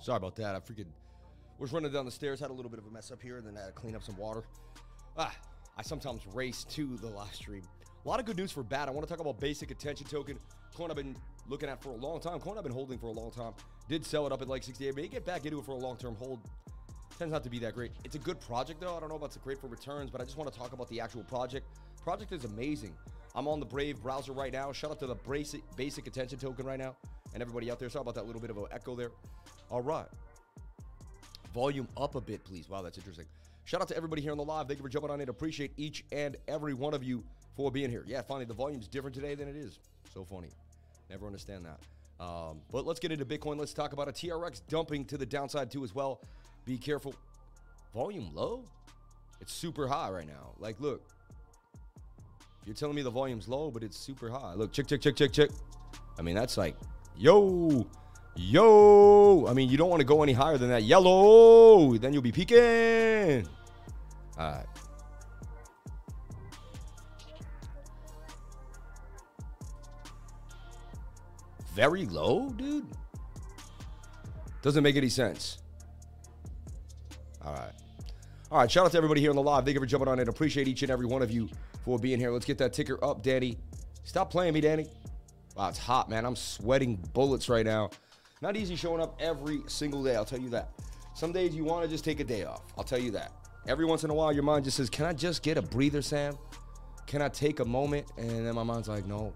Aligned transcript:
Sorry 0.00 0.16
about 0.16 0.36
that. 0.36 0.54
I 0.54 0.60
freaking 0.60 0.86
was 1.58 1.72
running 1.72 1.92
down 1.92 2.04
the 2.04 2.10
stairs, 2.10 2.40
had 2.40 2.50
a 2.50 2.52
little 2.52 2.70
bit 2.70 2.78
of 2.78 2.86
a 2.86 2.90
mess 2.90 3.10
up 3.10 3.22
here, 3.22 3.38
and 3.38 3.46
then 3.46 3.56
I 3.56 3.60
had 3.60 3.66
to 3.66 3.72
clean 3.72 3.94
up 3.94 4.02
some 4.02 4.16
water. 4.16 4.44
Ah, 5.16 5.34
I 5.76 5.82
sometimes 5.82 6.26
race 6.34 6.64
to 6.70 6.96
the 6.98 7.08
live 7.08 7.34
stream. 7.34 7.62
A 8.04 8.08
lot 8.08 8.20
of 8.20 8.26
good 8.26 8.36
news 8.36 8.52
for 8.52 8.62
bad. 8.62 8.88
I 8.88 8.92
want 8.92 9.06
to 9.06 9.12
talk 9.12 9.20
about 9.20 9.40
basic 9.40 9.70
attention 9.70 10.06
token. 10.06 10.38
Coin 10.76 10.90
I've 10.90 10.96
been 10.96 11.16
looking 11.48 11.68
at 11.68 11.82
for 11.82 11.90
a 11.90 11.96
long 11.96 12.20
time. 12.20 12.38
Coin 12.38 12.56
I've 12.56 12.62
been 12.62 12.72
holding 12.72 12.98
for 12.98 13.06
a 13.06 13.12
long 13.12 13.30
time. 13.30 13.52
Did 13.88 14.04
sell 14.04 14.26
it 14.26 14.32
up 14.32 14.42
at 14.42 14.48
like 14.48 14.62
68. 14.62 14.94
May 14.94 15.08
get 15.08 15.24
back 15.24 15.44
into 15.44 15.58
it 15.58 15.64
for 15.64 15.72
a 15.72 15.76
long 15.76 15.96
term 15.96 16.14
hold. 16.16 16.40
Tends 17.18 17.32
not 17.32 17.42
to 17.44 17.50
be 17.50 17.58
that 17.60 17.74
great. 17.74 17.92
It's 18.04 18.14
a 18.14 18.18
good 18.18 18.38
project 18.40 18.80
though. 18.80 18.96
I 18.96 19.00
don't 19.00 19.08
know 19.08 19.16
if 19.16 19.22
it's 19.22 19.36
great 19.38 19.58
for 19.58 19.68
returns, 19.68 20.10
but 20.10 20.20
I 20.20 20.24
just 20.24 20.36
want 20.36 20.52
to 20.52 20.58
talk 20.58 20.72
about 20.72 20.88
the 20.88 21.00
actual 21.00 21.24
project. 21.24 21.66
Project 22.02 22.32
is 22.32 22.44
amazing. 22.44 22.94
I'm 23.34 23.48
on 23.48 23.58
the 23.58 23.66
Brave 23.66 24.02
browser 24.02 24.32
right 24.32 24.52
now. 24.52 24.70
Shout 24.72 24.90
out 24.90 24.98
to 25.00 25.06
the 25.06 25.14
basic 25.14 25.62
basic 25.76 26.06
attention 26.06 26.38
token 26.38 26.66
right 26.66 26.78
now, 26.78 26.94
and 27.32 27.42
everybody 27.42 27.70
out 27.70 27.78
there. 27.78 27.88
Sorry 27.88 28.02
about 28.02 28.14
that 28.14 28.26
little 28.26 28.40
bit 28.40 28.50
of 28.50 28.58
an 28.58 28.66
echo 28.70 28.94
there. 28.94 29.10
All 29.70 29.82
right. 29.82 30.06
Volume 31.54 31.88
up 31.96 32.14
a 32.14 32.20
bit, 32.20 32.44
please. 32.44 32.68
Wow, 32.68 32.82
that's 32.82 32.98
interesting. 32.98 33.26
Shout 33.64 33.80
out 33.80 33.88
to 33.88 33.96
everybody 33.96 34.22
here 34.22 34.30
on 34.30 34.38
the 34.38 34.44
live. 34.44 34.68
Thank 34.68 34.78
you 34.78 34.82
for 34.82 34.88
jumping 34.88 35.10
on 35.10 35.20
in. 35.20 35.28
Appreciate 35.28 35.72
each 35.76 36.04
and 36.12 36.36
every 36.46 36.74
one 36.74 36.94
of 36.94 37.02
you 37.02 37.24
for 37.56 37.70
being 37.70 37.90
here. 37.90 38.04
Yeah, 38.06 38.22
finally, 38.22 38.44
the 38.44 38.54
volume's 38.54 38.86
different 38.86 39.14
today 39.14 39.34
than 39.34 39.48
it 39.48 39.56
is. 39.56 39.78
So 40.12 40.24
funny. 40.24 40.50
Never 41.10 41.26
understand 41.26 41.64
that. 41.64 42.24
Um, 42.24 42.60
but 42.70 42.86
let's 42.86 43.00
get 43.00 43.12
into 43.12 43.24
Bitcoin. 43.24 43.58
Let's 43.58 43.74
talk 43.74 43.92
about 43.92 44.08
a 44.08 44.12
TRX 44.12 44.62
dumping 44.68 45.04
to 45.06 45.18
the 45.18 45.26
downside 45.26 45.70
too 45.70 45.84
as 45.84 45.94
well. 45.94 46.20
Be 46.64 46.78
careful. 46.78 47.14
Volume 47.94 48.30
low? 48.34 48.64
It's 49.40 49.52
super 49.52 49.86
high 49.86 50.10
right 50.10 50.26
now. 50.26 50.52
Like, 50.58 50.80
look. 50.80 51.02
You're 52.64 52.74
telling 52.74 52.96
me 52.96 53.02
the 53.02 53.10
volume's 53.10 53.48
low, 53.48 53.70
but 53.70 53.82
it's 53.82 53.96
super 53.96 54.28
high. 54.28 54.54
Look, 54.54 54.72
check, 54.72 54.86
check, 54.86 55.00
check, 55.00 55.14
check, 55.14 55.32
check. 55.32 55.50
I 56.18 56.22
mean, 56.22 56.34
that's 56.34 56.56
like, 56.56 56.76
yo, 57.16 57.86
yo. 58.36 59.46
I 59.48 59.52
mean, 59.52 59.68
you 59.68 59.76
don't 59.76 59.90
want 59.90 60.00
to 60.00 60.06
go 60.06 60.22
any 60.22 60.32
higher 60.32 60.58
than 60.58 60.68
that. 60.68 60.82
Yellow. 60.82 61.96
Then 61.96 62.12
you'll 62.12 62.22
be 62.22 62.32
peeking. 62.32 63.48
All 64.38 64.52
right. 64.52 64.66
Very 71.74 72.06
low, 72.06 72.48
dude? 72.50 72.86
Doesn't 74.62 74.82
make 74.82 74.96
any 74.96 75.10
sense. 75.10 75.58
All 77.44 77.52
right. 77.52 77.72
All 78.50 78.58
right. 78.58 78.70
Shout 78.70 78.86
out 78.86 78.92
to 78.92 78.96
everybody 78.96 79.20
here 79.20 79.30
on 79.30 79.36
the 79.36 79.42
live. 79.42 79.64
Thank 79.64 79.74
you 79.74 79.80
for 79.80 79.86
jumping 79.86 80.08
on 80.08 80.18
in. 80.18 80.28
Appreciate 80.28 80.68
each 80.68 80.82
and 80.82 80.90
every 80.90 81.06
one 81.06 81.22
of 81.22 81.30
you 81.30 81.48
for 81.84 81.98
being 81.98 82.18
here. 82.18 82.30
Let's 82.30 82.46
get 82.46 82.58
that 82.58 82.72
ticker 82.72 83.02
up, 83.04 83.22
Danny. 83.22 83.58
Stop 84.04 84.30
playing 84.30 84.54
me, 84.54 84.62
Danny. 84.62 84.86
Wow, 85.54 85.68
it's 85.68 85.78
hot, 85.78 86.08
man. 86.08 86.24
I'm 86.24 86.36
sweating 86.36 86.96
bullets 87.12 87.48
right 87.48 87.64
now. 87.64 87.90
Not 88.46 88.56
easy 88.56 88.76
showing 88.76 89.02
up 89.02 89.16
every 89.18 89.62
single 89.66 90.04
day, 90.04 90.14
I'll 90.14 90.24
tell 90.24 90.38
you 90.38 90.50
that. 90.50 90.70
Some 91.14 91.32
days 91.32 91.52
you 91.52 91.64
want 91.64 91.82
to 91.82 91.90
just 91.90 92.04
take 92.04 92.20
a 92.20 92.24
day 92.24 92.44
off. 92.44 92.62
I'll 92.78 92.84
tell 92.84 93.00
you 93.00 93.10
that. 93.10 93.32
Every 93.66 93.84
once 93.84 94.04
in 94.04 94.10
a 94.10 94.14
while, 94.14 94.32
your 94.32 94.44
mind 94.44 94.62
just 94.62 94.76
says, 94.76 94.88
Can 94.88 95.04
I 95.04 95.12
just 95.14 95.42
get 95.42 95.58
a 95.58 95.62
breather, 95.62 96.00
Sam? 96.00 96.38
Can 97.08 97.22
I 97.22 97.28
take 97.28 97.58
a 97.58 97.64
moment? 97.64 98.06
And 98.16 98.46
then 98.46 98.54
my 98.54 98.62
mind's 98.62 98.86
like, 98.86 99.04
No, 99.04 99.32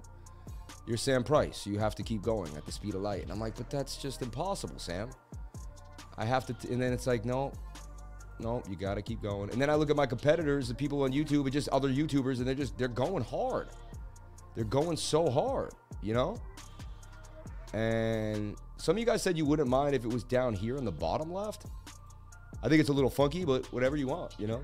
you're 0.87 0.97
Sam 0.97 1.25
Price. 1.25 1.67
You 1.67 1.77
have 1.81 1.97
to 1.97 2.05
keep 2.05 2.23
going 2.23 2.57
at 2.57 2.65
the 2.65 2.71
speed 2.71 2.95
of 2.95 3.03
light. 3.03 3.25
And 3.25 3.33
I'm 3.33 3.41
like, 3.41 3.57
But 3.57 3.69
that's 3.69 3.97
just 3.97 4.23
impossible, 4.23 4.79
Sam. 4.79 5.11
I 6.17 6.25
have 6.25 6.47
to, 6.47 6.55
and 6.73 6.81
then 6.81 6.93
it's 6.93 7.09
like, 7.09 7.25
No, 7.25 7.51
no, 8.39 8.63
you 8.71 8.77
got 8.77 8.95
to 8.95 9.03
keep 9.03 9.21
going. 9.21 9.51
And 9.51 9.61
then 9.61 9.71
I 9.71 9.75
look 9.75 9.91
at 9.91 9.97
my 9.97 10.07
competitors, 10.07 10.69
the 10.69 10.75
people 10.77 11.03
on 11.03 11.11
YouTube, 11.11 11.43
and 11.43 11.53
just 11.53 11.69
other 11.71 11.89
YouTubers, 11.89 12.39
and 12.39 12.47
they're 12.47 12.55
just, 12.55 12.79
they're 12.79 12.87
going 12.87 13.25
hard. 13.25 13.71
They're 14.55 14.63
going 14.63 14.97
so 14.97 15.29
hard, 15.29 15.73
you 16.01 16.15
know? 16.15 16.37
And 17.73 18.57
some 18.81 18.97
of 18.97 18.99
you 18.99 19.05
guys 19.05 19.23
said 19.23 19.37
you 19.37 19.45
wouldn't 19.45 19.69
mind 19.69 19.95
if 19.95 20.05
it 20.05 20.13
was 20.13 20.25
down 20.25 20.55
here 20.55 20.77
in 20.77 20.85
the 20.85 20.93
bottom 20.93 21.31
left. 21.31 21.67
I 22.63 22.69
think 22.69 22.81
it's 22.81 22.89
a 22.89 22.93
little 22.95 23.11
funky, 23.11 23.45
but 23.45 23.71
whatever 23.73 23.97
you 23.97 24.07
want, 24.07 24.35
you 24.39 24.47
know? 24.47 24.63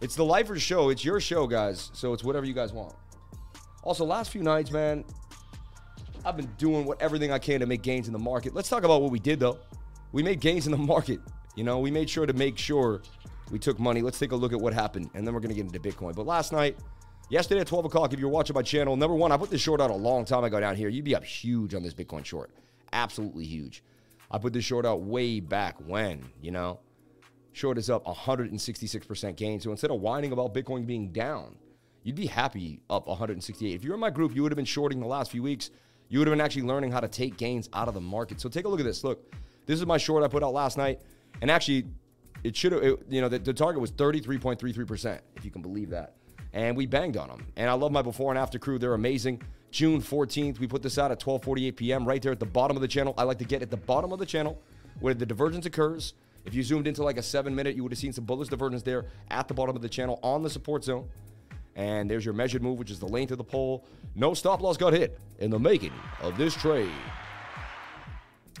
It's 0.00 0.14
the 0.14 0.24
Lifers 0.24 0.62
show. 0.62 0.90
It's 0.90 1.04
your 1.04 1.20
show, 1.20 1.46
guys. 1.46 1.90
So 1.92 2.12
it's 2.12 2.22
whatever 2.22 2.46
you 2.46 2.54
guys 2.54 2.72
want. 2.72 2.94
Also, 3.82 4.04
last 4.04 4.30
few 4.30 4.42
nights, 4.42 4.70
man, 4.70 5.04
I've 6.24 6.36
been 6.36 6.50
doing 6.56 6.84
what 6.84 7.02
everything 7.02 7.32
I 7.32 7.38
can 7.40 7.60
to 7.60 7.66
make 7.66 7.82
gains 7.82 8.06
in 8.06 8.12
the 8.12 8.18
market. 8.18 8.54
Let's 8.54 8.68
talk 8.68 8.84
about 8.84 9.02
what 9.02 9.10
we 9.10 9.18
did, 9.18 9.40
though. 9.40 9.58
We 10.12 10.22
made 10.22 10.40
gains 10.40 10.66
in 10.66 10.72
the 10.72 10.78
market. 10.94 11.18
You 11.56 11.64
know, 11.64 11.80
we 11.80 11.90
made 11.90 12.08
sure 12.08 12.26
to 12.26 12.32
make 12.32 12.56
sure 12.58 13.02
we 13.50 13.58
took 13.58 13.80
money. 13.80 14.02
Let's 14.02 14.20
take 14.20 14.30
a 14.30 14.36
look 14.36 14.52
at 14.52 14.60
what 14.60 14.72
happened, 14.72 15.10
and 15.14 15.26
then 15.26 15.34
we're 15.34 15.40
going 15.40 15.54
to 15.54 15.60
get 15.60 15.66
into 15.66 15.80
Bitcoin. 15.80 16.14
But 16.14 16.26
last 16.26 16.52
night, 16.52 16.78
yesterday 17.28 17.60
at 17.60 17.66
12 17.66 17.86
o'clock, 17.86 18.12
if 18.12 18.20
you're 18.20 18.28
watching 18.28 18.54
my 18.54 18.62
channel, 18.62 18.96
number 18.96 19.16
one, 19.16 19.32
I 19.32 19.36
put 19.36 19.50
this 19.50 19.60
short 19.60 19.80
out 19.80 19.90
a 19.90 19.96
long 19.96 20.24
time 20.24 20.44
ago 20.44 20.60
down 20.60 20.76
here. 20.76 20.88
You'd 20.88 21.04
be 21.04 21.16
up 21.16 21.24
huge 21.24 21.74
on 21.74 21.82
this 21.82 21.92
Bitcoin 21.92 22.24
short. 22.24 22.52
Absolutely 22.92 23.44
huge. 23.44 23.82
I 24.30 24.38
put 24.38 24.52
this 24.52 24.64
short 24.64 24.86
out 24.86 25.02
way 25.02 25.40
back 25.40 25.76
when, 25.86 26.24
you 26.40 26.50
know? 26.50 26.80
Short 27.52 27.76
is 27.76 27.90
up 27.90 28.04
166% 28.06 29.36
gain. 29.36 29.60
So 29.60 29.70
instead 29.70 29.90
of 29.90 30.00
whining 30.00 30.32
about 30.32 30.54
Bitcoin 30.54 30.86
being 30.86 31.12
down, 31.12 31.56
you'd 32.02 32.16
be 32.16 32.26
happy 32.26 32.80
up 32.88 33.06
168. 33.06 33.74
If 33.74 33.84
you're 33.84 33.94
in 33.94 34.00
my 34.00 34.10
group, 34.10 34.34
you 34.34 34.42
would 34.42 34.52
have 34.52 34.56
been 34.56 34.64
shorting 34.64 35.00
the 35.00 35.06
last 35.06 35.30
few 35.30 35.42
weeks. 35.42 35.70
You 36.08 36.18
would 36.18 36.28
have 36.28 36.32
been 36.32 36.44
actually 36.44 36.62
learning 36.62 36.92
how 36.92 37.00
to 37.00 37.08
take 37.08 37.36
gains 37.36 37.68
out 37.74 37.88
of 37.88 37.94
the 37.94 38.00
market. 38.00 38.40
So 38.40 38.48
take 38.48 38.64
a 38.64 38.68
look 38.68 38.80
at 38.80 38.86
this. 38.86 39.04
Look, 39.04 39.34
this 39.66 39.78
is 39.78 39.86
my 39.86 39.98
short 39.98 40.24
I 40.24 40.28
put 40.28 40.42
out 40.42 40.54
last 40.54 40.78
night. 40.78 41.00
And 41.42 41.50
actually, 41.50 41.86
it 42.42 42.56
should 42.56 42.72
have, 42.72 42.82
you 43.08 43.20
know, 43.20 43.28
the, 43.28 43.38
the 43.38 43.52
target 43.52 43.80
was 43.80 43.92
33.33%, 43.92 45.20
if 45.36 45.44
you 45.44 45.50
can 45.50 45.62
believe 45.62 45.90
that. 45.90 46.16
And 46.54 46.76
we 46.76 46.86
banged 46.86 47.16
on 47.16 47.28
them. 47.28 47.46
And 47.56 47.68
I 47.68 47.74
love 47.74 47.92
my 47.92 48.02
before 48.02 48.30
and 48.30 48.38
after 48.38 48.58
crew. 48.58 48.78
They're 48.78 48.94
amazing. 48.94 49.42
June 49.72 50.02
14th, 50.02 50.58
we 50.58 50.66
put 50.66 50.82
this 50.82 50.98
out 50.98 51.10
at 51.10 51.18
12:48 51.18 51.76
p.m. 51.76 52.04
right 52.04 52.20
there 52.20 52.30
at 52.30 52.38
the 52.38 52.46
bottom 52.46 52.76
of 52.76 52.82
the 52.82 52.88
channel. 52.88 53.14
I 53.16 53.22
like 53.22 53.38
to 53.38 53.44
get 53.44 53.62
at 53.62 53.70
the 53.70 53.78
bottom 53.78 54.12
of 54.12 54.18
the 54.18 54.26
channel 54.26 54.60
where 55.00 55.14
the 55.14 55.24
divergence 55.24 55.64
occurs. 55.64 56.12
If 56.44 56.54
you 56.54 56.62
zoomed 56.62 56.86
into 56.86 57.02
like 57.02 57.16
a 57.16 57.22
seven 57.22 57.54
minute, 57.54 57.74
you 57.74 57.82
would 57.82 57.90
have 57.90 57.98
seen 57.98 58.12
some 58.12 58.26
bullish 58.26 58.48
divergence 58.48 58.82
there 58.82 59.06
at 59.30 59.48
the 59.48 59.54
bottom 59.54 59.74
of 59.74 59.80
the 59.80 59.88
channel 59.88 60.20
on 60.22 60.42
the 60.42 60.50
support 60.50 60.84
zone. 60.84 61.08
And 61.74 62.10
there's 62.10 62.22
your 62.22 62.34
measured 62.34 62.62
move, 62.62 62.78
which 62.78 62.90
is 62.90 63.00
the 63.00 63.08
length 63.08 63.30
of 63.30 63.38
the 63.38 63.44
pole. 63.44 63.86
No 64.14 64.34
stop 64.34 64.60
loss 64.60 64.76
got 64.76 64.92
hit 64.92 65.18
in 65.38 65.50
the 65.50 65.58
making 65.58 65.92
of 66.20 66.36
this 66.36 66.54
trade. 66.54 66.90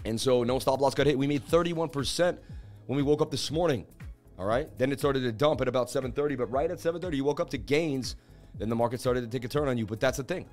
And 0.06 0.18
so 0.18 0.44
no 0.44 0.58
stop 0.60 0.80
loss 0.80 0.94
got 0.94 1.06
hit. 1.06 1.18
We 1.18 1.26
made 1.26 1.46
31% 1.46 2.38
when 2.86 2.96
we 2.96 3.02
woke 3.02 3.20
up 3.20 3.30
this 3.30 3.50
morning. 3.50 3.84
All 4.38 4.46
right. 4.46 4.66
Then 4.78 4.90
it 4.90 4.98
started 4.98 5.20
to 5.20 5.32
dump 5.32 5.60
at 5.60 5.68
about 5.68 5.90
7:30, 5.90 6.38
but 6.38 6.50
right 6.50 6.70
at 6.70 6.80
7:30, 6.80 7.16
you 7.16 7.24
woke 7.24 7.38
up 7.38 7.50
to 7.50 7.58
gains. 7.58 8.16
Then 8.58 8.70
the 8.70 8.76
market 8.76 8.98
started 8.98 9.20
to 9.20 9.26
take 9.26 9.44
a 9.44 9.48
turn 9.48 9.68
on 9.68 9.76
you. 9.76 9.84
But 9.84 10.00
that's 10.00 10.16
the 10.16 10.24
thing. 10.24 10.46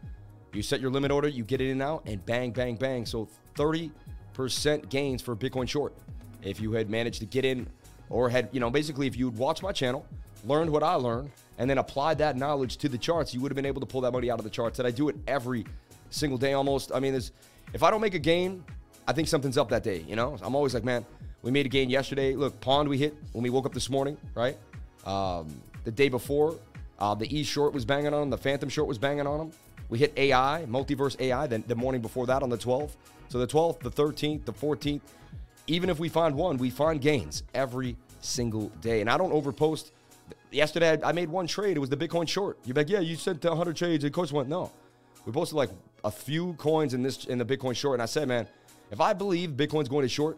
You 0.53 0.61
set 0.61 0.79
your 0.79 0.91
limit 0.91 1.11
order, 1.11 1.27
you 1.27 1.43
get 1.43 1.61
it 1.61 1.69
in 1.69 1.77
now, 1.77 2.01
and 2.05 2.25
bang, 2.25 2.51
bang, 2.51 2.75
bang. 2.75 3.05
So 3.05 3.27
30% 3.55 4.89
gains 4.89 5.21
for 5.21 5.35
Bitcoin 5.35 5.67
short. 5.67 5.93
If 6.41 6.59
you 6.59 6.71
had 6.71 6.89
managed 6.89 7.19
to 7.19 7.25
get 7.25 7.45
in 7.45 7.67
or 8.09 8.29
had, 8.29 8.49
you 8.51 8.59
know, 8.59 8.69
basically 8.69 9.07
if 9.07 9.15
you'd 9.15 9.37
watched 9.37 9.61
my 9.61 9.71
channel, 9.71 10.05
learned 10.45 10.69
what 10.69 10.83
I 10.83 10.93
learned, 10.93 11.31
and 11.57 11.69
then 11.69 11.77
applied 11.77 12.17
that 12.19 12.37
knowledge 12.37 12.77
to 12.77 12.89
the 12.89 12.97
charts, 12.97 13.33
you 13.33 13.41
would 13.41 13.51
have 13.51 13.55
been 13.55 13.65
able 13.65 13.81
to 13.81 13.85
pull 13.85 14.01
that 14.01 14.11
money 14.11 14.31
out 14.31 14.39
of 14.39 14.45
the 14.45 14.49
charts. 14.49 14.79
And 14.79 14.87
I 14.87 14.91
do 14.91 15.09
it 15.09 15.15
every 15.27 15.65
single 16.09 16.37
day 16.37 16.53
almost. 16.53 16.91
I 16.93 16.99
mean, 16.99 17.11
there's, 17.11 17.31
if 17.73 17.83
I 17.83 17.91
don't 17.91 18.01
make 18.01 18.15
a 18.15 18.19
gain, 18.19 18.63
I 19.07 19.13
think 19.13 19.27
something's 19.27 19.57
up 19.57 19.69
that 19.69 19.83
day, 19.83 20.03
you 20.07 20.15
know? 20.15 20.37
I'm 20.41 20.55
always 20.55 20.73
like, 20.73 20.83
man, 20.83 21.05
we 21.41 21.51
made 21.51 21.65
a 21.65 21.69
gain 21.69 21.89
yesterday. 21.89 22.35
Look, 22.35 22.59
Pond 22.61 22.87
we 22.87 22.97
hit 22.97 23.15
when 23.33 23.43
we 23.43 23.49
woke 23.49 23.65
up 23.65 23.73
this 23.73 23.89
morning, 23.89 24.17
right? 24.35 24.57
Um, 25.05 25.47
the 25.83 25.91
day 25.91 26.09
before, 26.09 26.55
uh, 26.99 27.15
the 27.15 27.33
E 27.35 27.43
short 27.43 27.73
was 27.73 27.85
banging 27.85 28.13
on. 28.13 28.29
The 28.29 28.37
Fantom 28.37 28.69
short 28.69 28.87
was 28.87 28.97
banging 28.97 29.25
on 29.25 29.37
them. 29.37 29.51
We 29.89 29.97
hit 29.97 30.13
AI, 30.15 30.65
multiverse 30.69 31.19
AI, 31.19 31.47
then 31.47 31.63
the 31.67 31.75
morning 31.75 32.01
before 32.01 32.27
that 32.27 32.43
on 32.43 32.49
the 32.49 32.57
12th. 32.57 32.91
So 33.27 33.39
the 33.39 33.47
12th, 33.47 33.79
the 33.79 33.91
13th, 33.91 34.45
the 34.45 34.53
14th. 34.53 35.01
Even 35.67 35.89
if 35.89 35.99
we 35.99 36.09
find 36.09 36.35
one, 36.35 36.57
we 36.57 36.69
find 36.69 37.01
gains 37.01 37.43
every 37.53 37.95
single 38.21 38.69
day. 38.81 39.01
And 39.01 39.09
I 39.09 39.17
don't 39.17 39.31
overpost. 39.31 39.91
Yesterday, 40.51 40.97
I 41.03 41.11
made 41.11 41.29
one 41.29 41.47
trade. 41.47 41.77
It 41.77 41.79
was 41.79 41.89
the 41.89 41.97
Bitcoin 41.97 42.27
short. 42.27 42.57
You're 42.65 42.75
like, 42.75 42.89
yeah, 42.89 42.99
you 42.99 43.15
sent 43.15 43.43
100 43.43 43.75
trades. 43.75 44.03
And 44.03 44.13
coach 44.13 44.31
went, 44.31 44.49
no. 44.49 44.71
We 45.25 45.31
posted 45.31 45.55
like 45.55 45.69
a 46.03 46.11
few 46.11 46.53
coins 46.53 46.93
in 46.93 47.03
this 47.03 47.25
in 47.25 47.37
the 47.37 47.45
Bitcoin 47.45 47.75
short. 47.75 47.95
And 47.95 48.01
I 48.01 48.07
said, 48.07 48.27
man, 48.27 48.47
if 48.91 49.01
I 49.01 49.13
believe 49.13 49.51
Bitcoin's 49.51 49.89
going 49.89 50.03
to 50.03 50.09
short, 50.09 50.37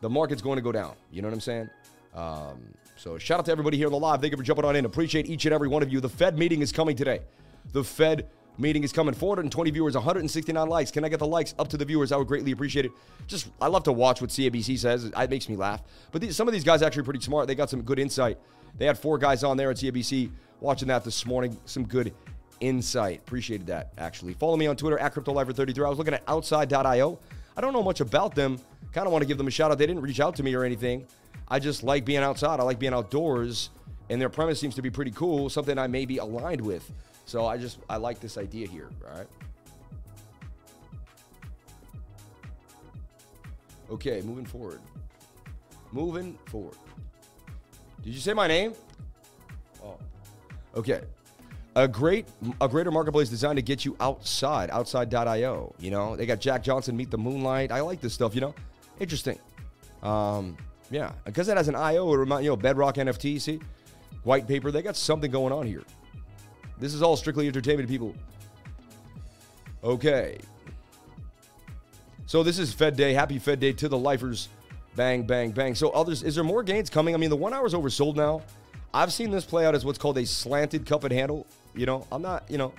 the 0.00 0.10
market's 0.10 0.42
going 0.42 0.56
to 0.56 0.62
go 0.62 0.72
down. 0.72 0.94
You 1.12 1.22
know 1.22 1.28
what 1.28 1.34
I'm 1.34 1.40
saying? 1.40 1.70
Um, 2.14 2.62
so 2.96 3.18
shout 3.18 3.38
out 3.38 3.44
to 3.46 3.52
everybody 3.52 3.76
here 3.76 3.86
on 3.86 3.92
the 3.92 3.98
live. 3.98 4.20
Thank 4.20 4.32
you 4.32 4.36
for 4.36 4.42
jumping 4.42 4.64
on 4.64 4.76
in. 4.76 4.84
Appreciate 4.84 5.26
each 5.26 5.44
and 5.44 5.54
every 5.54 5.68
one 5.68 5.82
of 5.82 5.92
you. 5.92 6.00
The 6.00 6.08
Fed 6.08 6.38
meeting 6.38 6.60
is 6.60 6.72
coming 6.72 6.96
today. 6.96 7.20
The 7.72 7.84
Fed 7.84 8.28
meeting 8.58 8.84
is 8.84 8.92
coming. 8.92 9.14
420 9.14 9.70
viewers, 9.70 9.94
169 9.94 10.68
likes. 10.68 10.90
Can 10.90 11.04
I 11.04 11.08
get 11.08 11.18
the 11.18 11.26
likes 11.26 11.54
up 11.58 11.68
to 11.68 11.76
the 11.76 11.84
viewers? 11.84 12.12
I 12.12 12.16
would 12.16 12.28
greatly 12.28 12.52
appreciate 12.52 12.84
it. 12.84 12.92
Just, 13.26 13.48
I 13.60 13.66
love 13.68 13.84
to 13.84 13.92
watch 13.92 14.20
what 14.20 14.30
CNBC 14.30 14.78
says. 14.78 15.04
It 15.04 15.30
makes 15.30 15.48
me 15.48 15.56
laugh. 15.56 15.82
But 16.10 16.20
these, 16.22 16.36
some 16.36 16.48
of 16.48 16.52
these 16.52 16.64
guys 16.64 16.82
actually 16.82 17.04
pretty 17.04 17.20
smart. 17.20 17.46
They 17.46 17.54
got 17.54 17.70
some 17.70 17.82
good 17.82 17.98
insight. 17.98 18.38
They 18.78 18.86
had 18.86 18.98
four 18.98 19.18
guys 19.18 19.44
on 19.44 19.56
there 19.56 19.70
at 19.70 19.76
CNBC 19.76 20.30
watching 20.60 20.88
that 20.88 21.04
this 21.04 21.26
morning. 21.26 21.56
Some 21.64 21.86
good 21.86 22.14
insight. 22.60 23.20
Appreciated 23.20 23.66
that, 23.66 23.92
actually. 23.98 24.34
Follow 24.34 24.56
me 24.56 24.66
on 24.66 24.76
Twitter 24.76 24.98
at 24.98 25.14
CryptoLifer33. 25.14 25.84
I 25.84 25.88
was 25.88 25.98
looking 25.98 26.14
at 26.14 26.22
outside.io. 26.28 27.18
I 27.56 27.60
don't 27.60 27.72
know 27.72 27.82
much 27.82 28.00
about 28.00 28.34
them. 28.34 28.58
Kind 28.92 29.06
of 29.06 29.12
want 29.12 29.22
to 29.22 29.28
give 29.28 29.38
them 29.38 29.48
a 29.48 29.50
shout 29.50 29.70
out. 29.70 29.78
They 29.78 29.86
didn't 29.86 30.02
reach 30.02 30.20
out 30.20 30.36
to 30.36 30.42
me 30.42 30.54
or 30.54 30.64
anything. 30.64 31.06
I 31.48 31.58
just 31.58 31.82
like 31.82 32.04
being 32.04 32.22
outside. 32.22 32.60
I 32.60 32.62
like 32.62 32.78
being 32.78 32.94
outdoors. 32.94 33.70
And 34.08 34.20
their 34.20 34.28
premise 34.28 34.60
seems 34.60 34.74
to 34.76 34.82
be 34.82 34.90
pretty 34.90 35.10
cool, 35.10 35.48
something 35.48 35.78
I 35.78 35.86
may 35.86 36.06
be 36.06 36.18
aligned 36.18 36.60
with. 36.60 36.90
So 37.24 37.46
I 37.46 37.56
just 37.56 37.78
I 37.88 37.96
like 37.96 38.20
this 38.20 38.36
idea 38.36 38.66
here, 38.66 38.88
all 39.08 39.16
right? 39.16 39.26
Okay, 43.90 44.22
moving 44.22 44.46
forward. 44.46 44.80
moving 45.92 46.38
forward. 46.46 46.76
Did 48.02 48.14
you 48.14 48.20
say 48.20 48.32
my 48.32 48.46
name? 48.46 48.72
Oh. 49.84 49.98
Okay. 50.74 51.02
A 51.76 51.86
great 51.86 52.26
a 52.60 52.68
greater 52.68 52.90
marketplace 52.90 53.28
designed 53.28 53.56
to 53.56 53.62
get 53.62 53.84
you 53.84 53.96
outside, 54.00 54.70
outside.io. 54.70 55.74
You 55.78 55.90
know, 55.90 56.16
they 56.16 56.26
got 56.26 56.40
Jack 56.40 56.62
Johnson 56.62 56.96
meet 56.96 57.10
the 57.10 57.18
moonlight. 57.18 57.70
I 57.70 57.80
like 57.80 58.00
this 58.00 58.12
stuff, 58.12 58.34
you 58.34 58.40
know? 58.40 58.54
Interesting. 59.00 59.38
Um, 60.02 60.56
yeah, 60.90 61.12
because 61.24 61.48
it 61.48 61.56
has 61.56 61.68
an 61.68 61.74
IO, 61.74 62.12
it 62.12 62.16
remind 62.16 62.44
you 62.44 62.50
know, 62.50 62.56
Bedrock 62.56 62.96
NFT, 62.96 63.40
see? 63.40 63.60
White 64.24 64.46
paper, 64.46 64.70
they 64.70 64.82
got 64.82 64.96
something 64.96 65.30
going 65.30 65.52
on 65.52 65.66
here. 65.66 65.82
This 66.82 66.94
is 66.94 67.02
all 67.02 67.16
strictly 67.16 67.46
entertainment, 67.46 67.88
people. 67.88 68.12
Okay. 69.84 70.38
So 72.26 72.42
this 72.42 72.58
is 72.58 72.72
Fed 72.72 72.96
Day. 72.96 73.12
Happy 73.12 73.38
Fed 73.38 73.60
Day 73.60 73.72
to 73.74 73.88
the 73.88 73.96
lifers. 73.96 74.48
Bang, 74.96 75.22
bang, 75.22 75.52
bang. 75.52 75.76
So 75.76 75.90
others, 75.90 76.24
is 76.24 76.34
there 76.34 76.42
more 76.42 76.64
gains 76.64 76.90
coming? 76.90 77.14
I 77.14 77.18
mean, 77.18 77.30
the 77.30 77.36
one 77.36 77.54
hour's 77.54 77.72
oversold 77.72 78.16
now. 78.16 78.42
I've 78.92 79.12
seen 79.12 79.30
this 79.30 79.44
play 79.44 79.64
out 79.64 79.76
as 79.76 79.84
what's 79.84 79.96
called 79.96 80.18
a 80.18 80.26
slanted 80.26 80.84
cup 80.84 81.04
and 81.04 81.12
handle. 81.12 81.46
You 81.76 81.86
know, 81.86 82.04
I'm 82.10 82.20
not, 82.20 82.50
you 82.50 82.58
know. 82.58 82.72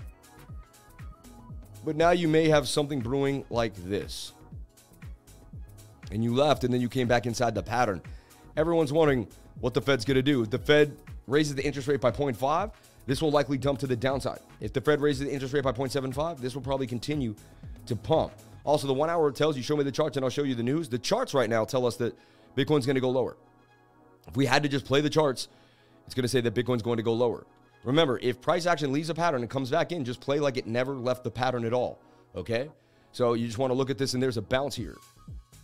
But 1.86 1.96
now 1.96 2.12
you 2.12 2.28
may 2.28 2.50
have 2.50 2.68
something 2.68 3.00
brewing 3.00 3.46
like 3.50 3.74
this. 3.86 4.34
And 6.12 6.22
you 6.22 6.36
left, 6.36 6.66
and 6.66 6.74
then 6.74 6.82
you 6.82 6.90
came 6.90 7.08
back 7.08 7.26
inside 7.26 7.56
the 7.56 7.64
pattern. 7.64 8.02
Everyone's 8.58 8.92
wondering 8.92 9.30
what 9.62 9.74
the 9.74 9.82
Fed's 9.82 10.04
going 10.04 10.16
to 10.16 10.22
do. 10.22 10.46
The 10.46 10.60
Fed 10.60 10.98
raises 11.26 11.56
the 11.56 11.64
interest 11.64 11.88
rate 11.88 12.02
by 12.02 12.12
0.5, 12.12 12.72
this 13.06 13.22
will 13.22 13.32
likely 13.32 13.58
dump 13.58 13.80
to 13.80 13.88
the 13.88 13.96
downside. 13.96 14.40
If 14.60 14.74
the 14.74 14.82
Fed 14.82 15.02
raises 15.02 15.28
the 15.28 15.34
interest 15.34 15.54
rate 15.54 15.64
by 15.64 15.72
0.75, 15.72 16.40
this 16.40 16.56
will 16.56 16.62
probably 16.62 16.88
continue 16.88 17.36
to 17.86 17.96
pump. 17.96 18.34
Also, 18.64 18.88
the 18.88 18.94
one 18.94 19.10
hour 19.10 19.32
tells 19.32 19.58
you, 19.58 19.64
show 19.64 19.76
me 19.76 19.84
the 19.84 19.92
charts 19.92 20.16
and 20.16 20.24
I'll 20.24 20.30
show 20.30 20.44
you 20.44 20.56
the 20.56 20.64
news. 20.64 20.88
The 20.88 20.98
charts 20.98 21.34
right 21.34 21.50
now 21.50 21.66
tell 21.66 21.86
us 21.86 21.98
that 21.98 22.18
Bitcoin's 22.56 22.86
going 22.86 22.96
to 22.96 23.02
go 23.02 23.10
lower. 23.10 23.36
If 24.28 24.38
we 24.38 24.46
had 24.46 24.64
to 24.64 24.70
just 24.70 24.86
play 24.86 25.02
the 25.02 25.10
charts, 25.10 25.50
it's 26.06 26.16
going 26.16 26.24
to 26.24 26.30
say 26.30 26.40
that 26.42 26.54
Bitcoin's 26.54 26.82
going 26.82 26.98
to 26.98 27.04
go 27.04 27.14
lower. 27.14 27.46
Remember, 27.84 28.20
if 28.22 28.40
price 28.40 28.66
action 28.66 28.94
leaves 28.94 29.10
a 29.10 29.14
pattern 29.14 29.42
and 29.42 29.50
comes 29.50 29.70
back 29.70 29.92
in, 29.92 30.06
just 30.06 30.22
play 30.22 30.40
like 30.40 30.56
it 30.56 30.66
never 30.66 30.96
left 30.96 31.26
the 31.26 31.32
pattern 31.32 31.66
at 31.66 31.74
all. 31.74 32.00
Okay? 32.36 32.70
So 33.12 33.34
you 33.34 33.46
just 33.46 33.58
want 33.58 33.72
to 33.72 33.76
look 33.76 33.90
at 33.90 33.98
this 33.98 34.14
and 34.14 34.24
there's 34.24 34.38
a 34.38 34.42
bounce 34.42 34.76
here. 34.76 34.96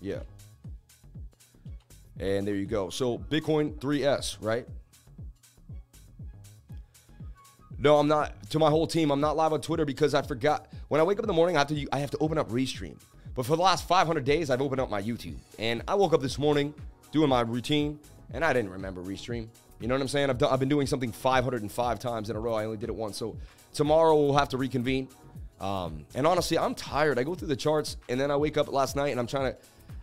Yeah. 0.02 0.20
And 2.20 2.46
there 2.46 2.56
you 2.56 2.66
go. 2.66 2.90
So 2.90 3.18
Bitcoin 3.18 3.76
3S, 3.76 4.38
right? 4.42 4.68
No, 7.82 7.98
I'm 7.98 8.10
not. 8.10 8.34
To 8.50 8.60
my 8.60 8.70
whole 8.70 8.86
team, 8.86 9.10
I'm 9.10 9.22
not 9.22 9.38
live 9.38 9.54
on 9.54 9.62
Twitter 9.62 9.86
because 9.86 10.14
I 10.14 10.22
forgot. 10.22 10.68
When 10.90 11.00
I 11.00 11.04
wake 11.04 11.18
up 11.18 11.24
in 11.24 11.28
the 11.28 11.34
morning, 11.34 11.56
I 11.56 11.60
have 11.60 11.70
to 11.70 11.88
I 11.94 12.00
have 12.00 12.12
to 12.12 12.18
open 12.18 12.38
up 12.38 12.50
Restream. 12.50 12.98
But 13.36 13.46
for 13.46 13.56
the 13.56 13.62
last 13.62 13.88
500 13.88 14.26
days, 14.26 14.50
I've 14.50 14.62
opened 14.62 14.82
up 14.82 14.90
my 14.90 15.02
YouTube. 15.02 15.38
And 15.58 15.82
I 15.88 15.96
woke 15.96 16.12
up 16.12 16.22
this 16.22 16.38
morning 16.38 16.74
doing 17.14 17.30
my 17.30 17.42
routine, 17.42 17.98
and 18.34 18.44
I 18.44 18.52
didn't 18.52 18.72
remember 18.72 19.02
Restream. 19.02 19.48
You 19.80 19.88
know 19.88 19.96
what 19.96 20.02
I'm 20.02 20.10
saying? 20.10 20.30
I've, 20.30 20.38
done, 20.38 20.52
I've 20.52 20.60
been 20.60 20.68
doing 20.68 20.88
something 20.88 21.14
505 21.14 22.00
times 22.00 22.30
in 22.30 22.36
a 22.36 22.40
row. 22.40 22.54
I 22.54 22.66
only 22.66 22.76
did 22.76 22.90
it 22.90 22.96
once. 22.96 23.16
So 23.16 23.38
tomorrow 23.74 24.14
we'll 24.14 24.36
have 24.36 24.50
to 24.50 24.58
reconvene. 24.58 25.08
Um, 25.62 26.06
and 26.16 26.28
honestly, 26.28 26.58
I'm 26.58 26.76
tired. 26.76 27.18
I 27.18 27.24
go 27.24 27.34
through 27.34 27.48
the 27.48 27.56
charts, 27.56 27.96
and 28.10 28.20
then 28.20 28.30
I 28.30 28.36
wake 28.36 28.58
up 28.58 28.70
last 28.70 28.98
night, 28.98 29.10
and 29.10 29.20
I'm 29.20 29.28
trying 29.28 29.54
to. 29.54 29.58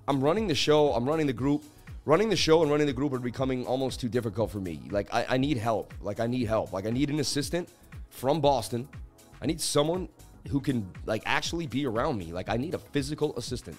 I'm 0.08 0.22
running 0.22 0.46
the 0.46 0.54
show. 0.54 0.94
I'm 0.94 1.06
running 1.06 1.26
the 1.26 1.34
group 1.34 1.62
running 2.06 2.30
the 2.30 2.36
show 2.36 2.62
and 2.62 2.70
running 2.70 2.86
the 2.86 2.92
group 2.92 3.12
are 3.12 3.18
becoming 3.18 3.66
almost 3.66 4.00
too 4.00 4.08
difficult 4.08 4.50
for 4.50 4.60
me. 4.60 4.80
Like 4.90 5.12
I, 5.12 5.26
I 5.30 5.36
need 5.36 5.58
help. 5.58 5.92
Like 6.00 6.20
I 6.20 6.26
need 6.26 6.46
help. 6.46 6.72
Like 6.72 6.86
I 6.86 6.90
need 6.90 7.10
an 7.10 7.20
assistant 7.20 7.68
from 8.08 8.40
Boston. 8.40 8.88
I 9.42 9.46
need 9.46 9.60
someone 9.60 10.08
who 10.48 10.60
can 10.60 10.88
like 11.04 11.22
actually 11.26 11.66
be 11.66 11.84
around 11.84 12.16
me. 12.16 12.32
Like 12.32 12.48
I 12.48 12.56
need 12.56 12.74
a 12.74 12.78
physical 12.78 13.36
assistant, 13.36 13.76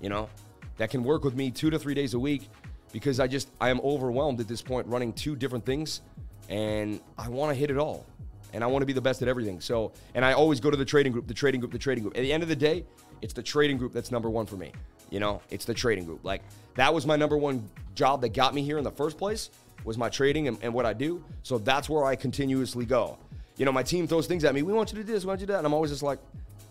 you 0.00 0.08
know, 0.08 0.28
that 0.76 0.90
can 0.90 1.04
work 1.04 1.24
with 1.24 1.36
me 1.36 1.50
two 1.50 1.70
to 1.70 1.78
three 1.78 1.94
days 1.94 2.14
a 2.14 2.18
week 2.18 2.48
because 2.92 3.20
I 3.20 3.28
just 3.28 3.48
I 3.60 3.70
am 3.70 3.80
overwhelmed 3.80 4.40
at 4.40 4.48
this 4.48 4.60
point 4.60 4.86
running 4.88 5.12
two 5.12 5.36
different 5.36 5.64
things 5.64 6.02
and 6.48 7.00
I 7.16 7.28
want 7.28 7.50
to 7.50 7.54
hit 7.54 7.70
it 7.70 7.78
all. 7.78 8.04
And 8.52 8.64
I 8.64 8.66
want 8.66 8.82
to 8.82 8.86
be 8.86 8.92
the 8.92 9.00
best 9.00 9.22
at 9.22 9.28
everything. 9.28 9.60
So, 9.60 9.92
and 10.16 10.24
I 10.24 10.32
always 10.32 10.58
go 10.58 10.72
to 10.72 10.76
the 10.76 10.84
trading 10.84 11.12
group, 11.12 11.28
the 11.28 11.34
trading 11.34 11.60
group, 11.60 11.70
the 11.70 11.78
trading 11.78 12.02
group. 12.02 12.16
At 12.16 12.22
the 12.22 12.32
end 12.32 12.42
of 12.42 12.48
the 12.48 12.56
day, 12.56 12.84
it's 13.22 13.32
the 13.32 13.44
trading 13.44 13.78
group 13.78 13.92
that's 13.92 14.10
number 14.10 14.28
one 14.28 14.44
for 14.44 14.56
me. 14.56 14.72
You 15.10 15.20
know, 15.20 15.42
it's 15.50 15.64
the 15.64 15.74
trading 15.74 16.04
group. 16.04 16.24
Like 16.24 16.42
that 16.74 16.92
was 16.94 17.06
my 17.06 17.16
number 17.16 17.36
one 17.36 17.68
job 17.94 18.20
that 18.22 18.30
got 18.30 18.54
me 18.54 18.62
here 18.62 18.78
in 18.78 18.84
the 18.84 18.90
first 18.90 19.18
place 19.18 19.50
was 19.84 19.98
my 19.98 20.08
trading 20.08 20.48
and, 20.48 20.58
and 20.62 20.72
what 20.72 20.86
I 20.86 20.92
do. 20.92 21.22
So 21.42 21.58
that's 21.58 21.88
where 21.88 22.04
I 22.04 22.16
continuously 22.16 22.84
go. 22.84 23.18
You 23.56 23.64
know, 23.64 23.72
my 23.72 23.82
team 23.82 24.06
throws 24.06 24.26
things 24.26 24.44
at 24.44 24.54
me. 24.54 24.62
We 24.62 24.72
want 24.72 24.92
you 24.92 24.98
to 24.98 25.04
do 25.04 25.12
this, 25.12 25.24
we 25.24 25.28
want 25.28 25.40
you 25.40 25.46
to 25.46 25.52
do 25.52 25.52
that. 25.54 25.58
And 25.58 25.66
I'm 25.66 25.74
always 25.74 25.90
just 25.90 26.02
like, 26.02 26.18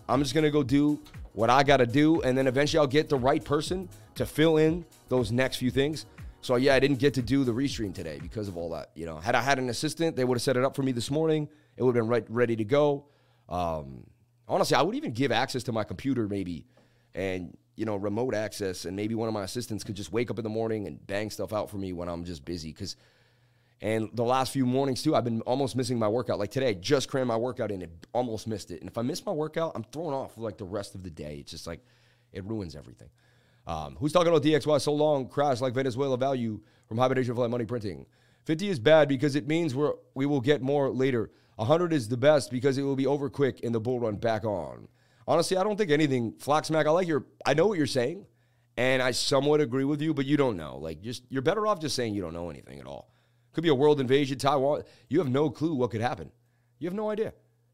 I'm 0.07 0.21
just 0.21 0.33
gonna 0.33 0.50
go 0.50 0.63
do 0.63 1.00
what 1.33 1.50
I 1.50 1.63
gotta 1.63 1.86
do, 1.86 2.21
and 2.21 2.38
then 2.38 2.47
eventually 2.47 2.80
I'll 2.80 2.88
get 2.88 3.09
the 3.09 3.18
right 3.18 3.44
person 3.44 3.88
to 4.15 4.25
fill 4.25 4.57
in 4.57 4.83
those 5.07 5.31
next 5.31 5.57
few 5.57 5.69
things. 5.69 6.06
So 6.41 6.56
yeah, 6.56 6.74
I 6.74 6.80
didn't 6.80 7.00
get 7.00 7.13
to 7.15 7.21
do 7.21 7.44
the 7.44 7.51
restream 7.51 7.94
today 7.94 8.18
because 8.21 8.47
of 8.47 8.57
all 8.57 8.69
that. 8.71 8.89
You 8.95 9.06
know, 9.06 9.18
had 9.18 9.36
I 9.36 9.41
had 9.41 9.59
an 9.59 9.69
assistant, 9.69 10.15
they 10.15 10.24
would 10.24 10.36
have 10.36 10.41
set 10.41 10.57
it 10.57 10.63
up 10.63 10.75
for 10.75 10.83
me 10.83 10.91
this 10.91 11.12
morning. 11.12 11.47
It 11.77 11.83
would 11.83 11.95
have 11.95 12.03
been 12.03 12.09
right, 12.09 12.25
ready 12.30 12.56
to 12.56 12.63
go. 12.63 13.06
Um, 13.47 14.06
honestly, 14.47 14.75
I 14.75 14.81
would 14.81 14.95
even 14.95 15.12
give 15.12 15.31
access 15.31 15.63
to 15.63 15.71
my 15.71 15.83
computer 15.83 16.27
maybe, 16.27 16.65
and 17.13 17.56
you 17.80 17.86
know, 17.86 17.96
remote 17.96 18.36
access, 18.36 18.84
and 18.84 18.94
maybe 18.94 19.16
one 19.16 19.30
of 19.30 19.34
my 19.34 19.46
assistants 19.46 19.86
could 19.86 19.96
just 19.96 20.12
wake 20.12 20.30
up 20.30 20.38
in 20.38 20.44
the 20.44 20.50
morning 20.50 20.86
and 20.86 21.08
bang 21.08 21.30
stuff 21.30 21.54
out 21.54 21.70
for 21.70 21.78
me 21.78 21.94
when 21.94 22.10
I'm 22.10 22.26
just 22.26 22.44
busy. 22.44 22.74
Because, 22.74 22.98
and 23.80 24.10
the 24.12 24.24
last 24.26 24.52
few 24.52 24.66
mornings 24.66 25.02
too, 25.02 25.16
I've 25.16 25.24
been 25.24 25.40
almost 25.44 25.78
missing 25.78 25.98
my 25.98 26.10
workout. 26.10 26.40
Like 26.40 26.52
today, 26.52 26.68
I 26.68 26.74
just 26.74 27.08
crammed 27.08 27.30
my 27.30 27.38
workout 27.38 27.72
in, 27.72 27.81
and 27.81 28.06
almost 28.12 28.48
missed 28.48 28.72
it. 28.72 28.81
And 28.81 28.90
if 28.90 28.98
I 28.98 29.02
miss 29.02 29.26
my 29.26 29.31
workout, 29.31 29.72
I'm 29.76 29.86
thrown 29.86 30.14
off 30.14 30.36
for 30.36 30.42
like 30.42 30.58
the 30.58 30.66
rest 30.66 30.94
of 30.94 31.04
the 31.04 31.10
day. 31.10 31.38
It's 31.40 31.52
just 31.52 31.68
like 31.68 31.80
it 32.34 32.44
ruins 32.44 32.76
everything. 32.76 33.08
Um, 33.66 33.96
who's 33.98 34.12
talking 34.12 34.28
about 34.28 34.44
DXY 34.44 34.82
so 34.82 34.94
long? 34.94 35.30
Crash 35.30 35.62
like 35.62 35.74
Venezuela 35.74 36.18
value 36.18 36.60
from 36.90 36.98
hibernation 36.98 37.34
flight 37.34 37.50
money 37.50 37.64
printing. 37.64 38.06
50 38.44 38.68
is 38.68 38.80
bad 38.80 39.08
because 39.08 39.38
it 39.38 39.48
means 39.48 39.74
we're 39.74 39.94
we 40.16 40.25
will 40.25 40.42
get 40.42 40.62
more 40.62 40.90
later. 40.90 41.32
100 41.56 41.94
is 41.94 42.10
the 42.10 42.18
best 42.18 42.52
because 42.52 42.78
it 42.78 42.82
will 42.82 42.98
be 42.98 43.08
over 43.08 43.30
quick 43.30 43.62
and 43.64 43.74
the 43.74 43.80
bull 43.80 44.02
run 44.02 44.18
back 44.18 44.44
on 44.44 44.90
honestly, 45.30 45.56
I 45.56 45.64
don't 45.64 45.78
think 45.78 45.92
anything. 45.92 46.34
Flocksmack, 46.34 46.88
I 46.88 46.90
like 46.90 47.08
your. 47.08 47.26
I 47.46 47.54
know 47.54 47.68
what 47.68 47.78
you're 47.78 47.88
saying, 47.88 48.26
and 48.76 49.02
I 49.02 49.12
somewhat 49.12 49.62
agree 49.62 49.86
with 49.86 50.02
you, 50.02 50.14
but 50.14 50.26
you 50.26 50.36
don't 50.36 50.58
know. 50.58 50.78
Like, 50.78 51.02
just 51.02 51.24
you're 51.30 51.44
better 51.44 51.66
off 51.68 51.80
just 51.80 51.96
saying 51.96 52.16
you 52.16 52.22
don't 52.22 52.34
know 52.34 52.50
anything 52.50 52.80
at 52.80 52.88
all. 52.88 53.14
Could 53.54 53.64
be 53.64 53.70
a 53.70 53.76
world 53.76 54.02
invasion, 54.02 54.38
Taiwan. 54.38 54.84
You 55.08 55.20
have 55.20 55.30
no 55.30 55.50
clue 55.50 55.76
what 55.76 55.92
could 55.92 56.02
happen. 56.02 56.31
You 56.80 56.88
have 56.88 56.96
no 56.96 57.10
idea. 57.10 57.34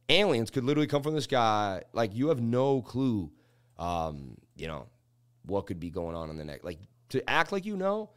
Aliens 0.09 0.51
could 0.51 0.63
literally 0.63 0.87
come 0.87 1.01
from 1.01 1.15
the 1.15 1.21
sky. 1.21 1.81
Like, 1.93 2.13
you 2.13 2.27
have 2.27 2.41
no 2.41 2.81
clue. 2.81 3.31
Um, 3.79 4.37
you 4.55 4.67
know 4.67 4.87
what 5.45 5.65
could 5.65 5.79
be 5.79 5.89
going 5.89 6.15
on 6.15 6.29
in 6.29 6.37
the 6.37 6.45
next. 6.45 6.63
Like 6.63 6.79
to 7.09 7.27
act 7.29 7.51
like 7.51 7.65
you 7.65 7.77
know 7.77 8.11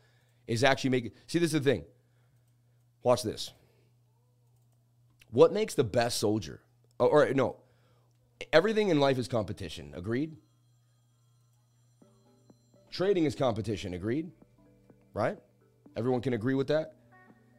is 0.46 0.64
actually 0.64 0.90
making. 0.90 1.12
See, 1.26 1.38
this 1.38 1.52
is 1.54 1.60
the 1.60 1.70
thing. 1.70 1.84
Watch 3.02 3.22
this. 3.22 3.52
What 5.30 5.52
makes 5.52 5.74
the 5.74 5.84
best 5.84 6.18
soldier? 6.18 6.60
Or, 6.98 7.28
or 7.28 7.34
no, 7.34 7.56
everything 8.52 8.88
in 8.88 9.00
life 9.00 9.18
is 9.18 9.28
competition. 9.28 9.92
Agreed? 9.96 10.36
Trading 12.90 13.24
is 13.24 13.34
competition. 13.34 13.94
Agreed? 13.94 14.30
Right? 15.14 15.38
Everyone 15.96 16.20
can 16.20 16.32
agree 16.34 16.54
with 16.54 16.68
that. 16.68 16.94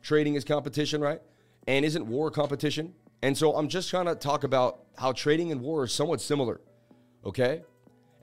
Trading 0.02 0.36
is 0.36 0.44
competition, 0.44 1.02
right? 1.02 1.22
And 1.68 1.86
isn't 1.86 2.08
war 2.08 2.32
competition? 2.32 2.94
And 3.22 3.38
so 3.38 3.56
I'm 3.56 3.68
just 3.68 3.90
trying 3.90 4.06
to 4.06 4.16
talk 4.16 4.44
about 4.44 4.86
how 4.98 5.12
trading 5.12 5.52
and 5.52 5.62
war 5.62 5.84
are 5.84 5.88
somewhat 5.88 6.22
similar. 6.22 6.62
Okay? 7.26 7.62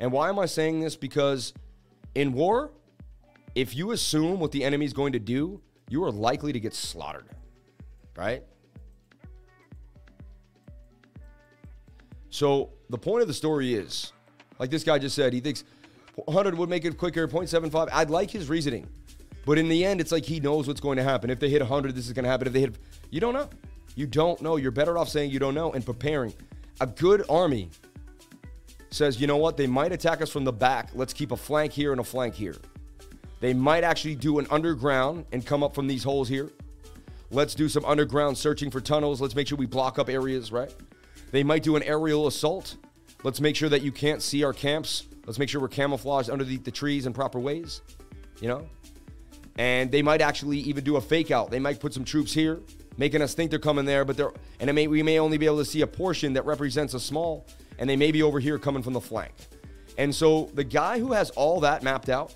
And 0.01 0.11
why 0.11 0.29
am 0.29 0.39
I 0.39 0.47
saying 0.47 0.81
this? 0.81 0.97
Because 0.97 1.53
in 2.15 2.33
war, 2.33 2.73
if 3.55 3.77
you 3.77 3.93
assume 3.93 4.41
what 4.41 4.53
the 4.53 4.65
enemy 4.65 4.87
is 4.87 4.93
going 4.93 5.13
to 5.13 5.19
do, 5.19 5.61
you 5.89 6.03
are 6.05 6.11
likely 6.11 6.53
to 6.53 6.61
get 6.61 6.75
slaughtered. 6.75 7.29
Right? 8.17 8.43
So 12.37 12.69
the 12.91 12.99
point 12.99 13.23
of 13.23 13.29
the 13.29 13.35
story 13.35 13.73
is, 13.73 14.13
like 14.59 14.69
this 14.69 14.85
guy 14.85 14.99
just 14.99 15.17
said, 15.17 15.33
he 15.33 15.41
thinks 15.41 15.65
100 16.17 16.55
would 16.59 16.69
make 16.69 16.85
it 16.85 16.99
quicker, 16.99 17.27
0.75. 17.27 17.89
I'd 17.91 18.11
like 18.11 18.31
his 18.31 18.51
reasoning. 18.51 18.87
But 19.47 19.57
in 19.57 19.71
the 19.71 19.87
end, 19.87 20.03
it's 20.03 20.13
like 20.13 20.27
he 20.27 20.39
knows 20.39 20.69
what's 20.69 20.83
going 20.83 20.99
to 20.99 21.03
happen. 21.03 21.31
If 21.31 21.41
they 21.41 21.49
hit 21.49 21.63
100, 21.63 21.95
this 21.95 22.07
is 22.07 22.13
going 22.13 22.25
to 22.25 22.31
happen. 22.31 22.47
If 22.47 22.53
they 22.53 22.61
hit, 22.61 22.77
you 23.09 23.21
don't 23.21 23.33
know. 23.33 23.49
You 23.95 24.07
don't 24.07 24.39
know. 24.43 24.57
You're 24.57 24.71
better 24.71 24.99
off 24.99 25.09
saying 25.09 25.31
you 25.31 25.39
don't 25.39 25.55
know 25.55 25.73
and 25.73 25.83
preparing. 25.83 26.35
A 26.83 26.87
good 26.87 27.25
army 27.31 27.71
says, 28.91 29.19
you 29.19 29.27
know 29.27 29.39
what? 29.39 29.57
They 29.57 29.67
might 29.67 29.93
attack 29.93 30.21
us 30.21 30.29
from 30.29 30.45
the 30.45 30.53
back. 30.53 30.91
Let's 30.93 31.15
keep 31.15 31.33
a 31.33 31.39
flank 31.39 31.73
here 31.73 31.93
and 31.93 32.03
a 32.03 32.05
flank 32.05 32.35
here. 32.35 32.57
They 33.41 33.55
might 33.55 33.83
actually 33.83 34.15
do 34.15 34.41
an 34.41 34.47
underground 34.51 35.25
and 35.33 35.47
come 35.47 35.63
up 35.63 35.75
from 35.75 35.87
these 35.87 36.05
holes 36.05 36.29
here. 36.29 36.51
Let's 37.31 37.55
do 37.55 37.71
some 37.71 37.87
underground 37.87 38.37
searching 38.37 38.71
for 38.71 38.83
tunnels. 38.83 39.23
Let's 39.23 39.35
make 39.35 39.49
sure 39.49 39.57
we 39.57 39.65
block 39.65 39.99
up 39.99 40.11
areas, 40.11 40.53
right? 40.53 40.75
They 41.31 41.43
might 41.43 41.63
do 41.63 41.77
an 41.77 41.83
aerial 41.83 42.27
assault. 42.27 42.77
Let's 43.23 43.41
make 43.41 43.57
sure 43.57 43.69
that 43.69 43.83
you 43.83 43.93
can't 43.93 44.23
see 44.23 44.45
our 44.45 44.53
camps. 44.53 45.05
Let's 45.27 45.39
make 45.39 45.49
sure 45.49 45.61
we're 45.61 45.69
camouflaged 45.69 46.31
underneath 46.31 46.65
the 46.65 46.71
trees 46.71 47.07
in 47.07 47.13
proper 47.13 47.41
ways, 47.41 47.83
you 48.41 48.49
know? 48.49 48.69
And 49.59 49.91
they 49.91 50.03
might 50.03 50.21
actually 50.21 50.59
even 50.59 50.85
do 50.85 50.97
a 50.97 51.01
fake 51.01 51.31
out. 51.31 51.51
They 51.51 51.59
might 51.59 51.81
put 51.81 51.93
some 51.95 52.05
troops 52.05 52.33
here, 52.33 52.61
making 52.97 53.23
us 53.23 53.35
think 53.35 53.51
they're 53.51 53.59
coming 53.59 53.85
there, 53.85 54.05
but 54.05 54.17
they're, 54.17 54.33
and 54.61 54.73
may, 54.75 54.87
we 54.87 55.03
may 55.03 55.19
only 55.19 55.39
be 55.39 55.47
able 55.47 55.59
to 55.59 55.65
see 55.65 55.81
a 55.81 55.87
portion 55.87 56.35
that 56.35 56.45
represents 56.45 56.95
a 56.95 57.01
small, 57.01 57.47
and 57.79 57.89
they 57.91 57.97
may 57.97 58.13
be 58.13 58.23
over 58.23 58.39
here 58.39 58.59
coming 58.59 58.83
from 58.83 58.93
the 58.93 59.01
flank. 59.01 59.33
And 59.99 60.15
so 60.15 60.51
the 60.55 60.65
guy 60.65 60.99
who 60.99 61.13
has 61.13 61.31
all 61.31 61.61
that 61.61 61.83
mapped 61.83 62.09
out 62.09 62.35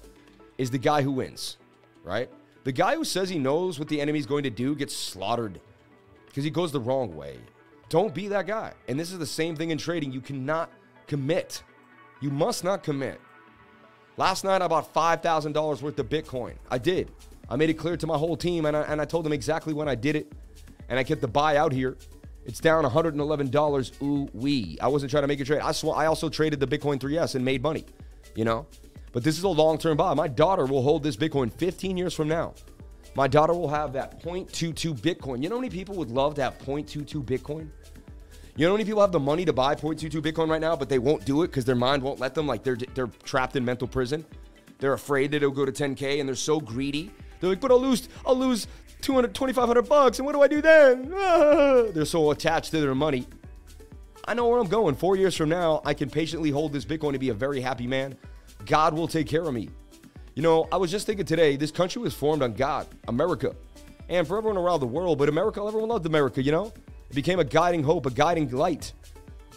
is 0.58 0.70
the 0.70 0.78
guy 0.78 1.02
who 1.02 1.12
wins. 1.12 1.58
right? 2.04 2.28
The 2.64 2.72
guy 2.72 2.96
who 2.96 3.04
says 3.04 3.28
he 3.28 3.38
knows 3.38 3.78
what 3.78 3.88
the 3.88 4.00
enemy's 4.00 4.26
going 4.26 4.44
to 4.44 4.50
do 4.50 4.74
gets 4.74 4.94
slaughtered 4.94 5.60
because 6.26 6.44
he 6.44 6.50
goes 6.50 6.72
the 6.72 6.80
wrong 6.80 7.14
way. 7.14 7.38
Don't 7.90 8.14
be 8.14 8.28
that 8.28 8.46
guy. 8.46 8.72
And 8.88 8.98
this 8.98 9.12
is 9.12 9.18
the 9.18 9.26
same 9.26 9.56
thing 9.56 9.70
in 9.70 9.76
trading. 9.76 10.12
You 10.12 10.20
cannot 10.20 10.70
commit. 11.06 11.62
You 12.20 12.30
must 12.30 12.64
not 12.64 12.82
commit. 12.82 13.20
Last 14.16 14.44
night, 14.44 14.62
I 14.62 14.68
bought 14.68 14.94
$5,000 14.94 15.82
worth 15.82 15.98
of 15.98 16.08
Bitcoin. 16.08 16.54
I 16.70 16.78
did. 16.78 17.10
I 17.48 17.56
made 17.56 17.68
it 17.68 17.74
clear 17.74 17.96
to 17.96 18.06
my 18.06 18.16
whole 18.16 18.36
team, 18.36 18.64
and 18.64 18.76
I, 18.76 18.82
and 18.82 19.00
I 19.00 19.04
told 19.04 19.24
them 19.24 19.32
exactly 19.32 19.74
when 19.74 19.88
I 19.88 19.96
did 19.96 20.14
it. 20.14 20.32
And 20.88 20.98
I 20.98 21.04
kept 21.04 21.20
the 21.20 21.28
buy 21.28 21.56
out 21.56 21.72
here. 21.72 21.96
It's 22.46 22.60
down 22.60 22.84
111. 22.84 23.50
Ooh 24.02 24.28
wee. 24.34 24.78
I 24.80 24.88
wasn't 24.88 25.10
trying 25.10 25.24
to 25.24 25.28
make 25.28 25.40
a 25.40 25.44
trade. 25.44 25.60
I, 25.60 25.72
sw- 25.72 25.84
I 25.86 26.06
also 26.06 26.28
traded 26.28 26.60
the 26.60 26.66
Bitcoin 26.66 26.98
3S 26.98 27.34
and 27.34 27.44
made 27.44 27.62
money, 27.62 27.84
you 28.36 28.44
know? 28.44 28.66
But 29.12 29.24
this 29.24 29.36
is 29.36 29.42
a 29.42 29.48
long 29.48 29.78
term 29.78 29.96
buy. 29.96 30.14
My 30.14 30.28
daughter 30.28 30.64
will 30.64 30.82
hold 30.82 31.02
this 31.02 31.16
Bitcoin 31.16 31.52
15 31.52 31.96
years 31.96 32.14
from 32.14 32.28
now. 32.28 32.54
My 33.16 33.26
daughter 33.26 33.52
will 33.52 33.68
have 33.68 33.92
that 33.94 34.22
0.22 34.22 34.96
Bitcoin. 35.00 35.42
You 35.42 35.48
know 35.48 35.56
how 35.56 35.60
many 35.60 35.70
people 35.70 35.96
would 35.96 36.10
love 36.10 36.34
to 36.36 36.42
have 36.42 36.58
0.22 36.58 37.24
Bitcoin? 37.24 37.68
You 38.60 38.66
know 38.66 38.72
how 38.72 38.76
many 38.76 38.84
people 38.84 39.00
have 39.00 39.10
the 39.10 39.18
money 39.18 39.46
to 39.46 39.54
buy 39.54 39.74
0.22 39.74 40.20
Bitcoin 40.20 40.50
right 40.50 40.60
now, 40.60 40.76
but 40.76 40.90
they 40.90 40.98
won't 40.98 41.24
do 41.24 41.44
it 41.44 41.46
because 41.46 41.64
their 41.64 41.74
mind 41.74 42.02
won't 42.02 42.20
let 42.20 42.34
them? 42.34 42.46
Like 42.46 42.62
they're, 42.62 42.76
they're 42.92 43.06
trapped 43.24 43.56
in 43.56 43.64
mental 43.64 43.88
prison. 43.88 44.22
They're 44.80 44.92
afraid 44.92 45.30
that 45.30 45.38
it'll 45.38 45.50
go 45.50 45.64
to 45.64 45.72
10K 45.72 46.20
and 46.20 46.28
they're 46.28 46.36
so 46.36 46.60
greedy. 46.60 47.10
They're 47.40 47.48
like, 47.48 47.60
but 47.62 47.70
I'll 47.70 47.80
lose, 47.80 48.10
I'll 48.26 48.36
lose 48.36 48.66
200, 49.00 49.34
2,500 49.34 49.88
bucks. 49.88 50.18
And 50.18 50.26
what 50.26 50.34
do 50.34 50.42
I 50.42 50.46
do 50.46 50.60
then? 50.60 51.08
They're 51.94 52.04
so 52.04 52.32
attached 52.32 52.70
to 52.72 52.82
their 52.82 52.94
money. 52.94 53.26
I 54.28 54.34
know 54.34 54.46
where 54.46 54.60
I'm 54.60 54.68
going. 54.68 54.94
Four 54.94 55.16
years 55.16 55.34
from 55.34 55.48
now, 55.48 55.80
I 55.86 55.94
can 55.94 56.10
patiently 56.10 56.50
hold 56.50 56.74
this 56.74 56.84
Bitcoin 56.84 57.14
to 57.14 57.18
be 57.18 57.30
a 57.30 57.34
very 57.34 57.62
happy 57.62 57.86
man. 57.86 58.14
God 58.66 58.92
will 58.92 59.08
take 59.08 59.26
care 59.26 59.44
of 59.44 59.54
me. 59.54 59.70
You 60.34 60.42
know, 60.42 60.68
I 60.70 60.76
was 60.76 60.90
just 60.90 61.06
thinking 61.06 61.24
today, 61.24 61.56
this 61.56 61.70
country 61.70 62.02
was 62.02 62.12
formed 62.12 62.42
on 62.42 62.52
God, 62.52 62.86
America. 63.08 63.56
And 64.10 64.28
for 64.28 64.36
everyone 64.36 64.58
around 64.58 64.80
the 64.80 64.86
world, 64.86 65.16
but 65.16 65.30
America, 65.30 65.62
everyone 65.66 65.88
loved 65.88 66.04
America, 66.04 66.42
you 66.42 66.52
know? 66.52 66.74
It 67.10 67.14
became 67.14 67.40
a 67.40 67.44
guiding 67.44 67.82
hope, 67.82 68.06
a 68.06 68.10
guiding 68.10 68.50
light, 68.50 68.92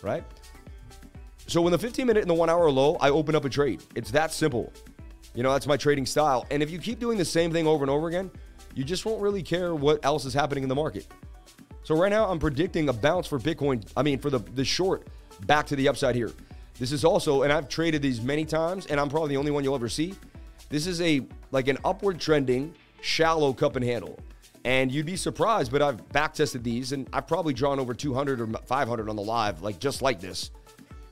right? 0.02 0.24
So 1.48 1.62
when 1.62 1.72
the 1.72 1.78
15 1.78 2.08
minute 2.08 2.22
and 2.22 2.30
the 2.30 2.34
one 2.36 2.50
hour 2.50 2.70
low, 2.72 2.96
I 2.96 3.10
open 3.10 3.36
up 3.36 3.46
a 3.46 3.50
trade. 3.50 3.84
It's 3.96 4.12
that 4.12 4.32
simple. 4.32 4.74
You 5.36 5.44
know, 5.44 5.52
that's 5.52 5.68
my 5.68 5.78
trading 5.78 6.06
style. 6.06 6.46
And 6.52 6.64
if 6.64 6.72
you 6.72 6.80
keep 6.80 7.00
doing 7.00 7.18
the 7.18 7.26
same 7.26 7.52
thing 7.52 7.68
over 7.68 7.84
and 7.84 7.92
over 7.92 8.08
again, 8.08 8.32
you 8.76 8.84
just 8.84 9.06
won't 9.06 9.22
really 9.22 9.44
care 9.44 9.76
what 9.76 10.04
else 10.04 10.26
is 10.26 10.34
happening 10.34 10.64
in 10.64 10.70
the 10.70 10.76
market. 10.76 11.08
So 11.84 11.96
right 11.96 12.10
now, 12.10 12.28
I'm 12.28 12.40
predicting 12.40 12.90
a 12.90 12.94
bounce 12.94 13.28
for 13.28 13.40
Bitcoin. 13.40 13.86
I 13.96 14.04
mean, 14.04 14.20
for 14.20 14.30
the, 14.30 14.40
the 14.40 14.64
short 14.64 15.08
back 15.46 15.66
to 15.68 15.76
the 15.76 15.88
upside 15.88 16.16
here. 16.16 16.32
This 16.80 16.92
is 16.92 17.06
also, 17.06 17.44
and 17.44 17.52
I've 17.52 17.68
traded 17.68 18.02
these 18.02 18.22
many 18.22 18.46
times, 18.46 18.88
and 18.88 19.00
I'm 19.00 19.10
probably 19.10 19.30
the 19.30 19.38
only 19.38 19.52
one 19.52 19.64
you'll 19.64 19.76
ever 19.76 19.90
see. 19.90 20.16
This 20.70 20.88
is 20.88 21.02
a 21.02 21.22
like 21.52 21.68
an 21.68 21.78
upward 21.86 22.20
trending, 22.20 22.74
shallow 23.02 23.54
cup 23.54 23.76
and 23.76 23.86
handle. 23.86 24.18
And 24.66 24.92
you'd 24.92 25.06
be 25.06 25.18
surprised, 25.18 25.72
but 25.72 25.82
I've 25.82 26.08
back 26.10 26.34
tested 26.34 26.64
these 26.64 26.94
and 26.94 27.10
I've 27.12 27.28
probably 27.28 27.54
drawn 27.54 27.80
over 27.80 27.94
200 27.94 28.40
or 28.40 28.48
500 28.48 29.10
on 29.10 29.16
the 29.16 29.22
live, 29.22 29.62
like 29.62 29.80
just 29.80 30.02
like 30.02 30.22
this. 30.22 30.52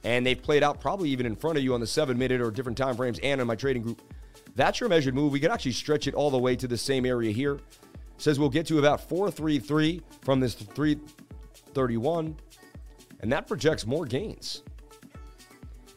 And 0.03 0.25
they've 0.25 0.41
played 0.41 0.63
out 0.63 0.79
probably 0.79 1.10
even 1.10 1.25
in 1.25 1.36
front 1.36 1.58
of 1.58 1.63
you 1.63 1.74
on 1.74 1.79
the 1.79 1.88
seven 1.88 2.17
minute 2.17 2.41
or 2.41 2.50
different 2.50 2.77
time 2.77 2.96
frames 2.96 3.20
and 3.20 3.41
in 3.41 3.48
my 3.48 3.55
trading 3.55 3.84
group. 3.84 4.01
That's 4.55 4.79
your 4.79 4.89
measured 4.89 5.15
move. 5.15 5.31
We 5.31 5.39
could 5.39 5.51
actually 5.51 5.74
stretch 5.74 6.08
it 6.08 6.13
all 6.13 6.29
the 6.29 6.38
way 6.38 6.55
to 6.55 6.67
the 6.67 6.77
same 6.77 7.05
area 7.05 7.31
here. 7.31 7.55
It 7.55 7.62
says 8.17 8.39
we'll 8.39 8.50
get 8.50 8.65
to 8.67 8.79
about 8.79 9.08
433 9.08 10.01
from 10.22 10.39
this 10.39 10.55
331. 10.55 12.36
And 13.20 13.31
that 13.31 13.48
projects 13.48 13.86
more 13.86 14.05
gains. 14.05 14.63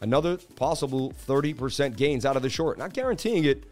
Another 0.01 0.37
possible 0.55 1.13
30% 1.27 1.95
gains 1.95 2.25
out 2.25 2.35
of 2.35 2.41
the 2.41 2.49
short. 2.49 2.77
Not 2.77 2.93
guaranteeing 2.93 3.45
it, 3.45 3.63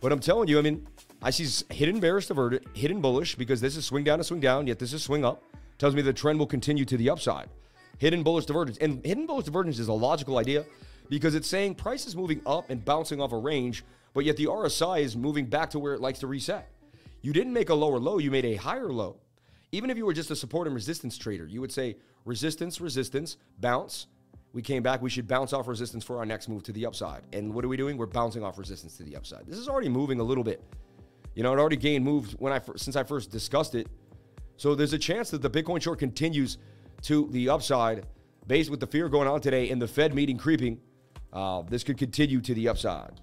but 0.00 0.12
I'm 0.12 0.20
telling 0.20 0.48
you, 0.48 0.58
I 0.58 0.62
mean, 0.62 0.86
I 1.24 1.30
see 1.30 1.64
hidden 1.72 2.00
bearish 2.00 2.26
diverted, 2.26 2.66
hidden 2.74 3.00
bullish 3.00 3.34
because 3.34 3.58
this 3.58 3.78
is 3.78 3.86
swing 3.86 4.04
down 4.04 4.18
to 4.18 4.24
swing 4.24 4.40
down, 4.40 4.66
yet 4.66 4.78
this 4.78 4.92
is 4.92 5.02
swing 5.02 5.24
up. 5.24 5.42
Tells 5.78 5.94
me 5.94 6.02
the 6.02 6.12
trend 6.12 6.38
will 6.38 6.46
continue 6.46 6.84
to 6.84 6.98
the 6.98 7.08
upside. 7.08 7.48
Hidden 7.96 8.22
bullish 8.22 8.44
divergence. 8.44 8.76
And 8.76 9.02
hidden 9.06 9.26
bullish 9.26 9.46
divergence 9.46 9.78
is 9.78 9.88
a 9.88 9.92
logical 9.94 10.36
idea 10.36 10.66
because 11.08 11.34
it's 11.34 11.48
saying 11.48 11.76
price 11.76 12.06
is 12.06 12.14
moving 12.14 12.42
up 12.44 12.68
and 12.68 12.84
bouncing 12.84 13.22
off 13.22 13.32
a 13.32 13.38
range, 13.38 13.86
but 14.12 14.26
yet 14.26 14.36
the 14.36 14.44
RSI 14.44 15.00
is 15.00 15.16
moving 15.16 15.46
back 15.46 15.70
to 15.70 15.78
where 15.78 15.94
it 15.94 16.02
likes 16.02 16.18
to 16.18 16.26
reset. 16.26 16.68
You 17.22 17.32
didn't 17.32 17.54
make 17.54 17.70
a 17.70 17.74
lower 17.74 17.98
low, 17.98 18.18
you 18.18 18.30
made 18.30 18.44
a 18.44 18.56
higher 18.56 18.92
low. 18.92 19.16
Even 19.72 19.88
if 19.88 19.96
you 19.96 20.04
were 20.04 20.12
just 20.12 20.30
a 20.30 20.36
support 20.36 20.66
and 20.66 20.74
resistance 20.74 21.16
trader, 21.16 21.46
you 21.46 21.62
would 21.62 21.72
say 21.72 21.96
resistance, 22.26 22.82
resistance, 22.82 23.38
bounce. 23.60 24.08
We 24.52 24.60
came 24.60 24.82
back. 24.82 25.00
We 25.00 25.08
should 25.08 25.26
bounce 25.26 25.54
off 25.54 25.68
resistance 25.68 26.04
for 26.04 26.18
our 26.18 26.26
next 26.26 26.50
move 26.50 26.62
to 26.64 26.72
the 26.72 26.84
upside. 26.84 27.22
And 27.32 27.54
what 27.54 27.64
are 27.64 27.68
we 27.68 27.78
doing? 27.78 27.96
We're 27.96 28.06
bouncing 28.06 28.44
off 28.44 28.58
resistance 28.58 28.98
to 28.98 29.04
the 29.04 29.16
upside. 29.16 29.46
This 29.46 29.58
is 29.58 29.68
already 29.68 29.88
moving 29.88 30.20
a 30.20 30.22
little 30.22 30.44
bit. 30.44 30.62
You 31.34 31.42
know, 31.42 31.52
it 31.52 31.58
already 31.58 31.76
gained 31.76 32.04
moves 32.04 32.32
when 32.38 32.52
I 32.52 32.60
since 32.76 32.96
I 32.96 33.02
first 33.02 33.30
discussed 33.30 33.74
it. 33.74 33.88
So 34.56 34.74
there's 34.74 34.92
a 34.92 34.98
chance 34.98 35.30
that 35.30 35.42
the 35.42 35.50
Bitcoin 35.50 35.82
short 35.82 35.98
continues 35.98 36.58
to 37.02 37.28
the 37.32 37.48
upside, 37.48 38.06
based 38.46 38.70
with 38.70 38.80
the 38.80 38.86
fear 38.86 39.08
going 39.08 39.28
on 39.28 39.40
today 39.40 39.70
and 39.70 39.82
the 39.82 39.88
Fed 39.88 40.14
meeting 40.14 40.38
creeping. 40.38 40.80
Uh, 41.32 41.62
this 41.62 41.82
could 41.82 41.98
continue 41.98 42.40
to 42.40 42.54
the 42.54 42.68
upside. 42.68 43.20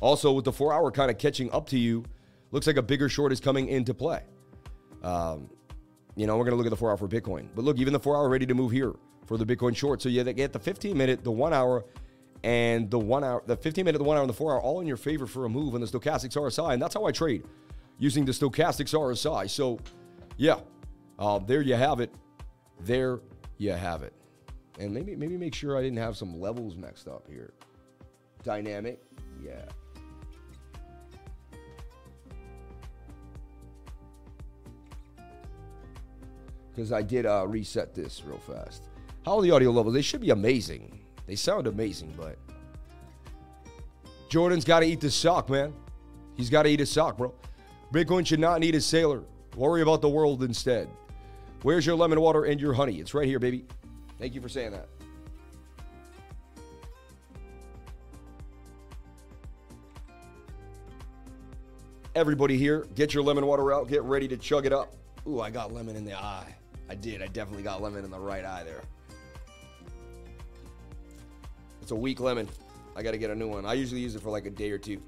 Also, 0.00 0.32
with 0.32 0.44
the 0.44 0.52
four 0.52 0.72
hour 0.72 0.90
kind 0.90 1.10
of 1.10 1.18
catching 1.18 1.50
up 1.52 1.68
to 1.68 1.78
you, 1.78 2.04
looks 2.50 2.66
like 2.66 2.76
a 2.76 2.82
bigger 2.82 3.08
short 3.08 3.32
is 3.32 3.40
coming 3.40 3.68
into 3.68 3.92
play. 3.92 4.22
Um, 5.02 5.50
you 6.16 6.26
know, 6.26 6.36
we're 6.36 6.44
going 6.44 6.52
to 6.52 6.56
look 6.56 6.66
at 6.66 6.70
the 6.70 6.76
four 6.76 6.90
hour 6.90 6.96
for 6.96 7.08
Bitcoin. 7.08 7.48
But 7.54 7.64
look, 7.64 7.78
even 7.78 7.92
the 7.92 8.00
four 8.00 8.16
hour 8.16 8.28
ready 8.28 8.46
to 8.46 8.54
move 8.54 8.72
here 8.72 8.94
for 9.26 9.36
the 9.36 9.44
Bitcoin 9.44 9.76
short. 9.76 10.00
So 10.00 10.08
you 10.08 10.24
get 10.32 10.52
the 10.52 10.58
15 10.58 10.96
minute, 10.96 11.22
the 11.24 11.30
one 11.30 11.52
hour, 11.52 11.84
and 12.46 12.88
the 12.92 12.98
one 12.98 13.24
hour, 13.24 13.42
the 13.44 13.56
15 13.56 13.84
minute, 13.84 13.98
the 13.98 14.04
one 14.04 14.16
hour, 14.16 14.22
and 14.22 14.30
the 14.30 14.34
four 14.34 14.52
hour 14.52 14.60
all 14.62 14.80
in 14.80 14.86
your 14.86 14.96
favor 14.96 15.26
for 15.26 15.46
a 15.46 15.48
move 15.48 15.74
on 15.74 15.80
the 15.80 15.86
stochastics 15.86 16.36
RSI. 16.36 16.74
And 16.74 16.80
that's 16.80 16.94
how 16.94 17.04
I 17.04 17.10
trade 17.10 17.42
using 17.98 18.24
the 18.24 18.30
stochastics 18.30 18.94
RSI. 18.94 19.50
So, 19.50 19.80
yeah, 20.36 20.60
uh, 21.18 21.40
there 21.40 21.60
you 21.60 21.74
have 21.74 21.98
it. 21.98 22.14
There 22.78 23.18
you 23.58 23.72
have 23.72 24.04
it. 24.04 24.12
And 24.78 24.94
maybe 24.94 25.16
maybe 25.16 25.36
make 25.36 25.56
sure 25.56 25.76
I 25.76 25.82
didn't 25.82 25.98
have 25.98 26.16
some 26.16 26.40
levels 26.40 26.76
mixed 26.76 27.08
up 27.08 27.26
here. 27.28 27.52
Dynamic, 28.44 29.02
yeah. 29.44 29.64
because 36.72 36.92
I 36.92 37.00
did 37.02 37.24
uh, 37.26 37.44
reset 37.48 37.94
this 37.94 38.22
real 38.24 38.38
fast. 38.38 38.84
How 39.24 39.36
are 39.36 39.42
the 39.42 39.50
audio 39.50 39.70
levels? 39.70 39.94
They 39.94 40.02
should 40.02 40.20
be 40.20 40.28
amazing. 40.28 41.05
They 41.26 41.34
sound 41.36 41.66
amazing, 41.66 42.14
but 42.16 42.38
Jordan's 44.28 44.64
got 44.64 44.80
to 44.80 44.86
eat 44.86 45.00
the 45.00 45.10
sock, 45.10 45.48
man. 45.50 45.72
He's 46.36 46.50
got 46.50 46.64
to 46.64 46.68
eat 46.68 46.80
a 46.80 46.86
sock, 46.86 47.16
bro. 47.16 47.34
Bitcoin 47.92 48.26
should 48.26 48.40
not 48.40 48.60
need 48.60 48.74
a 48.74 48.80
sailor. 48.80 49.22
Worry 49.56 49.82
about 49.82 50.02
the 50.02 50.08
world 50.08 50.42
instead. 50.42 50.88
Where's 51.62 51.86
your 51.86 51.96
lemon 51.96 52.20
water 52.20 52.44
and 52.44 52.60
your 52.60 52.74
honey? 52.74 53.00
It's 53.00 53.14
right 53.14 53.26
here, 53.26 53.38
baby. 53.38 53.64
Thank 54.18 54.34
you 54.34 54.40
for 54.40 54.48
saying 54.48 54.72
that. 54.72 54.88
Everybody 62.14 62.56
here, 62.56 62.86
get 62.94 63.12
your 63.12 63.22
lemon 63.22 63.46
water 63.46 63.74
out. 63.74 63.88
Get 63.88 64.02
ready 64.02 64.26
to 64.28 64.36
chug 64.36 64.64
it 64.64 64.72
up. 64.72 64.94
Ooh, 65.26 65.40
I 65.40 65.50
got 65.50 65.72
lemon 65.72 65.96
in 65.96 66.04
the 66.04 66.14
eye. 66.14 66.54
I 66.88 66.94
did. 66.94 67.20
I 67.20 67.26
definitely 67.26 67.62
got 67.62 67.82
lemon 67.82 68.04
in 68.04 68.10
the 68.10 68.18
right 68.18 68.44
eye 68.44 68.62
there. 68.64 68.82
It's 71.86 71.92
a 71.92 71.94
weak 71.94 72.18
lemon. 72.18 72.48
I 72.96 73.04
got 73.04 73.12
to 73.12 73.16
get 73.16 73.30
a 73.30 73.34
new 73.36 73.46
one. 73.46 73.64
I 73.64 73.74
usually 73.74 74.00
use 74.00 74.16
it 74.16 74.20
for 74.20 74.30
like 74.30 74.44
a 74.44 74.50
day 74.50 74.72
or 74.72 74.76
two. 74.76 75.00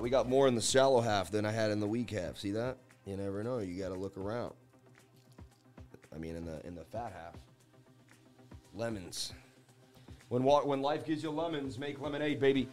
We 0.00 0.08
got 0.08 0.30
more 0.30 0.48
in 0.48 0.54
the 0.54 0.62
shallow 0.62 1.02
half 1.02 1.30
than 1.30 1.44
I 1.44 1.50
had 1.50 1.70
in 1.70 1.78
the 1.78 1.86
weak 1.86 2.08
half. 2.08 2.38
See 2.38 2.52
that? 2.52 2.78
You 3.04 3.18
never 3.18 3.44
know. 3.44 3.58
You 3.58 3.78
got 3.78 3.90
to 3.90 4.00
look 4.00 4.16
around. 4.16 4.54
I 6.14 6.16
mean, 6.16 6.36
in 6.36 6.46
the 6.46 6.66
in 6.66 6.74
the 6.74 6.84
fat 6.84 7.12
half. 7.12 7.34
Lemons. 8.72 9.34
When 10.30 10.42
when 10.42 10.80
life 10.80 11.04
gives 11.04 11.22
you 11.22 11.30
lemons, 11.30 11.78
make 11.78 12.00
lemonade, 12.00 12.40
baby. 12.40 12.66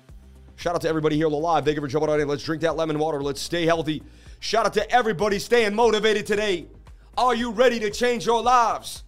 Shout 0.56 0.74
out 0.74 0.82
to 0.84 0.88
everybody 0.88 1.18
here 1.18 1.28
live. 1.28 1.66
Thank 1.66 1.76
you 1.76 1.82
for 1.82 1.90
jumping 1.90 2.10
on 2.10 2.22
in. 2.22 2.30
Let's 2.30 2.44
drink 2.44 2.62
that 2.62 2.78
lemon 2.78 2.98
water. 2.98 3.22
Let's 3.22 3.42
stay 3.42 3.66
healthy. 3.66 4.02
Shout 4.40 4.66
out 4.66 4.74
to 4.76 4.90
everybody 4.90 5.38
staying 5.38 5.76
motivated 5.76 6.26
today. 6.26 6.68
Are 7.18 7.36
you 7.36 7.52
ready 7.52 7.78
to 7.82 7.90
change 7.90 8.26
your 8.26 8.42
lives? 8.42 9.04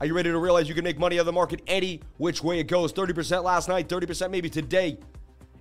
Are 0.00 0.06
you 0.06 0.14
ready 0.14 0.30
to 0.30 0.38
realize 0.38 0.68
you 0.68 0.76
can 0.76 0.84
make 0.84 0.98
money 0.98 1.16
out 1.16 1.20
of 1.20 1.26
the 1.26 1.32
market 1.32 1.60
any 1.66 2.00
which 2.18 2.42
way 2.42 2.60
it 2.60 2.68
goes? 2.68 2.92
30% 2.92 3.42
last 3.42 3.68
night, 3.68 3.88
30% 3.88 4.30
maybe 4.30 4.48
today, 4.48 4.96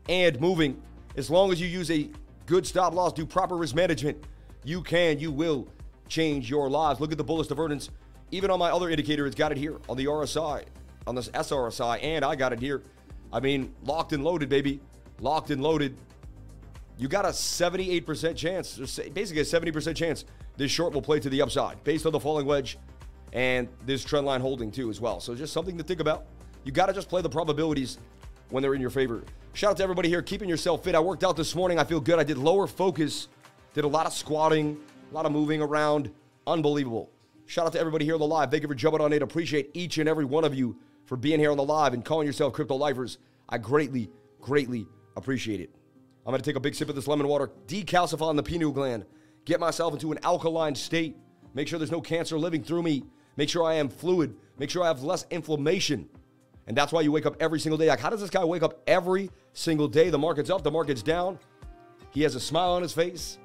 and 0.08 0.40
moving. 0.40 0.80
As 1.16 1.32
long 1.32 1.52
as 1.52 1.60
you 1.60 1.68
use 1.68 1.90
a 1.90 2.10
good 2.46 2.68
stop 2.68 2.94
loss, 2.94 3.14
do 3.14 3.26
proper 3.26 3.58
risk 3.58 3.74
management, 3.74 4.24
you 4.64 4.84
can, 4.84 5.20
you 5.20 5.32
will 5.32 5.68
change 6.08 6.52
your 6.52 6.70
lives. 6.70 7.00
Look 7.00 7.12
at 7.12 7.18
the 7.18 7.24
bullish 7.24 7.48
divergence. 7.48 7.90
Even 8.30 8.52
on 8.52 8.60
my 8.60 8.70
other 8.70 8.92
indicator, 8.92 9.26
it's 9.26 9.36
got 9.36 9.52
it 9.52 9.58
here 9.58 9.78
on 9.90 9.98
the 9.98 10.06
RSI, 10.06 10.66
on 11.08 11.16
this 11.16 11.30
SRSI, 11.30 12.04
and 12.04 12.24
I 12.24 12.36
got 12.36 12.54
it 12.54 12.60
here. 12.60 12.84
I 13.34 13.40
mean, 13.40 13.74
locked 13.84 14.14
and 14.14 14.24
loaded, 14.24 14.50
baby. 14.50 14.80
Locked 15.20 15.50
and 15.50 15.64
loaded 15.64 15.98
you 17.00 17.08
got 17.08 17.26
a 17.26 17.30
78% 17.30 18.36
chance, 18.36 18.78
basically 19.14 19.42
a 19.42 19.46
70% 19.46 19.96
chance 19.96 20.26
this 20.58 20.72
short 20.72 20.94
will 20.94 21.02
play 21.02 21.20
to 21.20 21.30
the 21.30 21.42
upside 21.42 21.84
based 21.84 22.06
on 22.06 22.12
the 22.12 22.20
falling 22.20 22.46
wedge 22.46 22.78
and 23.34 23.68
this 23.86 24.04
trend 24.04 24.26
line 24.26 24.42
holding 24.42 24.72
too 24.72 24.90
as 24.90 25.02
well. 25.02 25.20
So 25.20 25.36
just 25.36 25.54
something 25.54 25.78
to 25.78 25.84
think 25.84 26.00
about. 26.00 26.26
You 26.64 26.72
got 26.72 26.88
to 26.88 26.94
just 26.94 27.10
play 27.10 27.22
the 27.22 27.30
probabilities 27.30 27.98
when 28.50 28.62
they're 28.62 28.74
in 28.74 28.82
your 28.82 28.90
favor. 28.90 29.24
Shout 29.54 29.72
out 29.72 29.78
to 29.78 29.84
everybody 29.84 30.10
here 30.10 30.22
keeping 30.22 30.50
yourself 30.50 30.84
fit. 30.84 30.96
I 30.96 31.00
worked 31.00 31.24
out 31.24 31.36
this 31.36 31.56
morning. 31.56 31.80
I 31.80 31.84
feel 31.84 32.00
good. 32.00 32.20
I 32.20 32.24
did 32.24 32.38
lower 32.38 32.68
focus, 32.68 33.28
did 33.74 33.84
a 33.84 33.88
lot 33.88 34.06
of 34.06 34.14
squatting, 34.14 34.78
a 35.12 35.16
lot 35.16 35.26
of 35.26 35.32
moving 35.32 35.62
around. 35.62 36.12
Unbelievable. 36.46 37.10
Shout 37.46 37.66
out 37.66 37.74
to 37.74 37.80
everybody 37.80 38.06
here 38.06 38.14
on 38.16 38.20
the 38.20 38.28
live. 38.28 38.52
Thank 38.52 38.64
you 38.64 38.70
for 38.70 38.76
jumping 38.76 39.02
on 39.02 39.14
it. 39.14 39.22
Appreciate 39.22 39.72
each 39.74 39.98
and 39.98 40.10
every 40.10 40.26
one 40.26 40.44
of 40.44 40.54
you 40.54 40.78
for 41.06 41.16
being 41.16 41.40
here 41.40 41.52
on 41.52 41.58
the 41.58 41.64
live 41.64 41.94
and 41.94 42.04
calling 42.04 42.28
yourself 42.28 42.54
crypto 42.54 42.76
lifers. 42.76 43.18
I 43.48 43.58
greatly, 43.58 44.10
greatly 44.42 44.86
appreciate 45.16 45.62
it. 45.62 45.72
I'm 46.26 46.32
going 46.32 46.42
to 46.42 46.46
take 46.46 46.58
a 46.58 46.60
big 46.60 46.76
sip 46.76 46.90
of 46.90 46.96
this 46.96 47.08
lemon 47.08 47.28
water, 47.28 47.50
decalcify 47.68 48.36
the 48.36 48.44
pineal 48.44 48.72
gland, 48.72 49.06
get 49.46 49.62
myself 49.62 49.94
into 49.94 50.12
an 50.12 50.20
alkaline 50.24 50.76
state, 50.76 51.16
make 51.54 51.70
sure 51.70 51.80
there's 51.80 51.92
no 51.92 52.02
cancer 52.02 52.38
living 52.38 52.62
through 52.62 52.84
me, 52.84 53.06
make 53.38 53.50
sure 53.50 53.64
I 53.64 53.76
am 53.76 53.88
fluid, 53.88 54.36
make 54.58 54.70
sure 54.70 54.84
I 54.84 54.88
have 54.88 55.04
less 55.04 55.26
inflammation. 55.32 56.10
And 56.68 56.76
that's 56.76 56.92
why 56.92 57.02
you 57.02 57.12
wake 57.14 57.26
up 57.26 57.38
every 57.40 57.60
single 57.62 57.78
day. 57.78 57.88
Like, 57.88 58.02
how 58.02 58.10
does 58.10 58.20
this 58.20 58.30
guy 58.30 58.44
wake 58.44 58.64
up 58.64 58.82
every 58.88 59.32
single 59.54 59.88
day? 59.88 60.10
The 60.10 60.18
market's 60.18 60.50
up, 60.50 60.64
the 60.64 60.72
market's 60.72 61.02
down. 61.02 61.40
He 62.12 62.24
has 62.24 62.36
a 62.36 62.40
smile 62.40 62.72
on 62.72 62.82
his 62.82 62.92
face. 62.92 63.38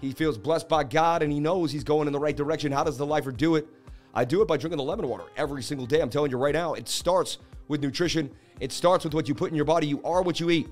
He 0.00 0.12
feels 0.12 0.36
blessed 0.36 0.68
by 0.68 0.84
God 0.84 1.22
and 1.22 1.32
he 1.32 1.38
knows 1.38 1.70
he's 1.70 1.84
going 1.84 2.06
in 2.06 2.12
the 2.12 2.18
right 2.18 2.36
direction. 2.36 2.72
How 2.72 2.82
does 2.82 2.98
the 2.98 3.06
lifer 3.06 3.30
do 3.30 3.54
it? 3.54 3.68
I 4.14 4.24
do 4.24 4.42
it 4.42 4.48
by 4.48 4.56
drinking 4.56 4.78
the 4.78 4.84
lemon 4.84 5.08
water 5.08 5.24
every 5.36 5.62
single 5.62 5.86
day. 5.86 6.00
I'm 6.00 6.10
telling 6.10 6.30
you 6.30 6.38
right 6.38 6.54
now, 6.54 6.74
it 6.74 6.88
starts 6.88 7.38
with 7.68 7.82
nutrition. 7.82 8.30
It 8.60 8.72
starts 8.72 9.04
with 9.04 9.14
what 9.14 9.28
you 9.28 9.34
put 9.34 9.50
in 9.50 9.56
your 9.56 9.64
body. 9.64 9.86
You 9.86 10.02
are 10.02 10.22
what 10.22 10.40
you 10.40 10.50
eat. 10.50 10.68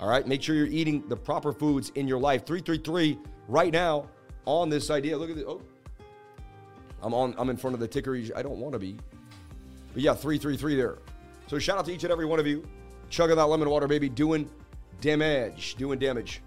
All 0.00 0.08
right, 0.08 0.26
make 0.26 0.42
sure 0.42 0.54
you're 0.54 0.66
eating 0.66 1.08
the 1.08 1.16
proper 1.16 1.52
foods 1.52 1.90
in 1.94 2.06
your 2.06 2.18
life. 2.18 2.44
333 2.46 3.18
right 3.48 3.72
now 3.72 4.08
on 4.44 4.68
this 4.68 4.90
idea. 4.90 5.16
Look 5.16 5.30
at 5.30 5.36
this. 5.36 5.44
Oh, 5.46 5.60
I'm 7.02 7.14
on. 7.14 7.34
I'm 7.38 7.50
in 7.50 7.56
front 7.56 7.74
of 7.74 7.80
the 7.80 7.88
ticker. 7.88 8.16
I 8.34 8.42
don't 8.42 8.58
want 8.58 8.72
to 8.72 8.78
be, 8.78 8.96
but 9.92 10.02
yeah, 10.02 10.14
333 10.14 10.74
there. 10.74 10.98
So 11.46 11.58
shout 11.58 11.78
out 11.78 11.86
to 11.86 11.92
each 11.92 12.04
and 12.04 12.12
every 12.12 12.26
one 12.26 12.38
of 12.38 12.46
you, 12.46 12.66
chugging 13.08 13.36
that 13.36 13.46
lemon 13.46 13.70
water, 13.70 13.86
baby, 13.86 14.08
doing 14.08 14.50
damage, 15.00 15.76
doing 15.76 15.98
damage. 15.98 16.42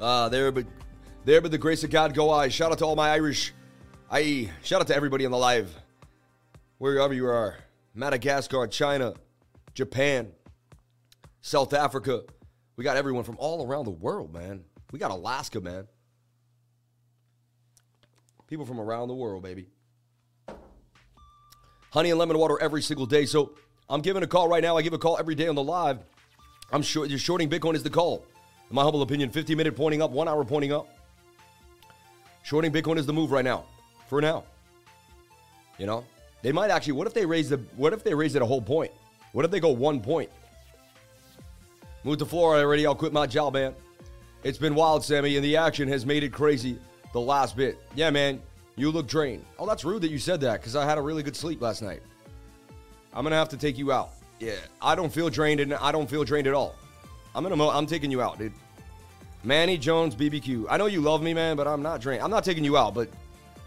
Ah, 0.00 0.28
there, 0.28 0.52
but 0.52 0.66
there, 1.24 1.40
but 1.40 1.50
the 1.50 1.56
grace 1.56 1.82
of 1.82 1.90
God 1.90 2.12
go 2.12 2.30
I. 2.30 2.48
Shout 2.48 2.72
out 2.72 2.78
to 2.78 2.84
all 2.84 2.96
my 2.96 3.10
Irish. 3.10 3.53
I 4.14 4.48
shout 4.62 4.80
out 4.80 4.86
to 4.86 4.94
everybody 4.94 5.24
on 5.24 5.32
the 5.32 5.38
live, 5.38 5.74
wherever 6.78 7.12
you 7.12 7.26
are. 7.26 7.56
Madagascar, 7.96 8.68
China, 8.68 9.14
Japan, 9.74 10.30
South 11.40 11.74
Africa. 11.74 12.22
We 12.76 12.84
got 12.84 12.96
everyone 12.96 13.24
from 13.24 13.36
all 13.40 13.66
around 13.66 13.86
the 13.86 13.90
world, 13.90 14.32
man. 14.32 14.66
We 14.92 15.00
got 15.00 15.10
Alaska, 15.10 15.60
man. 15.60 15.88
People 18.46 18.64
from 18.64 18.78
around 18.78 19.08
the 19.08 19.14
world, 19.14 19.42
baby. 19.42 19.66
Honey 21.90 22.10
and 22.10 22.18
lemon 22.20 22.38
water 22.38 22.56
every 22.62 22.82
single 22.82 23.06
day. 23.06 23.26
So 23.26 23.56
I'm 23.88 24.00
giving 24.00 24.22
a 24.22 24.28
call 24.28 24.46
right 24.46 24.62
now. 24.62 24.76
I 24.76 24.82
give 24.82 24.92
a 24.92 24.98
call 24.98 25.18
every 25.18 25.34
day 25.34 25.48
on 25.48 25.56
the 25.56 25.62
live. 25.64 25.98
I'm 26.70 26.82
sure 26.82 27.08
shorting 27.18 27.50
Bitcoin 27.50 27.74
is 27.74 27.82
the 27.82 27.90
call. 27.90 28.24
In 28.70 28.76
my 28.76 28.84
humble 28.84 29.02
opinion, 29.02 29.30
50 29.30 29.56
minute 29.56 29.74
pointing 29.74 30.02
up, 30.02 30.12
one 30.12 30.28
hour 30.28 30.44
pointing 30.44 30.72
up. 30.72 30.86
Shorting 32.44 32.70
Bitcoin 32.70 32.96
is 32.96 33.06
the 33.06 33.12
move 33.12 33.32
right 33.32 33.44
now. 33.44 33.64
For 34.08 34.20
now. 34.20 34.44
You 35.78 35.86
know? 35.86 36.04
They 36.42 36.52
might 36.52 36.70
actually 36.70 36.92
what 36.92 37.06
if 37.06 37.14
they 37.14 37.24
raise 37.24 37.48
the 37.48 37.56
what 37.76 37.92
if 37.92 38.04
they 38.04 38.14
raise 38.14 38.34
it 38.34 38.42
a 38.42 38.46
whole 38.46 38.60
point? 38.60 38.92
What 39.32 39.44
if 39.44 39.50
they 39.50 39.60
go 39.60 39.70
one 39.70 40.00
point? 40.00 40.30
Move 42.04 42.18
to 42.18 42.26
Florida 42.26 42.62
already, 42.64 42.86
I'll 42.86 42.94
quit 42.94 43.12
my 43.12 43.26
job, 43.26 43.54
man. 43.54 43.74
It's 44.42 44.58
been 44.58 44.74
wild, 44.74 45.02
Sammy, 45.02 45.36
and 45.36 45.44
the 45.44 45.56
action 45.56 45.88
has 45.88 46.04
made 46.04 46.22
it 46.22 46.32
crazy 46.32 46.78
the 47.14 47.20
last 47.20 47.56
bit. 47.56 47.78
Yeah, 47.94 48.10
man, 48.10 48.42
you 48.76 48.90
look 48.90 49.06
drained. 49.06 49.44
Oh, 49.58 49.66
that's 49.66 49.84
rude 49.84 50.02
that 50.02 50.10
you 50.10 50.18
said 50.18 50.40
that, 50.42 50.60
because 50.60 50.76
I 50.76 50.84
had 50.84 50.98
a 50.98 51.00
really 51.00 51.22
good 51.22 51.34
sleep 51.34 51.62
last 51.62 51.80
night. 51.80 52.02
I'm 53.14 53.24
gonna 53.24 53.36
have 53.36 53.48
to 53.50 53.56
take 53.56 53.78
you 53.78 53.90
out. 53.90 54.10
Yeah, 54.38 54.56
I 54.82 54.94
don't 54.94 55.10
feel 55.10 55.30
drained 55.30 55.60
and 55.60 55.72
I 55.72 55.92
don't 55.92 56.10
feel 56.10 56.24
drained 56.24 56.46
at 56.46 56.52
all. 56.52 56.74
I'm 57.34 57.42
gonna 57.42 57.56
mo- 57.56 57.70
I'm 57.70 57.86
taking 57.86 58.10
you 58.10 58.20
out, 58.20 58.38
dude. 58.38 58.52
Manny 59.42 59.78
Jones 59.78 60.14
BBQ. 60.14 60.66
I 60.68 60.76
know 60.76 60.86
you 60.86 61.00
love 61.00 61.22
me, 61.22 61.32
man, 61.32 61.56
but 61.56 61.66
I'm 61.66 61.82
not 61.82 62.00
drained. 62.00 62.22
I'm 62.22 62.30
not 62.30 62.44
taking 62.44 62.64
you 62.64 62.76
out, 62.76 62.94
but 62.94 63.08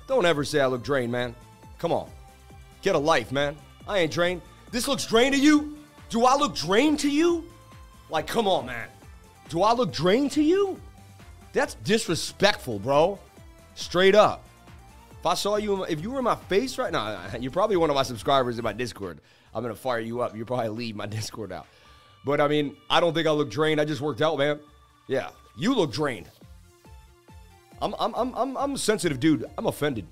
don't 0.07 0.25
ever 0.25 0.43
say 0.43 0.59
I 0.59 0.67
look 0.67 0.83
drained, 0.83 1.11
man. 1.11 1.35
Come 1.77 1.91
on. 1.91 2.09
Get 2.81 2.95
a 2.95 2.99
life, 2.99 3.31
man. 3.31 3.55
I 3.87 3.99
ain't 3.99 4.11
drained. 4.11 4.41
This 4.71 4.87
looks 4.87 5.05
drained 5.05 5.35
to 5.35 5.39
you? 5.39 5.77
Do 6.09 6.25
I 6.25 6.35
look 6.35 6.55
drained 6.55 6.99
to 7.01 7.09
you? 7.09 7.45
Like, 8.09 8.27
come 8.27 8.47
on, 8.47 8.65
man. 8.65 8.87
Do 9.49 9.61
I 9.63 9.73
look 9.73 9.91
drained 9.91 10.31
to 10.33 10.41
you? 10.41 10.79
That's 11.53 11.75
disrespectful, 11.75 12.79
bro. 12.79 13.19
Straight 13.75 14.15
up. 14.15 14.45
If 15.19 15.25
I 15.25 15.33
saw 15.33 15.55
you, 15.57 15.83
if 15.83 16.01
you 16.01 16.11
were 16.11 16.19
in 16.19 16.23
my 16.23 16.35
face 16.35 16.77
right 16.77 16.91
now, 16.91 17.19
you're 17.39 17.51
probably 17.51 17.77
one 17.77 17.89
of 17.89 17.95
my 17.95 18.03
subscribers 18.03 18.57
in 18.57 18.63
my 18.63 18.73
Discord. 18.73 19.19
I'm 19.53 19.63
gonna 19.63 19.75
fire 19.75 19.99
you 19.99 20.21
up. 20.21 20.35
You 20.35 20.45
probably 20.45 20.69
leave 20.69 20.95
my 20.95 21.05
Discord 21.07 21.51
out. 21.51 21.67
But 22.25 22.41
I 22.41 22.47
mean, 22.47 22.75
I 22.89 22.99
don't 22.99 23.13
think 23.13 23.27
I 23.27 23.31
look 23.31 23.49
drained. 23.49 23.79
I 23.81 23.85
just 23.85 24.01
worked 24.01 24.21
out, 24.21 24.37
man. 24.37 24.59
Yeah, 25.07 25.29
you 25.55 25.73
look 25.73 25.91
drained. 25.91 26.29
I'm, 27.81 27.93
I'm, 27.99 28.13
I'm, 28.15 28.35
I'm, 28.35 28.57
I'm 28.57 28.77
sensitive 28.77 29.19
dude. 29.19 29.45
I'm 29.57 29.67
offended. 29.67 30.07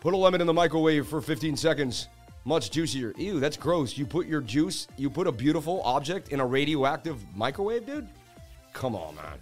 Put 0.00 0.14
a 0.14 0.16
lemon 0.16 0.40
in 0.40 0.46
the 0.46 0.52
microwave 0.52 1.06
for 1.06 1.20
15 1.20 1.56
seconds. 1.56 2.08
Much 2.44 2.70
juicier. 2.70 3.12
Ew, 3.16 3.40
that's 3.40 3.56
gross. 3.56 3.96
You 3.96 4.06
put 4.06 4.26
your 4.26 4.40
juice, 4.40 4.88
you 4.96 5.10
put 5.10 5.26
a 5.26 5.32
beautiful 5.32 5.82
object 5.82 6.28
in 6.28 6.40
a 6.40 6.46
radioactive 6.46 7.18
microwave, 7.34 7.84
dude? 7.84 8.08
Come 8.72 8.94
on, 8.94 9.16
man. 9.16 9.38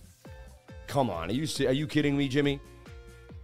Come 0.87 1.11
on. 1.11 1.31
Are 1.31 1.33
you, 1.33 1.47
are 1.67 1.73
you 1.73 1.87
kidding 1.87 2.17
me, 2.17 2.29
Jimmy? 2.29 2.61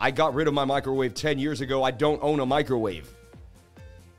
I 0.01 0.11
got 0.11 0.35
rid 0.35 0.49
of 0.49 0.55
my 0.55 0.65
microwave 0.65 1.15
10 1.15 1.39
years 1.39 1.61
ago. 1.61 1.83
I 1.83 1.91
don't 1.91 2.21
own 2.23 2.41
a 2.41 2.47
microwave. 2.47 3.09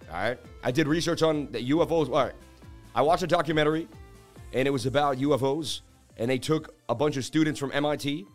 All 0.09 0.15
right. 0.15 0.39
I 0.63 0.71
did 0.71 0.87
research 0.87 1.23
on 1.23 1.51
the 1.51 1.71
UFOs. 1.71 2.07
All 2.07 2.25
right. 2.25 2.33
I 2.95 3.01
watched 3.01 3.23
a 3.23 3.27
documentary 3.27 3.87
and 4.53 4.67
it 4.67 4.71
was 4.71 4.85
about 4.85 5.17
UFOs. 5.17 5.81
And 6.17 6.29
they 6.29 6.37
took 6.37 6.75
a 6.87 6.95
bunch 6.95 7.17
of 7.17 7.25
students 7.25 7.59
from 7.59 7.71
MIT, 7.73 8.27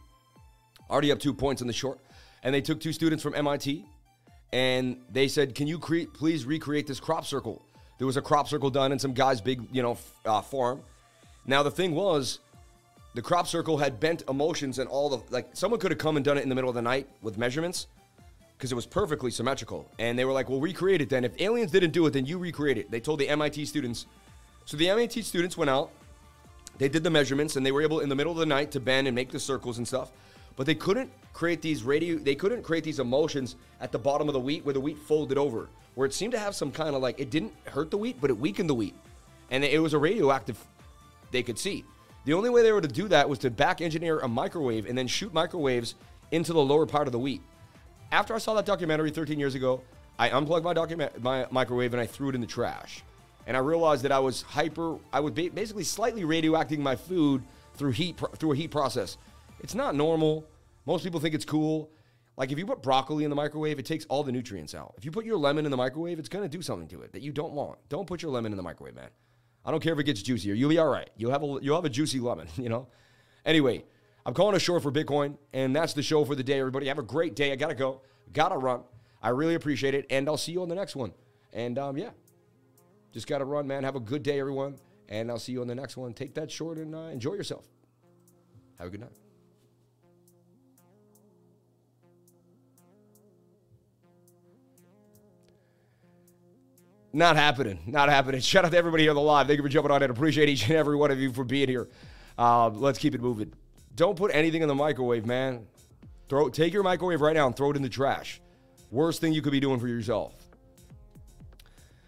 already 0.91 1.13
up 1.13 1.19
two 1.19 1.35
points 1.35 1.61
in 1.61 1.67
the 1.67 1.73
short, 1.73 1.99
and 2.43 2.55
they 2.55 2.61
took 2.61 2.81
two 2.81 2.93
students 2.93 3.23
from 3.23 3.35
MIT, 3.35 3.85
and 4.53 5.01
they 5.11 5.29
said, 5.29 5.55
"Can 5.55 5.67
you 5.67 5.79
please 5.79 6.47
recreate 6.47 6.87
this 6.87 7.01
crop 7.01 7.25
circle?" 7.25 7.63
There 7.99 8.07
was 8.07 8.17
a 8.17 8.23
crop 8.23 8.49
circle 8.49 8.71
done 8.71 8.93
in 8.93 8.99
some 8.99 9.13
guy's 9.13 9.41
big, 9.41 9.67
you 9.73 9.83
know, 9.83 9.99
uh, 10.25 10.41
farm. 10.41 10.83
Now 11.47 11.63
the 11.63 11.71
thing 11.71 11.95
was, 11.95 12.39
the 13.15 13.23
crop 13.23 13.47
circle 13.47 13.77
had 13.79 13.99
bent 13.99 14.23
emotions 14.29 14.79
and 14.79 14.89
all 14.89 15.09
the 15.09 15.21
like. 15.31 15.49
Someone 15.53 15.81
could 15.81 15.91
have 15.91 15.99
come 15.99 16.17
and 16.17 16.25
done 16.25 16.39
it 16.39 16.43
in 16.43 16.49
the 16.49 16.55
middle 16.55 16.71
of 16.71 16.77
the 16.77 16.83
night 16.83 17.09
with 17.23 17.39
measurements 17.39 17.89
because 18.57 18.73
it 18.73 18.75
was 18.75 18.87
perfectly 18.87 19.31
symmetrical. 19.31 19.89
And 19.99 20.19
they 20.19 20.25
were 20.25 20.33
like, 20.33 20.49
"Well, 20.49 20.61
recreate 20.61 21.01
it 21.01 21.09
then. 21.09 21.25
If 21.25 21.41
aliens 21.41 21.71
didn't 21.71 21.93
do 21.93 22.07
it, 22.07 22.13
then 22.13 22.27
you 22.27 22.39
recreate 22.39 22.79
it." 22.79 22.91
They 22.91 23.01
told 23.01 23.19
the 23.19 23.29
MIT 23.29 23.65
students. 23.67 24.07
So 24.65 24.77
the 24.77 24.89
MIT 24.91 25.23
students 25.23 25.57
went 25.57 25.71
out 25.71 25.91
they 26.79 26.89
did 26.89 27.03
the 27.03 27.11
measurements 27.11 27.57
and 27.57 27.67
they 27.67 27.73
were 27.73 27.83
able 27.83 28.01
in 28.01 28.09
the 28.09 28.15
middle 28.15 28.33
of 28.33 28.39
the 28.39 28.47
night 28.47 28.71
to 28.73 28.81
bend 28.81 29.09
and 29.09 29.15
make 29.15 29.31
the 29.31 29.41
circles 29.41 29.79
and 29.79 29.87
stuff. 29.87 30.11
But 30.59 30.67
they 30.67 30.75
couldn't 30.75 31.11
create 31.33 31.63
these 31.63 31.85
radio 31.85 32.19
they 32.19 32.35
couldn't 32.35 32.63
create 32.63 32.83
these 32.83 32.99
emotions 32.99 33.57
at 33.81 33.93
the 33.93 33.99
bottom 33.99 34.29
of 34.29 34.35
the 34.35 34.41
wheat 34.41 34.65
where 34.65 34.75
the 34.75 34.81
wheat 34.81 34.99
folded 34.99 35.39
over. 35.39 35.69
Where 35.95 36.05
it 36.05 36.13
seemed 36.13 36.33
to 36.33 36.39
have 36.39 36.55
some 36.55 36.71
kind 36.71 36.95
of 36.95 37.01
like 37.01 37.19
it 37.19 37.31
didn't 37.31 37.55
hurt 37.65 37.91
the 37.91 37.97
wheat, 37.97 38.21
but 38.21 38.29
it 38.29 38.37
weakened 38.37 38.69
the 38.69 38.75
wheat. 38.75 38.95
And 39.51 39.65
it 39.65 39.81
was 39.81 39.95
a 39.95 39.99
radioactive 39.99 40.59
they 41.31 41.43
could 41.43 41.59
see. 41.59 41.85
The 42.25 42.35
only 42.35 42.51
way 42.51 42.63
they 42.63 42.73
were 42.73 42.81
to 42.81 42.89
do 42.89 43.09
that 43.09 43.29
was 43.29 43.39
to 43.41 43.51
back 43.51 43.81
engineer 43.81 44.19
a 44.19 44.29
microwave 44.29 44.87
and 44.87 44.99
then 44.99 45.07
shoot 45.07 45.33
microwaves 45.33 45.95
into 46.33 46.53
the 46.53 46.61
lower 46.61 46.87
part 46.87 47.07
of 47.07 47.13
the 47.13 47.19
wheat. 47.19 47.41
After 48.11 48.35
I 48.35 48.39
saw 48.39 48.55
that 48.55 48.67
documentary 48.67 49.11
13 49.11 49.39
years 49.39 49.55
ago, 49.55 49.81
I 50.19 50.31
unplugged 50.31 50.65
my 50.65 50.75
document 50.75 51.23
my 51.23 51.47
microwave 51.51 51.95
and 51.95 52.03
I 52.03 52.07
threw 52.07 52.29
it 52.29 52.35
in 52.35 52.41
the 52.41 52.47
trash 52.47 53.05
and 53.47 53.57
I 53.57 53.61
realized 53.61 54.03
that 54.03 54.13
I 54.13 54.19
was 54.19 54.43
hyper. 54.43 54.99
I 55.13 55.21
was 55.21 55.33
basically 55.33 55.85
slightly 55.85 56.25
radioacting 56.25 56.83
my 56.83 56.97
food 56.97 57.43
through 57.75 57.93
heat 57.93 58.21
through 58.37 58.53
a 58.53 58.57
heat 58.57 58.71
process. 58.71 59.17
It's 59.61 59.75
not 59.75 59.95
normal. 59.95 60.47
Most 60.87 61.05
people 61.05 61.21
think 61.21 61.35
it's 61.35 61.45
cool. 61.45 61.91
Like 62.37 62.53
if 62.53 62.59
you 62.59 62.67
put 62.67 62.83
broccoli 62.83 63.25
in 63.25 63.31
the 63.31 63.37
microwave, 63.37 63.79
it 63.79 63.87
takes 63.87 64.05
all 64.07 64.23
the 64.23 64.33
nutrients 64.33 64.75
out. 64.75 64.95
If 64.97 65.05
you 65.05 65.11
put 65.11 65.25
your 65.25 65.37
lemon 65.37 65.65
in 65.65 65.71
the 65.71 65.77
microwave, 65.77 66.19
it's 66.19 66.29
gonna 66.29 66.49
do 66.49 66.63
something 66.63 66.89
to 66.89 67.03
it 67.03 67.13
that 67.13 67.23
you 67.23 67.33
don't 67.33 67.53
want. 67.53 67.79
Don't 67.89 68.07
put 68.07 68.23
your 68.23 68.31
lemon 68.31 68.53
in 68.53 68.57
the 68.57 68.63
microwave, 68.63 68.95
man. 68.95 69.11
I 69.65 69.71
don't 69.71 69.83
care 69.83 69.93
if 69.93 69.99
it 69.99 70.05
gets 70.05 70.23
juicier. 70.23 70.55
You'll 70.55 70.71
be 70.71 70.79
all 70.79 70.89
right. 70.89 71.11
You'll 71.17 71.33
have 71.33 71.43
a 71.43 71.59
you'll 71.61 71.77
have 71.77 71.85
a 71.85 71.91
juicy 71.91 72.21
lemon. 72.21 72.49
You 72.57 72.69
know. 72.69 72.89
Anyway, 73.45 73.85
I'm 74.25 74.35
calling 74.35 74.55
a 74.55 74.61
short 74.61 74.83
for 74.83 74.93
Bitcoin, 74.93 75.37
and 75.53 75.75
that's 75.75 75.95
the 75.95 76.03
show 76.03 76.25
for 76.25 76.35
the 76.35 76.43
day. 76.43 76.59
Everybody 76.59 76.87
have 76.87 76.99
a 76.99 77.03
great 77.03 77.35
day. 77.35 77.51
I 77.53 77.57
gotta 77.57 77.75
go. 77.75 78.03
Gotta 78.33 78.57
run. 78.57 78.83
I 79.23 79.31
really 79.31 79.55
appreciate 79.55 79.95
it, 79.95 80.07
and 80.11 80.29
I'll 80.29 80.37
see 80.37 80.53
you 80.53 80.63
on 80.63 80.69
the 80.69 80.75
next 80.75 80.95
one. 80.95 81.13
And 81.53 81.79
um, 81.79 81.97
yeah, 81.97 82.11
just 83.13 83.27
got 83.27 83.39
to 83.39 83.45
run, 83.45 83.67
man. 83.67 83.85
Have 83.85 83.97
a 83.97 84.01
good 84.01 84.23
day, 84.23 84.39
everyone. 84.39 84.77
And 85.09 85.31
I'll 85.31 85.39
see 85.39 85.53
you 85.53 85.63
on 85.63 85.67
the 85.67 85.75
next 85.75 85.97
one. 85.97 86.13
Take 86.13 86.35
that 86.35 86.51
short 86.51 86.77
and 86.79 86.95
uh, 86.95 86.99
enjoy 86.99 87.33
yourself. 87.33 87.67
Have 88.79 88.89
a 88.89 88.91
good 88.91 89.01
night. 89.01 89.28
Not 97.13 97.37
happening. 97.37 97.79
Not 97.87 98.09
happening. 98.09 98.41
Shout 98.43 98.65
out 98.65 98.73
to 98.73 98.79
everybody 98.79 99.05
here 99.05 99.11
on 99.11 99.17
the 99.17 99.23
live. 99.23 99.47
Thank 99.47 99.59
you 99.59 99.63
for 99.63 99.69
jumping 99.69 99.91
on 99.91 100.03
in. 100.03 100.11
Appreciate 100.11 100.49
each 100.49 100.69
and 100.69 100.77
every 100.77 100.97
one 100.97 101.11
of 101.11 101.21
you 101.21 101.33
for 101.33 101.45
being 101.45 101.69
here. 101.69 101.89
Uh, 102.37 102.69
let's 102.69 102.99
keep 102.99 103.15
it 103.15 103.21
moving. 103.21 103.53
Don't 103.95 104.17
put 104.17 104.31
anything 104.33 104.63
in 104.63 104.69
the 104.69 104.75
microwave, 104.75 105.27
man. 105.27 105.67
Throw 106.29 106.49
take 106.51 106.73
your 106.73 106.83
microwave 106.83 107.21
right 107.21 107.35
now 107.35 107.47
and 107.47 107.57
throw 107.57 107.71
it 107.71 107.77
in 107.77 107.83
the 107.83 107.89
trash. 107.89 108.41
Worst 108.91 109.21
thing 109.21 109.33
you 109.33 109.43
could 109.43 109.53
be 109.53 109.61
doing 109.61 109.81
for 109.81 109.89
yourself. 109.89 110.35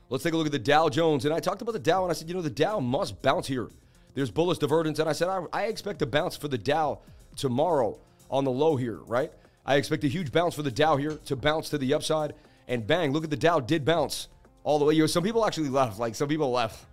Let's 0.08 0.24
take 0.24 0.34
a 0.34 0.36
look 0.36 0.46
at 0.46 0.52
the 0.52 0.58
Dow 0.58 0.88
Jones. 0.88 1.24
And 1.24 1.32
I 1.32 1.40
talked 1.40 1.62
about 1.62 1.72
the 1.72 1.78
Dow, 1.78 2.02
and 2.02 2.10
I 2.10 2.14
said, 2.14 2.28
you 2.28 2.34
know, 2.34 2.42
the 2.42 2.50
Dow 2.50 2.80
must 2.80 3.22
bounce 3.22 3.46
here. 3.46 3.68
There's 4.14 4.30
bullish 4.30 4.58
divergence, 4.58 4.98
and 4.98 5.08
I 5.08 5.12
said 5.12 5.28
I, 5.28 5.44
I 5.52 5.64
expect 5.64 6.02
a 6.02 6.06
bounce 6.06 6.36
for 6.36 6.48
the 6.48 6.58
Dow 6.58 7.00
tomorrow 7.36 7.98
on 8.30 8.44
the 8.44 8.50
low 8.50 8.76
here, 8.76 8.98
right? 9.06 9.32
I 9.64 9.76
expect 9.76 10.04
a 10.04 10.08
huge 10.08 10.32
bounce 10.32 10.54
for 10.54 10.62
the 10.62 10.70
Dow 10.70 10.96
here 10.96 11.16
to 11.26 11.36
bounce 11.36 11.70
to 11.70 11.78
the 11.78 11.94
upside, 11.94 12.34
and 12.66 12.86
bang, 12.86 13.12
look 13.12 13.24
at 13.24 13.30
the 13.30 13.36
Dow 13.36 13.60
did 13.60 13.84
bounce 13.84 14.28
all 14.64 14.78
the 14.78 14.84
way. 14.84 14.94
You 14.94 15.02
know, 15.02 15.06
some 15.06 15.22
people 15.22 15.44
actually 15.46 15.68
left. 15.68 15.98
Like 15.98 16.14
some 16.14 16.28
people 16.28 16.50
left. 16.50 16.84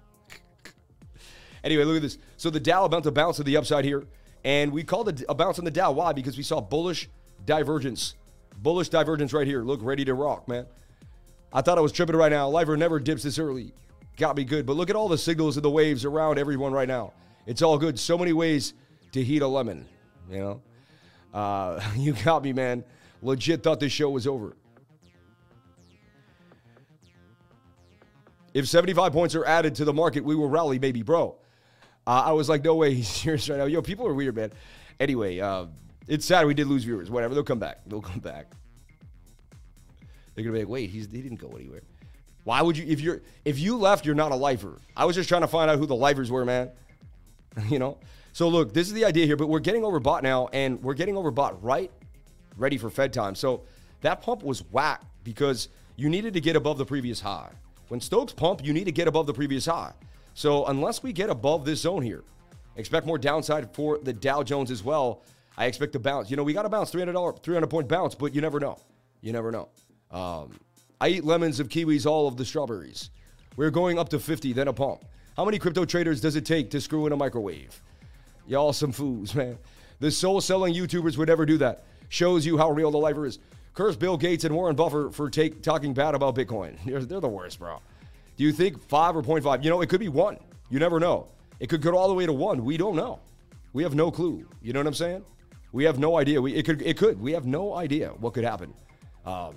anyway, 1.63 1.83
look 1.83 1.97
at 1.97 2.01
this. 2.01 2.17
So 2.37 2.49
the 2.49 2.59
Dow 2.59 2.85
about 2.85 3.03
to 3.03 3.11
bounce 3.11 3.37
to 3.37 3.43
the 3.43 3.57
upside 3.57 3.85
here, 3.85 4.05
and 4.43 4.71
we 4.71 4.83
called 4.83 5.09
it 5.09 5.23
a 5.27 5.35
bounce 5.35 5.59
on 5.59 5.65
the 5.65 5.71
Dow. 5.71 5.91
Why? 5.91 6.13
Because 6.13 6.37
we 6.37 6.43
saw 6.43 6.61
bullish 6.61 7.09
divergence, 7.45 8.15
bullish 8.57 8.89
divergence 8.89 9.33
right 9.33 9.47
here. 9.47 9.63
Look, 9.63 9.79
ready 9.83 10.05
to 10.05 10.13
rock, 10.13 10.47
man. 10.47 10.65
I 11.53 11.61
thought 11.61 11.77
I 11.77 11.81
was 11.81 11.91
tripping 11.91 12.15
right 12.15 12.31
now. 12.31 12.49
Lifer 12.49 12.77
never 12.77 12.99
dips 12.99 13.23
this 13.23 13.39
early. 13.39 13.73
Got 14.17 14.35
me 14.35 14.43
good. 14.43 14.65
But 14.65 14.75
look 14.75 14.89
at 14.89 14.95
all 14.95 15.07
the 15.07 15.17
signals 15.17 15.57
and 15.57 15.63
the 15.63 15.69
waves 15.69 16.03
around 16.03 16.39
everyone 16.39 16.73
right 16.73 16.87
now. 16.87 17.13
It's 17.45 17.61
all 17.61 17.77
good. 17.77 17.97
So 17.97 18.17
many 18.17 18.33
ways 18.33 18.73
to 19.13 19.23
heat 19.23 19.41
a 19.41 19.47
lemon, 19.47 19.87
you 20.29 20.39
know? 20.39 20.61
Uh, 21.33 21.79
you 21.95 22.13
got 22.13 22.43
me, 22.43 22.51
man. 22.51 22.83
Legit 23.21 23.63
thought 23.63 23.79
this 23.79 23.91
show 23.91 24.09
was 24.09 24.27
over. 24.27 24.55
If 28.57 28.67
75 28.67 29.13
points 29.13 29.35
are 29.35 29.45
added 29.45 29.75
to 29.75 29.85
the 29.85 29.93
market, 29.93 30.23
we 30.23 30.33
will 30.33 30.49
rally, 30.49 30.79
baby, 30.79 31.03
bro. 31.03 31.35
Uh, 32.07 32.23
I 32.25 32.31
was 32.31 32.49
like, 32.49 32.63
no 32.63 32.73
way, 32.73 32.91
he's 32.95 33.07
serious 33.07 33.47
right 33.49 33.59
now. 33.59 33.65
Yo, 33.65 33.83
people 33.83 34.07
are 34.07 34.15
weird, 34.15 34.35
man. 34.35 34.51
Anyway, 34.99 35.39
uh, 35.39 35.67
it's 36.07 36.25
sad 36.25 36.47
we 36.47 36.55
did 36.55 36.65
lose 36.65 36.83
viewers. 36.83 37.11
Whatever, 37.11 37.35
they'll 37.35 37.43
come 37.43 37.59
back. 37.59 37.81
They'll 37.85 38.01
come 38.13 38.19
back. 38.19 38.47
They're 40.33 40.43
gonna 40.43 40.53
be 40.53 40.59
like, 40.61 40.69
wait, 40.69 40.89
he's, 40.89 41.05
he 41.11 41.21
didn't 41.21 41.39
go 41.39 41.49
anywhere. 41.49 41.83
Why 42.45 42.63
would 42.63 42.75
you? 42.77 42.85
If 42.87 42.99
you're 42.99 43.21
if 43.45 43.59
you 43.59 43.77
left, 43.77 44.07
you're 44.07 44.15
not 44.15 44.31
a 44.31 44.35
lifer. 44.35 44.79
I 44.95 45.05
was 45.05 45.15
just 45.15 45.29
trying 45.29 45.41
to 45.41 45.47
find 45.47 45.69
out 45.69 45.77
who 45.77 45.85
the 45.85 45.95
lifers 45.95 46.31
were, 46.31 46.45
man. 46.45 46.71
you 47.69 47.77
know. 47.77 47.99
So 48.33 48.47
look, 48.47 48.73
this 48.73 48.87
is 48.87 48.93
the 48.93 49.05
idea 49.05 49.25
here, 49.27 49.35
but 49.35 49.49
we're 49.49 49.59
getting 49.59 49.83
overbought 49.83 50.23
now, 50.23 50.47
and 50.53 50.81
we're 50.81 50.95
getting 50.95 51.15
overbought 51.15 51.57
right, 51.61 51.91
ready 52.55 52.77
for 52.77 52.89
Fed 52.89 53.13
time. 53.13 53.35
So 53.35 53.63
that 54.01 54.21
pump 54.21 54.43
was 54.43 54.63
whack 54.71 55.01
because 55.23 55.69
you 55.95 56.09
needed 56.09 56.33
to 56.33 56.41
get 56.41 56.55
above 56.55 56.77
the 56.77 56.85
previous 56.85 57.19
high. 57.19 57.49
When 57.87 57.99
Stokes 58.01 58.33
pump, 58.33 58.65
you 58.65 58.73
need 58.73 58.85
to 58.85 58.91
get 58.91 59.07
above 59.07 59.27
the 59.27 59.33
previous 59.33 59.65
high. 59.65 59.93
So 60.33 60.65
unless 60.65 61.01
we 61.01 61.13
get 61.13 61.29
above 61.29 61.65
this 61.65 61.81
zone 61.81 62.01
here, 62.01 62.23
expect 62.75 63.05
more 63.05 63.17
downside 63.17 63.73
for 63.73 63.97
the 63.97 64.13
Dow 64.13 64.43
Jones 64.43 64.71
as 64.71 64.83
well. 64.83 65.23
I 65.57 65.65
expect 65.65 65.93
to 65.93 65.99
bounce. 65.99 66.29
You 66.29 66.37
know, 66.37 66.43
we 66.43 66.53
got 66.53 66.63
to 66.63 66.69
bounce 66.69 66.91
$300, 66.91 67.41
300 67.41 67.67
point 67.67 67.87
bounce, 67.87 68.13
but 68.13 68.35
you 68.35 68.41
never 68.41 68.59
know. 68.59 68.77
You 69.21 69.33
never 69.33 69.51
know. 69.51 69.69
Um, 70.11 70.59
I 71.01 71.09
eat 71.09 71.25
lemons 71.25 71.59
of 71.59 71.69
kiwis, 71.69 72.05
all 72.05 72.27
of 72.27 72.37
the 72.37 72.45
strawberries. 72.45 73.09
We're 73.55 73.71
going 73.71 73.97
up 73.97 74.09
to 74.09 74.19
50, 74.19 74.53
then 74.53 74.67
a 74.67 74.73
pump. 74.73 75.05
How 75.35 75.45
many 75.45 75.57
crypto 75.57 75.85
traders 75.85 76.21
does 76.21 76.35
it 76.35 76.45
take 76.45 76.69
to 76.71 76.81
screw 76.81 77.07
in 77.07 77.13
a 77.13 77.17
microwave? 77.17 77.81
Y'all 78.47 78.73
some 78.73 78.91
fools, 78.91 79.33
man. 79.35 79.57
The 79.99 80.11
soul 80.11 80.41
selling 80.41 80.73
YouTubers 80.73 81.17
would 81.17 81.27
never 81.27 81.45
do 81.45 81.57
that. 81.57 81.85
Shows 82.09 82.45
you 82.45 82.57
how 82.57 82.69
real 82.71 82.91
the 82.91 82.97
lifer 82.97 83.25
is. 83.25 83.39
Curse 83.77 83.95
Bill 83.95 84.17
Gates 84.17 84.43
and 84.43 84.55
Warren 84.55 84.75
Buffett 84.75 85.13
for 85.13 85.29
take, 85.29 85.61
talking 85.61 85.93
bad 85.93 86.15
about 86.15 86.33
Bitcoin. 86.35 86.75
They're, 86.85 87.05
they're 87.05 87.19
the 87.19 87.27
worst, 87.27 87.59
bro. 87.59 87.79
Do 88.35 88.43
you 88.43 88.51
think 88.51 88.81
5 88.81 89.17
or 89.17 89.21
0.5? 89.21 89.63
You 89.63 89.69
know, 89.69 89.81
it 89.81 89.87
could 89.87 89.99
be 89.99 90.09
1. 90.09 90.35
You 90.71 90.79
never 90.79 90.99
know. 90.99 91.27
It 91.59 91.69
could 91.69 91.83
go 91.83 91.95
all 91.95 92.07
the 92.07 92.15
way 92.15 92.25
to 92.25 92.33
1. 92.33 92.65
We 92.65 92.75
don't 92.75 92.95
know. 92.95 93.19
We 93.73 93.83
have 93.83 93.93
no 93.93 94.09
clue. 94.09 94.47
You 94.63 94.73
know 94.73 94.79
what 94.79 94.87
I'm 94.87 94.95
saying? 94.95 95.23
We 95.73 95.83
have 95.83 95.99
no 95.99 96.17
idea. 96.17 96.41
We, 96.41 96.55
it 96.55 96.65
could. 96.65 96.81
It 96.81 96.97
could. 96.97 97.21
We 97.21 97.33
have 97.33 97.45
no 97.45 97.75
idea 97.75 98.09
what 98.17 98.33
could 98.33 98.43
happen. 98.43 98.73
Um, 99.27 99.53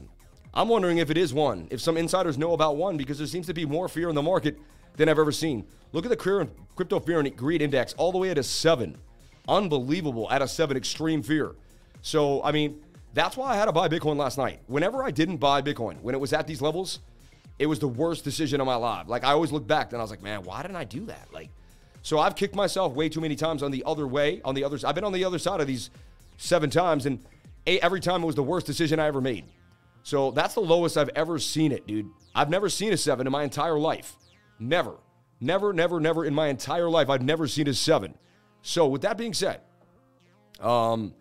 I'm 0.53 0.69
wondering 0.69 0.99
if 0.99 1.09
it 1.09 1.17
is 1.17 1.33
one, 1.33 1.67
if 1.71 1.81
some 1.81 1.97
insiders 1.97 2.37
know 2.37 2.53
about 2.53 2.77
one, 2.77 2.99
because 2.99 3.17
there 3.17 3.27
seems 3.27 3.47
to 3.47 3.55
be 3.55 3.65
more 3.65 3.89
fear 3.89 4.11
in 4.11 4.15
the 4.15 4.23
market 4.23 4.59
than 4.97 5.09
I've 5.09 5.19
ever 5.19 5.33
seen. 5.33 5.65
Look 5.93 6.05
at 6.05 6.11
the 6.11 6.51
crypto 6.77 7.01
fear 7.01 7.21
and 7.21 7.37
greed 7.37 7.63
index 7.63 7.95
all 7.95 8.13
the 8.13 8.19
way 8.19 8.29
at 8.29 8.37
a 8.37 8.43
seven. 8.43 8.99
Unbelievable 9.49 10.31
at 10.31 10.43
a 10.43 10.49
seven, 10.49 10.77
extreme 10.77 11.23
fear. 11.23 11.55
So, 12.03 12.43
I 12.43 12.53
mean, 12.53 12.81
that's 13.12 13.37
why 13.37 13.53
I 13.53 13.57
had 13.57 13.66
to 13.66 13.73
buy 13.73 13.88
Bitcoin 13.88 14.16
last 14.16 14.38
night. 14.38 14.61
Whenever 14.66 15.03
I 15.03 15.11
didn't 15.11 15.38
buy 15.38 15.62
Bitcoin, 15.62 16.01
when 16.01 16.14
it 16.14 16.18
was 16.18 16.33
at 16.33 16.46
these 16.46 16.62
levels, 16.62 17.01
it 17.59 17.66
was 17.66 17.79
the 17.79 17.88
worst 17.88 18.25
decision 18.25 18.61
of 18.61 18.66
my 18.66 18.77
life. 18.77 19.09
Like, 19.09 19.25
I 19.25 19.33
always 19.33 19.53
look 19.53 19.66
back 19.66 19.92
and 19.92 20.01
I 20.01 20.03
was 20.03 20.11
like, 20.11 20.23
man, 20.23 20.42
why 20.44 20.62
didn't 20.62 20.77
I 20.77 20.85
do 20.85 21.05
that? 21.07 21.29
Like, 21.33 21.51
so 22.03 22.18
I've 22.18 22.35
kicked 22.35 22.55
myself 22.55 22.94
way 22.94 23.09
too 23.09 23.20
many 23.20 23.37
times 23.37 23.62
on 23.62 23.70
the 23.70 23.83
other 23.85 24.07
way, 24.07 24.40
on 24.44 24.55
the 24.55 24.64
other 24.64 24.79
I've 24.87 24.94
been 24.94 25.05
on 25.05 25.12
the 25.12 25.25
other 25.25 25.38
side 25.38 25.61
of 25.61 25.66
these 25.66 25.90
seven 26.38 26.70
times, 26.70 27.05
and 27.05 27.23
every 27.66 28.01
time 28.01 28.23
it 28.23 28.27
was 28.27 28.35
the 28.35 28.42
worst 28.42 28.66
decision 28.66 28.99
I 28.99 29.07
ever 29.07 29.20
made. 29.20 29.44
So 30.03 30.31
that's 30.31 30.55
the 30.55 30.61
lowest 30.61 30.96
I've 30.96 31.11
ever 31.11 31.38
seen 31.38 31.73
it, 31.73 31.87
dude. 31.87 32.09
I've 32.35 32.49
never 32.49 32.70
seen 32.70 32.92
a 32.92 32.96
seven 32.96 33.27
in 33.27 33.33
my 33.33 33.42
entire 33.42 33.79
life. 33.79 34.16
Never. 34.59 34.94
Never, 35.40 35.73
never, 35.73 36.01
never 36.01 36.25
in 36.25 36.35
my 36.35 36.49
entire 36.49 36.88
life. 36.88 37.11
I've 37.11 37.23
never 37.23 37.46
seen 37.46 37.68
a 37.68 37.75
seven. 37.75 38.14
So 38.62 38.87
with 38.87 39.03
that 39.03 39.18
being 39.18 39.35
said, 39.35 39.61
um, 40.61 41.14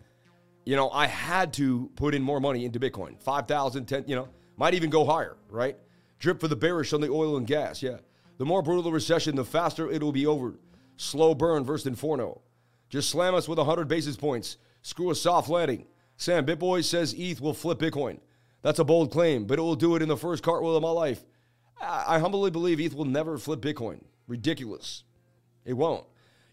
you 0.70 0.76
know, 0.76 0.88
I 0.90 1.08
had 1.08 1.52
to 1.54 1.90
put 1.96 2.14
in 2.14 2.22
more 2.22 2.38
money 2.38 2.64
into 2.64 2.78
Bitcoin. 2.78 3.20
5,000, 3.20 3.86
10, 3.86 4.04
you 4.06 4.14
know, 4.14 4.28
might 4.56 4.72
even 4.74 4.88
go 4.88 5.04
higher, 5.04 5.36
right? 5.48 5.76
Drip 6.20 6.38
for 6.38 6.46
the 6.46 6.54
bearish 6.54 6.92
on 6.92 7.00
the 7.00 7.10
oil 7.10 7.36
and 7.36 7.44
gas, 7.44 7.82
yeah. 7.82 7.96
The 8.38 8.44
more 8.44 8.62
brutal 8.62 8.84
the 8.84 8.92
recession, 8.92 9.34
the 9.34 9.44
faster 9.44 9.90
it'll 9.90 10.12
be 10.12 10.26
over. 10.26 10.54
Slow 10.96 11.34
burn 11.34 11.64
versus 11.64 11.88
Inferno. 11.88 12.40
Just 12.88 13.10
slam 13.10 13.34
us 13.34 13.48
with 13.48 13.58
100 13.58 13.88
basis 13.88 14.16
points. 14.16 14.58
Screw 14.82 15.10
a 15.10 15.14
soft 15.16 15.48
landing. 15.48 15.86
Sam 16.16 16.46
Bitboy 16.46 16.84
says 16.84 17.16
ETH 17.18 17.40
will 17.40 17.52
flip 17.52 17.80
Bitcoin. 17.80 18.20
That's 18.62 18.78
a 18.78 18.84
bold 18.84 19.10
claim, 19.10 19.46
but 19.46 19.58
it 19.58 19.62
will 19.62 19.74
do 19.74 19.96
it 19.96 20.02
in 20.02 20.08
the 20.08 20.16
first 20.16 20.44
cartwheel 20.44 20.76
of 20.76 20.82
my 20.84 20.90
life. 20.90 21.24
I, 21.80 22.04
I 22.14 22.18
humbly 22.20 22.52
believe 22.52 22.78
ETH 22.78 22.94
will 22.94 23.06
never 23.06 23.38
flip 23.38 23.60
Bitcoin. 23.60 24.02
Ridiculous. 24.28 25.02
It 25.64 25.72
won't. 25.72 26.06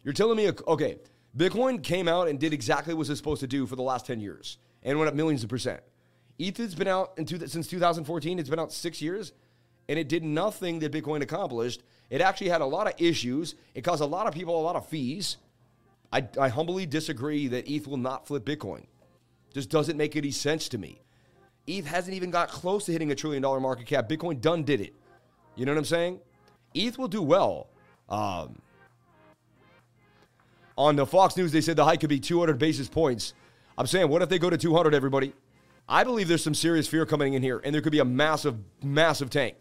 You're 0.03 0.15
telling 0.15 0.38
me, 0.38 0.49
okay, 0.67 0.97
Bitcoin 1.38 1.84
came 1.84 2.08
out 2.08 2.28
and 2.28 2.39
did 2.39 2.52
exactly 2.52 2.93
what 2.95 3.08
it's 3.08 3.19
supposed 3.19 3.41
to 3.41 3.47
do 3.47 3.67
for 3.67 3.76
the 3.76 3.84
last 3.84 4.08
10 4.08 4.19
years 4.19 4.58
and 4.84 4.97
went 4.97 5.08
up 5.08 5.13
millions 5.13 5.43
of 5.43 5.50
percent. 5.50 5.82
ETH 6.39 6.58
has 6.58 6.73
been 6.73 6.88
out 6.88 7.15
two, 7.28 7.45
since 7.47 7.67
2014. 7.67 8.39
It's 8.39 8.50
been 8.50 8.60
out 8.60 8.73
six 8.73 9.02
years, 9.02 9.34
and 9.88 10.00
it 10.00 10.10
did 10.10 10.23
nothing 10.23 10.80
that 10.80 10.91
Bitcoin 10.91 11.21
accomplished. 11.21 11.84
It 12.10 12.21
actually 12.21 12.50
had 12.50 12.62
a 12.62 12.65
lot 12.65 12.88
of 12.88 12.93
issues. 13.00 13.56
It 13.76 13.82
caused 13.82 14.02
a 14.02 14.06
lot 14.06 14.28
of 14.28 14.34
people 14.34 14.60
a 14.60 14.62
lot 14.62 14.76
of 14.76 14.88
fees. 14.88 15.38
I, 16.12 16.28
I 16.39 16.50
humbly 16.50 16.86
disagree 16.86 17.47
that 17.50 17.69
ETH 17.69 17.88
will 17.88 17.97
not 17.97 18.28
flip 18.28 18.45
Bitcoin. 18.45 18.86
Just 19.54 19.69
doesn't 19.69 19.97
make 19.97 20.15
any 20.15 20.32
sense 20.32 20.69
to 20.69 20.78
me. 20.78 21.02
ETH 21.65 21.86
hasn't 21.86 22.15
even 22.15 22.32
got 22.32 22.50
close 22.50 22.86
to 22.86 22.91
hitting 22.91 23.12
a 23.12 23.15
trillion 23.15 23.43
dollar 23.43 23.60
market 23.60 23.86
cap. 23.86 24.08
Bitcoin 24.08 24.39
done 24.39 24.63
did 24.63 24.80
it. 24.80 24.93
You 25.56 25.65
know 25.65 25.73
what 25.73 25.80
I'm 25.80 25.86
saying? 25.86 26.19
ETH 26.73 26.97
will 26.97 27.08
do 27.08 27.21
well. 27.21 27.69
Um, 28.08 28.62
on 30.78 30.96
the 30.96 31.06
Fox 31.06 31.36
News, 31.36 31.52
they 31.52 31.62
said 31.62 31.76
the 31.76 31.86
hike 31.86 32.02
could 32.02 32.10
be 32.10 32.20
200 32.20 32.58
basis 32.58 32.88
points. 32.88 33.34
I'm 33.78 33.88
saying, 33.88 34.10
what 34.10 34.22
if 34.22 34.30
they 34.30 34.40
go 34.40 34.50
to 34.50 34.58
200, 34.58 34.94
everybody? 34.94 35.34
I 35.90 36.04
believe 36.04 36.28
there's 36.28 36.44
some 36.44 36.56
serious 36.56 36.88
fear 36.88 37.06
coming 37.06 37.34
in 37.34 37.42
here, 37.42 37.62
and 37.63 37.74
there 37.74 37.82
could 37.82 37.92
be 37.92 38.00
a 38.00 38.06
massive, 38.06 38.58
massive 38.84 39.30
tank. 39.30 39.56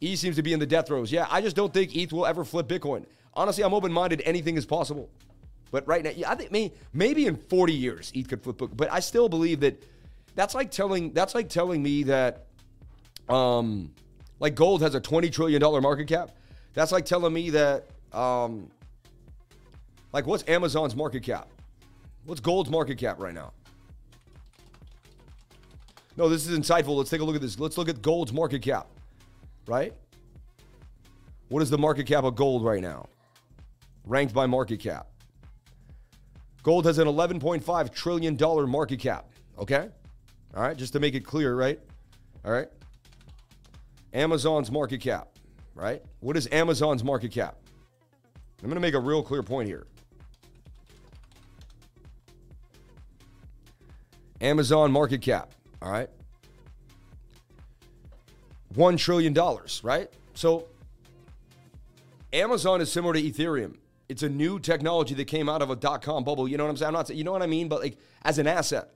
ETH 0.00 0.18
seems 0.18 0.36
to 0.36 0.42
be 0.42 0.52
in 0.52 0.60
the 0.60 0.66
death 0.66 0.88
throes. 0.88 1.12
Yeah, 1.12 1.26
I 1.30 1.40
just 1.40 1.56
don't 1.56 1.72
think 1.72 1.94
ETH 1.94 2.12
will 2.12 2.26
ever 2.26 2.44
flip 2.44 2.68
Bitcoin. 2.68 3.04
Honestly, 3.34 3.64
I'm 3.64 3.74
open 3.74 3.92
minded. 3.92 4.22
Anything 4.24 4.56
is 4.56 4.66
possible. 4.66 5.10
But 5.70 5.86
right 5.86 6.02
now, 6.02 6.10
I 6.28 6.34
think 6.34 6.72
maybe 6.92 7.26
in 7.26 7.36
40 7.36 7.72
years, 7.72 8.12
ETH 8.14 8.28
could 8.28 8.42
flip 8.42 8.56
Bitcoin. 8.56 8.76
But 8.76 8.92
I 8.92 9.00
still 9.00 9.28
believe 9.28 9.60
that 9.60 9.82
that's 10.34 10.54
like 10.54 10.70
telling 10.70 11.12
that's 11.12 11.34
like 11.34 11.48
telling 11.48 11.82
me 11.82 12.04
that 12.04 12.46
um 13.28 13.90
like 14.38 14.54
gold 14.54 14.82
has 14.82 14.94
a 14.94 15.00
20 15.00 15.30
trillion 15.30 15.60
dollar 15.60 15.80
market 15.80 16.06
cap. 16.06 16.30
That's 16.74 16.92
like 16.92 17.04
telling 17.04 17.32
me 17.32 17.50
that 17.50 17.86
um 18.12 18.70
like 20.16 20.26
what's 20.26 20.48
Amazon's 20.48 20.96
market 20.96 21.22
cap? 21.22 21.46
What's 22.24 22.40
gold's 22.40 22.70
market 22.70 22.96
cap 22.96 23.18
right 23.18 23.34
now? 23.34 23.52
No, 26.16 26.30
this 26.30 26.46
is 26.46 26.58
insightful. 26.58 26.96
Let's 26.96 27.10
take 27.10 27.20
a 27.20 27.24
look 27.24 27.36
at 27.36 27.42
this. 27.42 27.60
Let's 27.60 27.76
look 27.76 27.90
at 27.90 28.00
gold's 28.00 28.32
market 28.32 28.62
cap. 28.62 28.86
Right? 29.66 29.92
What 31.50 31.62
is 31.62 31.68
the 31.68 31.76
market 31.76 32.06
cap 32.06 32.24
of 32.24 32.34
gold 32.34 32.64
right 32.64 32.80
now? 32.80 33.10
Ranked 34.06 34.32
by 34.32 34.46
market 34.46 34.80
cap. 34.80 35.08
Gold 36.62 36.86
has 36.86 36.96
an 36.96 37.08
$11.5 37.08 37.94
trillion 37.94 38.38
market 38.70 38.98
cap. 38.98 39.26
Okay? 39.58 39.90
All 40.56 40.62
right, 40.62 40.78
just 40.78 40.94
to 40.94 40.98
make 40.98 41.14
it 41.14 41.26
clear, 41.26 41.54
right? 41.54 41.78
All 42.42 42.52
right. 42.52 42.68
Amazon's 44.14 44.70
market 44.70 45.02
cap, 45.02 45.28
right? 45.74 46.02
What 46.20 46.38
is 46.38 46.48
Amazon's 46.52 47.04
market 47.04 47.32
cap? 47.32 47.56
I'm 48.62 48.70
going 48.70 48.76
to 48.76 48.80
make 48.80 48.94
a 48.94 48.98
real 48.98 49.22
clear 49.22 49.42
point 49.42 49.68
here. 49.68 49.86
Amazon 54.40 54.92
market 54.92 55.22
cap, 55.22 55.52
all 55.80 55.90
right? 55.90 56.08
$1 58.74 58.98
trillion, 58.98 59.34
right? 59.82 60.08
So 60.34 60.66
Amazon 62.32 62.80
is 62.80 62.92
similar 62.92 63.14
to 63.14 63.22
Ethereum. 63.22 63.76
It's 64.08 64.22
a 64.22 64.28
new 64.28 64.58
technology 64.60 65.14
that 65.14 65.24
came 65.24 65.48
out 65.48 65.62
of 65.62 65.70
a 65.70 65.76
dot 65.76 66.02
com 66.02 66.22
bubble. 66.22 66.46
You 66.46 66.56
know 66.58 66.64
what 66.64 66.70
I'm 66.70 66.76
saying? 66.76 66.88
I'm 66.88 66.94
not 66.94 67.08
saying, 67.08 67.18
you 67.18 67.24
know 67.24 67.32
what 67.32 67.42
I 67.42 67.46
mean? 67.46 67.68
But 67.68 67.80
like 67.80 67.98
as 68.22 68.38
an 68.38 68.46
asset, 68.46 68.90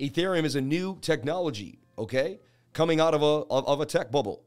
Ethereum 0.00 0.44
is 0.44 0.56
a 0.56 0.60
new 0.60 0.98
technology, 1.00 1.78
okay? 1.98 2.40
Coming 2.72 3.00
out 3.00 3.14
of 3.14 3.22
a, 3.22 3.44
of, 3.50 3.66
of 3.66 3.80
a 3.80 3.86
tech 3.86 4.10
bubble, 4.10 4.42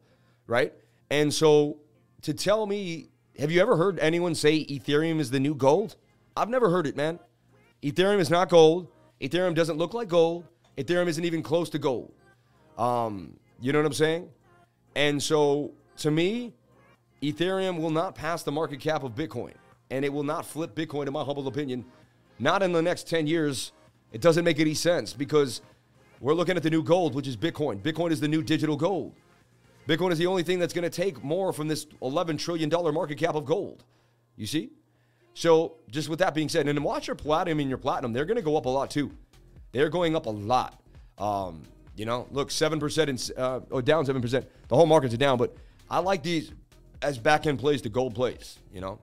right? 0.47 0.73
And 1.09 1.33
so 1.33 1.77
to 2.23 2.33
tell 2.33 2.65
me, 2.65 3.09
have 3.37 3.51
you 3.51 3.61
ever 3.61 3.77
heard 3.77 3.99
anyone 3.99 4.35
say 4.35 4.65
Ethereum 4.65 5.19
is 5.19 5.31
the 5.31 5.39
new 5.39 5.55
gold? 5.55 5.95
I've 6.35 6.49
never 6.49 6.69
heard 6.69 6.85
it, 6.87 6.97
man. 6.97 7.19
Ethereum 7.81 8.19
is 8.19 8.29
not 8.29 8.49
gold. 8.49 8.87
Ethereum 9.21 9.53
doesn't 9.53 9.77
look 9.77 9.93
like 9.93 10.07
gold. 10.07 10.45
Ethereum 10.77 11.07
isn't 11.07 11.25
even 11.25 11.43
close 11.43 11.69
to 11.71 11.79
gold. 11.79 12.13
Um, 12.77 13.37
you 13.59 13.73
know 13.73 13.79
what 13.79 13.85
I'm 13.85 13.93
saying? 13.93 14.29
And 14.95 15.21
so 15.21 15.71
to 15.97 16.11
me, 16.11 16.53
Ethereum 17.21 17.79
will 17.79 17.89
not 17.89 18.15
pass 18.15 18.43
the 18.43 18.51
market 18.51 18.79
cap 18.79 19.03
of 19.03 19.13
Bitcoin, 19.13 19.53
and 19.91 20.05
it 20.05 20.11
will 20.11 20.23
not 20.23 20.45
flip 20.45 20.73
Bitcoin, 20.75 21.07
in 21.07 21.13
my 21.13 21.23
humble 21.23 21.47
opinion. 21.47 21.85
Not 22.39 22.63
in 22.63 22.71
the 22.71 22.81
next 22.81 23.07
10 23.09 23.27
years. 23.27 23.73
It 24.13 24.21
doesn't 24.21 24.45
make 24.45 24.59
any 24.59 24.73
sense 24.73 25.13
because 25.13 25.61
we're 26.21 26.33
looking 26.33 26.55
at 26.55 26.63
the 26.63 26.69
new 26.69 26.81
gold, 26.81 27.13
which 27.13 27.27
is 27.27 27.35
Bitcoin. 27.35 27.81
Bitcoin 27.81 28.11
is 28.11 28.21
the 28.21 28.27
new 28.27 28.41
digital 28.41 28.77
gold. 28.77 29.13
Bitcoin 29.87 30.11
is 30.11 30.17
the 30.17 30.27
only 30.27 30.43
thing 30.43 30.59
that's 30.59 30.73
going 30.73 30.83
to 30.83 30.89
take 30.89 31.23
more 31.23 31.51
from 31.51 31.67
this 31.67 31.85
$11 32.01 32.37
trillion 32.37 32.69
market 32.93 33.17
cap 33.17 33.35
of 33.35 33.45
gold. 33.45 33.83
You 34.37 34.45
see? 34.45 34.69
So, 35.33 35.77
just 35.89 36.09
with 36.09 36.19
that 36.19 36.33
being 36.33 36.49
said, 36.49 36.67
and 36.67 36.83
watch 36.83 37.07
your 37.07 37.15
platinum 37.15 37.59
and 37.59 37.69
your 37.69 37.77
platinum, 37.77 38.13
they're 38.13 38.25
going 38.25 38.37
to 38.37 38.43
go 38.43 38.57
up 38.57 38.65
a 38.65 38.69
lot 38.69 38.91
too. 38.91 39.11
They're 39.71 39.89
going 39.89 40.15
up 40.15 40.25
a 40.25 40.31
lot. 40.31 40.81
Um, 41.17 41.63
you 41.95 42.05
know, 42.05 42.27
look, 42.31 42.49
7% 42.49 43.07
and, 43.07 43.37
uh, 43.37 43.59
or 43.69 43.81
down 43.81 44.05
7%. 44.05 44.45
The 44.67 44.75
whole 44.75 44.85
markets 44.85 45.13
are 45.13 45.17
down, 45.17 45.37
but 45.37 45.55
I 45.89 45.99
like 45.99 46.23
these 46.23 46.51
as 47.01 47.17
back 47.17 47.45
end 47.45 47.59
plays 47.59 47.81
to 47.83 47.89
gold 47.89 48.15
plays, 48.15 48.57
you 48.73 48.81
know? 48.81 48.99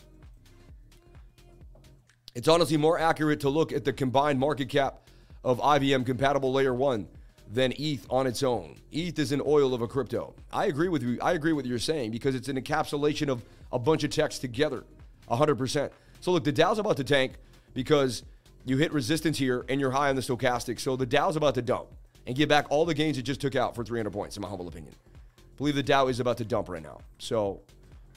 It's 2.35 2.49
honestly 2.49 2.77
more 2.77 2.99
accurate 2.99 3.41
to 3.41 3.49
look 3.49 3.73
at 3.73 3.85
the 3.85 3.93
combined 3.93 4.39
market 4.39 4.69
cap 4.69 5.09
of 5.45 5.61
EVM 5.61 6.03
compatible 6.03 6.53
layer 6.53 6.75
one 6.75 7.09
than 7.53 7.73
ETH 7.79 8.07
on 8.11 8.27
its 8.27 8.43
own. 8.43 8.77
ETH 8.93 9.19
is 9.19 9.33
an 9.33 9.41
oil 9.47 9.73
of 9.73 9.81
a 9.81 9.87
crypto. 9.87 10.35
I 10.53 10.67
agree 10.67 10.89
with 10.89 11.03
you. 11.03 11.19
I 11.23 11.33
agree 11.33 11.53
with 11.53 11.65
what 11.65 11.71
you're 11.71 11.79
saying 11.79 12.11
because 12.11 12.35
it's 12.35 12.49
an 12.49 12.61
encapsulation 12.61 13.29
of 13.29 13.43
a 13.73 13.79
bunch 13.79 14.05
of 14.05 14.11
techs 14.11 14.39
together, 14.39 14.85
100%. 15.31 15.91
So 16.27 16.33
look, 16.33 16.43
the 16.43 16.51
Dow's 16.51 16.81
about 16.81 16.97
to 16.97 17.05
tank 17.05 17.35
because 17.73 18.25
you 18.65 18.77
hit 18.79 18.93
resistance 18.93 19.39
here 19.39 19.65
and 19.69 19.81
you're 19.81 19.93
high 19.93 20.09
on 20.09 20.17
the 20.17 20.23
stochastic. 20.23 20.81
So 20.81 20.97
the 20.97 21.07
Dow's 21.07 21.37
about 21.37 21.55
to 21.55 21.63
dump 21.63 21.87
and 22.27 22.35
get 22.35 22.49
back 22.49 22.67
all 22.69 22.85
the 22.85 22.95
gains 22.95 23.17
it 23.17 23.23
just 23.23 23.41
took 23.41 23.55
out 23.55 23.77
for 23.77 23.85
300 23.85 24.11
points, 24.11 24.37
in 24.37 24.43
my 24.43 24.49
humble 24.49 24.67
opinion. 24.67 24.93
I 25.39 25.41
believe 25.57 25.77
the 25.77 25.85
Dow 25.85 26.09
is 26.09 26.19
about 26.19 26.37
to 26.39 26.45
dump 26.45 26.69
right 26.69 26.83
now. 26.83 26.99
So 27.21 27.61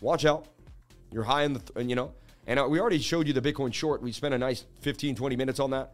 watch 0.01 0.25
out. 0.25 0.47
You're 1.11 1.23
high 1.23 1.43
in 1.43 1.53
the, 1.53 1.59
th- 1.59 1.87
you 1.87 1.95
know, 1.95 2.11
and 2.47 2.59
uh, 2.59 2.65
we 2.67 2.79
already 2.79 2.97
showed 2.97 3.27
you 3.27 3.33
the 3.33 3.43
Bitcoin 3.43 3.71
short. 3.71 4.01
We 4.01 4.11
spent 4.11 4.33
a 4.33 4.39
nice 4.39 4.65
15, 4.81 5.13
20 5.13 5.35
minutes 5.35 5.59
on 5.59 5.69
that. 5.69 5.93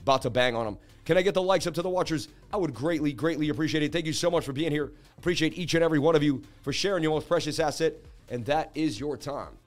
About 0.00 0.22
to 0.22 0.30
bang 0.30 0.56
on 0.56 0.64
them. 0.64 0.78
Can 1.04 1.16
I 1.16 1.22
get 1.22 1.34
the 1.34 1.42
likes 1.42 1.68
up 1.68 1.74
to 1.74 1.82
the 1.82 1.88
watchers? 1.88 2.26
I 2.52 2.56
would 2.56 2.74
greatly, 2.74 3.12
greatly 3.12 3.50
appreciate 3.50 3.84
it. 3.84 3.92
Thank 3.92 4.06
you 4.06 4.12
so 4.12 4.32
much 4.32 4.44
for 4.44 4.52
being 4.52 4.72
here. 4.72 4.90
Appreciate 5.16 5.56
each 5.56 5.74
and 5.74 5.84
every 5.84 6.00
one 6.00 6.16
of 6.16 6.24
you 6.24 6.42
for 6.62 6.72
sharing 6.72 7.04
your 7.04 7.12
most 7.12 7.28
precious 7.28 7.60
asset, 7.60 7.94
and 8.30 8.44
that 8.46 8.72
is 8.74 8.98
your 8.98 9.16
time. 9.16 9.58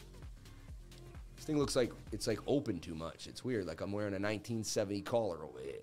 Thing 1.45 1.59
looks 1.59 1.75
like 1.75 1.91
it's 2.11 2.25
like 2.25 2.39
open 2.47 2.79
too 2.79 2.95
much. 2.95 3.27
It's 3.27 3.43
weird. 3.43 3.67
Like 3.67 3.81
I'm 3.81 3.91
wearing 3.91 4.13
a 4.13 4.19
1970 4.19 5.01
collar 5.01 5.43
over 5.43 5.59
here. 5.63 5.73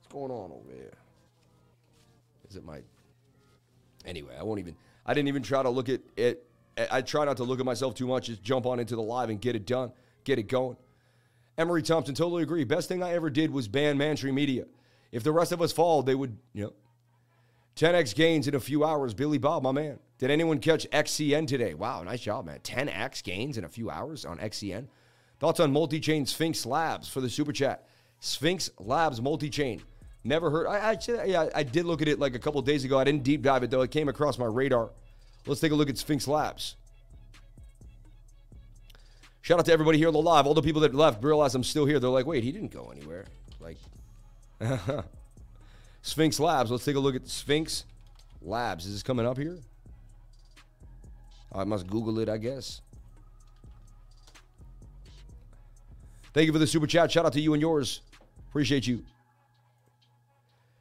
What's 0.00 0.10
going 0.10 0.30
on 0.30 0.50
over 0.50 0.74
here? 0.74 0.94
Is 2.48 2.56
it 2.56 2.64
my? 2.64 2.80
Anyway, 4.06 4.34
I 4.38 4.42
won't 4.42 4.58
even. 4.58 4.74
I 5.04 5.12
didn't 5.12 5.28
even 5.28 5.42
try 5.42 5.62
to 5.62 5.68
look 5.68 5.90
at 5.90 6.00
it. 6.16 6.46
I 6.90 7.02
try 7.02 7.26
not 7.26 7.36
to 7.36 7.44
look 7.44 7.60
at 7.60 7.66
myself 7.66 7.94
too 7.94 8.06
much. 8.06 8.26
Just 8.26 8.42
jump 8.42 8.64
on 8.64 8.80
into 8.80 8.96
the 8.96 9.02
live 9.02 9.28
and 9.28 9.38
get 9.38 9.54
it 9.54 9.66
done, 9.66 9.92
get 10.24 10.38
it 10.38 10.44
going. 10.44 10.78
Emery 11.58 11.82
Thompson, 11.82 12.14
totally 12.14 12.42
agree. 12.42 12.64
Best 12.64 12.88
thing 12.88 13.02
I 13.02 13.12
ever 13.12 13.28
did 13.28 13.50
was 13.50 13.68
ban 13.68 13.98
Mantry 13.98 14.32
Media. 14.32 14.64
If 15.10 15.22
the 15.22 15.32
rest 15.32 15.52
of 15.52 15.60
us 15.60 15.70
followed, 15.72 16.06
they 16.06 16.14
would, 16.14 16.38
you 16.54 16.64
know. 16.64 16.72
10x 17.76 18.14
gains 18.14 18.48
in 18.48 18.54
a 18.54 18.60
few 18.60 18.84
hours. 18.84 19.12
Billy 19.12 19.38
Bob, 19.38 19.62
my 19.62 19.72
man. 19.72 19.98
Did 20.18 20.30
anyone 20.30 20.58
catch 20.58 20.88
XCN 20.90 21.46
today? 21.46 21.74
Wow, 21.74 22.02
nice 22.02 22.20
job, 22.20 22.46
man. 22.46 22.60
10x 22.60 23.22
gains 23.22 23.58
in 23.58 23.64
a 23.64 23.68
few 23.68 23.90
hours 23.90 24.24
on 24.24 24.38
XCN. 24.38 24.86
Thoughts 25.42 25.58
on 25.58 25.72
multi 25.72 25.98
chain 25.98 26.24
Sphynx 26.24 26.64
Labs 26.64 27.08
for 27.08 27.20
the 27.20 27.28
super 27.28 27.50
chat? 27.50 27.88
Sphynx 28.20 28.70
Labs 28.78 29.20
multi 29.20 29.50
chain. 29.50 29.82
Never 30.22 30.50
heard. 30.50 30.68
I 30.68 30.78
actually, 30.78 31.32
yeah, 31.32 31.48
I 31.52 31.64
did 31.64 31.84
look 31.84 32.00
at 32.00 32.06
it 32.06 32.20
like 32.20 32.36
a 32.36 32.38
couple 32.38 32.62
days 32.62 32.84
ago. 32.84 32.96
I 32.96 33.02
didn't 33.02 33.24
deep 33.24 33.42
dive 33.42 33.64
it 33.64 33.70
though. 33.72 33.80
It 33.80 33.90
came 33.90 34.08
across 34.08 34.38
my 34.38 34.46
radar. 34.46 34.90
Let's 35.44 35.60
take 35.60 35.72
a 35.72 35.74
look 35.74 35.88
at 35.90 35.98
Sphynx 35.98 36.28
Labs. 36.28 36.76
Shout 39.40 39.58
out 39.58 39.64
to 39.64 39.72
everybody 39.72 39.98
here 39.98 40.06
on 40.06 40.14
the 40.14 40.22
live. 40.22 40.46
All 40.46 40.54
the 40.54 40.62
people 40.62 40.82
that 40.82 40.94
left 40.94 41.24
realize 41.24 41.56
I'm 41.56 41.64
still 41.64 41.86
here. 41.86 41.98
They're 41.98 42.08
like, 42.08 42.24
wait, 42.24 42.44
he 42.44 42.52
didn't 42.52 42.70
go 42.70 42.92
anywhere. 42.96 43.24
Like, 43.58 43.78
Sphynx 46.02 46.38
Labs. 46.38 46.70
Let's 46.70 46.84
take 46.84 46.94
a 46.94 47.00
look 47.00 47.16
at 47.16 47.26
Sphynx 47.26 47.84
Labs. 48.42 48.86
Is 48.86 48.92
this 48.92 49.02
coming 49.02 49.26
up 49.26 49.38
here? 49.38 49.58
I 51.52 51.64
must 51.64 51.88
Google 51.88 52.20
it, 52.20 52.28
I 52.28 52.36
guess. 52.36 52.80
Thank 56.32 56.46
you 56.46 56.52
for 56.52 56.58
the 56.58 56.66
super 56.66 56.86
chat. 56.86 57.12
Shout 57.12 57.26
out 57.26 57.32
to 57.34 57.40
you 57.40 57.52
and 57.52 57.60
yours. 57.60 58.00
Appreciate 58.48 58.86
you. 58.86 59.04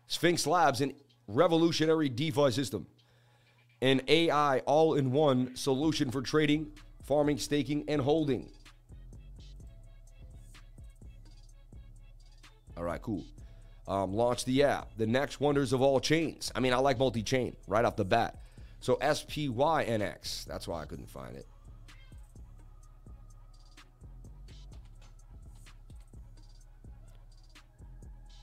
Sphynx 0.07 0.45
Labs, 0.47 0.81
an 0.81 0.93
revolutionary 1.27 2.09
DeFi 2.09 2.51
system, 2.51 2.85
an 3.81 4.01
AI 4.07 4.59
all 4.59 4.95
in 4.95 5.11
one 5.11 5.55
solution 5.55 6.11
for 6.11 6.21
trading, 6.21 6.71
farming, 7.03 7.37
staking, 7.37 7.85
and 7.87 8.01
holding. 8.01 8.49
All 12.77 12.83
right, 12.83 13.01
cool. 13.01 13.23
Um, 13.87 14.13
launch 14.13 14.45
the 14.45 14.63
app. 14.63 14.89
The 14.97 15.07
next 15.07 15.39
wonders 15.39 15.73
of 15.73 15.81
all 15.81 15.99
chains. 15.99 16.51
I 16.55 16.59
mean, 16.59 16.73
I 16.73 16.77
like 16.77 16.97
multi 16.97 17.23
chain 17.23 17.55
right 17.67 17.83
off 17.83 17.95
the 17.95 18.05
bat. 18.05 18.37
So 18.79 18.97
SPYNX. 19.01 20.45
That's 20.45 20.67
why 20.67 20.81
I 20.81 20.85
couldn't 20.85 21.09
find 21.09 21.35
it. 21.35 21.45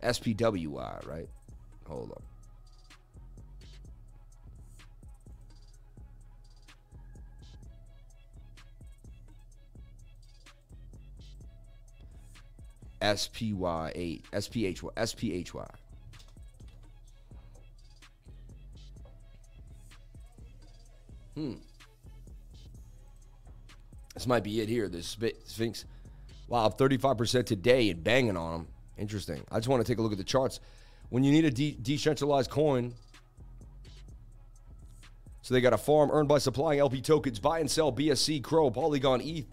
SPWY, 0.02 1.06
right? 1.06 1.28
Hold 1.86 2.12
up. 2.12 2.22
SPY 13.16 13.92
eight 13.94 14.24
SPHY 14.32 14.90
SPHY. 15.04 15.66
Hmm. 21.34 21.52
This 24.14 24.26
might 24.26 24.42
be 24.42 24.60
it 24.60 24.68
here. 24.68 24.88
This 24.88 25.16
Sphynx. 25.46 25.84
Wow, 26.48 26.68
35% 26.70 27.46
today 27.46 27.90
and 27.90 28.02
banging 28.02 28.36
on 28.36 28.52
them. 28.52 28.68
Interesting. 28.98 29.42
I 29.50 29.56
just 29.56 29.68
want 29.68 29.84
to 29.84 29.90
take 29.90 29.98
a 29.98 30.02
look 30.02 30.12
at 30.12 30.18
the 30.18 30.24
charts. 30.24 30.60
When 31.10 31.24
you 31.24 31.32
need 31.32 31.44
a 31.44 31.50
de- 31.50 31.78
decentralized 31.80 32.50
coin, 32.50 32.92
so 35.42 35.54
they 35.54 35.60
got 35.60 35.72
a 35.72 35.78
farm 35.78 36.10
earned 36.12 36.28
by 36.28 36.38
supplying 36.38 36.80
LP 36.80 37.00
tokens, 37.00 37.38
buy 37.38 37.60
and 37.60 37.70
sell 37.70 37.90
BSC, 37.90 38.42
CRO, 38.42 38.70
Polygon, 38.70 39.22
ETH, 39.22 39.46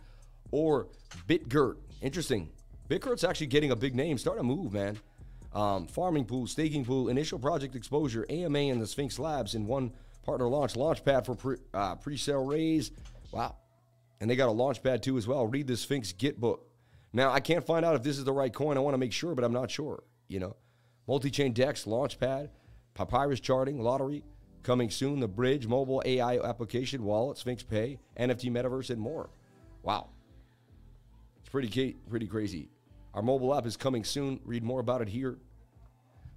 or 0.51 0.88
BitGert. 1.27 1.77
Interesting. 2.01 2.49
BitGert's 2.89 3.23
actually 3.23 3.47
getting 3.47 3.71
a 3.71 3.75
big 3.75 3.95
name. 3.95 4.17
Start 4.17 4.39
a 4.39 4.43
move, 4.43 4.73
man. 4.73 4.99
Um, 5.53 5.88
farming 5.88 6.25
pool, 6.25 6.47
staking 6.47 6.84
pool, 6.84 7.08
initial 7.08 7.39
project 7.39 7.75
exposure, 7.75 8.25
AMA, 8.29 8.60
and 8.60 8.81
the 8.81 8.88
Sphynx 8.88 9.17
Labs 9.17 9.55
in 9.55 9.67
one 9.67 9.93
partner 10.25 10.47
launch. 10.47 10.73
Launchpad 10.73 11.25
for 11.25 11.36
pre, 11.36 11.58
uh, 11.73 11.95
pre-sale 11.95 12.43
raise. 12.43 12.91
Wow. 13.31 13.55
And 14.19 14.29
they 14.29 14.36
got 14.36 14.49
a 14.49 14.53
launchpad 14.53 15.01
too 15.01 15.17
as 15.17 15.27
well. 15.27 15.47
Read 15.47 15.67
the 15.67 15.77
Sphynx 15.77 16.12
Git 16.12 16.41
book. 16.41 16.67
Now, 17.15 17.32
I 17.32 17.39
can't 17.39 17.65
find 17.65 17.86
out 17.86 17.95
if 17.95 18.04
this 18.04 18.17
is 18.17 18.25
the 18.25 18.34
right 18.34 18.51
coin. 18.51 18.75
I 18.75 18.82
want 18.82 18.93
to 18.93 18.97
make 18.97 19.13
sure, 19.13 19.36
but 19.36 19.45
I'm 19.45 19.54
not 19.54 19.71
sure. 19.71 20.04
You 20.28 20.41
know, 20.41 20.58
multi-chain 21.08 21.54
DEX, 21.54 21.86
launchpad, 21.86 22.49
papyrus 22.93 23.39
charting, 23.39 23.80
lottery, 23.80 24.25
coming 24.63 24.89
soon, 24.89 25.21
the 25.21 25.28
bridge, 25.28 25.65
mobile 25.65 26.04
AI 26.06 26.39
application, 26.39 27.06
wallet, 27.06 27.38
Sphynx 27.38 27.63
Pay, 27.63 27.99
NFT 28.19 28.51
metaverse, 28.51 28.89
and 28.89 28.99
more. 28.99 29.30
Wow. 29.82 30.10
It's 31.39 31.47
pretty, 31.47 31.95
pretty 32.10 32.28
crazy. 32.28 32.67
Our 33.13 33.21
mobile 33.21 33.56
app 33.56 33.65
is 33.65 33.78
coming 33.78 34.04
soon. 34.04 34.41
Read 34.43 34.63
more 34.63 34.82
about 34.82 35.01
it 35.01 35.08
here. 35.08 35.38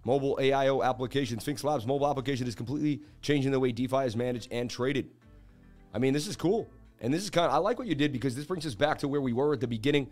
Mobile 0.05 0.39
AIO 0.41 0.85
application, 0.85 1.41
Sphynx 1.41 1.65
Labs 1.65 1.87
mobile 1.87 2.09
application 2.09 2.47
is 2.47 2.55
completely 2.55 3.01
changing 3.21 3.51
the 3.51 3.59
way 3.59 3.73
DeFi 3.73 4.05
is 4.05 4.15
managed 4.15 4.47
and 4.53 4.71
traded. 4.71 5.11
I 5.93 5.99
mean, 5.99 6.15
this 6.15 6.29
is 6.29 6.37
cool. 6.37 6.69
And 7.01 7.13
this 7.13 7.25
is 7.25 7.31
kind 7.31 7.47
of, 7.47 7.53
I 7.53 7.57
like 7.57 7.81
what 7.81 7.89
you 7.89 7.97
did 7.97 8.13
because 8.13 8.37
this 8.37 8.45
brings 8.45 8.65
us 8.65 8.77
back 8.77 8.99
to 8.99 9.09
where 9.09 9.21
we 9.21 9.33
were 9.33 9.55
at 9.55 9.61
the 9.61 9.67
beginning. 9.67 10.09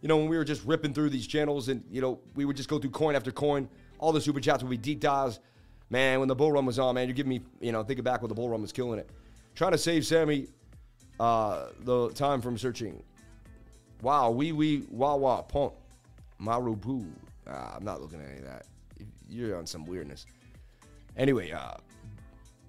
You 0.00 0.08
know, 0.08 0.16
when 0.16 0.28
we 0.28 0.36
were 0.36 0.44
just 0.44 0.64
ripping 0.64 0.94
through 0.94 1.10
these 1.10 1.26
channels 1.26 1.68
and, 1.68 1.84
you 1.90 2.00
know, 2.00 2.20
we 2.34 2.44
would 2.44 2.56
just 2.56 2.68
go 2.68 2.78
through 2.78 2.90
coin 2.90 3.14
after 3.14 3.30
coin. 3.30 3.68
All 3.98 4.12
the 4.12 4.20
super 4.20 4.40
chats 4.40 4.62
would 4.62 4.70
be 4.70 4.78
deep 4.78 5.00
dives. 5.00 5.40
Man, 5.90 6.20
when 6.20 6.28
the 6.28 6.34
bull 6.34 6.52
run 6.52 6.64
was 6.64 6.78
on, 6.78 6.94
man, 6.94 7.08
you're 7.08 7.14
giving 7.14 7.30
me, 7.30 7.42
you 7.60 7.72
know, 7.72 7.82
thinking 7.82 8.04
back 8.04 8.22
when 8.22 8.28
the 8.28 8.34
bull 8.34 8.48
run 8.48 8.62
was 8.62 8.72
killing 8.72 8.98
it. 8.98 9.10
Trying 9.54 9.72
to 9.72 9.78
save 9.78 10.06
Sammy 10.06 10.46
uh, 11.18 11.66
the 11.80 12.10
time 12.10 12.40
from 12.40 12.56
searching. 12.56 13.02
Wow, 14.00 14.30
wee 14.30 14.52
wee 14.52 14.84
wah 14.90 15.16
wah 15.16 15.42
pump. 15.42 15.74
Marubu. 16.40 17.06
Uh, 17.46 17.72
I'm 17.76 17.84
not 17.84 18.00
looking 18.00 18.20
at 18.20 18.28
any 18.28 18.38
of 18.38 18.44
that. 18.44 18.66
You're 19.28 19.58
on 19.58 19.66
some 19.66 19.84
weirdness. 19.84 20.24
Anyway, 21.16 21.50
uh, 21.50 21.74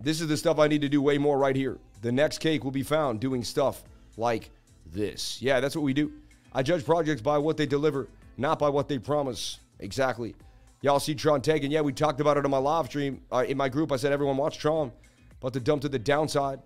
this 0.02 0.20
is 0.20 0.28
the 0.28 0.36
stuff 0.36 0.60
I 0.60 0.68
need 0.68 0.82
to 0.82 0.90
do 0.90 1.02
way 1.02 1.18
more 1.18 1.38
right 1.38 1.56
here. 1.56 1.78
The 2.02 2.12
next 2.12 2.40
cake 2.40 2.64
will 2.64 2.72
be 2.72 2.84
found 2.84 3.20
doing 3.20 3.44
stuff 3.44 3.84
like 4.18 4.50
this. 4.88 5.42
Yeah, 5.42 5.60
that's 5.60 5.76
what 5.76 5.84
we 5.84 5.94
do. 5.94 6.12
I 6.54 6.64
judge 6.64 6.86
projects 6.86 7.22
by 7.22 7.38
what 7.38 7.58
they 7.58 7.66
deliver, 7.66 8.08
not 8.38 8.60
by 8.60 8.70
what 8.70 8.88
they 8.88 9.00
promise. 9.00 9.60
Exactly. 9.80 10.36
Y'all 10.82 11.00
see 11.00 11.16
Tron 11.16 11.42
taken? 11.42 11.72
Yeah, 11.72 11.82
we 11.82 11.94
talked 11.94 12.20
about 12.20 12.38
it 12.38 12.46
on 12.46 12.52
my 12.52 12.58
live 12.58 12.88
stream. 12.88 13.22
Uh, 13.32 13.46
in 13.48 13.56
my 13.56 13.70
group, 13.70 13.92
I 13.92 13.98
said 13.98 14.12
everyone 14.12 14.38
watch 14.38 14.58
Tron, 14.58 14.92
but 15.40 15.54
the 15.54 15.60
dump 15.60 15.84
to 15.84 15.90
the 15.90 16.00
downside. 16.00 16.60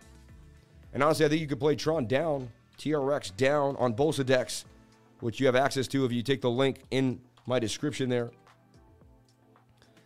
And 0.94 1.04
honestly, 1.04 1.26
I 1.26 1.30
think 1.30 1.42
you 1.42 1.48
could 1.48 1.60
play 1.60 1.76
Tron 1.76 2.08
down, 2.08 2.50
TRX 2.78 3.36
down 3.36 3.76
on 3.76 3.94
Bolsa 3.94 4.26
Dex, 4.26 4.66
which 5.20 5.40
you 5.40 5.46
have 5.46 5.56
access 5.56 5.88
to 5.90 6.06
if 6.06 6.12
you 6.12 6.24
take 6.24 6.42
the 6.42 6.50
link 6.50 6.80
in 6.92 7.20
my 7.46 7.60
description 7.60 8.10
there. 8.10 8.32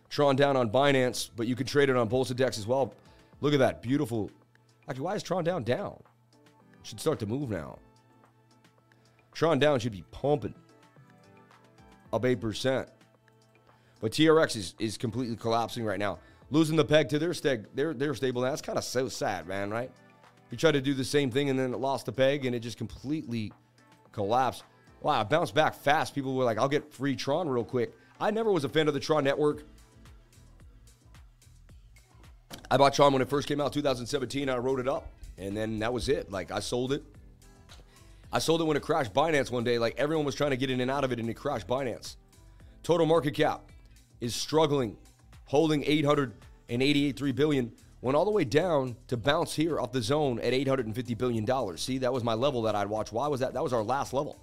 Tron 0.08 0.34
down 0.34 0.56
on 0.56 0.70
Binance, 0.70 1.30
but 1.36 1.46
you 1.46 1.54
can 1.54 1.66
trade 1.66 1.88
it 1.88 1.96
on 1.96 2.08
Bolsa 2.08 2.34
Dex 2.34 2.58
as 2.58 2.66
well. 2.66 2.92
Look 3.40 3.52
at 3.52 3.60
that. 3.60 3.80
Beautiful. 3.80 4.30
Actually, 4.88 5.04
why 5.04 5.14
is 5.14 5.22
Tron 5.22 5.44
down 5.44 5.62
down? 5.62 6.02
It 6.80 6.86
should 6.86 7.00
start 7.00 7.20
to 7.20 7.26
move 7.26 7.48
now. 7.48 7.78
Tron 9.32 9.58
down 9.58 9.78
should 9.80 9.92
be 9.92 10.04
pumping 10.10 10.54
up 12.12 12.22
8%. 12.22 12.86
But 14.00 14.12
TRX 14.12 14.56
is, 14.56 14.74
is 14.78 14.96
completely 14.96 15.36
collapsing 15.36 15.84
right 15.84 15.98
now. 15.98 16.18
Losing 16.50 16.76
the 16.76 16.84
peg 16.84 17.08
to 17.10 17.18
their 17.18 17.30
steg, 17.30 17.66
they're, 17.74 17.94
they're 17.94 18.14
stable 18.14 18.42
now. 18.42 18.50
That's 18.50 18.62
kind 18.62 18.78
of 18.78 18.84
so 18.84 19.08
sad, 19.08 19.46
man, 19.46 19.70
right? 19.70 19.90
You 20.50 20.56
tried 20.56 20.72
to 20.72 20.80
do 20.80 20.94
the 20.94 21.04
same 21.04 21.30
thing 21.30 21.50
and 21.50 21.58
then 21.58 21.72
it 21.72 21.78
lost 21.78 22.06
the 22.06 22.12
peg 22.12 22.44
and 22.44 22.54
it 22.54 22.60
just 22.60 22.76
completely 22.76 23.52
collapsed. 24.10 24.64
Wow, 25.00 25.22
bounced 25.24 25.54
back 25.54 25.74
fast. 25.74 26.14
People 26.14 26.34
were 26.34 26.44
like, 26.44 26.58
I'll 26.58 26.68
get 26.68 26.92
free 26.92 27.14
Tron 27.14 27.48
real 27.48 27.64
quick. 27.64 27.92
I 28.20 28.30
never 28.30 28.50
was 28.50 28.64
a 28.64 28.68
fan 28.68 28.88
of 28.88 28.94
the 28.94 29.00
Tron 29.00 29.24
network. 29.24 29.62
I 32.70 32.76
bought 32.76 32.94
Tron 32.94 33.12
when 33.12 33.22
it 33.22 33.28
first 33.28 33.48
came 33.48 33.60
out, 33.60 33.72
2017. 33.72 34.48
I 34.48 34.56
wrote 34.58 34.80
it 34.80 34.88
up, 34.88 35.08
and 35.38 35.56
then 35.56 35.78
that 35.78 35.92
was 35.92 36.08
it. 36.08 36.30
Like 36.30 36.50
I 36.50 36.60
sold 36.60 36.92
it. 36.92 37.02
I 38.32 38.38
sold 38.38 38.60
it 38.60 38.64
when 38.64 38.76
it 38.76 38.82
crashed 38.82 39.12
Binance 39.12 39.50
one 39.50 39.64
day. 39.64 39.78
Like 39.78 39.96
everyone 39.98 40.24
was 40.24 40.34
trying 40.34 40.50
to 40.50 40.56
get 40.56 40.70
in 40.70 40.80
and 40.80 40.90
out 40.90 41.04
of 41.04 41.12
it, 41.12 41.18
and 41.18 41.28
it 41.28 41.34
crashed 41.34 41.66
Binance. 41.66 42.16
Total 42.82 43.06
market 43.06 43.34
cap 43.34 43.70
is 44.20 44.34
struggling, 44.34 44.96
holding 45.46 45.82
888.3 45.82 47.34
billion. 47.34 47.72
Went 48.02 48.16
all 48.16 48.24
the 48.24 48.30
way 48.30 48.44
down 48.44 48.96
to 49.08 49.16
bounce 49.18 49.54
here 49.54 49.78
off 49.78 49.92
the 49.92 50.00
zone 50.00 50.38
at 50.40 50.54
850 50.54 51.14
billion 51.14 51.44
dollars. 51.44 51.82
See, 51.82 51.98
that 51.98 52.12
was 52.12 52.24
my 52.24 52.32
level 52.32 52.62
that 52.62 52.74
I'd 52.74 52.88
watch. 52.88 53.12
Why 53.12 53.28
was 53.28 53.40
that? 53.40 53.52
That 53.52 53.62
was 53.62 53.74
our 53.74 53.82
last 53.82 54.14
level. 54.14 54.40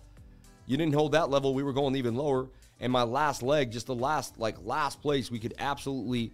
You 0.67 0.77
didn't 0.77 0.93
hold 0.93 1.13
that 1.13 1.29
level. 1.29 1.55
We 1.55 1.63
were 1.63 1.73
going 1.73 1.95
even 1.95 2.15
lower. 2.15 2.49
And 2.79 2.91
my 2.91 3.03
last 3.03 3.41
leg, 3.41 3.71
just 3.71 3.87
the 3.87 3.95
last, 3.95 4.37
like 4.37 4.57
last 4.63 5.01
place 5.01 5.31
we 5.31 5.39
could 5.39 5.55
absolutely 5.57 6.31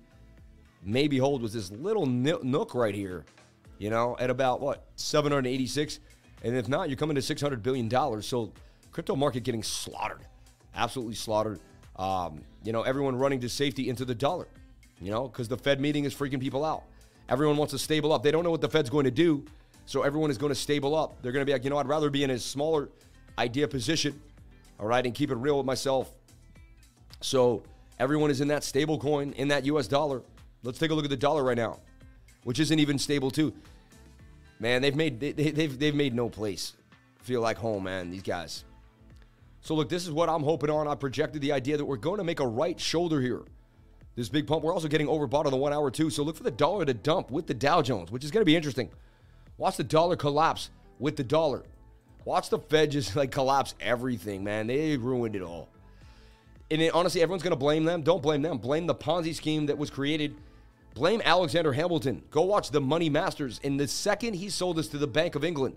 maybe 0.83 1.17
hold 1.17 1.41
was 1.41 1.53
this 1.53 1.71
little 1.71 2.05
nook 2.05 2.75
right 2.75 2.93
here, 2.95 3.23
you 3.77 3.89
know, 3.89 4.17
at 4.19 4.29
about 4.29 4.59
what, 4.59 4.85
786. 4.95 5.99
And 6.43 6.55
if 6.55 6.67
not, 6.67 6.89
you're 6.89 6.97
coming 6.97 7.15
to 7.15 7.21
$600 7.21 7.63
billion. 7.63 7.89
So 8.21 8.51
crypto 8.91 9.15
market 9.15 9.43
getting 9.43 9.63
slaughtered, 9.63 10.21
absolutely 10.75 11.15
slaughtered. 11.15 11.59
Um, 11.95 12.41
you 12.63 12.73
know, 12.73 12.81
everyone 12.81 13.15
running 13.15 13.39
to 13.41 13.49
safety 13.49 13.89
into 13.89 14.05
the 14.05 14.15
dollar, 14.15 14.47
you 14.99 15.11
know, 15.11 15.27
because 15.27 15.47
the 15.47 15.57
Fed 15.57 15.79
meeting 15.79 16.05
is 16.05 16.13
freaking 16.13 16.39
people 16.39 16.65
out. 16.65 16.83
Everyone 17.29 17.55
wants 17.55 17.71
to 17.71 17.79
stable 17.79 18.11
up. 18.11 18.23
They 18.23 18.31
don't 18.31 18.43
know 18.43 18.51
what 18.51 18.61
the 18.61 18.69
Fed's 18.69 18.89
going 18.89 19.05
to 19.05 19.11
do. 19.11 19.45
So 19.85 20.03
everyone 20.03 20.31
is 20.31 20.37
going 20.37 20.51
to 20.51 20.55
stable 20.55 20.95
up. 20.95 21.21
They're 21.21 21.31
going 21.31 21.41
to 21.41 21.45
be 21.45 21.53
like, 21.53 21.63
you 21.63 21.69
know, 21.69 21.77
I'd 21.77 21.87
rather 21.87 22.09
be 22.09 22.23
in 22.23 22.31
a 22.31 22.39
smaller 22.39 22.89
idea 23.37 23.67
position, 23.67 24.19
all 24.79 24.87
right, 24.87 25.05
and 25.05 25.13
keep 25.13 25.29
it 25.29 25.35
real 25.35 25.57
with 25.57 25.65
myself. 25.65 26.11
So 27.21 27.63
everyone 27.99 28.31
is 28.31 28.41
in 28.41 28.47
that 28.49 28.63
stable 28.63 28.97
coin, 28.97 29.33
in 29.33 29.47
that 29.49 29.65
US 29.65 29.87
dollar. 29.87 30.21
Let's 30.63 30.79
take 30.79 30.91
a 30.91 30.93
look 30.93 31.03
at 31.03 31.09
the 31.09 31.17
dollar 31.17 31.43
right 31.43 31.57
now, 31.57 31.79
which 32.43 32.59
isn't 32.59 32.79
even 32.79 32.97
stable 32.97 33.29
too. 33.29 33.53
Man, 34.59 34.81
they've 34.81 34.95
made 34.95 35.19
they, 35.19 35.31
they've 35.31 35.77
they've 35.77 35.95
made 35.95 36.13
no 36.13 36.29
place 36.29 36.73
feel 37.23 37.41
like 37.41 37.57
home, 37.57 37.83
man. 37.83 38.11
These 38.11 38.23
guys. 38.23 38.65
So 39.61 39.75
look, 39.75 39.89
this 39.89 40.03
is 40.03 40.11
what 40.11 40.29
I'm 40.29 40.43
hoping 40.43 40.69
on. 40.69 40.87
I 40.87 40.95
projected 40.95 41.41
the 41.41 41.53
idea 41.53 41.77
that 41.77 41.85
we're 41.85 41.95
going 41.95 42.17
to 42.17 42.23
make 42.23 42.41
a 42.41 42.47
right 42.47 42.79
shoulder 42.79 43.21
here. 43.21 43.41
This 44.15 44.29
big 44.29 44.45
pump. 44.45 44.63
We're 44.63 44.73
also 44.73 44.87
getting 44.87 45.07
overbought 45.07 45.45
on 45.45 45.51
the 45.51 45.57
one 45.57 45.73
hour 45.73 45.89
too. 45.89 46.09
So 46.09 46.23
look 46.23 46.35
for 46.35 46.43
the 46.43 46.51
dollar 46.51 46.85
to 46.85 46.93
dump 46.93 47.31
with 47.31 47.47
the 47.47 47.53
Dow 47.53 47.81
Jones, 47.81 48.11
which 48.11 48.23
is 48.23 48.29
going 48.29 48.41
to 48.41 48.45
be 48.45 48.55
interesting. 48.55 48.89
Watch 49.57 49.77
the 49.77 49.83
dollar 49.83 50.15
collapse 50.15 50.69
with 50.99 51.15
the 51.15 51.23
dollar. 51.23 51.63
Watch 52.25 52.49
the 52.49 52.59
Fed 52.59 52.91
just 52.91 53.15
like 53.15 53.31
collapse 53.31 53.73
everything, 53.79 54.43
man. 54.43 54.67
They 54.67 54.97
ruined 54.97 55.35
it 55.35 55.41
all. 55.41 55.69
And 56.69 56.81
it, 56.81 56.93
honestly, 56.93 57.21
everyone's 57.21 57.43
going 57.43 57.51
to 57.51 57.57
blame 57.57 57.85
them. 57.85 58.01
Don't 58.01 58.21
blame 58.21 58.41
them. 58.41 58.57
Blame 58.57 58.85
the 58.85 58.95
Ponzi 58.95 59.33
scheme 59.33 59.65
that 59.67 59.77
was 59.77 59.89
created 59.89 60.35
Blame 60.93 61.21
Alexander 61.25 61.73
Hamilton. 61.73 62.23
Go 62.29 62.43
watch 62.43 62.69
the 62.69 62.81
Money 62.81 63.09
Masters. 63.09 63.59
In 63.63 63.77
the 63.77 63.87
second 63.87 64.35
he 64.35 64.49
sold 64.49 64.77
this 64.77 64.87
to 64.89 64.97
the 64.97 65.07
Bank 65.07 65.35
of 65.35 65.43
England, 65.43 65.75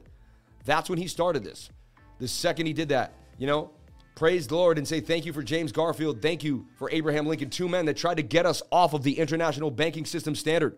that's 0.65 0.91
when 0.91 0.99
he 0.99 1.09
started 1.09 1.43
this. 1.43 1.71
The 2.19 2.29
second 2.29 2.67
he 2.67 2.73
did 2.73 2.91
that, 2.91 3.15
you 3.39 3.47
know, 3.47 3.71
praise 4.15 4.47
the 4.47 4.57
Lord 4.57 4.79
and 4.79 4.87
say 4.87 5.01
thank 5.01 5.25
you 5.25 5.33
for 5.33 5.43
James 5.43 5.73
Garfield. 5.73 6.21
Thank 6.21 6.45
you 6.45 6.67
for 6.77 6.91
Abraham 6.91 7.27
Lincoln. 7.27 7.51
Two 7.51 7.69
men 7.69 7.87
that 7.87 7.97
tried 7.97 8.17
to 8.17 8.23
get 8.23 8.47
us 8.47 8.63
off 8.71 8.93
of 8.93 9.03
the 9.03 9.19
international 9.19 9.71
banking 9.71 10.05
system 10.05 10.35
standard, 10.35 10.77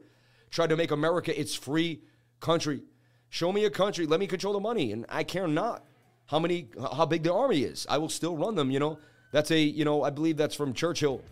tried 0.50 0.70
to 0.70 0.76
make 0.76 0.90
America 0.90 1.38
its 1.38 1.54
free 1.54 2.02
country. 2.40 2.82
Show 3.30 3.52
me 3.52 3.64
a 3.64 3.70
country. 3.70 4.06
Let 4.06 4.20
me 4.20 4.26
control 4.26 4.52
the 4.54 4.60
money. 4.60 4.92
And 4.92 5.04
I 5.08 5.24
care 5.24 5.48
not 5.48 5.84
how 6.26 6.38
many, 6.38 6.68
how 6.78 7.06
big 7.06 7.22
the 7.24 7.32
army 7.32 7.62
is. 7.62 7.86
I 7.88 7.98
will 7.98 8.08
still 8.08 8.36
run 8.36 8.54
them, 8.54 8.70
you 8.70 8.78
know. 8.78 8.98
That's 9.32 9.50
a, 9.50 9.58
you 9.58 9.84
know, 9.84 10.02
I 10.02 10.10
believe 10.10 10.36
that's 10.36 10.54
from 10.54 10.72
Churchill 10.72 11.22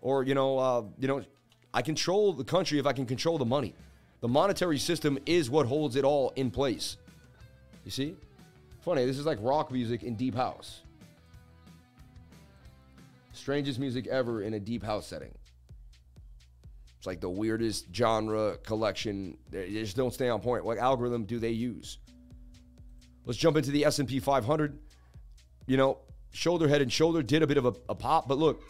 or, 0.00 0.24
you 0.24 0.34
know, 0.34 0.58
uh, 0.58 0.82
you 0.98 1.08
know, 1.08 1.22
I 1.74 1.82
control 1.82 2.32
the 2.32 2.44
country 2.44 2.78
if 2.78 2.86
I 2.86 2.92
can 2.92 3.04
control 3.04 3.36
the 3.36 3.44
money. 3.44 3.74
The 4.20 4.28
monetary 4.28 4.78
system 4.78 5.18
is 5.26 5.50
what 5.50 5.66
holds 5.66 5.96
it 5.96 6.04
all 6.04 6.32
in 6.36 6.50
place. 6.50 6.96
You 7.84 7.90
see? 7.90 8.16
Funny, 8.82 9.04
this 9.04 9.18
is 9.18 9.26
like 9.26 9.38
rock 9.40 9.72
music 9.72 10.04
in 10.04 10.14
deep 10.14 10.36
house. 10.36 10.82
Strangest 13.32 13.80
music 13.80 14.06
ever 14.06 14.42
in 14.42 14.54
a 14.54 14.60
deep 14.60 14.84
house 14.84 15.06
setting. 15.06 15.34
It's 16.96 17.06
like 17.06 17.20
the 17.20 17.28
weirdest 17.28 17.86
genre 17.92 18.56
collection. 18.58 19.36
They 19.50 19.70
just 19.72 19.96
don't 19.96 20.14
stay 20.14 20.28
on 20.28 20.40
point. 20.40 20.64
What 20.64 20.78
algorithm 20.78 21.24
do 21.24 21.40
they 21.40 21.50
use? 21.50 21.98
Let's 23.26 23.38
jump 23.38 23.56
into 23.56 23.72
the 23.72 23.84
S&P 23.84 24.20
500. 24.20 24.78
You 25.66 25.76
know, 25.76 25.98
shoulder, 26.30 26.68
head, 26.68 26.82
and 26.82 26.92
shoulder 26.92 27.20
did 27.22 27.42
a 27.42 27.46
bit 27.48 27.56
of 27.56 27.66
a, 27.66 27.74
a 27.88 27.94
pop, 27.94 28.28
but 28.28 28.38
look, 28.38 28.62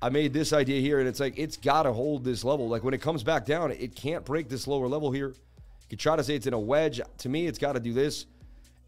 I 0.00 0.10
made 0.10 0.32
this 0.32 0.52
idea 0.52 0.80
here, 0.80 1.00
and 1.00 1.08
it's 1.08 1.18
like 1.18 1.38
it's 1.38 1.56
got 1.56 1.82
to 1.82 1.92
hold 1.92 2.24
this 2.24 2.44
level. 2.44 2.68
Like 2.68 2.84
when 2.84 2.94
it 2.94 3.00
comes 3.00 3.24
back 3.24 3.44
down, 3.44 3.72
it 3.72 3.96
can't 3.96 4.24
break 4.24 4.48
this 4.48 4.66
lower 4.66 4.86
level 4.86 5.10
here. 5.10 5.28
You 5.28 5.90
could 5.90 5.98
try 5.98 6.14
to 6.14 6.22
say 6.22 6.34
it's 6.34 6.46
in 6.46 6.54
a 6.54 6.58
wedge. 6.58 7.00
To 7.18 7.28
me, 7.28 7.46
it's 7.46 7.58
got 7.58 7.72
to 7.72 7.80
do 7.80 7.92
this, 7.92 8.26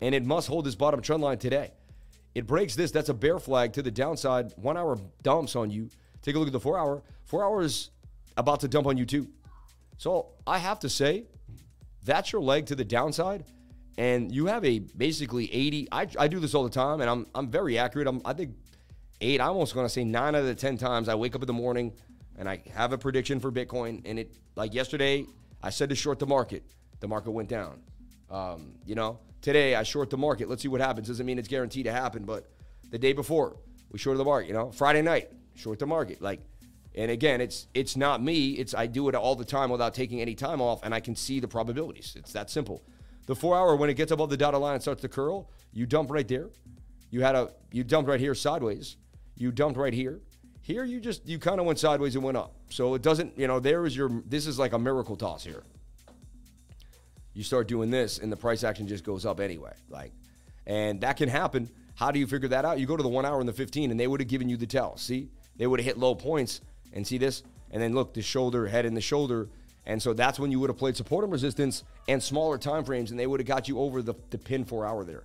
and 0.01 0.15
it 0.15 0.25
must 0.25 0.47
hold 0.47 0.65
this 0.65 0.77
bottom 0.77 1.01
trend 1.01 1.23
line 1.23 1.39
today. 1.39 1.73
It 2.35 2.47
breaks 2.47 2.77
this. 2.77 2.93
That's 2.93 3.09
a 3.09 3.15
bear 3.15 3.41
flag 3.41 3.73
to 3.73 3.83
the 3.83 3.91
downside. 3.91 4.53
One 4.57 4.77
hour 4.77 4.99
dumps 5.23 5.57
on 5.57 5.71
you. 5.71 5.91
Take 6.23 6.37
a 6.37 6.39
look 6.39 6.47
at 6.47 6.53
the 6.53 6.61
four 6.61 6.79
hour. 6.79 7.03
Four 7.25 7.45
hours 7.45 7.91
about 8.37 8.61
to 8.61 8.69
dump 8.69 8.87
on 8.87 8.97
you 8.97 9.05
too. 9.05 9.29
So 9.99 10.29
I 10.47 10.59
have 10.59 10.79
to 10.81 10.89
say, 10.89 11.25
that's 12.05 12.33
your 12.33 12.41
leg 12.41 12.67
to 12.67 12.77
the 12.77 12.85
downside, 12.85 13.45
and 13.99 14.33
you 14.33 14.47
have 14.47 14.65
a 14.65 14.79
basically 14.79 15.53
80. 15.53 15.89
I, 15.91 16.07
I 16.19 16.29
do 16.29 16.39
this 16.39 16.55
all 16.55 16.63
the 16.63 16.71
time, 16.71 17.01
and 17.01 17.11
I'm 17.11 17.27
I'm 17.35 17.51
very 17.51 17.79
accurate. 17.79 18.07
I'm, 18.07 18.23
I 18.25 18.33
think 18.33 18.55
eight, 19.21 19.41
I'm 19.41 19.51
almost 19.51 19.75
going 19.75 19.87
to 19.87 19.91
say 19.91 20.05
nine 20.05 20.35
out 20.35 20.43
of 20.43 20.47
the 20.47 20.55
10 20.55 20.79
times 20.79 21.09
I 21.09 21.15
wake 21.15 21.35
up 21.35 21.43
in 21.43 21.47
the 21.47 21.53
morning 21.53 21.93
and 22.39 22.49
I 22.49 22.63
have 22.73 22.93
a 22.93 22.99
prediction 22.99 23.41
for 23.41 23.53
Bitcoin. 23.53 24.03
And 24.05 24.19
it, 24.19 24.35
like 24.57 24.75
yesterday, 24.75 25.27
I 25.63 25.71
said 25.71 25.91
to 25.91 25.95
short 25.95 26.19
the 26.19 26.27
market. 26.27 26.65
The 27.01 27.09
market 27.09 27.31
went 27.31 27.49
down. 27.49 27.83
Um, 28.31 28.75
you 28.87 28.95
know, 28.95 29.19
today 29.43 29.75
I 29.75 29.83
short 29.83 30.11
the 30.11 30.17
market. 30.17 30.49
Let's 30.49 30.63
see 30.63 30.69
what 30.69 30.81
happens. 30.81 31.09
Doesn't 31.09 31.27
mean 31.27 31.39
it's 31.39 31.49
guaranteed 31.49 31.87
to 31.87 31.93
happen, 31.93 32.25
but 32.25 32.51
the 32.91 32.99
day 32.99 33.13
before 33.13 33.57
we 33.91 33.99
shorted 33.99 34.21
the 34.21 34.25
market. 34.25 34.49
You 34.49 34.55
know, 34.55 34.71
Friday 34.71 35.03
night 35.03 35.31
short 35.55 35.79
the 35.79 35.87
market. 35.87 36.23
Like, 36.23 36.41
and 36.95 37.11
again, 37.11 37.41
it's 37.41 37.67
it's 37.75 37.97
not 37.97 38.23
me. 38.23 38.53
It's 38.53 38.75
I 38.75 38.87
do 38.87 39.09
it 39.09 39.15
all 39.15 39.37
the 39.37 39.45
time 39.45 39.71
without 39.71 39.95
taking 39.95 40.21
any 40.21 40.35
time 40.35 40.61
off, 40.61 40.81
and 40.83 40.95
I 40.95 41.01
can 41.01 41.15
see 41.15 41.41
the 41.41 41.49
probabilities. 41.49 42.15
It's 42.17 42.33
that 42.33 42.51
simple. 42.51 42.83
The 43.27 43.35
four 43.35 43.57
hour 43.57 43.77
when 43.77 43.91
it 43.91 43.95
gets 43.95 44.11
above 44.13 44.31
the 44.31 44.37
dotted 44.37 44.61
line 44.61 44.75
and 44.75 44.83
starts 44.83 45.03
to 45.03 45.09
curl, 45.09 45.51
you 45.73 45.87
dump 45.87 46.11
right 46.11 46.27
there. 46.27 46.51
You 47.11 47.23
had 47.23 47.35
a 47.35 47.53
you 47.71 47.85
dumped 47.85 48.09
right 48.09 48.21
here 48.21 48.35
sideways 48.35 48.97
you 49.41 49.51
dumped 49.51 49.79
right 49.79 49.95
here. 49.95 50.21
Here, 50.61 50.85
you 50.85 51.01
just 51.01 51.27
you 51.27 51.39
kind 51.39 51.59
of 51.59 51.67
went 51.67 51.79
sideways 51.79 52.15
and 52.15 52.23
went 52.23 52.37
up. 52.37 52.55
So 52.69 52.95
it 52.95 53.03
doesn't, 53.03 53.39
you 53.39 53.47
know, 53.47 53.59
there 53.59 53.87
is 53.87 53.97
your. 53.97 54.11
This 54.27 54.47
is 54.47 54.59
like 54.59 54.73
a 54.73 54.79
miracle 54.79 55.17
toss 55.17 55.43
here. 55.43 55.63
You 57.33 57.43
start 57.43 57.67
doing 57.67 57.91
this, 57.91 58.19
and 58.19 58.31
the 58.31 58.37
price 58.37 58.63
action 58.65 58.87
just 58.87 59.03
goes 59.03 59.25
up 59.25 59.41
anyway. 59.41 59.73
Like, 59.89 60.13
and 60.67 61.01
that 61.01 61.17
can 61.17 61.29
happen. 61.29 61.71
How 61.95 62.11
do 62.11 62.19
you 62.19 62.27
figure 62.27 62.49
that 62.49 62.65
out? 62.65 62.79
You 62.79 62.87
go 62.87 62.97
to 62.97 63.03
the 63.03 63.09
one 63.09 63.25
hour 63.25 63.41
and 63.41 63.49
the 63.49 63.53
15, 63.53 63.91
and 63.91 63.99
they 63.99 64.07
would 64.07 64.21
have 64.21 64.29
given 64.29 64.49
you 64.49 64.57
the 64.57 64.67
tell. 64.67 64.97
See, 64.97 65.31
they 65.57 65.67
would 65.67 65.81
have 65.81 65.87
hit 65.87 65.99
low 65.99 66.15
points, 66.15 66.61
and 66.93 67.07
see 67.07 67.19
this, 67.19 67.43
and 67.71 67.83
then 67.83 67.95
look, 67.95 68.15
the 68.15 68.23
shoulder, 68.23 68.67
head 68.67 68.85
in 68.85 68.95
the 68.95 69.01
shoulder, 69.01 69.49
And 69.87 70.03
so 70.03 70.13
that's 70.13 70.39
when 70.39 70.51
you 70.51 70.61
would 70.61 70.69
have 70.71 70.77
played 70.77 70.97
support 70.97 71.25
and 71.25 71.33
resistance 71.33 71.85
and 72.09 72.23
smaller 72.23 72.59
time 72.59 72.85
frames, 72.85 73.11
and 73.11 73.19
they 73.19 73.27
would 73.27 73.41
have 73.41 73.47
got 73.47 73.69
you 73.69 73.79
over 73.79 74.03
the, 74.03 74.15
the 74.31 74.39
pin 74.39 74.65
four 74.65 74.85
hour 74.85 75.05
there. 75.05 75.25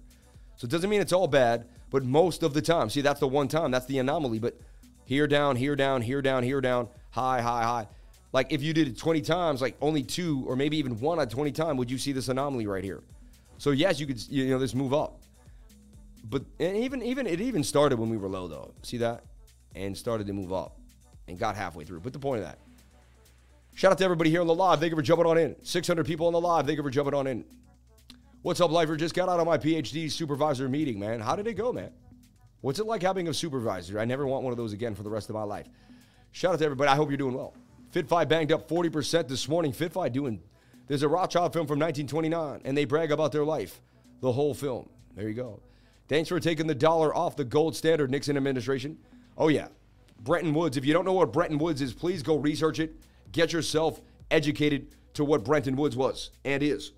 So 0.55 0.65
it 0.65 0.71
doesn't 0.71 0.89
mean 0.89 1.01
it's 1.01 1.11
all 1.11 1.27
bad, 1.27 1.67
but 1.89 2.03
most 2.03 2.43
of 2.43 2.53
the 2.53 2.61
time, 2.61 2.89
see, 2.89 3.01
that's 3.01 3.19
the 3.19 3.27
one 3.27 3.47
time, 3.47 3.71
that's 3.71 3.85
the 3.85 3.99
anomaly. 3.99 4.39
But 4.39 4.59
here 5.05 5.27
down, 5.27 5.55
here 5.55 5.75
down, 5.75 6.01
here 6.01 6.21
down, 6.21 6.43
here 6.43 6.61
down, 6.61 6.89
high, 7.11 7.41
high, 7.41 7.63
high. 7.63 7.87
Like 8.33 8.51
if 8.51 8.61
you 8.61 8.73
did 8.73 8.87
it 8.87 8.97
20 8.97 9.21
times, 9.21 9.61
like 9.61 9.77
only 9.81 10.03
two 10.03 10.43
or 10.47 10.55
maybe 10.55 10.77
even 10.77 10.99
one 10.99 11.19
at 11.19 11.29
20 11.29 11.51
times, 11.51 11.77
would 11.77 11.89
you 11.89 11.97
see 11.97 12.11
this 12.11 12.27
anomaly 12.27 12.67
right 12.67 12.83
here? 12.83 13.01
So 13.57 13.71
yes, 13.71 13.99
you 13.99 14.07
could, 14.07 14.21
you 14.27 14.49
know, 14.49 14.59
this 14.59 14.73
move 14.73 14.93
up. 14.93 15.21
But 16.29 16.43
and 16.59 16.75
even 16.75 17.01
even 17.03 17.27
it 17.27 17.39
even 17.39 17.63
started 17.63 17.99
when 17.99 18.09
we 18.09 18.17
were 18.17 18.27
low 18.27 18.47
though. 18.47 18.73
See 18.81 18.97
that? 18.97 19.23
And 19.75 19.95
started 19.95 20.27
to 20.27 20.33
move 20.33 20.51
up 20.51 20.77
and 21.27 21.37
got 21.37 21.55
halfway 21.55 21.85
through. 21.85 21.99
But 22.01 22.13
the 22.13 22.19
point 22.19 22.41
of 22.41 22.47
that. 22.47 22.59
Shout 23.75 23.91
out 23.91 23.97
to 23.99 24.05
everybody 24.05 24.29
here 24.29 24.41
on 24.41 24.47
the 24.47 24.55
live. 24.55 24.79
Thank 24.79 24.91
you 24.91 24.95
for 24.95 25.01
jumping 25.01 25.25
on 25.25 25.37
in. 25.37 25.55
600 25.61 26.05
people 26.05 26.27
on 26.27 26.33
the 26.33 26.39
live. 26.39 26.65
Thank 26.65 26.77
you 26.77 26.83
for 26.83 26.89
jumping 26.89 27.13
on 27.13 27.27
in. 27.27 27.43
What's 28.45 28.61
up, 28.61 28.69
Lifer? 28.69 28.95
Just 28.95 29.15
got 29.15 29.27
out 29.27 29.39
of 29.39 29.47
my 29.47 29.57
PhD 29.57 30.11
supervisor 30.11 30.69
meeting, 30.69 30.99
man. 30.99 31.19
How 31.19 31.35
did 31.35 31.47
it 31.47 31.55
go, 31.55 31.73
man? 31.73 31.89
What's 32.61 32.77
it 32.77 32.85
like 32.85 33.01
having 33.01 33.27
a 33.27 33.33
supervisor? 33.33 33.99
I 33.99 34.05
never 34.05 34.27
want 34.27 34.43
one 34.43 34.51
of 34.51 34.57
those 34.57 34.71
again 34.71 34.93
for 34.93 35.01
the 35.01 35.09
rest 35.09 35.29
of 35.29 35.35
my 35.35 35.41
life. 35.41 35.65
Shout 36.31 36.53
out 36.53 36.59
to 36.59 36.65
everybody. 36.65 36.91
I 36.91 36.95
hope 36.95 37.09
you're 37.09 37.17
doing 37.17 37.33
well. 37.33 37.55
FitFi 37.91 38.29
banged 38.29 38.51
up 38.51 38.69
40% 38.69 39.27
this 39.27 39.49
morning. 39.49 39.71
FitFi 39.71 40.11
doing. 40.11 40.43
There's 40.85 41.01
a 41.01 41.07
Rothschild 41.07 41.53
film 41.53 41.65
from 41.65 41.79
1929, 41.79 42.61
and 42.63 42.77
they 42.77 42.85
brag 42.85 43.11
about 43.11 43.31
their 43.31 43.43
life, 43.43 43.81
the 44.21 44.31
whole 44.31 44.53
film. 44.53 44.91
There 45.15 45.27
you 45.27 45.33
go. 45.33 45.63
Thanks 46.07 46.29
for 46.29 46.39
taking 46.39 46.67
the 46.67 46.75
dollar 46.75 47.15
off 47.17 47.35
the 47.35 47.45
gold 47.45 47.75
standard, 47.75 48.11
Nixon 48.11 48.37
administration. 48.37 48.99
Oh, 49.39 49.47
yeah. 49.47 49.69
Bretton 50.19 50.53
Woods. 50.53 50.77
If 50.77 50.85
you 50.85 50.93
don't 50.93 51.05
know 51.05 51.13
what 51.13 51.33
Bretton 51.33 51.57
Woods 51.57 51.81
is, 51.81 51.93
please 51.93 52.21
go 52.21 52.37
research 52.37 52.79
it. 52.79 52.93
Get 53.31 53.53
yourself 53.53 54.01
educated 54.29 54.93
to 55.15 55.25
what 55.25 55.43
Bretton 55.43 55.75
Woods 55.75 55.95
was 55.95 56.29
and 56.43 56.61
is. 56.61 56.91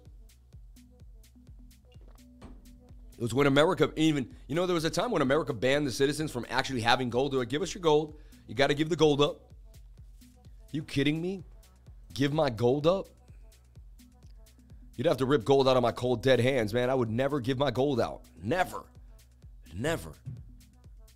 It 3.18 3.22
was 3.22 3.34
when 3.34 3.48
America 3.48 3.92
even, 3.96 4.30
you 4.48 4.56
know, 4.56 4.68
there 4.68 4.76
was 4.76 4.86
a 4.86 4.92
time 4.92 5.10
when 5.10 5.24
America 5.24 5.52
banned 5.52 5.88
the 5.88 5.92
citizens 5.92 6.32
from 6.32 6.46
actually 6.50 6.82
having 6.82 7.10
gold. 7.10 7.34
They 7.34 7.38
would 7.38 7.50
give 7.50 7.64
us 7.64 7.74
your 7.74 7.82
gold. 7.82 8.16
You 8.48 8.54
got 8.54 8.68
to 8.68 8.76
give 8.76 8.90
the 8.90 8.96
gold 8.96 9.22
up. 9.22 9.42
You 10.72 10.84
kidding 10.84 11.20
me? 11.22 11.44
Give 12.14 12.32
my 12.32 12.50
gold 12.50 12.86
up? 12.86 13.08
You'd 14.96 15.08
have 15.08 15.18
to 15.18 15.26
rip 15.26 15.44
gold 15.44 15.68
out 15.68 15.78
of 15.78 15.84
my 15.84 15.92
cold, 15.92 16.22
dead 16.22 16.40
hands, 16.40 16.74
man. 16.74 16.90
I 16.90 16.96
would 16.96 17.10
never 17.10 17.40
give 17.40 17.58
my 17.58 17.72
gold 17.72 18.00
out. 18.00 18.22
Never. 18.42 18.84
Never. 19.74 20.12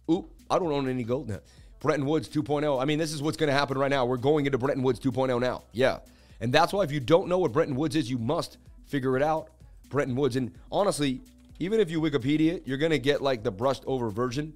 Oop, 0.10 0.32
I 0.50 0.58
don't 0.60 0.72
own 0.72 0.90
any 0.90 1.04
gold 1.04 1.30
now. 1.30 1.40
Bretton 1.80 2.06
Woods 2.06 2.30
2.0. 2.30 2.82
I 2.82 2.86
mean, 2.86 3.00
this 3.00 3.12
is 3.12 3.22
what's 3.22 3.38
going 3.38 3.48
to 3.48 3.54
happen 3.54 3.78
right 3.78 3.90
now. 3.90 4.06
We're 4.06 4.18
going 4.18 4.46
into 4.46 4.58
Bretton 4.58 4.84
Woods 4.84 5.00
2.0 5.00 5.40
now. 5.42 5.64
Yeah. 5.72 6.00
And 6.40 6.54
that's 6.54 6.74
why 6.74 6.84
if 6.84 6.92
you 6.92 7.00
don't 7.00 7.28
know 7.28 7.40
what 7.40 7.52
Bretton 7.52 7.76
Woods 7.76 7.96
is, 7.96 8.10
you 8.10 8.20
must 8.20 8.58
figure 8.86 9.18
it 9.18 9.24
out. 9.24 9.50
Bretton 9.90 10.16
Woods. 10.16 10.36
And 10.36 10.52
honestly, 10.72 11.22
even 11.62 11.80
if 11.80 11.92
you 11.92 12.02
Wikipedia, 12.02 12.60
you're 12.66 12.80
to 12.90 12.98
get 12.98 13.22
like 13.22 13.44
the 13.44 13.52
brushed 13.52 13.84
over 13.86 14.10
version, 14.10 14.54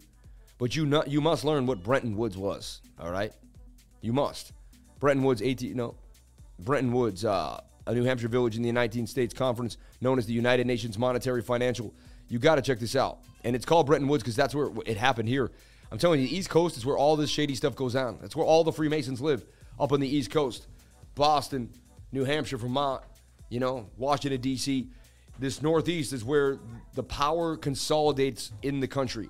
but 0.58 0.76
you 0.76 0.88
not, 0.88 1.08
you 1.08 1.22
must 1.22 1.46
learn 1.46 1.68
what 1.68 1.84
Bretton 1.84 2.18
Woods 2.18 2.36
was. 2.36 2.82
All 3.00 3.12
right? 3.12 3.32
You 4.02 4.12
must. 4.12 4.54
Bretton 5.00 5.22
Woods 5.22 5.42
18 5.42 5.76
no. 5.76 5.96
Bretton 6.60 6.92
Woods 6.92 7.24
uh, 7.24 7.62
a 7.86 7.94
New 7.94 8.04
Hampshire 8.04 8.28
village 8.28 8.56
in 8.56 8.64
the 8.64 8.68
United 8.68 9.08
States 9.08 9.34
Conference 9.36 9.78
known 10.02 10.18
as 10.18 10.26
the 10.26 10.34
United 10.34 10.66
Nations 10.66 10.98
Monetary 10.98 11.44
Financial. 11.44 11.94
You 12.28 12.40
got 12.40 12.56
to 12.56 12.62
check 12.64 12.80
this 12.80 12.96
out. 12.96 13.20
And 13.44 13.56
it's 13.56 13.66
called 13.66 13.86
Bretton 13.86 14.08
Woods 14.08 14.24
because 14.24 14.36
that's 14.36 14.56
where 14.56 14.72
it 14.88 14.98
happened 14.98 15.30
here. 15.30 15.52
I'm 15.92 16.00
telling 16.00 16.20
you, 16.20 16.28
the 16.28 16.36
East 16.36 16.50
Coast 16.50 16.76
is 16.76 16.88
where 16.88 16.98
all 16.98 17.16
this 17.16 17.30
shady 17.30 17.54
stuff 17.54 17.76
goes 17.76 17.96
on. 17.96 18.18
That's 18.20 18.36
where 18.36 18.46
all 18.46 18.64
the 18.64 18.72
Freemasons 18.72 19.22
live, 19.22 19.46
up 19.80 19.92
on 19.92 20.00
the 20.00 20.08
East 20.08 20.32
Coast. 20.32 20.66
Boston, 21.14 21.70
New 22.12 22.24
Hampshire, 22.24 22.58
Vermont, 22.58 23.04
you 23.50 23.60
know, 23.60 23.88
Washington, 23.96 24.42
D.C. 24.42 24.90
This 25.38 25.62
Northeast 25.62 26.14
is 26.14 26.24
where 26.24 26.60
the 26.94 27.04
power 27.04 27.58
consolidates 27.58 28.52
in 28.62 28.80
the 28.80 28.88
country. 28.88 29.30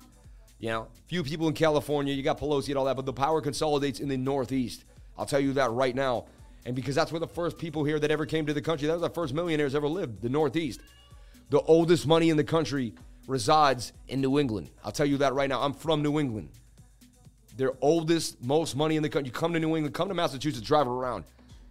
You 0.58 0.68
know, 0.68 0.88
few 1.06 1.22
people 1.22 1.48
in 1.48 1.54
California, 1.54 2.14
you 2.14 2.22
got 2.22 2.38
Pelosi 2.38 2.68
and 2.68 2.78
all 2.78 2.84
that, 2.84 2.96
but 2.96 3.04
the 3.04 3.12
power 3.12 3.40
consolidates 3.40 4.00
in 4.00 4.08
the 4.08 4.16
Northeast. 4.16 4.84
I'll 5.18 5.26
tell 5.26 5.40
you 5.40 5.52
that 5.54 5.70
right 5.72 5.94
now. 5.94 6.26
And 6.64 6.74
because 6.74 6.94
that's 6.94 7.12
where 7.12 7.20
the 7.20 7.26
first 7.26 7.58
people 7.58 7.84
here 7.84 7.98
that 7.98 8.10
ever 8.10 8.26
came 8.26 8.46
to 8.46 8.54
the 8.54 8.62
country, 8.62 8.86
that 8.86 8.94
was 8.94 9.02
the 9.02 9.10
first 9.10 9.34
millionaires 9.34 9.74
ever 9.74 9.88
lived, 9.88 10.22
the 10.22 10.28
Northeast. 10.28 10.80
The 11.50 11.60
oldest 11.60 12.06
money 12.06 12.30
in 12.30 12.36
the 12.36 12.44
country 12.44 12.94
resides 13.26 13.92
in 14.08 14.20
New 14.20 14.38
England. 14.38 14.70
I'll 14.84 14.92
tell 14.92 15.06
you 15.06 15.18
that 15.18 15.34
right 15.34 15.48
now. 15.48 15.60
I'm 15.62 15.72
from 15.72 16.02
New 16.02 16.18
England. 16.18 16.48
Their 17.56 17.72
oldest, 17.80 18.42
most 18.42 18.76
money 18.76 18.96
in 18.96 19.02
the 19.02 19.08
country. 19.08 19.28
You 19.28 19.32
come 19.32 19.52
to 19.52 19.60
New 19.60 19.76
England, 19.76 19.94
come 19.94 20.08
to 20.08 20.14
Massachusetts, 20.14 20.66
drive 20.66 20.86
around. 20.88 21.24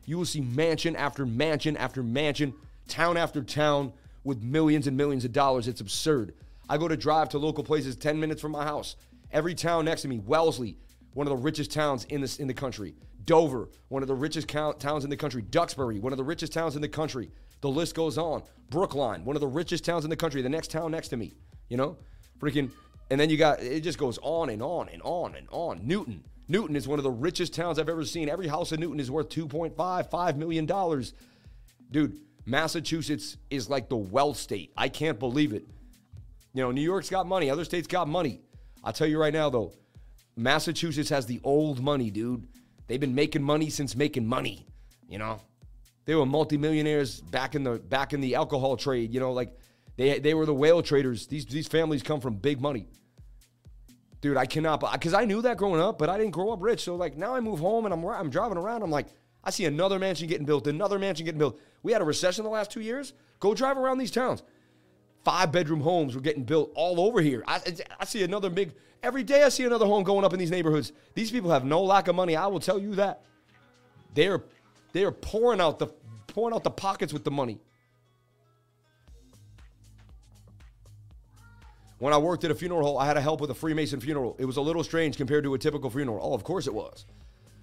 You 0.06 0.18
will 0.18 0.26
see 0.26 0.42
mansion 0.42 0.96
after 0.96 1.26
mansion 1.26 1.78
after 1.78 2.04
mansion, 2.04 2.54
town 2.88 3.18
after 3.18 3.42
town 3.42 3.94
with 4.26 4.42
millions 4.42 4.88
and 4.88 4.98
millions 4.98 5.24
of 5.24 5.32
dollars. 5.32 5.70
It's 5.70 5.80
absurd. 5.80 6.34
I 6.68 6.78
go 6.78 6.88
to 6.90 6.98
drive 6.98 7.30
to 7.30 7.38
local 7.38 7.64
places 7.64 7.96
10 7.96 8.20
minutes 8.20 8.42
from 8.42 8.52
my 8.52 8.66
house. 8.66 8.98
Every 9.32 9.56
town 9.56 9.86
next 9.86 10.02
to 10.02 10.08
me, 10.08 10.20
Wellesley, 10.20 10.78
one 11.14 11.28
of 11.28 11.32
the 11.32 11.42
richest 11.42 11.72
towns 11.72 12.04
in 12.06 12.22
this 12.22 12.38
in 12.40 12.48
the 12.48 12.54
country. 12.54 12.96
Dover, 13.24 13.70
one 13.88 14.02
of 14.02 14.08
the 14.08 14.16
richest 14.16 14.48
towns 14.50 15.04
in 15.04 15.10
the 15.10 15.18
country. 15.18 15.42
Duxbury, 15.44 16.00
one 16.00 16.12
of 16.12 16.18
the 16.18 16.24
richest 16.24 16.54
towns 16.54 16.76
in 16.76 16.82
the 16.82 16.90
country. 16.90 17.32
The 17.62 17.70
list 17.70 17.96
goes 17.96 18.18
on. 18.18 18.44
Brookline, 18.70 19.24
one 19.24 19.36
of 19.36 19.42
the 19.42 19.48
richest 19.48 19.86
towns 19.86 20.04
in 20.04 20.10
the 20.10 20.16
country. 20.16 20.42
The 20.42 20.50
next 20.50 20.72
town 20.72 20.92
next 20.92 21.10
to 21.10 21.18
me, 21.18 21.34
you 21.70 21.78
know, 21.78 21.98
freaking. 22.40 22.72
And 23.12 23.20
then 23.20 23.30
you 23.30 23.38
got 23.38 23.62
it 23.62 23.82
just 23.82 24.00
goes 24.00 24.18
on 24.24 24.50
and 24.50 24.62
on 24.62 24.90
and 24.90 25.02
on 25.04 25.36
and 25.36 25.48
on. 25.52 25.86
Newton, 25.86 26.24
Newton 26.48 26.76
is 26.76 26.88
one 26.88 27.00
of 27.00 27.04
the 27.04 27.12
richest 27.12 27.54
towns 27.54 27.78
I've 27.78 27.90
ever 27.90 28.04
seen. 28.04 28.30
Every 28.30 28.48
house 28.48 28.72
in 28.72 28.80
Newton 28.80 29.00
is 29.00 29.12
worth 29.12 29.30
2.5, 29.30 30.10
5 30.10 30.38
million 30.38 30.66
dollars. 30.66 31.14
Dude, 31.92 32.20
Massachusetts 32.46 33.38
is 33.50 33.70
like 33.70 33.90
the 33.90 33.98
wealth 33.98 34.38
state. 34.38 34.72
I 34.78 34.90
can't 34.90 35.20
believe 35.20 35.54
it. 35.54 35.66
You 36.54 36.64
know, 36.64 36.72
New 36.72 36.82
York's 36.82 37.10
got 37.10 37.28
money, 37.28 37.50
other 37.50 37.66
states 37.66 37.88
got 37.88 38.08
money. 38.08 38.42
I'll 38.84 38.94
tell 38.94 39.08
you 39.08 39.20
right 39.20 39.34
now 39.34 39.50
though, 39.50 39.74
Massachusetts 40.36 41.10
has 41.10 41.26
the 41.26 41.40
old 41.44 41.82
money, 41.82 42.12
dude. 42.12 42.48
They've 42.88 43.00
been 43.00 43.16
making 43.16 43.42
money 43.42 43.70
since 43.70 43.96
making 43.96 44.28
money, 44.28 44.68
you 45.10 45.18
know. 45.18 45.42
They 46.06 46.14
were 46.14 46.26
multimillionaires 46.26 47.20
back 47.20 47.56
in 47.56 47.64
the 47.64 47.80
back 47.80 48.14
in 48.14 48.22
the 48.22 48.36
alcohol 48.36 48.78
trade, 48.78 49.12
you 49.12 49.20
know, 49.20 49.34
like 49.34 49.58
they 49.98 50.20
they 50.20 50.34
were 50.34 50.46
the 50.46 50.54
whale 50.54 50.82
traders. 50.84 51.26
These 51.28 51.48
these 51.48 51.68
families 51.68 52.04
come 52.04 52.22
from 52.22 52.36
big 52.36 52.62
money. 52.62 52.88
Dude, 54.22 54.38
I 54.38 54.46
cannot 54.46 54.80
because 54.92 55.14
I 55.14 55.26
knew 55.26 55.42
that 55.42 55.58
growing 55.58 55.82
up, 55.82 55.98
but 55.98 56.10
I 56.10 56.18
didn't 56.18 56.32
grow 56.32 56.52
up 56.52 56.62
rich. 56.62 56.84
So 56.84 56.96
like 56.96 57.18
now 57.18 57.36
I 57.36 57.40
move 57.40 57.60
home 57.60 57.86
and 57.86 57.94
I'm 57.94 58.06
I'm 58.06 58.30
driving 58.30 58.58
around. 58.58 58.84
I'm 58.84 58.92
like, 58.92 59.08
I 59.46 59.52
see 59.52 59.66
another 59.66 60.00
mansion 60.00 60.28
getting 60.28 60.46
built, 60.46 60.66
another 60.68 60.98
mansion 60.98 61.26
getting 61.26 61.40
built. 61.40 61.60
We 61.84 61.92
had 61.92 62.02
a 62.02 62.06
recession 62.06 62.44
the 62.44 62.50
last 62.50 62.72
two 62.72 62.82
years. 62.82 63.14
Go 63.40 63.54
drive 63.54 63.78
around 63.78 64.00
these 64.00 64.12
towns. 64.12 64.42
Five 65.24 65.52
bedroom 65.52 65.82
homes 65.82 66.16
were 66.16 66.22
getting 66.22 66.44
built 66.44 66.72
all 66.76 67.00
over 67.00 67.22
here. 67.22 67.44
I, 67.48 67.62
I 68.00 68.06
see 68.06 68.24
another 68.24 68.50
big, 68.50 68.74
every 69.04 69.24
day 69.24 69.44
I 69.44 69.50
see 69.50 69.64
another 69.64 69.86
home 69.86 70.04
going 70.04 70.26
up 70.26 70.34
in 70.34 70.40
these 70.40 70.52
neighborhoods. 70.52 70.92
These 71.14 71.32
people 71.32 71.52
have 71.52 71.64
no 71.64 71.84
lack 71.84 72.08
of 72.08 72.16
money. 72.16 72.36
I 72.36 72.48
will 72.48 72.60
tell 72.60 72.80
you 72.80 72.96
that. 72.96 73.22
They're, 74.14 74.44
they're 74.94 75.12
pouring 75.12 75.62
out 75.62 75.78
the, 75.78 75.88
pouring 76.28 76.56
out 76.56 76.64
the 76.64 76.72
pockets 76.72 77.14
with 77.14 77.24
the 77.24 77.32
money. 77.32 77.60
When 82.00 82.14
I 82.14 82.18
worked 82.18 82.44
at 82.44 82.52
a 82.52 82.56
funeral 82.56 82.86
home, 82.86 82.98
I 82.98 83.06
had 83.06 83.14
to 83.14 83.22
help 83.22 83.42
with 83.42 83.52
a 83.52 83.56
Freemason 83.56 84.00
funeral. 84.00 84.36
It 84.38 84.46
was 84.46 84.58
a 84.58 84.62
little 84.62 84.84
strange 84.84 85.18
compared 85.18 85.44
to 85.44 85.54
a 85.54 85.58
typical 85.58 85.90
funeral. 85.90 86.20
Oh, 86.22 86.34
of 86.34 86.44
course 86.44 86.68
it 86.68 86.74
was. 86.74 87.06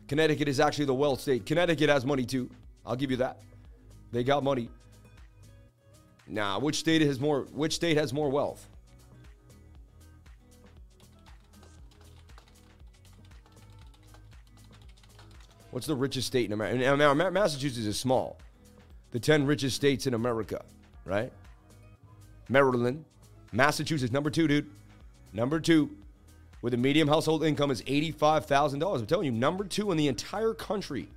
Connecticut 0.08 0.48
is 0.48 0.60
actually 0.60 0.84
the 0.84 0.94
wealth 0.94 1.20
state. 1.20 1.46
Connecticut 1.46 1.88
has 1.88 2.04
money 2.04 2.24
too. 2.24 2.50
I'll 2.84 2.96
give 2.96 3.10
you 3.10 3.16
that. 3.18 3.40
They 4.10 4.24
got 4.24 4.44
money. 4.44 4.68
Now, 6.26 6.58
which 6.58 6.76
state 6.76 7.02
has 7.02 7.18
more 7.18 7.42
which 7.52 7.74
state 7.74 7.96
has 7.96 8.12
more 8.12 8.30
wealth? 8.30 8.68
What's 15.70 15.86
the 15.86 15.96
richest 15.96 16.26
state 16.26 16.46
in 16.46 16.52
America? 16.52 17.30
Massachusetts 17.30 17.86
is 17.86 17.98
small. 17.98 18.38
The 19.12 19.18
10 19.18 19.46
richest 19.46 19.74
states 19.76 20.06
in 20.06 20.12
America, 20.12 20.62
right? 21.06 21.32
Maryland, 22.50 23.04
Massachusetts, 23.52 24.12
number 24.12 24.28
two, 24.28 24.46
dude. 24.46 24.70
Number 25.32 25.60
two, 25.60 25.90
with 26.62 26.74
a 26.74 26.76
medium 26.76 27.08
household 27.08 27.44
income 27.44 27.70
is 27.70 27.82
$85,000. 27.82 29.00
I'm 29.00 29.06
telling 29.06 29.26
you, 29.26 29.32
number 29.32 29.64
two 29.64 29.90
in 29.90 29.98
the 29.98 30.08
entire 30.08 30.54
country. 30.54 31.08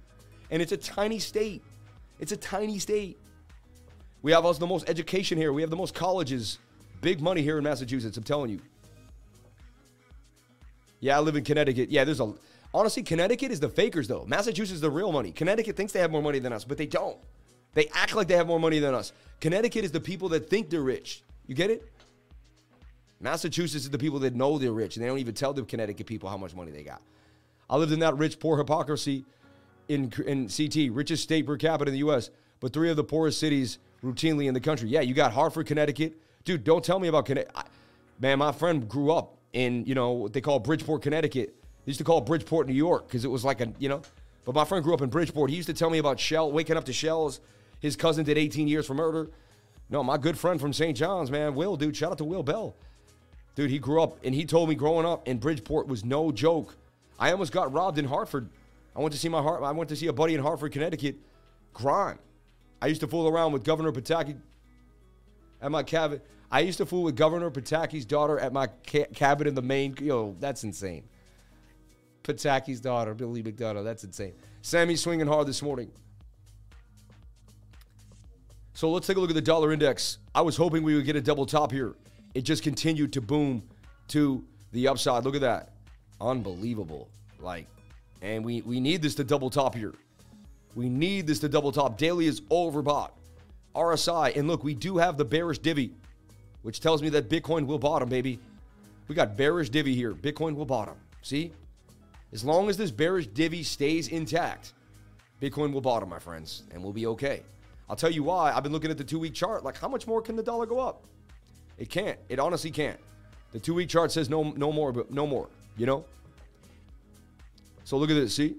And 0.50 0.62
it's 0.62 0.72
a 0.72 0.78
tiny 0.78 1.20
state. 1.20 1.64
It's 2.20 2.32
a 2.32 2.38
tiny 2.38 2.80
state. 2.80 3.20
We 4.24 4.32
have 4.32 4.44
also 4.44 4.60
the 4.60 4.68
most 4.68 4.90
education 4.90 5.38
here. 5.38 5.54
We 5.54 5.62
have 5.62 5.70
the 5.70 5.76
most 5.76 5.94
colleges. 5.94 6.58
Big 7.02 7.22
money 7.22 7.44
here 7.44 7.60
in 7.60 7.64
Massachusetts, 7.64 8.18
I'm 8.18 8.24
telling 8.24 8.50
you. 8.50 8.60
Yeah, 11.00 11.18
I 11.18 11.20
live 11.20 11.36
in 11.36 11.44
Connecticut. 11.44 11.92
Yeah, 11.92 12.04
there's 12.04 12.20
a. 12.20 12.34
Honestly, 12.74 13.04
Connecticut 13.04 13.52
is 13.52 13.60
the 13.60 13.70
fakers, 13.70 14.08
though. 14.08 14.26
Massachusetts 14.26 14.76
is 14.76 14.82
the 14.82 14.90
real 14.90 15.12
money. 15.12 15.32
Connecticut 15.32 15.78
thinks 15.78 15.94
they 15.94 16.00
have 16.00 16.12
more 16.12 16.24
money 16.24 16.40
than 16.40 16.52
us, 16.52 16.64
but 16.64 16.78
they 16.78 16.88
don't. 16.88 17.18
They 17.74 17.88
act 17.94 18.16
like 18.16 18.28
they 18.28 18.36
have 18.36 18.48
more 18.48 18.60
money 18.60 18.80
than 18.80 18.96
us. 18.96 19.14
Connecticut 19.40 19.86
is 19.86 19.92
the 19.92 20.00
people 20.00 20.30
that 20.30 20.50
think 20.50 20.70
they're 20.70 20.82
rich. 20.82 21.22
You 21.46 21.54
get 21.54 21.70
it? 21.70 21.88
Massachusetts 23.20 23.86
is 23.86 23.90
the 23.90 23.98
people 23.98 24.20
that 24.20 24.36
know 24.36 24.58
they're 24.58 24.72
rich, 24.72 24.96
and 24.96 25.04
they 25.04 25.08
don't 25.08 25.20
even 25.20 25.34
tell 25.34 25.54
the 25.54 25.64
Connecticut 25.64 26.06
people 26.06 26.30
how 26.30 26.38
much 26.38 26.56
money 26.56 26.72
they 26.72 26.84
got. 26.84 27.02
I 27.70 27.78
lived 27.78 27.92
in 27.92 28.00
that 28.00 28.18
rich, 28.18 28.40
poor 28.40 28.58
hypocrisy 28.58 29.26
in 29.88 30.12
in 30.26 30.50
CT, 30.50 30.92
richest 30.92 31.24
state 31.24 31.46
per 31.46 31.58
capita 31.58 31.90
in 31.90 31.94
the 31.94 32.00
U.S., 32.00 32.30
but 32.60 32.74
three 32.74 32.90
of 32.90 32.96
the 32.96 33.04
poorest 33.04 33.40
cities 33.40 33.80
routinely 34.04 34.48
in 34.48 34.54
the 34.54 34.60
country. 34.60 34.90
Yeah, 34.90 35.02
you 35.02 35.14
got 35.14 35.32
Hartford, 35.34 35.68
Connecticut, 35.68 36.14
dude. 36.44 36.64
Don't 36.64 36.84
tell 36.84 37.00
me 37.00 37.08
about 37.08 37.26
Connecticut. 37.26 37.56
Man, 38.20 38.40
my 38.40 38.52
friend 38.52 38.88
grew 38.88 39.12
up 39.12 39.38
in 39.54 39.86
you 39.86 39.96
know 39.96 40.12
what 40.12 40.34
they 40.34 40.42
call 40.42 40.60
Bridgeport, 40.60 41.02
Connecticut. 41.02 41.56
They 41.86 41.90
used 41.90 42.00
to 42.00 42.04
call 42.04 42.22
Bridgeport, 42.22 42.68
New 42.68 42.74
York, 42.74 43.08
because 43.08 43.26
it 43.26 43.30
was 43.30 43.44
like 43.44 43.62
a 43.62 43.72
you 43.80 43.90
know. 43.90 44.02
But 44.46 44.54
my 44.54 44.66
friend 44.66 44.84
grew 44.84 44.94
up 44.94 45.02
in 45.02 45.10
Bridgeport. 45.10 45.50
He 45.50 45.56
used 45.56 45.70
to 45.70 45.74
tell 45.74 45.90
me 45.90 45.98
about 45.98 46.20
shell 46.20 46.52
waking 46.52 46.78
up 46.78 46.86
to 46.86 46.94
shells. 46.94 47.40
His 47.80 47.96
cousin 47.96 48.24
did 48.24 48.38
18 48.38 48.68
years 48.68 48.86
for 48.86 48.94
murder. 48.94 49.30
No, 49.90 50.04
my 50.04 50.18
good 50.18 50.38
friend 50.38 50.60
from 50.60 50.74
St. 50.74 50.98
John's, 50.98 51.30
man, 51.30 51.54
Will, 51.56 51.76
dude. 51.76 51.96
Shout 51.96 52.12
out 52.12 52.18
to 52.20 52.24
Will 52.24 52.44
Bell. 52.44 52.76
Dude, 53.56 53.72
he 53.72 53.80
grew 53.80 54.02
up 54.02 54.18
and 54.24 54.36
he 54.36 54.46
told 54.46 54.70
me 54.70 54.76
growing 54.76 55.06
up 55.06 55.28
in 55.28 55.38
Bridgeport 55.38 55.88
was 55.88 56.04
no 56.04 56.32
joke. 56.32 56.76
I 57.18 57.32
almost 57.32 57.52
got 57.52 57.72
robbed 57.72 57.98
in 57.98 58.06
Hartford. 58.06 58.50
I 58.96 59.00
went 59.00 59.14
to 59.14 59.20
see 59.20 59.30
my 59.30 59.42
heart. 59.42 59.64
I 59.64 59.72
went 59.72 59.90
to 59.90 59.96
see 59.96 60.08
a 60.08 60.14
buddy 60.14 60.36
in 60.36 60.42
Hartford, 60.42 60.74
Connecticut. 60.74 61.16
Crime. 61.74 62.20
I 62.82 62.88
used 62.88 63.02
to 63.02 63.08
fool 63.08 63.28
around 63.28 63.54
with 63.54 63.64
Governor 63.64 63.92
Pataki 63.92 64.38
at 65.62 65.72
my 65.72 65.84
cabin. 65.84 66.22
I 66.52 66.60
used 66.60 66.78
to 66.78 66.86
fool 66.86 67.04
with 67.04 67.16
Governor 67.16 67.50
Pataki's 67.50 68.06
daughter 68.06 68.40
at 68.40 68.54
my 68.54 68.68
ca- 68.88 69.08
cabin 69.14 69.48
in 69.48 69.56
the 69.56 69.62
Maine. 69.62 69.96
Yo, 70.00 70.36
that's 70.40 70.64
insane. 70.64 71.04
Pataki's 72.24 72.80
daughter, 72.80 73.14
Billy 73.14 73.44
McDonough. 73.44 73.84
That's 73.84 74.04
insane. 74.04 74.34
Sammy 74.62 74.96
swinging 74.96 75.28
hard 75.28 75.48
this 75.48 75.62
morning. 75.62 75.92
So 78.74 78.92
let's 78.92 79.08
take 79.08 79.18
a 79.18 79.20
look 79.20 79.30
at 79.30 79.36
the 79.36 79.42
dollar 79.42 79.72
index. 79.72 80.18
I 80.34 80.42
was 80.42 80.58
hoping 80.58 80.84
we 80.84 80.96
would 80.96 81.06
get 81.06 81.16
a 81.16 81.22
double 81.22 81.46
top 81.46 81.72
here. 81.72 81.96
It 82.36 82.42
just 82.42 82.64
continued 82.64 83.14
to 83.14 83.22
boom 83.22 83.64
to 84.10 84.44
the 84.74 84.90
upside. 84.90 85.24
Look 85.24 85.36
at 85.36 85.42
that. 85.42 85.72
Unbelievable. 86.20 87.10
Like, 87.40 87.66
and 88.22 88.44
we, 88.44 88.62
we 88.62 88.82
need 88.82 89.02
this 89.02 89.16
to 89.16 89.24
double 89.24 89.50
top 89.50 89.74
here. 89.74 89.94
We 90.76 90.90
need 90.90 91.28
this 91.28 91.40
to 91.40 91.50
double 91.50 91.72
top. 91.72 91.98
Daily 91.98 92.28
is 92.28 92.42
overbought. 92.42 93.12
RSI. 93.74 94.36
And 94.36 94.50
look, 94.50 94.66
we 94.66 94.74
do 94.74 94.98
have 94.98 95.18
the 95.18 95.24
bearish 95.24 95.60
divvy, 95.60 95.94
which 96.62 96.82
tells 96.82 97.02
me 97.02 97.08
that 97.10 97.30
Bitcoin 97.30 97.66
will 97.66 97.80
bottom, 97.80 98.10
baby. 98.10 98.40
We 99.08 99.16
got 99.16 99.38
bearish 99.38 99.70
divvy 99.70 99.96
here. 99.96 100.14
Bitcoin 100.14 100.56
will 100.56 100.66
bottom. 100.66 100.96
See? 101.22 101.54
As 102.34 102.44
long 102.44 102.70
as 102.70 102.76
this 102.76 102.92
bearish 102.92 103.28
divvy 103.28 103.64
stays 103.64 104.10
intact, 104.10 104.74
Bitcoin 105.42 105.72
will 105.72 105.82
bottom, 105.82 106.10
my 106.10 106.20
friends, 106.20 106.64
and 106.74 106.84
we'll 106.84 106.92
be 106.92 107.08
okay. 107.08 107.44
I'll 107.90 107.96
tell 107.96 108.12
you 108.12 108.24
why. 108.24 108.52
I've 108.52 108.64
been 108.64 108.74
looking 108.74 108.92
at 108.92 108.98
the 108.98 109.04
two 109.06 109.20
week 109.20 109.34
chart. 109.34 109.64
Like, 109.64 109.78
how 109.78 109.88
much 109.88 110.06
more 110.06 110.22
can 110.22 110.36
the 110.36 110.44
dollar 110.44 110.66
go 110.66 110.80
up? 110.80 111.06
It 111.78 111.90
can't. 111.90 112.18
It 112.30 112.40
honestly 112.40 112.72
can't. 112.72 113.00
The 113.52 113.60
two 113.60 113.74
week 113.74 113.90
chart 113.90 114.12
says 114.12 114.30
no, 114.30 114.44
no 114.44 114.72
more, 114.72 114.92
but 114.92 115.12
no 115.12 115.28
more. 115.28 115.50
You 115.78 115.86
know. 115.86 116.06
So 117.84 117.98
look 117.98 118.10
at 118.10 118.16
this. 118.16 118.36
See, 118.36 118.56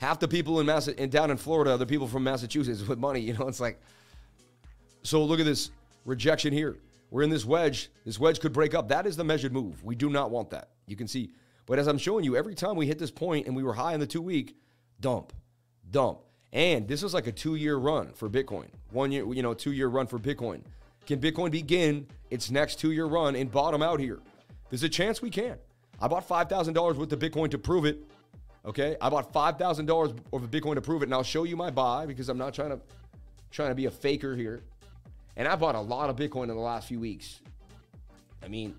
half 0.00 0.18
the 0.18 0.28
people 0.28 0.60
in 0.60 0.66
Mass 0.66 0.88
and 0.88 1.10
down 1.10 1.30
in 1.30 1.36
Florida 1.36 1.72
are 1.72 1.78
the 1.78 1.86
people 1.86 2.06
from 2.06 2.24
Massachusetts 2.24 2.82
with 2.88 2.98
money. 2.98 3.20
You 3.20 3.34
know, 3.34 3.48
it's 3.48 3.60
like. 3.60 3.80
So 5.02 5.22
look 5.24 5.38
at 5.38 5.46
this 5.46 5.70
rejection 6.04 6.52
here. 6.52 6.76
We're 7.10 7.22
in 7.22 7.30
this 7.30 7.44
wedge. 7.44 7.90
This 8.04 8.18
wedge 8.18 8.40
could 8.40 8.52
break 8.52 8.74
up. 8.74 8.88
That 8.88 9.06
is 9.06 9.16
the 9.16 9.24
measured 9.24 9.52
move. 9.52 9.84
We 9.84 9.94
do 9.94 10.10
not 10.10 10.30
want 10.30 10.50
that. 10.50 10.70
You 10.86 10.96
can 10.96 11.06
see. 11.06 11.30
But 11.66 11.78
as 11.78 11.86
I'm 11.86 11.98
showing 11.98 12.24
you, 12.24 12.36
every 12.36 12.54
time 12.54 12.76
we 12.76 12.86
hit 12.86 12.98
this 12.98 13.10
point 13.10 13.46
and 13.46 13.54
we 13.54 13.62
were 13.62 13.74
high 13.74 13.94
in 13.94 14.00
the 14.00 14.06
two 14.06 14.22
week, 14.22 14.56
dump, 15.00 15.32
dump. 15.90 16.20
And 16.52 16.88
this 16.88 17.02
was 17.02 17.12
like 17.12 17.26
a 17.26 17.32
two 17.32 17.56
year 17.56 17.76
run 17.76 18.12
for 18.14 18.28
Bitcoin. 18.28 18.68
One 18.90 19.12
year, 19.12 19.32
you 19.32 19.42
know, 19.42 19.54
two 19.54 19.72
year 19.72 19.88
run 19.88 20.06
for 20.06 20.18
Bitcoin. 20.18 20.62
Can 21.06 21.20
Bitcoin 21.20 21.50
begin 21.50 22.06
its 22.30 22.50
next 22.50 22.80
two 22.80 22.92
year 22.92 23.06
run 23.06 23.36
and 23.36 23.50
bottom 23.50 23.82
out 23.82 24.00
here? 24.00 24.20
There's 24.70 24.82
a 24.82 24.88
chance 24.88 25.22
we 25.22 25.30
can. 25.30 25.56
I 26.00 26.08
bought 26.08 26.28
$5,000 26.28 26.96
worth 26.96 27.12
of 27.12 27.18
Bitcoin 27.18 27.50
to 27.50 27.58
prove 27.58 27.84
it. 27.84 27.98
Okay. 28.64 28.96
I 29.00 29.08
bought 29.08 29.32
$5,000 29.32 29.88
worth 29.88 30.42
of 30.42 30.50
Bitcoin 30.50 30.74
to 30.74 30.82
prove 30.82 31.02
it. 31.02 31.06
And 31.06 31.14
I'll 31.14 31.22
show 31.22 31.44
you 31.44 31.56
my 31.56 31.70
buy 31.70 32.06
because 32.06 32.28
I'm 32.28 32.38
not 32.38 32.52
trying 32.52 32.70
to, 32.70 32.80
trying 33.50 33.70
to 33.70 33.74
be 33.74 33.86
a 33.86 33.90
faker 33.90 34.34
here. 34.34 34.62
And 35.36 35.46
I 35.46 35.54
bought 35.54 35.74
a 35.74 35.80
lot 35.80 36.10
of 36.10 36.16
Bitcoin 36.16 36.44
in 36.44 36.48
the 36.48 36.54
last 36.56 36.88
few 36.88 36.98
weeks. 36.98 37.40
I 38.42 38.48
mean, 38.48 38.74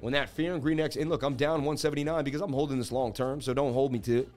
when 0.00 0.12
that 0.12 0.28
fear 0.28 0.52
and 0.52 0.62
green 0.62 0.80
X, 0.80 0.96
and 0.96 1.08
look, 1.08 1.22
I'm 1.22 1.34
down 1.34 1.64
179 1.64 2.24
because 2.24 2.40
I'm 2.40 2.52
holding 2.52 2.78
this 2.78 2.92
long 2.92 3.12
term. 3.12 3.40
So 3.40 3.54
don't 3.54 3.72
hold 3.72 3.92
me 3.92 4.00
to 4.00 4.20
it. 4.20 4.28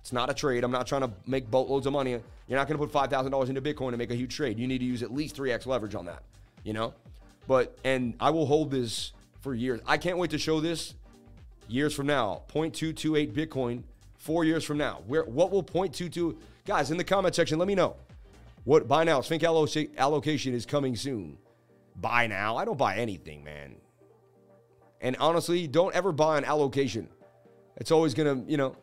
It's 0.00 0.12
not 0.12 0.28
a 0.28 0.34
trade. 0.34 0.64
I'm 0.64 0.70
not 0.70 0.86
trying 0.86 1.00
to 1.00 1.10
make 1.26 1.50
boatloads 1.50 1.86
of 1.86 1.92
money. 1.92 2.10
You're 2.10 2.58
not 2.58 2.68
going 2.68 2.78
to 2.78 2.86
put 2.86 2.92
$5,000 2.92 3.48
into 3.48 3.62
Bitcoin 3.62 3.92
to 3.92 3.96
make 3.96 4.10
a 4.10 4.14
huge 4.14 4.36
trade. 4.36 4.58
You 4.58 4.66
need 4.66 4.78
to 4.78 4.84
use 4.84 5.02
at 5.02 5.12
least 5.12 5.36
3x 5.36 5.66
leverage 5.66 5.94
on 5.94 6.04
that, 6.06 6.22
you 6.64 6.72
know? 6.72 6.94
But, 7.46 7.78
and 7.84 8.14
I 8.18 8.30
will 8.30 8.46
hold 8.46 8.70
this 8.70 9.12
for 9.40 9.54
years. 9.54 9.80
I 9.86 9.98
can't 9.98 10.18
wait 10.18 10.30
to 10.30 10.38
show 10.38 10.60
this 10.60 10.94
years 11.68 11.94
from 11.94 12.06
now. 12.06 12.42
0.228 12.52 13.32
Bitcoin 13.32 13.82
four 14.16 14.44
years 14.44 14.64
from 14.64 14.78
now. 14.78 15.02
Where, 15.06 15.24
what 15.24 15.50
will 15.50 15.62
0.22, 15.62 16.36
guys, 16.64 16.90
in 16.90 16.96
the 16.96 17.04
comment 17.04 17.34
section, 17.34 17.58
let 17.58 17.68
me 17.68 17.74
know. 17.74 17.96
What, 18.64 18.88
buy 18.88 19.04
now. 19.04 19.20
Think 19.20 19.44
allocation 19.44 20.54
is 20.54 20.64
coming 20.64 20.96
soon. 20.96 21.36
Buy 21.96 22.26
now. 22.26 22.56
I 22.56 22.64
don't 22.64 22.78
buy 22.78 22.96
anything, 22.96 23.44
man. 23.44 23.76
And 25.02 25.16
honestly, 25.20 25.66
don't 25.66 25.94
ever 25.94 26.12
buy 26.12 26.38
an 26.38 26.44
allocation. 26.46 27.08
It's 27.76 27.90
always 27.90 28.14
to, 28.42 28.50
you 28.50 28.56
know, 28.56 28.76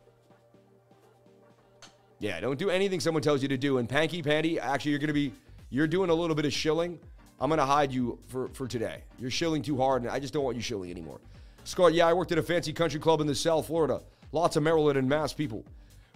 yeah, 2.19 2.39
don't 2.39 2.59
do 2.59 2.69
anything 2.69 2.99
someone 2.99 3.23
tells 3.23 3.41
you 3.41 3.47
to 3.47 3.57
do. 3.57 3.79
And 3.79 3.89
Panky 3.89 4.21
Pandy, 4.21 4.59
actually, 4.59 4.91
you're 4.91 4.99
to 5.07 5.13
be, 5.13 5.33
you're 5.71 5.87
doing 5.87 6.11
a 6.11 6.13
little 6.13 6.35
bit 6.35 6.45
of 6.45 6.53
shilling. 6.53 6.99
I'm 7.41 7.49
going 7.49 7.57
to 7.57 7.65
hide 7.65 7.91
you 7.91 8.19
for, 8.27 8.49
for 8.49 8.67
today. 8.67 9.01
You're 9.17 9.31
shilling 9.31 9.63
too 9.63 9.75
hard, 9.75 10.03
and 10.03 10.11
I 10.11 10.19
just 10.19 10.31
don't 10.31 10.43
want 10.43 10.55
you 10.55 10.61
shilling 10.61 10.91
anymore. 10.91 11.19
Scott, 11.63 11.91
yeah, 11.91 12.05
I 12.05 12.13
worked 12.13 12.31
at 12.31 12.37
a 12.37 12.43
fancy 12.43 12.71
country 12.71 12.99
club 12.99 13.19
in 13.19 13.25
the 13.25 13.33
South 13.33 13.65
Florida. 13.65 13.99
Lots 14.31 14.57
of 14.57 14.63
Maryland 14.63 14.99
and 14.99 15.09
Mass 15.09 15.33
people. 15.33 15.65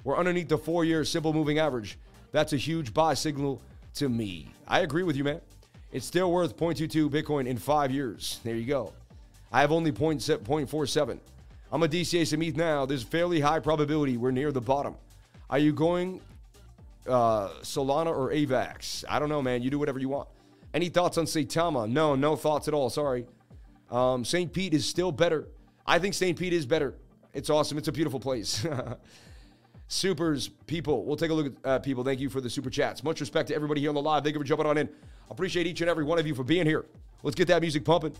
We're 0.04 0.18
underneath 0.18 0.50
the 0.50 0.58
four 0.58 0.86
year 0.86 1.04
simple 1.04 1.34
moving 1.34 1.58
average. 1.58 1.98
That's 2.32 2.54
a 2.54 2.58
huge 2.58 2.94
buy 2.94 3.16
signal 3.16 3.60
to 3.96 4.08
me. 4.08 4.52
I 4.68 4.82
agree 4.82 5.02
with 5.02 5.16
you, 5.16 5.24
man. 5.24 5.42
It's 5.92 6.06
still 6.06 6.32
worth 6.32 6.58
0.22 6.58 7.10
Bitcoin 7.10 7.48
in 7.48 7.58
five 7.58 7.90
years. 7.90 8.40
There 8.44 8.56
you 8.56 8.66
go. 8.66 8.94
I 9.52 9.62
have 9.62 9.72
only 9.72 9.92
0.47. 9.92 11.20
I'm 11.72 11.84
a 11.84 11.88
DCA 11.88 12.28
some 12.28 12.42
ETH 12.44 12.56
now. 12.56 12.86
There's 12.86 13.04
fairly 13.04 13.40
high 13.40 13.60
probability 13.60 14.18
we're 14.18 14.32
near 14.32 14.52
the 14.52 14.62
bottom. 14.62 14.96
Are 15.50 15.60
you 15.60 15.74
going 15.74 16.22
uh, 17.08 17.50
Solana 17.62 18.08
or 18.16 18.30
AVAX? 18.30 19.06
I 19.10 19.18
don't 19.18 19.30
know, 19.30 19.42
man. 19.42 19.64
You 19.64 19.72
do 19.72 19.80
whatever 19.80 19.98
you 19.98 20.10
want. 20.10 20.28
Any 20.76 20.90
thoughts 20.90 21.18
on 21.18 21.24
Saitama? 21.24 21.90
No, 21.90 22.16
no 22.16 22.36
thoughts 22.36 22.68
at 22.68 22.74
all. 22.74 22.90
Sorry. 22.90 23.26
Um, 23.90 24.26
St. 24.26 24.52
Pete 24.52 24.74
is 24.74 24.86
still 24.86 25.10
better. 25.10 25.48
I 25.88 26.00
think 26.00 26.14
St. 26.14 26.38
Pete 26.38 26.52
is 26.52 26.66
better. 26.66 26.96
It's 27.34 27.50
awesome. 27.50 27.78
It's 27.78 27.88
a 27.88 27.94
beautiful 27.94 28.20
place. 28.20 28.68
Supers, 29.88 30.50
people. 30.68 31.06
We'll 31.06 31.16
take 31.16 31.32
a 31.32 31.34
look 31.34 31.46
at 31.46 31.54
uh, 31.64 31.80
people. 31.80 32.04
Thank 32.04 32.20
you 32.20 32.30
for 32.30 32.42
the 32.42 32.50
super 32.50 32.70
chats. 32.70 33.06
Much 33.06 33.22
respect 33.22 33.48
to 33.48 33.56
everybody 33.56 33.80
here 33.80 33.90
on 33.90 33.96
the 33.96 34.02
live. 34.02 34.24
Thank 34.24 34.34
you 34.34 34.42
for 34.42 34.46
jumping 34.46 34.68
on 34.68 34.78
in. 34.78 34.90
Appreciate 35.30 35.66
each 35.66 35.80
and 35.80 35.90
every 35.90 36.04
one 36.04 36.20
of 36.20 36.28
you 36.28 36.36
for 36.36 36.44
being 36.44 36.66
here. 36.66 36.86
Let's 37.24 37.36
get 37.36 37.48
that 37.48 37.62
music 37.62 37.86
pumping. 37.86 38.14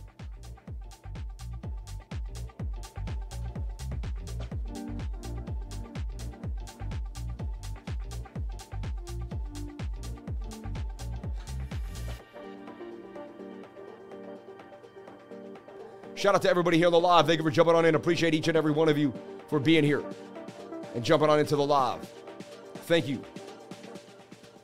Shout 16.26 16.34
out 16.34 16.42
to 16.42 16.50
everybody 16.50 16.76
here 16.76 16.86
on 16.86 16.92
the 16.92 16.98
live. 16.98 17.24
Thank 17.28 17.38
you 17.38 17.44
for 17.44 17.52
jumping 17.52 17.76
on 17.76 17.84
in. 17.84 17.94
Appreciate 17.94 18.34
each 18.34 18.48
and 18.48 18.56
every 18.56 18.72
one 18.72 18.88
of 18.88 18.98
you 18.98 19.14
for 19.46 19.60
being 19.60 19.84
here 19.84 20.02
and 20.96 21.04
jumping 21.04 21.30
on 21.30 21.38
into 21.38 21.54
the 21.54 21.64
live. 21.64 22.00
Thank 22.88 23.06
you. 23.06 23.22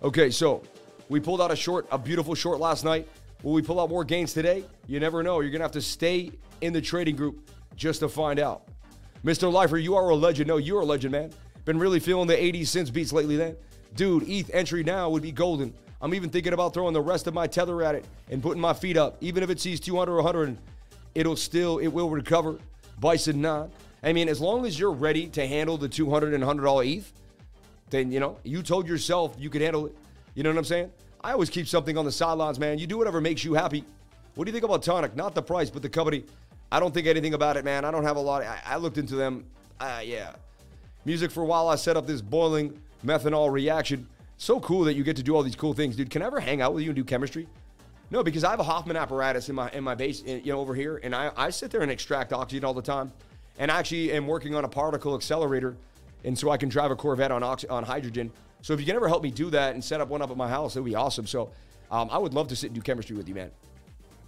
Okay, 0.03 0.29
so 0.29 0.65
we 1.09 1.21
pulled 1.21 1.41
out 1.41 1.53
a 1.53 1.55
short, 1.55 1.87
a 1.93 1.99
beautiful 1.99 2.35
short 2.35 2.59
last 2.59 2.85
night. 2.85 3.07
Will 3.45 3.53
we 3.53 3.63
pull 3.63 3.79
out 3.79 3.91
more 3.91 4.03
gains 4.03 4.33
today? 4.33 4.65
You 4.89 4.99
never 4.99 5.23
know. 5.23 5.39
You're 5.39 5.53
going 5.53 5.61
to 5.61 5.65
have 5.65 5.71
to 5.75 5.81
stay 5.81 6.33
in 6.63 6.73
the 6.73 6.81
trading 6.81 7.15
group 7.15 7.49
just 7.77 8.01
to 8.01 8.09
find 8.09 8.41
out. 8.41 8.67
Mr. 9.25 9.49
Lifer, 9.53 9.79
you 9.79 9.95
are 9.95 10.09
a 10.09 10.17
legend. 10.17 10.49
No, 10.49 10.57
you're 10.57 10.81
a 10.81 10.85
legend, 10.85 11.13
man. 11.13 11.31
Been 11.65 11.79
really 11.79 12.01
feeling 12.01 12.27
the 12.27 12.43
80 12.43 12.65
cents 12.65 12.91
beats 12.91 13.13
lately, 13.13 13.37
then. 13.37 13.57
Dude, 13.95 14.29
ETH 14.29 14.51
entry 14.53 14.83
now 14.83 15.09
would 15.11 15.23
be 15.23 15.31
golden. 15.31 15.73
I'm 16.01 16.13
even 16.13 16.29
thinking 16.29 16.55
about 16.55 16.75
throwing 16.75 16.93
the 16.93 17.01
rest 17.01 17.29
of 17.29 17.35
my 17.35 17.47
tether 17.47 17.85
at 17.85 17.95
it 17.95 18.05
and 18.31 18.43
putting 18.43 18.61
my 18.61 18.73
feet 18.73 18.97
up, 18.97 19.17
even 19.21 19.45
if 19.45 19.51
it 19.51 19.61
sees 19.61 19.79
200 19.79 20.11
or 20.11 20.17
100 20.17 20.59
it'll 21.15 21.37
still 21.37 21.79
it 21.79 21.89
will 21.89 22.11
recover. 22.11 22.59
Bison 22.99 23.41
not. 23.41 23.71
I 24.03 24.13
mean, 24.13 24.29
as 24.29 24.41
long 24.41 24.67
as 24.67 24.79
you're 24.79 24.93
ready 24.93 25.29
to 25.29 25.47
handle 25.47 25.77
the 25.77 25.89
200 25.89 26.35
and 26.35 26.43
100 26.43 26.65
dollar 26.65 26.85
ETH, 26.85 27.13
then 27.91 28.11
you 28.11 28.21
know 28.21 28.39
you 28.43 28.63
told 28.63 28.89
yourself 28.89 29.35
you 29.39 29.51
could 29.51 29.63
handle 29.63 29.87
it. 29.87 29.97
You 30.35 30.43
know 30.43 30.51
what 30.51 30.59
I'm 30.59 30.65
saying? 30.65 30.91
I 31.23 31.33
always 31.33 31.51
keep 31.51 31.69
something 31.69 31.97
on 31.97 32.05
the 32.05 32.13
sidelines, 32.13 32.59
man. 32.59 32.79
You 32.79 32.87
do 32.87 32.99
whatever 32.99 33.21
makes 33.21 33.45
you 33.45 33.55
happy. 33.55 33.85
What 34.35 34.45
do 34.45 34.49
you 34.49 34.53
think 34.53 34.65
about 34.65 34.83
Tonic? 34.83 35.15
Not 35.15 35.35
the 35.35 35.43
price, 35.43 35.71
but 35.71 35.83
the 35.83 35.89
company. 35.89 36.25
I 36.73 36.81
don't 36.81 36.93
think 36.93 37.07
anything 37.07 37.35
about 37.35 37.57
it, 37.57 37.65
man. 37.65 37.85
I 37.85 37.91
don't 37.91 38.05
have 38.05 38.17
a 38.17 38.21
lot. 38.21 38.43
Of, 38.43 38.49
I, 38.49 38.61
I, 38.65 38.77
looked 38.77 38.97
into 38.97 39.15
them. 39.15 39.45
Uh, 39.79 40.01
yeah. 40.03 40.33
Music 41.05 41.31
for 41.31 41.43
a 41.43 41.47
while. 41.47 41.69
I 41.69 41.77
set 41.77 41.97
up 41.97 42.07
this 42.07 42.23
boiling 42.23 42.81
methanol 43.05 43.53
reaction. 43.53 44.09
So 44.39 44.59
cool 44.59 44.85
that 44.85 44.95
you 44.95 45.05
get 45.05 45.17
to 45.17 45.23
do 45.23 45.37
all 45.37 45.43
these 45.43 45.55
cool 45.55 45.75
things, 45.75 45.97
dude. 45.97 46.11
Can 46.11 46.23
I 46.23 46.27
ever 46.27 46.41
hang 46.41 46.63
out 46.63 46.73
with 46.73 46.83
you 46.83 46.91
and 46.91 46.97
do 46.97 47.05
chemistry? 47.05 47.47
No, 48.13 48.23
because 48.23 48.45
I 48.45 48.51
have 48.51 48.61
a 48.61 48.65
Hofmann 48.65 48.97
apparatus 48.97 49.49
in 49.49 49.55
my 49.55 49.71
in 49.71 49.83
my 49.83 49.95
base, 49.95 50.23
you 50.23 50.53
know, 50.53 50.61
over 50.61 50.75
here, 50.75 51.01
and 51.03 51.15
I, 51.15 51.33
I 51.35 51.49
sit 51.49 51.71
there 51.71 51.81
and 51.81 51.91
extract 51.91 52.35
oxygen 52.35 52.63
all 52.63 52.75
the 52.75 52.83
time. 52.83 53.11
And 53.59 53.71
I 53.71 53.79
actually 53.79 54.13
am 54.13 54.27
working 54.27 54.55
on 54.55 54.65
a 54.65 54.69
particle 54.69 55.15
accelerator 55.15 55.77
and 56.25 56.39
so 56.39 56.51
I 56.51 56.59
can 56.59 56.69
drive 56.69 56.91
a 56.91 56.97
Corvette 56.97 57.31
on 57.31 57.43
ox- 57.43 57.65
on 57.65 57.85
hydrogen. 57.85 58.31
So 58.61 58.75
if 58.75 58.81
you 58.81 58.87
can 58.87 58.97
ever 58.97 59.09
help 59.09 59.23
me 59.23 59.31
do 59.31 59.49
that 59.51 59.75
and 59.75 59.83
set 59.83 60.03
up 60.03 60.09
one 60.09 60.21
up 60.21 60.31
at 60.31 60.37
my 60.37 60.49
house, 60.49 60.75
that 60.75 60.83
would 60.83 60.91
be 60.91 60.95
awesome. 60.95 61.27
So 61.27 61.53
um, 61.91 62.11
I 62.13 62.19
would 62.19 62.35
love 62.35 62.49
to 62.49 62.57
sit 62.57 62.67
and 62.67 62.75
do 62.75 62.83
chemistry 62.83 63.17
with 63.17 63.29
you, 63.29 63.35
man. 63.35 63.51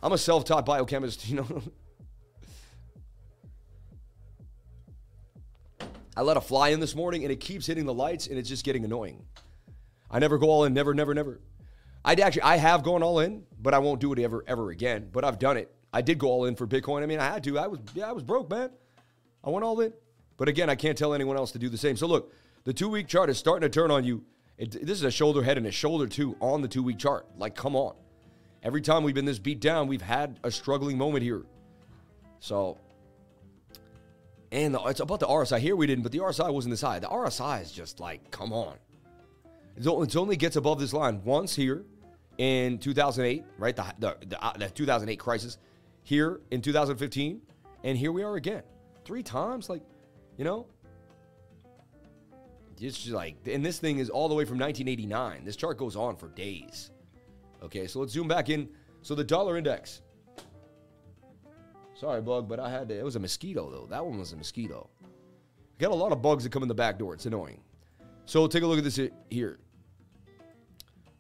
I'm 0.02 0.12
a 0.12 0.18
self-taught 0.18 0.64
biochemist, 0.64 1.28
you 1.28 1.36
know. 1.36 1.62
I 6.16 6.22
let 6.22 6.36
a 6.36 6.40
fly 6.40 6.70
in 6.70 6.80
this 6.80 6.94
morning 6.94 7.22
and 7.24 7.32
it 7.32 7.40
keeps 7.40 7.66
hitting 7.66 7.84
the 7.84 7.94
lights 7.94 8.28
and 8.28 8.38
it's 8.38 8.48
just 8.48 8.64
getting 8.64 8.84
annoying. 8.84 9.24
I 10.10 10.20
never 10.20 10.38
go 10.38 10.48
all 10.48 10.64
in, 10.64 10.72
never, 10.72 10.94
never, 10.94 11.12
never. 11.12 11.40
I'd 12.04 12.20
actually, 12.20 12.42
I 12.42 12.56
have 12.56 12.82
gone 12.82 13.02
all 13.02 13.20
in, 13.20 13.44
but 13.60 13.72
I 13.72 13.78
won't 13.78 14.00
do 14.00 14.12
it 14.12 14.18
ever, 14.18 14.44
ever 14.46 14.70
again. 14.70 15.08
But 15.10 15.24
I've 15.24 15.38
done 15.38 15.56
it. 15.56 15.74
I 15.92 16.02
did 16.02 16.18
go 16.18 16.28
all 16.28 16.44
in 16.44 16.56
for 16.56 16.66
Bitcoin. 16.66 17.02
I 17.02 17.06
mean, 17.06 17.20
I 17.20 17.24
had 17.24 17.44
to. 17.44 17.58
I 17.58 17.66
was, 17.66 17.80
yeah, 17.94 18.08
I 18.08 18.12
was 18.12 18.22
broke, 18.22 18.50
man. 18.50 18.70
I 19.42 19.50
went 19.50 19.64
all 19.64 19.80
in. 19.80 19.92
But 20.36 20.48
again, 20.48 20.68
I 20.68 20.74
can't 20.74 20.98
tell 20.98 21.14
anyone 21.14 21.36
else 21.36 21.52
to 21.52 21.58
do 21.58 21.68
the 21.68 21.78
same. 21.78 21.96
So 21.96 22.06
look, 22.06 22.32
the 22.64 22.72
two 22.72 22.88
week 22.88 23.06
chart 23.06 23.30
is 23.30 23.38
starting 23.38 23.62
to 23.62 23.72
turn 23.72 23.90
on 23.90 24.04
you. 24.04 24.24
It, 24.58 24.72
this 24.72 24.98
is 24.98 25.04
a 25.04 25.10
shoulder 25.10 25.42
head 25.42 25.56
and 25.56 25.66
a 25.66 25.70
shoulder 25.70 26.06
too 26.06 26.36
on 26.40 26.62
the 26.62 26.68
two 26.68 26.82
week 26.82 26.98
chart. 26.98 27.26
Like, 27.38 27.54
come 27.54 27.76
on. 27.76 27.94
Every 28.62 28.80
time 28.80 29.02
we've 29.02 29.14
been 29.14 29.24
this 29.24 29.38
beat 29.38 29.60
down, 29.60 29.88
we've 29.88 30.02
had 30.02 30.40
a 30.42 30.50
struggling 30.50 30.98
moment 30.98 31.22
here. 31.22 31.44
So, 32.40 32.78
and 34.50 34.74
the, 34.74 34.80
it's 34.84 35.00
about 35.00 35.20
the 35.20 35.26
RSI. 35.26 35.58
Here 35.58 35.76
we 35.76 35.86
didn't, 35.86 36.02
but 36.02 36.12
the 36.12 36.18
RSI 36.18 36.52
wasn't 36.52 36.72
this 36.72 36.80
high. 36.80 36.98
The 36.98 37.06
RSI 37.06 37.62
is 37.62 37.72
just 37.72 38.00
like, 38.00 38.30
come 38.30 38.52
on. 38.52 38.74
It 39.76 40.16
only 40.16 40.36
gets 40.36 40.56
above 40.56 40.78
this 40.78 40.92
line 40.92 41.22
once 41.24 41.54
here 41.54 41.84
in 42.38 42.78
2008, 42.78 43.44
right? 43.58 43.76
The, 43.76 43.84
the, 43.98 44.16
the, 44.26 44.44
uh, 44.44 44.52
the 44.56 44.68
2008 44.70 45.16
crisis. 45.18 45.58
Here 46.02 46.40
in 46.50 46.60
2015, 46.60 47.40
and 47.84 47.96
here 47.96 48.12
we 48.12 48.22
are 48.22 48.36
again. 48.36 48.62
Three 49.04 49.22
times, 49.22 49.68
like, 49.68 49.82
you 50.36 50.44
know? 50.44 50.66
It's 52.80 53.08
like, 53.08 53.36
and 53.46 53.64
this 53.64 53.78
thing 53.78 53.98
is 53.98 54.10
all 54.10 54.28
the 54.28 54.34
way 54.34 54.44
from 54.44 54.58
1989. 54.58 55.44
This 55.44 55.56
chart 55.56 55.78
goes 55.78 55.96
on 55.96 56.16
for 56.16 56.28
days. 56.28 56.90
Okay, 57.62 57.86
so 57.86 58.00
let's 58.00 58.12
zoom 58.12 58.28
back 58.28 58.50
in. 58.50 58.68
So 59.02 59.14
the 59.14 59.24
dollar 59.24 59.56
index. 59.56 60.02
Sorry, 61.94 62.20
bug, 62.20 62.48
but 62.48 62.58
I 62.58 62.68
had 62.68 62.88
to. 62.88 62.98
It 62.98 63.04
was 63.04 63.16
a 63.16 63.20
mosquito, 63.20 63.70
though. 63.70 63.86
That 63.86 64.04
one 64.04 64.18
was 64.18 64.32
a 64.32 64.36
mosquito. 64.36 64.90
Got 65.78 65.92
a 65.92 65.94
lot 65.94 66.12
of 66.12 66.20
bugs 66.20 66.44
that 66.44 66.50
come 66.50 66.62
in 66.62 66.68
the 66.68 66.74
back 66.74 66.98
door. 66.98 67.14
It's 67.14 67.26
annoying. 67.26 67.60
So 68.26 68.46
take 68.46 68.62
a 68.62 68.66
look 68.66 68.78
at 68.78 68.84
this 68.84 68.98
here. 69.30 69.58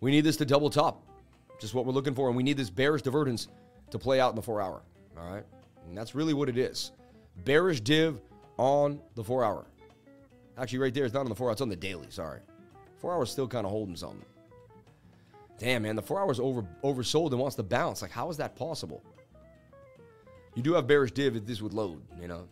We 0.00 0.10
need 0.10 0.22
this 0.22 0.36
to 0.38 0.44
double 0.44 0.70
top. 0.70 1.03
Just 1.64 1.72
what 1.72 1.86
we're 1.86 1.92
looking 1.92 2.14
for. 2.14 2.28
And 2.28 2.36
we 2.36 2.42
need 2.42 2.58
this 2.58 2.68
bearish 2.68 3.00
divergence 3.00 3.48
to 3.90 3.98
play 3.98 4.20
out 4.20 4.28
in 4.28 4.36
the 4.36 4.42
four 4.42 4.60
hour. 4.60 4.82
All 5.18 5.32
right. 5.32 5.44
And 5.88 5.96
that's 5.96 6.14
really 6.14 6.34
what 6.34 6.50
it 6.50 6.58
is. 6.58 6.92
Bearish 7.46 7.80
div 7.80 8.20
on 8.58 9.00
the 9.14 9.24
four 9.24 9.42
hour. 9.42 9.64
Actually, 10.58 10.80
right 10.80 10.92
there, 10.92 11.06
it's 11.06 11.14
not 11.14 11.20
on 11.20 11.30
the 11.30 11.34
four 11.34 11.46
hour, 11.46 11.52
it's 11.52 11.62
on 11.62 11.70
the 11.70 11.74
daily. 11.76 12.04
Sorry. 12.10 12.40
Four 12.98 13.14
hours 13.14 13.30
still 13.30 13.48
kind 13.48 13.64
of 13.64 13.70
holding 13.70 13.96
something. 13.96 14.26
Damn, 15.56 15.84
man, 15.84 15.96
the 15.96 16.02
four 16.02 16.20
hours 16.20 16.38
over 16.38 16.66
oversold 16.82 17.30
and 17.30 17.40
wants 17.40 17.56
to 17.56 17.62
bounce. 17.62 18.02
Like, 18.02 18.10
how 18.10 18.28
is 18.28 18.36
that 18.36 18.56
possible? 18.56 19.02
You 20.54 20.62
do 20.62 20.74
have 20.74 20.86
bearish 20.86 21.12
div 21.12 21.34
if 21.34 21.46
this 21.46 21.62
would 21.62 21.72
load, 21.72 22.02
you 22.20 22.28
know. 22.28 22.46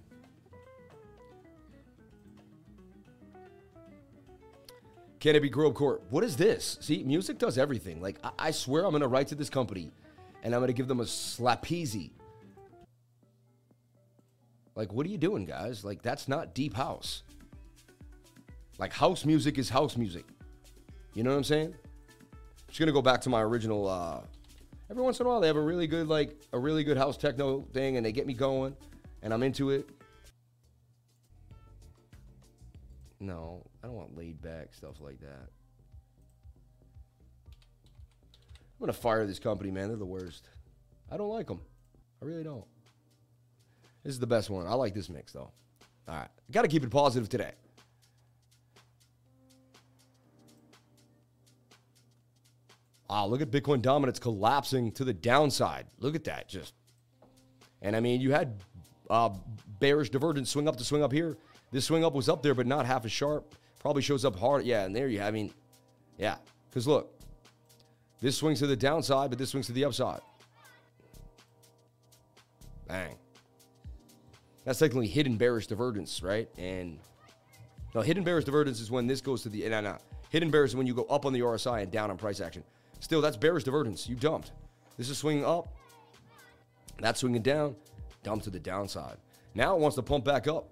Canopy 5.23 5.51
Grove 5.51 5.75
Court. 5.75 6.03
What 6.11 6.25
is 6.25 6.37
this? 6.37 6.79
See, 6.81 7.05
music 7.05 7.39
does 7.39 7.57
everything. 7.57 8.03
Like, 8.03 8.19
I, 8.25 8.31
I 8.49 8.51
swear 8.51 8.85
I'm 8.85 8.91
going 8.91 9.03
to 9.03 9.09
write 9.09 9.29
to 9.29 9.37
this 9.37 9.49
company 9.49 9.93
and 10.43 10.53
I'm 10.53 10.61
going 10.61 10.67
to 10.67 10.73
give 10.73 10.89
them 10.89 10.99
a 10.99 11.05
slapeasy. 11.05 12.11
Like, 14.75 14.93
what 14.93 15.07
are 15.07 15.11
you 15.11 15.19
doing, 15.19 15.45
guys? 15.45 15.85
Like, 15.85 16.03
that's 16.03 16.27
not 16.27 16.57
deep 16.57 16.75
house. 16.75 17.23
Like, 18.79 18.93
house 18.93 19.25
music 19.25 19.59
is 19.59 19.69
house 19.69 19.97
music. 19.97 20.25
You 21.15 21.23
know 21.23 21.31
what 21.31 21.37
I'm 21.37 21.45
saying? 21.45 21.75
Just 22.67 22.81
gonna 22.81 22.91
go 22.91 23.03
back 23.03 23.21
to 23.21 23.29
my 23.29 23.43
original. 23.43 23.87
Uh, 23.87 24.23
every 24.91 25.05
once 25.05 25.21
in 25.21 25.27
a 25.27 25.29
while, 25.29 25.41
they 25.41 25.47
have 25.47 25.57
a 25.57 25.61
really 25.61 25.87
good, 25.87 26.09
like, 26.09 26.35
a 26.53 26.59
really 26.59 26.83
good 26.83 26.97
house 26.97 27.17
techno 27.17 27.61
thing, 27.73 27.97
and 27.97 28.05
they 28.05 28.11
get 28.11 28.27
me 28.27 28.33
going, 28.35 28.75
and 29.23 29.33
I'm 29.33 29.43
into 29.43 29.71
it. 29.71 29.89
No, 33.21 33.63
I 33.83 33.87
don't 33.87 33.97
want 33.97 34.17
laid 34.17 34.41
back 34.41 34.75
stuff 34.75 35.01
like 35.01 35.21
that. 35.21 35.49
I'm 37.49 38.81
gonna 38.81 38.93
fire 38.93 39.27
this 39.27 39.39
company, 39.39 39.71
man. 39.71 39.89
They're 39.89 39.97
the 39.97 40.05
worst. 40.05 40.49
I 41.11 41.17
don't 41.17 41.29
like 41.29 41.47
them. 41.47 41.61
I 42.21 42.25
really 42.25 42.45
don't. 42.45 42.65
This 44.05 44.15
is 44.15 44.21
the 44.21 44.27
best 44.27 44.51
one. 44.51 44.67
I 44.67 44.75
like 44.75 44.95
this 44.95 45.09
mix 45.09 45.33
though. 45.33 45.51
All 46.09 46.15
right, 46.15 46.29
got 46.51 46.63
to 46.63 46.69
keep 46.69 46.83
it 46.83 46.91
positive 46.91 47.29
today. 47.29 47.53
Wow, 53.09 53.27
look 53.27 53.43
at 53.43 53.51
Bitcoin 53.51 53.83
dominance 53.83 54.19
collapsing 54.19 54.91
to 54.93 55.05
the 55.05 55.13
downside. 55.13 55.87
Look 55.99 56.15
at 56.15 56.25
that, 56.25 56.49
just. 56.49 56.73
And 57.83 57.95
I 57.95 58.01
mean, 58.01 58.21
you 58.21 58.33
had 58.33 58.59
uh, 59.11 59.31
bearish 59.81 60.09
divergence 60.09 60.49
swing 60.49 60.67
up 60.67 60.77
to 60.77 60.85
swing 60.85 61.03
up 61.03 61.13
here. 61.13 61.37
This 61.73 61.85
swing 61.85 62.05
up 62.05 62.15
was 62.15 62.29
up 62.29 62.43
there, 62.43 62.55
but 62.55 62.67
not 62.67 62.87
half 62.87 63.05
as 63.05 63.13
sharp. 63.13 63.55
Probably 63.83 64.03
shows 64.03 64.25
up 64.25 64.37
hard. 64.37 64.65
Yeah, 64.65 64.85
and 64.85 64.95
there 64.95 65.09
you 65.09 65.19
have. 65.19 65.29
I 65.29 65.31
mean, 65.33 65.53
yeah, 66.17 66.37
because 66.71 66.87
look, 66.87 67.21
this 68.21 68.37
swings 68.37 68.61
to 68.61 68.67
the 68.69 68.77
downside, 68.77 69.29
but 69.31 69.39
this 69.39 69.51
swings 69.51 69.67
to 69.67 69.73
the 69.73 69.85
upside. 69.85 70.21
Bang. 72.87 73.17
That's 74.65 74.79
technically 74.79 75.09
hidden 75.09 75.37
bearish 75.37 75.67
divergence, 75.67 76.23
right? 76.23 76.49
And 76.57 77.01
now 77.95 78.03
hidden 78.03 78.23
bearish 78.23 78.45
divergence 78.45 78.81
is 78.81 78.91
when 78.91 79.09
this 79.09 79.21
goes 79.21 79.43
to 79.43 79.49
the 79.49 79.69
no, 79.69 79.81
no. 79.81 79.99
Hidden 80.31 80.51
bearish 80.51 80.71
is 80.71 80.77
when 80.77 80.87
you 80.87 80.95
go 80.95 81.05
up 81.05 81.27
on 81.27 81.33
the 81.33 81.41
RSI 81.41 81.83
and 81.83 81.91
down 81.91 82.11
on 82.11 82.17
price 82.17 82.41
action. 82.41 82.63
Still, 83.01 83.21
that's 83.21 83.37
bearish 83.37 83.65
divergence. 83.65 84.09
You 84.09 84.15
dumped. 84.15 84.53
This 84.97 85.11
is 85.11 85.19
swinging 85.19 85.45
up. 85.45 85.69
That's 87.01 87.21
swinging 87.21 87.43
down. 87.43 87.75
Dump 88.23 88.45
to 88.45 88.51
the 88.51 88.61
downside. 88.61 89.17
Now 89.55 89.75
it 89.75 89.81
wants 89.81 89.97
to 89.97 90.03
pump 90.03 90.25
back 90.25 90.47
up. 90.47 90.69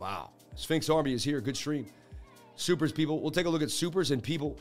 Wow. 0.00 0.30
Sphynx 0.56 0.90
Army 0.90 1.12
is 1.12 1.22
here. 1.22 1.40
Good 1.40 1.56
stream. 1.56 1.86
Supers, 2.56 2.92
people. 2.92 3.20
We'll 3.20 3.30
take 3.30 3.46
a 3.46 3.50
look 3.50 3.62
at 3.62 3.70
supers 3.70 4.10
and 4.10 4.22
people. 4.22 4.58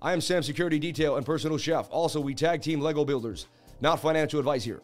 I 0.00 0.12
am 0.12 0.20
Sam 0.20 0.42
Security 0.42 0.78
Detail 0.78 1.16
and 1.16 1.24
Personal 1.24 1.58
Chef. 1.58 1.88
Also, 1.90 2.20
we 2.20 2.34
tag 2.34 2.62
team 2.62 2.80
Lego 2.80 3.04
builders. 3.04 3.46
Not 3.80 4.00
financial 4.00 4.38
advice 4.38 4.64
here. 4.64 4.80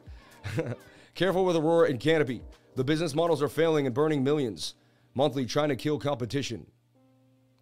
Careful 1.15 1.45
with 1.45 1.57
Aurora 1.57 1.91
and 1.91 1.99
Canopy. 2.01 2.43
The 2.77 2.85
business 2.85 3.15
models 3.15 3.43
are 3.43 3.49
failing 3.49 3.87
and 3.87 3.95
burning 3.95 4.23
millions 4.23 4.75
monthly 5.15 5.47
trying 5.47 5.69
to 5.69 5.77
kill 5.77 5.99
competition. 5.99 6.67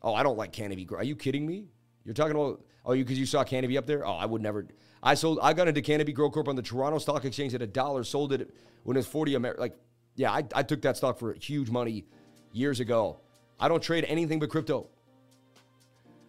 Oh, 0.02 0.14
I 0.14 0.22
don't 0.22 0.36
like 0.36 0.52
Canopy. 0.52 0.86
Are 0.94 1.04
you 1.04 1.16
kidding 1.16 1.46
me? 1.46 1.68
You're 2.04 2.14
talking 2.14 2.36
about 2.36 2.64
oh, 2.84 2.92
you 2.92 3.04
because 3.04 3.18
you 3.18 3.26
saw 3.26 3.44
Canopy 3.44 3.76
up 3.76 3.86
there? 3.86 4.06
Oh, 4.06 4.12
I 4.12 4.26
would 4.26 4.42
never. 4.42 4.66
I 5.02 5.14
sold. 5.14 5.38
I 5.42 5.52
got 5.52 5.68
into 5.68 5.82
Canopy 5.82 6.12
Growth 6.12 6.32
Corp 6.32 6.48
on 6.48 6.56
the 6.56 6.62
Toronto 6.62 6.98
Stock 6.98 7.24
Exchange 7.24 7.54
at 7.54 7.62
a 7.62 7.66
dollar. 7.66 8.04
Sold 8.04 8.32
it 8.32 8.50
when 8.84 8.96
it 8.96 9.00
was 9.00 9.06
40 9.06 9.34
American. 9.34 9.60
Like, 9.60 9.76
yeah, 10.14 10.32
I, 10.32 10.44
I 10.54 10.62
took 10.62 10.82
that 10.82 10.96
stock 10.96 11.18
for 11.18 11.34
huge 11.34 11.70
money 11.70 12.04
years 12.52 12.80
ago. 12.80 13.20
I 13.60 13.68
don't 13.68 13.82
trade 13.82 14.04
anything 14.04 14.38
but 14.38 14.50
crypto. 14.50 14.88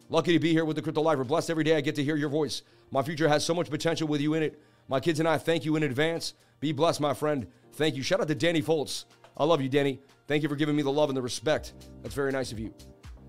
Lucky 0.10 0.34
to 0.34 0.40
be 0.40 0.52
here 0.52 0.66
with 0.66 0.76
the 0.76 0.82
Crypto 0.82 1.02
Life. 1.02 1.20
We're 1.20 1.24
blessed 1.24 1.52
every 1.52 1.64
day. 1.64 1.76
I 1.76 1.82
get 1.82 1.94
to 1.96 2.04
hear 2.04 2.16
your 2.16 2.30
voice. 2.30 2.64
My 2.90 3.04
future 3.04 3.30
has 3.30 3.46
so 3.46 3.54
much 3.54 3.70
potential 3.70 4.08
with 4.08 4.22
you 4.22 4.34
in 4.34 4.42
it. 4.42 4.60
My 4.88 5.00
kids 5.00 5.20
and 5.20 5.30
I 5.30 5.38
thank 5.38 5.66
you 5.66 5.76
in 5.76 5.84
advance. 5.84 6.34
Be 6.60 6.72
blessed, 6.72 7.00
my 7.00 7.14
friend. 7.14 7.46
Thank 7.74 7.96
you. 7.96 8.02
Shout 8.02 8.20
out 8.20 8.28
to 8.28 8.36
Danny 8.36 8.64
Foltz. 8.64 9.06
I 9.38 9.46
love 9.46 9.62
you, 9.62 9.70
Danny. 9.70 10.00
Thank 10.28 10.42
you 10.42 10.50
for 10.50 10.56
giving 10.56 10.76
me 10.76 10.82
the 10.82 10.92
love 10.92 11.10
and 11.10 11.18
the 11.18 11.22
respect. 11.22 11.74
That's 12.02 12.16
very 12.16 12.32
nice 12.32 12.52
of 12.52 12.60
you. 12.60 12.74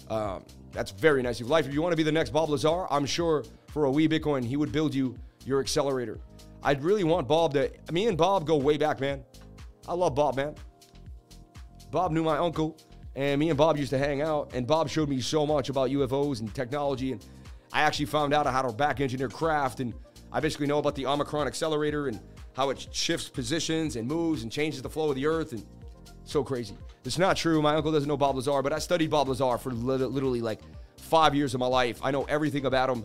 Um, 0.08 0.44
that's 0.72 0.90
very 0.90 1.22
nice 1.22 1.36
of 1.36 1.46
you. 1.46 1.50
Life, 1.50 1.66
if 1.66 1.74
you 1.74 1.82
want 1.82 1.92
to 1.92 1.96
be 1.96 2.02
the 2.02 2.10
next 2.10 2.30
Bob 2.30 2.48
Lazar, 2.48 2.86
I'm 2.90 3.04
sure 3.04 3.44
for 3.68 3.84
a 3.84 3.90
wee 3.90 4.08
Bitcoin, 4.08 4.42
he 4.42 4.56
would 4.56 4.72
build 4.72 4.94
you 4.94 5.16
your 5.44 5.60
accelerator. 5.60 6.18
I'd 6.62 6.82
really 6.82 7.04
want 7.04 7.28
Bob 7.28 7.52
to. 7.54 7.70
Me 7.92 8.06
and 8.06 8.16
Bob 8.16 8.46
go 8.46 8.56
way 8.56 8.78
back, 8.78 9.00
man. 9.00 9.22
I 9.86 9.92
love 9.92 10.14
Bob, 10.14 10.36
man. 10.36 10.54
Bob 11.90 12.12
knew 12.12 12.22
my 12.22 12.38
uncle, 12.38 12.76
and 13.16 13.38
me 13.38 13.48
and 13.48 13.58
Bob 13.58 13.76
used 13.76 13.90
to 13.90 13.98
hang 13.98 14.22
out, 14.22 14.52
and 14.54 14.66
Bob 14.66 14.88
showed 14.88 15.08
me 15.08 15.20
so 15.20 15.46
much 15.46 15.68
about 15.68 15.90
UFOs 15.90 16.40
and 16.40 16.54
technology, 16.54 17.12
and 17.12 17.24
I 17.72 17.82
actually 17.82 18.06
found 18.06 18.32
out 18.32 18.46
how 18.46 18.62
to 18.62 18.72
back 18.72 19.00
engineer 19.00 19.28
craft, 19.28 19.80
and 19.80 19.94
I 20.32 20.40
basically 20.40 20.66
know 20.66 20.78
about 20.78 20.94
the 20.94 21.06
Omicron 21.06 21.46
accelerator 21.46 22.08
and 22.08 22.20
how 22.54 22.70
it 22.70 22.88
shifts 22.92 23.28
positions 23.28 23.96
and 23.96 24.06
moves 24.06 24.42
and 24.42 24.50
changes 24.50 24.82
the 24.82 24.90
flow 24.90 25.10
of 25.10 25.16
the 25.16 25.26
earth, 25.26 25.52
and 25.52 25.64
so 26.24 26.44
crazy. 26.44 26.76
It's 27.04 27.18
not 27.18 27.36
true. 27.36 27.62
My 27.62 27.74
uncle 27.74 27.92
doesn't 27.92 28.08
know 28.08 28.16
Bob 28.16 28.36
Lazar, 28.36 28.62
but 28.62 28.72
I 28.72 28.78
studied 28.78 29.10
Bob 29.10 29.28
Lazar 29.28 29.58
for 29.58 29.70
literally 29.70 30.40
like 30.40 30.60
five 30.98 31.34
years 31.34 31.54
of 31.54 31.60
my 31.60 31.66
life. 31.66 31.98
I 32.02 32.10
know 32.10 32.24
everything 32.24 32.66
about 32.66 32.90
him. 32.90 33.04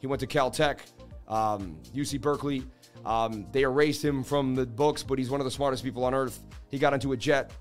He 0.00 0.06
went 0.06 0.20
to 0.20 0.26
Caltech, 0.26 0.80
um, 1.28 1.78
UC 1.94 2.20
Berkeley. 2.20 2.64
Um, 3.04 3.46
they 3.52 3.62
erased 3.62 4.04
him 4.04 4.24
from 4.24 4.54
the 4.54 4.64
books, 4.64 5.02
but 5.02 5.18
he's 5.18 5.30
one 5.30 5.40
of 5.40 5.44
the 5.44 5.50
smartest 5.50 5.84
people 5.84 6.04
on 6.04 6.14
earth. 6.14 6.42
He 6.70 6.78
got 6.78 6.94
into 6.94 7.12
a 7.12 7.16
jet. 7.16 7.52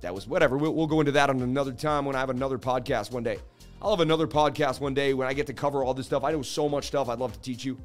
That 0.00 0.14
was 0.14 0.26
whatever. 0.26 0.56
We'll, 0.56 0.74
we'll 0.74 0.86
go 0.86 1.00
into 1.00 1.12
that 1.12 1.30
on 1.30 1.40
another 1.40 1.72
time 1.72 2.04
when 2.04 2.14
I 2.16 2.20
have 2.20 2.30
another 2.30 2.58
podcast 2.58 3.12
one 3.12 3.22
day. 3.22 3.38
I'll 3.80 3.90
have 3.90 4.00
another 4.00 4.26
podcast 4.26 4.80
one 4.80 4.94
day 4.94 5.14
when 5.14 5.28
I 5.28 5.34
get 5.34 5.46
to 5.48 5.52
cover 5.52 5.84
all 5.84 5.94
this 5.94 6.06
stuff. 6.06 6.24
I 6.24 6.32
know 6.32 6.42
so 6.42 6.68
much 6.68 6.86
stuff 6.86 7.08
I'd 7.08 7.18
love 7.18 7.32
to 7.32 7.40
teach 7.40 7.64
you. 7.64 7.78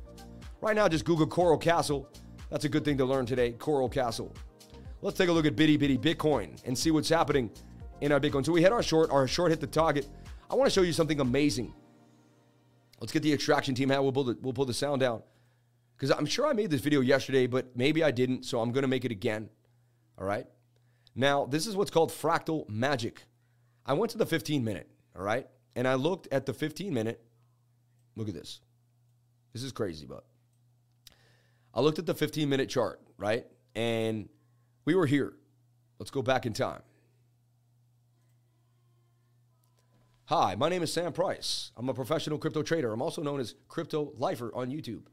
Right 0.62 0.76
now, 0.76 0.88
just 0.88 1.06
Google 1.06 1.28
Coral 1.28 1.58
Castle. 1.58 2.08
That's 2.50 2.66
a 2.66 2.70
good 2.70 2.86
thing 2.86 2.98
to 2.98 3.06
learn 3.06 3.26
today. 3.26 3.52
Coral 3.52 3.90
Castle. 3.90 4.34
Let's 5.02 5.18
take 5.18 5.30
a 5.30 5.32
look 5.32 5.46
at 5.46 5.56
Bitty 5.56 5.78
Bitty 5.78 5.98
Bitcoin 5.98 6.62
and 6.66 6.78
see 6.78 6.92
what's 6.92 7.10
happening 7.10 7.50
in 8.02 8.12
our 8.12 8.20
Bitcoin. 8.20 8.46
So 8.46 8.52
we 8.52 8.62
hit 8.62 8.72
our 8.72 8.84
short. 8.84 9.10
Our 9.10 9.28
short 9.28 9.52
hit 9.52 9.60
the 9.60 9.68
target. 9.68 10.08
I 10.50 10.56
want 10.56 10.70
to 10.70 10.74
show 10.74 10.84
you 10.84 10.94
something 10.94 11.20
amazing. 11.20 11.74
Let's 13.00 13.12
get 13.12 13.24
the 13.24 13.34
extraction 13.34 13.74
team 13.74 13.90
out. 13.90 14.04
We'll 14.04 14.12
pull 14.12 14.26
the, 14.26 14.38
we'll 14.42 14.54
pull 14.54 14.66
the 14.66 14.74
sound 14.74 15.02
down. 15.02 15.24
Because 15.98 16.12
I'm 16.12 16.26
sure 16.26 16.46
I 16.46 16.54
made 16.54 16.70
this 16.70 16.82
video 16.82 17.02
yesterday, 17.02 17.48
but 17.48 17.76
maybe 17.76 18.04
I 18.04 18.12
didn't. 18.12 18.44
So 18.44 18.60
I'm 18.62 18.72
going 18.72 18.84
to 18.84 18.88
make 18.88 19.06
it 19.06 19.12
again. 19.12 19.50
All 20.20 20.26
right. 20.26 20.46
Now, 21.16 21.46
this 21.46 21.68
is 21.68 21.76
what's 21.76 21.92
called 21.92 22.12
fractal 22.12 22.68
magic. 22.70 23.24
I 23.86 23.94
went 23.94 24.12
to 24.12 24.18
the 24.18 24.26
15 24.26 24.64
minute. 24.64 24.90
All 25.16 25.24
right. 25.24 25.48
And 25.76 25.88
I 25.88 25.96
looked 25.96 26.28
at 26.32 26.46
the 26.46 26.54
15 26.54 26.94
minute. 26.94 27.22
Look 28.16 28.28
at 28.28 28.34
this. 28.34 28.62
This 29.54 29.64
is 29.64 29.72
crazy, 29.72 30.06
but 30.06 30.26
I 31.74 31.82
looked 31.82 32.00
at 32.00 32.06
the 32.06 32.14
15 32.14 32.48
minute 32.48 32.70
chart, 32.70 33.02
right? 33.18 33.46
And 33.76 34.30
we 34.86 34.96
were 34.96 35.06
here. 35.06 35.34
Let's 36.00 36.12
go 36.12 36.22
back 36.22 36.46
in 36.46 36.54
time. 36.54 36.82
Hi, 40.26 40.56
my 40.56 40.70
name 40.70 40.82
is 40.82 40.94
Sam 40.94 41.12
Price. 41.12 41.72
I'm 41.76 41.90
a 41.90 41.94
professional 41.94 42.38
crypto 42.38 42.64
trader. 42.64 42.94
I'm 42.94 43.02
also 43.02 43.22
known 43.22 43.42
as 43.42 43.56
Crypto 43.68 44.14
Lifer 44.18 44.50
on 44.56 44.72
YouTube. 44.72 45.04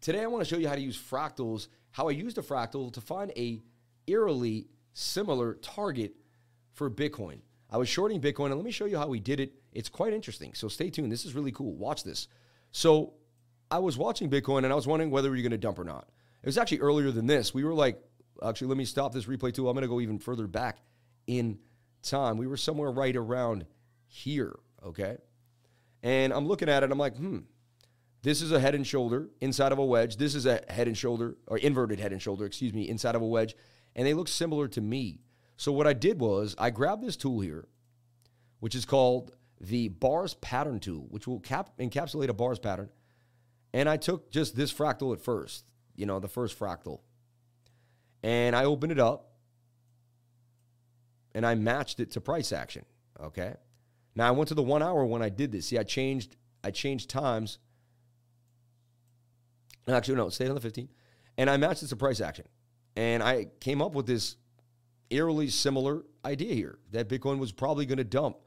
Today 0.00 0.22
I 0.22 0.26
want 0.28 0.44
to 0.44 0.48
show 0.48 0.58
you 0.58 0.68
how 0.68 0.76
to 0.76 0.80
use 0.80 0.96
fractals, 0.96 1.66
how 1.90 2.06
I 2.06 2.12
used 2.12 2.38
a 2.38 2.42
fractal 2.42 2.92
to 2.92 3.00
find 3.00 3.32
a 3.36 3.60
eerily 4.06 4.68
similar 4.98 5.54
target 5.54 6.12
for 6.72 6.90
Bitcoin. 6.90 7.40
I 7.70 7.76
was 7.76 7.88
shorting 7.88 8.20
Bitcoin, 8.20 8.46
and 8.46 8.56
let 8.56 8.64
me 8.64 8.70
show 8.70 8.86
you 8.86 8.98
how 8.98 9.08
we 9.08 9.20
did 9.20 9.40
it. 9.40 9.52
It's 9.72 9.88
quite 9.88 10.12
interesting. 10.12 10.54
So 10.54 10.68
stay 10.68 10.90
tuned. 10.90 11.12
This 11.12 11.24
is 11.24 11.34
really 11.34 11.52
cool. 11.52 11.74
Watch 11.74 12.02
this. 12.02 12.28
So 12.72 13.14
I 13.70 13.78
was 13.78 13.96
watching 13.96 14.30
Bitcoin, 14.30 14.64
and 14.64 14.72
I 14.72 14.74
was 14.74 14.86
wondering 14.86 15.10
whether 15.10 15.30
are 15.30 15.36
going 15.36 15.50
to 15.50 15.58
dump 15.58 15.78
or 15.78 15.84
not. 15.84 16.08
It 16.42 16.46
was 16.46 16.58
actually 16.58 16.80
earlier 16.80 17.10
than 17.10 17.26
this. 17.26 17.52
We 17.52 17.64
were 17.64 17.74
like, 17.74 18.00
actually, 18.42 18.68
let 18.68 18.76
me 18.78 18.84
stop 18.84 19.12
this 19.12 19.26
replay 19.26 19.52
too. 19.52 19.68
I'm 19.68 19.74
going 19.74 19.82
to 19.82 19.88
go 19.88 20.00
even 20.00 20.18
further 20.18 20.46
back 20.46 20.78
in 21.26 21.58
time. 22.02 22.36
We 22.36 22.46
were 22.46 22.56
somewhere 22.56 22.90
right 22.90 23.14
around 23.14 23.66
here, 24.06 24.58
okay? 24.84 25.18
And 26.02 26.32
I'm 26.32 26.46
looking 26.46 26.68
at 26.68 26.82
it, 26.82 26.90
I'm 26.90 26.98
like, 26.98 27.16
hmm, 27.16 27.38
this 28.22 28.40
is 28.40 28.52
a 28.52 28.60
head 28.60 28.74
and 28.74 28.86
shoulder 28.86 29.28
inside 29.40 29.72
of 29.72 29.78
a 29.78 29.84
wedge. 29.84 30.16
This 30.16 30.34
is 30.34 30.46
a 30.46 30.60
head 30.68 30.88
and 30.88 30.96
shoulder, 30.96 31.36
or 31.46 31.58
inverted 31.58 32.00
head 32.00 32.12
and 32.12 32.22
shoulder, 32.22 32.46
excuse 32.46 32.72
me, 32.72 32.88
inside 32.88 33.14
of 33.14 33.22
a 33.22 33.26
wedge. 33.26 33.54
And 33.94 34.06
they 34.06 34.14
look 34.14 34.28
similar 34.28 34.68
to 34.68 34.80
me. 34.80 35.20
So 35.56 35.72
what 35.72 35.86
I 35.86 35.92
did 35.92 36.20
was 36.20 36.54
I 36.58 36.70
grabbed 36.70 37.02
this 37.02 37.16
tool 37.16 37.40
here, 37.40 37.66
which 38.60 38.74
is 38.74 38.84
called 38.84 39.32
the 39.60 39.88
bars 39.88 40.34
pattern 40.34 40.78
tool, 40.78 41.06
which 41.10 41.26
will 41.26 41.40
cap- 41.40 41.76
encapsulate 41.78 42.28
a 42.28 42.32
bars 42.32 42.58
pattern. 42.58 42.90
And 43.72 43.88
I 43.88 43.96
took 43.96 44.30
just 44.30 44.56
this 44.56 44.72
fractal 44.72 45.12
at 45.12 45.20
first, 45.20 45.64
you 45.96 46.06
know, 46.06 46.20
the 46.20 46.28
first 46.28 46.58
fractal. 46.58 47.00
And 48.22 48.54
I 48.54 48.64
opened 48.64 48.92
it 48.92 48.98
up 48.98 49.32
and 51.34 51.44
I 51.44 51.54
matched 51.54 52.00
it 52.00 52.12
to 52.12 52.20
price 52.20 52.52
action. 52.52 52.84
Okay. 53.20 53.54
Now 54.14 54.28
I 54.28 54.30
went 54.32 54.48
to 54.48 54.54
the 54.54 54.62
one 54.62 54.82
hour 54.82 55.04
when 55.04 55.22
I 55.22 55.28
did 55.28 55.52
this. 55.52 55.66
See, 55.66 55.78
I 55.78 55.84
changed, 55.84 56.36
I 56.64 56.70
changed 56.70 57.10
times. 57.10 57.58
Actually, 59.86 60.16
no, 60.16 60.28
stayed 60.28 60.48
on 60.48 60.54
the 60.54 60.60
15. 60.60 60.88
And 61.36 61.48
I 61.48 61.56
matched 61.56 61.82
it 61.82 61.88
to 61.88 61.96
price 61.96 62.20
action. 62.20 62.46
And 62.98 63.22
I 63.22 63.46
came 63.60 63.80
up 63.80 63.94
with 63.94 64.06
this 64.06 64.34
eerily 65.08 65.50
similar 65.50 66.02
idea 66.24 66.52
here 66.52 66.80
that 66.90 67.08
Bitcoin 67.08 67.38
was 67.38 67.52
probably 67.52 67.86
going 67.86 67.98
to 67.98 68.04
dump 68.04 68.38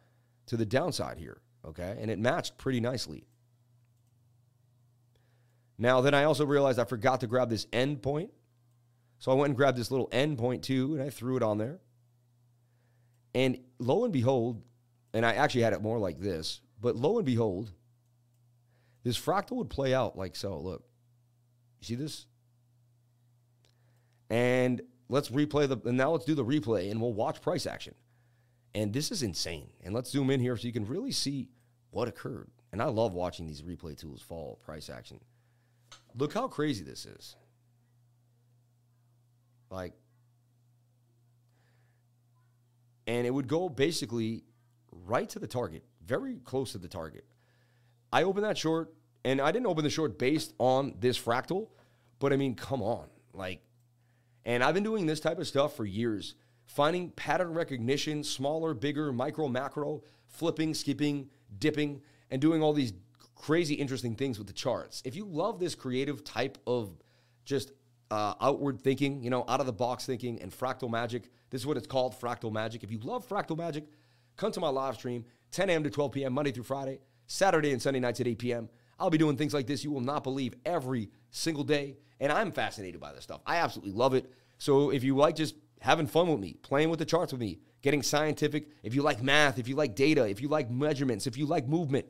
to 0.47 0.57
the 0.57 0.65
downside 0.65 1.17
here. 1.17 1.39
Okay. 1.63 1.95
And 1.97 2.11
it 2.11 2.19
matched 2.19 2.57
pretty 2.57 2.81
nicely. 2.81 3.23
Now, 5.77 6.01
then 6.01 6.13
I 6.13 6.25
also 6.25 6.45
realized 6.45 6.79
I 6.79 6.83
forgot 6.83 7.21
to 7.21 7.27
grab 7.27 7.49
this 7.49 7.65
endpoint. 7.67 8.29
So 9.19 9.31
I 9.31 9.35
went 9.35 9.51
and 9.51 9.55
grabbed 9.55 9.77
this 9.77 9.89
little 9.89 10.09
endpoint 10.09 10.63
too, 10.63 10.95
and 10.95 11.01
I 11.01 11.09
threw 11.09 11.37
it 11.37 11.43
on 11.43 11.57
there. 11.57 11.79
And 13.33 13.57
lo 13.79 14.03
and 14.03 14.11
behold, 14.11 14.61
and 15.13 15.25
I 15.25 15.31
actually 15.35 15.61
had 15.61 15.71
it 15.71 15.81
more 15.81 15.97
like 15.97 16.19
this, 16.19 16.59
but 16.81 16.97
lo 16.97 17.19
and 17.19 17.25
behold, 17.25 17.71
this 19.03 19.17
fractal 19.17 19.51
would 19.51 19.69
play 19.69 19.93
out 19.93 20.17
like 20.17 20.35
so. 20.35 20.59
Look, 20.59 20.83
you 21.79 21.85
see 21.85 21.95
this? 21.95 22.25
And 24.31 24.81
let's 25.09 25.29
replay 25.29 25.67
the, 25.67 25.77
and 25.87 25.97
now 25.97 26.11
let's 26.11 26.23
do 26.23 26.33
the 26.33 26.45
replay 26.45 26.89
and 26.89 27.01
we'll 27.01 27.13
watch 27.13 27.41
price 27.41 27.67
action. 27.67 27.93
And 28.73 28.93
this 28.93 29.11
is 29.11 29.23
insane. 29.23 29.67
And 29.83 29.93
let's 29.93 30.09
zoom 30.09 30.29
in 30.29 30.39
here 30.39 30.55
so 30.55 30.65
you 30.65 30.73
can 30.73 30.87
really 30.87 31.11
see 31.11 31.49
what 31.91 32.07
occurred. 32.07 32.49
And 32.71 32.81
I 32.81 32.85
love 32.85 33.13
watching 33.13 33.45
these 33.45 33.61
replay 33.61 33.99
tools 33.99 34.21
fall 34.21 34.61
price 34.63 34.89
action. 34.89 35.19
Look 36.15 36.33
how 36.33 36.47
crazy 36.47 36.85
this 36.85 37.05
is. 37.05 37.35
Like, 39.69 39.93
and 43.05 43.27
it 43.27 43.33
would 43.33 43.49
go 43.49 43.67
basically 43.67 44.45
right 44.91 45.27
to 45.29 45.39
the 45.39 45.47
target, 45.47 45.83
very 46.05 46.35
close 46.45 46.71
to 46.71 46.77
the 46.77 46.87
target. 46.87 47.25
I 48.13 48.23
opened 48.23 48.45
that 48.45 48.57
short, 48.57 48.93
and 49.25 49.41
I 49.41 49.51
didn't 49.51 49.67
open 49.67 49.83
the 49.83 49.89
short 49.89 50.17
based 50.17 50.53
on 50.57 50.95
this 50.99 51.19
fractal, 51.19 51.67
but 52.19 52.31
I 52.31 52.37
mean, 52.37 52.55
come 52.55 52.81
on. 52.81 53.07
Like, 53.33 53.61
and 54.45 54.63
I've 54.63 54.73
been 54.73 54.83
doing 54.83 55.05
this 55.05 55.19
type 55.19 55.39
of 55.39 55.47
stuff 55.47 55.75
for 55.75 55.85
years, 55.85 56.35
finding 56.65 57.11
pattern 57.11 57.53
recognition, 57.53 58.23
smaller, 58.23 58.73
bigger, 58.73 59.11
micro, 59.11 59.47
macro, 59.47 60.03
flipping, 60.27 60.73
skipping, 60.73 61.29
dipping, 61.59 62.01
and 62.29 62.41
doing 62.41 62.63
all 62.63 62.73
these 62.73 62.93
crazy 63.35 63.75
interesting 63.75 64.15
things 64.15 64.37
with 64.37 64.47
the 64.47 64.53
charts. 64.53 65.01
If 65.05 65.15
you 65.15 65.25
love 65.25 65.59
this 65.59 65.75
creative 65.75 66.23
type 66.23 66.57
of 66.67 66.97
just 67.43 67.71
uh, 68.09 68.35
outward 68.41 68.81
thinking, 68.81 69.23
you 69.23 69.29
know, 69.29 69.45
out 69.47 69.59
of 69.59 69.65
the 69.65 69.73
box 69.73 70.05
thinking 70.05 70.41
and 70.41 70.51
fractal 70.51 70.89
magic, 70.89 71.29
this 71.49 71.61
is 71.61 71.67
what 71.67 71.77
it's 71.77 71.87
called 71.87 72.19
fractal 72.19 72.51
magic. 72.51 72.83
If 72.83 72.91
you 72.91 72.99
love 72.99 73.27
fractal 73.27 73.57
magic, 73.57 73.85
come 74.37 74.51
to 74.51 74.59
my 74.59 74.69
live 74.69 74.95
stream 74.95 75.25
10 75.51 75.69
a.m. 75.69 75.83
to 75.83 75.89
12 75.89 76.11
p.m. 76.13 76.33
Monday 76.33 76.51
through 76.51 76.63
Friday, 76.63 76.99
Saturday 77.27 77.71
and 77.71 77.81
Sunday 77.81 77.99
nights 77.99 78.19
at 78.19 78.27
8 78.27 78.39
p.m. 78.39 78.69
I'll 78.99 79.09
be 79.09 79.17
doing 79.17 79.35
things 79.37 79.53
like 79.53 79.67
this 79.67 79.83
you 79.83 79.91
will 79.91 80.01
not 80.01 80.23
believe 80.23 80.53
every 80.65 81.09
single 81.31 81.63
day. 81.63 81.97
And 82.21 82.31
I'm 82.31 82.51
fascinated 82.51 83.01
by 83.01 83.11
this 83.11 83.23
stuff. 83.23 83.41
I 83.45 83.57
absolutely 83.57 83.93
love 83.93 84.13
it. 84.13 84.31
So 84.59 84.91
if 84.91 85.03
you 85.03 85.17
like 85.17 85.35
just 85.35 85.55
having 85.79 86.05
fun 86.05 86.27
with 86.27 86.39
me, 86.39 86.53
playing 86.61 86.91
with 86.91 86.99
the 86.99 87.05
charts 87.05 87.33
with 87.33 87.41
me, 87.41 87.59
getting 87.81 88.03
scientific, 88.03 88.67
if 88.83 88.93
you 88.93 89.01
like 89.01 89.23
math, 89.23 89.57
if 89.57 89.67
you 89.67 89.75
like 89.75 89.95
data, 89.95 90.29
if 90.29 90.39
you 90.39 90.47
like 90.47 90.69
measurements, 90.69 91.25
if 91.25 91.35
you 91.35 91.47
like 91.47 91.67
movement, 91.67 92.05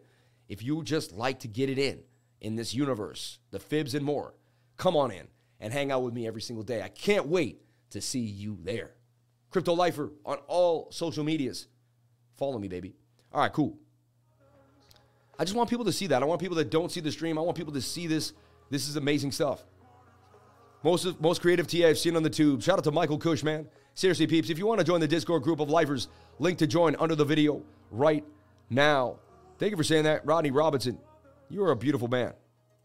if 0.50 0.62
you 0.62 0.84
just 0.84 1.14
like 1.14 1.40
to 1.40 1.48
get 1.48 1.70
it 1.70 1.80
in 1.80 2.02
in 2.42 2.58
this 2.58 2.74
universe, 2.74 3.40
the 3.52 3.60
fibs 3.60 3.96
and 3.96 4.06
more, 4.06 4.36
come 4.76 4.98
on 4.98 5.12
in 5.12 5.28
and 5.62 5.72
hang 5.72 5.92
out 5.92 6.04
with 6.04 6.14
me 6.14 6.28
every 6.28 6.42
single 6.42 6.64
day. 6.64 6.82
I 6.82 6.90
can't 6.90 7.28
wait 7.28 7.62
to 7.92 8.02
see 8.02 8.20
you 8.20 8.58
there. 8.62 8.92
Crypto 9.50 9.74
Lifer 9.74 10.12
on 10.26 10.40
all 10.48 10.92
social 10.92 11.24
medias. 11.24 11.68
Follow 12.36 12.60
me, 12.60 12.68
baby. 12.68 12.96
All 13.32 13.40
right, 13.40 13.54
cool. 13.54 13.78
I 15.40 15.46
just 15.46 15.56
want 15.56 15.70
people 15.70 15.86
to 15.86 15.94
see 15.94 16.08
that. 16.08 16.22
I 16.22 16.26
want 16.26 16.42
people 16.42 16.58
that 16.58 16.70
don't 16.70 16.92
see 16.92 17.00
the 17.00 17.12
stream. 17.14 17.38
I 17.38 17.42
want 17.42 17.56
people 17.56 17.74
to 17.74 17.82
see 17.82 18.08
this. 18.08 18.34
This 18.70 18.90
is 18.90 18.98
amazing 18.98 19.32
stuff. 19.32 19.64
Most 20.84 21.22
most 21.22 21.42
creative 21.42 21.68
TA 21.68 21.88
I've 21.88 22.00
seen 22.00 22.16
on 22.16 22.24
the 22.24 22.30
tube. 22.30 22.62
Shout 22.62 22.78
out 22.78 22.84
to 22.86 22.92
Michael 22.92 23.18
Kush, 23.18 23.44
man. 23.44 23.68
Seriously, 23.94 24.26
peeps, 24.26 24.50
if 24.50 24.58
you 24.58 24.66
want 24.66 24.80
to 24.80 24.86
join 24.86 25.00
the 25.00 25.08
Discord 25.08 25.44
group 25.44 25.60
of 25.60 25.70
lifers, 25.70 26.08
link 26.40 26.58
to 26.60 26.68
join 26.68 26.96
under 26.98 27.14
the 27.14 27.26
video 27.26 27.62
right 27.92 28.24
now. 28.70 29.18
Thank 29.60 29.72
you 29.72 29.78
for 29.78 29.84
saying 29.84 30.06
that, 30.06 30.26
Rodney 30.26 30.50
Robinson. 30.50 30.98
You 31.50 31.64
are 31.64 31.72
a 31.72 31.76
beautiful 31.76 32.08
man. 32.08 32.34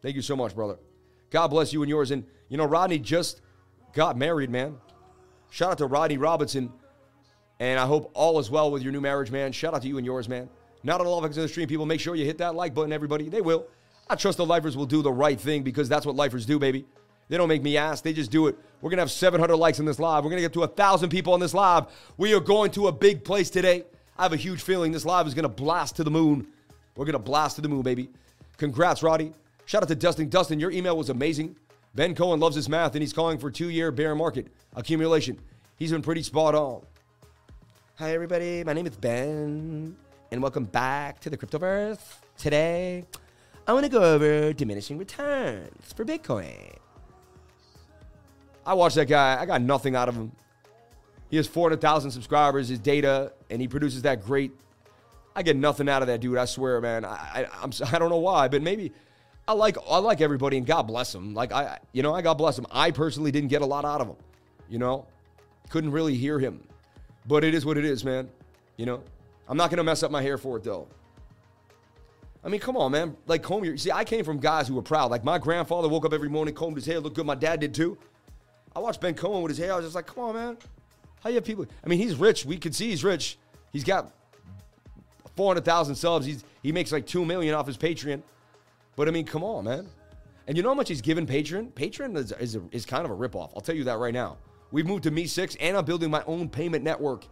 Thank 0.02 0.16
you 0.16 0.22
so 0.22 0.36
much, 0.36 0.54
brother. 0.54 0.76
God 1.30 1.48
bless 1.48 1.72
you 1.72 1.82
and 1.82 1.88
yours. 1.88 2.10
And, 2.10 2.24
you 2.48 2.56
know, 2.56 2.64
Rodney 2.64 2.98
just 2.98 3.40
got 3.92 4.16
married, 4.16 4.50
man. 4.50 4.76
Shout 5.50 5.70
out 5.70 5.78
to 5.78 5.86
Rodney 5.86 6.18
Robinson. 6.18 6.72
And 7.60 7.80
I 7.80 7.86
hope 7.86 8.10
all 8.12 8.38
is 8.38 8.50
well 8.50 8.70
with 8.70 8.82
your 8.82 8.92
new 8.92 9.00
marriage, 9.00 9.30
man. 9.30 9.52
Shout 9.52 9.72
out 9.72 9.82
to 9.82 9.88
you 9.88 9.96
and 9.96 10.04
yours, 10.04 10.28
man. 10.28 10.48
Not 10.82 10.98
that 10.98 11.04
all 11.04 11.18
of 11.18 11.28
us 11.28 11.36
in 11.36 11.42
the 11.42 11.48
stream, 11.48 11.66
people, 11.66 11.86
make 11.86 12.00
sure 12.00 12.14
you 12.14 12.26
hit 12.26 12.38
that 12.38 12.54
like 12.54 12.74
button, 12.74 12.92
everybody. 12.92 13.28
They 13.28 13.40
will. 13.40 13.66
I 14.08 14.14
trust 14.16 14.36
the 14.36 14.46
lifers 14.46 14.76
will 14.76 14.86
do 14.86 15.02
the 15.02 15.10
right 15.10 15.40
thing 15.40 15.62
because 15.62 15.88
that's 15.88 16.04
what 16.04 16.14
lifers 16.14 16.44
do, 16.44 16.58
baby. 16.58 16.84
They 17.28 17.36
don't 17.36 17.48
make 17.48 17.62
me 17.62 17.76
ask, 17.76 18.04
they 18.04 18.12
just 18.12 18.30
do 18.30 18.46
it. 18.46 18.56
We're 18.80 18.90
going 18.90 18.98
to 18.98 19.02
have 19.02 19.10
700 19.10 19.56
likes 19.56 19.78
in 19.78 19.84
this 19.84 19.98
live. 19.98 20.22
We're 20.22 20.30
going 20.30 20.42
to 20.42 20.44
get 20.44 20.52
to 20.54 20.60
1,000 20.60 21.08
people 21.08 21.32
on 21.32 21.40
this 21.40 21.54
live. 21.54 21.86
We 22.16 22.34
are 22.34 22.40
going 22.40 22.70
to 22.72 22.88
a 22.88 22.92
big 22.92 23.24
place 23.24 23.50
today. 23.50 23.84
I 24.18 24.22
have 24.22 24.32
a 24.32 24.36
huge 24.36 24.62
feeling 24.62 24.92
this 24.92 25.04
live 25.04 25.26
is 25.26 25.34
going 25.34 25.42
to 25.42 25.48
blast 25.48 25.96
to 25.96 26.04
the 26.04 26.10
moon. 26.10 26.46
We're 26.94 27.04
going 27.04 27.14
to 27.14 27.18
blast 27.18 27.56
to 27.56 27.62
the 27.62 27.68
moon, 27.68 27.82
baby. 27.82 28.08
Congrats, 28.56 29.02
Roddy. 29.02 29.32
Shout 29.66 29.82
out 29.82 29.88
to 29.88 29.94
Dustin. 29.94 30.28
Dustin, 30.28 30.60
your 30.60 30.70
email 30.70 30.96
was 30.96 31.10
amazing. 31.10 31.56
Ben 31.94 32.14
Cowen 32.14 32.38
loves 32.38 32.54
his 32.54 32.68
math 32.68 32.94
and 32.94 33.02
he's 33.02 33.12
calling 33.12 33.38
for 33.38 33.50
two 33.50 33.70
year 33.70 33.90
bear 33.90 34.14
market 34.14 34.46
accumulation. 34.74 35.38
He's 35.76 35.90
been 35.90 36.02
pretty 36.02 36.22
spot 36.22 36.54
on. 36.54 36.82
Hi, 37.98 38.12
everybody. 38.12 38.62
My 38.62 38.74
name 38.74 38.86
is 38.86 38.96
Ben, 38.96 39.96
and 40.30 40.42
welcome 40.42 40.64
back 40.64 41.18
to 41.20 41.30
the 41.30 41.36
Cryptoverse. 41.38 41.98
Today, 42.36 43.04
I 43.66 43.72
want 43.72 43.84
to 43.84 43.90
go 43.90 44.02
over 44.02 44.52
diminishing 44.52 44.98
returns 44.98 45.92
for 45.94 46.04
Bitcoin. 46.04 46.76
I 48.66 48.74
watched 48.74 48.96
that 48.96 49.06
guy. 49.06 49.40
I 49.40 49.46
got 49.46 49.62
nothing 49.62 49.96
out 49.96 50.08
of 50.08 50.16
him. 50.16 50.32
He 51.30 51.36
has 51.36 51.46
400,000 51.46 52.10
subscribers, 52.10 52.68
his 52.68 52.78
data, 52.78 53.32
and 53.48 53.60
he 53.60 53.68
produces 53.68 54.02
that 54.02 54.24
great 54.24 54.52
I 55.36 55.42
get 55.42 55.54
nothing 55.54 55.86
out 55.86 56.00
of 56.00 56.08
that 56.08 56.20
dude. 56.20 56.38
I 56.38 56.46
swear, 56.46 56.80
man. 56.80 57.04
I, 57.04 57.10
I 57.10 57.46
I'm 57.62 57.70
I 57.92 57.98
don't 57.98 58.08
know 58.08 58.16
why, 58.16 58.48
but 58.48 58.62
maybe 58.62 58.92
I 59.46 59.52
like 59.52 59.76
I 59.88 59.98
like 59.98 60.22
everybody, 60.22 60.56
and 60.56 60.66
God 60.66 60.84
bless 60.84 61.14
him. 61.14 61.34
Like 61.34 61.52
I, 61.52 61.78
you 61.92 62.02
know, 62.02 62.14
I 62.14 62.22
God 62.22 62.34
bless 62.34 62.58
him. 62.58 62.66
I 62.70 62.90
personally 62.90 63.30
didn't 63.30 63.50
get 63.50 63.62
a 63.62 63.66
lot 63.66 63.84
out 63.84 64.00
of 64.00 64.08
him. 64.08 64.16
You 64.68 64.78
know, 64.78 65.06
couldn't 65.68 65.92
really 65.92 66.16
hear 66.16 66.38
him, 66.38 66.66
but 67.28 67.44
it 67.44 67.54
is 67.54 67.64
what 67.66 67.76
it 67.76 67.84
is, 67.84 68.02
man. 68.02 68.28
You 68.78 68.86
know, 68.86 69.02
I'm 69.46 69.58
not 69.58 69.70
gonna 69.70 69.84
mess 69.84 70.02
up 70.02 70.10
my 70.10 70.22
hair 70.22 70.38
for 70.38 70.56
it 70.56 70.64
though. 70.64 70.88
I 72.42 72.48
mean, 72.48 72.60
come 72.60 72.76
on, 72.76 72.92
man. 72.92 73.14
Like 73.26 73.42
comb 73.42 73.62
your. 73.62 73.76
See, 73.76 73.92
I 73.92 74.04
came 74.04 74.24
from 74.24 74.38
guys 74.38 74.66
who 74.66 74.74
were 74.74 74.82
proud. 74.82 75.10
Like 75.10 75.22
my 75.22 75.36
grandfather 75.36 75.88
woke 75.88 76.06
up 76.06 76.14
every 76.14 76.30
morning, 76.30 76.54
combed 76.54 76.76
his 76.76 76.86
hair, 76.86 76.98
looked 76.98 77.16
good. 77.16 77.26
My 77.26 77.34
dad 77.34 77.60
did 77.60 77.74
too. 77.74 77.98
I 78.76 78.78
watched 78.78 79.00
Ben 79.00 79.14
Cowen 79.14 79.42
with 79.42 79.48
his 79.48 79.58
hair. 79.58 79.72
I 79.72 79.76
was 79.76 79.86
just 79.86 79.94
like, 79.94 80.06
come 80.06 80.22
on, 80.22 80.34
man. 80.34 80.58
How 81.24 81.30
you 81.30 81.36
have 81.36 81.44
people? 81.44 81.64
I 81.82 81.88
mean, 81.88 81.98
he's 81.98 82.14
rich. 82.14 82.44
We 82.44 82.58
could 82.58 82.74
see 82.74 82.90
he's 82.90 83.02
rich. 83.02 83.38
He's 83.72 83.84
got 83.84 84.12
400,000 85.34 85.94
subs. 85.94 86.26
He's 86.26 86.44
he 86.62 86.72
makes 86.72 86.92
like 86.92 87.06
two 87.06 87.24
million 87.24 87.54
off 87.54 87.66
his 87.66 87.78
Patreon. 87.78 88.20
But 88.94 89.08
I 89.08 89.12
mean, 89.12 89.24
come 89.24 89.42
on, 89.42 89.64
man. 89.64 89.88
And 90.46 90.58
you 90.58 90.62
know 90.62 90.68
how 90.68 90.74
much 90.74 90.88
he's 90.88 91.00
given 91.00 91.26
Patreon? 91.26 91.72
Patreon 91.72 92.18
is 92.18 92.32
is, 92.32 92.56
a, 92.56 92.62
is 92.70 92.84
kind 92.84 93.06
of 93.06 93.10
a 93.10 93.14
ripoff. 93.14 93.50
I'll 93.54 93.62
tell 93.62 93.74
you 93.74 93.84
that 93.84 93.96
right 93.96 94.12
now. 94.12 94.36
We've 94.72 94.86
moved 94.86 95.04
to 95.04 95.10
MEE6, 95.10 95.56
and 95.58 95.74
I'm 95.74 95.86
building 95.86 96.10
my 96.10 96.22
own 96.26 96.50
payment 96.50 96.84
network. 96.84 97.24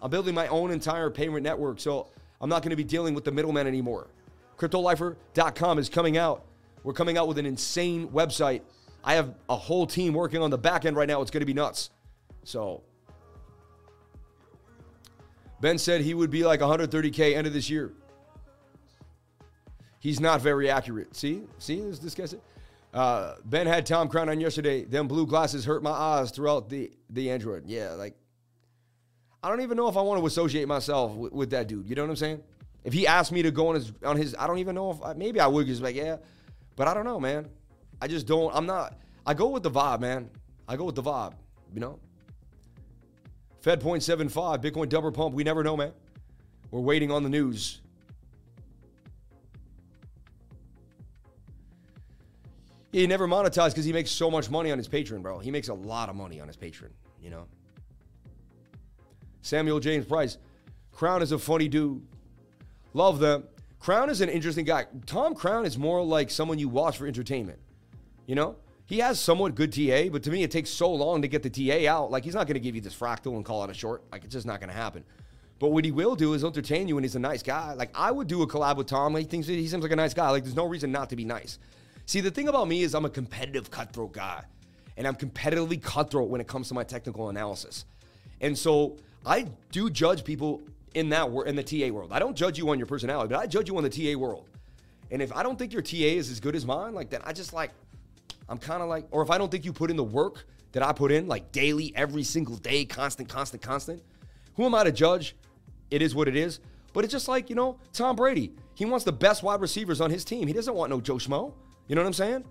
I'm 0.00 0.12
building 0.12 0.34
my 0.34 0.46
own 0.46 0.70
entire 0.70 1.10
payment 1.10 1.42
network, 1.42 1.80
so 1.80 2.06
I'm 2.40 2.48
not 2.48 2.62
going 2.62 2.70
to 2.70 2.76
be 2.76 2.84
dealing 2.84 3.14
with 3.14 3.24
the 3.24 3.32
middleman 3.32 3.66
anymore. 3.66 4.06
CryptoLifer.com 4.58 5.78
is 5.78 5.88
coming 5.88 6.18
out. 6.18 6.44
We're 6.84 6.92
coming 6.92 7.18
out 7.18 7.26
with 7.26 7.38
an 7.38 7.46
insane 7.46 8.08
website. 8.08 8.60
I 9.04 9.14
have 9.14 9.34
a 9.50 9.56
whole 9.56 9.86
team 9.86 10.14
working 10.14 10.42
on 10.42 10.50
the 10.50 10.58
back 10.58 10.86
end 10.86 10.96
right 10.96 11.06
now. 11.06 11.20
It's 11.20 11.30
going 11.30 11.42
to 11.42 11.46
be 11.46 11.52
nuts. 11.54 11.90
So, 12.42 12.82
Ben 15.60 15.78
said 15.78 16.00
he 16.00 16.14
would 16.14 16.30
be 16.30 16.44
like 16.44 16.60
130K 16.60 17.36
end 17.36 17.46
of 17.46 17.52
this 17.52 17.68
year. 17.68 17.92
He's 20.00 20.20
not 20.20 20.40
very 20.40 20.70
accurate. 20.70 21.14
See? 21.14 21.42
See? 21.58 21.80
This 21.80 22.14
guy 22.14 22.24
said. 22.26 22.40
Uh, 22.92 23.34
ben 23.44 23.66
had 23.66 23.84
Tom 23.84 24.08
Crown 24.08 24.28
on 24.28 24.40
yesterday. 24.40 24.84
Them 24.84 25.08
blue 25.08 25.26
glasses 25.26 25.64
hurt 25.64 25.82
my 25.82 25.90
eyes 25.90 26.30
throughout 26.30 26.68
the, 26.68 26.90
the 27.10 27.30
Android. 27.30 27.64
Yeah, 27.66 27.90
like, 27.92 28.14
I 29.42 29.48
don't 29.48 29.62
even 29.62 29.76
know 29.76 29.88
if 29.88 29.96
I 29.96 30.00
want 30.00 30.20
to 30.20 30.26
associate 30.26 30.68
myself 30.68 31.12
with, 31.14 31.32
with 31.32 31.50
that 31.50 31.66
dude. 31.66 31.88
You 31.88 31.96
know 31.96 32.02
what 32.02 32.10
I'm 32.10 32.16
saying? 32.16 32.42
If 32.84 32.92
he 32.92 33.06
asked 33.06 33.32
me 33.32 33.42
to 33.42 33.50
go 33.50 33.68
on 33.68 33.74
his, 33.74 33.92
on 34.04 34.16
his, 34.16 34.36
I 34.38 34.46
don't 34.46 34.58
even 34.58 34.76
know 34.76 34.92
if, 34.92 35.02
I, 35.02 35.12
maybe 35.14 35.40
I 35.40 35.46
would 35.46 35.66
just 35.66 35.82
like, 35.82 35.96
yeah, 35.96 36.18
but 36.76 36.86
I 36.86 36.94
don't 36.94 37.04
know, 37.04 37.18
man. 37.18 37.48
I 38.00 38.08
just 38.08 38.26
don't, 38.26 38.54
I'm 38.54 38.66
not, 38.66 38.98
I 39.26 39.34
go 39.34 39.48
with 39.48 39.62
the 39.62 39.70
vibe, 39.70 40.00
man. 40.00 40.30
I 40.68 40.76
go 40.76 40.84
with 40.84 40.94
the 40.94 41.02
vibe, 41.02 41.34
you 41.72 41.80
know? 41.80 41.98
Fed 43.60 43.80
0.75, 43.80 44.62
Bitcoin 44.62 44.88
double 44.88 45.10
pump. 45.10 45.34
We 45.34 45.44
never 45.44 45.62
know, 45.62 45.76
man. 45.76 45.92
We're 46.70 46.80
waiting 46.80 47.10
on 47.10 47.22
the 47.22 47.30
news. 47.30 47.80
he 52.94 53.06
never 53.08 53.26
monetized 53.26 53.70
because 53.70 53.84
he 53.84 53.92
makes 53.92 54.10
so 54.10 54.30
much 54.30 54.48
money 54.50 54.70
on 54.70 54.78
his 54.78 54.88
Patreon, 54.88 55.20
bro. 55.20 55.40
He 55.40 55.50
makes 55.50 55.68
a 55.68 55.74
lot 55.74 56.08
of 56.08 56.14
money 56.14 56.40
on 56.40 56.46
his 56.46 56.56
Patreon, 56.56 56.90
you 57.20 57.28
know? 57.28 57.46
Samuel 59.42 59.80
James 59.80 60.06
Price. 60.06 60.38
Crown 60.92 61.20
is 61.20 61.32
a 61.32 61.38
funny 61.38 61.66
dude. 61.66 62.06
Love 62.92 63.18
them. 63.18 63.44
Crown 63.80 64.10
is 64.10 64.20
an 64.20 64.28
interesting 64.28 64.64
guy. 64.64 64.86
Tom 65.06 65.34
Crown 65.34 65.66
is 65.66 65.76
more 65.76 66.04
like 66.04 66.30
someone 66.30 66.58
you 66.58 66.68
watch 66.68 66.96
for 66.96 67.06
entertainment. 67.06 67.58
You 68.26 68.34
know? 68.34 68.56
He 68.86 68.98
has 68.98 69.18
somewhat 69.18 69.54
good 69.54 69.72
TA, 69.72 70.10
but 70.10 70.22
to 70.24 70.30
me, 70.30 70.42
it 70.42 70.50
takes 70.50 70.68
so 70.68 70.92
long 70.92 71.22
to 71.22 71.28
get 71.28 71.42
the 71.42 71.48
TA 71.48 71.90
out. 71.90 72.10
Like, 72.10 72.24
he's 72.24 72.34
not 72.34 72.46
going 72.46 72.54
to 72.54 72.60
give 72.60 72.74
you 72.74 72.82
this 72.82 72.94
fractal 72.94 73.34
and 73.36 73.44
call 73.44 73.64
it 73.64 73.70
a 73.70 73.74
short. 73.74 74.02
Like, 74.12 74.24
it's 74.24 74.34
just 74.34 74.46
not 74.46 74.60
going 74.60 74.68
to 74.68 74.76
happen. 74.76 75.04
But 75.58 75.68
what 75.68 75.86
he 75.86 75.90
will 75.90 76.14
do 76.14 76.34
is 76.34 76.44
entertain 76.44 76.86
you, 76.86 76.98
and 76.98 77.04
he's 77.04 77.16
a 77.16 77.20
nice 77.20 77.42
guy. 77.42 77.72
Like, 77.72 77.90
I 77.94 78.10
would 78.10 78.26
do 78.26 78.42
a 78.42 78.46
collab 78.46 78.76
with 78.76 78.88
Tom. 78.88 79.16
He 79.16 79.24
thinks 79.24 79.46
he 79.46 79.66
seems 79.66 79.82
like 79.82 79.92
a 79.92 79.96
nice 79.96 80.12
guy. 80.12 80.28
Like, 80.28 80.44
there's 80.44 80.56
no 80.56 80.66
reason 80.66 80.92
not 80.92 81.08
to 81.10 81.16
be 81.16 81.24
nice. 81.24 81.58
See, 82.04 82.20
the 82.20 82.30
thing 82.30 82.48
about 82.48 82.68
me 82.68 82.82
is 82.82 82.94
I'm 82.94 83.06
a 83.06 83.10
competitive 83.10 83.70
cutthroat 83.70 84.12
guy, 84.12 84.44
and 84.98 85.06
I'm 85.06 85.14
competitively 85.14 85.82
cutthroat 85.82 86.28
when 86.28 86.42
it 86.42 86.46
comes 86.46 86.68
to 86.68 86.74
my 86.74 86.84
technical 86.84 87.30
analysis. 87.30 87.86
And 88.42 88.58
so 88.58 88.98
I 89.24 89.46
do 89.72 89.88
judge 89.88 90.24
people 90.24 90.60
in 90.92 91.08
that 91.10 91.30
world, 91.30 91.48
in 91.48 91.56
the 91.56 91.62
TA 91.62 91.92
world. 91.92 92.12
I 92.12 92.18
don't 92.18 92.36
judge 92.36 92.58
you 92.58 92.68
on 92.68 92.78
your 92.78 92.86
personality, 92.86 93.32
but 93.32 93.38
I 93.38 93.46
judge 93.46 93.68
you 93.68 93.76
on 93.78 93.84
the 93.84 93.88
TA 93.88 94.18
world. 94.18 94.48
And 95.10 95.22
if 95.22 95.32
I 95.32 95.42
don't 95.42 95.58
think 95.58 95.72
your 95.72 95.82
TA 95.82 95.96
is 95.96 96.30
as 96.30 96.40
good 96.40 96.56
as 96.56 96.66
mine, 96.66 96.94
like 96.94 97.10
then 97.10 97.20
I 97.24 97.32
just 97.32 97.52
like 97.52 97.70
I'm 98.48 98.58
kind 98.58 98.82
of 98.82 98.88
like, 98.88 99.06
or 99.10 99.22
if 99.22 99.30
I 99.30 99.38
don't 99.38 99.50
think 99.50 99.64
you 99.64 99.72
put 99.72 99.90
in 99.90 99.96
the 99.96 100.04
work 100.04 100.46
that 100.72 100.82
I 100.82 100.92
put 100.92 101.12
in, 101.12 101.26
like 101.28 101.52
daily, 101.52 101.92
every 101.96 102.24
single 102.24 102.56
day, 102.56 102.84
constant, 102.84 103.28
constant, 103.28 103.62
constant, 103.62 104.02
who 104.54 104.64
am 104.64 104.74
I 104.74 104.84
to 104.84 104.92
judge? 104.92 105.36
It 105.90 106.02
is 106.02 106.14
what 106.14 106.28
it 106.28 106.36
is. 106.36 106.60
But 106.92 107.04
it's 107.04 107.12
just 107.12 107.28
like, 107.28 107.50
you 107.50 107.56
know, 107.56 107.78
Tom 107.92 108.16
Brady. 108.16 108.52
He 108.74 108.84
wants 108.84 109.04
the 109.04 109.12
best 109.12 109.42
wide 109.42 109.60
receivers 109.60 110.00
on 110.00 110.10
his 110.10 110.24
team. 110.24 110.46
He 110.46 110.52
doesn't 110.52 110.74
want 110.74 110.90
no 110.90 111.00
Joe 111.00 111.14
Schmo. 111.14 111.52
You 111.88 111.94
know 111.94 112.02
what 112.02 112.06
I'm 112.06 112.12
saying? 112.12 112.44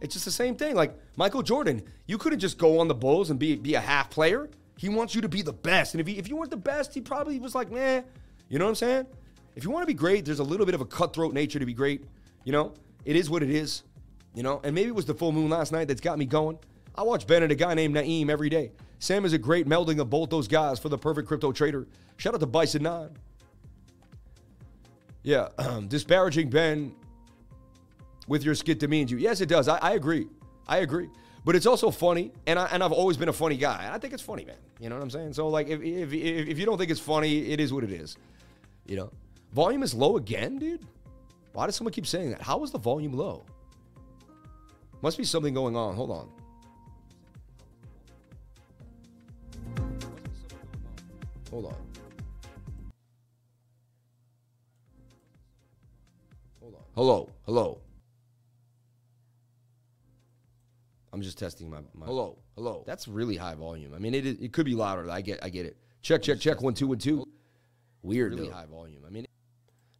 It's 0.00 0.14
just 0.14 0.24
the 0.24 0.30
same 0.30 0.56
thing. 0.56 0.74
Like 0.74 0.94
Michael 1.16 1.42
Jordan, 1.42 1.82
you 2.06 2.18
couldn't 2.18 2.40
just 2.40 2.58
go 2.58 2.80
on 2.80 2.88
the 2.88 2.94
Bulls 2.94 3.30
and 3.30 3.38
be, 3.38 3.56
be 3.56 3.74
a 3.74 3.80
half 3.80 4.10
player. 4.10 4.50
He 4.76 4.88
wants 4.88 5.14
you 5.14 5.20
to 5.20 5.28
be 5.28 5.42
the 5.42 5.52
best. 5.52 5.94
And 5.94 6.00
if, 6.00 6.06
he, 6.06 6.18
if 6.18 6.28
you 6.28 6.36
weren't 6.36 6.50
the 6.50 6.56
best, 6.56 6.92
he 6.94 7.00
probably 7.00 7.38
was 7.38 7.54
like, 7.54 7.70
nah. 7.70 8.02
You 8.48 8.58
know 8.58 8.66
what 8.66 8.70
I'm 8.70 8.74
saying? 8.74 9.06
If 9.56 9.64
you 9.64 9.70
want 9.70 9.82
to 9.82 9.86
be 9.86 9.94
great, 9.94 10.24
there's 10.24 10.40
a 10.40 10.44
little 10.44 10.66
bit 10.66 10.74
of 10.74 10.80
a 10.80 10.84
cutthroat 10.84 11.32
nature 11.32 11.58
to 11.58 11.66
be 11.66 11.74
great. 11.74 12.04
You 12.44 12.52
know, 12.52 12.74
it 13.04 13.16
is 13.16 13.30
what 13.30 13.42
it 13.42 13.50
is. 13.50 13.84
You 14.34 14.42
know, 14.42 14.60
and 14.64 14.74
maybe 14.74 14.88
it 14.88 14.94
was 14.94 15.06
the 15.06 15.14
full 15.14 15.32
moon 15.32 15.48
last 15.48 15.72
night 15.72 15.88
that's 15.88 16.00
got 16.00 16.18
me 16.18 16.26
going. 16.26 16.58
I 16.94 17.02
watch 17.02 17.26
Ben 17.26 17.42
and 17.42 17.52
a 17.52 17.54
guy 17.54 17.74
named 17.74 17.94
Naeem 17.94 18.30
every 18.30 18.48
day. 18.48 18.72
Sam 18.98 19.24
is 19.24 19.32
a 19.32 19.38
great 19.38 19.66
melding 19.66 20.00
of 20.00 20.10
both 20.10 20.30
those 20.30 20.48
guys 20.48 20.78
for 20.78 20.88
the 20.88 20.98
perfect 20.98 21.28
crypto 21.28 21.52
trader. 21.52 21.86
Shout 22.16 22.34
out 22.34 22.40
to 22.40 22.46
Bison 22.46 22.82
Nine. 22.84 23.10
Yeah, 25.22 25.48
disparaging 25.88 26.50
Ben 26.50 26.94
with 28.28 28.44
your 28.44 28.54
skit 28.54 28.78
demeans 28.78 29.10
you. 29.10 29.18
Yes, 29.18 29.40
it 29.40 29.48
does. 29.48 29.68
I, 29.68 29.78
I 29.78 29.92
agree. 29.92 30.28
I 30.66 30.78
agree. 30.78 31.08
But 31.44 31.54
it's 31.56 31.66
also 31.66 31.90
funny, 31.90 32.32
and 32.46 32.58
I 32.58 32.66
and 32.66 32.82
I've 32.82 32.92
always 32.92 33.16
been 33.16 33.28
a 33.28 33.32
funny 33.32 33.56
guy. 33.56 33.90
I 33.92 33.98
think 33.98 34.14
it's 34.14 34.22
funny, 34.22 34.44
man. 34.44 34.56
You 34.80 34.88
know 34.88 34.96
what 34.96 35.02
I'm 35.02 35.10
saying? 35.10 35.34
So 35.34 35.48
like, 35.48 35.68
if 35.68 35.82
if 35.82 36.12
if, 36.12 36.48
if 36.48 36.58
you 36.58 36.64
don't 36.64 36.78
think 36.78 36.90
it's 36.90 37.00
funny, 37.00 37.50
it 37.50 37.60
is 37.60 37.72
what 37.72 37.84
it 37.84 37.90
is. 37.90 38.16
You 38.86 38.96
know, 38.96 39.10
volume 39.52 39.82
is 39.82 39.94
low 39.94 40.16
again, 40.16 40.58
dude. 40.58 40.86
Why 41.52 41.66
does 41.66 41.76
someone 41.76 41.92
keep 41.92 42.06
saying 42.06 42.30
that? 42.30 42.40
How 42.40 42.62
is 42.64 42.70
the 42.70 42.78
volume 42.78 43.12
low? 43.12 43.44
Must 45.04 45.18
be 45.18 45.24
something 45.24 45.52
going 45.52 45.76
on. 45.76 45.94
Hold 45.96 46.10
on. 46.10 46.30
Hold 51.50 51.66
on. 51.66 51.74
Hold 56.58 56.74
on. 56.74 56.80
Hello. 56.94 57.30
Hello. 57.44 57.80
I'm 61.12 61.20
just 61.20 61.38
testing 61.38 61.68
my, 61.68 61.80
my. 61.92 62.06
Hello. 62.06 62.38
Hello. 62.54 62.82
That's 62.86 63.06
really 63.06 63.36
high 63.36 63.56
volume. 63.56 63.92
I 63.94 63.98
mean, 63.98 64.14
it 64.14 64.24
it 64.24 64.54
could 64.54 64.64
be 64.64 64.74
louder. 64.74 65.10
I 65.10 65.20
get 65.20 65.44
I 65.44 65.50
get 65.50 65.66
it. 65.66 65.76
Check 66.00 66.22
check 66.22 66.40
check. 66.40 66.62
One 66.62 66.72
two 66.72 66.86
one 66.86 66.96
two. 66.96 67.28
Weird. 68.02 68.32
Really 68.32 68.48
though. 68.48 68.54
high 68.54 68.64
volume. 68.64 69.02
I 69.06 69.10
mean, 69.10 69.26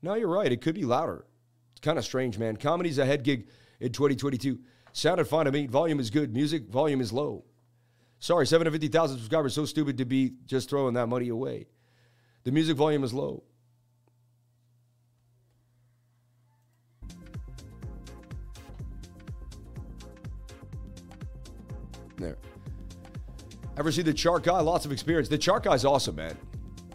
no, 0.00 0.14
you're 0.14 0.28
right. 0.28 0.50
It 0.50 0.62
could 0.62 0.74
be 0.74 0.86
louder. 0.86 1.26
It's 1.72 1.80
kind 1.82 1.98
of 1.98 2.06
strange, 2.06 2.38
man. 2.38 2.56
Comedy's 2.56 2.96
a 2.96 3.04
head 3.04 3.22
gig 3.22 3.48
in 3.80 3.92
2022. 3.92 4.60
Sounded 4.96 5.24
fine 5.24 5.46
to 5.46 5.52
me. 5.52 5.66
Volume 5.66 5.98
is 5.98 6.08
good. 6.08 6.32
Music 6.32 6.68
volume 6.68 7.00
is 7.00 7.12
low. 7.12 7.44
Sorry, 8.20 8.46
750,000 8.46 9.18
subscribers. 9.18 9.52
So 9.52 9.64
stupid 9.64 9.98
to 9.98 10.04
be 10.04 10.34
just 10.46 10.70
throwing 10.70 10.94
that 10.94 11.08
money 11.08 11.30
away. 11.30 11.66
The 12.44 12.52
music 12.52 12.76
volume 12.76 13.02
is 13.02 13.12
low. 13.12 13.42
There. 22.16 22.38
Ever 23.76 23.90
see 23.90 24.02
the 24.02 24.14
chart 24.14 24.44
guy? 24.44 24.60
Lots 24.60 24.86
of 24.86 24.92
experience. 24.92 25.28
The 25.28 25.36
chart 25.36 25.64
guy's 25.64 25.84
awesome, 25.84 26.14
man. 26.14 26.38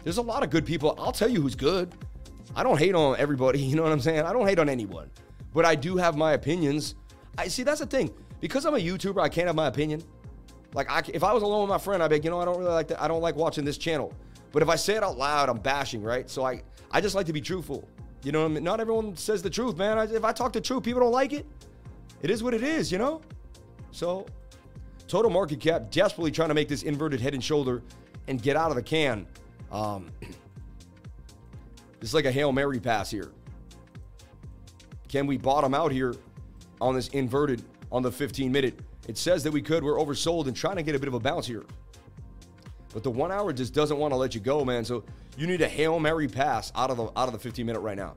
There's 0.04 0.16
a 0.16 0.22
lot 0.22 0.42
of 0.42 0.48
good 0.48 0.64
people. 0.64 0.94
I'll 0.98 1.12
tell 1.12 1.28
you 1.28 1.42
who's 1.42 1.54
good. 1.54 1.92
I 2.56 2.62
don't 2.62 2.78
hate 2.78 2.94
on 2.94 3.18
everybody. 3.18 3.58
You 3.70 3.76
know 3.76 3.82
what 3.82 3.92
I'm 3.92 4.00
saying? 4.00 4.22
I 4.22 4.32
don't 4.32 4.48
hate 4.48 4.58
on 4.58 4.70
anyone. 4.70 5.10
But 5.52 5.66
I 5.66 5.74
do 5.74 5.98
have 5.98 6.16
my 6.16 6.32
opinions 6.32 6.94
I 7.38 7.48
see 7.48 7.62
that's 7.62 7.80
the 7.80 7.86
thing. 7.86 8.12
Because 8.40 8.64
I'm 8.64 8.74
a 8.74 8.78
YouTuber, 8.78 9.20
I 9.20 9.28
can't 9.28 9.46
have 9.46 9.56
my 9.56 9.66
opinion. 9.66 10.02
Like, 10.72 10.90
I, 10.90 11.02
if 11.12 11.24
I 11.24 11.32
was 11.32 11.42
alone 11.42 11.62
with 11.62 11.68
my 11.68 11.78
friend, 11.78 12.02
I'd 12.02 12.08
be 12.08 12.16
like, 12.16 12.24
you 12.24 12.30
know, 12.30 12.40
I 12.40 12.44
don't 12.44 12.58
really 12.58 12.70
like 12.70 12.88
that. 12.88 13.02
I 13.02 13.08
don't 13.08 13.20
like 13.20 13.36
watching 13.36 13.64
this 13.64 13.76
channel. 13.76 14.14
But 14.52 14.62
if 14.62 14.68
I 14.68 14.76
say 14.76 14.96
it 14.96 15.02
out 15.02 15.18
loud, 15.18 15.48
I'm 15.48 15.58
bashing, 15.58 16.02
right? 16.02 16.28
So 16.28 16.44
I, 16.44 16.62
I 16.90 17.00
just 17.00 17.14
like 17.14 17.26
to 17.26 17.32
be 17.32 17.40
truthful. 17.40 17.88
You 18.22 18.32
know, 18.32 18.44
I 18.44 18.48
mean? 18.48 18.64
not 18.64 18.80
everyone 18.80 19.16
says 19.16 19.42
the 19.42 19.50
truth, 19.50 19.76
man. 19.76 19.98
I, 19.98 20.04
if 20.04 20.24
I 20.24 20.32
talk 20.32 20.52
the 20.52 20.60
truth, 20.60 20.82
people 20.82 21.00
don't 21.00 21.12
like 21.12 21.32
it. 21.32 21.46
It 22.22 22.30
is 22.30 22.42
what 22.42 22.54
it 22.54 22.62
is, 22.62 22.92
you 22.92 22.98
know. 22.98 23.22
So, 23.92 24.26
total 25.08 25.30
market 25.30 25.60
cap 25.60 25.90
desperately 25.90 26.30
trying 26.30 26.48
to 26.48 26.54
make 26.54 26.68
this 26.68 26.82
inverted 26.82 27.20
head 27.20 27.34
and 27.34 27.42
shoulder 27.42 27.82
and 28.28 28.40
get 28.40 28.56
out 28.56 28.70
of 28.70 28.76
the 28.76 28.82
can. 28.82 29.26
Um, 29.72 30.10
this 32.00 32.10
is 32.10 32.14
like 32.14 32.26
a 32.26 32.32
hail 32.32 32.52
mary 32.52 32.78
pass 32.78 33.10
here. 33.10 33.32
Can 35.08 35.26
we 35.26 35.36
bottom 35.36 35.74
out 35.74 35.90
here 35.90 36.14
on 36.80 36.94
this 36.94 37.08
inverted 37.08 37.62
on 37.92 38.02
the 38.02 38.10
15 38.10 38.50
minute. 38.50 38.78
It 39.08 39.18
says 39.18 39.42
that 39.44 39.52
we 39.52 39.62
could. 39.62 39.82
We're 39.82 39.96
oversold 39.96 40.46
and 40.46 40.56
trying 40.56 40.76
to 40.76 40.82
get 40.82 40.94
a 40.94 40.98
bit 40.98 41.08
of 41.08 41.14
a 41.14 41.20
bounce 41.20 41.46
here. 41.46 41.64
But 42.92 43.02
the 43.02 43.10
one 43.10 43.30
hour 43.30 43.52
just 43.52 43.72
doesn't 43.72 43.98
want 43.98 44.12
to 44.12 44.16
let 44.16 44.34
you 44.34 44.40
go, 44.40 44.64
man. 44.64 44.84
So 44.84 45.04
you 45.36 45.46
need 45.46 45.60
a 45.60 45.68
Hail 45.68 46.00
Mary 46.00 46.28
pass 46.28 46.72
out 46.74 46.90
of 46.90 46.96
the 46.96 47.04
out 47.16 47.28
of 47.28 47.32
the 47.32 47.38
15 47.38 47.64
minute 47.64 47.80
right 47.80 47.96
now. 47.96 48.14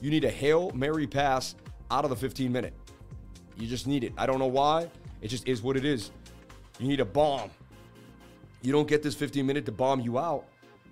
You 0.00 0.10
need 0.10 0.24
a 0.24 0.30
Hail 0.30 0.70
Mary 0.72 1.06
pass 1.06 1.54
out 1.90 2.04
of 2.04 2.10
the 2.10 2.16
15 2.16 2.50
minute. 2.50 2.74
You 3.56 3.66
just 3.66 3.86
need 3.86 4.04
it. 4.04 4.12
I 4.16 4.26
don't 4.26 4.38
know 4.38 4.46
why. 4.46 4.90
It 5.22 5.28
just 5.28 5.48
is 5.48 5.62
what 5.62 5.76
it 5.76 5.84
is. 5.84 6.10
You 6.78 6.88
need 6.88 7.00
a 7.00 7.04
bomb. 7.04 7.50
You 8.62 8.72
don't 8.72 8.88
get 8.88 9.02
this 9.02 9.14
15 9.14 9.46
minute 9.46 9.64
to 9.66 9.72
bomb 9.72 10.00
you 10.00 10.18
out. 10.18 10.44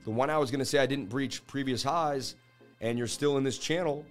The 0.05 0.11
one 0.11 0.31
hour 0.31 0.43
is 0.43 0.51
going 0.51 0.61
to 0.61 0.65
say 0.65 0.79
I 0.79 0.87
didn't 0.87 1.09
breach 1.09 1.47
previous 1.47 1.83
highs, 1.83 2.37
and 2.81 2.99
you're 2.99 3.07
still 3.07 3.37
in 3.39 3.45
this 3.45 3.59
channel. 3.59 4.05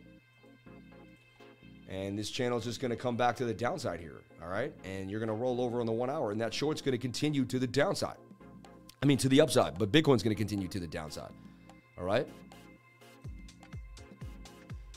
And 1.94 2.18
this 2.18 2.32
channel 2.32 2.58
is 2.58 2.64
just 2.64 2.80
going 2.80 2.90
to 2.90 2.98
come 2.98 3.16
back 3.16 3.36
to 3.36 3.46
the 3.46 3.54
downside 3.54 4.00
here. 4.00 4.22
All 4.42 4.50
right. 4.50 4.74
And 4.84 5.12
you're 5.12 5.20
going 5.20 5.28
to 5.28 5.36
roll 5.36 5.62
over 5.62 5.80
on 5.80 5.86
the 5.86 5.92
one 5.92 6.10
hour, 6.10 6.32
and 6.32 6.42
that 6.42 6.52
short's 6.52 6.82
going 6.82 6.94
to 6.94 6.98
continue 6.98 7.46
to 7.46 7.60
the 7.60 7.68
downside. 7.68 8.18
I 9.04 9.06
mean, 9.06 9.20
to 9.20 9.30
the 9.30 9.40
upside, 9.40 9.78
but 9.78 9.92
Bitcoin's 9.92 10.24
going 10.24 10.36
to 10.36 10.40
continue 10.40 10.68
to 10.70 10.80
the 10.80 10.88
downside. 10.88 11.32
All 12.00 12.04
right. 12.04 12.28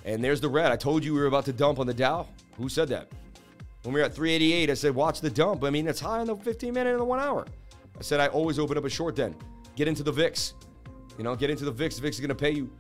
And 0.06 0.24
there's 0.24 0.40
the 0.40 0.48
red. 0.48 0.72
I 0.72 0.76
told 0.76 1.04
you 1.04 1.12
we 1.12 1.20
were 1.20 1.26
about 1.26 1.44
to 1.46 1.52
dump 1.52 1.80
on 1.80 1.86
the 1.86 1.92
Dow. 1.92 2.28
Who 2.56 2.70
said 2.70 2.88
that? 2.88 3.08
When 3.82 3.92
we 3.92 4.00
were 4.00 4.06
at 4.06 4.14
388, 4.14 4.70
I 4.70 4.74
said, 4.74 4.94
watch 4.94 5.20
the 5.20 5.28
dump. 5.28 5.64
I 5.64 5.70
mean, 5.70 5.86
it's 5.86 6.00
high 6.00 6.20
on 6.20 6.26
the 6.26 6.36
15 6.36 6.72
minute 6.72 6.92
and 6.92 7.00
the 7.00 7.04
one 7.04 7.20
hour. 7.20 7.46
I 7.98 8.02
said, 8.02 8.20
I 8.20 8.28
always 8.28 8.58
open 8.58 8.78
up 8.78 8.84
a 8.84 8.88
short 8.88 9.16
then. 9.16 9.36
Get 9.74 9.86
into 9.86 10.02
the 10.02 10.12
VIX. 10.12 10.54
You 11.18 11.24
know, 11.24 11.36
get 11.36 11.50
into 11.50 11.66
the 11.66 11.72
VIX. 11.72 11.98
VIX 11.98 12.16
is 12.16 12.20
going 12.20 12.28
to 12.28 12.34
pay 12.34 12.52
you. 12.52 12.70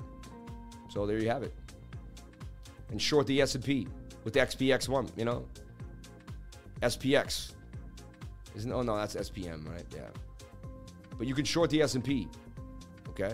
So 0.88 1.06
there 1.06 1.18
you 1.18 1.28
have 1.28 1.42
it. 1.42 1.52
And 2.90 3.02
short 3.02 3.26
the 3.26 3.42
S&P 3.42 3.88
with 4.26 4.34
the 4.34 4.40
XPX1, 4.40 5.08
you 5.16 5.24
know. 5.24 5.46
SPX. 6.82 7.52
Isn't 8.56 8.72
oh 8.72 8.82
no, 8.82 8.96
that's 8.96 9.14
SPM, 9.14 9.66
right? 9.68 9.84
Yeah. 9.94 10.08
But 11.16 11.28
you 11.28 11.34
can 11.34 11.44
short 11.44 11.70
the 11.70 11.80
S&P. 11.80 12.26
Okay? 13.10 13.32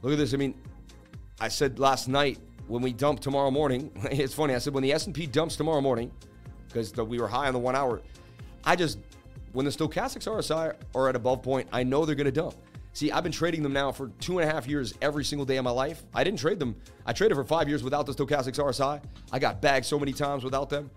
Look 0.00 0.12
at 0.12 0.18
this. 0.18 0.32
I 0.32 0.36
mean, 0.36 0.54
I 1.40 1.48
said 1.48 1.80
last 1.80 2.06
night 2.06 2.38
when 2.68 2.82
we 2.82 2.92
dump 2.92 3.18
tomorrow 3.18 3.50
morning, 3.50 3.90
it's 4.12 4.32
funny. 4.32 4.54
I 4.54 4.58
said 4.58 4.72
when 4.72 4.84
the 4.84 4.92
S&P 4.92 5.26
dumps 5.26 5.56
tomorrow 5.56 5.80
morning 5.80 6.12
because 6.68 6.94
we 6.94 7.18
were 7.18 7.26
high 7.26 7.48
on 7.48 7.52
the 7.52 7.58
1 7.58 7.74
hour, 7.74 8.00
I 8.64 8.76
just 8.76 9.00
when 9.52 9.64
the 9.64 9.72
stochastics 9.72 10.28
RSI 10.28 10.76
are 10.94 11.08
at 11.08 11.16
above 11.16 11.42
point, 11.42 11.66
I 11.72 11.82
know 11.82 12.04
they're 12.04 12.14
going 12.14 12.26
to 12.26 12.30
dump. 12.30 12.54
See, 12.92 13.12
I've 13.12 13.22
been 13.22 13.32
trading 13.32 13.62
them 13.62 13.72
now 13.72 13.92
for 13.92 14.08
two 14.20 14.38
and 14.38 14.48
a 14.48 14.52
half 14.52 14.66
years 14.66 14.94
every 15.00 15.24
single 15.24 15.46
day 15.46 15.56
of 15.56 15.64
my 15.64 15.70
life. 15.70 16.02
I 16.14 16.24
didn't 16.24 16.40
trade 16.40 16.58
them. 16.58 16.76
I 17.06 17.12
traded 17.12 17.36
for 17.36 17.44
five 17.44 17.68
years 17.68 17.82
without 17.82 18.04
the 18.06 18.12
stochastics 18.12 18.58
RSI. 18.58 19.02
I 19.30 19.38
got 19.38 19.60
bagged 19.60 19.86
so 19.86 19.98
many 19.98 20.12
times 20.12 20.42
without 20.42 20.68
them. 20.70 20.90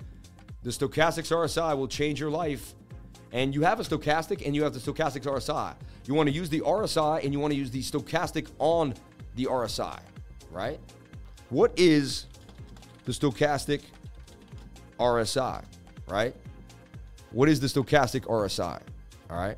The 0.64 0.72
stochastics 0.72 1.32
RSI 1.32 1.78
will 1.78 1.88
change 1.88 2.20
your 2.20 2.32
life. 2.32 2.74
And 3.32 3.54
you 3.54 3.62
have 3.62 3.80
a 3.80 3.84
stochastic 3.84 4.46
and 4.46 4.56
you 4.56 4.64
have 4.64 4.74
the 4.74 4.80
stochastics 4.80 5.26
RSI. 5.26 5.76
You 6.06 6.14
want 6.14 6.30
to 6.30 6.36
use 6.36 6.50
the 6.50 6.62
RSI 6.62 7.24
and 7.24 7.34
you 7.34 7.40
want 7.40 7.54
to 7.54 7.58
use 7.58 7.72
the 7.72 7.82
stochastic 7.82 8.50
on 8.60 8.94
the 9.36 9.46
RSI, 9.46 10.00
right? 10.52 10.80
What 11.50 11.78
is 11.78 12.26
the 13.06 13.12
stochastic 13.12 13.82
RSI, 15.00 15.64
right? 16.08 16.36
What 17.32 17.50
is 17.50 17.60
the 17.60 17.68
stochastic 17.68 18.22
RSI? 18.22 18.82
All 19.30 19.38
right. 19.38 19.58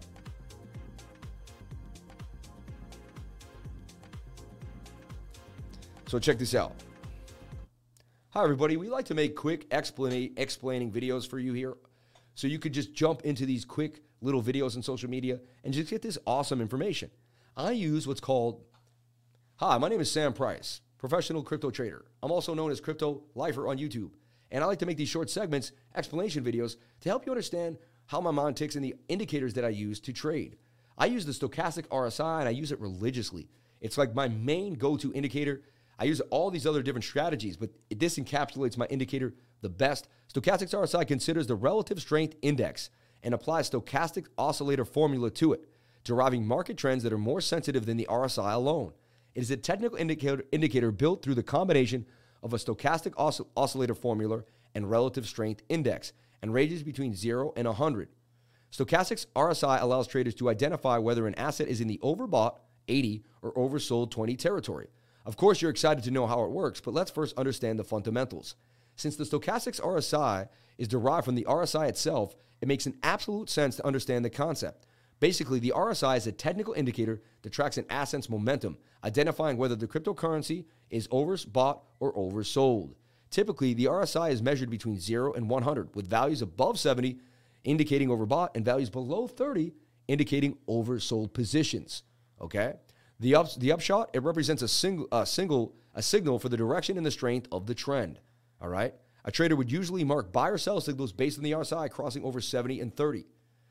So 6.16 6.20
check 6.20 6.38
this 6.38 6.56
out. 6.56 6.72
Hi, 8.30 8.42
everybody. 8.42 8.78
We 8.78 8.88
like 8.88 9.04
to 9.08 9.14
make 9.14 9.36
quick 9.36 9.68
explaining, 9.70 10.32
explaining 10.38 10.90
videos 10.90 11.28
for 11.28 11.40
you 11.40 11.52
here. 11.52 11.74
So 12.36 12.48
you 12.48 12.58
could 12.58 12.72
just 12.72 12.94
jump 12.94 13.24
into 13.24 13.46
these 13.46 13.66
quick 13.66 14.00
little 14.22 14.42
videos 14.42 14.78
on 14.78 14.82
social 14.82 15.10
media 15.10 15.42
and 15.66 15.74
just 15.74 15.90
get 15.90 16.02
this 16.02 16.18
awesome 16.26 16.62
information. 16.62 17.12
I 17.58 17.72
use 17.72 18.08
what's 18.08 18.22
called, 18.22 18.64
hi, 19.58 19.78
my 19.78 19.90
name 19.90 20.00
is 20.00 20.10
Sam 20.10 20.32
Price, 20.32 20.80
professional 20.98 21.44
crypto 21.44 21.70
trader. 21.70 22.06
I'm 22.24 22.32
also 22.32 22.54
known 22.54 22.72
as 22.72 22.80
Crypto 22.80 23.24
Lifer 23.36 23.68
on 23.68 23.78
YouTube. 23.78 24.12
And 24.52 24.64
I 24.64 24.68
like 24.68 24.80
to 24.80 24.86
make 24.86 24.96
these 24.96 25.10
short 25.10 25.30
segments, 25.30 25.74
explanation 25.98 26.46
videos, 26.46 26.78
to 27.02 27.10
help 27.10 27.26
you 27.26 27.34
understand 27.34 27.78
how 28.06 28.22
my 28.22 28.32
mind 28.32 28.56
ticks 28.56 28.78
and 28.78 28.86
the 28.86 28.96
indicators 29.10 29.54
that 29.56 29.66
I 29.66 29.70
use 29.70 30.00
to 30.00 30.14
trade. 30.14 30.56
I 30.98 31.08
use 31.08 31.26
the 31.26 31.34
stochastic 31.34 31.88
RSI 31.88 32.40
and 32.40 32.48
I 32.48 32.52
use 32.52 32.72
it 32.72 32.80
religiously. 32.80 33.50
It's 33.82 33.98
like 33.98 34.16
my 34.16 34.30
main 34.30 34.76
go 34.76 34.96
to 34.96 35.12
indicator 35.12 35.62
I 35.98 36.06
use 36.06 36.22
all 36.30 36.52
these 36.52 36.66
other 36.66 36.82
different 36.82 37.06
strategies, 37.06 37.58
but 37.58 37.70
this 37.90 38.18
encapsulates 38.18 38.78
my 38.78 38.86
indicator 38.88 39.34
the 39.62 39.70
best. 39.70 40.08
Stochastics 40.34 40.74
RSI 40.74 41.08
considers 41.08 41.48
the 41.48 41.56
relative 41.56 42.02
strength 42.02 42.36
index 42.42 42.90
and 43.24 43.34
applies 43.34 43.70
stochastic 43.70 44.28
oscillator 44.38 44.86
formula 44.86 45.32
to 45.32 45.54
it, 45.54 45.68
deriving 46.04 46.46
market 46.46 46.78
trends 46.78 47.04
that 47.04 47.14
are 47.14 47.18
more 47.18 47.42
sensitive 47.42 47.86
than 47.86 47.98
the 47.98 48.08
RSI 48.10 48.54
alone. 48.54 48.94
It 49.34 49.42
is 49.42 49.52
a 49.52 49.58
technical 49.58 49.98
indicator, 49.98 50.44
indicator 50.52 50.92
built 50.92 51.22
through 51.22 51.36
the 51.36 51.44
combination 51.44 52.06
of 52.44 52.54
a 52.54 52.58
stochastic 52.58 53.14
oscill- 53.14 53.48
oscillator 53.56 53.96
formula 53.96 54.44
and 54.74 54.90
relative 54.90 55.26
strength 55.28 55.64
index 55.70 56.14
and 56.42 56.54
ranges 56.54 56.84
between 56.84 57.16
0 57.16 57.54
and 57.56 57.68
100. 57.68 58.10
Stochastics 58.72 59.26
RSI 59.36 59.82
allows 59.82 60.08
traders 60.08 60.36
to 60.36 60.50
identify 60.50 60.98
whether 60.98 61.28
an 61.28 61.36
asset 61.36 61.68
is 61.68 61.82
in 61.82 61.88
the 61.88 62.00
overbought 62.04 62.58
80 62.88 63.24
or 63.42 63.54
oversold 63.54 64.12
20 64.12 64.36
territory. 64.36 64.88
Of 65.26 65.38
course, 65.38 65.62
you're 65.62 65.72
excited 65.72 66.04
to 66.04 66.12
know 66.12 66.28
how 66.28 66.44
it 66.44 66.52
works, 66.52 66.80
but 66.80 66.94
let's 66.94 67.12
first 67.12 67.38
understand 67.38 67.80
the 67.80 67.84
fundamentals. 67.84 68.56
Since 68.96 69.16
the 69.16 69.24
stochastics 69.24 69.82
RSI 69.82 70.48
is 70.78 70.88
derived 70.88 71.26
from 71.26 71.36
the 71.36 71.46
RSI 71.46 71.90
itself, 71.90 72.36
it 72.62 72.68
makes 72.68 72.86
an 72.86 72.98
absolute 73.02 73.50
sense 73.50 73.76
to 73.78 73.86
understand 73.86 74.24
the 74.24 74.30
concept. 74.30 74.86
Basically, 75.20 75.60
the 75.60 75.74
RSI 75.76 76.18
is 76.18 76.28
a 76.28 76.32
technical 76.32 76.74
indicator 76.74 77.22
that 77.42 77.52
tracks 77.52 77.78
an 77.78 77.86
asset's 77.90 78.30
momentum, 78.30 78.78
identifying 79.04 79.58
whether 79.58 79.76
the 79.76 79.88
cryptocurrency 79.88 80.66
is 80.90 81.08
overbought 81.08 81.80
or 82.00 82.14
oversold. 82.14 82.94
Typically, 83.32 83.74
the 83.74 83.86
RSI 83.86 84.32
is 84.32 84.44
measured 84.44 84.70
between 84.70 85.00
0 85.00 85.34
and 85.34 85.50
100, 85.50 85.96
with 85.96 86.10
values 86.10 86.42
above 86.42 86.80
70 86.80 87.18
indicating 87.64 88.10
overbought 88.10 88.50
and 88.56 88.64
values 88.64 88.90
below 88.90 89.28
30 89.28 89.74
indicating 90.08 90.58
oversold 90.70 91.34
positions. 91.34 92.04
Okay? 92.40 92.76
The, 93.20 93.36
ups, 93.36 93.56
the 93.56 93.72
upshot, 93.72 94.10
it 94.14 94.24
represents 94.24 94.62
a 94.62 94.68
single, 94.68 95.08
a 95.12 95.26
single, 95.26 95.74
a 95.94 96.02
signal 96.02 96.40
for 96.40 96.50
the 96.50 96.58
direction 96.58 96.98
and 96.98 97.06
the 97.06 97.12
strength 97.12 97.48
of 97.52 97.66
the 97.66 97.76
trend. 97.76 98.20
All 98.62 98.70
right. 98.70 98.94
A 99.24 99.32
trader 99.32 99.56
would 99.56 99.72
usually 99.72 100.04
mark 100.04 100.32
buy 100.32 100.50
or 100.50 100.58
sell 100.58 100.80
signals 100.82 101.12
based 101.12 101.38
on 101.38 101.44
the 101.44 101.52
RSI 101.52 101.90
crossing 101.90 102.24
over 102.24 102.42
70 102.42 102.80
and 102.80 102.96
30. 102.96 103.26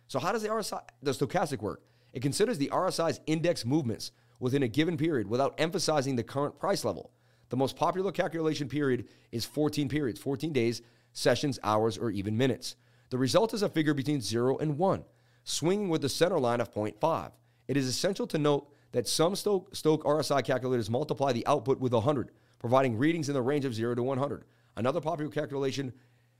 So 0.08 0.18
how 0.18 0.32
does 0.32 0.42
the 0.42 0.48
RSI, 0.48 0.80
the 1.02 1.12
stochastic 1.12 1.60
work? 1.60 1.82
It 2.12 2.22
considers 2.22 2.58
the 2.58 2.70
RSI's 2.72 3.20
index 3.26 3.64
movements 3.64 4.12
within 4.40 4.62
a 4.62 4.68
given 4.68 4.96
period 4.96 5.28
without 5.28 5.54
emphasizing 5.58 6.16
the 6.16 6.22
current 6.22 6.58
price 6.58 6.84
level. 6.84 7.12
The 7.50 7.56
most 7.56 7.76
popular 7.76 8.12
calculation 8.12 8.68
period 8.68 9.06
is 9.30 9.44
14 9.44 9.88
periods, 9.88 10.20
14 10.20 10.52
days, 10.52 10.82
sessions, 11.12 11.58
hours, 11.62 11.98
or 11.98 12.10
even 12.10 12.36
minutes. 12.36 12.76
The 13.10 13.18
result 13.18 13.54
is 13.54 13.62
a 13.62 13.68
figure 13.68 13.94
between 13.94 14.20
0 14.20 14.58
and 14.58 14.76
1, 14.76 15.04
swinging 15.44 15.88
with 15.88 16.02
the 16.02 16.08
center 16.08 16.38
line 16.40 16.60
of 16.60 16.74
0.5. 16.74 17.32
It 17.68 17.76
is 17.76 17.86
essential 17.86 18.26
to 18.28 18.38
note 18.38 18.68
that 18.94 19.08
some 19.08 19.34
Stoke, 19.34 19.74
Stoch 19.74 20.04
RSI 20.04 20.44
calculators 20.44 20.88
multiply 20.88 21.32
the 21.32 21.44
output 21.48 21.80
with 21.80 21.92
100, 21.92 22.30
providing 22.60 22.96
readings 22.96 23.28
in 23.28 23.34
the 23.34 23.42
range 23.42 23.64
of 23.64 23.74
0 23.74 23.96
to 23.96 24.02
100. 24.04 24.44
Another 24.76 25.00
popular 25.00 25.32
calculation 25.32 25.92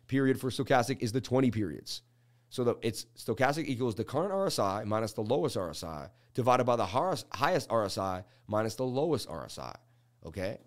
period 0.07 0.41
for 0.41 0.51
stochastic 0.51 0.99
is 1.01 1.11
the 1.11 1.21
20 1.21 1.51
periods. 1.51 2.03
So 2.51 2.63
the, 2.63 2.77
it's 2.81 3.07
stochastic 3.19 3.65
equals 3.67 3.97
the 3.97 4.05
current 4.05 4.31
RSI 4.33 4.85
minus 4.85 5.15
the 5.15 5.23
lowest 5.23 5.57
RSI 5.57 6.11
divided 6.35 6.63
by 6.63 6.77
the 6.77 6.87
highest 6.87 7.27
RSI 7.33 8.23
minus 8.47 8.77
the 8.77 8.85
lowest 8.85 9.29
RSI. 9.29 9.75
Okay? 10.25 10.59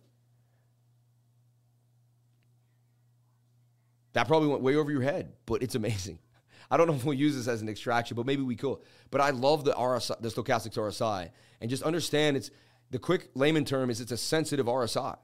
That 4.11 4.27
probably 4.27 4.49
went 4.49 4.61
way 4.61 4.75
over 4.75 4.91
your 4.91 5.03
head, 5.03 5.31
but 5.45 5.63
it's 5.63 5.75
amazing. 5.75 6.19
I 6.69 6.75
don't 6.75 6.87
know 6.87 6.95
if 6.95 7.05
we'll 7.05 7.13
use 7.13 7.37
this 7.37 7.47
as 7.47 7.61
an 7.61 7.69
extraction, 7.69 8.15
but 8.15 8.25
maybe 8.25 8.41
we 8.41 8.57
could. 8.57 8.79
But 9.09 9.21
I 9.21 9.29
love 9.29 9.63
the 9.63 9.71
RSI, 9.71 10.19
the 10.19 10.27
stochastics 10.27 10.75
RSI, 10.75 11.29
and 11.61 11.69
just 11.69 11.83
understand 11.83 12.37
it's 12.37 12.51
the 12.91 12.99
quick 12.99 13.29
layman 13.35 13.65
term 13.65 13.89
is 13.89 14.01
it's 14.01 14.11
a 14.11 14.17
sensitive 14.17 14.67
RSI. 14.67 15.17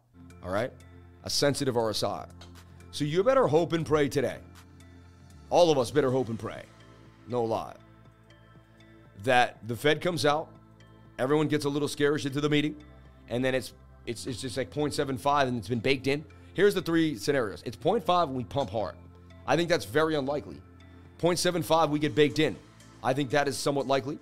All 0.44 0.52
right, 0.52 0.72
a 1.24 1.30
sensitive 1.30 1.76
RSI. 1.76 2.28
So 2.92 3.06
you 3.06 3.24
better 3.24 3.48
hope 3.48 3.74
and 3.74 3.86
pray 3.86 4.10
today. 4.10 4.38
All 5.50 5.72
of 5.72 5.78
us 5.78 5.92
better 5.92 6.12
hope 6.12 6.30
and 6.30 6.38
pray. 6.38 6.64
No 7.28 7.44
lie. 7.44 7.76
That 9.24 9.58
the 9.68 9.76
Fed 9.76 10.02
comes 10.02 10.26
out, 10.26 10.50
everyone 11.18 11.48
gets 11.48 11.66
a 11.66 11.70
little 11.70 11.88
scarish 11.88 12.26
into 12.26 12.42
the 12.42 12.50
meeting, 12.50 12.76
and 13.30 13.44
then 13.44 13.56
it's 13.56 13.74
it's 14.06 14.28
it's 14.28 14.42
just 14.42 14.58
like 14.58 14.72
0.75 14.72 15.48
and 15.48 15.58
it's 15.58 15.70
been 15.70 15.80
baked 15.80 16.08
in. 16.08 16.26
Here's 16.54 16.74
the 16.74 16.82
three 16.82 17.18
scenarios. 17.18 17.64
It's 17.66 17.78
0.5 17.78 18.28
and 18.28 18.36
we 18.36 18.44
pump 18.44 18.70
hard. 18.70 18.96
I 19.48 19.56
think 19.56 19.70
that's 19.70 19.86
very 19.86 20.16
unlikely. 20.16 20.62
0.75, 21.20 21.90
we 21.90 22.00
get 22.00 22.16
baked 22.16 22.40
in. 22.40 22.56
I 23.04 23.14
think 23.14 23.30
that 23.32 23.48
is 23.48 23.58
somewhat 23.58 23.88
likely. 23.88 24.20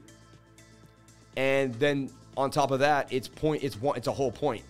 And 1.38 1.74
then 1.76 2.10
on 2.38 2.52
top 2.52 2.72
of 2.72 2.80
that, 2.80 3.12
it's 3.12 3.28
point. 3.28 3.64
It's 3.64 3.80
one. 3.80 3.98
It's 3.98 4.08
a 4.08 4.12
whole 4.12 4.32
point, 4.32 4.64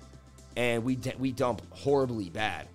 and 0.56 0.84
we 0.84 0.98
we 1.20 1.32
dump 1.32 1.62
horribly 1.72 2.30
bad. 2.30 2.68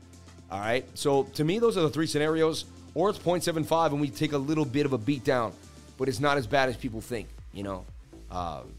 All 0.51 0.61
right. 0.61 0.87
So 0.95 1.25
to 1.35 1.45
me, 1.45 1.59
those 1.59 1.77
are 1.77 1.83
the 1.83 1.91
three 1.91 2.07
scenarios. 2.07 2.65
Or 2.95 3.11
it's 3.11 3.19
0.75, 3.19 3.89
and 3.91 4.01
we 4.01 4.09
take 4.09 4.33
a 4.33 4.39
little 4.39 4.65
bit 4.65 4.87
of 4.87 4.95
a 4.95 4.99
beat 4.99 5.23
down, 5.23 5.53
but 5.99 6.09
it's 6.09 6.19
not 6.19 6.39
as 6.39 6.47
bad 6.47 6.71
as 6.71 6.79
people 6.79 7.03
think. 7.03 7.29
You 7.53 7.63
know. 7.63 7.85
Um, 8.31 8.73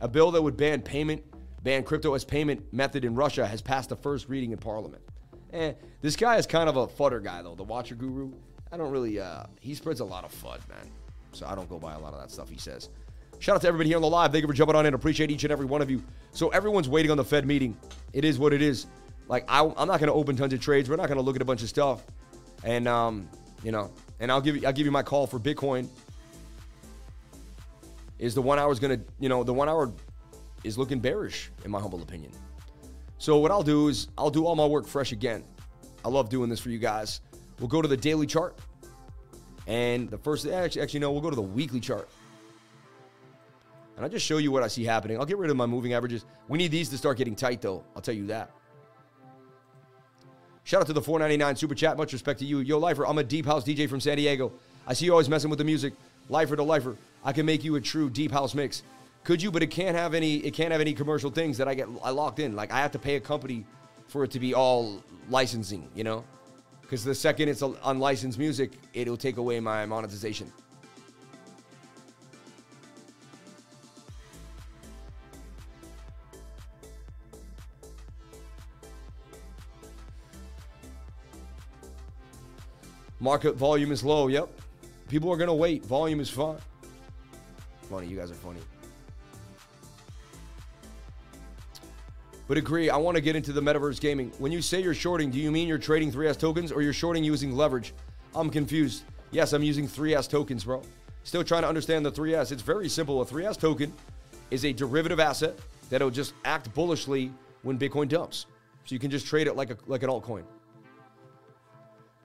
a 0.00 0.08
bill 0.08 0.30
that 0.32 0.42
would 0.42 0.56
ban 0.56 0.82
payment, 0.82 1.22
ban 1.62 1.82
crypto 1.84 2.14
as 2.14 2.24
payment 2.24 2.72
method 2.72 3.04
in 3.04 3.14
Russia 3.14 3.46
has 3.46 3.62
passed 3.62 3.88
the 3.90 3.96
first 3.96 4.28
reading 4.28 4.52
in 4.52 4.58
Parliament. 4.58 5.02
Eh, 5.52 5.72
this 6.02 6.16
guy 6.16 6.36
is 6.36 6.46
kind 6.46 6.68
of 6.68 6.76
a 6.76 6.88
fodder 6.88 7.20
guy, 7.20 7.42
though, 7.42 7.54
the 7.54 7.62
Watcher 7.62 7.94
Guru. 7.94 8.32
I 8.72 8.76
don't 8.76 8.90
really. 8.90 9.20
Uh, 9.20 9.44
he 9.60 9.74
spreads 9.74 10.00
a 10.00 10.04
lot 10.04 10.24
of 10.24 10.32
FUD, 10.32 10.68
man. 10.68 10.90
So 11.36 11.46
I 11.46 11.54
don't 11.54 11.68
go 11.68 11.78
by 11.78 11.94
a 11.94 11.98
lot 11.98 12.14
of 12.14 12.20
that 12.20 12.30
stuff 12.30 12.48
he 12.48 12.58
says. 12.58 12.88
Shout 13.38 13.56
out 13.56 13.62
to 13.62 13.68
everybody 13.68 13.90
here 13.90 13.96
on 13.96 14.02
the 14.02 14.08
live. 14.08 14.32
Thank 14.32 14.42
you 14.42 14.48
for 14.48 14.54
jumping 14.54 14.76
on 14.76 14.86
in. 14.86 14.94
Appreciate 14.94 15.30
each 15.30 15.44
and 15.44 15.52
every 15.52 15.66
one 15.66 15.82
of 15.82 15.90
you. 15.90 16.02
So 16.32 16.48
everyone's 16.48 16.88
waiting 16.88 17.10
on 17.10 17.18
the 17.18 17.24
Fed 17.24 17.46
meeting. 17.46 17.76
It 18.12 18.24
is 18.24 18.38
what 18.38 18.52
it 18.52 18.62
is. 18.62 18.86
Like 19.28 19.44
I, 19.48 19.60
am 19.60 19.88
not 19.88 20.00
going 20.00 20.06
to 20.06 20.12
open 20.12 20.36
tons 20.36 20.52
of 20.52 20.60
trades. 20.60 20.88
We're 20.88 20.96
not 20.96 21.08
going 21.08 21.18
to 21.18 21.22
look 21.22 21.36
at 21.36 21.42
a 21.42 21.44
bunch 21.44 21.62
of 21.62 21.68
stuff, 21.68 22.02
and 22.64 22.86
um, 22.86 23.28
you 23.62 23.72
know, 23.72 23.90
and 24.20 24.30
I'll 24.30 24.40
give 24.40 24.56
you, 24.56 24.66
I'll 24.66 24.72
give 24.72 24.86
you 24.86 24.92
my 24.92 25.02
call 25.02 25.26
for 25.26 25.38
Bitcoin. 25.38 25.88
Is 28.18 28.34
the 28.34 28.40
one 28.40 28.58
hour 28.58 28.72
is 28.72 28.78
going 28.78 28.98
to, 28.98 29.04
you 29.18 29.28
know, 29.28 29.44
the 29.44 29.52
one 29.52 29.68
hour 29.68 29.92
is 30.64 30.78
looking 30.78 31.00
bearish 31.00 31.50
in 31.64 31.70
my 31.70 31.80
humble 31.80 32.00
opinion. 32.02 32.32
So 33.18 33.38
what 33.38 33.50
I'll 33.50 33.62
do 33.62 33.88
is 33.88 34.08
I'll 34.16 34.30
do 34.30 34.46
all 34.46 34.54
my 34.54 34.64
work 34.64 34.86
fresh 34.86 35.12
again. 35.12 35.44
I 36.04 36.08
love 36.08 36.30
doing 36.30 36.48
this 36.48 36.60
for 36.60 36.70
you 36.70 36.78
guys. 36.78 37.20
We'll 37.58 37.68
go 37.68 37.82
to 37.82 37.88
the 37.88 37.96
daily 37.96 38.26
chart. 38.26 38.58
And 39.66 40.08
the 40.08 40.18
first, 40.18 40.46
actually, 40.46 40.82
actually, 40.82 41.00
no, 41.00 41.10
we'll 41.10 41.20
go 41.20 41.30
to 41.30 41.36
the 41.36 41.42
weekly 41.42 41.80
chart. 41.80 42.08
And 43.96 44.04
I'll 44.04 44.10
just 44.10 44.26
show 44.26 44.38
you 44.38 44.52
what 44.52 44.62
I 44.62 44.68
see 44.68 44.84
happening. 44.84 45.18
I'll 45.18 45.26
get 45.26 45.38
rid 45.38 45.50
of 45.50 45.56
my 45.56 45.66
moving 45.66 45.94
averages. 45.94 46.24
We 46.48 46.58
need 46.58 46.70
these 46.70 46.88
to 46.90 46.98
start 46.98 47.18
getting 47.18 47.34
tight, 47.34 47.62
though. 47.62 47.82
I'll 47.94 48.02
tell 48.02 48.14
you 48.14 48.26
that. 48.26 48.50
Shout 50.64 50.80
out 50.80 50.86
to 50.88 50.92
the 50.92 51.02
499 51.02 51.56
super 51.56 51.74
chat. 51.74 51.96
Much 51.96 52.12
respect 52.12 52.40
to 52.40 52.44
you. 52.44 52.58
Yo, 52.58 52.78
Lifer, 52.78 53.06
I'm 53.06 53.18
a 53.18 53.24
deep 53.24 53.46
house 53.46 53.64
DJ 53.64 53.88
from 53.88 54.00
San 54.00 54.16
Diego. 54.16 54.52
I 54.86 54.94
see 54.94 55.06
you 55.06 55.12
always 55.12 55.28
messing 55.28 55.48
with 55.48 55.58
the 55.58 55.64
music. 55.64 55.94
Lifer 56.28 56.56
to 56.56 56.62
Lifer. 56.62 56.96
I 57.24 57.32
can 57.32 57.46
make 57.46 57.64
you 57.64 57.76
a 57.76 57.80
true 57.80 58.10
deep 58.10 58.32
house 58.32 58.54
mix. 58.54 58.82
Could 59.24 59.42
you? 59.42 59.50
But 59.50 59.62
it 59.62 59.68
can't 59.68 59.96
have 59.96 60.12
any. 60.14 60.36
It 60.38 60.54
can't 60.54 60.72
have 60.72 60.80
any 60.80 60.92
commercial 60.92 61.30
things 61.30 61.58
that 61.58 61.68
I 61.68 61.74
get 61.74 61.88
I 62.02 62.10
locked 62.10 62.38
in. 62.38 62.54
Like 62.54 62.72
I 62.72 62.78
have 62.78 62.92
to 62.92 62.98
pay 62.98 63.16
a 63.16 63.20
company 63.20 63.64
for 64.08 64.24
it 64.24 64.30
to 64.32 64.40
be 64.40 64.54
all 64.54 65.02
licensing. 65.30 65.88
You 65.94 66.04
know, 66.04 66.24
because 66.86 67.02
the 67.02 67.14
second 67.14 67.48
it's 67.48 67.62
unlicensed 67.62 68.38
music, 68.38 68.70
it'll 68.94 69.16
take 69.16 69.38
away 69.38 69.58
my 69.58 69.84
monetization. 69.86 70.52
Market 83.18 83.56
volume 83.56 83.90
is 83.90 84.04
low. 84.04 84.28
Yep. 84.28 84.48
People 85.08 85.32
are 85.32 85.36
going 85.36 85.48
to 85.48 85.54
wait. 85.54 85.84
Volume 85.84 86.20
is 86.20 86.30
fine. 86.30 86.58
Funny. 87.90 88.06
You 88.06 88.16
guys 88.16 88.30
are 88.30 88.34
funny. 88.34 88.60
But 92.48 92.58
agree, 92.58 92.90
I 92.90 92.96
want 92.96 93.16
to 93.16 93.20
get 93.20 93.34
into 93.34 93.52
the 93.52 93.60
metaverse 93.60 94.00
gaming. 94.00 94.30
When 94.38 94.52
you 94.52 94.62
say 94.62 94.80
you're 94.80 94.94
shorting, 94.94 95.30
do 95.30 95.38
you 95.38 95.50
mean 95.50 95.66
you're 95.66 95.78
trading 95.78 96.12
3S 96.12 96.38
tokens 96.38 96.70
or 96.70 96.80
you're 96.80 96.92
shorting 96.92 97.24
using 97.24 97.52
leverage? 97.52 97.92
I'm 98.34 98.50
confused. 98.50 99.02
Yes, 99.32 99.52
I'm 99.52 99.62
using 99.62 99.88
3S 99.88 100.28
tokens, 100.30 100.64
bro. 100.64 100.82
Still 101.24 101.42
trying 101.42 101.62
to 101.62 101.68
understand 101.68 102.06
the 102.06 102.12
3S. 102.12 102.52
It's 102.52 102.62
very 102.62 102.88
simple. 102.88 103.20
A 103.20 103.26
3S 103.26 103.58
token 103.58 103.92
is 104.52 104.64
a 104.64 104.72
derivative 104.72 105.18
asset 105.18 105.58
that'll 105.90 106.10
just 106.10 106.34
act 106.44 106.72
bullishly 106.72 107.32
when 107.62 107.78
Bitcoin 107.78 108.08
dumps. 108.08 108.46
So 108.84 108.94
you 108.94 109.00
can 109.00 109.10
just 109.10 109.26
trade 109.26 109.48
it 109.48 109.56
like 109.56 109.70
a 109.70 109.76
like 109.86 110.04
an 110.04 110.10
altcoin. 110.10 110.44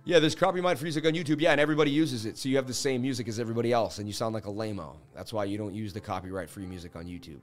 Yeah, 0.03 0.19
there's 0.19 0.35
copyright 0.35 0.77
free 0.77 0.85
music 0.85 1.05
on 1.05 1.13
YouTube. 1.13 1.41
Yeah, 1.41 1.51
and 1.51 1.59
everybody 1.59 1.89
uses 1.89 2.25
it. 2.25 2.37
So 2.37 2.49
you 2.49 2.55
have 2.55 2.67
the 2.67 2.73
same 2.73 3.01
music 3.01 3.27
as 3.27 3.39
everybody 3.39 3.71
else 3.71 3.97
and 3.97 4.07
you 4.07 4.13
sound 4.13 4.33
like 4.33 4.45
a 4.45 4.49
lameo. 4.51 4.95
That's 5.15 5.33
why 5.33 5.45
you 5.45 5.57
don't 5.57 5.73
use 5.73 5.93
the 5.93 5.99
copyright 5.99 6.49
free 6.49 6.65
music 6.65 6.95
on 6.95 7.05
YouTube. 7.05 7.39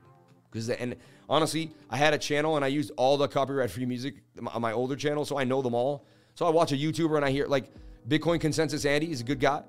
Because 0.50 0.70
and 0.70 0.96
honestly, 1.28 1.70
I 1.90 1.96
had 1.96 2.14
a 2.14 2.18
channel 2.18 2.56
and 2.56 2.64
I 2.64 2.68
used 2.68 2.90
all 2.96 3.16
the 3.16 3.28
copyright 3.28 3.70
free 3.70 3.86
music 3.86 4.22
on 4.52 4.62
my 4.62 4.72
older 4.72 4.96
channel, 4.96 5.24
so 5.24 5.38
I 5.38 5.44
know 5.44 5.62
them 5.62 5.74
all. 5.74 6.04
So 6.34 6.46
I 6.46 6.50
watch 6.50 6.72
a 6.72 6.76
YouTuber 6.76 7.16
and 7.16 7.24
I 7.24 7.30
hear 7.30 7.46
like 7.46 7.70
Bitcoin 8.08 8.40
Consensus 8.40 8.84
Andy 8.84 9.10
is 9.10 9.20
a 9.20 9.24
good 9.24 9.40
guy. 9.40 9.62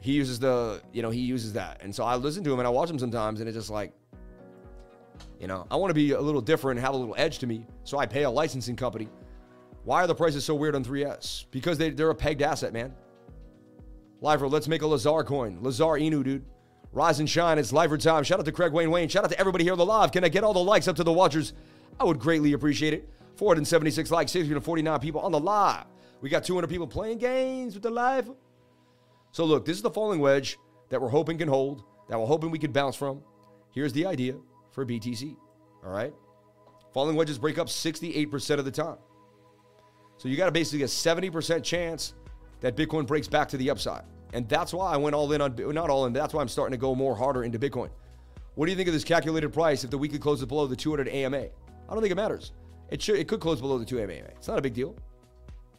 He 0.00 0.12
uses 0.12 0.38
the 0.38 0.82
you 0.92 1.02
know 1.02 1.10
he 1.10 1.20
uses 1.20 1.52
that, 1.54 1.82
and 1.82 1.94
so 1.94 2.04
I 2.04 2.16
listen 2.16 2.44
to 2.44 2.52
him 2.52 2.58
and 2.58 2.66
I 2.66 2.70
watch 2.70 2.90
him 2.90 2.98
sometimes, 2.98 3.40
and 3.40 3.48
it's 3.48 3.56
just 3.56 3.70
like, 3.70 3.92
you 5.40 5.46
know, 5.46 5.66
I 5.70 5.76
want 5.76 5.90
to 5.90 5.94
be 5.94 6.12
a 6.12 6.20
little 6.20 6.40
different 6.40 6.80
have 6.80 6.94
a 6.94 6.96
little 6.96 7.14
edge 7.18 7.38
to 7.38 7.46
me, 7.46 7.66
so 7.84 7.98
I 7.98 8.06
pay 8.06 8.24
a 8.24 8.30
licensing 8.30 8.76
company. 8.76 9.08
Why 9.84 10.02
are 10.02 10.06
the 10.06 10.14
prices 10.14 10.44
so 10.44 10.54
weird 10.54 10.74
on 10.74 10.84
3S? 10.84 11.44
Because 11.50 11.76
they, 11.76 11.90
they're 11.90 12.10
a 12.10 12.14
pegged 12.14 12.40
asset, 12.40 12.72
man. 12.72 12.94
Lifer, 14.22 14.48
let's 14.48 14.66
make 14.66 14.80
a 14.80 14.86
Lazar 14.86 15.22
coin. 15.24 15.58
Lazar 15.60 15.98
Inu, 15.98 16.24
dude. 16.24 16.44
Rise 16.94 17.18
and 17.18 17.28
shine. 17.28 17.58
It's 17.58 17.72
live 17.72 17.90
for 17.90 17.98
time. 17.98 18.22
Shout 18.22 18.38
out 18.38 18.44
to 18.44 18.52
Craig 18.52 18.72
Wayne 18.72 18.88
Wayne. 18.88 19.08
Shout 19.08 19.24
out 19.24 19.30
to 19.30 19.38
everybody 19.38 19.64
here 19.64 19.72
on 19.72 19.78
the 19.78 19.84
live. 19.84 20.12
Can 20.12 20.22
I 20.22 20.28
get 20.28 20.44
all 20.44 20.52
the 20.52 20.62
likes 20.62 20.86
up 20.86 20.94
to 20.96 21.04
the 21.04 21.12
watchers? 21.12 21.52
I 21.98 22.04
would 22.04 22.20
greatly 22.20 22.52
appreciate 22.52 22.94
it. 22.94 23.08
476 23.34 24.12
likes, 24.12 24.30
649 24.30 25.00
people 25.00 25.20
on 25.20 25.32
the 25.32 25.40
live. 25.40 25.86
We 26.20 26.30
got 26.30 26.44
200 26.44 26.68
people 26.68 26.86
playing 26.86 27.18
games 27.18 27.74
with 27.74 27.82
the 27.82 27.90
live. 27.90 28.30
So 29.32 29.44
look, 29.44 29.64
this 29.64 29.76
is 29.76 29.82
the 29.82 29.90
falling 29.90 30.20
wedge 30.20 30.56
that 30.88 31.02
we're 31.02 31.08
hoping 31.08 31.36
can 31.36 31.48
hold, 31.48 31.82
that 32.08 32.18
we're 32.18 32.26
hoping 32.26 32.52
we 32.52 32.60
can 32.60 32.70
bounce 32.70 32.94
from. 32.94 33.20
Here's 33.72 33.92
the 33.92 34.06
idea 34.06 34.36
for 34.70 34.86
BTC. 34.86 35.36
All 35.84 35.90
right. 35.90 36.14
Falling 36.92 37.16
wedges 37.16 37.38
break 37.38 37.58
up 37.58 37.66
68% 37.66 38.58
of 38.60 38.64
the 38.64 38.70
time. 38.70 38.98
So 40.18 40.28
you 40.28 40.36
got 40.36 40.46
to 40.46 40.52
basically 40.52 40.84
a 40.84 40.86
70% 40.86 41.64
chance 41.64 42.14
that 42.60 42.76
Bitcoin 42.76 43.04
breaks 43.04 43.26
back 43.26 43.48
to 43.48 43.56
the 43.56 43.68
upside. 43.68 44.04
And 44.34 44.48
that's 44.48 44.74
why 44.74 44.92
I 44.92 44.96
went 44.96 45.14
all 45.14 45.30
in 45.32 45.40
on, 45.40 45.54
not 45.56 45.90
all 45.90 46.06
in, 46.06 46.12
that's 46.12 46.34
why 46.34 46.42
I'm 46.42 46.48
starting 46.48 46.72
to 46.72 46.76
go 46.76 46.94
more 46.94 47.14
harder 47.14 47.44
into 47.44 47.58
Bitcoin. 47.58 47.88
What 48.56 48.66
do 48.66 48.72
you 48.72 48.76
think 48.76 48.88
of 48.88 48.92
this 48.92 49.04
calculated 49.04 49.52
price 49.52 49.84
if 49.84 49.90
the 49.90 49.98
weekly 49.98 50.18
closes 50.18 50.44
below 50.44 50.66
the 50.66 50.76
200 50.76 51.08
AMA? 51.08 51.38
I 51.38 51.92
don't 51.92 52.00
think 52.00 52.10
it 52.10 52.16
matters. 52.16 52.50
It 52.90 53.00
should, 53.00 53.16
it 53.16 53.28
could 53.28 53.40
close 53.40 53.60
below 53.60 53.78
the 53.78 53.84
2 53.84 54.00
AMA. 54.00 54.12
It's 54.12 54.48
not 54.48 54.58
a 54.58 54.62
big 54.62 54.74
deal. 54.74 54.96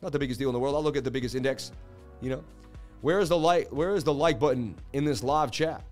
Not 0.02 0.14
the 0.14 0.20
biggest 0.20 0.40
deal 0.40 0.50
in 0.50 0.54
the 0.54 0.60
world. 0.60 0.74
I'll 0.74 0.84
look 0.84 0.96
at 0.96 1.04
the 1.04 1.12
biggest 1.12 1.36
index, 1.36 1.74
you 2.22 2.30
know. 2.30 2.44
Where 3.02 3.20
is 3.20 3.30
the 3.30 3.38
like 3.38 3.70
where 3.70 3.94
is 3.94 4.04
the 4.04 4.14
like 4.14 4.40
button 4.40 4.76
in 4.94 5.06
this 5.06 5.22
live 5.22 5.52
chat? 5.52 5.84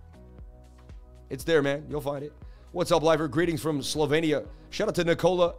It's 1.30 1.44
there, 1.44 1.62
man. 1.62 1.86
You'll 1.90 2.02
find 2.02 2.24
it. 2.24 2.34
What's 2.72 2.92
up, 2.92 3.04
Lifer? 3.04 3.28
Greetings 3.28 3.62
from 3.62 3.82
Slovenia. 3.82 4.48
Shout 4.72 4.88
out 4.88 4.96
to 4.96 5.04
Nicola 5.04 5.56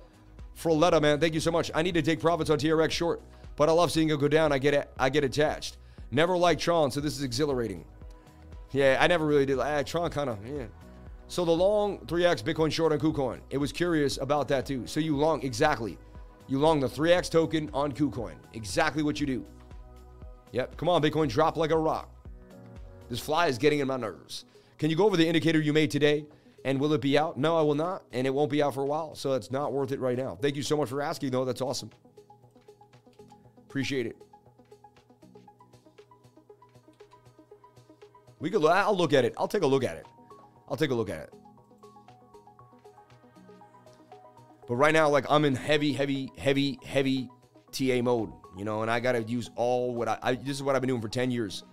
Froletta, 0.58 1.00
man. 1.00 1.20
Thank 1.20 1.34
you 1.34 1.40
so 1.40 1.50
much. 1.50 1.70
I 1.74 1.82
need 1.82 1.94
to 1.94 2.02
take 2.02 2.20
profits 2.20 2.50
on 2.50 2.58
TRX 2.58 2.90
short, 2.90 3.22
but 3.56 3.68
I 3.68 3.72
love 3.72 3.92
seeing 3.92 4.10
it 4.10 4.18
go 4.18 4.28
down. 4.28 4.52
I 4.52 4.58
get 4.58 4.74
it. 4.74 4.90
I 4.98 5.10
get 5.10 5.22
attached. 5.22 5.76
Never 6.14 6.36
liked 6.36 6.60
Tron, 6.60 6.92
so 6.92 7.00
this 7.00 7.16
is 7.16 7.24
exhilarating. 7.24 7.84
Yeah, 8.70 8.98
I 9.00 9.08
never 9.08 9.26
really 9.26 9.44
did. 9.44 9.58
Ah, 9.58 9.82
Tron 9.82 10.10
kind 10.10 10.30
of, 10.30 10.38
yeah. 10.46 10.66
So 11.26 11.44
the 11.44 11.50
long 11.50 11.98
3x 12.06 12.44
Bitcoin 12.44 12.70
short 12.70 12.92
on 12.92 13.00
KuCoin. 13.00 13.40
It 13.50 13.58
was 13.58 13.72
curious 13.72 14.18
about 14.18 14.46
that 14.48 14.64
too. 14.64 14.86
So 14.86 15.00
you 15.00 15.16
long, 15.16 15.42
exactly. 15.42 15.98
You 16.46 16.60
long 16.60 16.78
the 16.78 16.86
3x 16.86 17.30
token 17.30 17.68
on 17.74 17.90
KuCoin. 17.90 18.34
Exactly 18.52 19.02
what 19.02 19.18
you 19.18 19.26
do. 19.26 19.44
Yep. 20.52 20.76
Come 20.76 20.88
on, 20.88 21.02
Bitcoin, 21.02 21.28
drop 21.28 21.56
like 21.56 21.72
a 21.72 21.76
rock. 21.76 22.08
This 23.10 23.18
fly 23.18 23.48
is 23.48 23.58
getting 23.58 23.80
in 23.80 23.88
my 23.88 23.96
nerves. 23.96 24.44
Can 24.78 24.90
you 24.90 24.96
go 24.96 25.06
over 25.06 25.16
the 25.16 25.26
indicator 25.26 25.58
you 25.58 25.72
made 25.72 25.90
today? 25.90 26.26
And 26.64 26.78
will 26.78 26.92
it 26.92 27.00
be 27.00 27.18
out? 27.18 27.36
No, 27.36 27.58
I 27.58 27.62
will 27.62 27.74
not. 27.74 28.04
And 28.12 28.24
it 28.24 28.30
won't 28.30 28.52
be 28.52 28.62
out 28.62 28.72
for 28.74 28.82
a 28.82 28.86
while. 28.86 29.16
So 29.16 29.32
it's 29.32 29.50
not 29.50 29.72
worth 29.72 29.90
it 29.90 29.98
right 29.98 30.16
now. 30.16 30.38
Thank 30.40 30.54
you 30.54 30.62
so 30.62 30.76
much 30.76 30.90
for 30.90 31.02
asking, 31.02 31.32
though. 31.32 31.44
That's 31.44 31.60
awesome. 31.60 31.90
Appreciate 33.68 34.06
it. 34.06 34.16
We 38.44 38.50
could. 38.50 38.62
I'll 38.62 38.94
look 38.94 39.14
at 39.14 39.24
it. 39.24 39.32
I'll 39.38 39.48
take 39.48 39.62
a 39.62 39.66
look 39.66 39.84
at 39.84 39.96
it. 39.96 40.06
I'll 40.68 40.76
take 40.76 40.90
a 40.90 40.94
look 40.94 41.08
at 41.08 41.18
it. 41.18 41.32
But 44.68 44.74
right 44.74 44.92
now, 44.92 45.08
like 45.08 45.24
I'm 45.30 45.46
in 45.46 45.54
heavy, 45.54 45.94
heavy, 45.94 46.30
heavy, 46.36 46.78
heavy 46.84 47.30
TA 47.72 48.02
mode, 48.02 48.30
you 48.54 48.66
know, 48.66 48.82
and 48.82 48.90
I 48.90 49.00
gotta 49.00 49.22
use 49.22 49.48
all 49.56 49.94
what 49.94 50.08
I, 50.08 50.18
I 50.22 50.34
this 50.34 50.56
is 50.56 50.62
what 50.62 50.74
I've 50.74 50.82
been 50.82 50.88
doing 50.88 51.00
for 51.00 51.08
10 51.08 51.30
years. 51.30 51.64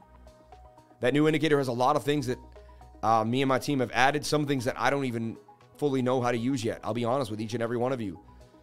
That 1.01 1.11
new 1.13 1.27
indicator 1.27 1.57
has 1.57 1.67
a 1.67 1.73
lot 1.73 1.97
of 1.97 2.05
things 2.05 2.27
that 2.27 2.37
uh, 3.03 3.25
me 3.25 3.41
and 3.41 3.49
my 3.49 3.59
team 3.59 3.81
have 3.81 3.91
added, 3.91 4.25
some 4.25 4.47
things 4.47 4.63
that 4.63 4.79
I 4.79 4.89
don't 4.89 5.03
even 5.03 5.35
fully 5.75 6.01
know 6.01 6.21
how 6.21 6.31
to 6.31 6.37
use 6.37 6.63
yet. 6.63 6.79
I'll 6.85 6.93
be 6.93 7.03
honest 7.03 7.31
with 7.31 7.41
each 7.41 7.53
and 7.53 7.61
every 7.61 7.77
one 7.77 7.91
of 7.91 7.99
you. 7.99 8.17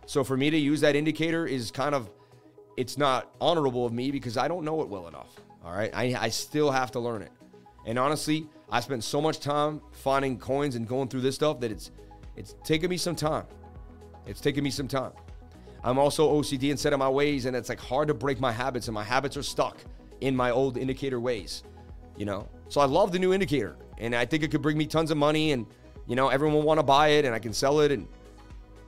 So 0.06 0.24
for 0.24 0.34
me 0.34 0.48
to 0.48 0.56
use 0.56 0.80
that 0.80 0.96
indicator 0.96 1.46
is 1.46 1.70
kind 1.70 1.94
of, 1.94 2.08
it's 2.78 2.96
not 2.96 3.30
honorable 3.38 3.84
of 3.84 3.92
me 3.92 4.10
because 4.10 4.38
I 4.38 4.48
don't 4.48 4.64
know 4.64 4.80
it 4.80 4.88
well 4.88 5.08
enough. 5.08 5.28
All 5.62 5.72
right. 5.72 5.90
I, 5.92 6.16
I 6.18 6.28
still 6.30 6.70
have 6.70 6.92
to 6.92 7.00
learn 7.00 7.20
it. 7.20 7.32
And 7.86 7.98
honestly, 7.98 8.46
I 8.70 8.80
spent 8.80 9.04
so 9.04 9.20
much 9.20 9.40
time 9.40 9.80
finding 9.92 10.38
coins 10.38 10.74
and 10.74 10.86
going 10.86 11.08
through 11.08 11.22
this 11.22 11.34
stuff 11.34 11.60
that 11.60 11.70
it's 11.70 11.90
it's 12.36 12.54
taken 12.62 12.90
me 12.90 12.96
some 12.96 13.16
time. 13.16 13.46
It's 14.26 14.40
taken 14.40 14.62
me 14.62 14.70
some 14.70 14.86
time. 14.86 15.12
I'm 15.82 15.98
also 15.98 16.30
OCD 16.40 16.70
and 16.70 16.78
set 16.78 16.92
in 16.92 16.98
my 16.98 17.08
ways, 17.08 17.46
and 17.46 17.56
it's 17.56 17.68
like 17.68 17.80
hard 17.80 18.08
to 18.08 18.14
break 18.14 18.40
my 18.40 18.52
habits, 18.52 18.88
and 18.88 18.94
my 18.94 19.02
habits 19.02 19.36
are 19.36 19.42
stuck 19.42 19.78
in 20.20 20.36
my 20.36 20.50
old 20.50 20.76
indicator 20.76 21.18
ways. 21.18 21.62
You 22.16 22.26
know? 22.26 22.48
So 22.68 22.80
I 22.80 22.84
love 22.84 23.10
the 23.12 23.18
new 23.18 23.32
indicator, 23.32 23.76
and 23.98 24.14
I 24.14 24.24
think 24.24 24.42
it 24.42 24.50
could 24.50 24.62
bring 24.62 24.76
me 24.76 24.86
tons 24.86 25.10
of 25.10 25.16
money, 25.16 25.52
and 25.52 25.66
you 26.06 26.16
know, 26.16 26.28
everyone 26.28 26.56
will 26.56 26.62
want 26.62 26.78
to 26.78 26.84
buy 26.84 27.08
it, 27.08 27.24
and 27.24 27.34
I 27.34 27.38
can 27.38 27.52
sell 27.52 27.80
it, 27.80 27.92
and 27.92 28.06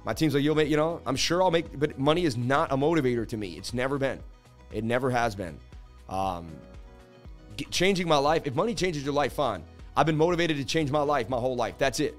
my 0.04 0.14
team's 0.14 0.34
like, 0.34 0.42
you'll 0.42 0.54
make, 0.54 0.68
you 0.68 0.76
know, 0.76 1.00
I'm 1.06 1.16
sure 1.16 1.42
I'll 1.42 1.50
make, 1.50 1.78
but 1.78 1.98
money 1.98 2.24
is 2.24 2.36
not 2.36 2.72
a 2.72 2.76
motivator 2.76 3.28
to 3.28 3.36
me. 3.36 3.56
It's 3.56 3.74
never 3.74 3.98
been. 3.98 4.20
It 4.72 4.84
never 4.84 5.10
has 5.10 5.34
been. 5.34 5.58
Um, 6.08 6.50
changing 7.70 8.08
my 8.08 8.16
life. 8.16 8.46
If 8.46 8.54
money 8.54 8.74
changes 8.74 9.04
your 9.04 9.14
life, 9.14 9.32
fine. 9.32 9.62
I've 9.96 10.06
been 10.06 10.16
motivated 10.16 10.56
to 10.56 10.64
change 10.64 10.90
my 10.90 11.02
life 11.02 11.28
my 11.28 11.38
whole 11.38 11.56
life. 11.56 11.74
That's 11.78 12.00
it. 12.00 12.16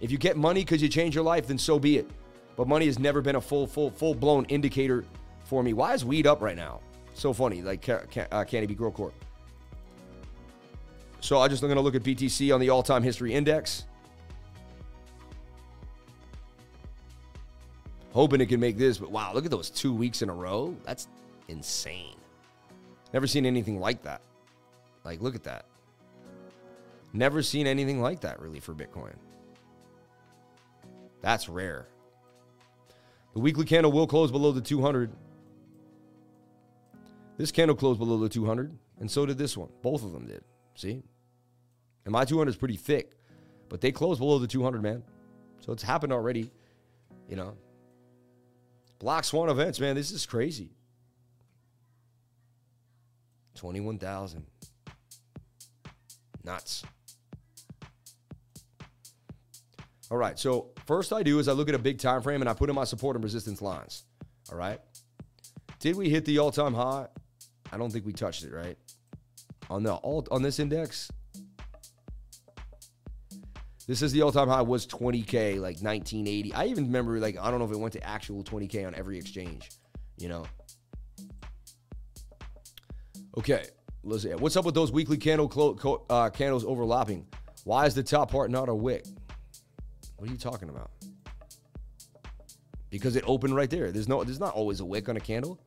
If 0.00 0.10
you 0.10 0.18
get 0.18 0.36
money 0.36 0.62
because 0.62 0.82
you 0.82 0.88
change 0.88 1.14
your 1.14 1.24
life, 1.24 1.46
then 1.46 1.58
so 1.58 1.78
be 1.78 1.98
it. 1.98 2.10
But 2.56 2.68
money 2.68 2.86
has 2.86 2.98
never 2.98 3.20
been 3.20 3.36
a 3.36 3.40
full, 3.40 3.66
full, 3.66 3.90
full 3.90 4.14
blown 4.14 4.44
indicator 4.46 5.04
for 5.44 5.62
me. 5.62 5.72
Why 5.72 5.94
is 5.94 6.04
weed 6.04 6.26
up 6.26 6.42
right 6.42 6.56
now? 6.56 6.80
So 7.14 7.32
funny. 7.32 7.62
Like 7.62 7.82
can, 7.82 8.26
uh, 8.30 8.44
Canopy 8.44 8.74
Growth 8.74 8.94
Corp. 8.94 9.14
So 11.20 11.38
I 11.38 11.48
just 11.48 11.62
I'm 11.62 11.68
going 11.68 11.76
to 11.76 11.82
look 11.82 11.94
at 11.94 12.02
BTC 12.02 12.52
on 12.52 12.60
the 12.60 12.70
all-time 12.70 13.02
history 13.02 13.32
index. 13.32 13.84
Hoping 18.12 18.40
it 18.40 18.46
can 18.46 18.60
make 18.60 18.76
this, 18.76 18.98
but 18.98 19.10
wow, 19.10 19.32
look 19.32 19.44
at 19.44 19.50
those 19.50 19.70
two 19.70 19.94
weeks 19.94 20.20
in 20.20 20.28
a 20.28 20.34
row. 20.34 20.76
That's 20.84 21.08
insane. 21.48 22.16
Never 23.14 23.26
seen 23.26 23.46
anything 23.46 23.80
like 23.80 24.02
that. 24.02 24.20
Like, 25.04 25.20
look 25.20 25.34
at 25.34 25.44
that. 25.44 25.66
Never 27.12 27.42
seen 27.42 27.66
anything 27.66 28.00
like 28.00 28.20
that 28.20 28.40
really 28.40 28.60
for 28.60 28.74
Bitcoin. 28.74 29.14
That's 31.20 31.48
rare. 31.48 31.86
The 33.34 33.40
weekly 33.40 33.64
candle 33.64 33.92
will 33.92 34.06
close 34.06 34.30
below 34.30 34.52
the 34.52 34.60
200. 34.60 35.10
This 37.38 37.50
candle 37.50 37.76
closed 37.76 37.98
below 37.98 38.18
the 38.18 38.28
200, 38.28 38.76
and 39.00 39.10
so 39.10 39.26
did 39.26 39.38
this 39.38 39.56
one. 39.56 39.68
Both 39.82 40.04
of 40.04 40.12
them 40.12 40.26
did. 40.26 40.44
See? 40.74 41.02
And 42.04 42.12
my 42.12 42.24
200 42.24 42.50
is 42.50 42.56
pretty 42.56 42.76
thick, 42.76 43.12
but 43.68 43.80
they 43.80 43.92
closed 43.92 44.20
below 44.20 44.38
the 44.38 44.46
200, 44.46 44.82
man. 44.82 45.02
So 45.60 45.72
it's 45.72 45.82
happened 45.82 46.12
already. 46.12 46.50
You 47.28 47.36
know, 47.36 47.56
Black 48.98 49.24
Swan 49.24 49.48
events, 49.48 49.80
man. 49.80 49.96
This 49.96 50.10
is 50.10 50.26
crazy. 50.26 50.70
21,000. 53.54 54.44
Nuts. 56.44 56.84
All 60.10 60.18
right. 60.18 60.38
So 60.38 60.70
first 60.86 61.12
I 61.12 61.22
do 61.22 61.38
is 61.38 61.48
I 61.48 61.52
look 61.52 61.68
at 61.68 61.74
a 61.74 61.78
big 61.78 61.98
time 61.98 62.20
frame 62.20 62.42
and 62.42 62.48
I 62.48 62.52
put 62.52 62.68
in 62.68 62.74
my 62.74 62.84
support 62.84 63.16
and 63.16 63.24
resistance 63.24 63.62
lines. 63.62 64.04
All 64.50 64.58
right. 64.58 64.78
Did 65.78 65.96
we 65.96 66.10
hit 66.10 66.24
the 66.24 66.38
all-time 66.38 66.74
high? 66.74 67.06
I 67.72 67.78
don't 67.78 67.90
think 67.90 68.04
we 68.04 68.12
touched 68.12 68.44
it, 68.44 68.52
right? 68.52 68.76
On 69.70 69.82
the 69.82 69.94
all 69.94 70.26
on 70.30 70.42
this 70.42 70.58
index. 70.58 71.10
This 73.86 74.02
is 74.02 74.12
the 74.12 74.22
all-time 74.22 74.48
high 74.48 74.62
was 74.62 74.86
20k 74.86 75.54
like 75.54 75.80
1980. 75.80 76.52
I 76.52 76.66
even 76.66 76.84
remember 76.84 77.18
like 77.18 77.38
I 77.40 77.50
don't 77.50 77.58
know 77.58 77.64
if 77.64 77.72
it 77.72 77.78
went 77.78 77.94
to 77.94 78.06
actual 78.06 78.44
20k 78.44 78.86
on 78.86 78.94
every 78.94 79.18
exchange, 79.18 79.70
you 80.18 80.28
know. 80.28 80.44
Okay, 83.38 83.64
let's. 84.04 84.24
What's 84.24 84.56
up 84.56 84.64
with 84.64 84.74
those 84.74 84.92
weekly 84.92 85.16
candle 85.16 85.48
clo- 85.48 86.04
uh, 86.08 86.30
candles 86.30 86.64
overlapping? 86.64 87.26
Why 87.64 87.86
is 87.86 87.94
the 87.94 88.02
top 88.02 88.30
part 88.30 88.50
not 88.50 88.68
a 88.68 88.74
wick? 88.74 89.04
What 90.16 90.28
are 90.28 90.32
you 90.32 90.38
talking 90.38 90.68
about? 90.68 90.90
Because 92.90 93.16
it 93.16 93.24
opened 93.26 93.56
right 93.56 93.70
there. 93.70 93.90
There's 93.90 94.08
no 94.08 94.22
there's 94.24 94.40
not 94.40 94.54
always 94.54 94.80
a 94.80 94.84
wick 94.84 95.08
on 95.08 95.16
a 95.16 95.20
candle. 95.20 95.60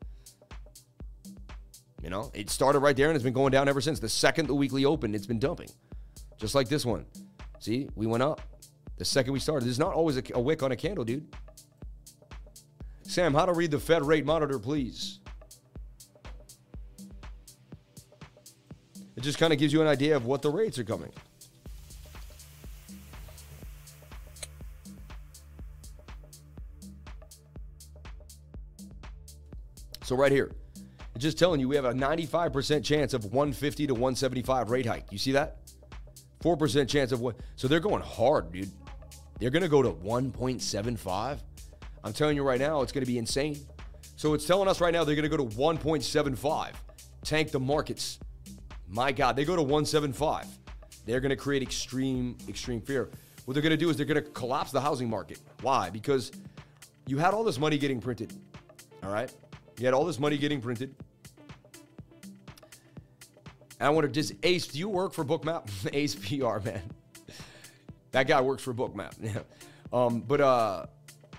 You 2.01 2.09
know, 2.11 2.31
it 2.35 2.49
started 2.51 2.79
right 2.79 2.95
there 2.95 3.07
and 3.07 3.15
it's 3.15 3.23
been 3.23 3.33
going 3.33 3.51
down 3.51 3.67
ever 3.67 3.81
since. 3.81 3.99
The 3.99 4.09
second 4.09 4.47
the 4.47 4.53
weekly 4.53 4.85
opened, 4.85 5.15
it's 5.15 5.25
been 5.25 5.39
dumping. 5.39 5.69
Just 6.37 6.53
like 6.53 6.69
this 6.69 6.85
one. 6.85 7.05
See, 7.59 7.89
we 7.95 8.05
went 8.05 8.21
up. 8.21 8.41
The 8.97 9.05
second 9.05 9.33
we 9.33 9.39
started. 9.39 9.65
There's 9.65 9.79
not 9.79 9.93
always 9.93 10.17
a, 10.17 10.23
a 10.35 10.39
wick 10.39 10.61
on 10.61 10.71
a 10.71 10.75
candle, 10.75 11.03
dude. 11.03 11.25
Sam, 13.01 13.33
how 13.33 13.45
to 13.45 13.53
read 13.53 13.71
the 13.71 13.79
Fed 13.79 14.05
rate 14.05 14.25
monitor, 14.25 14.59
please? 14.59 15.19
Just 19.25 19.39
kind 19.39 19.51
of 19.51 19.59
gives 19.59 19.73
you 19.73 19.81
an 19.81 19.87
idea 19.87 20.15
of 20.15 20.25
what 20.25 20.41
the 20.41 20.49
rates 20.49 20.79
are 20.79 20.83
coming. 20.83 21.11
So 30.03 30.15
right 30.15 30.31
here, 30.31 30.51
just 31.17 31.39
telling 31.39 31.59
you 31.59 31.67
we 31.67 31.75
have 31.75 31.85
a 31.85 31.93
95% 31.93 32.83
chance 32.83 33.15
of 33.15 33.25
150 33.25 33.87
to 33.87 33.93
175 33.93 34.69
rate 34.69 34.85
hike. 34.85 35.11
You 35.11 35.17
see 35.17 35.31
that? 35.31 35.57
4% 36.43 36.87
chance 36.87 37.11
of 37.11 37.21
what? 37.21 37.37
So 37.55 37.67
they're 37.67 37.79
going 37.79 38.03
hard, 38.03 38.51
dude. 38.51 38.71
They're 39.39 39.49
going 39.49 39.63
to 39.63 39.69
go 39.69 39.81
to 39.81 39.89
1.75. 39.89 41.39
I'm 42.03 42.13
telling 42.13 42.35
you 42.35 42.43
right 42.43 42.59
now, 42.59 42.81
it's 42.81 42.91
going 42.91 43.03
to 43.03 43.11
be 43.11 43.17
insane. 43.17 43.57
So 44.15 44.35
it's 44.35 44.45
telling 44.45 44.67
us 44.67 44.79
right 44.79 44.93
now 44.93 45.03
they're 45.03 45.15
going 45.15 45.29
to 45.29 45.35
go 45.35 45.43
to 45.43 45.55
1.75. 45.55 46.73
Tank 47.23 47.49
the 47.49 47.59
markets. 47.59 48.19
My 48.87 49.11
God, 49.11 49.35
they 49.35 49.45
go 49.45 49.55
to 49.55 49.61
175. 49.61 50.47
They're 51.05 51.19
going 51.19 51.29
to 51.29 51.35
create 51.35 51.61
extreme, 51.61 52.37
extreme 52.47 52.81
fear. 52.81 53.09
What 53.45 53.53
they're 53.53 53.63
going 53.63 53.71
to 53.71 53.77
do 53.77 53.89
is 53.89 53.97
they're 53.97 54.05
going 54.05 54.23
to 54.23 54.29
collapse 54.31 54.71
the 54.71 54.81
housing 54.81 55.09
market. 55.09 55.39
Why? 55.61 55.89
Because 55.89 56.31
you 57.07 57.17
had 57.17 57.33
all 57.33 57.43
this 57.43 57.59
money 57.59 57.77
getting 57.77 58.01
printed. 58.01 58.33
All 59.03 59.11
right. 59.11 59.31
You 59.77 59.85
had 59.85 59.93
all 59.93 60.05
this 60.05 60.19
money 60.19 60.37
getting 60.37 60.61
printed. 60.61 60.95
And 63.79 63.87
I 63.87 63.89
wonder, 63.89 64.07
does 64.07 64.33
Ace, 64.43 64.67
do 64.67 64.79
you 64.79 64.89
work 64.89 65.13
for 65.13 65.25
Bookmap? 65.25 65.69
Ace 65.93 66.15
PR, 66.15 66.59
man. 66.59 66.81
That 68.11 68.27
guy 68.27 68.41
works 68.41 68.63
for 68.63 68.73
Bookmap. 68.73 69.43
um, 69.93 70.21
but 70.21 70.41
uh, 70.41 70.85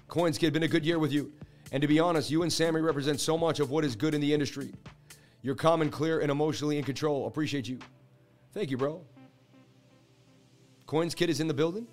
Coins 0.09 0.39
Kid, 0.39 0.53
been 0.53 0.63
a 0.63 0.69
good 0.69 0.85
year 0.85 0.99
with 0.99 1.13
you. 1.13 1.33
And 1.73 1.81
to 1.81 1.89
be 1.89 1.99
honest, 1.99 2.31
you 2.31 2.43
and 2.43 2.53
Sammy 2.53 2.81
represent 2.81 3.19
so 3.21 3.37
much 3.37 3.59
of 3.59 3.71
what 3.71 3.85
is 3.85 3.97
good 3.97 4.15
in 4.15 4.21
the 4.21 4.33
industry. 4.33 4.73
You're 5.47 5.55
calm 5.55 5.81
and 5.81 5.93
clear 5.93 6.19
and 6.19 6.29
emotionally 6.29 6.77
in 6.77 6.83
control. 6.83 7.29
Appreciate 7.29 7.69
you. 7.69 7.79
Thank 8.53 8.69
you, 8.69 8.77
bro. 8.77 9.01
Coins 10.87 11.15
Kid 11.15 11.31
is 11.31 11.39
in 11.39 11.47
the 11.47 11.55
building. 11.55 11.87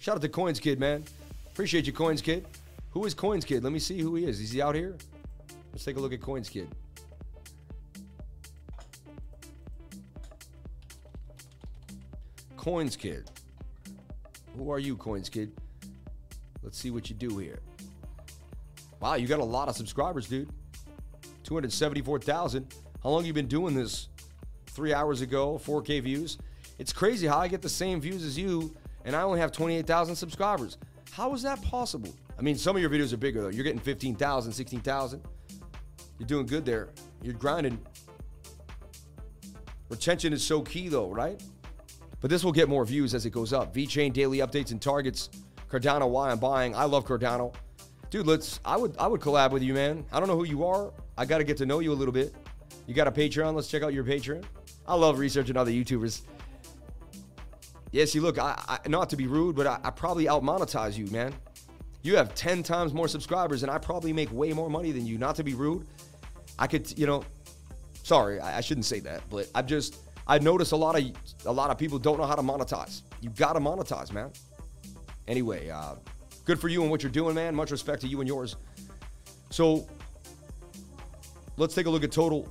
Shout 0.00 0.16
out 0.16 0.22
to 0.22 0.28
Coins 0.28 0.58
Kid, 0.58 0.80
man. 0.80 1.04
Appreciate 1.46 1.86
you, 1.86 1.92
Coins 1.92 2.20
Kid. 2.20 2.44
Who 2.90 3.04
is 3.04 3.14
Coins 3.14 3.44
Kid? 3.44 3.62
Let 3.62 3.72
me 3.72 3.78
see 3.78 4.00
who 4.00 4.16
he 4.16 4.24
is. 4.24 4.40
Is 4.40 4.50
he 4.50 4.60
out 4.60 4.74
here? 4.74 4.96
Let's 5.70 5.84
take 5.84 5.98
a 5.98 6.00
look 6.00 6.12
at 6.12 6.20
Coins 6.20 6.48
Kid. 6.48 6.68
Coins 12.56 12.96
Kid. 12.96 13.30
Who 14.56 14.68
are 14.72 14.80
you, 14.80 14.96
Coins 14.96 15.28
Kid? 15.28 15.52
Let's 16.60 16.76
see 16.76 16.90
what 16.90 17.08
you 17.08 17.14
do 17.14 17.38
here. 17.38 17.60
Wow, 18.98 19.14
you 19.14 19.28
got 19.28 19.38
a 19.38 19.44
lot 19.44 19.68
of 19.68 19.76
subscribers, 19.76 20.28
dude. 20.28 20.50
274,000. 21.44 22.66
How 23.06 23.12
long 23.12 23.24
you 23.24 23.32
been 23.32 23.46
doing 23.46 23.72
this? 23.72 24.08
Three 24.66 24.92
hours 24.92 25.20
ago, 25.20 25.60
4K 25.64 26.02
views. 26.02 26.38
It's 26.80 26.92
crazy 26.92 27.24
how 27.28 27.38
I 27.38 27.46
get 27.46 27.62
the 27.62 27.68
same 27.68 28.00
views 28.00 28.24
as 28.24 28.36
you, 28.36 28.74
and 29.04 29.14
I 29.14 29.22
only 29.22 29.38
have 29.38 29.52
28,000 29.52 30.16
subscribers. 30.16 30.76
How 31.12 31.32
is 31.32 31.40
that 31.42 31.62
possible? 31.62 32.12
I 32.36 32.42
mean, 32.42 32.56
some 32.56 32.74
of 32.74 32.82
your 32.82 32.90
videos 32.90 33.12
are 33.12 33.16
bigger, 33.16 33.42
though. 33.42 33.48
You're 33.48 33.62
getting 33.62 33.78
15,000, 33.78 34.50
16,000. 34.50 35.22
You're 36.18 36.26
doing 36.26 36.46
good 36.46 36.64
there. 36.64 36.88
You're 37.22 37.34
grinding. 37.34 37.78
Retention 39.88 40.32
is 40.32 40.42
so 40.42 40.60
key, 40.62 40.88
though, 40.88 41.08
right? 41.08 41.40
But 42.20 42.28
this 42.28 42.42
will 42.42 42.50
get 42.50 42.68
more 42.68 42.84
views 42.84 43.14
as 43.14 43.24
it 43.24 43.30
goes 43.30 43.52
up. 43.52 43.72
VeChain 43.72 44.14
daily 44.14 44.38
updates 44.38 44.72
and 44.72 44.82
targets. 44.82 45.30
Cardano, 45.70 46.08
why 46.08 46.32
I'm 46.32 46.40
buying. 46.40 46.74
I 46.74 46.86
love 46.86 47.06
Cardano. 47.06 47.54
Dude, 48.10 48.26
let's 48.26 48.58
I 48.64 48.76
would 48.76 48.96
I 48.98 49.06
would 49.06 49.20
collab 49.20 49.52
with 49.52 49.62
you, 49.62 49.74
man. 49.74 50.04
I 50.10 50.18
don't 50.18 50.28
know 50.28 50.36
who 50.36 50.44
you 50.44 50.64
are. 50.64 50.92
I 51.16 51.24
gotta 51.24 51.44
get 51.44 51.56
to 51.58 51.66
know 51.66 51.78
you 51.78 51.92
a 51.92 51.94
little 51.94 52.12
bit. 52.12 52.34
You 52.86 52.94
got 52.94 53.08
a 53.08 53.12
Patreon? 53.12 53.54
Let's 53.54 53.68
check 53.68 53.82
out 53.82 53.92
your 53.92 54.04
Patreon. 54.04 54.44
I 54.86 54.94
love 54.94 55.18
researching 55.18 55.56
other 55.56 55.70
YouTubers. 55.70 56.22
Yes, 57.92 58.14
you 58.14 58.20
look, 58.20 58.38
I, 58.38 58.62
I 58.68 58.88
not 58.88 59.10
to 59.10 59.16
be 59.16 59.26
rude, 59.26 59.56
but 59.56 59.66
I, 59.66 59.80
I 59.82 59.90
probably 59.90 60.28
out 60.28 60.42
monetize 60.42 60.96
you, 60.96 61.06
man. 61.06 61.34
You 62.02 62.16
have 62.16 62.34
10 62.34 62.62
times 62.62 62.92
more 62.92 63.08
subscribers, 63.08 63.62
and 63.62 63.70
I 63.70 63.78
probably 63.78 64.12
make 64.12 64.32
way 64.32 64.52
more 64.52 64.70
money 64.70 64.92
than 64.92 65.06
you. 65.06 65.18
Not 65.18 65.34
to 65.36 65.44
be 65.44 65.54
rude. 65.54 65.86
I 66.58 66.66
could, 66.66 66.96
you 66.98 67.06
know, 67.06 67.24
sorry, 68.02 68.38
I, 68.38 68.58
I 68.58 68.60
shouldn't 68.60 68.86
say 68.86 69.00
that, 69.00 69.22
but 69.28 69.50
I've 69.54 69.66
just 69.66 69.98
I 70.28 70.38
noticed 70.38 70.72
a 70.72 70.76
lot 70.76 70.98
of 70.98 71.04
a 71.44 71.52
lot 71.52 71.70
of 71.70 71.78
people 71.78 71.98
don't 71.98 72.18
know 72.18 72.26
how 72.26 72.34
to 72.34 72.42
monetize. 72.42 73.02
You 73.20 73.30
gotta 73.30 73.60
monetize, 73.60 74.12
man. 74.12 74.30
Anyway, 75.28 75.70
uh, 75.70 75.94
good 76.44 76.60
for 76.60 76.68
you 76.68 76.82
and 76.82 76.90
what 76.90 77.02
you're 77.02 77.12
doing, 77.12 77.34
man. 77.34 77.54
Much 77.54 77.70
respect 77.70 78.00
to 78.02 78.08
you 78.08 78.20
and 78.20 78.28
yours. 78.28 78.56
So 79.50 79.86
let's 81.56 81.74
take 81.74 81.86
a 81.86 81.90
look 81.90 82.04
at 82.04 82.12
total. 82.12 82.48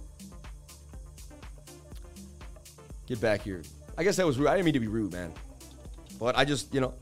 Get 3.07 3.21
back 3.21 3.41
here. 3.41 3.63
I 3.97 4.03
guess 4.03 4.15
that 4.17 4.25
was 4.25 4.37
rude. 4.37 4.47
I 4.47 4.55
didn't 4.55 4.65
mean 4.65 4.73
to 4.73 4.79
be 4.79 4.87
rude, 4.87 5.13
man. 5.13 5.31
But 6.19 6.37
I 6.37 6.45
just, 6.45 6.73
you 6.73 6.81
know, 6.81 6.93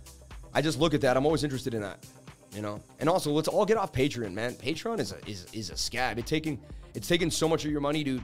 I 0.54 0.62
just 0.62 0.80
look 0.80 0.94
at 0.94 1.02
that. 1.02 1.18
I'm 1.18 1.26
always 1.26 1.44
interested 1.44 1.74
in 1.74 1.82
that. 1.82 2.06
You 2.54 2.62
know, 2.62 2.82
and 3.00 3.10
also 3.10 3.32
let's 3.32 3.48
all 3.48 3.66
get 3.66 3.78
off 3.78 3.92
Patreon, 3.92 4.32
man. 4.32 4.54
Patreon 4.54 5.00
is 5.00 5.12
a 5.12 5.18
is, 5.28 5.48
is 5.54 5.72
a 5.72 5.78
scab. 5.78 6.20
It's 6.20 6.30
taking 6.30 6.60
it's 6.94 7.08
taking 7.08 7.32
so 7.32 7.50
much 7.50 7.66
of 7.66 7.72
your 7.72 7.82
money, 7.82 8.04
dude. 8.04 8.24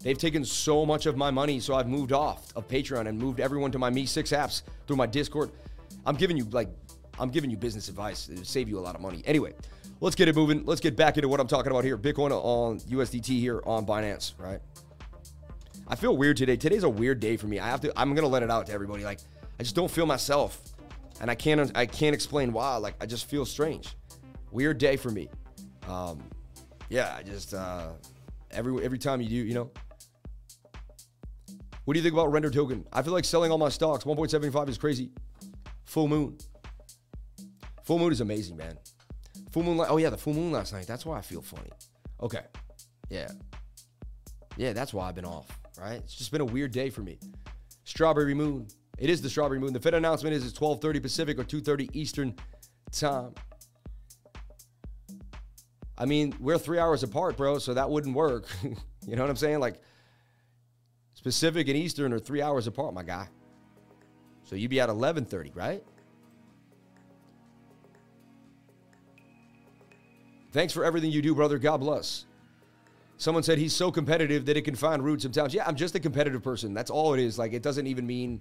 They've 0.00 0.18
taken 0.18 0.44
so 0.44 0.84
much 0.84 1.06
of 1.06 1.16
my 1.16 1.30
money, 1.30 1.60
so 1.60 1.74
I've 1.74 1.86
moved 1.86 2.12
off 2.12 2.52
of 2.56 2.66
Patreon 2.66 3.06
and 3.06 3.16
moved 3.16 3.38
everyone 3.38 3.70
to 3.70 3.78
my 3.78 3.88
MEE6 3.88 4.36
apps 4.36 4.62
through 4.86 4.96
my 4.96 5.06
Discord. 5.06 5.52
I'm 6.04 6.16
giving 6.16 6.36
you 6.36 6.44
like, 6.46 6.68
I'm 7.20 7.30
giving 7.30 7.50
you 7.50 7.56
business 7.56 7.88
advice 7.88 8.26
to 8.26 8.44
save 8.44 8.68
you 8.68 8.78
a 8.78 8.82
lot 8.82 8.96
of 8.96 9.00
money. 9.00 9.22
Anyway, 9.26 9.54
let's 10.00 10.16
get 10.16 10.26
it 10.26 10.34
moving. 10.34 10.64
Let's 10.64 10.80
get 10.80 10.96
back 10.96 11.16
into 11.16 11.28
what 11.28 11.38
I'm 11.38 11.46
talking 11.46 11.70
about 11.70 11.84
here. 11.84 11.96
Bitcoin 11.96 12.32
on 12.32 12.80
USDT 12.80 13.38
here 13.38 13.62
on 13.64 13.86
Binance, 13.86 14.32
right? 14.38 14.60
I 15.88 15.96
feel 15.96 16.16
weird 16.16 16.36
today. 16.36 16.56
Today's 16.56 16.84
a 16.84 16.88
weird 16.88 17.20
day 17.20 17.36
for 17.36 17.46
me. 17.46 17.58
I 17.58 17.68
have 17.68 17.80
to. 17.82 17.92
I'm 17.96 18.14
gonna 18.14 18.28
let 18.28 18.42
it 18.42 18.50
out 18.50 18.66
to 18.66 18.72
everybody. 18.72 19.04
Like, 19.04 19.20
I 19.58 19.62
just 19.62 19.74
don't 19.74 19.90
feel 19.90 20.06
myself, 20.06 20.60
and 21.20 21.30
I 21.30 21.34
can't. 21.34 21.70
I 21.76 21.86
can't 21.86 22.14
explain 22.14 22.52
why. 22.52 22.76
Like, 22.76 22.94
I 23.00 23.06
just 23.06 23.28
feel 23.28 23.44
strange. 23.44 23.94
Weird 24.50 24.78
day 24.78 24.96
for 24.96 25.10
me. 25.10 25.28
Um, 25.88 26.22
yeah, 26.88 27.14
I 27.18 27.22
just 27.22 27.52
uh, 27.54 27.88
every 28.50 28.84
every 28.84 28.98
time 28.98 29.20
you 29.20 29.28
do, 29.28 29.34
you 29.34 29.54
know, 29.54 29.70
What 31.84 31.94
do 31.94 31.98
you 31.98 32.02
think 32.02 32.12
about 32.14 32.30
render 32.30 32.50
token? 32.50 32.86
I 32.92 33.02
feel 33.02 33.12
like 33.12 33.24
selling 33.24 33.50
all 33.50 33.58
my 33.58 33.68
stocks. 33.68 34.04
1.75 34.04 34.68
is 34.68 34.78
crazy. 34.78 35.10
Full 35.84 36.06
moon. 36.08 36.38
Full 37.84 37.98
moon 37.98 38.12
is 38.12 38.20
amazing, 38.20 38.56
man. 38.56 38.78
Full 39.50 39.62
moon. 39.64 39.84
Oh 39.88 39.96
yeah, 39.96 40.10
the 40.10 40.16
full 40.16 40.32
moon 40.34 40.52
last 40.52 40.72
night. 40.72 40.86
That's 40.86 41.04
why 41.04 41.18
I 41.18 41.22
feel 41.22 41.42
funny. 41.42 41.70
Okay. 42.22 42.44
Yeah. 43.10 43.30
Yeah, 44.56 44.72
that's 44.72 44.94
why 44.94 45.08
I've 45.08 45.14
been 45.14 45.24
off. 45.24 45.58
Right. 45.82 45.94
It's 45.94 46.14
just 46.14 46.30
been 46.30 46.40
a 46.40 46.44
weird 46.44 46.70
day 46.70 46.90
for 46.90 47.00
me. 47.00 47.18
Strawberry 47.82 48.34
moon. 48.34 48.68
It 48.98 49.10
is 49.10 49.20
the 49.20 49.28
strawberry 49.28 49.58
moon. 49.58 49.72
The 49.72 49.80
Fed 49.80 49.94
announcement 49.94 50.32
is 50.32 50.46
it's 50.46 50.56
12:30 50.56 51.02
Pacific 51.02 51.38
or 51.40 51.44
2:30 51.44 51.90
Eastern 51.92 52.36
time. 52.92 53.34
I 55.98 56.06
mean, 56.06 56.34
we're 56.38 56.58
three 56.58 56.78
hours 56.78 57.02
apart, 57.02 57.36
bro, 57.36 57.58
so 57.58 57.74
that 57.74 57.90
wouldn't 57.90 58.14
work. 58.14 58.46
you 58.62 59.16
know 59.16 59.22
what 59.22 59.30
I'm 59.30 59.36
saying? 59.36 59.58
Like, 59.58 59.80
Pacific 61.24 61.68
and 61.68 61.76
Eastern 61.76 62.12
are 62.12 62.18
three 62.18 62.42
hours 62.42 62.66
apart, 62.68 62.94
my 62.94 63.02
guy. 63.02 63.28
So 64.44 64.54
you'd 64.54 64.70
be 64.70 64.80
at 64.80 64.88
11:30, 64.88 65.50
right? 65.56 65.82
Thanks 70.52 70.72
for 70.72 70.84
everything 70.84 71.10
you 71.10 71.22
do, 71.22 71.34
brother. 71.34 71.58
God 71.58 71.78
bless. 71.78 72.26
Someone 73.22 73.44
said 73.44 73.56
he's 73.56 73.72
so 73.72 73.92
competitive 73.92 74.46
that 74.46 74.56
it 74.56 74.62
can 74.62 74.74
find 74.74 75.00
roots 75.00 75.22
sometimes. 75.22 75.54
Yeah, 75.54 75.62
I'm 75.64 75.76
just 75.76 75.94
a 75.94 76.00
competitive 76.00 76.42
person. 76.42 76.74
That's 76.74 76.90
all 76.90 77.14
it 77.14 77.20
is. 77.20 77.38
Like, 77.38 77.52
it 77.52 77.62
doesn't 77.62 77.86
even 77.86 78.04
mean. 78.04 78.40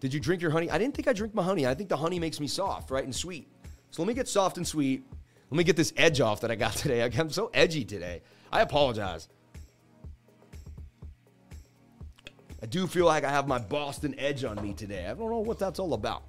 Did 0.00 0.14
you 0.14 0.20
drink 0.20 0.40
your 0.40 0.50
honey? 0.50 0.70
I 0.70 0.78
didn't 0.78 0.94
think 0.94 1.06
I 1.06 1.12
drink 1.12 1.34
my 1.34 1.42
honey. 1.42 1.66
I 1.66 1.74
think 1.74 1.90
the 1.90 1.98
honey 1.98 2.18
makes 2.18 2.40
me 2.40 2.46
soft, 2.46 2.90
right, 2.90 3.04
and 3.04 3.14
sweet. 3.14 3.46
So 3.90 4.00
let 4.00 4.08
me 4.08 4.14
get 4.14 4.26
soft 4.26 4.56
and 4.56 4.66
sweet. 4.66 5.04
Let 5.50 5.58
me 5.58 5.64
get 5.64 5.76
this 5.76 5.92
edge 5.98 6.22
off 6.22 6.40
that 6.40 6.50
I 6.50 6.54
got 6.54 6.72
today. 6.76 7.02
I'm 7.02 7.28
so 7.28 7.50
edgy 7.52 7.84
today. 7.84 8.22
I 8.50 8.62
apologize. 8.62 9.28
I 12.62 12.64
do 12.64 12.86
feel 12.86 13.04
like 13.04 13.22
I 13.22 13.30
have 13.30 13.46
my 13.46 13.58
Boston 13.58 14.14
edge 14.16 14.44
on 14.44 14.62
me 14.62 14.72
today. 14.72 15.04
I 15.04 15.12
don't 15.12 15.28
know 15.28 15.40
what 15.40 15.58
that's 15.58 15.78
all 15.78 15.92
about. 15.92 16.22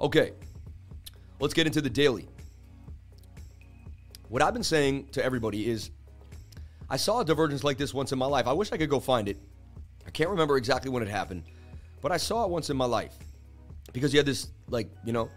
Okay, 0.00 0.32
let's 1.38 1.54
get 1.54 1.68
into 1.68 1.80
the 1.80 1.90
daily. 1.90 2.26
What 4.30 4.42
I've 4.42 4.52
been 4.52 4.64
saying 4.64 5.10
to 5.12 5.24
everybody 5.24 5.70
is 5.70 5.92
I 6.90 6.96
saw 6.96 7.20
a 7.20 7.24
divergence 7.24 7.64
like 7.64 7.76
this 7.76 7.92
once 7.92 8.12
in 8.12 8.18
my 8.18 8.26
life. 8.26 8.46
I 8.46 8.52
wish 8.52 8.72
I 8.72 8.76
could 8.78 8.88
go 8.88 9.00
find 9.00 9.28
it. 9.28 9.38
I 10.06 10.10
can't 10.10 10.30
remember 10.30 10.56
exactly 10.56 10.90
when 10.90 11.02
it 11.02 11.08
happened, 11.08 11.44
but 12.00 12.12
I 12.12 12.16
saw 12.16 12.44
it 12.44 12.50
once 12.50 12.70
in 12.70 12.76
my 12.76 12.86
life 12.86 13.14
because 13.92 14.12
you 14.12 14.18
had 14.18 14.26
this, 14.26 14.48
like, 14.68 14.90
you 15.04 15.12
know, 15.12 15.28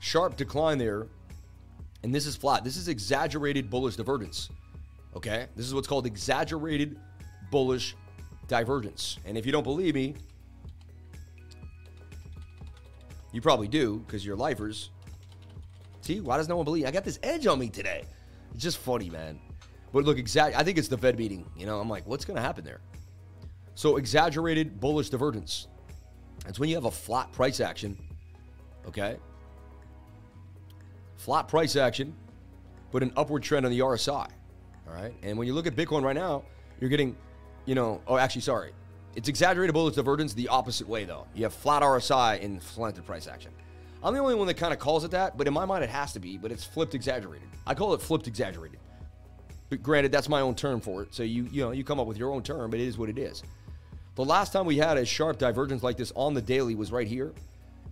sharp 0.00 0.36
decline 0.36 0.78
there. 0.78 1.08
And 2.02 2.14
this 2.14 2.26
is 2.26 2.36
flat. 2.36 2.64
This 2.64 2.76
is 2.76 2.88
exaggerated 2.88 3.70
bullish 3.70 3.96
divergence. 3.96 4.48
Okay? 5.16 5.46
This 5.56 5.66
is 5.66 5.74
what's 5.74 5.88
called 5.88 6.06
exaggerated 6.06 6.98
bullish 7.50 7.96
divergence. 8.46 9.18
And 9.24 9.36
if 9.38 9.46
you 9.46 9.52
don't 9.52 9.62
believe 9.62 9.94
me, 9.94 10.14
you 13.32 13.40
probably 13.40 13.68
do 13.68 14.02
because 14.06 14.24
you're 14.24 14.36
lifers. 14.36 14.90
See, 16.00 16.20
why 16.20 16.36
does 16.36 16.48
no 16.48 16.56
one 16.56 16.64
believe? 16.64 16.86
I 16.86 16.90
got 16.90 17.04
this 17.04 17.18
edge 17.22 17.46
on 17.46 17.58
me 17.58 17.68
today. 17.68 18.04
It's 18.52 18.62
just 18.62 18.78
funny, 18.78 19.10
man. 19.10 19.40
But 19.94 20.04
look, 20.04 20.18
exact. 20.18 20.56
I 20.58 20.64
think 20.64 20.76
it's 20.76 20.88
the 20.88 20.98
Fed 20.98 21.16
meeting. 21.16 21.46
You 21.56 21.66
know, 21.66 21.80
I'm 21.80 21.88
like, 21.88 22.04
what's 22.06 22.24
going 22.24 22.34
to 22.34 22.42
happen 22.42 22.64
there? 22.64 22.80
So 23.76 23.96
exaggerated 23.96 24.80
bullish 24.80 25.08
divergence. 25.08 25.68
That's 26.44 26.58
when 26.58 26.68
you 26.68 26.74
have 26.74 26.84
a 26.84 26.90
flat 26.90 27.32
price 27.32 27.60
action. 27.60 27.96
Okay. 28.88 29.16
Flat 31.16 31.48
price 31.48 31.76
action, 31.76 32.14
but 32.90 33.02
an 33.02 33.12
upward 33.16 33.44
trend 33.44 33.64
on 33.64 33.70
the 33.72 33.78
RSI. 33.78 34.28
All 34.88 34.94
right. 34.94 35.14
And 35.22 35.38
when 35.38 35.46
you 35.46 35.54
look 35.54 35.66
at 35.66 35.76
Bitcoin 35.76 36.02
right 36.02 36.16
now, 36.16 36.42
you're 36.80 36.90
getting 36.90 37.16
you 37.66 37.74
know, 37.74 38.00
oh, 38.06 38.16
actually, 38.16 38.42
sorry. 38.42 38.72
It's 39.14 39.28
exaggerated 39.28 39.72
bullish 39.72 39.94
divergence 39.94 40.34
the 40.34 40.48
opposite 40.48 40.88
way, 40.88 41.04
though. 41.04 41.26
You 41.34 41.44
have 41.44 41.54
flat 41.54 41.82
RSI 41.82 42.44
and 42.44 42.62
slanted 42.62 43.06
price 43.06 43.28
action. 43.28 43.52
I'm 44.02 44.12
the 44.12 44.20
only 44.20 44.34
one 44.34 44.48
that 44.48 44.54
kind 44.54 44.72
of 44.72 44.78
calls 44.78 45.04
it 45.04 45.12
that, 45.12 45.38
but 45.38 45.46
in 45.46 45.54
my 45.54 45.64
mind, 45.64 45.82
it 45.84 45.90
has 45.90 46.12
to 46.12 46.20
be, 46.20 46.36
but 46.36 46.52
it's 46.52 46.64
flipped 46.64 46.94
exaggerated. 46.94 47.48
I 47.66 47.74
call 47.74 47.94
it 47.94 48.02
flipped 48.02 48.26
exaggerated. 48.26 48.80
Granted, 49.82 50.12
that's 50.12 50.28
my 50.28 50.40
own 50.40 50.54
term 50.54 50.80
for 50.80 51.02
it. 51.02 51.14
So 51.14 51.22
you, 51.22 51.48
you 51.50 51.62
know, 51.62 51.70
you 51.70 51.84
come 51.84 52.00
up 52.00 52.06
with 52.06 52.18
your 52.18 52.32
own 52.32 52.42
term, 52.42 52.70
but 52.70 52.80
it 52.80 52.86
is 52.86 52.98
what 52.98 53.08
it 53.08 53.18
is. 53.18 53.42
The 54.14 54.24
last 54.24 54.52
time 54.52 54.66
we 54.66 54.76
had 54.76 54.96
a 54.96 55.04
sharp 55.04 55.38
divergence 55.38 55.82
like 55.82 55.96
this 55.96 56.12
on 56.14 56.34
the 56.34 56.42
daily 56.42 56.74
was 56.74 56.92
right 56.92 57.06
here, 57.06 57.32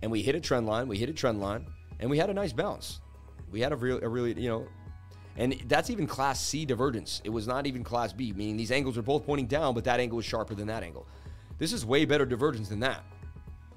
and 0.01 0.11
we 0.11 0.21
hit 0.21 0.35
a 0.35 0.39
trend 0.39 0.67
line, 0.67 0.87
we 0.87 0.97
hit 0.97 1.09
a 1.09 1.13
trend 1.13 1.41
line, 1.41 1.65
and 1.99 2.09
we 2.09 2.17
had 2.17 2.29
a 2.29 2.33
nice 2.33 2.53
bounce. 2.53 3.01
We 3.51 3.59
had 3.59 3.71
a 3.71 3.75
real, 3.75 3.99
a 4.01 4.07
really, 4.07 4.33
you 4.39 4.49
know, 4.49 4.67
and 5.35 5.53
that's 5.67 5.89
even 5.89 6.07
class 6.07 6.43
C 6.43 6.65
divergence. 6.65 7.21
It 7.23 7.29
was 7.29 7.47
not 7.47 7.65
even 7.65 7.83
class 7.83 8.13
B, 8.13 8.33
meaning 8.33 8.55
these 8.55 8.71
angles 8.71 8.97
are 8.97 9.01
both 9.01 9.25
pointing 9.25 9.47
down, 9.47 9.73
but 9.73 9.83
that 9.85 9.99
angle 9.99 10.19
is 10.19 10.25
sharper 10.25 10.55
than 10.55 10.67
that 10.67 10.83
angle. 10.83 11.07
This 11.57 11.73
is 11.73 11.85
way 11.85 12.05
better 12.05 12.25
divergence 12.25 12.69
than 12.69 12.79
that. 12.81 13.03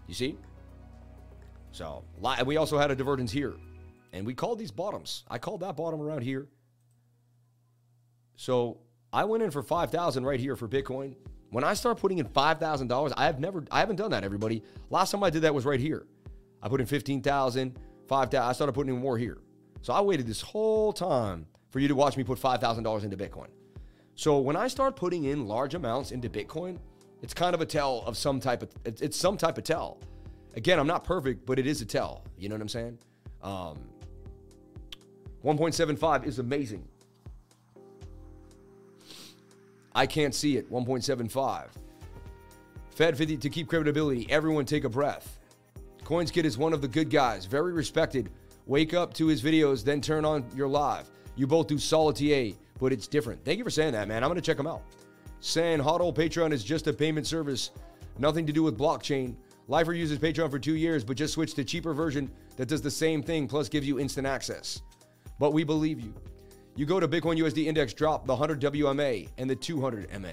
You 0.06 0.14
see? 0.14 0.36
So, 1.72 2.04
we 2.44 2.56
also 2.56 2.78
had 2.78 2.90
a 2.90 2.96
divergence 2.96 3.32
here. 3.32 3.54
And 4.12 4.26
we 4.26 4.34
called 4.34 4.58
these 4.58 4.70
bottoms. 4.70 5.24
I 5.28 5.38
called 5.38 5.60
that 5.60 5.76
bottom 5.76 6.00
around 6.00 6.22
here. 6.22 6.46
So, 8.36 8.78
I 9.12 9.24
went 9.24 9.42
in 9.42 9.50
for 9.50 9.62
5,000 9.62 10.24
right 10.24 10.38
here 10.38 10.56
for 10.56 10.68
Bitcoin. 10.68 11.14
When 11.50 11.64
I 11.64 11.74
start 11.74 11.98
putting 11.98 12.18
in 12.18 12.26
$5,000, 12.26 13.12
I 13.16 13.24
have 13.24 13.40
never 13.40 13.64
I 13.70 13.80
haven't 13.80 13.96
done 13.96 14.10
that 14.10 14.24
everybody. 14.24 14.62
Last 14.90 15.12
time 15.12 15.22
I 15.22 15.30
did 15.30 15.42
that 15.42 15.54
was 15.54 15.64
right 15.64 15.80
here. 15.80 16.06
I 16.62 16.68
put 16.68 16.80
in 16.80 16.86
15,000, 16.86 17.78
5,000. 18.08 18.48
I 18.48 18.52
started 18.52 18.72
putting 18.72 18.94
in 18.94 19.00
more 19.00 19.16
here. 19.16 19.38
So 19.82 19.92
I 19.92 20.00
waited 20.00 20.26
this 20.26 20.40
whole 20.40 20.92
time 20.92 21.46
for 21.70 21.78
you 21.78 21.88
to 21.88 21.94
watch 21.94 22.16
me 22.16 22.24
put 22.24 22.38
$5,000 22.40 23.04
into 23.04 23.16
Bitcoin. 23.16 23.48
So 24.16 24.38
when 24.38 24.56
I 24.56 24.68
start 24.68 24.96
putting 24.96 25.24
in 25.24 25.46
large 25.46 25.74
amounts 25.74 26.10
into 26.10 26.28
Bitcoin, 26.28 26.78
it's 27.22 27.32
kind 27.32 27.54
of 27.54 27.60
a 27.60 27.66
tell 27.66 28.02
of 28.06 28.16
some 28.16 28.40
type 28.40 28.62
of 28.62 28.70
it's 28.84 29.16
some 29.16 29.36
type 29.36 29.58
of 29.58 29.64
tell. 29.64 30.00
Again, 30.54 30.78
I'm 30.78 30.86
not 30.86 31.04
perfect, 31.04 31.46
but 31.46 31.58
it 31.58 31.66
is 31.66 31.80
a 31.82 31.86
tell. 31.86 32.24
You 32.36 32.48
know 32.48 32.54
what 32.54 32.62
I'm 32.62 32.68
saying? 32.68 32.98
Um, 33.42 33.78
1.75 35.44 36.26
is 36.26 36.38
amazing. 36.38 36.86
I 39.96 40.06
can't 40.06 40.34
see 40.34 40.56
it. 40.56 40.70
1.75. 40.70 41.70
Fed 42.90 43.18
50 43.18 43.36
to 43.38 43.50
keep 43.50 43.66
credibility. 43.66 44.30
Everyone 44.30 44.64
take 44.64 44.84
a 44.84 44.88
breath. 44.88 45.38
Coinskid 46.04 46.44
is 46.44 46.56
one 46.56 46.72
of 46.72 46.80
the 46.80 46.86
good 46.86 47.10
guys, 47.10 47.46
very 47.46 47.72
respected 47.72 48.30
Wake 48.66 48.94
up 48.94 49.14
to 49.14 49.28
his 49.28 49.42
videos, 49.42 49.84
then 49.84 50.00
turn 50.00 50.24
on 50.24 50.44
your 50.54 50.66
live. 50.66 51.08
You 51.36 51.46
both 51.46 51.68
do 51.68 51.78
solid 51.78 52.16
TA, 52.16 52.56
but 52.80 52.92
it's 52.92 53.06
different. 53.06 53.44
Thank 53.44 53.58
you 53.58 53.64
for 53.64 53.70
saying 53.70 53.92
that, 53.92 54.08
man. 54.08 54.24
I'm 54.24 54.28
going 54.28 54.40
to 54.40 54.44
check 54.44 54.56
them 54.56 54.66
out. 54.66 54.82
Saying 55.38 55.78
HODL 55.78 56.12
Patreon 56.12 56.52
is 56.52 56.64
just 56.64 56.88
a 56.88 56.92
payment 56.92 57.28
service, 57.28 57.70
nothing 58.18 58.44
to 58.44 58.52
do 58.52 58.64
with 58.64 58.76
blockchain. 58.76 59.36
Lifer 59.68 59.92
uses 59.92 60.18
Patreon 60.18 60.50
for 60.50 60.58
two 60.58 60.74
years, 60.74 61.04
but 61.04 61.16
just 61.16 61.34
switched 61.34 61.54
to 61.56 61.64
cheaper 61.64 61.94
version 61.94 62.28
that 62.56 62.66
does 62.66 62.82
the 62.82 62.90
same 62.90 63.22
thing 63.22 63.46
plus 63.46 63.68
gives 63.68 63.86
you 63.86 64.00
instant 64.00 64.26
access. 64.26 64.82
But 65.38 65.52
we 65.52 65.62
believe 65.62 66.00
you. 66.00 66.12
You 66.76 66.84
go 66.84 67.00
to 67.00 67.08
Bitcoin 67.08 67.38
USD 67.38 67.64
index 67.64 67.94
drop 67.94 68.26
the 68.26 68.34
100 68.34 68.60
WMA 68.60 69.30
and 69.38 69.48
the 69.48 69.56
200 69.56 70.10
MA. 70.20 70.28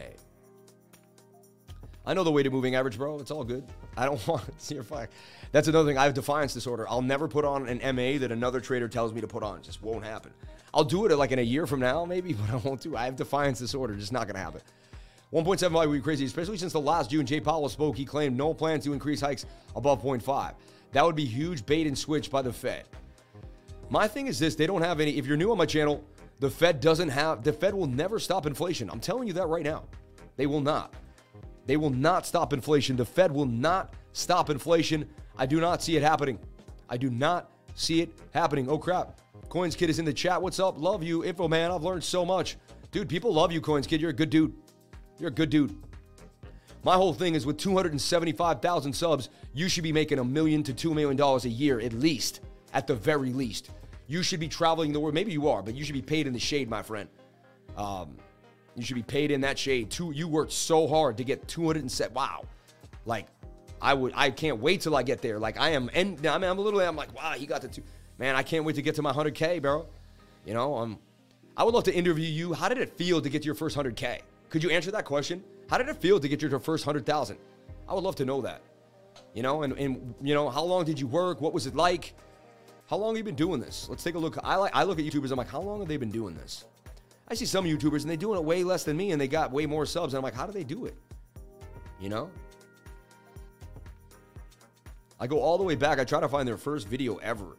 I 2.05 2.13
know 2.13 2.25
the 2.25 2.31
weighted 2.31 2.51
moving 2.51 2.75
average, 2.75 2.97
bro. 2.97 3.17
It's 3.19 3.31
all 3.31 3.45
good. 3.45 3.63
I 3.95 4.05
don't 4.05 4.25
want 4.27 4.45
to 4.45 4.51
see 4.57 4.75
your 4.75 4.83
fire. 4.83 5.07
That's 5.53 5.69
another 5.69 5.89
thing. 5.89 5.97
I 5.97 6.03
have 6.03 6.13
defiance 6.13 6.53
disorder. 6.53 6.85
I'll 6.89 7.01
never 7.01 7.29
put 7.29 7.45
on 7.45 7.69
an 7.69 7.95
MA 7.95 8.17
that 8.19 8.31
another 8.33 8.59
trader 8.59 8.89
tells 8.89 9.13
me 9.13 9.21
to 9.21 9.27
put 9.27 9.41
on. 9.41 9.59
It 9.59 9.63
just 9.63 9.81
won't 9.81 10.03
happen. 10.03 10.33
I'll 10.73 10.83
do 10.83 11.05
it 11.05 11.15
like 11.15 11.31
in 11.31 11.39
a 11.39 11.43
year 11.43 11.65
from 11.65 11.79
now, 11.79 12.03
maybe, 12.03 12.33
but 12.33 12.49
I 12.49 12.57
won't 12.57 12.81
do. 12.81 12.97
I 12.97 13.05
have 13.05 13.15
defiance 13.15 13.59
disorder. 13.59 13.95
Just 13.95 14.11
not 14.11 14.27
to 14.27 14.37
happen. 14.37 14.59
1.75 15.31 15.87
would 15.87 15.95
be 15.95 16.01
crazy, 16.01 16.25
especially 16.25 16.57
since 16.57 16.73
the 16.73 16.81
last 16.81 17.09
June 17.09 17.25
Jay 17.25 17.39
Powell 17.39 17.69
spoke. 17.69 17.95
He 17.95 18.05
claimed 18.05 18.35
no 18.35 18.53
plans 18.53 18.83
to 18.83 18.91
increase 18.91 19.21
hikes 19.21 19.45
above 19.77 20.03
0.5. 20.03 20.53
That 20.91 21.05
would 21.05 21.15
be 21.15 21.25
huge 21.25 21.65
bait 21.65 21.87
and 21.87 21.97
switch 21.97 22.29
by 22.29 22.41
the 22.41 22.51
Fed. 22.51 22.83
My 23.89 24.07
thing 24.07 24.27
is 24.27 24.39
this: 24.39 24.55
they 24.55 24.67
don't 24.67 24.81
have 24.81 24.99
any. 24.99 25.17
If 25.17 25.25
you're 25.25 25.37
new 25.37 25.51
on 25.51 25.57
my 25.57 25.65
channel, 25.65 26.03
the 26.39 26.49
Fed 26.49 26.79
doesn't 26.79 27.09
have. 27.09 27.43
The 27.43 27.53
Fed 27.53 27.73
will 27.73 27.87
never 27.87 28.19
stop 28.19 28.45
inflation. 28.45 28.89
I'm 28.89 28.99
telling 28.99 29.27
you 29.27 29.33
that 29.33 29.47
right 29.47 29.63
now. 29.63 29.83
They 30.35 30.45
will 30.45 30.61
not. 30.61 30.93
They 31.65 31.77
will 31.77 31.89
not 31.89 32.25
stop 32.25 32.53
inflation. 32.53 32.95
The 32.95 33.05
Fed 33.05 33.31
will 33.31 33.45
not 33.45 33.93
stop 34.11 34.49
inflation. 34.49 35.07
I 35.37 35.45
do 35.45 35.61
not 35.61 35.81
see 35.81 35.95
it 35.95 36.03
happening. 36.03 36.39
I 36.89 36.97
do 36.97 37.09
not 37.09 37.51
see 37.75 38.01
it 38.01 38.11
happening. 38.33 38.69
Oh 38.69 38.77
crap. 38.77 39.19
Coins 39.49 39.75
Kid 39.75 39.89
is 39.89 39.99
in 39.99 40.05
the 40.05 40.13
chat. 40.13 40.41
What's 40.41 40.59
up? 40.59 40.79
Love 40.79 41.03
you, 41.03 41.23
Info 41.23 41.47
Man. 41.47 41.71
I've 41.71 41.83
learned 41.83 42.03
so 42.03 42.25
much. 42.25 42.57
Dude, 42.91 43.07
people 43.07 43.33
love 43.33 43.51
you, 43.51 43.61
Coins 43.61 43.87
Kid. 43.87 44.01
You're 44.01 44.09
a 44.09 44.13
good 44.13 44.29
dude. 44.29 44.53
You're 45.19 45.29
a 45.29 45.33
good 45.33 45.49
dude. 45.49 45.75
My 46.83 46.95
whole 46.95 47.13
thing 47.13 47.35
is 47.35 47.45
with 47.45 47.57
275,000 47.57 48.91
subs, 48.91 49.29
you 49.53 49.69
should 49.69 49.83
be 49.83 49.93
making 49.93 50.19
a 50.19 50.23
million 50.23 50.63
to 50.63 50.73
two 50.73 50.93
million 50.93 51.15
dollars 51.15 51.45
a 51.45 51.49
year 51.49 51.79
at 51.79 51.93
least, 51.93 52.41
at 52.73 52.87
the 52.87 52.95
very 52.95 53.31
least. 53.31 53.69
You 54.13 54.21
should 54.21 54.39
be 54.39 54.47
traveling 54.47 54.93
the 54.93 54.99
world. 54.99 55.15
Maybe 55.15 55.31
you 55.31 55.47
are, 55.47 55.63
but 55.63 55.73
you 55.73 55.83
should 55.83 55.95
be 55.95 56.01
paid 56.03 56.27
in 56.27 56.33
the 56.33 56.39
shade, 56.39 56.69
my 56.69 56.83
friend. 56.83 57.09
Um, 57.75 58.15
you 58.75 58.83
should 58.83 58.93
be 58.93 59.01
paid 59.01 59.31
in 59.31 59.41
that 59.41 59.57
shade. 59.57 59.89
Two, 59.89 60.11
you 60.11 60.27
worked 60.27 60.51
so 60.51 60.87
hard 60.87 61.17
to 61.17 61.23
get 61.23 61.47
200 61.47 61.79
and 61.79 61.91
set. 61.91 62.11
Wow. 62.11 62.45
Like, 63.07 63.25
I 63.81 63.95
would, 63.95 64.13
I 64.15 64.29
can't 64.29 64.59
wait 64.59 64.81
till 64.81 64.95
I 64.95 65.01
get 65.01 65.23
there. 65.23 65.39
Like, 65.39 65.59
I 65.59 65.69
am, 65.69 65.89
and 65.95 66.23
I 66.27 66.37
mean, 66.37 66.47
I'm 66.47 66.59
a 66.59 66.61
little, 66.61 66.79
I'm 66.79 66.95
like, 66.95 67.11
wow, 67.15 67.31
he 67.31 67.47
got 67.47 67.63
the 67.63 67.69
two. 67.69 67.81
Man, 68.19 68.35
I 68.35 68.43
can't 68.43 68.63
wait 68.63 68.75
to 68.75 68.83
get 68.83 68.93
to 68.97 69.01
my 69.01 69.11
100K, 69.11 69.59
bro. 69.63 69.87
You 70.45 70.53
know, 70.53 70.77
um, 70.77 70.99
I 71.57 71.63
would 71.63 71.73
love 71.73 71.85
to 71.85 71.93
interview 71.95 72.29
you. 72.29 72.53
How 72.53 72.69
did 72.69 72.77
it 72.77 72.95
feel 72.95 73.19
to 73.19 73.29
get 73.29 73.41
to 73.41 73.47
your 73.47 73.55
first 73.55 73.75
100K? 73.75 74.19
Could 74.49 74.61
you 74.61 74.69
answer 74.69 74.91
that 74.91 75.05
question? 75.05 75.43
How 75.71 75.79
did 75.79 75.89
it 75.89 75.95
feel 75.95 76.19
to 76.19 76.27
get 76.27 76.39
your 76.39 76.59
first 76.59 76.85
100,000? 76.85 77.35
I 77.89 77.93
would 77.95 78.03
love 78.03 78.15
to 78.17 78.25
know 78.25 78.41
that. 78.41 78.61
You 79.33 79.41
know, 79.41 79.63
and, 79.63 79.73
and 79.73 80.13
you 80.21 80.35
know, 80.35 80.51
how 80.51 80.63
long 80.63 80.85
did 80.85 80.99
you 80.99 81.07
work? 81.07 81.41
What 81.41 81.51
was 81.51 81.65
it 81.65 81.73
like? 81.73 82.13
How 82.93 82.97
long 82.97 83.15
have 83.15 83.17
you 83.17 83.23
been 83.23 83.33
doing 83.33 83.59
this? 83.59 83.87
Let's 83.89 84.03
take 84.03 84.13
a 84.13 84.19
look. 84.19 84.37
I 84.43 84.55
like 84.55 84.71
I 84.75 84.83
look 84.83 84.99
at 84.99 85.05
YouTubers, 85.05 85.31
I'm 85.31 85.37
like, 85.37 85.49
how 85.49 85.59
long 85.59 85.79
have 85.79 85.87
they 85.87 85.97
been 85.97 86.11
doing 86.11 86.35
this? 86.35 86.65
I 87.27 87.33
see 87.33 87.47
some 87.47 87.65
YouTubers 87.65 88.01
and 88.01 88.09
they're 88.11 88.15
doing 88.15 88.37
it 88.37 88.45
way 88.45 88.63
less 88.63 88.83
than 88.83 88.95
me 88.95 89.13
and 89.13 89.19
they 89.19 89.27
got 89.27 89.51
way 89.51 89.65
more 89.65 89.87
subs. 89.87 90.13
And 90.13 90.19
I'm 90.19 90.23
like, 90.23 90.35
how 90.35 90.45
do 90.45 90.51
they 90.51 90.63
do 90.63 90.85
it? 90.85 90.93
You 91.99 92.09
know? 92.09 92.29
I 95.19 95.25
go 95.25 95.39
all 95.39 95.57
the 95.57 95.63
way 95.63 95.73
back. 95.73 95.97
I 95.97 96.03
try 96.03 96.19
to 96.19 96.29
find 96.29 96.47
their 96.47 96.55
first 96.55 96.87
video 96.87 97.15
ever. 97.15 97.57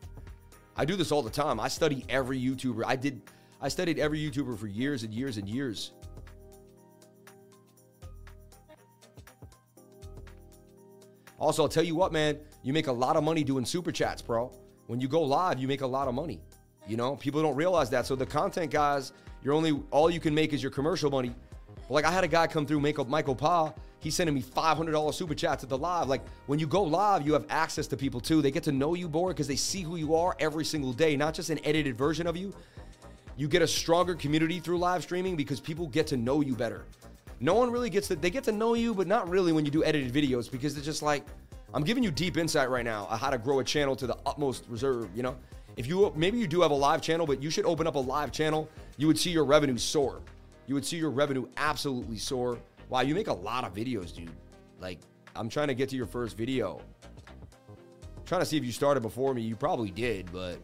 I 0.77 0.85
do 0.85 0.94
this 0.94 1.11
all 1.11 1.20
the 1.20 1.31
time. 1.31 1.59
I 1.59 1.66
study 1.66 2.05
every 2.09 2.40
YouTuber. 2.40 2.85
I 2.86 2.94
did 2.94 3.20
I 3.61 3.66
studied 3.66 3.98
every 3.98 4.20
YouTuber 4.20 4.56
for 4.56 4.69
years 4.69 5.02
and 5.02 5.12
years 5.12 5.36
and 5.36 5.48
years. 5.48 5.94
Also, 11.40 11.65
I'll 11.65 11.69
tell 11.69 11.82
you 11.82 11.97
what, 11.97 12.12
man, 12.12 12.39
you 12.62 12.73
make 12.73 12.86
a 12.86 12.93
lot 12.93 13.16
of 13.16 13.24
money 13.24 13.43
doing 13.43 13.65
super 13.65 13.90
chats, 13.90 14.23
bro. 14.23 14.52
When 14.86 15.01
you 15.01 15.09
go 15.09 15.23
live, 15.23 15.59
you 15.59 15.66
make 15.66 15.81
a 15.81 15.86
lot 15.86 16.09
of 16.09 16.15
money. 16.15 16.40
You 16.86 16.97
know, 16.97 17.16
people 17.16 17.40
don't 17.40 17.56
realize 17.56 17.89
that. 17.90 18.06
So 18.06 18.15
the 18.15 18.27
content 18.27 18.70
guys, 18.70 19.12
you're 19.43 19.55
only 19.55 19.81
all 19.90 20.11
you 20.11 20.20
can 20.20 20.35
make 20.35 20.52
is 20.52 20.62
your 20.62 20.70
commercial 20.70 21.11
money. 21.11 21.35
But 21.89 21.90
like 21.90 22.05
I 22.05 22.11
had 22.11 22.24
a 22.24 22.28
guy 22.28 22.47
come 22.47 22.66
through, 22.66 22.81
Michael, 22.81 23.06
Michael 23.06 23.35
Pa. 23.35 23.73
He's 24.01 24.15
sending 24.15 24.35
me 24.35 24.43
$500 24.43 25.15
super 25.15 25.35
chats 25.35 25.65
at 25.65 25.70
the 25.70 25.78
live. 25.78 26.09
Like 26.09 26.20
when 26.47 26.59
you 26.59 26.66
go 26.66 26.82
live, 26.82 27.27
you 27.27 27.32
have 27.32 27.47
access 27.48 27.86
to 27.86 27.97
people 27.97 28.20
too. 28.20 28.43
They 28.43 28.51
get 28.51 28.62
to 28.65 28.73
know 28.73 28.93
you 28.93 29.09
more 29.09 29.28
because 29.28 29.48
they 29.48 29.56
see 29.56 29.81
who 29.81 29.97
you 29.97 30.15
are 30.15 30.36
every 30.39 30.65
single 30.66 30.93
day, 30.93 31.16
not 31.16 31.32
just 31.32 31.48
an 31.48 31.59
edited 31.65 31.97
version 31.97 32.27
of 32.27 32.36
you. 32.36 32.52
You 33.36 33.48
get 33.48 33.62
a 33.62 33.66
stronger 33.66 34.15
community 34.15 34.61
through 34.61 34.78
live 34.78 35.02
streaming 35.02 35.36
because 35.36 35.59
people 35.59 35.86
get 35.86 36.06
to 36.09 36.19
know 36.19 36.43
you 36.43 36.55
better. 36.55 36.85
No 37.40 37.55
one 37.55 37.70
really 37.70 37.90
gets 37.90 38.09
to, 38.09 38.16
they 38.16 38.31
get 38.31 38.44
to 38.44 38.52
know 38.52 38.74
you, 38.74 38.94
but 38.94 39.06
not 39.06 39.28
really 39.28 39.52
when 39.52 39.65
you 39.65 39.70
do 39.70 39.82
edited 39.82 40.12
videos 40.12 40.51
because 40.51 40.77
it's 40.77 40.86
just 40.86 41.02
like, 41.02 41.24
I'm 41.74 41.82
giving 41.82 42.05
you 42.05 42.12
deep 42.12 42.36
insight 42.36 42.70
right 42.70 42.84
now 42.84 43.06
on 43.06 43.18
how 43.18 43.30
to 43.30 43.38
grow 43.38 43.59
a 43.59 43.64
channel 43.64 43.96
to 43.96 44.06
the 44.06 44.16
utmost 44.24 44.64
reserve, 44.68 45.10
you 45.12 45.24
know? 45.24 45.36
If 45.76 45.88
you, 45.88 46.12
maybe 46.14 46.38
you 46.38 46.46
do 46.46 46.60
have 46.60 46.70
a 46.70 46.74
live 46.74 47.02
channel, 47.02 47.26
but 47.26 47.42
you 47.42 47.51
should 47.51 47.64
open 47.64 47.88
up 47.88 47.96
a 47.96 47.98
live 47.98 48.30
channel, 48.30 48.68
you 48.96 49.09
would 49.09 49.18
see 49.18 49.30
your 49.30 49.44
revenue 49.44 49.76
soar. 49.76 50.22
You 50.68 50.74
would 50.76 50.86
see 50.86 50.98
your 50.98 51.10
revenue 51.10 51.48
absolutely 51.56 52.16
soar. 52.16 52.60
Wow, 52.90 53.01
you 53.01 53.12
make 53.12 53.26
a 53.26 53.32
lot 53.32 53.64
of 53.64 53.74
videos, 53.74 54.14
dude. 54.14 54.30
Like, 54.80 55.01
I'm 55.34 55.48
trying 55.48 55.66
to 55.66 55.74
get 55.74 55.88
to 55.88 55.96
your 55.96 56.06
first 56.06 56.36
video. 56.36 56.80
I'm 58.16 58.24
trying 58.24 58.40
to 58.40 58.46
see 58.46 58.56
if 58.56 58.64
you 58.64 58.70
started 58.70 59.01
before 59.01 59.34
me. 59.34 59.42
You 59.42 59.56
probably 59.56 59.90
did, 59.90 60.30
but 60.32 60.59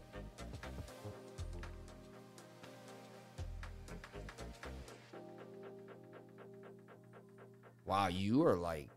wow, 7.85 8.07
you 8.07 8.47
are 8.47 8.55
like 8.55 8.89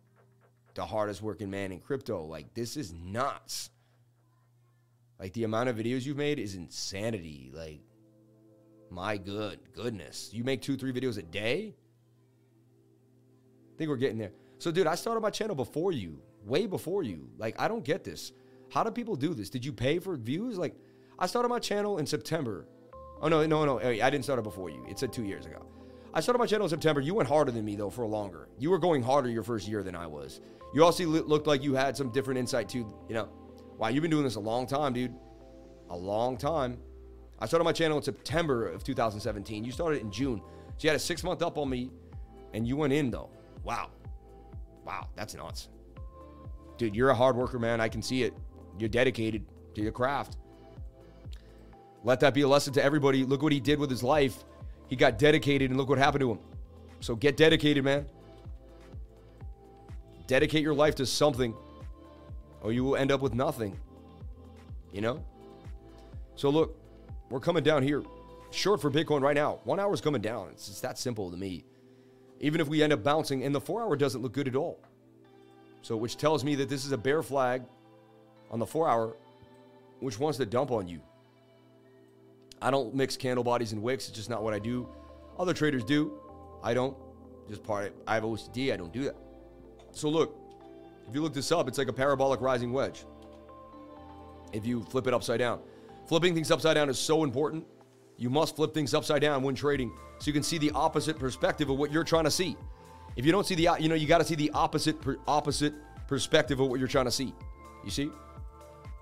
the 0.76 0.86
hardest 0.86 1.22
working 1.22 1.50
man 1.50 1.72
in 1.72 1.80
crypto. 1.80 2.26
Like, 2.26 2.54
this 2.54 2.78
is 2.78 2.94
nuts. 2.94 3.70
Like, 5.20 5.34
the 5.34 5.44
amount 5.44 5.70
of 5.70 5.76
videos 5.78 6.06
you've 6.06 6.18
made 6.18 6.40
is 6.40 6.56
insanity. 6.56 7.52
Like, 7.54 7.82
my 8.90 9.18
good 9.18 9.60
goodness. 9.74 10.30
You 10.34 10.44
make 10.44 10.62
two, 10.62 10.78
three 10.78 10.94
videos 10.94 11.18
a 11.18 11.24
day? 11.24 11.76
I 13.74 13.78
think 13.78 13.90
we're 13.90 13.98
getting 13.98 14.18
there. 14.18 14.34
So, 14.58 14.72
dude, 14.72 14.88
I 14.88 14.95
started 14.95 15.22
my 15.22 15.30
channel 15.30 15.56
before 15.56 15.91
you, 15.91 16.22
way 16.45 16.68
before 16.68 17.04
you. 17.04 17.30
Like, 17.38 17.60
I 17.60 17.68
don't 17.68 17.84
get 17.84 18.04
this. 18.04 18.32
How 18.70 18.84
do 18.84 18.91
people 18.91 19.16
do 19.16 19.34
this? 19.34 19.50
Did 19.50 19.66
you 19.66 19.74
pay 19.74 20.00
for 20.00 20.16
views? 20.16 20.58
Like, 20.58 20.76
I 21.20 21.28
started 21.28 21.50
my 21.50 21.60
channel 21.60 21.98
in 22.00 22.06
September. 22.06 22.68
Oh, 23.22 23.28
no, 23.28 23.45
no, 23.45 23.66
no. 23.66 23.80
I 23.80 24.10
didn't 24.10 24.24
start 24.24 24.40
it 24.40 24.44
before 24.44 24.70
you. 24.70 24.86
It 24.90 25.00
said 25.00 25.14
two 25.14 25.24
years 25.24 25.45
ago. 25.45 25.66
I 26.15 26.19
started 26.19 26.38
my 26.38 26.45
channel 26.45 26.65
in 26.65 26.69
September. 26.69 27.02
You 27.02 27.15
went 27.15 27.27
harder 27.27 27.52
than 27.52 27.65
me 27.65 27.76
though 27.76 27.90
for 27.90 28.06
longer. 28.06 28.48
You 28.60 28.69
were 28.69 28.77
going 28.77 29.02
harder 29.02 29.30
your 29.30 29.44
first 29.44 29.68
year 29.68 29.81
than 29.81 29.95
I 29.95 30.06
was. 30.06 30.41
You 30.73 30.84
also 30.84 31.06
looked 31.06 31.48
like 31.48 31.64
you 31.64 31.73
had 31.73 31.98
some 31.98 32.11
different 32.11 32.40
insight 32.40 32.69
too. 32.69 32.94
You 33.07 33.15
know, 33.15 33.30
wow, 33.77 33.88
you've 33.88 34.03
been 34.03 34.11
doing 34.11 34.23
this 34.23 34.35
a 34.35 34.40
long 34.40 34.68
time, 34.68 34.94
dude. 34.94 35.14
A 35.90 35.98
long 35.98 36.38
time. 36.38 36.77
I 37.40 37.48
started 37.48 37.64
my 37.64 37.72
channel 37.72 37.98
in 37.98 38.03
September 38.03 38.68
of 38.68 38.84
2017. 38.84 39.64
You 39.64 39.72
started 39.72 40.02
in 40.02 40.11
June, 40.11 40.40
so 40.40 40.76
you 40.80 40.90
had 40.90 40.95
a 40.95 40.99
six 40.99 41.23
month 41.23 41.41
up 41.41 41.57
on 41.57 41.69
me, 41.69 41.90
and 42.53 42.68
you 42.68 42.77
went 42.77 42.94
in 42.94 43.10
though. 43.10 43.30
Wow, 43.64 43.90
wow, 44.85 45.07
that's 45.15 45.34
nuts, 45.34 45.69
dude. 46.77 46.95
You're 46.95 47.10
a 47.10 47.15
hard 47.15 47.35
worker, 47.35 47.57
man. 47.57 47.81
I 47.81 47.90
can 47.90 48.03
see 48.03 48.23
it. 48.23 48.34
You're 48.77 48.90
dedicated 48.90 49.45
to 49.76 49.81
your 49.81 49.91
craft. 49.91 50.38
Let 52.03 52.19
that 52.19 52.34
be 52.34 52.41
a 52.41 52.48
lesson 52.48 52.73
to 52.73 52.84
everybody. 52.84 53.23
Look 53.23 53.41
what 53.41 53.52
he 53.52 53.60
did 53.60 53.80
with 53.80 53.90
his 53.90 54.03
life 54.03 54.44
he 54.94 54.95
got 54.95 55.18
dedicated, 55.18 55.72
and 55.72 55.80
look 55.80 55.90
what 55.90 55.98
happened 55.98 56.20
to 56.22 56.30
him. 56.30 56.40
So 56.99 57.15
get 57.15 57.36
dedicated, 57.36 57.84
man. 57.84 58.06
Dedicate 60.28 60.61
your 60.61 60.76
life 60.76 60.94
to 60.98 61.06
something, 61.07 61.56
or 62.61 62.72
you 62.72 62.84
will 62.84 62.95
end 62.95 63.11
up 63.11 63.20
with 63.20 63.34
nothing. 63.34 63.76
You 64.91 65.02
know? 65.02 65.26
So 66.36 66.52
look, 66.52 66.78
we're 67.32 67.40
coming 67.40 67.64
down 67.64 67.82
here. 67.82 68.03
Short 68.52 68.80
for 68.80 68.91
Bitcoin 68.91 69.22
right 69.22 69.36
now. 69.36 69.61
One 69.64 69.80
hour 69.80 69.91
is 69.95 69.99
coming 69.99 70.22
down. 70.22 70.49
It's 70.52 70.68
just 70.68 70.84
that 70.84 70.99
simple 70.99 71.32
to 71.32 71.38
me. 71.38 71.65
Even 72.40 72.61
if 72.61 72.68
we 72.68 72.84
end 72.84 72.94
up 72.94 73.03
bouncing, 73.03 73.44
and 73.45 73.56
the 73.56 73.61
four 73.61 73.82
hour 73.82 73.95
doesn't 73.95 74.22
look 74.22 74.34
good 74.34 74.48
at 74.48 74.56
all. 74.56 74.80
So, 75.82 75.98
which 75.98 76.18
tells 76.18 76.44
me 76.44 76.53
that 76.53 76.70
this 76.70 76.86
is 76.86 76.91
a 76.91 76.99
bear 76.99 77.24
flag 77.24 77.64
on 78.52 78.60
the 78.60 78.68
four 78.68 78.88
hour, 78.88 79.15
which 80.02 80.20
wants 80.20 80.38
to 80.38 80.45
dump 80.45 80.70
on 80.70 80.88
you. 80.88 81.02
I 82.64 82.72
don't 82.72 82.95
mix 82.95 83.18
candle 83.18 83.44
bodies 83.44 83.73
and 83.73 83.81
wicks. 83.81 84.07
It's 84.07 84.15
just 84.15 84.30
not 84.30 84.41
what 84.41 84.53
I 84.53 84.60
do. 84.60 84.88
Other 85.38 85.53
traders 85.53 85.84
do. 85.84 86.18
I 86.64 86.73
don't. 86.73 86.95
Just 87.49 87.61
part. 87.61 87.88
Of, 87.88 87.94
I 88.07 88.15
have 88.15 88.23
OCD. 88.23 88.72
I 88.72 88.77
don't 88.77 88.94
do 88.94 89.03
that. 89.03 89.18
So 89.91 90.07
look, 90.07 90.38
if 91.10 91.14
you 91.14 91.22
look 91.22 91.34
this 91.34 91.52
up, 91.52 91.68
it's 91.68 91.77
like 91.77 91.90
a 91.90 91.94
parabolic 91.94 92.40
rising 92.40 92.72
wedge. 92.72 93.03
If 94.53 94.65
you 94.65 94.81
flip 94.84 95.07
it 95.07 95.14
upside 95.14 95.40
down, 95.40 95.60
flipping 96.07 96.34
things 96.34 96.52
upside 96.52 96.76
down 96.76 96.90
is 96.90 96.98
so 96.98 97.26
important. 97.26 97.65
You 98.18 98.30
must 98.30 98.56
flip 98.56 98.73
things 98.73 98.94
upside 98.94 99.22
down 99.22 99.44
when 99.44 99.56
trading, 99.56 99.91
so 100.19 100.27
you 100.27 100.34
can 100.34 100.44
see 100.44 100.57
the 100.57 100.72
opposite 100.72 101.19
perspective 101.19 101.69
of 101.69 101.77
what 101.77 101.91
you're 101.91 102.06
trying 102.06 102.23
to 102.23 102.31
see. 102.31 102.56
If 103.18 103.26
you 103.26 103.34
don't 103.34 103.45
see 103.45 103.56
the, 103.56 103.76
you 103.80 103.90
know, 103.90 103.95
you 103.95 104.07
got 104.07 104.19
to 104.19 104.23
see 104.23 104.35
the 104.35 104.52
opposite 104.52 104.95
opposite 105.27 105.73
perspective 106.07 106.61
of 106.61 106.69
what 106.69 106.80
you're 106.80 106.88
trying 106.88 107.06
to 107.06 107.11
see. 107.11 107.34
You 107.84 107.91
see? 107.91 108.10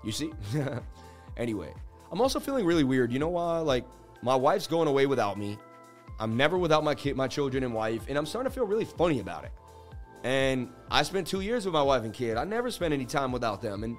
You 0.02 0.10
see? 0.10 0.32
anyway. 1.36 1.72
I'm 2.12 2.20
also 2.20 2.38
feeling 2.38 2.66
really 2.66 2.84
weird. 2.84 3.10
You 3.10 3.18
know 3.18 3.30
why? 3.30 3.58
Like, 3.58 3.86
my 4.20 4.36
wife's 4.36 4.66
going 4.66 4.86
away 4.86 5.06
without 5.06 5.38
me. 5.38 5.58
I'm 6.20 6.36
never 6.36 6.58
without 6.58 6.84
my 6.84 6.94
kid, 6.94 7.16
my 7.16 7.26
children 7.26 7.64
and 7.64 7.72
wife, 7.74 8.02
and 8.08 8.18
I'm 8.18 8.26
starting 8.26 8.50
to 8.50 8.54
feel 8.54 8.66
really 8.66 8.84
funny 8.84 9.20
about 9.20 9.44
it. 9.44 9.52
And 10.22 10.68
I 10.90 11.02
spent 11.02 11.26
two 11.26 11.40
years 11.40 11.64
with 11.64 11.74
my 11.74 11.82
wife 11.82 12.04
and 12.04 12.12
kid. 12.12 12.36
I 12.36 12.44
never 12.44 12.70
spent 12.70 12.92
any 12.92 13.06
time 13.06 13.32
without 13.32 13.60
them. 13.62 13.82
And 13.82 13.96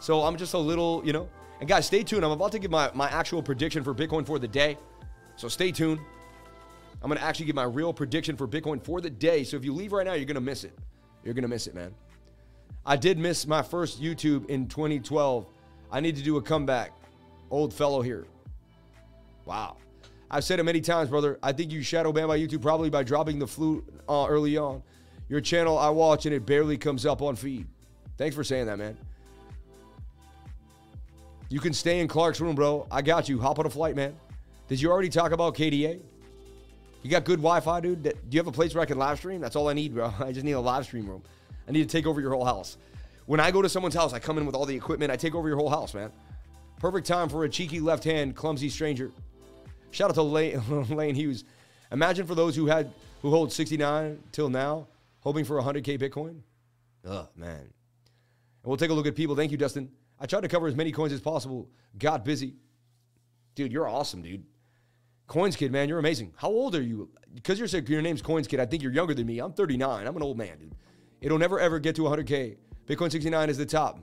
so 0.00 0.22
I'm 0.22 0.36
just 0.36 0.54
a 0.54 0.58
little, 0.58 1.02
you 1.04 1.12
know. 1.12 1.28
And 1.60 1.68
guys, 1.68 1.86
stay 1.86 2.02
tuned. 2.02 2.24
I'm 2.24 2.32
about 2.32 2.52
to 2.52 2.58
give 2.58 2.70
my, 2.70 2.90
my 2.94 3.08
actual 3.08 3.42
prediction 3.42 3.84
for 3.84 3.94
Bitcoin 3.94 4.26
for 4.26 4.38
the 4.38 4.48
day. 4.48 4.76
So 5.36 5.48
stay 5.48 5.70
tuned. 5.70 6.00
I'm 7.00 7.10
to 7.10 7.22
actually 7.22 7.46
give 7.46 7.54
my 7.54 7.64
real 7.64 7.92
prediction 7.92 8.36
for 8.36 8.46
Bitcoin 8.46 8.84
for 8.84 9.00
the 9.00 9.08
day. 9.08 9.44
So 9.44 9.56
if 9.56 9.64
you 9.64 9.72
leave 9.72 9.92
right 9.92 10.06
now, 10.06 10.12
you're 10.12 10.26
to 10.26 10.40
miss 10.40 10.64
it. 10.64 10.76
You're 11.24 11.32
to 11.34 11.48
miss 11.48 11.68
it, 11.68 11.74
man. 11.74 11.94
I 12.84 12.96
did 12.96 13.18
miss 13.18 13.46
my 13.46 13.62
first 13.62 14.02
YouTube 14.02 14.50
in 14.50 14.66
2012. 14.66 15.46
I 15.90 16.00
need 16.00 16.16
to 16.16 16.22
do 16.22 16.36
a 16.36 16.42
comeback 16.42 16.92
old 17.52 17.72
fellow 17.72 18.02
here. 18.02 18.26
Wow. 19.44 19.76
I've 20.30 20.44
said 20.44 20.58
it 20.58 20.62
many 20.64 20.80
times, 20.80 21.10
brother. 21.10 21.38
I 21.42 21.52
think 21.52 21.70
you 21.70 21.82
shadow 21.82 22.10
banned 22.10 22.28
my 22.28 22.38
YouTube 22.38 22.62
probably 22.62 22.88
by 22.90 23.04
dropping 23.04 23.38
the 23.38 23.46
flute 23.46 23.84
uh, 24.08 24.26
early 24.26 24.56
on. 24.56 24.82
Your 25.28 25.40
channel 25.40 25.78
I 25.78 25.90
watch 25.90 26.26
and 26.26 26.34
it 26.34 26.46
barely 26.46 26.78
comes 26.78 27.04
up 27.04 27.22
on 27.22 27.36
feed. 27.36 27.66
Thanks 28.16 28.34
for 28.34 28.42
saying 28.42 28.66
that, 28.66 28.78
man. 28.78 28.96
You 31.50 31.60
can 31.60 31.74
stay 31.74 32.00
in 32.00 32.08
Clark's 32.08 32.40
room, 32.40 32.54
bro. 32.54 32.86
I 32.90 33.02
got 33.02 33.28
you. 33.28 33.38
Hop 33.40 33.58
on 33.58 33.66
a 33.66 33.70
flight, 33.70 33.94
man. 33.94 34.16
Did 34.68 34.80
you 34.80 34.90
already 34.90 35.10
talk 35.10 35.32
about 35.32 35.54
KDA? 35.54 36.00
You 37.02 37.10
got 37.10 37.24
good 37.24 37.40
Wi-Fi, 37.40 37.80
dude. 37.80 38.02
Do 38.02 38.12
you 38.30 38.38
have 38.38 38.46
a 38.46 38.52
place 38.52 38.74
where 38.74 38.82
I 38.82 38.86
can 38.86 38.96
live 38.96 39.18
stream? 39.18 39.40
That's 39.40 39.56
all 39.56 39.68
I 39.68 39.74
need, 39.74 39.94
bro. 39.94 40.14
I 40.20 40.32
just 40.32 40.44
need 40.44 40.52
a 40.52 40.60
live 40.60 40.86
stream 40.86 41.06
room. 41.06 41.22
I 41.68 41.72
need 41.72 41.82
to 41.82 41.92
take 41.92 42.06
over 42.06 42.20
your 42.20 42.32
whole 42.32 42.44
house. 42.44 42.78
When 43.26 43.38
I 43.38 43.50
go 43.50 43.60
to 43.60 43.68
someone's 43.68 43.94
house, 43.94 44.14
I 44.14 44.18
come 44.18 44.38
in 44.38 44.46
with 44.46 44.54
all 44.54 44.64
the 44.64 44.74
equipment. 44.74 45.12
I 45.12 45.16
take 45.16 45.34
over 45.34 45.46
your 45.46 45.58
whole 45.58 45.68
house, 45.68 45.92
man. 45.92 46.10
Perfect 46.78 47.06
time 47.06 47.28
for 47.28 47.44
a 47.44 47.48
cheeky 47.48 47.80
left 47.80 48.04
hand, 48.04 48.34
clumsy 48.34 48.68
stranger. 48.68 49.12
Shout 49.90 50.10
out 50.10 50.14
to 50.14 50.22
Lane, 50.22 50.60
Lane 50.88 51.14
Hughes. 51.14 51.44
Imagine 51.92 52.26
for 52.26 52.34
those 52.34 52.56
who 52.56 52.66
had 52.66 52.92
who 53.20 53.30
hold 53.30 53.52
69 53.52 54.18
till 54.32 54.48
now, 54.48 54.88
hoping 55.20 55.44
for 55.44 55.60
100k 55.60 56.00
Bitcoin. 56.00 56.40
Oh 57.04 57.28
man. 57.36 57.60
And 57.60 57.70
we'll 58.64 58.76
take 58.76 58.90
a 58.90 58.94
look 58.94 59.06
at 59.06 59.14
people. 59.14 59.36
Thank 59.36 59.52
you, 59.52 59.58
Dustin. 59.58 59.90
I 60.18 60.26
tried 60.26 60.42
to 60.42 60.48
cover 60.48 60.66
as 60.66 60.74
many 60.74 60.92
coins 60.92 61.12
as 61.12 61.20
possible. 61.20 61.68
Got 61.98 62.24
busy. 62.24 62.54
Dude, 63.54 63.72
you're 63.72 63.88
awesome, 63.88 64.22
dude. 64.22 64.44
Coins 65.26 65.56
Kid, 65.56 65.72
man, 65.72 65.88
you're 65.88 65.98
amazing. 65.98 66.32
How 66.36 66.48
old 66.48 66.74
are 66.74 66.82
you? 66.82 67.10
Because 67.34 67.58
you're 67.58 67.68
your 67.82 68.02
name's 68.02 68.22
Coins 68.22 68.46
Kid, 68.46 68.60
I 68.60 68.66
think 68.66 68.82
you're 68.82 68.92
younger 68.92 69.14
than 69.14 69.26
me. 69.26 69.38
I'm 69.38 69.52
39. 69.52 70.06
I'm 70.06 70.16
an 70.16 70.22
old 70.22 70.36
man, 70.38 70.58
dude. 70.58 70.74
It'll 71.20 71.38
never 71.38 71.60
ever 71.60 71.78
get 71.78 71.96
to 71.96 72.02
100k. 72.02 72.56
Bitcoin 72.86 73.10
69 73.10 73.50
is 73.50 73.58
the 73.58 73.66
top. 73.66 74.00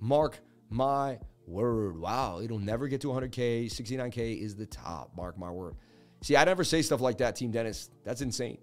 Mark 0.00 0.38
my 0.70 1.18
Word. 1.46 1.98
Wow. 1.98 2.40
It'll 2.40 2.58
never 2.58 2.88
get 2.88 3.00
to 3.02 3.08
100K. 3.08 3.66
69K 3.66 4.40
is 4.40 4.54
the 4.54 4.66
top. 4.66 5.10
Mark 5.16 5.38
my 5.38 5.50
word. 5.50 5.74
See, 6.22 6.36
I 6.36 6.44
never 6.44 6.62
say 6.64 6.82
stuff 6.82 7.00
like 7.00 7.18
that, 7.18 7.34
Team 7.36 7.50
Dennis. 7.50 7.90
That's 8.04 8.20
insane. 8.20 8.58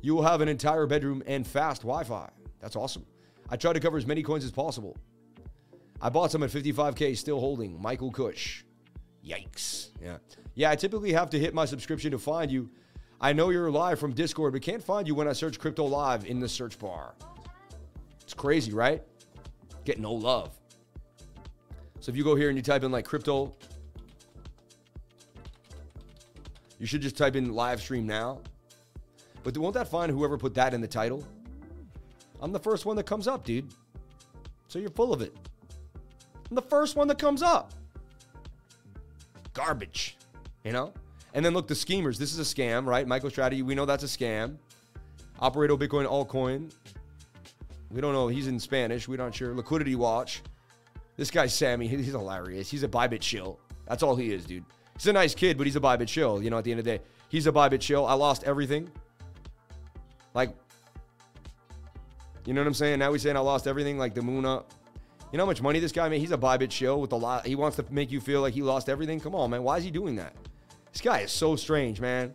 you 0.00 0.14
will 0.14 0.22
have 0.22 0.40
an 0.40 0.48
entire 0.48 0.86
bedroom 0.86 1.22
and 1.26 1.46
fast 1.46 1.82
Wi 1.82 2.04
Fi. 2.04 2.30
That's 2.60 2.76
awesome. 2.76 3.04
I 3.48 3.56
try 3.56 3.72
to 3.72 3.80
cover 3.80 3.98
as 3.98 4.06
many 4.06 4.22
coins 4.22 4.44
as 4.44 4.50
possible. 4.50 4.96
I 6.00 6.08
bought 6.08 6.30
some 6.30 6.42
at 6.42 6.50
55K, 6.50 7.16
still 7.16 7.40
holding. 7.40 7.80
Michael 7.80 8.10
Kush. 8.10 8.64
Yikes. 9.24 9.90
Yeah. 10.02 10.18
Yeah, 10.54 10.70
I 10.70 10.76
typically 10.76 11.12
have 11.12 11.30
to 11.30 11.38
hit 11.38 11.54
my 11.54 11.64
subscription 11.64 12.10
to 12.12 12.18
find 12.18 12.50
you. 12.50 12.70
I 13.20 13.32
know 13.32 13.50
you're 13.50 13.70
live 13.70 13.98
from 13.98 14.12
Discord, 14.12 14.52
but 14.52 14.62
can't 14.62 14.82
find 14.82 15.06
you 15.08 15.14
when 15.14 15.26
I 15.28 15.32
search 15.32 15.58
Crypto 15.58 15.84
Live 15.84 16.26
in 16.26 16.38
the 16.38 16.48
search 16.48 16.78
bar. 16.78 17.14
It's 18.22 18.34
crazy, 18.34 18.72
right? 18.72 19.02
Get 19.84 19.98
no 19.98 20.12
love. 20.12 20.50
So 22.06 22.10
if 22.10 22.16
you 22.16 22.22
go 22.22 22.36
here 22.36 22.50
and 22.50 22.56
you 22.56 22.62
type 22.62 22.84
in 22.84 22.92
like 22.92 23.04
crypto, 23.04 23.52
you 26.78 26.86
should 26.86 27.00
just 27.00 27.16
type 27.16 27.34
in 27.34 27.52
live 27.52 27.80
stream 27.80 28.06
now. 28.06 28.38
But 29.42 29.58
won't 29.58 29.74
that 29.74 29.88
find 29.88 30.12
whoever 30.12 30.38
put 30.38 30.54
that 30.54 30.72
in 30.72 30.80
the 30.80 30.86
title? 30.86 31.26
I'm 32.40 32.52
the 32.52 32.60
first 32.60 32.86
one 32.86 32.94
that 32.94 33.06
comes 33.06 33.26
up, 33.26 33.44
dude. 33.44 33.74
So 34.68 34.78
you're 34.78 34.90
full 34.90 35.12
of 35.12 35.20
it. 35.20 35.36
I'm 36.48 36.54
the 36.54 36.62
first 36.62 36.94
one 36.94 37.08
that 37.08 37.18
comes 37.18 37.42
up. 37.42 37.72
Garbage, 39.52 40.16
you 40.62 40.70
know? 40.70 40.92
And 41.34 41.44
then 41.44 41.54
look, 41.54 41.66
the 41.66 41.74
schemers. 41.74 42.20
This 42.20 42.32
is 42.32 42.38
a 42.38 42.54
scam, 42.54 42.86
right? 42.86 43.04
MicroStrategy, 43.04 43.64
we 43.64 43.74
know 43.74 43.84
that's 43.84 44.04
a 44.04 44.06
scam. 44.06 44.58
Operato 45.40 45.76
Bitcoin 45.76 46.06
altcoin. 46.06 46.72
We 47.90 48.00
don't 48.00 48.12
know. 48.12 48.28
He's 48.28 48.46
in 48.46 48.60
Spanish. 48.60 49.08
We're 49.08 49.16
not 49.16 49.34
sure. 49.34 49.52
Liquidity 49.54 49.96
Watch. 49.96 50.40
This 51.16 51.30
guy's 51.30 51.54
Sammy. 51.54 51.88
He's 51.88 52.06
hilarious. 52.06 52.70
He's 52.70 52.82
a 52.82 52.88
Bybit 52.88 53.20
chill. 53.20 53.58
That's 53.86 54.02
all 54.02 54.16
he 54.16 54.32
is, 54.32 54.44
dude. 54.44 54.64
He's 54.96 55.06
a 55.06 55.12
nice 55.12 55.34
kid, 55.34 55.56
but 55.56 55.66
he's 55.66 55.76
a 55.76 55.80
Bybit 55.80 56.08
chill. 56.08 56.42
You 56.42 56.50
know, 56.50 56.58
at 56.58 56.64
the 56.64 56.70
end 56.70 56.80
of 56.80 56.84
the 56.84 56.98
day, 56.98 57.04
he's 57.28 57.46
a 57.46 57.52
Bybit 57.52 57.80
chill. 57.80 58.06
I 58.06 58.14
lost 58.14 58.44
everything. 58.44 58.90
Like, 60.34 60.54
you 62.44 62.52
know 62.52 62.60
what 62.60 62.66
I'm 62.68 62.74
saying? 62.74 62.98
Now 62.98 63.12
he's 63.12 63.22
saying 63.22 63.36
I 63.36 63.40
lost 63.40 63.66
everything, 63.66 63.98
like 63.98 64.14
the 64.14 64.22
moon 64.22 64.44
up. 64.44 64.72
You 65.32 65.38
know 65.38 65.44
how 65.44 65.50
much 65.50 65.62
money 65.62 65.80
this 65.80 65.92
guy 65.92 66.08
made? 66.08 66.20
He's 66.20 66.32
a 66.32 66.38
Bybit 66.38 66.70
chill 66.70 67.00
with 67.00 67.12
a 67.12 67.16
lot. 67.16 67.46
He 67.46 67.56
wants 67.56 67.76
to 67.76 67.84
make 67.90 68.10
you 68.10 68.20
feel 68.20 68.40
like 68.40 68.54
he 68.54 68.62
lost 68.62 68.88
everything. 68.88 69.18
Come 69.20 69.34
on, 69.34 69.50
man. 69.50 69.62
Why 69.62 69.78
is 69.78 69.84
he 69.84 69.90
doing 69.90 70.14
that? 70.16 70.34
This 70.92 71.00
guy 71.00 71.20
is 71.20 71.32
so 71.32 71.56
strange, 71.56 72.00
man. 72.00 72.32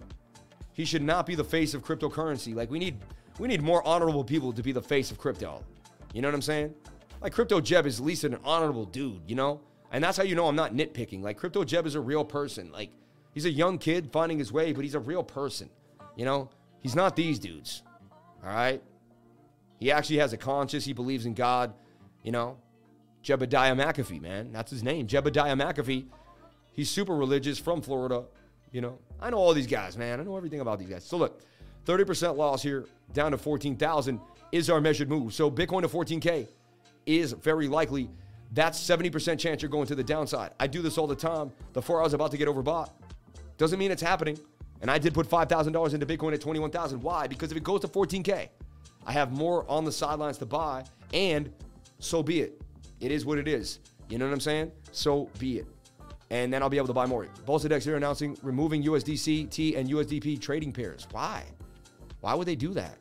He 0.74 0.86
should 0.86 1.02
not 1.02 1.26
be 1.26 1.36
the 1.36 1.44
face 1.44 1.74
of 1.74 1.84
cryptocurrency. 1.84 2.53
Like 2.53 2.70
we 2.70 2.80
need 2.80 2.98
we 3.40 3.48
need 3.48 3.62
more 3.62 3.86
honorable 3.88 4.24
people 4.24 4.53
to 4.53 4.62
be 4.62 4.72
the 4.72 4.82
face 4.82 5.10
of 5.10 5.18
crypto. 5.18 5.64
You 6.14 6.22
know 6.22 6.28
what 6.28 6.36
I'm 6.36 6.41
saying? 6.41 6.74
Like 7.22 7.34
Crypto 7.34 7.61
Jeb 7.61 7.85
is 7.85 7.99
at 7.99 8.06
least 8.06 8.23
an 8.23 8.38
honorable 8.43 8.85
dude, 8.85 9.22
you 9.27 9.35
know? 9.35 9.61
And 9.91 10.03
that's 10.03 10.18
how 10.18 10.23
you 10.23 10.35
know 10.35 10.48
I'm 10.48 10.56
not 10.56 10.73
nitpicking. 10.73 11.22
Like 11.22 11.38
Crypto 11.38 11.64
Jeb 11.64 11.85
is 11.85 11.95
a 11.95 12.02
real 12.02 12.26
person. 12.26 12.72
Like 12.72 12.89
he's 13.34 13.45
a 13.45 13.52
young 13.52 13.77
kid 13.77 14.10
finding 14.11 14.39
his 14.39 14.52
way, 14.52 14.73
but 14.73 14.84
he's 14.84 14.95
a 14.95 14.99
real 14.99 15.23
person. 15.23 15.69
You 16.15 16.26
know? 16.26 16.49
He's 16.81 16.95
not 16.95 17.15
these 17.15 17.38
dudes. 17.38 17.84
All 18.43 18.49
right? 18.49 18.81
He 19.80 19.91
actually 19.91 20.18
has 20.18 20.34
a 20.34 20.38
conscience. 20.38 20.84
He 20.84 20.93
believes 20.93 21.26
in 21.26 21.35
God. 21.35 21.73
You 22.23 22.31
know? 22.31 22.57
Jebediah 23.23 23.76
McAfee, 23.80 24.19
man. 24.19 24.52
That's 24.52 24.72
his 24.72 24.81
name. 24.81 25.06
Jebediah 25.06 25.60
McAfee. 25.61 26.06
He's 26.73 26.89
super 26.89 27.15
religious 27.15 27.60
from 27.60 27.81
Florida. 27.81 28.23
You 28.72 28.81
know? 28.81 28.98
I 29.19 29.30
know 29.30 29.38
all 29.38 29.53
these 29.53 29.68
guys, 29.68 29.95
man. 29.95 30.19
I 30.19 30.23
know 30.23 30.38
everything 30.38 30.61
about 30.61 30.80
these 30.80 30.89
guys. 30.89 31.03
So 31.03 31.18
look, 31.18 31.41
30% 31.85 32.35
loss 32.35 32.64
here, 32.64 32.85
down 33.14 33.31
to 33.31 33.38
14,000 33.38 34.19
is 34.52 34.69
our 34.69 34.81
measured 34.81 35.10
move. 35.10 35.34
So 35.34 35.52
Bitcoin 35.52 35.81
to 35.81 35.88
14K 35.88 36.48
is 37.06 37.34
very 37.34 37.68
likely. 37.68 38.10
That's 38.53 38.80
70% 38.80 39.40
chance 39.40 39.61
you're 39.61 39.69
going 39.69 39.88
to 39.88 39.95
the 39.95 40.03
downside. 40.03 40.52
I 40.60 40.68
do 40.68 40.82
this 40.82 40.98
all 40.98 41.07
the 41.07 41.15
time. 41.15 41.52
The 41.73 41.82
four 41.82 42.02
hours 42.02 42.14
about 42.14 42.32
to 42.32 42.38
get 42.38 42.48
overbought. 42.48 42.90
Doesn't 43.57 43.80
mean 43.80 43.91
it's 43.91 44.02
happening. 44.02 44.38
And 44.82 44.90
I 44.90 44.98
did 44.98 45.14
put 45.14 45.30
$5,000 45.30 45.94
into 45.94 46.06
Bitcoin 46.06 46.34
at 46.34 46.41
21,000. 46.41 47.02
Why? 47.02 47.28
Because 47.28 47.52
if 47.52 47.57
it 47.57 47.64
goes 47.64 47.82
to 47.82 47.88
14K, 47.88 48.49
I 49.06 49.11
have 49.11 49.32
more 49.32 49.69
on 49.69 49.86
the 49.86 49.91
sidelines 49.91 50.38
to 50.40 50.45
buy, 50.45 50.84
and 51.14 51.52
so 51.99 52.22
be 52.22 52.41
it. 52.41 52.61
It 52.99 53.11
is 53.11 53.26
what 53.26 53.38
it 53.38 53.48
is. 53.48 53.80
You 54.10 54.18
know 54.18 54.26
what 54.26 54.34
I'm 54.34 54.40
saying? 54.40 54.72
So 54.91 55.30
be 55.40 55.60
it. 55.60 55.68
And 56.30 56.52
then 56.53 56.61
I'll 56.61 56.69
be 56.69 56.78
able 56.78 56.88
to 56.88 56.94
buy 56.94 57.06
more. 57.06 57.28
Bolsadex 57.45 57.84
here 57.84 57.95
announcing 57.95 58.38
removing 58.41 58.84
USDC, 58.84 59.49
T, 59.49 59.76
and 59.76 59.90
USDP 59.90 60.40
trading 60.40 60.72
pairs. 60.72 61.07
Why? 61.11 61.44
Why 62.22 62.34
would 62.34 62.48
they 62.48 62.56
do 62.56 62.73
that? 62.73 62.98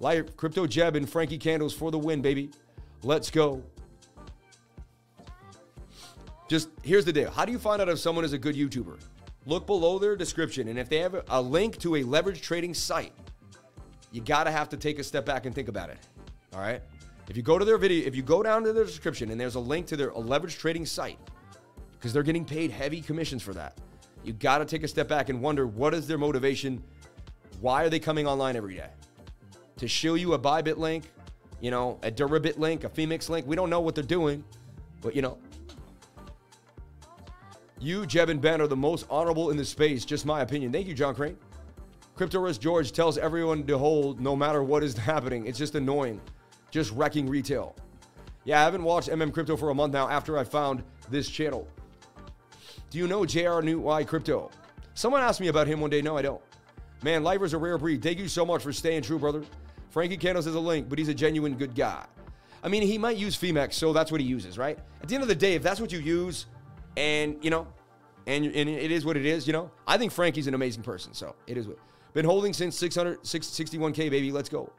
Like 0.00 0.36
Crypto 0.36 0.66
Jeb 0.66 0.96
and 0.96 1.08
Frankie 1.08 1.38
Candles 1.38 1.74
for 1.74 1.90
the 1.90 1.98
win, 1.98 2.22
baby. 2.22 2.50
Let's 3.02 3.30
go. 3.30 3.62
Just 6.48 6.70
here's 6.82 7.04
the 7.04 7.12
deal. 7.12 7.30
How 7.30 7.44
do 7.44 7.52
you 7.52 7.58
find 7.58 7.80
out 7.80 7.88
if 7.88 7.98
someone 7.98 8.24
is 8.24 8.32
a 8.32 8.38
good 8.38 8.56
YouTuber? 8.56 8.98
Look 9.46 9.66
below 9.66 9.98
their 9.98 10.16
description, 10.16 10.68
and 10.68 10.78
if 10.78 10.88
they 10.88 10.98
have 10.98 11.24
a 11.28 11.40
link 11.40 11.78
to 11.78 11.96
a 11.96 12.02
leverage 12.02 12.42
trading 12.42 12.74
site, 12.74 13.12
you 14.10 14.20
gotta 14.20 14.50
have 14.50 14.68
to 14.70 14.76
take 14.76 14.98
a 14.98 15.04
step 15.04 15.24
back 15.24 15.46
and 15.46 15.54
think 15.54 15.68
about 15.68 15.90
it. 15.90 15.98
All 16.54 16.60
right. 16.60 16.82
If 17.28 17.36
you 17.36 17.42
go 17.42 17.58
to 17.58 17.64
their 17.64 17.76
video, 17.76 18.06
if 18.06 18.16
you 18.16 18.22
go 18.22 18.42
down 18.42 18.64
to 18.64 18.72
their 18.72 18.84
description 18.84 19.30
and 19.30 19.40
there's 19.40 19.54
a 19.54 19.60
link 19.60 19.86
to 19.88 19.96
their 19.96 20.12
leverage 20.12 20.56
trading 20.56 20.86
site, 20.86 21.18
because 21.92 22.12
they're 22.12 22.22
getting 22.22 22.44
paid 22.44 22.70
heavy 22.70 23.02
commissions 23.02 23.42
for 23.42 23.52
that, 23.54 23.78
you 24.24 24.32
gotta 24.32 24.64
take 24.64 24.82
a 24.82 24.88
step 24.88 25.08
back 25.08 25.28
and 25.28 25.40
wonder 25.40 25.66
what 25.66 25.92
is 25.92 26.06
their 26.06 26.18
motivation? 26.18 26.82
Why 27.60 27.84
are 27.84 27.90
they 27.90 27.98
coming 27.98 28.26
online 28.26 28.56
every 28.56 28.76
day? 28.76 28.90
To 29.76 29.86
show 29.86 30.14
you 30.14 30.32
a 30.32 30.38
Bybit 30.38 30.78
link, 30.78 31.04
you 31.60 31.70
know, 31.70 31.98
a 32.02 32.10
Deribit 32.10 32.58
link, 32.58 32.84
a 32.84 32.88
Phemex 32.88 33.28
link. 33.28 33.46
We 33.46 33.56
don't 33.56 33.70
know 33.70 33.80
what 33.80 33.94
they're 33.94 34.04
doing, 34.04 34.44
but 35.00 35.14
you 35.14 35.22
know, 35.22 35.38
you, 37.80 38.06
Jeb, 38.06 38.28
and 38.28 38.40
Ben 38.40 38.60
are 38.60 38.66
the 38.66 38.76
most 38.76 39.06
honorable 39.08 39.50
in 39.50 39.56
the 39.56 39.64
space. 39.64 40.04
Just 40.04 40.26
my 40.26 40.40
opinion. 40.40 40.72
Thank 40.72 40.86
you, 40.86 40.94
John 40.94 41.14
Crane. 41.14 41.36
Crypto 42.16 42.40
Risk 42.40 42.60
George 42.60 42.90
tells 42.90 43.16
everyone 43.16 43.64
to 43.66 43.78
hold 43.78 44.20
no 44.20 44.34
matter 44.34 44.62
what 44.62 44.82
is 44.82 44.96
happening. 44.98 45.46
It's 45.46 45.58
just 45.58 45.74
annoying. 45.74 46.20
Just 46.70 46.90
wrecking 46.92 47.28
retail. 47.28 47.76
Yeah, 48.44 48.60
I 48.60 48.64
haven't 48.64 48.82
watched 48.82 49.08
MM 49.08 49.32
Crypto 49.32 49.56
for 49.56 49.70
a 49.70 49.74
month 49.74 49.92
now 49.92 50.08
after 50.08 50.38
I 50.38 50.44
found 50.44 50.82
this 51.10 51.28
channel. 51.28 51.68
Do 52.90 52.98
you 52.98 53.06
know 53.06 53.20
JRNY 53.20 54.06
Crypto? 54.06 54.50
Someone 54.94 55.22
asked 55.22 55.40
me 55.40 55.48
about 55.48 55.66
him 55.66 55.80
one 55.80 55.90
day. 55.90 56.02
No, 56.02 56.16
I 56.16 56.22
don't. 56.22 56.40
Man, 57.02 57.22
Lifer's 57.22 57.52
a 57.52 57.58
rare 57.58 57.78
breed. 57.78 58.02
Thank 58.02 58.18
you 58.18 58.26
so 58.26 58.44
much 58.44 58.62
for 58.62 58.72
staying 58.72 59.02
true, 59.02 59.18
brother. 59.18 59.44
Frankie 59.90 60.16
Candles 60.16 60.46
is 60.46 60.54
a 60.54 60.60
link, 60.60 60.88
but 60.88 60.98
he's 60.98 61.08
a 61.08 61.14
genuine 61.14 61.54
good 61.54 61.74
guy. 61.74 62.04
I 62.62 62.68
mean, 62.68 62.82
he 62.82 62.98
might 62.98 63.16
use 63.16 63.36
Phemex, 63.36 63.74
so 63.74 63.92
that's 63.92 64.10
what 64.10 64.20
he 64.20 64.26
uses, 64.26 64.58
right? 64.58 64.78
At 65.00 65.08
the 65.08 65.14
end 65.14 65.22
of 65.22 65.28
the 65.28 65.34
day, 65.34 65.54
if 65.54 65.62
that's 65.62 65.80
what 65.80 65.92
you 65.92 66.00
use, 66.00 66.46
and 66.96 67.36
you 67.42 67.50
know, 67.50 67.66
and, 68.26 68.44
and 68.44 68.68
it 68.68 68.90
is 68.90 69.04
what 69.04 69.16
it 69.16 69.24
is, 69.24 69.46
you 69.46 69.52
know, 69.52 69.70
I 69.86 69.96
think 69.96 70.12
Frankie's 70.12 70.46
an 70.46 70.54
amazing 70.54 70.82
person, 70.82 71.14
so 71.14 71.34
it 71.46 71.56
is 71.56 71.66
what. 71.66 71.78
Been 72.14 72.24
holding 72.24 72.52
since 72.52 72.76
600, 72.76 73.22
661K, 73.22 74.10
baby. 74.10 74.32
Let's 74.32 74.48
go. 74.48 74.72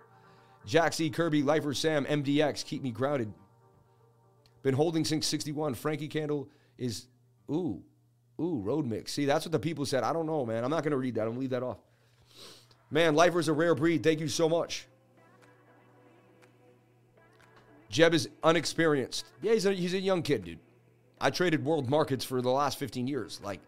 Jack 0.66 0.94
C. 0.94 1.10
Kirby, 1.10 1.42
Lifer 1.42 1.74
Sam, 1.74 2.06
MDX, 2.06 2.66
keep 2.66 2.84
me 2.84 2.92
grounded. 2.92 3.32
Been 4.62 4.76
holding 4.76 5.06
since 5.06 5.26
61. 5.28 5.76
Frankie 5.76 6.08
Candle 6.08 6.50
is, 6.78 7.08
ooh, 7.50 7.82
ooh, 8.42 8.60
road 8.60 8.86
mix. 8.86 9.14
See, 9.14 9.26
that's 9.26 9.46
what 9.46 9.52
the 9.52 9.60
people 9.60 9.86
said. 9.86 10.04
I 10.04 10.12
don't 10.12 10.26
know, 10.26 10.46
man. 10.46 10.64
I'm 10.64 10.70
not 10.70 10.84
to 10.84 10.98
read 10.98 11.16
that. 11.16 11.28
I'm 11.28 11.34
to 11.34 11.40
leave 11.40 11.52
that 11.52 11.64
off. 11.64 11.78
Man, 12.92 13.16
Lifer's 13.16 13.48
a 13.48 13.54
rare 13.54 13.76
breed. 13.76 14.04
Thank 14.04 14.20
you 14.20 14.28
so 14.28 14.50
much. 14.50 14.88
Jeb 17.90 18.14
is 18.14 18.30
unexperienced. 18.44 19.26
Yeah, 19.42 19.54
he's 19.54 19.66
a, 19.66 19.74
he's 19.74 19.94
a 19.94 20.00
young 20.00 20.22
kid, 20.22 20.44
dude. 20.44 20.60
I 21.20 21.32
traded 21.32 21.66
world 21.66 21.90
markets 21.90 22.24
for 22.24 22.42
the 22.42 22.50
last 22.50 22.78
15 22.78 23.08
years. 23.08 23.42
Like, 23.44 23.60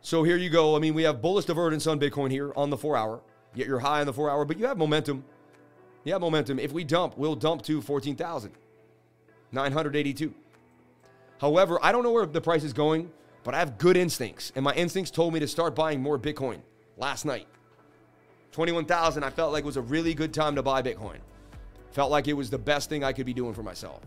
so 0.00 0.22
here 0.22 0.36
you 0.36 0.50
go. 0.50 0.74
I 0.74 0.78
mean, 0.78 0.94
we 0.94 1.02
have 1.02 1.20
bullish 1.20 1.44
divergence 1.44 1.86
on 1.86 2.00
Bitcoin 2.00 2.30
here 2.30 2.52
on 2.56 2.70
the 2.70 2.76
four 2.76 2.96
hour. 2.96 3.20
Yet 3.54 3.66
you're 3.66 3.80
high 3.80 4.00
on 4.00 4.06
the 4.06 4.12
four 4.12 4.30
hour, 4.30 4.44
but 4.44 4.58
you 4.58 4.66
have 4.66 4.78
momentum. 4.78 5.24
You 6.04 6.12
have 6.12 6.22
momentum. 6.22 6.58
If 6.58 6.72
we 6.72 6.84
dump, 6.84 7.18
we'll 7.18 7.36
dump 7.36 7.62
to 7.62 7.82
14,982. 7.82 10.34
However, 11.40 11.78
I 11.82 11.92
don't 11.92 12.02
know 12.02 12.12
where 12.12 12.26
the 12.26 12.40
price 12.40 12.64
is 12.64 12.72
going, 12.72 13.10
but 13.44 13.54
I 13.54 13.58
have 13.58 13.78
good 13.78 13.96
instincts. 13.96 14.52
And 14.54 14.64
my 14.64 14.74
instincts 14.74 15.10
told 15.10 15.34
me 15.34 15.40
to 15.40 15.48
start 15.48 15.74
buying 15.74 16.00
more 16.00 16.18
Bitcoin 16.18 16.60
last 16.96 17.24
night. 17.24 17.46
21,000, 18.52 19.22
I 19.22 19.30
felt 19.30 19.52
like 19.52 19.64
was 19.64 19.76
a 19.76 19.82
really 19.82 20.14
good 20.14 20.34
time 20.34 20.56
to 20.56 20.62
buy 20.62 20.82
Bitcoin. 20.82 21.18
Felt 21.92 22.10
like 22.10 22.28
it 22.28 22.34
was 22.34 22.50
the 22.50 22.58
best 22.58 22.88
thing 22.88 23.02
I 23.02 23.12
could 23.12 23.26
be 23.26 23.34
doing 23.34 23.54
for 23.54 23.62
myself. 23.62 24.00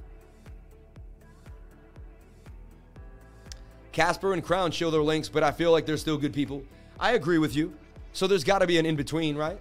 Casper 3.91 4.33
and 4.33 4.43
Crown 4.43 4.71
show 4.71 4.89
their 4.89 5.03
links, 5.03 5.29
but 5.29 5.43
I 5.43 5.51
feel 5.51 5.71
like 5.71 5.85
they're 5.85 5.97
still 5.97 6.17
good 6.17 6.33
people. 6.33 6.63
I 6.99 7.11
agree 7.11 7.37
with 7.37 7.55
you. 7.55 7.73
So 8.13 8.27
there's 8.27 8.43
got 8.43 8.59
to 8.59 8.67
be 8.67 8.77
an 8.79 8.85
in 8.85 8.95
between, 8.95 9.35
right? 9.35 9.59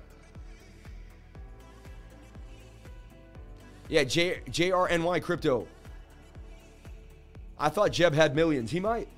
Yeah, 3.89 4.05
J- 4.05 4.41
JRNY 4.49 5.23
Crypto. 5.23 5.69
I 7.59 7.69
thought 7.69 7.93
Jeb 7.93 8.15
had 8.15 8.35
millions. 8.35 8.71
He 8.71 8.81
might. 8.81 9.09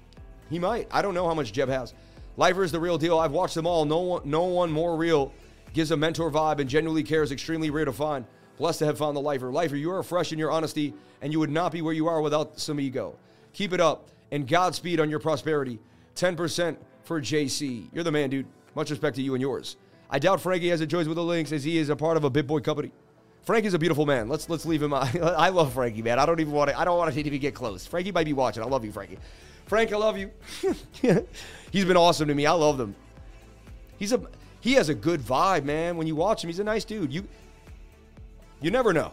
He 0.51 0.59
might. 0.59 0.89
I 0.91 1.01
don't 1.01 1.15
know 1.15 1.27
how 1.27 1.35
much 1.35 1.53
Jeb 1.53 1.69
has. 1.69 1.95
Lifer 2.37 2.65
is 2.65 2.73
the 2.73 2.81
real 2.81 2.99
deal. 2.99 3.19
I've 3.19 3.33
watched 3.33 3.55
them 3.55 3.67
all. 3.67 3.85
No 3.85 4.01
one, 4.01 4.23
no 4.25 4.45
one 4.45 4.73
more 4.73 4.97
real. 4.97 5.33
Gives 5.73 5.93
a 5.93 5.97
mentor 5.97 6.31
vibe 6.31 6.59
and 6.59 6.69
genuinely 6.69 7.05
cares. 7.05 7.31
Extremely 7.31 7.71
rare 7.71 7.85
to 7.85 7.93
find. 7.93 8.25
Blessed 8.59 8.81
to 8.81 8.87
have 8.87 8.99
found 8.99 9.17
the 9.17 9.21
Lifer. 9.21 9.51
Lifer, 9.51 9.77
you 9.77 9.91
are 9.91 10.03
fresh 10.03 10.33
in 10.33 10.39
your 10.39 10.51
honesty, 10.51 10.95
and 11.23 11.33
you 11.33 11.41
would 11.41 11.51
not 11.51 11.73
be 11.73 11.83
where 11.83 11.93
you 11.93 12.07
are 12.07 12.21
without 12.21 12.59
some 12.59 12.79
ego. 12.79 13.17
Keep 13.53 13.73
it 13.73 13.81
up 13.81 14.09
and 14.31 14.47
Godspeed 14.47 15.01
on 15.01 15.11
your 15.11 15.19
prosperity. 15.19 15.79
10% 16.17 16.77
for 17.03 17.21
JC. 17.21 17.89
You're 17.93 18.05
the 18.05 18.13
man, 18.13 18.31
dude. 18.31 18.47
Much 18.75 18.91
respect 18.91 19.17
to 19.17 19.23
you 19.23 19.35
and 19.35 19.41
yours. 19.41 19.77
I 20.11 20.19
doubt 20.19 20.41
Frankie 20.41 20.69
has 20.69 20.81
a 20.81 20.87
choice 20.87 21.07
with 21.07 21.17
the 21.17 21.23
links 21.23 21.53
as 21.53 21.65
he 21.65 21.79
is 21.79 21.89
a 21.89 21.97
part 21.97 22.17
of 22.17 22.25
a 22.25 22.31
BitBoy 22.31 22.63
company. 22.63 22.93
Frankie's 23.43 23.75
a 23.75 23.79
beautiful 23.79 24.07
man. 24.07 24.29
Let's 24.29 24.49
let's 24.49 24.65
leave 24.65 24.83
him. 24.83 24.95
I 24.95 25.51
love 25.51 25.75
Frankie, 25.75 26.03
man. 26.03 26.19
I 26.19 26.27
don't 26.27 26.41
even 26.41 26.53
want 26.53 26.71
to. 26.71 26.79
I 26.79 26.85
don't 26.85 26.97
want 26.97 27.13
to 27.13 27.21
even 27.21 27.39
get 27.39 27.55
close. 27.55 27.87
Frankie 27.87 28.13
might 28.13 28.25
be 28.25 28.33
watching. 28.33 28.63
I 28.63 28.67
love 28.67 28.85
you, 28.85 28.93
Frankie. 28.93 29.19
Frank, 29.67 29.93
I 29.93 29.97
love 29.97 30.19
you. 30.19 30.31
He's 31.71 31.85
been 31.85 31.97
awesome 31.97 32.29
to 32.29 32.35
me. 32.35 32.47
I 32.47 32.53
love 32.53 32.81
him. 32.81 32.95
He's 33.99 34.13
a 34.13 34.23
he 34.61 34.73
has 34.75 34.89
a 34.89 34.95
good 34.95 35.21
vibe, 35.21 35.65
man. 35.65 35.97
When 35.97 36.07
you 36.07 36.17
watch 36.17 36.43
him, 36.43 36.49
he's 36.49 36.59
a 36.59 36.65
nice 36.65 36.85
dude. 36.85 37.13
You 37.13 37.29
you 38.65 38.71
never 38.71 38.95
know. 38.95 39.13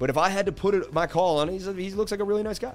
But 0.00 0.10
if 0.10 0.18
I 0.18 0.28
had 0.28 0.46
to 0.46 0.52
put 0.52 0.74
it, 0.74 0.92
my 0.92 1.06
call 1.06 1.38
on 1.38 1.48
it, 1.48 1.60
he 1.60 1.90
looks 1.90 2.10
like 2.10 2.18
a 2.18 2.24
really 2.24 2.42
nice 2.42 2.58
guy. 2.58 2.74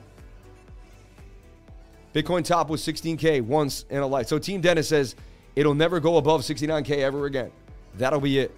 Bitcoin 2.13 2.45
top 2.45 2.69
was 2.69 2.81
16K 2.81 3.41
once 3.41 3.83
in 3.89 3.97
a 3.97 4.07
life. 4.07 4.27
So 4.27 4.39
Team 4.39 4.61
Dennis 4.61 4.87
says 4.87 5.17
it'll 5.57 5.73
never 5.73 5.99
go 5.99 6.15
above 6.15 6.41
69K 6.41 6.99
ever 6.99 7.25
again. 7.25 7.51
That'll 7.95 8.21
be 8.21 8.39
it. 8.39 8.55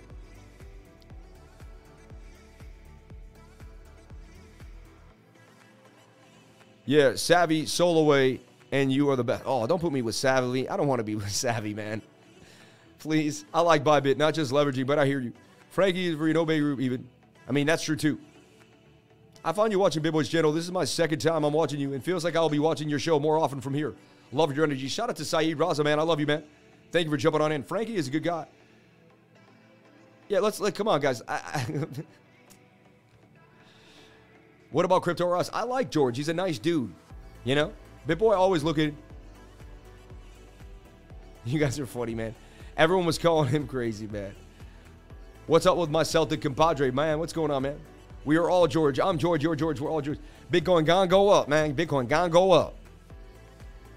Yeah, 6.85 7.15
Savvy, 7.15 7.63
Soloway, 7.65 8.39
and 8.71 8.91
you 8.91 9.09
are 9.09 9.15
the 9.15 9.23
best. 9.23 9.43
Oh, 9.45 9.65
don't 9.65 9.81
put 9.81 9.91
me 9.91 10.03
with 10.03 10.15
Savvy. 10.15 10.69
I 10.69 10.77
don't 10.77 10.87
want 10.87 10.99
to 10.99 11.03
be 11.03 11.15
with 11.15 11.31
Savvy, 11.31 11.73
man. 11.73 12.03
Please. 12.99 13.45
I 13.51 13.61
like 13.61 13.83
Bybit, 13.83 14.17
not 14.17 14.35
just 14.35 14.51
leveraging, 14.51 14.85
but 14.85 14.99
I 14.99 15.07
hear 15.07 15.19
you. 15.19 15.33
Frankie 15.71 16.07
is 16.07 16.15
for 16.15 16.45
Bay 16.45 16.59
Group, 16.59 16.79
even. 16.79 17.07
I 17.47 17.51
mean, 17.51 17.65
that's 17.67 17.83
true 17.83 17.95
too. 17.95 18.19
I 19.43 19.53
find 19.53 19.71
you 19.71 19.79
watching 19.79 20.03
BitBoy's 20.03 20.27
channel. 20.27 20.51
This 20.51 20.65
is 20.65 20.71
my 20.71 20.83
second 20.83 21.19
time 21.19 21.43
I'm 21.43 21.53
watching 21.53 21.79
you, 21.79 21.93
and 21.93 22.03
feels 22.03 22.23
like 22.23 22.35
I'll 22.35 22.49
be 22.49 22.59
watching 22.59 22.89
your 22.89 22.99
show 22.99 23.19
more 23.19 23.37
often 23.37 23.61
from 23.61 23.73
here. 23.73 23.95
Love 24.33 24.53
your 24.55 24.65
energy. 24.65 24.87
Shout 24.87 25.09
out 25.09 25.15
to 25.15 25.25
Saeed 25.25 25.57
Raza, 25.57 25.83
man. 25.83 25.99
I 25.99 26.03
love 26.03 26.19
you, 26.19 26.27
man. 26.27 26.43
Thank 26.91 27.05
you 27.05 27.11
for 27.11 27.17
jumping 27.17 27.41
on 27.41 27.51
in. 27.51 27.63
Frankie 27.63 27.95
is 27.95 28.07
a 28.07 28.11
good 28.11 28.23
guy. 28.23 28.45
Yeah, 30.27 30.39
let's 30.39 30.59
let 30.59 30.75
come 30.75 30.89
on, 30.89 30.99
guys. 30.99 31.21
I, 31.27 31.35
I 31.35 31.65
what 34.71 34.83
about 34.83 35.01
Crypto 35.03 35.25
Ross? 35.25 35.49
I 35.53 35.63
like 35.63 35.89
George. 35.89 36.17
He's 36.17 36.29
a 36.29 36.33
nice 36.33 36.59
dude. 36.59 36.93
You 37.45 37.55
know, 37.55 37.73
BitBoy 38.07 38.35
always 38.35 38.63
looking. 38.63 38.97
You 41.45 41.59
guys 41.59 41.79
are 41.79 41.85
funny, 41.85 42.13
man. 42.13 42.35
Everyone 42.75 43.05
was 43.05 43.17
calling 43.17 43.47
him 43.47 43.67
crazy, 43.67 44.05
man. 44.05 44.35
What's 45.47 45.65
up 45.65 45.77
with 45.77 45.89
my 45.89 46.03
Celtic 46.03 46.41
compadre, 46.41 46.91
man? 46.91 47.19
What's 47.19 47.31
going 47.31 47.51
on, 47.51 47.63
man? 47.63 47.79
We 48.25 48.35
are 48.35 48.49
all 48.49 48.67
George. 48.67 48.99
I'm 48.99 49.17
George. 49.17 49.41
You're 49.41 49.55
George. 49.55 49.79
We're 49.79 49.89
all 49.89 50.01
George. 50.01 50.19
Bitcoin 50.51 50.85
gone 50.85 51.07
go 51.07 51.29
up, 51.29 51.47
man. 51.47 51.73
Bitcoin 51.73 52.09
gone 52.09 52.29
go 52.31 52.51
up. 52.51 52.75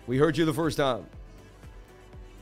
We 0.07 0.17
heard 0.17 0.39
you 0.39 0.45
the 0.45 0.55
first 0.55 0.77
time. 0.77 1.05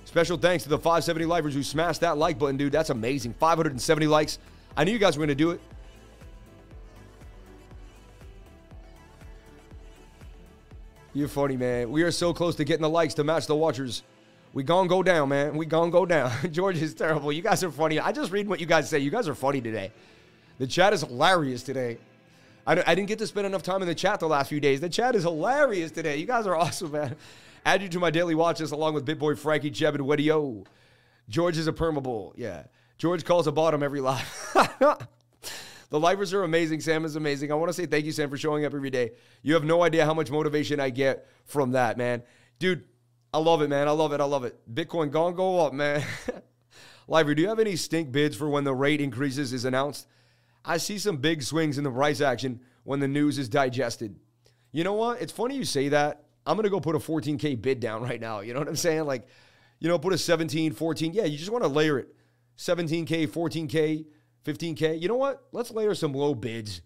Special 0.04 0.36
thanks 0.36 0.64
to 0.64 0.68
the 0.68 0.76
570 0.76 1.24
lifers 1.24 1.54
who 1.54 1.62
smashed 1.62 2.02
that 2.02 2.18
like 2.18 2.38
button, 2.38 2.58
dude. 2.58 2.70
That's 2.70 2.90
amazing. 2.90 3.32
570 3.32 4.06
likes. 4.06 4.38
I 4.76 4.84
knew 4.84 4.92
you 4.92 4.98
guys 4.98 5.16
were 5.16 5.22
going 5.22 5.28
to 5.30 5.34
do 5.34 5.52
it. 5.52 5.60
You're 11.14 11.28
funny, 11.28 11.56
man. 11.56 11.90
We 11.90 12.02
are 12.02 12.10
so 12.10 12.34
close 12.34 12.56
to 12.56 12.64
getting 12.64 12.82
the 12.82 12.90
likes 12.90 13.14
to 13.14 13.24
match 13.24 13.46
the 13.46 13.56
watchers. 13.56 14.02
We 14.52 14.62
gonna 14.62 14.88
go 14.88 15.02
down, 15.02 15.28
man. 15.28 15.56
We 15.56 15.66
gonna 15.66 15.90
go 15.90 16.06
down. 16.06 16.32
George 16.52 16.80
is 16.80 16.94
terrible. 16.94 17.32
You 17.32 17.42
guys 17.42 17.62
are 17.62 17.70
funny. 17.70 18.00
I 18.00 18.12
just 18.12 18.32
read 18.32 18.48
what 18.48 18.60
you 18.60 18.66
guys 18.66 18.88
say. 18.88 18.98
You 18.98 19.10
guys 19.10 19.28
are 19.28 19.34
funny 19.34 19.60
today. 19.60 19.92
The 20.58 20.66
chat 20.66 20.92
is 20.92 21.02
hilarious 21.02 21.62
today. 21.62 21.98
I, 22.66 22.82
I 22.86 22.94
didn't 22.94 23.08
get 23.08 23.18
to 23.20 23.26
spend 23.26 23.46
enough 23.46 23.62
time 23.62 23.82
in 23.82 23.88
the 23.88 23.94
chat 23.94 24.20
the 24.20 24.28
last 24.28 24.48
few 24.48 24.60
days. 24.60 24.80
The 24.80 24.88
chat 24.88 25.14
is 25.14 25.22
hilarious 25.22 25.90
today. 25.90 26.16
You 26.16 26.26
guys 26.26 26.46
are 26.46 26.56
awesome, 26.56 26.92
man. 26.92 27.16
Add 27.64 27.82
you 27.82 27.88
to 27.90 27.98
my 27.98 28.10
daily 28.10 28.34
watches 28.34 28.72
along 28.72 28.94
with 28.94 29.06
BitBoy 29.06 29.38
Frankie, 29.38 29.70
Jeb, 29.70 29.94
and 29.94 30.04
Wedio. 30.04 30.64
George 31.28 31.58
is 31.58 31.66
a 31.66 31.72
permabull. 31.72 32.32
Yeah. 32.36 32.64
George 32.96 33.24
calls 33.24 33.46
a 33.46 33.52
bottom 33.52 33.82
every 33.82 34.00
live. 34.00 34.26
the 35.90 36.00
lifers 36.00 36.32
are 36.32 36.42
amazing. 36.42 36.80
Sam 36.80 37.04
is 37.04 37.16
amazing. 37.16 37.52
I 37.52 37.54
want 37.54 37.68
to 37.68 37.72
say 37.72 37.86
thank 37.86 38.04
you, 38.04 38.12
Sam, 38.12 38.30
for 38.30 38.36
showing 38.36 38.64
up 38.64 38.74
every 38.74 38.90
day. 38.90 39.12
You 39.42 39.54
have 39.54 39.64
no 39.64 39.82
idea 39.82 40.04
how 40.04 40.14
much 40.14 40.30
motivation 40.30 40.80
I 40.80 40.90
get 40.90 41.26
from 41.44 41.72
that, 41.72 41.96
man. 41.96 42.22
Dude, 42.58 42.84
I 43.32 43.38
love 43.38 43.62
it, 43.62 43.68
man. 43.68 43.88
I 43.88 43.92
love 43.92 44.12
it. 44.12 44.20
I 44.20 44.24
love 44.24 44.44
it. 44.44 44.58
Bitcoin 44.72 45.10
gonna 45.10 45.36
go 45.36 45.64
up, 45.64 45.72
man. 45.72 46.04
Lifer, 47.08 47.34
do 47.34 47.42
you 47.42 47.48
have 47.48 47.58
any 47.58 47.76
stink 47.76 48.12
bids 48.12 48.36
for 48.36 48.48
when 48.48 48.64
the 48.64 48.74
rate 48.74 49.00
increases 49.00 49.52
is 49.52 49.64
announced? 49.64 50.06
I 50.64 50.76
see 50.76 50.98
some 50.98 51.16
big 51.16 51.42
swings 51.42 51.78
in 51.78 51.84
the 51.84 51.90
price 51.90 52.20
action 52.20 52.60
when 52.84 53.00
the 53.00 53.08
news 53.08 53.38
is 53.38 53.48
digested. 53.48 54.16
You 54.72 54.84
know 54.84 54.92
what? 54.92 55.22
It's 55.22 55.32
funny 55.32 55.56
you 55.56 55.64
say 55.64 55.88
that. 55.88 56.24
I'm 56.46 56.56
going 56.56 56.64
to 56.64 56.70
go 56.70 56.80
put 56.80 56.94
a 56.94 56.98
14K 56.98 57.60
bid 57.60 57.80
down 57.80 58.02
right 58.08 58.20
now. 58.20 58.40
You 58.40 58.52
know 58.52 58.58
what 58.58 58.68
I'm 58.68 58.76
saying? 58.76 59.04
Like, 59.04 59.26
you 59.78 59.88
know, 59.88 59.98
put 59.98 60.12
a 60.12 60.18
17, 60.18 60.72
14. 60.72 61.12
Yeah, 61.12 61.24
you 61.24 61.38
just 61.38 61.50
want 61.50 61.64
to 61.64 61.68
layer 61.68 61.98
it. 61.98 62.14
17K, 62.58 63.28
14K, 63.28 64.04
15K. 64.44 65.00
You 65.00 65.08
know 65.08 65.16
what? 65.16 65.44
Let's 65.52 65.70
layer 65.70 65.94
some 65.94 66.12
low 66.12 66.34
bids. 66.34 66.82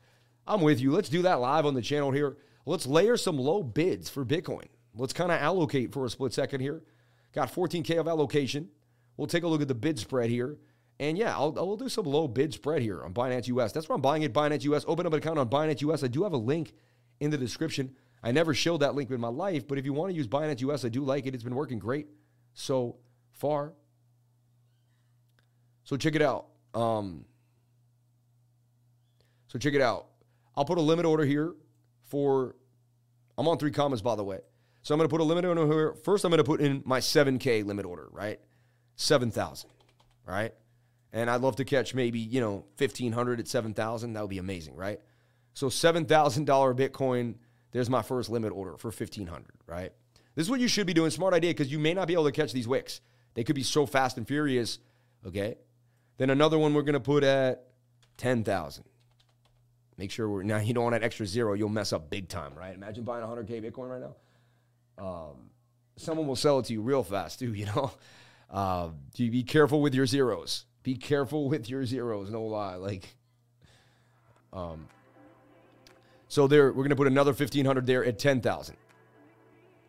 I'm 0.47 0.61
with 0.61 0.81
you. 0.81 0.93
Let's 0.93 1.09
do 1.09 1.23
that 1.23 1.41
live 1.41 1.67
on 1.67 1.75
the 1.75 1.83
channel 1.83 2.11
here. 2.11 2.37
Let's 2.67 2.87
layer 2.87 3.17
some 3.17 3.39
low 3.39 3.63
bids 3.63 4.09
for 4.09 4.25
Bitcoin. 4.25 4.67
Let's 4.95 5.13
kind 5.13 5.33
of 5.33 5.41
allocate 5.41 5.93
for 5.93 6.05
a 6.05 6.11
split 6.11 6.33
second 6.33 6.61
here. 6.61 6.83
Got 7.33 7.53
14K 7.53 7.99
of 7.99 8.09
allocation. 8.09 8.69
We'll 9.17 9.27
take 9.27 9.43
a 9.43 9.49
look 9.49 9.63
at 9.63 9.69
the 9.69 9.75
bid 9.75 9.99
spread 9.99 10.31
here. 10.31 10.59
And 11.01 11.17
yeah, 11.17 11.35
I'll, 11.35 11.55
I'll 11.57 11.77
do 11.77 11.89
some 11.89 12.05
low 12.05 12.29
bid 12.29 12.53
spread 12.53 12.83
here 12.83 13.03
on 13.03 13.13
Binance 13.13 13.49
US. 13.49 13.73
That's 13.73 13.89
where 13.89 13.97
I'm 13.97 14.03
buying 14.03 14.23
it, 14.23 14.33
Binance 14.33 14.65
US. 14.65 14.85
Open 14.87 15.07
up 15.07 15.13
an 15.13 15.19
account 15.19 15.39
on 15.39 15.49
Binance 15.49 15.81
US. 15.83 16.05
I 16.05 16.09
do 16.09 16.23
have 16.23 16.33
a 16.33 16.39
link 16.39 16.75
in 17.21 17.31
the 17.31 17.39
description. 17.39 17.95
I 18.23 18.31
never 18.31 18.55
showed 18.55 18.79
that 18.79 18.95
link 18.95 19.11
in 19.11 19.21
my 19.21 19.29
life, 19.29 19.67
but 19.67 19.79
if 19.79 19.85
you 19.85 19.93
want 19.93 20.11
to 20.11 20.17
use 20.17 20.29
Binance 20.29 20.61
US, 20.61 20.85
I 20.85 20.89
do 20.89 21.03
like 21.03 21.27
it. 21.27 21.35
It's 21.35 21.43
been 21.43 21.55
working 21.55 21.79
great 21.79 22.07
so 22.55 22.97
far. 23.33 23.73
So 25.85 25.97
check 25.97 26.15
it 26.15 26.23
out. 26.23 26.47
Um, 26.75 27.25
so 29.49 29.59
check 29.59 29.75
it 29.75 29.81
out. 29.81 30.07
I'll 30.55 30.65
put 30.65 30.79
a 30.79 30.83
limit 30.83 31.05
order 31.05 31.25
here 31.25 31.55
for. 32.09 32.55
I'm 33.39 33.49
on 33.49 33.59
3Commas, 33.59 34.03
by 34.03 34.15
the 34.15 34.23
way. 34.23 34.39
So 34.83 34.95
I'm 34.95 34.99
going 34.99 35.09
to 35.09 35.13
put 35.13 35.21
a 35.21 35.25
limit 35.25 35.45
order 35.45 35.67
here. 35.67 35.95
First, 35.95 36.25
I'm 36.25 36.31
going 36.31 36.39
to 36.39 36.45
put 36.45 36.61
in 36.61 36.83
my 36.85 36.99
7K 36.99 37.65
limit 37.65 37.87
order, 37.87 38.09
right? 38.11 38.41
7,000, 38.97 39.71
right? 40.27 40.53
And 41.13 41.31
I'd 41.31 41.41
love 41.41 41.57
to 41.57 41.65
catch 41.65 41.95
maybe, 41.95 42.19
you 42.19 42.41
know, 42.41 42.65
1,500 42.79 43.39
at 43.39 43.47
7,000. 43.47 44.13
That 44.13 44.21
would 44.23 44.31
be 44.31 44.39
amazing, 44.39 44.75
right? 44.75 45.01
So 45.55 45.69
$7,000 45.69 46.07
Bitcoin, 46.75 47.37
there's 47.71 47.89
my 47.89 48.03
first 48.03 48.29
limit 48.29 48.53
order 48.53 48.77
for 48.77 48.89
1,500, 48.89 49.45
right? 49.67 49.93
This 50.35 50.47
is 50.47 50.51
what 50.51 50.61
you 50.61 50.69
should 50.69 50.87
be 50.87 50.95
doing. 50.95 51.11
Smart 51.11 51.35
idea 51.35 51.51
because 51.51 51.71
you 51.71 51.79
may 51.79 51.95
not 51.95 52.09
be 52.09 52.15
able 52.15 52.25
to 52.25 52.33
catch 52.33 52.53
these 52.53 52.67
wicks. 52.67 53.01
They 53.35 53.45
could 53.45 53.55
be 53.55 53.63
so 53.63 53.87
fast 53.87 54.17
and 54.17 54.27
furious, 54.27 54.79
okay? 55.27 55.57
Then 56.17 56.31
another 56.31 56.59
one 56.59 56.75
we're 56.75 56.83
going 56.83 56.95
to 56.95 57.01
put 57.01 57.23
at 57.23 57.67
10,000. 58.17 58.85
Make 59.97 60.11
sure 60.11 60.29
we're, 60.29 60.43
now 60.43 60.59
you 60.59 60.75
don't 60.75 60.85
want 60.85 60.95
that 60.95 61.05
extra 61.05 61.27
zero. 61.27 61.53
You'll 61.53 61.69
mess 61.69 61.93
up 61.93 62.11
big 62.11 62.29
time, 62.29 62.55
right? 62.57 62.75
Imagine 62.75 63.05
buying 63.05 63.25
100K 63.25 63.63
Bitcoin 63.63 63.89
right 63.89 64.01
now 64.01 64.17
um, 64.99 65.51
someone 65.97 66.27
will 66.27 66.37
sell 66.37 66.59
it 66.59 66.67
to 66.67 66.73
you 66.73 66.83
real 66.83 67.03
fast 67.03 67.39
too. 67.39 67.53
You 67.55 67.67
know, 67.67 67.93
uh, 68.51 68.89
you 69.17 69.31
be 69.31 69.43
careful 69.43 69.81
with 69.81 69.95
your 69.95 70.07
zeros. 70.07 70.67
Be 70.83 70.97
careful 70.97 71.49
with 71.49 71.69
your 71.71 71.85
zeros. 71.87 72.31
No 72.31 72.43
lie, 72.43 72.75
like. 72.75 73.15
Um, 74.53 74.89
so 76.29 76.47
there, 76.47 76.73
we're 76.73 76.83
gonna 76.83 76.97
put 76.97 77.07
another 77.07 77.33
fifteen 77.33 77.65
hundred 77.65 77.87
there 77.87 78.05
at 78.05 78.19
ten 78.19 78.41
thousand. 78.41 78.77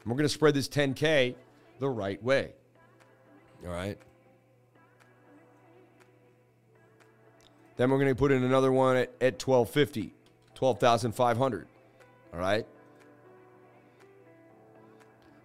We're 0.06 0.16
gonna 0.16 0.30
spread 0.30 0.54
this 0.54 0.68
ten 0.68 0.94
k 0.94 1.36
the 1.80 1.90
right 1.90 2.22
way. 2.24 2.54
All 3.66 3.72
right. 3.72 3.98
Then 7.76 7.90
we're 7.90 7.98
going 7.98 8.10
to 8.10 8.16
put 8.16 8.32
in 8.32 8.44
another 8.44 8.72
one 8.72 8.98
at, 8.98 9.10
at 9.20 9.46
1250, 9.46 10.14
12,500. 10.56 11.68
All 12.34 12.40
right. 12.40 12.66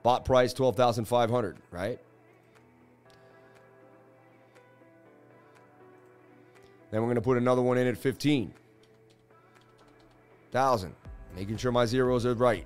Bought 0.02 0.24
price 0.24 0.52
12,500, 0.52 1.58
right? 1.70 2.00
Then 6.90 7.02
we're 7.02 7.06
going 7.06 7.14
to 7.16 7.22
put 7.22 7.36
another 7.36 7.62
one 7.62 7.78
in 7.78 7.86
at 7.86 7.98
15,000. 7.98 10.94
Making 11.36 11.58
sure 11.58 11.70
my 11.70 11.84
zeros 11.84 12.24
are 12.24 12.32
right. 12.34 12.64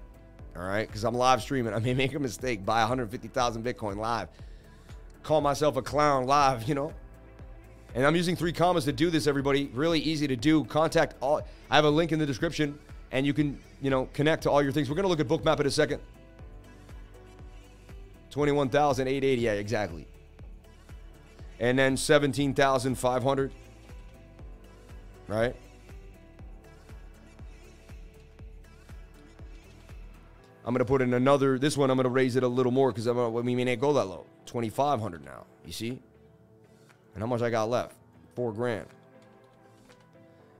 All 0.56 0.62
right, 0.62 0.86
because 0.86 1.04
I'm 1.04 1.14
live 1.14 1.42
streaming. 1.42 1.74
I 1.74 1.78
may 1.78 1.94
make 1.94 2.14
a 2.14 2.18
mistake, 2.18 2.64
buy 2.64 2.80
150,000 2.80 3.64
Bitcoin 3.64 3.96
live. 3.96 4.28
Call 5.22 5.40
myself 5.40 5.76
a 5.76 5.82
clown 5.82 6.26
live, 6.26 6.68
you 6.68 6.74
know? 6.74 6.92
And 7.94 8.06
I'm 8.06 8.16
using 8.16 8.36
3Commas 8.36 8.84
to 8.84 8.92
do 8.92 9.10
this, 9.10 9.26
everybody. 9.26 9.66
Really 9.74 10.00
easy 10.00 10.26
to 10.26 10.36
do. 10.36 10.64
Contact 10.64 11.14
all. 11.20 11.42
I 11.70 11.76
have 11.76 11.84
a 11.84 11.90
link 11.90 12.12
in 12.12 12.18
the 12.18 12.26
description, 12.26 12.78
and 13.10 13.26
you 13.26 13.34
can, 13.34 13.58
you 13.82 13.90
know, 13.90 14.08
connect 14.14 14.42
to 14.44 14.50
all 14.50 14.62
your 14.62 14.72
things. 14.72 14.88
We're 14.88 14.96
going 14.96 15.04
to 15.04 15.08
look 15.08 15.20
at 15.20 15.28
Bookmap 15.28 15.60
in 15.60 15.66
a 15.66 15.70
second. 15.70 16.00
21,880. 18.32 19.40
Yeah, 19.40 19.52
exactly. 19.52 20.08
And 21.60 21.78
then 21.78 21.96
17,500. 21.96 23.52
Right? 25.28 25.54
I'm 30.64 30.72
going 30.72 30.78
to 30.78 30.84
put 30.84 31.02
in 31.02 31.14
another, 31.14 31.58
this 31.58 31.76
one 31.76 31.90
I'm 31.90 31.96
going 31.96 32.04
to 32.04 32.10
raise 32.10 32.36
it 32.36 32.42
a 32.42 32.48
little 32.48 32.72
more 32.72 32.92
because 32.92 33.06
we 33.06 33.54
may 33.54 33.64
not 33.64 33.80
go 33.80 33.92
that 33.92 34.06
low. 34.06 34.26
2,500 34.46 35.24
now. 35.24 35.44
You 35.64 35.72
see? 35.72 36.00
And 37.14 37.22
how 37.22 37.26
much 37.26 37.42
I 37.42 37.50
got 37.50 37.68
left? 37.68 37.94
Four 38.34 38.52
grand. 38.52 38.86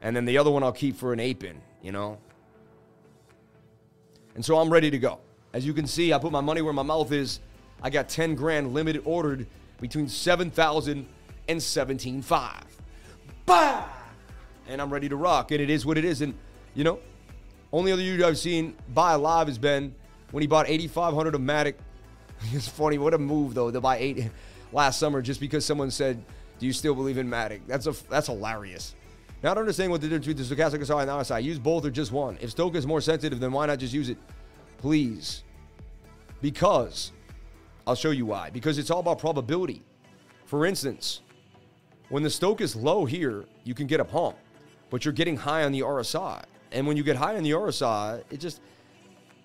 And 0.02 0.14
then 0.14 0.24
the 0.24 0.36
other 0.38 0.50
one 0.50 0.62
I'll 0.62 0.72
keep 0.72 0.96
for 0.96 1.12
an 1.12 1.20
ape 1.20 1.44
in, 1.44 1.60
you 1.82 1.92
know? 1.92 2.18
And 4.34 4.44
so 4.44 4.58
I'm 4.58 4.70
ready 4.70 4.90
to 4.90 4.98
go. 4.98 5.20
As 5.52 5.64
you 5.64 5.72
can 5.72 5.86
see, 5.86 6.12
I 6.12 6.18
put 6.18 6.32
my 6.32 6.40
money 6.40 6.62
where 6.62 6.72
my 6.72 6.82
mouth 6.82 7.12
is. 7.12 7.40
I 7.82 7.90
got 7.90 8.08
10 8.08 8.34
grand 8.36 8.72
limited 8.72 9.02
ordered 9.04 9.46
between 9.80 10.08
7,000 10.08 11.06
and 11.48 11.60
17.5. 11.60 12.62
Bah! 13.44 13.84
And 14.68 14.80
I'm 14.80 14.92
ready 14.92 15.08
to 15.08 15.16
rock. 15.16 15.50
And 15.50 15.60
it 15.60 15.68
is 15.68 15.84
what 15.84 15.98
it 15.98 16.04
is. 16.04 16.22
And, 16.22 16.34
you 16.74 16.84
know, 16.84 17.00
only 17.72 17.90
other 17.90 18.02
dude 18.02 18.22
I've 18.22 18.38
seen 18.38 18.76
buy 18.94 19.14
live 19.14 19.48
has 19.48 19.58
been 19.58 19.94
when 20.30 20.42
he 20.42 20.46
bought 20.46 20.68
8,500 20.68 21.34
of 21.34 21.40
Matic. 21.40 21.74
It's 22.52 22.66
funny. 22.66 22.98
What 22.98 23.14
a 23.14 23.18
move, 23.18 23.54
though, 23.54 23.70
to 23.70 23.80
buy 23.80 23.98
eight 23.98 24.28
last 24.72 24.98
summer 24.98 25.22
just 25.22 25.38
because 25.38 25.64
someone 25.64 25.92
said, 25.92 26.24
Do 26.58 26.66
you 26.66 26.72
still 26.72 26.92
believe 26.92 27.16
in 27.16 27.30
Matic? 27.30 27.60
That's, 27.68 27.86
a, 27.86 27.94
that's 28.08 28.26
hilarious. 28.26 28.96
Now, 29.42 29.52
I 29.52 29.54
don't 29.54 29.62
understanding 29.62 29.90
what 29.92 30.00
the 30.00 30.08
difference 30.08 30.26
between 30.26 30.48
the 30.48 30.56
stochastic 30.56 30.86
SI 30.86 30.92
and 30.94 31.08
the 31.08 31.12
RSI. 31.12 31.42
Use 31.42 31.58
both 31.58 31.84
or 31.84 31.90
just 31.90 32.10
one. 32.10 32.38
If 32.40 32.50
Stoch 32.50 32.74
is 32.74 32.86
more 32.86 33.00
sensitive, 33.00 33.40
then 33.40 33.52
why 33.52 33.66
not 33.66 33.78
just 33.78 33.92
use 33.92 34.08
it? 34.08 34.16
Please. 34.78 35.44
Because, 36.40 37.12
I'll 37.86 37.94
show 37.94 38.10
you 38.10 38.26
why. 38.26 38.50
Because 38.50 38.78
it's 38.78 38.90
all 38.90 39.00
about 39.00 39.18
probability. 39.18 39.82
For 40.46 40.66
instance, 40.66 41.20
when 42.08 42.22
the 42.22 42.30
Stoch 42.30 42.60
is 42.60 42.76
low 42.76 43.04
here, 43.04 43.44
you 43.64 43.74
can 43.74 43.86
get 43.86 44.00
a 44.00 44.04
pump, 44.04 44.36
but 44.90 45.04
you're 45.04 45.12
getting 45.12 45.36
high 45.36 45.64
on 45.64 45.72
the 45.72 45.80
RSI. 45.80 46.44
And 46.70 46.86
when 46.86 46.96
you 46.96 47.02
get 47.02 47.16
high 47.16 47.36
on 47.36 47.42
the 47.42 47.52
RSI, 47.52 48.22
it 48.30 48.38
just, 48.38 48.60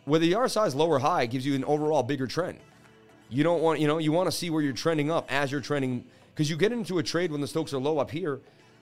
whether 0.05 0.25
the 0.25 0.33
RSI 0.33 0.67
is 0.67 0.75
low 0.75 0.87
or 0.87 0.99
high, 0.99 1.25
gives 1.25 1.45
you 1.45 1.55
an 1.55 1.63
overall 1.65 2.03
bigger 2.03 2.27
trend. 2.27 2.59
You 3.29 3.43
don't 3.43 3.61
want, 3.61 3.79
you 3.79 3.87
know, 3.87 3.97
you 3.97 4.11
want 4.11 4.27
to 4.27 4.31
see 4.31 4.49
where 4.49 4.61
you're 4.61 4.73
trending 4.73 5.11
up 5.11 5.31
as 5.31 5.51
you're 5.51 5.61
trending, 5.61 6.05
because 6.33 6.49
you 6.49 6.55
get 6.55 6.71
into 6.71 6.99
a 6.99 7.03
trade 7.03 7.31
when 7.31 7.41
the 7.41 7.47
Stochs 7.47 7.73
are 7.73 7.79
low 7.79 7.99
up 7.99 8.11
here, 8.11 8.39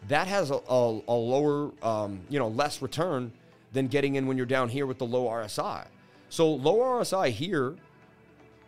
that 0.07 0.27
has 0.27 0.51
a, 0.51 0.55
a, 0.67 1.01
a 1.07 1.13
lower, 1.13 1.71
um, 1.81 2.21
you 2.29 2.37
know, 2.37 2.47
less 2.47 2.81
return 2.81 3.31
than 3.73 3.87
getting 3.87 4.15
in 4.15 4.27
when 4.27 4.37
you're 4.37 4.45
down 4.45 4.69
here 4.69 4.85
with 4.85 4.99
the 4.99 5.05
low 5.05 5.25
RSI. 5.25 5.85
So 6.29 6.53
low 6.53 6.77
RSI 6.77 7.29
here, 7.29 7.75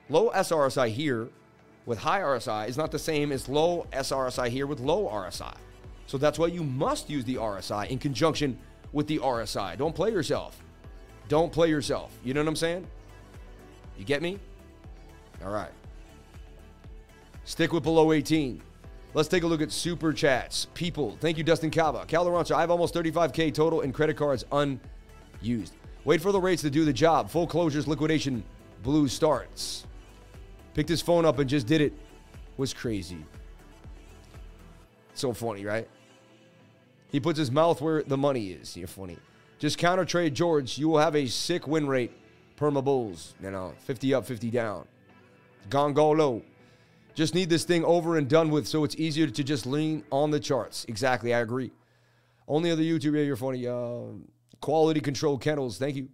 low 0.09 0.29
SRSI 0.31 0.89
here 0.89 1.29
with 1.85 1.99
high 1.99 2.21
RSI 2.21 2.67
is 2.67 2.77
not 2.77 2.91
the 2.91 2.99
same 2.99 3.31
as 3.31 3.47
low 3.47 3.87
SRSI 3.91 4.49
here 4.49 4.67
with 4.67 4.79
low 4.79 5.07
RSI. 5.09 5.55
So 6.05 6.17
that's 6.17 6.37
why 6.37 6.47
you 6.47 6.63
must 6.63 7.09
use 7.09 7.25
the 7.25 7.35
RSI 7.35 7.89
in 7.89 7.97
conjunction 7.97 8.57
with 8.93 9.07
the 9.07 9.19
RSI. 9.19 9.77
Don't 9.77 9.95
play 9.95 10.11
yourself. 10.11 10.61
Don't 11.27 11.51
play 11.51 11.69
yourself. 11.69 12.17
You 12.23 12.33
know 12.33 12.41
what 12.41 12.47
I'm 12.49 12.55
saying? 12.55 12.87
You 13.97 14.05
get 14.05 14.21
me? 14.21 14.39
All 15.43 15.51
right. 15.51 15.71
Stick 17.45 17.73
with 17.73 17.83
below 17.83 18.11
18. 18.11 18.61
Let's 19.13 19.29
take 19.29 19.43
a 19.43 19.47
look 19.47 19.61
at 19.61 19.71
super 19.71 20.13
chats. 20.13 20.67
People, 20.73 21.17
thank 21.19 21.37
you, 21.37 21.43
Dustin 21.43 21.71
Calva. 21.71 22.05
Calderoncho, 22.05 22.51
I 22.51 22.61
have 22.61 22.69
almost 22.71 22.93
35K 22.93 23.53
total 23.53 23.81
in 23.81 23.91
credit 23.91 24.15
cards 24.15 24.45
unused. 24.51 25.73
Wait 26.05 26.21
for 26.21 26.31
the 26.31 26.39
rates 26.39 26.61
to 26.61 26.69
do 26.69 26.85
the 26.85 26.93
job. 26.93 27.29
Foreclosures, 27.29 27.87
liquidation, 27.87 28.43
blue 28.83 29.07
starts. 29.07 29.86
Picked 30.77 30.89
his 30.89 31.01
phone 31.01 31.25
up 31.25 31.39
and 31.39 31.49
just 31.49 31.65
did 31.65 31.81
it. 31.81 31.91
Was 32.57 32.71
crazy. 32.71 33.17
So 35.15 35.33
funny, 35.33 35.65
right? 35.65 35.87
He 37.11 37.19
puts 37.19 37.39
his 37.39 37.49
mouth 37.49 37.81
where 37.81 38.03
the 38.03 38.15
money 38.15 38.49
is. 38.51 38.77
You're 38.77 38.87
funny. 38.87 39.17
Just 39.57 39.79
counter 39.79 40.05
trade 40.05 40.35
George. 40.35 40.77
You 40.77 40.89
will 40.89 40.99
have 40.99 41.15
a 41.15 41.25
sick 41.25 41.67
win 41.67 41.87
rate. 41.87 42.11
Perma 42.59 42.83
Bulls. 42.83 43.33
You 43.41 43.49
know, 43.49 43.73
50 43.79 44.13
up, 44.13 44.27
50 44.27 44.51
down. 44.51 44.85
Gongolo. 45.71 46.43
Just 47.15 47.33
need 47.33 47.49
this 47.49 47.63
thing 47.63 47.83
over 47.83 48.17
and 48.17 48.29
done 48.29 48.51
with 48.51 48.67
so 48.67 48.83
it's 48.83 48.95
easier 48.97 49.25
to 49.25 49.43
just 49.43 49.65
lean 49.65 50.03
on 50.11 50.29
the 50.29 50.39
charts. 50.39 50.85
Exactly. 50.87 51.33
I 51.33 51.39
agree. 51.39 51.71
Only 52.47 52.69
other 52.69 52.83
YouTuber, 52.83 53.25
you're 53.25 53.35
funny. 53.35 53.65
Uh, 53.65 54.13
quality 54.61 54.99
control 54.99 55.39
kennels. 55.39 55.79
Thank 55.79 55.95
you. 55.95 56.09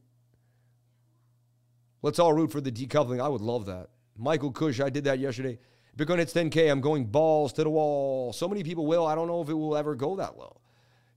Let's 2.02 2.18
all 2.18 2.32
root 2.32 2.50
for 2.50 2.62
the 2.62 2.72
decoupling. 2.72 3.22
I 3.22 3.28
would 3.28 3.42
love 3.42 3.66
that. 3.66 3.90
Michael 4.18 4.52
Cush, 4.52 4.80
I 4.80 4.90
did 4.90 5.06
that 5.06 5.20
yesterday. 5.20 5.60
Bitcoin 5.98 6.18
hits 6.18 6.34
10K. 6.34 6.72
I'm 6.72 6.82
going 6.82 7.06
balls 7.06 7.54
to 7.54 7.64
the 7.64 7.70
wall. 7.70 8.34
So 8.34 8.48
many 8.48 8.64
people 8.64 8.86
will. 8.86 9.06
I 9.06 9.16
don't 9.16 9.28
know 9.28 9.42
if 9.42 9.50
it 9.50 9.54
will 9.54 9.78
ever 9.78 9.96
go 9.96 10.16
that 10.16 10.38
low. 10.38 10.60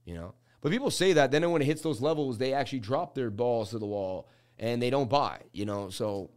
You 0.05 0.15
know? 0.15 0.35
But 0.61 0.71
people 0.71 0.91
say 0.91 1.13
that. 1.13 1.31
Then 1.31 1.49
when 1.51 1.61
it 1.61 1.65
hits 1.65 1.81
those 1.81 2.01
levels, 2.01 2.37
they 2.37 2.53
actually 2.53 2.79
drop 2.79 3.15
their 3.15 3.29
balls 3.29 3.71
to 3.71 3.79
the 3.79 3.85
wall 3.85 4.29
and 4.59 4.81
they 4.81 4.89
don't 4.89 5.09
buy, 5.09 5.39
you 5.51 5.65
know? 5.65 5.89
So 5.89 6.29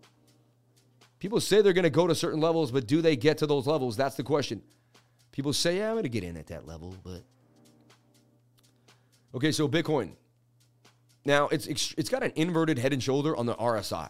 people 1.19 1.41
say 1.41 1.63
they're 1.63 1.73
going 1.73 1.85
to 1.85 1.91
go 1.91 2.07
to 2.07 2.15
certain 2.15 2.41
levels, 2.41 2.71
but 2.71 2.87
do 2.87 3.03
they 3.03 3.17
get 3.17 3.39
to 3.39 3.47
those 3.47 3.67
levels? 3.67 3.97
That's 3.97 4.17
the 4.17 4.23
question. 4.23 4.63
People 5.33 5.53
say, 5.53 5.79
yeah, 5.79 5.89
I'm 5.89 5.95
going 5.95 6.03
to 6.05 6.09
get 6.09 6.25
in 6.25 6.37
at 6.37 6.49
that 6.49 6.67
level, 6.67 6.95
but. 7.03 7.23
Okay, 9.35 9.53
so 9.53 9.69
Bitcoin. 9.69 10.13
Now, 11.25 11.49
it's, 11.49 11.67
it's 11.67 12.09
got 12.09 12.23
an 12.23 12.33
inverted 12.35 12.79
head 12.79 12.93
and 12.93 13.03
shoulder 13.03 13.37
on 13.37 13.47
the 13.47 13.55
RSI. 13.55 14.09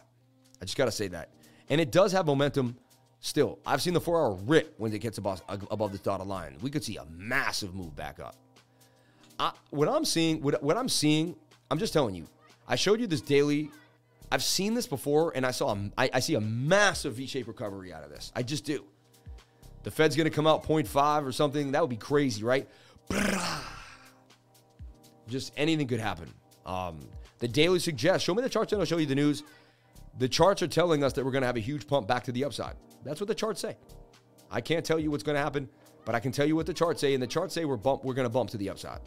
I 0.61 0.65
just 0.65 0.77
got 0.77 0.85
to 0.85 0.91
say 0.91 1.09
that. 1.09 1.29
And 1.71 1.81
it 1.81 1.91
does 1.91 2.11
have 2.11 2.27
momentum 2.27 2.77
still. 3.19 3.57
I've 3.65 3.81
seen 3.81 3.95
the 3.95 4.01
four 4.01 4.21
hour 4.21 4.35
rip 4.45 4.75
when 4.77 4.93
it 4.93 4.99
gets 4.99 5.17
above, 5.17 5.41
above 5.49 5.91
this 5.91 6.01
dotted 6.01 6.27
line. 6.27 6.55
We 6.61 6.69
could 6.69 6.83
see 6.83 6.97
a 6.97 7.05
massive 7.09 7.73
move 7.73 7.95
back 7.95 8.19
up. 8.19 8.35
I, 9.39 9.53
what 9.71 9.89
I'm 9.89 10.05
seeing, 10.05 10.39
what, 10.43 10.61
what 10.61 10.77
I'm 10.77 10.89
seeing, 10.89 11.35
I'm 11.71 11.79
just 11.79 11.93
telling 11.93 12.13
you. 12.13 12.27
I 12.67 12.75
showed 12.75 13.01
you 13.01 13.07
this 13.07 13.21
daily 13.21 13.71
I've 14.31 14.43
seen 14.43 14.73
this 14.73 14.87
before, 14.87 15.33
and 15.35 15.45
I 15.45 15.51
saw 15.51 15.73
a, 15.73 15.91
I, 15.97 16.09
I 16.13 16.19
see 16.21 16.35
a 16.35 16.41
massive 16.41 17.15
V-shaped 17.15 17.47
recovery 17.47 17.91
out 17.91 18.03
of 18.03 18.09
this. 18.09 18.31
I 18.33 18.43
just 18.43 18.63
do. 18.63 18.85
The 19.83 19.91
Fed's 19.91 20.15
going 20.15 20.29
to 20.29 20.35
come 20.35 20.47
out 20.47 20.63
0.5 20.63 21.27
or 21.27 21.31
something. 21.33 21.73
That 21.73 21.81
would 21.81 21.89
be 21.89 21.97
crazy, 21.97 22.43
right? 22.43 22.67
Just 25.27 25.51
anything 25.57 25.87
could 25.87 25.99
happen. 25.99 26.29
Um, 26.65 26.99
the 27.39 27.47
daily 27.47 27.79
suggests. 27.79 28.23
Show 28.23 28.33
me 28.33 28.41
the 28.41 28.49
charts, 28.49 28.71
and 28.71 28.81
I'll 28.81 28.85
show 28.85 28.97
you 28.97 29.05
the 29.05 29.15
news. 29.15 29.43
The 30.17 30.27
charts 30.27 30.61
are 30.61 30.67
telling 30.67 31.03
us 31.03 31.13
that 31.13 31.25
we're 31.25 31.31
going 31.31 31.41
to 31.41 31.47
have 31.47 31.57
a 31.57 31.61
huge 31.61 31.87
pump 31.87 32.07
back 32.07 32.23
to 32.25 32.31
the 32.31 32.43
upside. 32.43 32.75
That's 33.03 33.19
what 33.19 33.27
the 33.27 33.35
charts 33.35 33.61
say. 33.61 33.77
I 34.49 34.61
can't 34.61 34.85
tell 34.85 34.99
you 34.99 35.09
what's 35.09 35.23
going 35.23 35.35
to 35.35 35.41
happen, 35.41 35.69
but 36.05 36.15
I 36.15 36.19
can 36.19 36.31
tell 36.31 36.45
you 36.45 36.55
what 36.55 36.65
the 36.65 36.73
charts 36.73 37.01
say, 37.01 37.13
and 37.13 37.23
the 37.23 37.27
charts 37.27 37.53
say 37.53 37.65
we're 37.65 37.77
bump, 37.77 38.03
we're 38.03 38.13
going 38.13 38.25
to 38.25 38.29
bump 38.29 38.49
to 38.51 38.57
the 38.57 38.69
upside. 38.69 38.99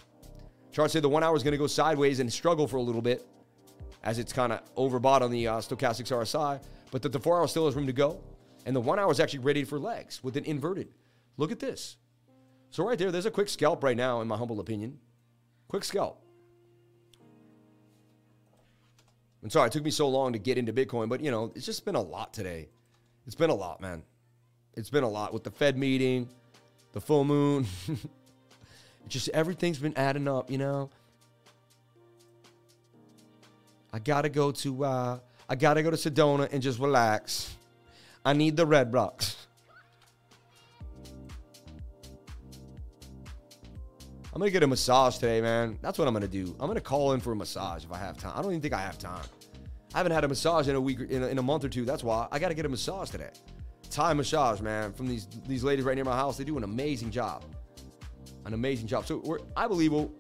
Charts 0.72 0.92
say 0.92 1.00
the 1.00 1.08
one 1.08 1.22
hour 1.22 1.36
is 1.36 1.42
going 1.42 1.52
to 1.52 1.58
go 1.58 1.66
sideways 1.66 2.20
and 2.20 2.32
struggle 2.32 2.66
for 2.66 2.78
a 2.78 2.82
little 2.82 3.02
bit, 3.02 3.26
as 4.02 4.18
it's 4.18 4.32
kind 4.32 4.52
of 4.52 4.60
overbought 4.74 5.20
on 5.20 5.30
the 5.30 5.46
uh, 5.46 5.56
stochastics 5.58 6.10
RSI, 6.10 6.60
but 6.90 7.02
that 7.02 7.12
the 7.12 7.20
four 7.20 7.38
hour 7.38 7.46
still 7.46 7.66
has 7.66 7.74
room 7.74 7.86
to 7.86 7.92
go. 7.92 8.20
And 8.66 8.74
the 8.74 8.80
one 8.80 8.98
hour 8.98 9.12
is 9.12 9.20
actually 9.20 9.40
ready 9.40 9.64
for 9.64 9.78
legs 9.78 10.24
with 10.24 10.36
an 10.36 10.44
inverted. 10.44 10.88
Look 11.36 11.52
at 11.52 11.60
this. 11.60 11.96
So, 12.70 12.84
right 12.84 12.98
there, 12.98 13.12
there's 13.12 13.26
a 13.26 13.30
quick 13.30 13.48
scalp 13.48 13.84
right 13.84 13.96
now, 13.96 14.20
in 14.20 14.28
my 14.28 14.36
humble 14.36 14.58
opinion. 14.58 14.98
Quick 15.68 15.84
scalp. 15.84 16.23
I'm 19.44 19.50
sorry 19.50 19.66
it 19.66 19.72
took 19.72 19.84
me 19.84 19.90
so 19.90 20.08
long 20.08 20.32
to 20.32 20.38
get 20.38 20.56
into 20.56 20.72
Bitcoin, 20.72 21.10
but 21.10 21.20
you 21.20 21.30
know, 21.30 21.52
it's 21.54 21.66
just 21.66 21.84
been 21.84 21.96
a 21.96 22.02
lot 22.02 22.32
today. 22.32 22.66
It's 23.26 23.36
been 23.36 23.50
a 23.50 23.54
lot, 23.54 23.78
man. 23.78 24.02
It's 24.72 24.88
been 24.88 25.04
a 25.04 25.08
lot 25.08 25.34
with 25.34 25.44
the 25.44 25.50
Fed 25.50 25.76
meeting, 25.76 26.30
the 26.92 27.00
full 27.00 27.24
moon. 27.24 27.66
just 29.08 29.28
everything's 29.28 29.78
been 29.78 29.96
adding 29.98 30.26
up, 30.28 30.50
you 30.50 30.56
know. 30.56 30.88
I 33.92 33.98
gotta 33.98 34.30
go 34.30 34.50
to 34.50 34.84
uh, 34.84 35.18
I 35.46 35.54
gotta 35.56 35.82
go 35.82 35.90
to 35.90 35.96
Sedona 35.96 36.50
and 36.50 36.62
just 36.62 36.78
relax. 36.78 37.54
I 38.24 38.32
need 38.32 38.56
the 38.56 38.64
red 38.64 38.94
rocks. 38.94 39.43
I'm 44.34 44.40
gonna 44.40 44.50
get 44.50 44.64
a 44.64 44.66
massage 44.66 45.18
today, 45.18 45.40
man. 45.40 45.78
That's 45.80 45.96
what 45.96 46.08
I'm 46.08 46.12
gonna 46.12 46.26
do. 46.26 46.56
I'm 46.58 46.66
gonna 46.66 46.80
call 46.80 47.12
in 47.12 47.20
for 47.20 47.30
a 47.30 47.36
massage 47.36 47.84
if 47.84 47.92
I 47.92 47.98
have 47.98 48.18
time. 48.18 48.32
I 48.34 48.42
don't 48.42 48.50
even 48.50 48.60
think 48.60 48.74
I 48.74 48.80
have 48.80 48.98
time. 48.98 49.24
I 49.94 49.98
haven't 49.98 50.10
had 50.10 50.24
a 50.24 50.28
massage 50.28 50.66
in 50.66 50.74
a 50.74 50.80
week, 50.80 50.98
in 51.08 51.22
a, 51.22 51.28
in 51.28 51.38
a 51.38 51.42
month 51.42 51.62
or 51.62 51.68
two. 51.68 51.84
That's 51.84 52.02
why 52.02 52.26
I 52.32 52.40
gotta 52.40 52.54
get 52.54 52.66
a 52.66 52.68
massage 52.68 53.10
today. 53.10 53.30
Thai 53.90 54.12
massage, 54.12 54.60
man, 54.60 54.92
from 54.92 55.06
these 55.06 55.28
these 55.46 55.62
ladies 55.62 55.84
right 55.84 55.94
near 55.94 56.04
my 56.04 56.16
house. 56.16 56.36
They 56.36 56.42
do 56.42 56.56
an 56.56 56.64
amazing 56.64 57.12
job. 57.12 57.44
An 58.44 58.54
amazing 58.54 58.88
job. 58.88 59.06
So 59.06 59.38
I 59.56 59.68
believe 59.68 59.92
we'll 59.92 60.12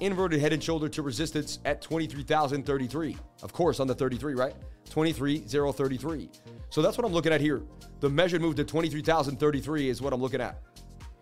inverted 0.00 0.38
head 0.38 0.52
and 0.52 0.62
shoulder 0.62 0.86
to 0.90 1.00
resistance 1.00 1.58
at 1.64 1.80
23,033. 1.80 3.16
Of 3.42 3.54
course, 3.54 3.80
on 3.80 3.86
the 3.86 3.94
33, 3.94 4.34
right? 4.34 4.54
23,033. 4.90 6.30
So 6.68 6.82
that's 6.82 6.98
what 6.98 7.06
I'm 7.06 7.12
looking 7.12 7.32
at 7.32 7.40
here. 7.40 7.62
The 8.00 8.10
measured 8.10 8.42
move 8.42 8.56
to 8.56 8.64
23,033 8.64 9.88
is 9.88 10.02
what 10.02 10.12
I'm 10.12 10.20
looking 10.20 10.42
at. 10.42 10.60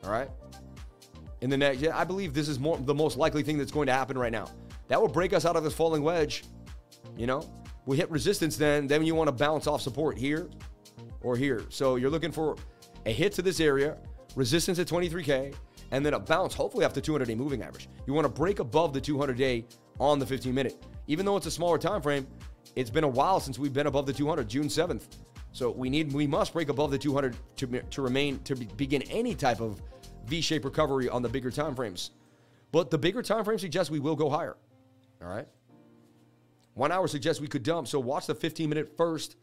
All 0.02 0.10
right. 0.10 0.28
In 1.44 1.50
the 1.50 1.58
next, 1.58 1.80
yeah, 1.80 1.94
I 1.94 2.04
believe 2.04 2.32
this 2.32 2.48
is 2.48 2.58
more 2.58 2.78
the 2.78 2.94
most 2.94 3.18
likely 3.18 3.42
thing 3.42 3.58
that's 3.58 3.70
going 3.70 3.86
to 3.86 3.92
happen 3.92 4.16
right 4.16 4.32
now. 4.32 4.46
That 4.88 4.98
will 4.98 5.10
break 5.10 5.34
us 5.34 5.44
out 5.44 5.56
of 5.56 5.62
this 5.62 5.74
falling 5.74 6.02
wedge. 6.02 6.44
You 7.18 7.26
know, 7.26 7.46
we 7.84 7.98
hit 7.98 8.10
resistance, 8.10 8.56
then 8.56 8.86
then 8.86 9.04
you 9.04 9.14
want 9.14 9.28
to 9.28 9.32
bounce 9.32 9.66
off 9.66 9.82
support 9.82 10.16
here 10.16 10.48
or 11.20 11.36
here. 11.36 11.66
So 11.68 11.96
you're 11.96 12.08
looking 12.08 12.32
for 12.32 12.56
a 13.04 13.12
hit 13.12 13.32
to 13.32 13.42
this 13.42 13.60
area, 13.60 13.98
resistance 14.34 14.78
at 14.78 14.86
23k, 14.86 15.54
and 15.90 16.04
then 16.04 16.14
a 16.14 16.18
bounce, 16.18 16.54
hopefully 16.54 16.82
after 16.82 17.02
200 17.02 17.26
day 17.26 17.34
moving 17.34 17.62
average. 17.62 17.90
You 18.06 18.14
want 18.14 18.24
to 18.24 18.32
break 18.32 18.58
above 18.58 18.94
the 18.94 19.00
200 19.02 19.36
day 19.36 19.66
on 20.00 20.18
the 20.18 20.24
15 20.24 20.54
minute. 20.54 20.82
Even 21.08 21.26
though 21.26 21.36
it's 21.36 21.44
a 21.44 21.50
smaller 21.50 21.76
time 21.76 22.00
frame, 22.00 22.26
it's 22.74 22.88
been 22.88 23.04
a 23.04 23.08
while 23.08 23.38
since 23.38 23.58
we've 23.58 23.74
been 23.74 23.86
above 23.86 24.06
the 24.06 24.14
200, 24.14 24.48
June 24.48 24.68
7th. 24.68 25.08
So 25.52 25.70
we 25.70 25.90
need, 25.90 26.10
we 26.14 26.26
must 26.26 26.54
break 26.54 26.70
above 26.70 26.90
the 26.90 26.96
200 26.96 27.36
to, 27.56 27.66
to 27.66 28.00
remain, 28.00 28.38
to 28.44 28.54
begin 28.54 29.02
any 29.02 29.34
type 29.34 29.60
of 29.60 29.78
V-shaped 30.26 30.64
recovery 30.64 31.08
on 31.08 31.22
the 31.22 31.28
bigger 31.28 31.50
time 31.50 31.74
frames. 31.74 32.10
But 32.72 32.90
the 32.90 32.98
bigger 32.98 33.22
time 33.22 33.44
frame 33.44 33.58
suggests 33.58 33.90
we 33.90 34.00
will 34.00 34.16
go 34.16 34.28
higher. 34.28 34.56
All 35.22 35.28
right. 35.28 35.46
One 36.74 36.90
hour 36.90 37.06
suggests 37.06 37.40
we 37.40 37.48
could 37.48 37.62
dump. 37.62 37.86
So 37.88 38.00
watch 38.00 38.26
the 38.26 38.34
15 38.34 38.68
minute 38.68 38.96
first. 38.96 39.36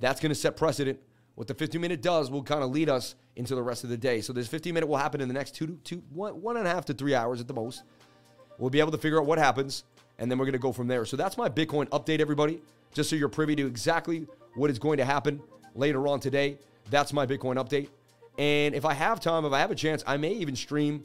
That's 0.00 0.20
going 0.20 0.30
to 0.30 0.34
set 0.34 0.56
precedent. 0.56 0.98
What 1.36 1.48
the 1.48 1.54
15 1.54 1.80
minute 1.80 2.02
does 2.02 2.30
will 2.30 2.42
kind 2.42 2.62
of 2.62 2.70
lead 2.70 2.88
us 2.88 3.14
into 3.36 3.54
the 3.54 3.62
rest 3.62 3.84
of 3.84 3.90
the 3.90 3.96
day. 3.96 4.20
So 4.20 4.32
this 4.32 4.48
15 4.48 4.74
minute 4.74 4.86
will 4.86 4.96
happen 4.96 5.20
in 5.20 5.28
the 5.28 5.34
next 5.34 5.54
two 5.54 5.66
to 5.66 5.72
two, 5.84 6.02
one, 6.10 6.40
one 6.40 6.56
and 6.56 6.66
a 6.66 6.70
half 6.70 6.84
to 6.86 6.94
three 6.94 7.14
hours 7.14 7.40
at 7.40 7.48
the 7.48 7.54
most. 7.54 7.82
We'll 8.58 8.70
be 8.70 8.80
able 8.80 8.92
to 8.92 8.98
figure 8.98 9.20
out 9.20 9.26
what 9.26 9.38
happens, 9.38 9.84
and 10.18 10.30
then 10.30 10.38
we're 10.38 10.46
going 10.46 10.54
to 10.54 10.58
go 10.58 10.72
from 10.72 10.88
there. 10.88 11.04
So 11.04 11.16
that's 11.16 11.36
my 11.36 11.48
Bitcoin 11.48 11.88
update, 11.90 12.20
everybody. 12.20 12.62
Just 12.94 13.10
so 13.10 13.16
you're 13.16 13.28
privy 13.28 13.54
to 13.56 13.66
exactly 13.66 14.26
what 14.54 14.70
is 14.70 14.78
going 14.78 14.96
to 14.96 15.04
happen 15.04 15.42
later 15.74 16.08
on 16.08 16.20
today. 16.20 16.58
That's 16.88 17.12
my 17.12 17.26
Bitcoin 17.26 17.56
update. 17.56 17.88
And 18.38 18.74
if 18.74 18.84
I 18.84 18.94
have 18.94 19.20
time, 19.20 19.44
if 19.44 19.52
I 19.52 19.60
have 19.60 19.70
a 19.70 19.74
chance, 19.74 20.04
I 20.06 20.16
may 20.16 20.32
even 20.32 20.56
stream 20.56 21.04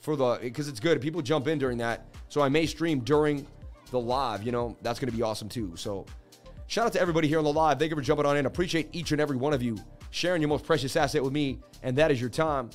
for 0.00 0.16
the 0.16 0.38
because 0.42 0.68
it's 0.68 0.80
good. 0.80 1.00
People 1.00 1.22
jump 1.22 1.48
in 1.48 1.58
during 1.58 1.78
that, 1.78 2.06
so 2.28 2.42
I 2.42 2.48
may 2.48 2.66
stream 2.66 3.00
during 3.00 3.46
the 3.90 4.00
live. 4.00 4.42
You 4.42 4.52
know, 4.52 4.76
that's 4.82 4.98
going 4.98 5.10
to 5.10 5.16
be 5.16 5.22
awesome 5.22 5.48
too. 5.48 5.72
So 5.76 6.06
shout 6.66 6.86
out 6.86 6.92
to 6.92 7.00
everybody 7.00 7.28
here 7.28 7.38
on 7.38 7.44
the 7.44 7.52
live. 7.52 7.78
Thank 7.78 7.90
you 7.90 7.96
for 7.96 8.02
jumping 8.02 8.26
on 8.26 8.36
in. 8.36 8.46
Appreciate 8.46 8.88
each 8.92 9.12
and 9.12 9.20
every 9.20 9.36
one 9.36 9.52
of 9.52 9.62
you 9.62 9.78
sharing 10.10 10.40
your 10.40 10.48
most 10.48 10.64
precious 10.64 10.96
asset 10.96 11.22
with 11.22 11.32
me, 11.32 11.58
and 11.82 11.96
that 11.96 12.10
is 12.10 12.20
your 12.20 12.30
time. 12.30 12.70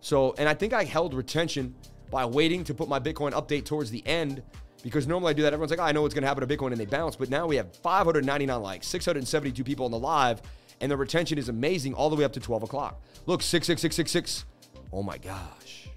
So, 0.00 0.34
and 0.38 0.48
I 0.48 0.54
think 0.54 0.72
I 0.72 0.84
held 0.84 1.14
retention 1.14 1.74
by 2.10 2.26
waiting 2.26 2.64
to 2.64 2.74
put 2.74 2.88
my 2.88 3.00
Bitcoin 3.00 3.32
update 3.32 3.64
towards 3.64 3.90
the 3.90 4.06
end 4.06 4.42
because 4.82 5.06
normally 5.06 5.30
I 5.30 5.32
do 5.32 5.42
that. 5.42 5.52
Everyone's 5.52 5.70
like, 5.70 5.80
oh, 5.80 5.84
I 5.84 5.92
know 5.92 6.02
what's 6.02 6.14
going 6.14 6.22
to 6.22 6.28
happen 6.28 6.46
to 6.46 6.56
Bitcoin 6.56 6.72
and 6.72 6.80
they 6.80 6.86
bounce. 6.86 7.16
But 7.16 7.30
now 7.30 7.46
we 7.46 7.56
have 7.56 7.74
599 7.76 8.60
likes, 8.60 8.86
672 8.88 9.62
people 9.64 9.84
on 9.84 9.92
the 9.92 9.98
live, 9.98 10.42
and 10.80 10.90
the 10.90 10.96
retention 10.96 11.38
is 11.38 11.48
amazing 11.48 11.94
all 11.94 12.10
the 12.10 12.16
way 12.16 12.24
up 12.24 12.32
to 12.32 12.40
12 12.40 12.64
o'clock. 12.64 13.02
Look, 13.26 13.42
66666. 13.42 14.44
Oh 14.92 15.02
my 15.02 15.18
gosh. 15.18 15.88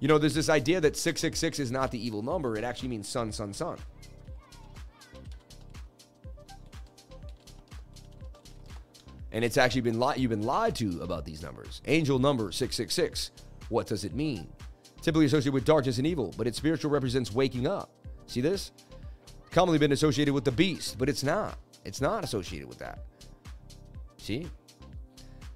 You 0.00 0.08
know, 0.08 0.18
there's 0.18 0.34
this 0.34 0.48
idea 0.48 0.80
that 0.80 0.96
666 0.96 1.58
is 1.58 1.70
not 1.70 1.90
the 1.90 2.04
evil 2.04 2.22
number. 2.22 2.56
It 2.56 2.64
actually 2.64 2.88
means 2.88 3.08
sun, 3.08 3.32
sun, 3.32 3.52
sun. 3.52 3.78
And 9.32 9.44
it's 9.44 9.56
actually 9.56 9.80
been 9.80 9.98
li- 9.98 10.14
you've 10.16 10.30
been 10.30 10.44
lied 10.44 10.76
to 10.76 11.00
about 11.02 11.24
these 11.24 11.42
numbers. 11.42 11.82
Angel 11.86 12.18
number 12.18 12.52
666. 12.52 13.32
What 13.68 13.86
does 13.86 14.04
it 14.04 14.14
mean? 14.14 14.46
Typically 15.02 15.26
associated 15.26 15.54
with 15.54 15.64
darkness 15.64 15.98
and 15.98 16.06
evil, 16.06 16.32
but 16.38 16.46
its 16.46 16.56
spiritual 16.56 16.90
represents 16.90 17.32
waking 17.32 17.66
up. 17.66 17.90
See 18.26 18.40
this? 18.40 18.70
Commonly 19.50 19.78
been 19.78 19.92
associated 19.92 20.34
with 20.34 20.44
the 20.44 20.52
beast, 20.52 20.98
but 20.98 21.08
it's 21.08 21.24
not. 21.24 21.58
It's 21.84 22.00
not 22.00 22.24
associated 22.24 22.68
with 22.68 22.78
that. 22.78 23.00
See? 24.24 24.48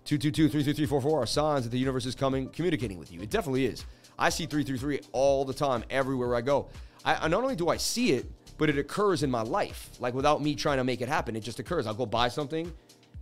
222-33344 0.05 1.13
are 1.15 1.27
signs 1.27 1.65
that 1.65 1.71
the 1.71 1.79
universe 1.79 2.05
is 2.05 2.15
coming, 2.15 2.51
communicating 2.51 2.99
with 2.99 3.11
you. 3.11 3.19
It 3.23 3.31
definitely 3.31 3.65
is. 3.65 3.87
I 4.19 4.29
see 4.29 4.45
333 4.45 5.09
all 5.13 5.47
the 5.47 5.55
time, 5.55 5.83
everywhere 5.89 6.35
I 6.35 6.43
go. 6.43 6.69
I, 7.03 7.29
not 7.29 7.43
only 7.43 7.57
do 7.57 7.71
I 7.71 7.79
see 7.79 8.13
it, 8.13 8.31
but 8.59 8.69
it 8.69 8.77
occurs 8.77 9.23
in 9.23 9.31
my 9.31 9.41
life. 9.41 9.89
Like 10.01 10.13
without 10.13 10.43
me 10.43 10.55
trying 10.55 10.77
to 10.77 10.85
make 10.85 11.01
it 11.01 11.09
happen, 11.09 11.35
it 11.35 11.41
just 11.41 11.61
occurs. 11.61 11.87
I'll 11.87 11.95
go 11.95 12.05
buy 12.05 12.29
something. 12.29 12.71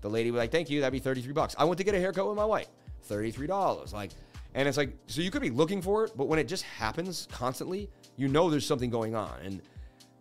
The 0.01 0.11
lady 0.11 0.33
be 0.33 0.37
like, 0.37 0.51
thank 0.51 0.69
you, 0.69 0.81
that'd 0.81 0.93
be 0.93 0.99
33 0.99 1.33
bucks. 1.33 1.55
I 1.57 1.65
went 1.65 1.79
to 1.79 1.85
get 1.85 1.95
a 1.95 2.01
haircut 2.01 2.27
with 2.27 2.37
my 2.37 2.45
wife. 2.45 2.67
$33. 3.09 3.93
Like, 3.93 4.11
and 4.55 4.67
it's 4.67 4.77
like, 4.77 4.97
so 5.07 5.21
you 5.21 5.31
could 5.31 5.43
be 5.43 5.51
looking 5.51 5.81
for 5.81 6.07
it, 6.07 6.13
but 6.17 6.27
when 6.27 6.41
it 6.41 6.49
just 6.49 6.65
happens 6.65 7.29
constantly, 7.31 7.89
you 8.17 8.27
know 8.27 8.51
there's 8.51 8.67
something 8.67 8.91
going 8.91 9.15
on. 9.15 9.39
And 9.45 9.63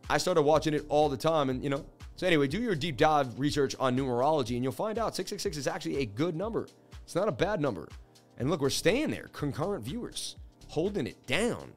I 0.07 0.19
started 0.19 0.43
watching 0.43 0.75
it 0.75 0.85
all 0.87 1.09
the 1.09 1.17
time. 1.17 1.49
And, 1.49 1.63
you 1.63 1.71
know, 1.71 1.83
so 2.15 2.25
anyway, 2.25 2.47
do 2.47 2.61
your 2.61 2.75
deep 2.75 2.97
dive 2.97 3.37
research 3.39 3.75
on 3.79 3.97
numerology 3.97 4.55
and 4.55 4.63
you'll 4.63 4.71
find 4.71 4.97
out 4.97 5.15
666 5.15 5.57
is 5.57 5.67
actually 5.67 5.97
a 5.97 6.05
good 6.05 6.35
number. 6.35 6.67
It's 7.03 7.15
not 7.15 7.27
a 7.27 7.31
bad 7.31 7.59
number. 7.59 7.89
And 8.37 8.49
look, 8.49 8.61
we're 8.61 8.69
staying 8.69 9.11
there. 9.11 9.29
Concurrent 9.33 9.83
viewers 9.83 10.35
holding 10.67 11.07
it 11.07 11.25
down. 11.27 11.71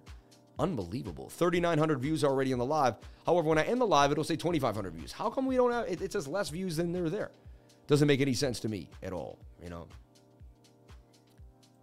Unbelievable. 0.59 1.29
3,900 1.29 2.01
views 2.01 2.25
already 2.25 2.53
in 2.53 2.59
the 2.59 2.65
live. 2.65 2.97
However, 3.27 3.49
when 3.49 3.59
I 3.59 3.65
end 3.65 3.81
the 3.81 3.87
live, 3.87 4.11
it'll 4.11 4.25
say 4.25 4.37
2,500 4.37 4.93
views. 4.95 5.13
How 5.13 5.29
come 5.31 5.47
we 5.47 5.57
don't 5.57 5.73
have 5.73 5.87
it? 5.87 6.01
It 6.01 6.13
says 6.13 6.27
less 6.27 6.49
views 6.49 6.77
than 6.77 6.93
they're 6.93 7.11
there. 7.11 7.31
Doesn't 7.87 8.09
make 8.09 8.21
any 8.21 8.35
sense 8.35 8.61
to 8.61 8.69
me 8.69 8.89
at 9.03 9.13
all, 9.13 9.39
you 9.63 9.71
know? 9.71 9.87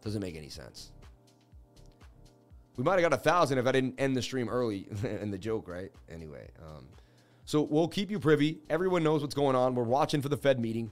Doesn't 0.04 0.22
make 0.22 0.36
any 0.36 0.50
sense. 0.50 0.92
We 2.78 2.84
might 2.84 3.00
have 3.00 3.02
got 3.02 3.14
a 3.14 3.22
thousand 3.22 3.58
if 3.58 3.66
I 3.66 3.72
didn't 3.72 4.00
end 4.00 4.16
the 4.16 4.22
stream 4.22 4.50
early 4.50 4.88
in 5.22 5.32
the 5.32 5.38
joke, 5.38 5.68
right? 5.68 5.92
Anyway, 6.10 6.50
um, 6.62 6.86
so 7.46 7.62
we'll 7.62 7.88
keep 7.88 8.10
you 8.10 8.20
privy. 8.20 8.60
Everyone 8.70 9.04
knows 9.04 9.22
what's 9.22 9.36
going 9.36 9.56
on. 9.56 9.76
We're 9.76 9.84
watching 9.84 10.22
for 10.22 10.30
the 10.30 10.38
Fed 10.38 10.60
meeting. 10.60 10.92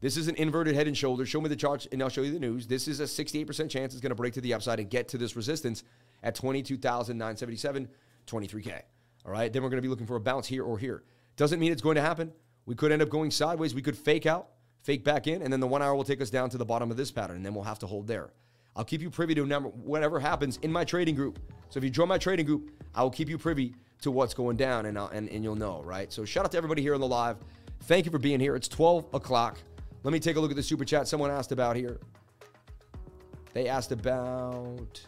This 0.00 0.18
is 0.18 0.28
an 0.28 0.34
inverted 0.36 0.74
head 0.74 0.86
and 0.86 0.96
shoulders. 0.96 1.30
Show 1.30 1.40
me 1.40 1.48
the 1.48 1.56
charts 1.56 1.88
and 1.90 2.02
I'll 2.02 2.10
show 2.10 2.20
you 2.20 2.30
the 2.30 2.38
news. 2.38 2.66
This 2.66 2.88
is 2.88 3.00
a 3.00 3.04
68% 3.04 3.70
chance 3.70 3.94
it's 3.94 4.02
going 4.02 4.10
to 4.10 4.14
break 4.14 4.34
to 4.34 4.42
the 4.42 4.52
upside 4.52 4.78
and 4.78 4.90
get 4.90 5.08
to 5.08 5.18
this 5.18 5.34
resistance 5.34 5.82
at 6.22 6.34
22,977, 6.34 7.88
23K. 8.26 8.82
All 9.24 9.32
right. 9.32 9.50
Then 9.50 9.62
we're 9.62 9.70
going 9.70 9.78
to 9.78 9.82
be 9.82 9.88
looking 9.88 10.06
for 10.06 10.16
a 10.16 10.20
bounce 10.20 10.46
here 10.46 10.62
or 10.62 10.78
here. 10.78 11.04
Doesn't 11.36 11.58
mean 11.58 11.72
it's 11.72 11.80
going 11.80 11.96
to 11.96 12.02
happen. 12.02 12.32
We 12.66 12.74
could 12.74 12.92
end 12.92 13.00
up 13.00 13.08
going 13.08 13.30
sideways. 13.30 13.74
We 13.74 13.80
could 13.80 13.96
fake 13.96 14.26
out, 14.26 14.48
fake 14.82 15.04
back 15.04 15.26
in, 15.26 15.40
and 15.40 15.50
then 15.50 15.60
the 15.60 15.66
one 15.66 15.80
hour 15.80 15.94
will 15.94 16.04
take 16.04 16.20
us 16.20 16.28
down 16.28 16.50
to 16.50 16.58
the 16.58 16.64
bottom 16.66 16.90
of 16.90 16.98
this 16.98 17.10
pattern, 17.10 17.36
and 17.36 17.46
then 17.46 17.54
we'll 17.54 17.64
have 17.64 17.78
to 17.78 17.86
hold 17.86 18.06
there. 18.06 18.32
I'll 18.76 18.84
keep 18.84 19.00
you 19.00 19.10
privy 19.10 19.34
to 19.36 19.44
whatever 19.44 20.20
happens 20.20 20.58
in 20.62 20.70
my 20.70 20.84
trading 20.84 21.14
group. 21.14 21.38
So 21.70 21.78
if 21.78 21.84
you 21.84 21.90
join 21.90 22.08
my 22.08 22.18
trading 22.18 22.44
group, 22.44 22.70
I 22.94 23.02
will 23.02 23.10
keep 23.10 23.28
you 23.28 23.38
privy 23.38 23.74
to 24.04 24.10
what's 24.10 24.34
going 24.34 24.56
down 24.56 24.86
and, 24.86 24.96
and, 24.96 25.28
and 25.28 25.42
you'll 25.42 25.56
know, 25.56 25.82
right? 25.82 26.12
So 26.12 26.24
shout 26.24 26.44
out 26.44 26.52
to 26.52 26.56
everybody 26.56 26.82
here 26.82 26.94
on 26.94 27.00
the 27.00 27.08
live. 27.08 27.36
Thank 27.84 28.06
you 28.06 28.12
for 28.12 28.18
being 28.18 28.38
here. 28.38 28.54
It's 28.54 28.68
12 28.68 29.06
o'clock. 29.12 29.58
Let 30.04 30.12
me 30.12 30.20
take 30.20 30.36
a 30.36 30.40
look 30.40 30.50
at 30.50 30.56
the 30.56 30.62
super 30.62 30.84
chat 30.84 31.08
someone 31.08 31.30
asked 31.30 31.52
about 31.52 31.76
here. 31.76 31.98
They 33.54 33.68
asked 33.68 33.92
about 33.92 35.00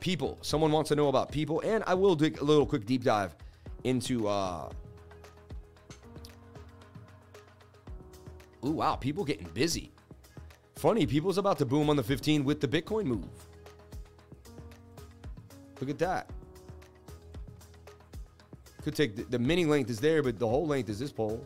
people. 0.00 0.38
Someone 0.42 0.72
wants 0.72 0.88
to 0.88 0.96
know 0.96 1.08
about 1.08 1.30
people, 1.30 1.60
and 1.60 1.84
I 1.86 1.94
will 1.94 2.14
do 2.14 2.32
a 2.40 2.44
little 2.44 2.66
quick 2.66 2.84
deep 2.84 3.04
dive 3.04 3.34
into. 3.84 4.26
Uh, 4.28 4.70
ooh, 8.64 8.70
wow, 8.70 8.96
people 8.96 9.24
getting 9.24 9.48
busy. 9.54 9.92
Funny, 10.74 11.06
people's 11.06 11.38
about 11.38 11.58
to 11.58 11.66
boom 11.66 11.88
on 11.88 11.96
the 11.96 12.02
15 12.02 12.44
with 12.44 12.60
the 12.60 12.68
Bitcoin 12.68 13.04
move. 13.04 13.28
Look 15.80 15.90
at 15.90 15.98
that. 15.98 16.30
Could 18.82 18.94
take 18.94 19.16
the, 19.16 19.24
the 19.24 19.38
mini 19.38 19.64
length 19.64 19.90
is 19.90 19.98
there, 19.98 20.22
but 20.22 20.38
the 20.38 20.46
whole 20.46 20.66
length 20.66 20.90
is 20.90 20.98
this 20.98 21.12
pole. 21.12 21.44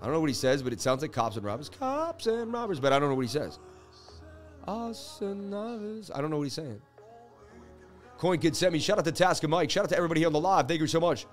I 0.00 0.04
don't 0.04 0.14
know 0.14 0.20
what 0.20 0.30
he 0.30 0.34
says, 0.34 0.62
but 0.62 0.72
it 0.72 0.80
sounds 0.80 1.02
like 1.02 1.12
cops 1.12 1.36
and 1.36 1.44
robbers. 1.44 1.68
Cops 1.68 2.26
and 2.26 2.52
robbers, 2.52 2.80
but 2.80 2.92
I 2.92 2.98
don't 2.98 3.10
know 3.10 3.14
what 3.14 3.24
he 3.24 3.28
says. 3.28 3.58
Us 4.66 5.20
and 5.20 5.52
others. 5.52 6.10
I 6.14 6.20
don't 6.20 6.30
know 6.30 6.38
what 6.38 6.44
he's 6.44 6.54
saying. 6.54 6.80
Coin 8.16 8.38
Kid 8.38 8.56
sent 8.56 8.72
me. 8.72 8.78
Shout 8.78 8.98
out 8.98 9.04
to 9.04 9.12
Task 9.12 9.42
and 9.42 9.50
Mike. 9.50 9.70
Shout 9.70 9.84
out 9.84 9.90
to 9.90 9.96
everybody 9.96 10.20
here 10.20 10.28
on 10.28 10.32
the 10.32 10.40
live. 10.40 10.68
Thank 10.68 10.80
you 10.80 10.86
so 10.86 11.00
much. 11.00 11.26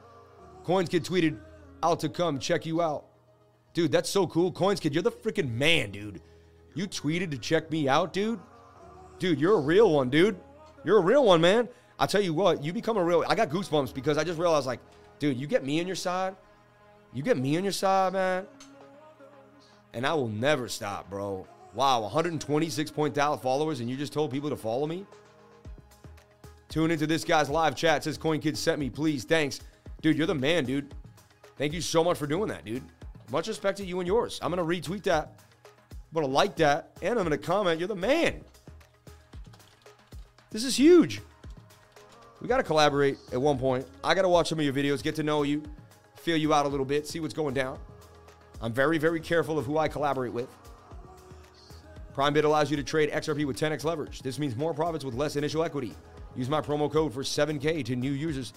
Coins 0.63 0.89
Kid 0.89 1.05
tweeted, 1.05 1.39
out 1.81 1.99
to 2.01 2.09
come 2.09 2.39
check 2.39 2.65
you 2.65 2.81
out. 2.81 3.06
Dude, 3.77 3.91
that's 3.91 4.09
so 4.09 4.25
cool. 4.25 4.51
Coins 4.51 4.79
Kid, 4.79 4.95
you're 4.95 5.03
the 5.03 5.11
freaking 5.11 5.51
man, 5.51 5.91
dude. 5.91 6.19
You 6.73 6.87
tweeted 6.87 7.29
to 7.29 7.37
check 7.37 7.69
me 7.69 7.87
out, 7.87 8.11
dude. 8.11 8.39
Dude, 9.19 9.39
you're 9.39 9.53
a 9.53 9.61
real 9.61 9.91
one, 9.91 10.09
dude. 10.09 10.35
You're 10.83 10.97
a 10.97 11.01
real 11.01 11.23
one, 11.23 11.41
man. 11.41 11.69
I 11.99 12.07
tell 12.07 12.19
you 12.19 12.33
what, 12.33 12.63
you 12.63 12.73
become 12.73 12.97
a 12.97 13.03
real. 13.03 13.23
I 13.27 13.35
got 13.35 13.49
goosebumps 13.49 13.93
because 13.93 14.17
I 14.17 14.23
just 14.23 14.39
realized, 14.39 14.65
like, 14.65 14.79
dude, 15.19 15.37
you 15.37 15.45
get 15.45 15.63
me 15.63 15.79
on 15.79 15.85
your 15.85 15.95
side. 15.95 16.35
You 17.13 17.21
get 17.21 17.37
me 17.37 17.55
on 17.55 17.61
your 17.61 17.71
side, 17.71 18.13
man. 18.13 18.47
And 19.93 20.07
I 20.07 20.13
will 20.15 20.29
never 20.29 20.67
stop, 20.67 21.07
bro. 21.07 21.45
Wow, 21.75 22.01
126 22.01 22.89
point 22.89 23.15
followers, 23.15 23.79
and 23.79 23.87
you 23.87 23.95
just 23.95 24.11
told 24.11 24.31
people 24.31 24.49
to 24.49 24.57
follow 24.57 24.87
me? 24.87 25.05
Tune 26.67 26.89
into 26.89 27.05
this 27.05 27.23
guy's 27.23 27.47
live 27.47 27.75
chat. 27.75 27.97
It 27.97 28.03
says 28.05 28.17
CoinKid 28.17 28.57
sent 28.57 28.79
me, 28.79 28.89
please. 28.89 29.23
Thanks. 29.23 29.59
Dude, 30.01 30.17
you're 30.17 30.25
the 30.25 30.33
man, 30.33 30.65
dude. 30.65 30.95
Thank 31.59 31.73
you 31.73 31.81
so 31.81 32.03
much 32.03 32.17
for 32.17 32.25
doing 32.25 32.49
that, 32.49 32.65
dude. 32.65 32.81
Much 33.31 33.47
respect 33.47 33.77
to 33.77 33.85
you 33.85 33.99
and 33.99 34.07
yours. 34.07 34.39
I'm 34.41 34.51
going 34.53 34.65
to 34.65 34.89
retweet 34.89 35.03
that. 35.03 35.41
I'm 35.65 36.13
going 36.13 36.25
to 36.25 36.31
like 36.31 36.55
that. 36.57 36.97
And 37.01 37.19
I'm 37.19 37.27
going 37.27 37.37
to 37.37 37.45
comment. 37.45 37.79
You're 37.79 37.87
the 37.87 37.95
man. 37.95 38.41
This 40.49 40.63
is 40.63 40.77
huge. 40.77 41.21
We 42.41 42.47
got 42.47 42.57
to 42.57 42.63
collaborate 42.63 43.17
at 43.31 43.41
one 43.41 43.57
point. 43.57 43.85
I 44.03 44.13
got 44.13 44.21
to 44.21 44.29
watch 44.29 44.49
some 44.49 44.59
of 44.59 44.65
your 44.65 44.73
videos, 44.73 45.03
get 45.03 45.15
to 45.15 45.23
know 45.23 45.43
you, 45.43 45.63
feel 46.15 46.37
you 46.37 46.53
out 46.53 46.65
a 46.65 46.69
little 46.69 46.85
bit, 46.85 47.07
see 47.07 47.19
what's 47.19 47.33
going 47.33 47.53
down. 47.53 47.79
I'm 48.61 48.71
very, 48.71 48.97
very 48.97 49.19
careful 49.19 49.57
of 49.57 49.65
who 49.65 49.77
I 49.77 49.87
collaborate 49.87 50.33
with. 50.33 50.47
PrimeBit 52.15 52.43
allows 52.43 52.71
you 52.71 52.77
to 52.77 52.83
trade 52.83 53.11
XRP 53.11 53.45
with 53.45 53.59
10x 53.59 53.83
leverage. 53.83 54.21
This 54.21 54.39
means 54.39 54.55
more 54.55 54.73
profits 54.73 55.03
with 55.03 55.13
less 55.13 55.35
initial 55.35 55.63
equity. 55.63 55.93
Use 56.35 56.49
my 56.49 56.61
promo 56.61 56.91
code 56.91 57.13
for 57.13 57.21
7K 57.21 57.83
to 57.85 57.95
new 57.95 58.11
users. 58.11 58.53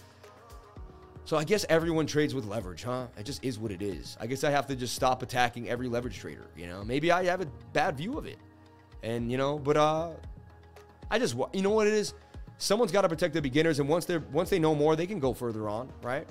So 1.31 1.37
I 1.37 1.45
guess 1.45 1.65
everyone 1.69 2.07
trades 2.07 2.35
with 2.35 2.45
leverage, 2.47 2.83
huh? 2.83 3.07
It 3.17 3.23
just 3.23 3.45
is 3.45 3.57
what 3.57 3.71
it 3.71 3.83
is. 3.83 4.17
I 4.21 4.27
guess 4.27 4.43
I 4.43 4.51
have 4.51 4.67
to 4.67 4.75
just 4.75 4.97
stop 4.97 5.23
attacking 5.23 5.69
every 5.69 5.87
leverage 5.87 6.19
trader, 6.19 6.49
you 6.57 6.67
know? 6.67 6.83
Maybe 6.83 7.13
I 7.13 7.23
have 7.27 7.41
a 7.41 7.47
bad 7.73 7.97
view 7.97 8.19
of 8.19 8.27
it. 8.27 8.37
And, 9.05 9.31
you 9.31 9.39
know, 9.39 9.57
but 9.57 9.77
uh 9.77 10.11
I 11.09 11.21
just 11.21 11.37
you 11.53 11.63
know 11.63 11.71
what 11.71 11.87
it 11.87 11.93
is? 11.93 12.15
someone's 12.59 12.91
got 12.91 13.03
to 13.03 13.09
protect 13.09 13.35
the 13.35 13.41
beginners, 13.41 13.79
and 13.79 13.89
once 13.89 14.07
they're 14.07 14.25
once 14.33 14.51
they 14.51 14.59
know 14.59 14.75
more, 14.75 14.97
they 14.97 15.07
can 15.07 15.21
go 15.21 15.33
further 15.33 15.69
on, 15.69 15.89
right? 16.03 16.27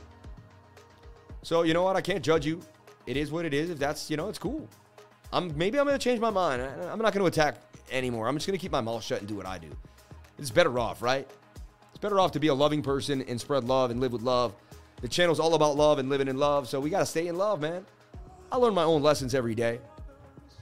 So 1.43 1.63
you 1.63 1.73
know 1.73 1.83
what? 1.83 1.95
I 1.95 2.01
can't 2.01 2.21
judge 2.21 2.45
you. 2.45 2.59
It 3.07 3.15
is 3.15 3.31
what 3.31 3.45
it 3.45 3.53
is. 3.53 3.69
If 3.69 3.79
that's 3.79 4.11
you 4.11 4.17
know, 4.17 4.27
it's 4.27 4.37
cool. 4.37 4.67
I'm 5.31 5.57
maybe 5.57 5.79
I'm 5.79 5.85
gonna 5.85 5.97
change 5.97 6.19
my 6.19 6.29
mind. 6.29 6.61
I- 6.61 6.91
I'm 6.91 6.99
not 6.99 7.13
gonna 7.13 7.23
attack 7.23 7.55
anymore. 7.89 8.27
I'm 8.27 8.35
just 8.35 8.47
gonna 8.47 8.57
keep 8.57 8.73
my 8.73 8.81
mouth 8.81 9.01
shut 9.01 9.19
and 9.19 9.29
do 9.29 9.35
what 9.35 9.45
I 9.45 9.59
do. 9.59 9.69
It's 10.37 10.51
better 10.51 10.77
off, 10.77 11.01
right? 11.01 11.25
It's 11.89 11.99
better 11.99 12.19
off 12.19 12.33
to 12.33 12.39
be 12.41 12.47
a 12.47 12.53
loving 12.53 12.81
person 12.81 13.21
and 13.21 13.39
spread 13.39 13.63
love 13.63 13.91
and 13.91 14.01
live 14.01 14.11
with 14.11 14.23
love. 14.23 14.53
The 15.01 15.07
channel's 15.07 15.39
all 15.39 15.53
about 15.53 15.75
love 15.75 15.99
and 15.99 16.09
living 16.09 16.27
in 16.27 16.37
love, 16.37 16.67
so 16.67 16.79
we 16.79 16.89
gotta 16.89 17.05
stay 17.05 17.27
in 17.27 17.37
love, 17.37 17.61
man. 17.61 17.85
I 18.51 18.57
learn 18.57 18.73
my 18.73 18.83
own 18.83 19.01
lessons 19.01 19.33
every 19.33 19.55
day. 19.55 19.79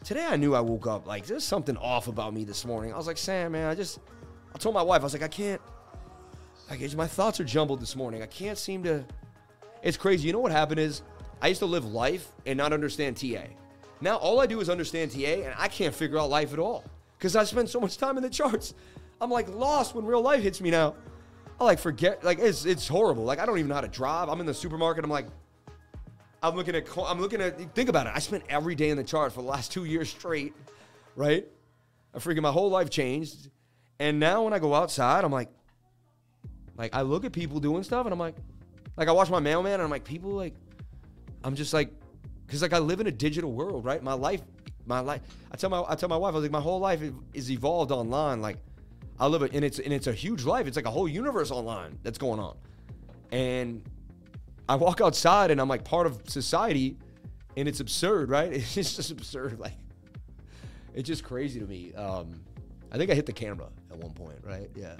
Today 0.03 0.25
I 0.25 0.35
knew 0.35 0.53
I 0.53 0.61
woke 0.61 0.87
up 0.87 1.07
like 1.07 1.25
there's 1.25 1.43
something 1.43 1.75
off 1.77 2.07
about 2.07 2.33
me 2.33 2.43
this 2.43 2.65
morning. 2.65 2.93
I 2.93 2.97
was 2.97 3.07
like, 3.07 3.17
Sam, 3.17 3.53
man, 3.53 3.67
I 3.67 3.75
just 3.75 3.99
I 4.53 4.57
told 4.57 4.75
my 4.75 4.81
wife, 4.81 5.01
I 5.01 5.03
was 5.03 5.13
like, 5.13 5.23
I 5.23 5.27
can't 5.27 5.61
like 6.69 6.95
my 6.95 7.07
thoughts 7.07 7.39
are 7.39 7.45
jumbled 7.45 7.81
this 7.81 7.95
morning. 7.95 8.21
I 8.21 8.25
can't 8.25 8.57
seem 8.57 8.83
to 8.83 9.05
It's 9.81 9.97
crazy. 9.97 10.27
You 10.27 10.33
know 10.33 10.39
what 10.39 10.51
happened 10.51 10.79
is 10.79 11.01
I 11.41 11.47
used 11.47 11.59
to 11.59 11.65
live 11.65 11.85
life 11.85 12.31
and 12.45 12.57
not 12.57 12.73
understand 12.73 13.17
TA. 13.17 13.43
Now 14.01 14.17
all 14.17 14.39
I 14.39 14.45
do 14.45 14.59
is 14.59 14.69
understand 14.69 15.11
TA 15.11 15.45
and 15.45 15.55
I 15.57 15.67
can't 15.67 15.95
figure 15.95 16.19
out 16.19 16.29
life 16.29 16.53
at 16.53 16.59
all. 16.59 16.83
Because 17.17 17.35
I 17.35 17.43
spend 17.45 17.69
so 17.69 17.79
much 17.79 17.97
time 17.97 18.17
in 18.17 18.23
the 18.23 18.29
charts. 18.29 18.75
I'm 19.19 19.31
like 19.31 19.49
lost 19.49 19.95
when 19.95 20.05
real 20.05 20.21
life 20.21 20.43
hits 20.43 20.61
me 20.61 20.69
now. 20.69 20.95
I 21.59 21.63
like 21.63 21.79
forget 21.79 22.23
like 22.23 22.39
it's 22.39 22.65
it's 22.65 22.87
horrible. 22.87 23.23
Like 23.23 23.39
I 23.39 23.45
don't 23.45 23.57
even 23.57 23.69
know 23.69 23.75
how 23.75 23.81
to 23.81 23.87
drive. 23.87 24.29
I'm 24.29 24.39
in 24.39 24.45
the 24.45 24.53
supermarket. 24.53 25.03
I'm 25.03 25.09
like, 25.09 25.27
I'm 26.43 26.55
looking 26.55 26.75
at 26.75 26.87
I'm 26.97 27.19
looking 27.19 27.41
at 27.41 27.73
think 27.73 27.89
about 27.89 28.05
it. 28.07 28.13
I 28.15 28.19
spent 28.19 28.43
every 28.49 28.75
day 28.75 28.89
in 28.89 28.97
the 28.97 29.03
chart 29.03 29.33
for 29.33 29.41
the 29.41 29.47
last 29.47 29.71
two 29.73 29.85
years 29.85 30.09
straight, 30.09 30.53
right? 31.15 31.47
I 32.13 32.19
freaking 32.19 32.41
my 32.41 32.51
whole 32.51 32.69
life 32.69 32.89
changed, 32.89 33.49
and 33.99 34.19
now 34.19 34.43
when 34.43 34.53
I 34.53 34.59
go 34.59 34.73
outside, 34.73 35.23
I'm 35.23 35.31
like, 35.31 35.49
like 36.77 36.95
I 36.95 37.01
look 37.01 37.25
at 37.25 37.31
people 37.31 37.59
doing 37.59 37.83
stuff, 37.83 38.05
and 38.05 38.13
I'm 38.13 38.19
like, 38.19 38.35
like 38.95 39.07
I 39.07 39.11
watch 39.11 39.29
my 39.29 39.39
mailman, 39.39 39.73
and 39.73 39.83
I'm 39.83 39.89
like, 39.89 40.03
people 40.03 40.31
like, 40.31 40.53
I'm 41.43 41.55
just 41.55 41.73
like, 41.73 41.91
because 42.45 42.61
like 42.61 42.73
I 42.73 42.79
live 42.79 42.99
in 42.99 43.07
a 43.07 43.11
digital 43.11 43.51
world, 43.51 43.83
right? 43.83 44.01
My 44.01 44.13
life, 44.13 44.41
my 44.85 44.99
life. 44.99 45.21
I 45.51 45.57
tell 45.57 45.71
my 45.71 45.83
I 45.87 45.95
tell 45.95 46.09
my 46.09 46.17
wife, 46.17 46.33
I 46.33 46.35
was 46.35 46.43
like, 46.43 46.51
my 46.51 46.61
whole 46.61 46.79
life 46.79 47.01
is 47.33 47.49
evolved 47.49 47.91
online. 47.91 48.41
Like 48.41 48.57
I 49.19 49.27
live 49.27 49.41
it, 49.41 49.53
and 49.53 49.65
it's 49.65 49.79
and 49.79 49.93
it's 49.93 50.07
a 50.07 50.13
huge 50.13 50.43
life. 50.43 50.67
It's 50.67 50.75
like 50.75 50.85
a 50.85 50.91
whole 50.91 51.07
universe 51.07 51.51
online 51.51 51.97
that's 52.03 52.17
going 52.17 52.39
on, 52.39 52.55
and 53.31 53.83
I 54.69 54.75
walk 54.75 55.01
outside 55.01 55.49
and 55.51 55.59
I'm 55.59 55.67
like 55.67 55.83
part 55.83 56.07
of 56.07 56.21
society, 56.27 56.97
and 57.55 57.67
it's 57.67 57.79
absurd, 57.79 58.29
right? 58.29 58.51
It's 58.75 58.95
just 58.95 59.11
absurd. 59.11 59.59
Like 59.67 59.73
it's 60.93 61.07
just 61.07 61.23
crazy 61.23 61.59
to 61.59 61.65
me. 61.67 61.93
Um, 61.93 62.41
I 62.91 62.97
think 62.97 63.11
I 63.11 63.13
hit 63.13 63.27
the 63.27 63.33
camera 63.33 63.67
at 63.91 63.97
one 63.97 64.13
point, 64.13 64.39
right? 64.43 64.67
Yeah. 64.75 64.95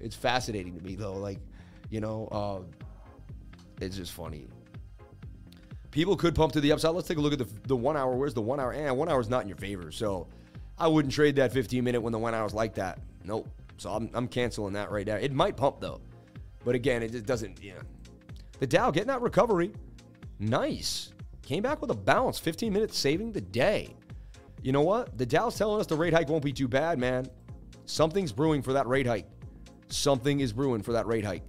It's 0.00 0.14
fascinating 0.14 0.74
to 0.78 0.84
me 0.84 0.96
though. 0.96 1.14
Like, 1.14 1.38
you 1.88 2.00
know, 2.00 2.28
uh, 2.30 2.60
it's 3.80 3.96
just 3.96 4.12
funny. 4.12 4.48
People 5.92 6.14
could 6.14 6.34
pump 6.34 6.52
to 6.52 6.60
the 6.60 6.72
upside. 6.72 6.94
Let's 6.94 7.08
take 7.08 7.16
a 7.16 7.20
look 7.22 7.32
at 7.32 7.38
the, 7.38 7.48
the 7.66 7.76
one 7.76 7.96
hour. 7.96 8.14
Where's 8.14 8.34
the 8.34 8.42
one 8.42 8.60
hour? 8.60 8.72
And 8.72 8.96
one 8.98 9.08
hour 9.08 9.20
is 9.20 9.30
not 9.30 9.42
in 9.42 9.48
your 9.48 9.56
favor. 9.56 9.90
So 9.90 10.26
I 10.78 10.88
wouldn't 10.88 11.14
trade 11.14 11.36
that 11.36 11.52
15 11.52 11.82
minute 11.84 12.00
when 12.00 12.12
the 12.12 12.18
one 12.18 12.34
hour's 12.34 12.54
like 12.54 12.74
that. 12.74 12.98
Nope. 13.24 13.48
So 13.76 13.90
I'm, 13.90 14.10
I'm 14.14 14.28
canceling 14.28 14.74
that 14.74 14.90
right 14.90 15.06
now. 15.06 15.16
It 15.16 15.32
might 15.32 15.56
pump 15.56 15.80
though. 15.80 16.00
But 16.64 16.74
again, 16.74 17.02
it 17.02 17.12
just 17.12 17.26
doesn't, 17.26 17.62
know. 17.62 17.74
The 18.58 18.66
Dow 18.66 18.90
getting 18.90 19.08
that 19.08 19.20
recovery. 19.20 19.72
Nice. 20.38 21.12
Came 21.42 21.62
back 21.62 21.80
with 21.80 21.90
a 21.90 21.94
bounce. 21.94 22.38
15 22.38 22.72
minutes 22.72 22.96
saving 22.96 23.32
the 23.32 23.40
day. 23.40 23.96
You 24.62 24.70
know 24.70 24.82
what? 24.82 25.18
The 25.18 25.26
Dow's 25.26 25.56
telling 25.56 25.80
us 25.80 25.86
the 25.86 25.96
rate 25.96 26.14
hike 26.14 26.28
won't 26.28 26.44
be 26.44 26.52
too 26.52 26.68
bad, 26.68 26.98
man. 26.98 27.26
Something's 27.86 28.32
brewing 28.32 28.62
for 28.62 28.72
that 28.72 28.86
rate 28.86 29.06
hike. 29.06 29.26
Something 29.88 30.40
is 30.40 30.52
brewing 30.52 30.82
for 30.82 30.92
that 30.92 31.06
rate 31.06 31.24
hike. 31.24 31.42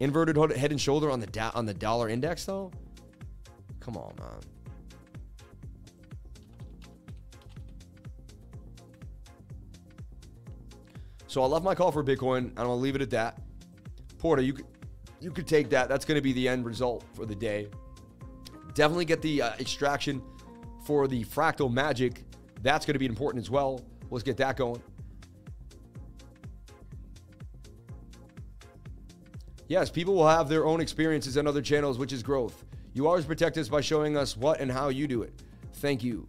Inverted 0.00 0.36
head 0.56 0.70
and 0.70 0.80
shoulder 0.80 1.10
on 1.10 1.20
the 1.20 1.26
da- 1.26 1.52
on 1.54 1.64
the 1.64 1.74
dollar 1.74 2.08
index 2.08 2.44
though. 2.44 2.70
Come 3.80 3.96
on, 3.96 4.14
man. 4.18 4.40
So 11.32 11.42
I 11.42 11.46
left 11.46 11.64
my 11.64 11.74
call 11.74 11.90
for 11.90 12.04
Bitcoin. 12.04 12.48
and 12.48 12.56
gonna 12.56 12.74
leave 12.74 12.94
it 12.94 13.00
at 13.00 13.08
that. 13.08 13.40
Porter, 14.18 14.42
you 14.42 14.52
could 14.52 14.66
you 15.18 15.30
could 15.30 15.46
take 15.46 15.70
that. 15.70 15.88
That's 15.88 16.04
gonna 16.04 16.20
be 16.20 16.34
the 16.34 16.46
end 16.46 16.66
result 16.66 17.06
for 17.14 17.24
the 17.24 17.34
day. 17.34 17.68
Definitely 18.74 19.06
get 19.06 19.22
the 19.22 19.40
uh, 19.40 19.52
extraction 19.58 20.20
for 20.84 21.08
the 21.08 21.24
fractal 21.24 21.72
magic. 21.72 22.24
That's 22.60 22.84
gonna 22.84 22.98
be 22.98 23.06
important 23.06 23.42
as 23.42 23.48
well. 23.48 23.80
Let's 24.10 24.22
get 24.22 24.36
that 24.36 24.58
going. 24.58 24.82
Yes, 29.68 29.88
people 29.88 30.12
will 30.12 30.28
have 30.28 30.50
their 30.50 30.66
own 30.66 30.82
experiences 30.82 31.38
and 31.38 31.48
other 31.48 31.62
channels, 31.62 31.96
which 31.96 32.12
is 32.12 32.22
growth. 32.22 32.62
You 32.92 33.08
always 33.08 33.24
protect 33.24 33.56
us 33.56 33.70
by 33.70 33.80
showing 33.80 34.18
us 34.18 34.36
what 34.36 34.60
and 34.60 34.70
how 34.70 34.90
you 34.90 35.06
do 35.06 35.22
it. 35.22 35.32
Thank 35.76 36.04
you. 36.04 36.28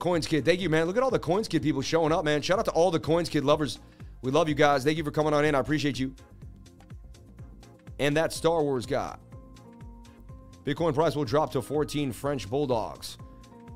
Coins 0.00 0.26
Kid, 0.26 0.46
thank 0.46 0.60
you, 0.60 0.70
man. 0.70 0.86
Look 0.86 0.96
at 0.96 1.02
all 1.02 1.10
the 1.10 1.18
Coins 1.18 1.46
Kid 1.46 1.62
people 1.62 1.82
showing 1.82 2.10
up, 2.10 2.24
man. 2.24 2.40
Shout 2.40 2.58
out 2.58 2.64
to 2.64 2.70
all 2.72 2.90
the 2.90 2.98
Coins 2.98 3.28
Kid 3.28 3.44
lovers. 3.44 3.78
We 4.22 4.30
love 4.30 4.48
you 4.48 4.54
guys. 4.54 4.82
Thank 4.82 4.96
you 4.96 5.04
for 5.04 5.10
coming 5.10 5.34
on 5.34 5.44
in. 5.44 5.54
I 5.54 5.60
appreciate 5.60 5.98
you. 5.98 6.14
And 7.98 8.16
that 8.16 8.32
Star 8.32 8.62
Wars 8.62 8.86
guy. 8.86 9.14
Bitcoin 10.64 10.94
price 10.94 11.14
will 11.14 11.24
drop 11.24 11.52
to 11.52 11.60
14 11.60 12.12
French 12.12 12.48
Bulldogs. 12.48 13.18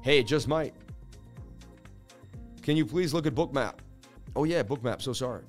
Hey, 0.03 0.19
it 0.19 0.27
just 0.27 0.49
might. 0.49 0.75
Can 2.63 2.77
you 2.77 2.87
please 2.87 3.13
look 3.13 3.27
at 3.27 3.35
Bookmap? 3.35 3.75
Oh, 4.35 4.45
yeah, 4.45 4.63
Bookmap. 4.63 5.03
So 5.03 5.13
sorry. 5.13 5.43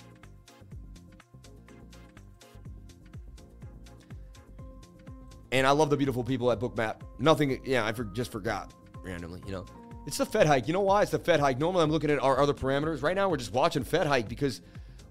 And 5.54 5.66
I 5.66 5.72
love 5.72 5.90
the 5.90 5.96
beautiful 5.96 6.24
people 6.24 6.52
at 6.52 6.60
Bookmap. 6.60 6.98
Nothing, 7.18 7.62
yeah, 7.64 7.86
I 7.86 7.94
for, 7.94 8.04
just 8.04 8.30
forgot 8.30 8.74
randomly, 9.04 9.42
you 9.46 9.54
know. 9.54 9.66
It's 10.06 10.18
the 10.18 10.26
Fed 10.26 10.46
hike. 10.46 10.68
You 10.68 10.74
know 10.74 10.82
why? 10.82 11.02
It's 11.02 11.12
the 11.12 11.20
Fed 11.20 11.40
hike. 11.40 11.58
Normally 11.58 11.84
I'm 11.84 11.92
looking 11.92 12.12
at 12.12 12.20
our 12.20 12.40
other 12.40 12.54
parameters. 12.54 13.02
Right 13.02 13.16
now 13.16 13.28
we're 13.30 13.38
just 13.38 13.54
watching 13.54 13.84
Fed 13.84 14.06
hike 14.06 14.30
because 14.30 14.62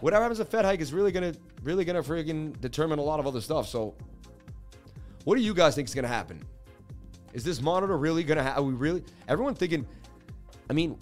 whatever 0.01 0.23
happens 0.23 0.39
to 0.39 0.45
Fed 0.45 0.65
hike 0.65 0.81
is 0.81 0.93
really 0.93 1.11
gonna 1.13 1.35
really 1.63 1.85
gonna 1.85 2.03
friggin' 2.03 2.61
determine 2.61 2.99
a 2.99 3.03
lot 3.03 3.19
of 3.21 3.27
other 3.27 3.41
stuff. 3.41 3.69
So 3.69 3.95
what 5.25 5.37
do 5.37 5.43
you 5.43 5.55
guys 5.55 5.75
think 5.75 5.89
is 5.89 5.95
gonna 5.95 6.09
happen? 6.09 6.43
Is 7.33 7.43
this 7.43 7.61
monitor 7.61 7.97
really 7.99 8.23
gonna 8.23 8.43
have? 8.43 8.59
Are 8.59 8.63
we 8.63 8.75
really? 8.75 9.03
Everyone 9.27 9.55
thinking? 9.55 9.87
I 10.71 10.73
mean, 10.73 10.97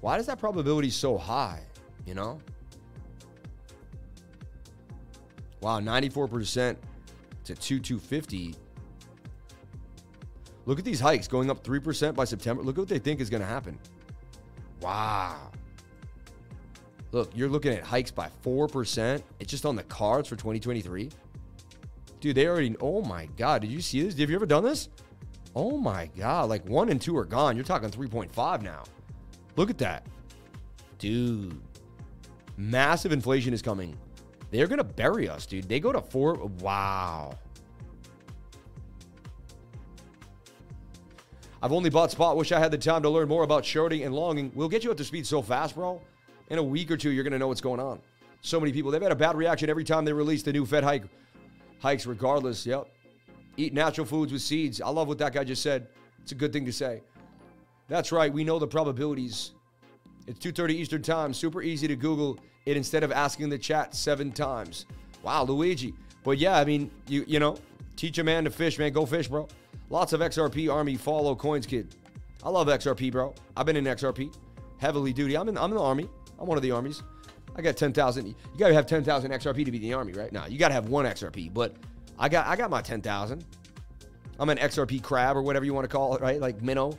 why 0.00 0.18
is 0.18 0.26
that 0.26 0.38
probability 0.38 0.90
so 0.90 1.16
high? 1.16 1.60
You 2.06 2.14
know? 2.14 2.40
Wow, 5.60 5.80
94% 5.80 6.76
to 7.44 7.54
2250. 7.54 8.54
Look 10.66 10.78
at 10.78 10.84
these 10.84 11.00
hikes 11.00 11.26
going 11.26 11.50
up 11.50 11.64
3% 11.64 12.14
by 12.14 12.24
September. 12.24 12.62
Look 12.62 12.76
at 12.76 12.80
what 12.80 12.88
they 12.88 12.98
think 12.98 13.20
is 13.20 13.30
going 13.30 13.40
to 13.40 13.46
happen. 13.48 13.78
Wow. 14.80 15.50
Look, 17.10 17.30
you're 17.34 17.48
looking 17.48 17.72
at 17.72 17.82
hikes 17.82 18.10
by 18.10 18.28
4%. 18.44 19.22
It's 19.40 19.50
just 19.50 19.64
on 19.64 19.76
the 19.76 19.82
cards 19.84 20.28
for 20.28 20.36
2023. 20.36 21.08
Dude, 22.20 22.36
they 22.36 22.46
already, 22.46 22.76
oh 22.80 23.02
my 23.02 23.26
God. 23.36 23.62
Did 23.62 23.70
you 23.70 23.80
see 23.80 24.02
this? 24.02 24.18
Have 24.18 24.28
you 24.30 24.36
ever 24.36 24.46
done 24.46 24.62
this? 24.62 24.90
Oh 25.56 25.78
my 25.78 26.10
God. 26.18 26.50
Like 26.50 26.68
one 26.68 26.90
and 26.90 27.00
two 27.00 27.16
are 27.16 27.24
gone. 27.24 27.56
You're 27.56 27.64
talking 27.64 27.88
3.5 27.90 28.62
now. 28.62 28.84
Look 29.58 29.70
at 29.70 29.78
that. 29.78 30.06
Dude. 30.98 31.60
Massive 32.56 33.10
inflation 33.10 33.52
is 33.52 33.60
coming. 33.60 33.98
They're 34.52 34.68
going 34.68 34.78
to 34.78 34.84
bury 34.84 35.28
us, 35.28 35.46
dude. 35.46 35.68
They 35.68 35.80
go 35.80 35.90
to 35.90 36.00
four. 36.00 36.34
Wow. 36.60 37.36
I've 41.60 41.72
only 41.72 41.90
bought 41.90 42.12
spot. 42.12 42.36
Wish 42.36 42.52
I 42.52 42.60
had 42.60 42.70
the 42.70 42.78
time 42.78 43.02
to 43.02 43.10
learn 43.10 43.26
more 43.26 43.42
about 43.42 43.64
shorting 43.64 44.04
and 44.04 44.14
longing. 44.14 44.52
We'll 44.54 44.68
get 44.68 44.84
you 44.84 44.92
up 44.92 44.96
to 44.98 45.04
speed 45.04 45.26
so 45.26 45.42
fast, 45.42 45.74
bro. 45.74 46.00
In 46.50 46.58
a 46.58 46.62
week 46.62 46.92
or 46.92 46.96
two, 46.96 47.10
you're 47.10 47.24
going 47.24 47.32
to 47.32 47.38
know 47.38 47.48
what's 47.48 47.60
going 47.60 47.80
on. 47.80 47.98
So 48.42 48.60
many 48.60 48.72
people. 48.72 48.92
They've 48.92 49.02
had 49.02 49.10
a 49.10 49.16
bad 49.16 49.34
reaction 49.36 49.68
every 49.68 49.82
time 49.82 50.04
they 50.04 50.12
release 50.12 50.44
the 50.44 50.52
new 50.52 50.66
Fed 50.66 50.84
hike 50.84 51.02
hikes, 51.80 52.06
regardless. 52.06 52.64
Yep. 52.64 52.86
Eat 53.56 53.74
natural 53.74 54.06
foods 54.06 54.32
with 54.32 54.40
seeds. 54.40 54.80
I 54.80 54.88
love 54.88 55.08
what 55.08 55.18
that 55.18 55.32
guy 55.32 55.42
just 55.42 55.64
said. 55.64 55.88
It's 56.22 56.30
a 56.30 56.36
good 56.36 56.52
thing 56.52 56.64
to 56.64 56.72
say. 56.72 57.02
That's 57.88 58.12
right. 58.12 58.32
We 58.32 58.44
know 58.44 58.58
the 58.58 58.66
probabilities. 58.66 59.52
It's 60.26 60.38
2:30 60.38 60.70
Eastern 60.74 61.02
Time. 61.02 61.32
Super 61.32 61.62
easy 61.62 61.88
to 61.88 61.96
Google 61.96 62.38
it 62.66 62.76
instead 62.76 63.02
of 63.02 63.10
asking 63.12 63.48
the 63.48 63.58
chat 63.58 63.94
seven 63.94 64.30
times. 64.30 64.86
Wow, 65.22 65.44
Luigi. 65.44 65.94
But 66.22 66.38
yeah, 66.38 66.58
I 66.58 66.64
mean, 66.64 66.90
you 67.06 67.24
you 67.26 67.40
know, 67.40 67.56
teach 67.96 68.18
a 68.18 68.24
man 68.24 68.44
to 68.44 68.50
fish, 68.50 68.78
man. 68.78 68.92
Go 68.92 69.06
fish, 69.06 69.28
bro. 69.28 69.48
Lots 69.88 70.12
of 70.12 70.20
XRP 70.20 70.70
Army 70.72 70.96
follow 70.96 71.34
coins, 71.34 71.66
kid. 71.66 71.96
I 72.44 72.50
love 72.50 72.68
XRP, 72.68 73.10
bro. 73.10 73.34
I've 73.56 73.64
been 73.64 73.76
in 73.76 73.84
XRP, 73.84 74.34
heavily 74.76 75.14
duty. 75.14 75.36
I'm 75.36 75.48
in 75.48 75.56
I'm 75.56 75.70
in 75.70 75.76
the 75.76 75.82
army. 75.82 76.08
I'm 76.38 76.46
one 76.46 76.58
of 76.58 76.62
the 76.62 76.70
armies. 76.70 77.02
I 77.56 77.62
got 77.62 77.76
10,000. 77.76 78.26
You 78.26 78.34
got 78.56 78.68
to 78.68 78.74
have 78.74 78.86
10,000 78.86 79.32
XRP 79.32 79.64
to 79.64 79.72
be 79.72 79.78
in 79.78 79.82
the 79.82 79.94
army, 79.94 80.12
right? 80.12 80.30
No, 80.30 80.44
you 80.46 80.58
got 80.58 80.68
to 80.68 80.74
have 80.74 80.88
one 80.88 81.06
XRP, 81.06 81.52
but 81.52 81.74
I 82.18 82.28
got 82.28 82.46
I 82.46 82.54
got 82.54 82.70
my 82.70 82.82
10,000. 82.82 83.44
I'm 84.38 84.48
an 84.50 84.58
XRP 84.58 85.02
crab 85.02 85.36
or 85.36 85.42
whatever 85.42 85.64
you 85.64 85.74
want 85.74 85.84
to 85.84 85.88
call 85.88 86.14
it, 86.14 86.20
right? 86.20 86.40
Like 86.40 86.62
minnow. 86.62 86.96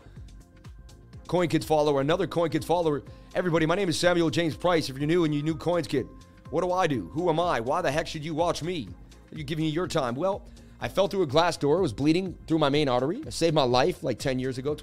Coin 1.30 1.48
Kids 1.48 1.64
follower, 1.64 2.02
another 2.02 2.26
Coin 2.26 2.50
Kids 2.50 2.66
follower. 2.66 3.04
Everybody, 3.36 3.68
my 3.68 3.76
name 3.76 3.88
is 3.88 4.00
Samuel 4.00 4.32
James 4.32 4.58
Price. 4.58 4.90
If 4.90 4.98
you're 4.98 5.06
new 5.06 5.26
and 5.26 5.36
you 5.36 5.44
new 5.44 5.54
Coins 5.54 5.86
Kid, 5.86 6.08
what 6.50 6.64
do 6.64 6.72
I 6.72 6.88
do? 6.88 7.08
Who 7.14 7.30
am 7.30 7.40
I? 7.40 7.60
Why 7.60 7.84
the 7.84 7.92
heck 7.92 8.08
should 8.08 8.26
you 8.26 8.34
watch 8.34 8.64
me? 8.64 8.88
Are 9.32 9.38
you 9.38 9.44
giving 9.44 9.64
me 9.64 9.70
your 9.70 9.88
time? 9.88 10.16
Well, 10.16 10.42
I 10.82 10.88
fell 10.88 11.08
through 11.08 11.22
a 11.22 11.28
glass 11.28 11.56
door. 11.56 11.84
was 11.84 11.94
bleeding 11.94 12.36
through 12.48 12.58
my 12.58 12.70
main 12.70 12.90
artery. 12.90 13.22
I 13.28 13.30
saved 13.30 13.54
my 13.54 13.62
life 13.62 14.02
like 14.02 14.18
10 14.18 14.40
years 14.40 14.58
ago. 14.58 14.76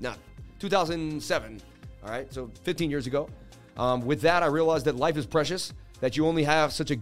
Not 0.00 0.18
2007. 0.58 1.60
All 2.02 2.10
right, 2.10 2.34
so 2.34 2.50
15 2.64 2.90
years 2.90 3.06
ago. 3.06 3.28
Um, 3.76 4.04
with 4.04 4.22
that, 4.22 4.42
I 4.42 4.46
realized 4.46 4.86
that 4.86 4.96
life 4.96 5.16
is 5.16 5.24
precious, 5.24 5.72
that 6.00 6.16
you 6.16 6.26
only 6.26 6.42
have 6.42 6.72
such 6.72 6.90
a 6.90 6.96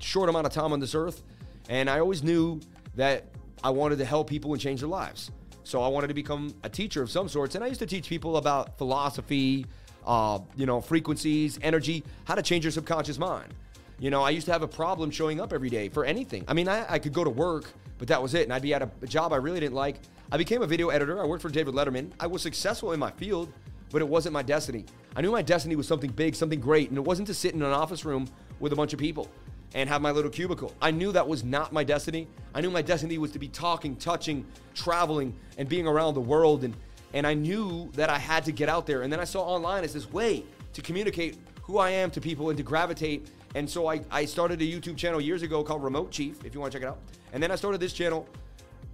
short 0.00 0.28
amount 0.28 0.48
of 0.48 0.52
time 0.52 0.72
on 0.72 0.80
this 0.80 0.96
earth. 0.96 1.22
And 1.68 1.88
I 1.88 2.00
always 2.00 2.24
knew 2.24 2.58
that 2.96 3.26
I 3.62 3.70
wanted 3.70 3.98
to 3.98 4.04
help 4.04 4.28
people 4.28 4.52
and 4.52 4.60
change 4.60 4.80
their 4.80 4.88
lives. 4.88 5.30
So 5.64 5.82
I 5.82 5.88
wanted 5.88 6.08
to 6.08 6.14
become 6.14 6.54
a 6.62 6.68
teacher 6.68 7.02
of 7.02 7.10
some 7.10 7.28
sorts. 7.28 7.54
And 7.54 7.64
I 7.64 7.68
used 7.68 7.80
to 7.80 7.86
teach 7.86 8.08
people 8.08 8.36
about 8.36 8.76
philosophy, 8.76 9.66
uh, 10.06 10.38
you 10.56 10.66
know, 10.66 10.80
frequencies, 10.80 11.58
energy, 11.62 12.04
how 12.24 12.34
to 12.34 12.42
change 12.42 12.64
your 12.64 12.72
subconscious 12.72 13.18
mind. 13.18 13.54
You 13.98 14.10
know, 14.10 14.22
I 14.22 14.30
used 14.30 14.46
to 14.46 14.52
have 14.52 14.62
a 14.62 14.68
problem 14.68 15.10
showing 15.10 15.40
up 15.40 15.52
every 15.52 15.70
day 15.70 15.88
for 15.88 16.04
anything. 16.04 16.44
I 16.46 16.52
mean, 16.52 16.68
I, 16.68 16.84
I 16.92 16.98
could 16.98 17.14
go 17.14 17.24
to 17.24 17.30
work, 17.30 17.64
but 17.98 18.08
that 18.08 18.22
was 18.22 18.34
it. 18.34 18.42
And 18.42 18.52
I'd 18.52 18.62
be 18.62 18.74
at 18.74 18.82
a, 18.82 18.90
a 19.02 19.06
job 19.06 19.32
I 19.32 19.36
really 19.36 19.60
didn't 19.60 19.74
like. 19.74 19.96
I 20.30 20.36
became 20.36 20.62
a 20.62 20.66
video 20.66 20.90
editor. 20.90 21.22
I 21.22 21.24
worked 21.24 21.42
for 21.42 21.48
David 21.48 21.74
Letterman. 21.74 22.10
I 22.20 22.26
was 22.26 22.42
successful 22.42 22.92
in 22.92 23.00
my 23.00 23.10
field, 23.12 23.50
but 23.90 24.02
it 24.02 24.08
wasn't 24.08 24.34
my 24.34 24.42
destiny. 24.42 24.84
I 25.16 25.22
knew 25.22 25.30
my 25.30 25.42
destiny 25.42 25.76
was 25.76 25.86
something 25.86 26.10
big, 26.10 26.34
something 26.34 26.60
great, 26.60 26.88
and 26.90 26.98
it 26.98 27.04
wasn't 27.04 27.28
to 27.28 27.34
sit 27.34 27.54
in 27.54 27.62
an 27.62 27.72
office 27.72 28.04
room 28.04 28.28
with 28.60 28.72
a 28.72 28.76
bunch 28.76 28.92
of 28.92 28.98
people 28.98 29.30
and 29.74 29.88
have 29.88 30.00
my 30.00 30.12
little 30.12 30.30
cubicle. 30.30 30.72
I 30.80 30.92
knew 30.92 31.12
that 31.12 31.26
was 31.26 31.44
not 31.44 31.72
my 31.72 31.84
destiny. 31.84 32.28
I 32.54 32.60
knew 32.60 32.70
my 32.70 32.82
destiny 32.82 33.18
was 33.18 33.32
to 33.32 33.38
be 33.38 33.48
talking, 33.48 33.96
touching, 33.96 34.46
traveling, 34.74 35.34
and 35.58 35.68
being 35.68 35.86
around 35.86 36.14
the 36.14 36.20
world. 36.20 36.62
And, 36.64 36.74
and 37.12 37.26
I 37.26 37.34
knew 37.34 37.90
that 37.94 38.08
I 38.08 38.18
had 38.18 38.44
to 38.44 38.52
get 38.52 38.68
out 38.68 38.86
there. 38.86 39.02
And 39.02 39.12
then 39.12 39.20
I 39.20 39.24
saw 39.24 39.42
online 39.42 39.82
as 39.82 39.92
this 39.92 40.10
way 40.12 40.44
to 40.72 40.80
communicate 40.80 41.38
who 41.62 41.78
I 41.78 41.90
am 41.90 42.10
to 42.12 42.20
people 42.20 42.50
and 42.50 42.56
to 42.56 42.62
gravitate. 42.62 43.28
And 43.56 43.68
so 43.68 43.88
I, 43.88 44.00
I 44.10 44.24
started 44.24 44.62
a 44.62 44.64
YouTube 44.64 44.96
channel 44.96 45.20
years 45.20 45.42
ago 45.42 45.64
called 45.64 45.82
Remote 45.82 46.10
Chief, 46.12 46.44
if 46.44 46.54
you 46.54 46.60
want 46.60 46.72
to 46.72 46.78
check 46.78 46.86
it 46.86 46.88
out. 46.88 46.98
And 47.32 47.42
then 47.42 47.50
I 47.50 47.56
started 47.56 47.80
this 47.80 47.92
channel 47.92 48.28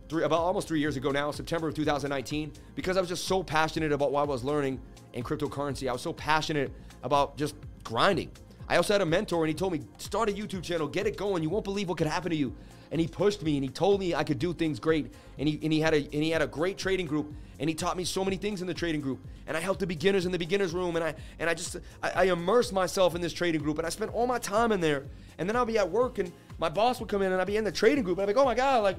three, 0.08 0.24
about 0.24 0.40
almost 0.40 0.66
three 0.66 0.80
years 0.80 0.96
ago 0.96 1.10
now, 1.10 1.30
September 1.30 1.68
of 1.68 1.74
2019, 1.74 2.52
because 2.74 2.96
I 2.96 3.00
was 3.00 3.08
just 3.08 3.24
so 3.24 3.42
passionate 3.42 3.92
about 3.92 4.12
what 4.12 4.22
I 4.22 4.24
was 4.24 4.44
learning 4.44 4.80
in 5.12 5.22
cryptocurrency. 5.24 5.88
I 5.88 5.92
was 5.92 6.02
so 6.02 6.12
passionate 6.12 6.72
about 7.02 7.36
just 7.36 7.54
grinding. 7.84 8.30
I 8.70 8.76
also 8.76 8.94
had 8.94 9.00
a 9.00 9.06
mentor 9.06 9.42
and 9.42 9.48
he 9.48 9.54
told 9.54 9.72
me, 9.72 9.80
start 9.98 10.28
a 10.28 10.32
YouTube 10.32 10.62
channel, 10.62 10.86
get 10.86 11.04
it 11.04 11.16
going. 11.16 11.42
You 11.42 11.50
won't 11.50 11.64
believe 11.64 11.88
what 11.88 11.98
could 11.98 12.06
happen 12.06 12.30
to 12.30 12.36
you. 12.36 12.54
And 12.92 13.00
he 13.00 13.08
pushed 13.08 13.42
me 13.42 13.56
and 13.56 13.64
he 13.64 13.68
told 13.68 13.98
me 13.98 14.14
I 14.14 14.22
could 14.22 14.38
do 14.38 14.54
things 14.54 14.78
great. 14.78 15.12
And 15.38 15.48
he, 15.48 15.58
and 15.60 15.72
he 15.72 15.80
had 15.80 15.92
a 15.92 15.96
and 15.96 16.22
he 16.22 16.30
had 16.30 16.40
a 16.40 16.46
great 16.46 16.78
trading 16.78 17.06
group 17.06 17.34
and 17.58 17.68
he 17.68 17.74
taught 17.74 17.96
me 17.96 18.04
so 18.04 18.24
many 18.24 18.36
things 18.36 18.60
in 18.60 18.68
the 18.68 18.74
trading 18.74 19.00
group. 19.00 19.18
And 19.48 19.56
I 19.56 19.60
helped 19.60 19.80
the 19.80 19.88
beginners 19.88 20.24
in 20.24 20.30
the 20.30 20.38
beginners 20.38 20.72
room 20.72 20.94
and 20.94 21.04
I 21.04 21.14
and 21.40 21.50
I 21.50 21.54
just 21.54 21.78
I, 22.00 22.10
I 22.10 22.24
immersed 22.26 22.72
myself 22.72 23.16
in 23.16 23.20
this 23.20 23.32
trading 23.32 23.60
group 23.60 23.78
and 23.78 23.86
I 23.86 23.90
spent 23.90 24.14
all 24.14 24.28
my 24.28 24.38
time 24.38 24.70
in 24.70 24.80
there. 24.80 25.06
And 25.38 25.48
then 25.48 25.56
I'll 25.56 25.66
be 25.66 25.78
at 25.78 25.90
work 25.90 26.18
and 26.18 26.30
my 26.58 26.68
boss 26.68 27.00
would 27.00 27.08
come 27.08 27.22
in 27.22 27.32
and 27.32 27.40
I'd 27.40 27.48
be 27.48 27.56
in 27.56 27.64
the 27.64 27.72
trading 27.72 28.04
group 28.04 28.18
and 28.18 28.22
I'd 28.22 28.32
be 28.32 28.34
like, 28.34 28.42
oh 28.42 28.48
my 28.48 28.54
God, 28.54 28.84
like 28.84 28.98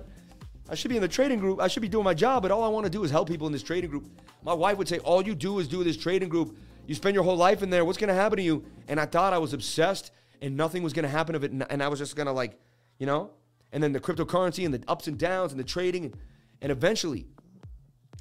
I 0.69 0.75
should 0.75 0.89
be 0.89 0.97
in 0.97 1.01
the 1.01 1.07
trading 1.07 1.39
group. 1.39 1.61
I 1.61 1.69
should 1.69 1.81
be 1.81 1.89
doing 1.89 2.03
my 2.03 2.13
job, 2.13 2.43
but 2.43 2.51
all 2.51 2.63
I 2.63 2.67
want 2.67 2.85
to 2.85 2.89
do 2.89 3.05
is 3.05 3.11
help 3.11 3.29
people 3.29 3.47
in 3.47 3.53
this 3.53 3.63
trading 3.63 3.89
group. 3.89 4.05
My 4.43 4.53
wife 4.53 4.77
would 4.77 4.89
say, 4.89 4.99
all 4.99 5.21
you 5.21 5.33
do 5.33 5.59
is 5.59 5.67
do 5.69 5.81
this 5.83 5.95
trading 5.95 6.27
group. 6.27 6.57
You 6.87 6.95
spend 6.95 7.15
your 7.15 7.23
whole 7.23 7.37
life 7.37 7.63
in 7.63 7.69
there. 7.69 7.85
What's 7.85 7.97
going 7.97 8.09
to 8.09 8.13
happen 8.13 8.37
to 8.37 8.43
you? 8.43 8.65
And 8.87 8.99
I 8.99 9.05
thought 9.05 9.33
I 9.33 9.37
was 9.37 9.53
obsessed 9.53 10.11
and 10.41 10.57
nothing 10.57 10.83
was 10.83 10.93
going 10.93 11.03
to 11.03 11.09
happen 11.09 11.35
of 11.35 11.43
it. 11.43 11.51
And 11.51 11.83
I 11.83 11.87
was 11.87 11.99
just 11.99 12.15
going 12.15 12.25
to 12.25 12.33
like, 12.33 12.59
you 12.97 13.05
know, 13.05 13.31
and 13.71 13.81
then 13.81 13.93
the 13.93 13.99
cryptocurrency 13.99 14.65
and 14.65 14.73
the 14.73 14.83
ups 14.87 15.07
and 15.07 15.17
downs 15.17 15.51
and 15.51 15.59
the 15.59 15.63
trading. 15.63 16.13
And, 16.61 16.71
eventually, 16.71 17.25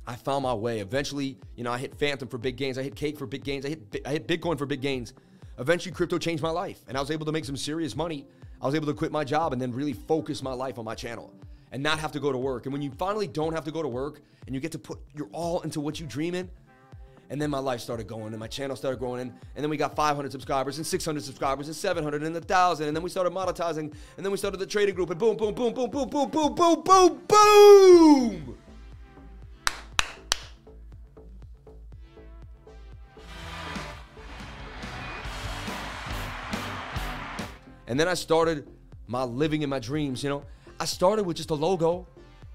I 0.06 0.14
found 0.14 0.44
my 0.44 0.54
way. 0.54 0.80
Eventually, 0.80 1.38
you 1.56 1.64
know, 1.64 1.72
I 1.72 1.78
hit 1.78 1.94
Fantom 1.98 2.28
for 2.28 2.38
big 2.38 2.56
gains. 2.56 2.78
I 2.78 2.82
hit 2.82 2.94
Cake 2.94 3.18
for 3.18 3.26
big 3.26 3.44
gains. 3.44 3.66
I 3.66 3.70
hit, 3.70 4.02
I 4.06 4.10
hit 4.10 4.26
Bitcoin 4.28 4.56
for 4.56 4.66
big 4.66 4.80
gains. 4.80 5.12
Eventually, 5.58 5.92
crypto 5.92 6.18
changed 6.18 6.42
my 6.42 6.50
life. 6.50 6.80
And 6.88 6.96
I 6.96 7.00
was 7.00 7.10
able 7.10 7.26
to 7.26 7.32
make 7.32 7.44
some 7.44 7.56
serious 7.56 7.96
money. 7.96 8.26
I 8.62 8.66
was 8.66 8.74
able 8.74 8.86
to 8.86 8.94
quit 8.94 9.12
my 9.12 9.24
job 9.24 9.52
and 9.52 9.60
then 9.60 9.72
really 9.72 9.92
focus 9.92 10.42
my 10.42 10.52
life 10.52 10.78
on 10.78 10.84
my 10.84 10.94
channel 10.94 11.34
and 11.72 11.82
not 11.82 11.98
have 11.98 12.12
to 12.12 12.20
go 12.20 12.32
to 12.32 12.38
work. 12.38 12.66
And 12.66 12.72
when 12.72 12.82
you 12.82 12.90
finally 12.92 13.26
don't 13.26 13.52
have 13.52 13.64
to 13.64 13.70
go 13.70 13.82
to 13.82 13.88
work 13.88 14.20
and 14.46 14.54
you 14.54 14.60
get 14.60 14.72
to 14.72 14.78
put 14.78 14.98
your 15.14 15.28
all 15.32 15.60
into 15.60 15.80
what 15.80 16.00
you 16.00 16.06
dream 16.06 16.34
in, 16.34 16.50
and 17.30 17.40
then 17.40 17.48
my 17.48 17.60
life 17.60 17.80
started 17.80 18.08
going, 18.08 18.32
and 18.32 18.38
my 18.38 18.48
channel 18.48 18.74
started 18.74 18.98
growing, 18.98 19.20
and, 19.20 19.30
and 19.54 19.62
then 19.62 19.70
we 19.70 19.76
got 19.76 19.94
500 19.94 20.32
subscribers, 20.32 20.78
and 20.78 20.86
600 20.86 21.22
subscribers, 21.22 21.68
and 21.68 21.76
700, 21.76 22.24
and 22.24 22.34
1,000, 22.34 22.88
and 22.88 22.96
then 22.96 23.04
we 23.04 23.08
started 23.08 23.32
monetizing, 23.32 23.94
and 24.16 24.26
then 24.26 24.32
we 24.32 24.36
started 24.36 24.58
the 24.58 24.66
trading 24.66 24.96
group, 24.96 25.10
and 25.10 25.18
boom, 25.18 25.36
boom, 25.36 25.54
boom, 25.54 25.72
boom, 25.72 25.88
boom, 25.88 26.08
boom, 26.08 26.28
boom, 26.28 26.54
boom, 26.54 26.82
boom, 26.82 27.22
boom. 27.28 28.56
And 37.86 37.98
then 37.98 38.06
I 38.06 38.14
started 38.14 38.68
my 39.06 39.24
living 39.24 39.62
in 39.62 39.70
my 39.70 39.80
dreams, 39.80 40.22
you 40.22 40.30
know. 40.30 40.44
I 40.78 40.84
started 40.84 41.26
with 41.26 41.36
just 41.36 41.50
a 41.50 41.54
logo 41.54 42.06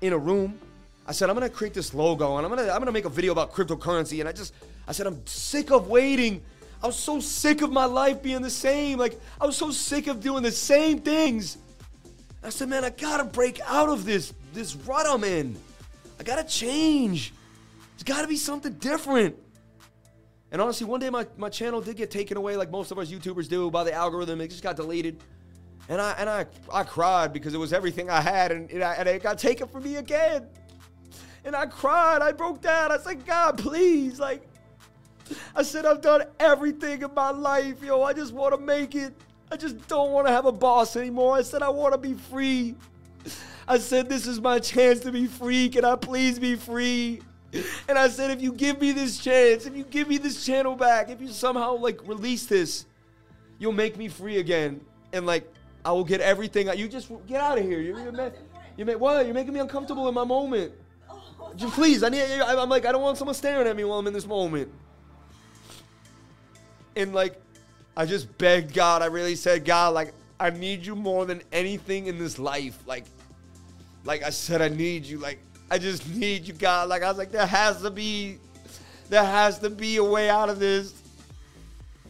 in 0.02 0.14
a 0.14 0.18
room 0.18 0.60
I 1.08 1.12
said, 1.12 1.30
I'm 1.30 1.36
gonna 1.36 1.50
create 1.50 1.74
this 1.74 1.94
logo 1.94 2.38
and 2.38 2.46
I'm 2.46 2.56
gonna 2.56 2.72
I'm 2.72 2.80
gonna 2.80 2.92
make 2.92 3.06
a 3.06 3.10
video 3.10 3.32
about 3.32 3.54
cryptocurrency. 3.54 4.20
And 4.20 4.28
I 4.28 4.32
just 4.32 4.54
I 4.88 4.92
said, 4.92 5.06
I'm 5.06 5.26
sick 5.28 5.72
of 5.72 5.88
waiting. 5.88 6.42
I 6.82 6.88
was 6.88 6.96
so 6.96 7.20
sick 7.20 7.62
of 7.62 7.72
my 7.72 7.86
life 7.86 8.22
being 8.22 8.42
the 8.42 8.50
same. 8.50 8.98
Like 8.98 9.20
I 9.40 9.46
was 9.46 9.56
so 9.56 9.72
sick 9.72 10.08
of 10.08 10.22
doing 10.22 10.42
the 10.42 10.52
same 10.52 11.00
things. 11.00 11.58
I 12.44 12.50
said, 12.50 12.70
man, 12.70 12.84
I 12.84 12.90
gotta 12.90 13.24
break 13.24 13.60
out 13.66 13.90
of 13.90 14.06
this 14.06 14.34
this 14.54 14.76
rut 14.76 15.06
I'm 15.08 15.24
in. 15.24 15.56
I 16.20 16.24
gotta 16.24 16.44
change. 16.44 17.34
There's 17.92 18.04
gotta 18.04 18.28
be 18.28 18.38
something 18.38 18.74
different. 18.74 19.36
And 20.52 20.62
honestly, 20.62 20.88
one 20.88 21.00
day 21.00 21.10
my, 21.10 21.28
my 21.38 21.50
channel 21.50 21.82
did 21.82 21.98
get 21.98 22.10
taken 22.10 22.38
away 22.38 22.56
like 22.56 22.72
most 22.72 22.92
of 22.92 22.98
us 22.98 23.12
YouTubers 23.12 23.50
do 23.50 23.70
by 23.70 23.84
the 23.84 23.94
algorithm. 23.94 24.42
It 24.42 24.50
just 24.50 24.64
got 24.64 24.76
deleted. 24.76 25.22
And 25.88 26.02
I 26.02 26.16
and 26.18 26.28
I 26.28 26.48
I 26.74 26.84
cried 26.84 27.32
because 27.32 27.54
it 27.54 27.60
was 27.60 27.74
everything 27.74 28.10
I 28.10 28.22
had 28.22 28.52
and 28.52 28.72
it, 28.72 28.82
and 28.82 29.08
it 29.08 29.22
got 29.22 29.38
taken 29.38 29.68
from 29.68 29.84
me 29.84 29.98
again 29.98 30.48
and 31.46 31.56
I 31.56 31.68
cried. 31.68 32.22
I 32.22 32.32
broke 32.32 32.62
down. 32.62 32.92
I 32.92 32.98
said, 32.98 33.26
God, 33.26 33.58
please. 33.58 34.20
Like, 34.20 34.42
I 35.56 35.64
said, 35.64 35.86
I've 35.86 36.02
done 36.02 36.24
everything 36.40 37.02
in 37.02 37.14
my 37.14 37.30
life, 37.30 37.82
yo. 37.84 38.02
I 38.04 38.14
just 38.14 38.34
want 38.34 38.54
to 38.54 38.60
make 38.60 38.96
it. 38.96 39.14
I 39.52 39.58
just 39.58 39.88
don't 39.88 40.12
want 40.12 40.28
to 40.28 40.34
have 40.34 40.46
a 40.46 40.52
boss 40.52 40.96
anymore. 40.96 41.36
I 41.36 41.44
said, 41.44 41.62
I 41.62 41.70
want 41.70 41.94
to 41.94 42.00
be 42.00 42.16
free. 42.16 42.76
I 43.68 43.78
said, 43.78 44.10
this 44.10 44.28
is 44.28 44.42
my 44.42 44.60
chance 44.60 45.00
to 45.02 45.12
be 45.12 45.28
free. 45.28 45.70
Can 45.70 45.86
I 45.86 45.96
please 45.96 46.40
be 46.40 46.56
free? 46.56 47.22
And 47.88 47.98
I 47.98 48.10
said, 48.10 48.32
if 48.32 48.42
you 48.42 48.52
give 48.52 48.82
me 48.82 48.92
this 48.92 49.18
chance, 49.18 49.66
if 49.66 49.76
you 49.76 49.84
give 49.84 50.08
me 50.08 50.18
this 50.18 50.46
channel 50.46 50.76
back, 50.76 51.10
if 51.10 51.22
you 51.22 51.30
somehow 51.30 51.78
like 51.78 52.06
release 52.08 52.46
this, 52.48 52.86
you'll 53.60 53.72
make 53.72 53.98
me 53.98 54.08
free 54.08 54.40
again. 54.40 54.82
And 55.14 55.26
like, 55.26 55.50
I 55.86 55.92
will 55.92 56.04
get 56.04 56.22
everything. 56.22 56.68
You 56.78 56.88
just 56.88 57.10
get 57.28 57.40
out 57.40 57.58
of 57.58 57.64
here. 57.64 57.80
You're, 57.80 58.00
you're, 58.00 58.32
you're, 58.78 58.98
what? 58.98 59.26
You're 59.26 59.34
making 59.34 59.54
me 59.54 59.60
uncomfortable 59.60 60.08
in 60.10 60.14
my 60.14 60.26
moment. 60.26 60.74
Please, 61.58 62.04
I 62.04 62.10
need. 62.10 62.22
I'm 62.22 62.70
like, 62.70 62.86
I 62.86 62.92
don't 62.92 63.02
want 63.02 63.18
someone 63.18 63.36
staring 63.36 63.68
at 63.68 63.76
me 63.76 63.84
while 63.84 64.00
I'm 64.00 64.08
in 64.08 64.14
this 64.14 64.28
moment. 64.28 64.72
And 66.96 67.14
like, 67.14 67.42
I 67.96 68.06
just 68.06 68.38
begged 68.38 68.74
God. 68.74 69.02
I 69.02 69.06
really 69.06 69.36
said, 69.36 69.66
God, 69.66 69.94
like, 69.94 70.14
I 70.40 70.50
need 70.50 70.86
you 70.86 70.96
more 70.96 71.26
than 71.26 71.42
anything 71.52 72.08
in 72.08 72.18
this 72.18 72.38
life. 72.38 72.78
Like, 72.86 73.06
like 74.04 74.24
I 74.24 74.30
said, 74.30 74.62
I 74.62 74.70
need 74.70 75.06
you. 75.06 75.18
Like, 75.18 75.40
I 75.72 75.78
just 75.78 76.08
need 76.14 76.48
you, 76.48 76.54
God. 76.54 76.90
Like, 76.90 77.04
I 77.04 77.08
was 77.08 77.18
like, 77.18 77.32
there 77.32 77.46
has 77.46 77.82
to 77.82 77.90
be, 77.90 78.38
there 79.10 79.24
has 79.24 79.60
to 79.60 79.70
be 79.70 79.98
a 79.98 80.04
way 80.04 80.30
out 80.30 80.50
of 80.50 80.60
this. 80.60 80.94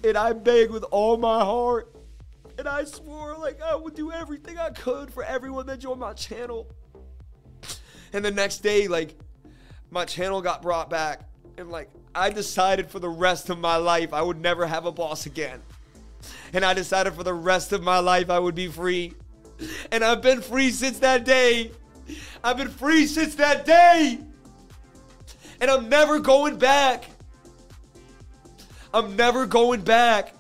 And 0.03 0.17
I 0.17 0.33
begged 0.33 0.71
with 0.71 0.83
all 0.91 1.17
my 1.17 1.43
heart. 1.43 1.91
And 2.57 2.67
I 2.67 2.83
swore, 2.85 3.37
like, 3.37 3.61
I 3.61 3.75
would 3.75 3.95
do 3.95 4.11
everything 4.11 4.57
I 4.57 4.69
could 4.69 5.13
for 5.13 5.23
everyone 5.23 5.65
that 5.67 5.79
joined 5.79 5.99
my 5.99 6.13
channel. 6.13 6.67
And 8.13 8.23
the 8.23 8.31
next 8.31 8.59
day, 8.59 8.87
like, 8.87 9.13
my 9.91 10.05
channel 10.05 10.41
got 10.41 10.61
brought 10.61 10.89
back 10.89 11.21
and 11.57 11.69
like 11.69 11.89
I 12.13 12.29
decided 12.29 12.89
for 12.89 12.99
the 12.99 13.09
rest 13.09 13.49
of 13.49 13.57
my 13.57 13.77
life 13.77 14.13
I 14.13 14.21
would 14.21 14.39
never 14.39 14.65
have 14.65 14.85
a 14.85 14.91
boss 14.91 15.25
again. 15.25 15.61
And 16.53 16.65
I 16.65 16.73
decided 16.73 17.13
for 17.13 17.23
the 17.23 17.33
rest 17.33 17.71
of 17.71 17.83
my 17.83 17.99
life 17.99 18.29
I 18.29 18.39
would 18.39 18.55
be 18.55 18.67
free. 18.67 19.13
And 19.91 20.03
I've 20.03 20.21
been 20.21 20.41
free 20.41 20.71
since 20.71 20.99
that 20.99 21.25
day. 21.25 21.71
I've 22.43 22.57
been 22.57 22.69
free 22.69 23.05
since 23.05 23.35
that 23.35 23.65
day. 23.65 24.19
And 25.61 25.71
I'm 25.71 25.89
never 25.89 26.19
going 26.19 26.57
back. 26.57 27.05
I'm 28.93 29.15
never 29.15 29.45
going 29.45 29.81
back. 29.81 30.33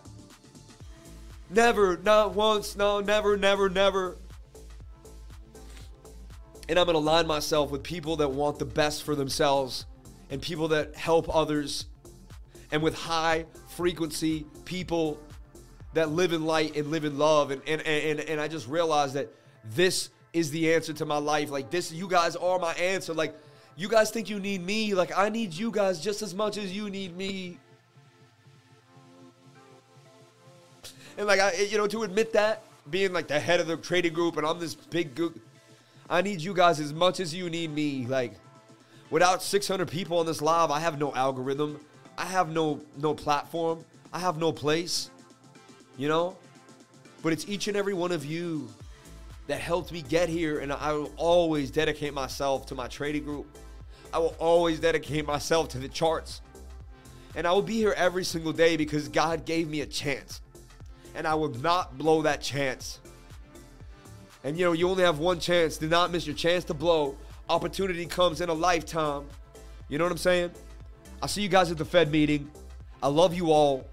Never, 1.49 1.97
not 1.97 2.33
once, 2.33 2.75
no, 2.75 2.99
never, 2.99 3.37
never, 3.37 3.69
never. 3.69 4.17
And 6.67 6.79
I'm 6.79 6.85
going 6.85 6.95
to 6.95 6.99
align 6.99 7.27
myself 7.27 7.69
with 7.69 7.83
people 7.83 8.15
that 8.17 8.29
want 8.29 8.59
the 8.59 8.65
best 8.65 9.03
for 9.03 9.15
themselves 9.15 9.85
and 10.29 10.41
people 10.41 10.69
that 10.69 10.95
help 10.95 11.33
others 11.33 11.85
and 12.71 12.81
with 12.81 12.95
high 12.95 13.45
frequency 13.69 14.45
people 14.65 15.19
that 15.93 16.09
live 16.09 16.33
in 16.33 16.45
light 16.45 16.75
and 16.75 16.89
live 16.89 17.05
in 17.05 17.17
love. 17.17 17.51
And, 17.51 17.61
and, 17.67 17.81
and, 17.81 18.19
and 18.19 18.41
I 18.41 18.47
just 18.47 18.67
realized 18.67 19.13
that 19.13 19.29
this 19.63 20.09
is 20.33 20.51
the 20.51 20.73
answer 20.73 20.91
to 20.93 21.05
my 21.05 21.17
life. 21.17 21.51
Like, 21.51 21.69
this, 21.69 21.91
you 21.91 22.07
guys 22.07 22.35
are 22.35 22.59
my 22.59 22.73
answer. 22.73 23.13
Like, 23.13 23.35
you 23.77 23.87
guys 23.87 24.11
think 24.11 24.29
you 24.29 24.39
need 24.39 24.65
me. 24.65 24.93
Like, 24.93 25.17
I 25.17 25.29
need 25.29 25.53
you 25.53 25.71
guys 25.71 26.01
just 26.01 26.21
as 26.21 26.33
much 26.33 26.57
as 26.57 26.75
you 26.75 26.89
need 26.89 27.15
me. 27.15 27.59
And, 31.17 31.27
like, 31.27 31.39
I, 31.39 31.53
you 31.69 31.77
know, 31.77 31.87
to 31.87 32.03
admit 32.03 32.33
that, 32.33 32.63
being 32.89 33.13
like 33.13 33.27
the 33.27 33.39
head 33.39 33.59
of 33.59 33.67
the 33.67 33.77
trading 33.77 34.13
group 34.13 34.37
and 34.37 34.45
I'm 34.45 34.59
this 34.59 34.75
big 34.75 35.15
group, 35.15 35.39
I 36.09 36.21
need 36.21 36.41
you 36.41 36.53
guys 36.53 36.79
as 36.79 36.93
much 36.93 37.19
as 37.19 37.33
you 37.33 37.49
need 37.49 37.71
me. 37.71 38.05
Like, 38.07 38.33
without 39.09 39.41
600 39.41 39.89
people 39.89 40.19
on 40.19 40.25
this 40.25 40.41
live, 40.41 40.71
I 40.71 40.79
have 40.79 40.99
no 40.99 41.13
algorithm. 41.13 41.79
I 42.17 42.25
have 42.25 42.49
no 42.49 42.81
no 42.97 43.13
platform. 43.13 43.83
I 44.13 44.19
have 44.19 44.37
no 44.37 44.51
place. 44.51 45.09
You 45.97 46.07
know? 46.07 46.37
But 47.23 47.33
it's 47.33 47.47
each 47.47 47.67
and 47.67 47.75
every 47.75 47.93
one 47.93 48.11
of 48.11 48.23
you 48.25 48.69
that 49.47 49.59
helped 49.59 49.91
me 49.91 50.01
get 50.01 50.29
here 50.29 50.59
and 50.59 50.71
I 50.71 50.93
will 50.93 51.11
always 51.17 51.71
dedicate 51.71 52.13
myself 52.13 52.65
to 52.67 52.75
my 52.75 52.87
trading 52.87 53.23
group. 53.23 53.57
I 54.13 54.19
will 54.19 54.35
always 54.39 54.79
dedicate 54.79 55.25
myself 55.25 55.69
to 55.69 55.77
the 55.77 55.89
charts. 55.89 56.41
And 57.35 57.45
I 57.45 57.51
will 57.51 57.61
be 57.61 57.73
here 57.73 57.93
every 57.97 58.23
single 58.23 58.53
day 58.53 58.77
because 58.77 59.07
God 59.07 59.45
gave 59.45 59.67
me 59.67 59.81
a 59.81 59.85
chance. 59.85 60.41
And 61.15 61.27
I 61.27 61.35
will 61.35 61.49
not 61.49 61.97
blow 61.97 62.21
that 62.21 62.41
chance. 62.41 62.99
And 64.45 64.55
you 64.59 64.63
know, 64.63 64.73
you 64.73 64.87
only 64.87 65.03
have 65.03 65.17
one 65.17 65.39
chance. 65.39 65.77
Do 65.77 65.89
not 65.89 66.11
miss 66.11 66.27
your 66.27 66.35
chance 66.35 66.63
to 66.65 66.75
blow. 66.75 67.17
Opportunity 67.49 68.05
comes 68.05 68.41
in 68.41 68.49
a 68.49 68.53
lifetime. 68.53 69.25
You 69.89 69.97
know 69.97 70.05
what 70.05 70.11
I'm 70.11 70.19
saying? 70.19 70.51
I'll 71.19 71.27
see 71.27 71.41
you 71.41 71.49
guys 71.49 71.71
at 71.71 71.79
the 71.79 71.85
Fed 71.85 72.11
meeting. 72.11 72.51
I 73.01 73.07
love 73.07 73.33
you 73.33 73.51
all. 73.51 73.87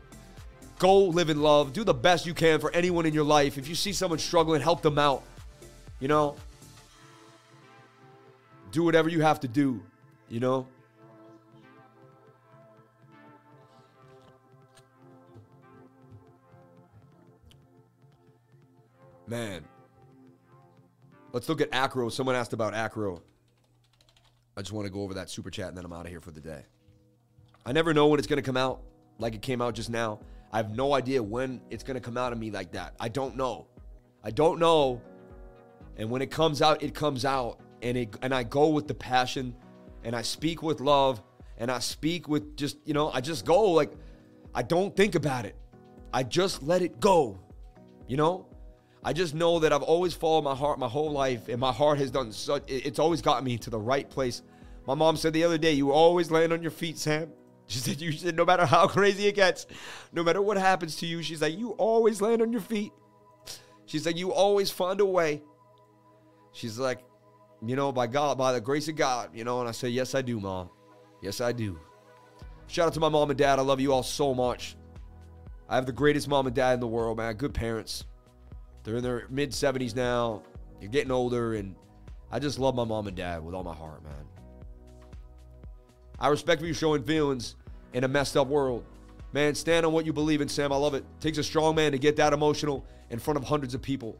Go 0.79 1.05
live 1.05 1.31
in 1.31 1.41
love. 1.41 1.73
Do 1.73 1.85
the 1.85 1.95
best 1.95 2.27
you 2.27 2.35
can 2.35 2.61
for 2.61 2.71
anyone 2.73 3.07
in 3.07 3.15
your 3.15 3.25
life. 3.25 3.57
If 3.57 3.67
you 3.67 3.75
see 3.75 3.95
someone 3.95 4.19
struggling, 4.19 4.61
help 4.61 4.83
them 4.83 4.99
out. 4.99 5.23
You 6.01 6.09
know? 6.09 6.37
Do 8.73 8.83
whatever 8.83 9.09
you 9.09 9.23
have 9.23 9.41
to 9.41 9.49
do. 9.49 9.83
You 10.29 10.41
know? 10.41 10.67
Man. 19.27 19.65
Let's 21.33 21.49
look 21.49 21.63
at 21.63 21.71
Acro. 21.73 22.11
Someone 22.11 22.35
asked 22.35 22.53
about 22.53 22.75
Acro. 22.75 23.23
I 24.55 24.61
just 24.61 24.73
want 24.73 24.87
to 24.87 24.93
go 24.93 25.01
over 25.01 25.15
that 25.15 25.31
super 25.31 25.51
chat 25.51 25.69
and 25.69 25.77
then 25.77 25.85
I'm 25.85 25.93
out 25.93 26.05
of 26.05 26.11
here 26.11 26.21
for 26.21 26.31
the 26.31 26.41
day. 26.41 26.67
I 27.65 27.73
never 27.73 27.95
know 27.95 28.09
when 28.09 28.19
it's 28.19 28.27
going 28.27 28.37
to 28.37 28.43
come 28.43 28.59
out 28.59 28.83
like 29.19 29.35
it 29.35 29.41
came 29.41 29.63
out 29.63 29.75
just 29.75 29.89
now. 29.89 30.21
I 30.53 30.59
have 30.59 30.77
no 30.77 30.93
idea 30.93 31.23
when 31.23 31.63
it's 31.71 31.83
going 31.83 31.95
to 31.95 32.01
come 32.01 32.19
out 32.19 32.35
of 32.35 32.39
me 32.39 32.51
like 32.51 32.73
that. 32.73 32.95
I 33.01 33.09
don't 33.09 33.35
know. 33.35 33.67
I 34.23 34.31
don't 34.31 34.59
know. 34.59 35.01
And 35.97 36.11
when 36.11 36.21
it 36.21 36.31
comes 36.31 36.61
out, 36.61 36.83
it 36.83 36.95
comes 36.95 37.25
out 37.25 37.61
and 37.81 37.97
it 37.97 38.15
and 38.21 38.35
I 38.35 38.43
go 38.43 38.69
with 38.69 38.87
the 38.87 38.95
passion 38.95 39.57
and 40.05 40.15
I 40.15 40.21
speak 40.21 40.63
with 40.63 40.81
love 40.81 41.23
and 41.57 41.71
I 41.71 41.79
speak 41.79 42.29
with 42.29 42.57
just, 42.57 42.77
you 42.85 42.93
know, 42.93 43.11
I 43.11 43.23
just 43.23 43.47
go 43.47 43.71
like 43.71 43.93
I 44.55 44.63
don't 44.63 44.95
think 44.95 45.15
about 45.15 45.47
it. 45.47 45.57
I 46.13 46.25
just 46.25 46.63
let 46.63 46.83
it 46.83 47.01
go. 47.01 47.41
You 48.07 48.19
know? 48.19 48.47
I 49.05 49.13
just 49.13 49.35
know 49.35 49.59
that 49.59 49.73
I've 49.73 49.83
always 49.83 50.15
followed 50.15 50.43
my 50.45 50.55
heart 50.55 50.79
my 50.79 50.89
whole 50.89 51.11
life, 51.11 51.49
and 51.49 51.59
my 51.59 51.73
heart 51.73 51.99
has 51.99 52.11
done 52.11 52.31
such. 52.31 52.63
It's 52.69 53.01
always 53.01 53.21
gotten 53.21 53.45
me 53.45 53.59
to 53.59 53.71
the 53.71 53.79
right 53.79 54.09
place. 54.09 54.43
My 54.87 54.95
mom 54.95 55.17
said 55.17 55.33
the 55.33 55.45
other 55.45 55.59
day, 55.59 55.73
"You 55.73 55.91
always 55.91 56.31
land 56.31 56.53
on 56.53 56.63
your 56.63 56.71
feet, 56.71 56.99
Sam." 56.99 57.33
She 57.69 57.79
said, 57.79 58.01
"You 58.01 58.13
said 58.13 58.37
no 58.37 58.45
matter 58.45 58.67
how 58.67 58.87
crazy 58.97 59.27
it 59.29 59.35
gets, 59.35 59.67
no 60.13 60.23
matter 60.23 60.43
what 60.43 60.57
happens 60.57 60.97
to 60.97 61.07
you, 61.07 61.23
she's 61.23 61.41
like, 61.41 61.57
you 61.57 61.71
always 61.73 62.21
land 62.21 62.43
on 62.43 62.53
your 62.53 62.61
feet." 62.61 62.93
She's 63.87 64.05
like, 64.05 64.17
"You 64.17 64.33
always 64.33 64.71
find 64.71 65.01
a 65.01 65.07
way." 65.07 65.43
She's 66.53 66.79
like, 66.79 67.01
"You 67.65 67.77
know, 67.77 67.91
by 67.93 68.09
God, 68.09 68.37
by 68.37 68.53
the 68.53 68.61
grace 68.61 68.89
of 68.89 68.97
God, 68.97 69.31
you 69.35 69.45
know." 69.45 69.61
And 69.61 69.69
I 69.69 69.73
say, 69.73 69.89
"Yes, 69.89 70.15
I 70.15 70.23
do, 70.23 70.39
mom. 70.39 70.71
Yes, 71.23 71.41
I 71.41 71.53
do." 71.53 71.79
Shout 72.67 72.89
out 72.89 72.95
to 72.95 73.01
my 73.01 73.09
mom 73.09 73.31
and 73.31 73.39
dad. 73.39 73.59
I 73.59 73.63
love 73.63 73.81
you 73.81 73.93
all 73.93 74.03
so 74.03 74.35
much. 74.35 74.77
I 75.69 75.77
have 75.77 75.87
the 75.87 75.93
greatest 75.93 76.29
mom 76.29 76.47
and 76.47 76.55
dad 76.55 76.75
in 76.75 76.81
the 76.81 76.87
world, 76.87 77.17
man. 77.17 77.35
Good 77.35 77.55
parents. 77.55 78.05
They're 78.85 78.97
in 78.97 79.03
their 79.03 79.27
mid 79.31 79.51
70s 79.51 79.95
now. 79.95 80.43
You're 80.81 80.91
getting 80.91 81.13
older, 81.13 81.55
and 81.55 81.77
I 82.31 82.39
just 82.39 82.59
love 82.59 82.75
my 82.75 82.85
mom 82.85 83.07
and 83.07 83.17
dad 83.17 83.45
with 83.45 83.55
all 83.55 83.63
my 83.63 83.75
heart, 83.75 84.03
man. 84.03 84.13
I 86.19 86.29
respect 86.29 86.63
you 86.63 86.73
showing 86.73 87.03
feelings 87.03 87.57
in 87.93 88.05
a 88.05 88.09
messed 88.09 88.37
up 88.37 88.49
world. 88.49 88.85
Man, 89.33 89.55
stand 89.55 89.87
on 89.87 89.93
what 89.93 90.05
you 90.05 90.13
believe 90.13 90.41
in, 90.41 90.49
Sam. 90.49 90.73
I 90.73 90.77
love 90.77 90.95
it. 90.95 91.05
Takes 91.21 91.39
a 91.39 91.43
strong 91.43 91.75
man 91.75 91.93
to 91.93 91.99
get 91.99 92.17
that 92.17 92.33
emotional 92.33 92.85
in 93.11 93.19
front 93.19 93.39
of 93.39 93.45
hundreds 93.45 93.75
of 93.75 93.83
people. 93.83 94.19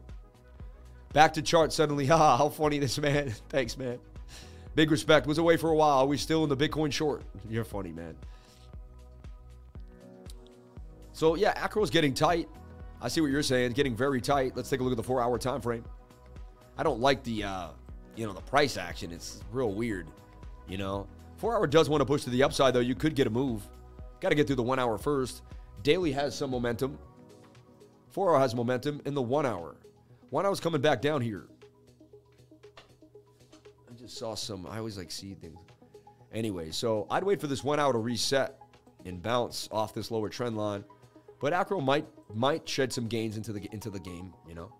Back 1.13 1.33
to 1.33 1.41
chart 1.41 1.71
suddenly. 1.71 2.05
Ha, 2.13 2.37
how 2.37 2.49
funny 2.49 2.79
this 2.79 2.97
man. 2.99 3.29
Thanks, 3.49 3.77
man. 3.77 3.99
Big 4.75 4.89
respect. 4.89 5.27
Was 5.27 5.37
away 5.37 5.57
for 5.57 5.69
a 5.69 5.75
while. 5.75 5.99
Are 5.99 6.05
we 6.05 6.17
still 6.17 6.43
in 6.43 6.49
the 6.49 6.57
Bitcoin 6.57 6.91
short? 6.91 7.21
You're 7.49 7.63
funny, 7.63 7.91
man. 7.91 8.15
So 11.13 11.35
yeah, 11.35 11.53
Acro's 11.63 11.91
getting 11.91 12.13
tight. 12.13 12.49
I 13.03 13.09
see 13.09 13.21
what 13.21 13.29
you're 13.29 13.43
saying. 13.43 13.73
Getting 13.73 13.95
very 13.95 14.21
tight. 14.21 14.55
Let's 14.55 14.69
take 14.69 14.79
a 14.79 14.83
look 14.83 14.93
at 14.93 14.97
the 14.97 15.03
four-hour 15.03 15.37
time 15.37 15.61
frame. 15.61 15.83
I 16.77 16.83
don't 16.83 17.01
like 17.01 17.21
the 17.23 17.43
uh, 17.43 17.67
you 18.15 18.25
know, 18.25 18.33
the 18.33 18.41
price 18.41 18.77
action. 18.77 19.11
It's 19.11 19.41
real 19.51 19.73
weird. 19.73 20.07
You 20.67 20.77
know, 20.77 21.07
four 21.37 21.55
hour 21.55 21.67
does 21.67 21.89
want 21.89 22.01
to 22.01 22.05
push 22.05 22.23
to 22.23 22.29
the 22.29 22.43
upside 22.43 22.73
though. 22.73 22.79
You 22.79 22.95
could 22.95 23.15
get 23.15 23.27
a 23.27 23.29
move. 23.29 23.67
Got 24.21 24.29
to 24.29 24.35
get 24.35 24.47
through 24.47 24.55
the 24.55 24.63
one 24.63 24.79
hour 24.79 24.97
first. 24.97 25.41
Daily 25.83 26.13
has 26.13 26.35
some 26.35 26.49
momentum. 26.49 26.97
Four 28.11 28.33
hour 28.33 28.39
has 28.39 28.55
momentum 28.55 29.01
in 29.05 29.13
the 29.13 29.21
one 29.21 29.45
hour. 29.45 29.75
One 30.29 30.45
hour's 30.45 30.61
coming 30.61 30.81
back 30.81 31.01
down 31.01 31.21
here. 31.21 31.47
I 33.91 33.93
just 33.99 34.17
saw 34.17 34.33
some. 34.33 34.65
I 34.65 34.77
always 34.77 34.97
like 34.97 35.11
see 35.11 35.33
things. 35.33 35.57
Anyway, 36.33 36.71
so 36.71 37.05
I'd 37.11 37.23
wait 37.23 37.41
for 37.41 37.47
this 37.47 37.63
one 37.63 37.79
hour 37.79 37.91
to 37.91 37.99
reset 37.99 38.59
and 39.05 39.21
bounce 39.21 39.67
off 39.71 39.93
this 39.93 40.09
lower 40.09 40.29
trend 40.29 40.57
line. 40.57 40.85
But 41.43 41.51
Acro 41.51 41.81
might 41.81 42.05
might 42.33 42.69
shed 42.69 42.93
some 42.93 43.07
gains 43.07 43.35
into 43.35 43.51
the 43.51 43.67
into 43.73 43.89
the 43.89 43.99
game, 43.99 44.33
you 44.47 44.55
know. 44.55 44.71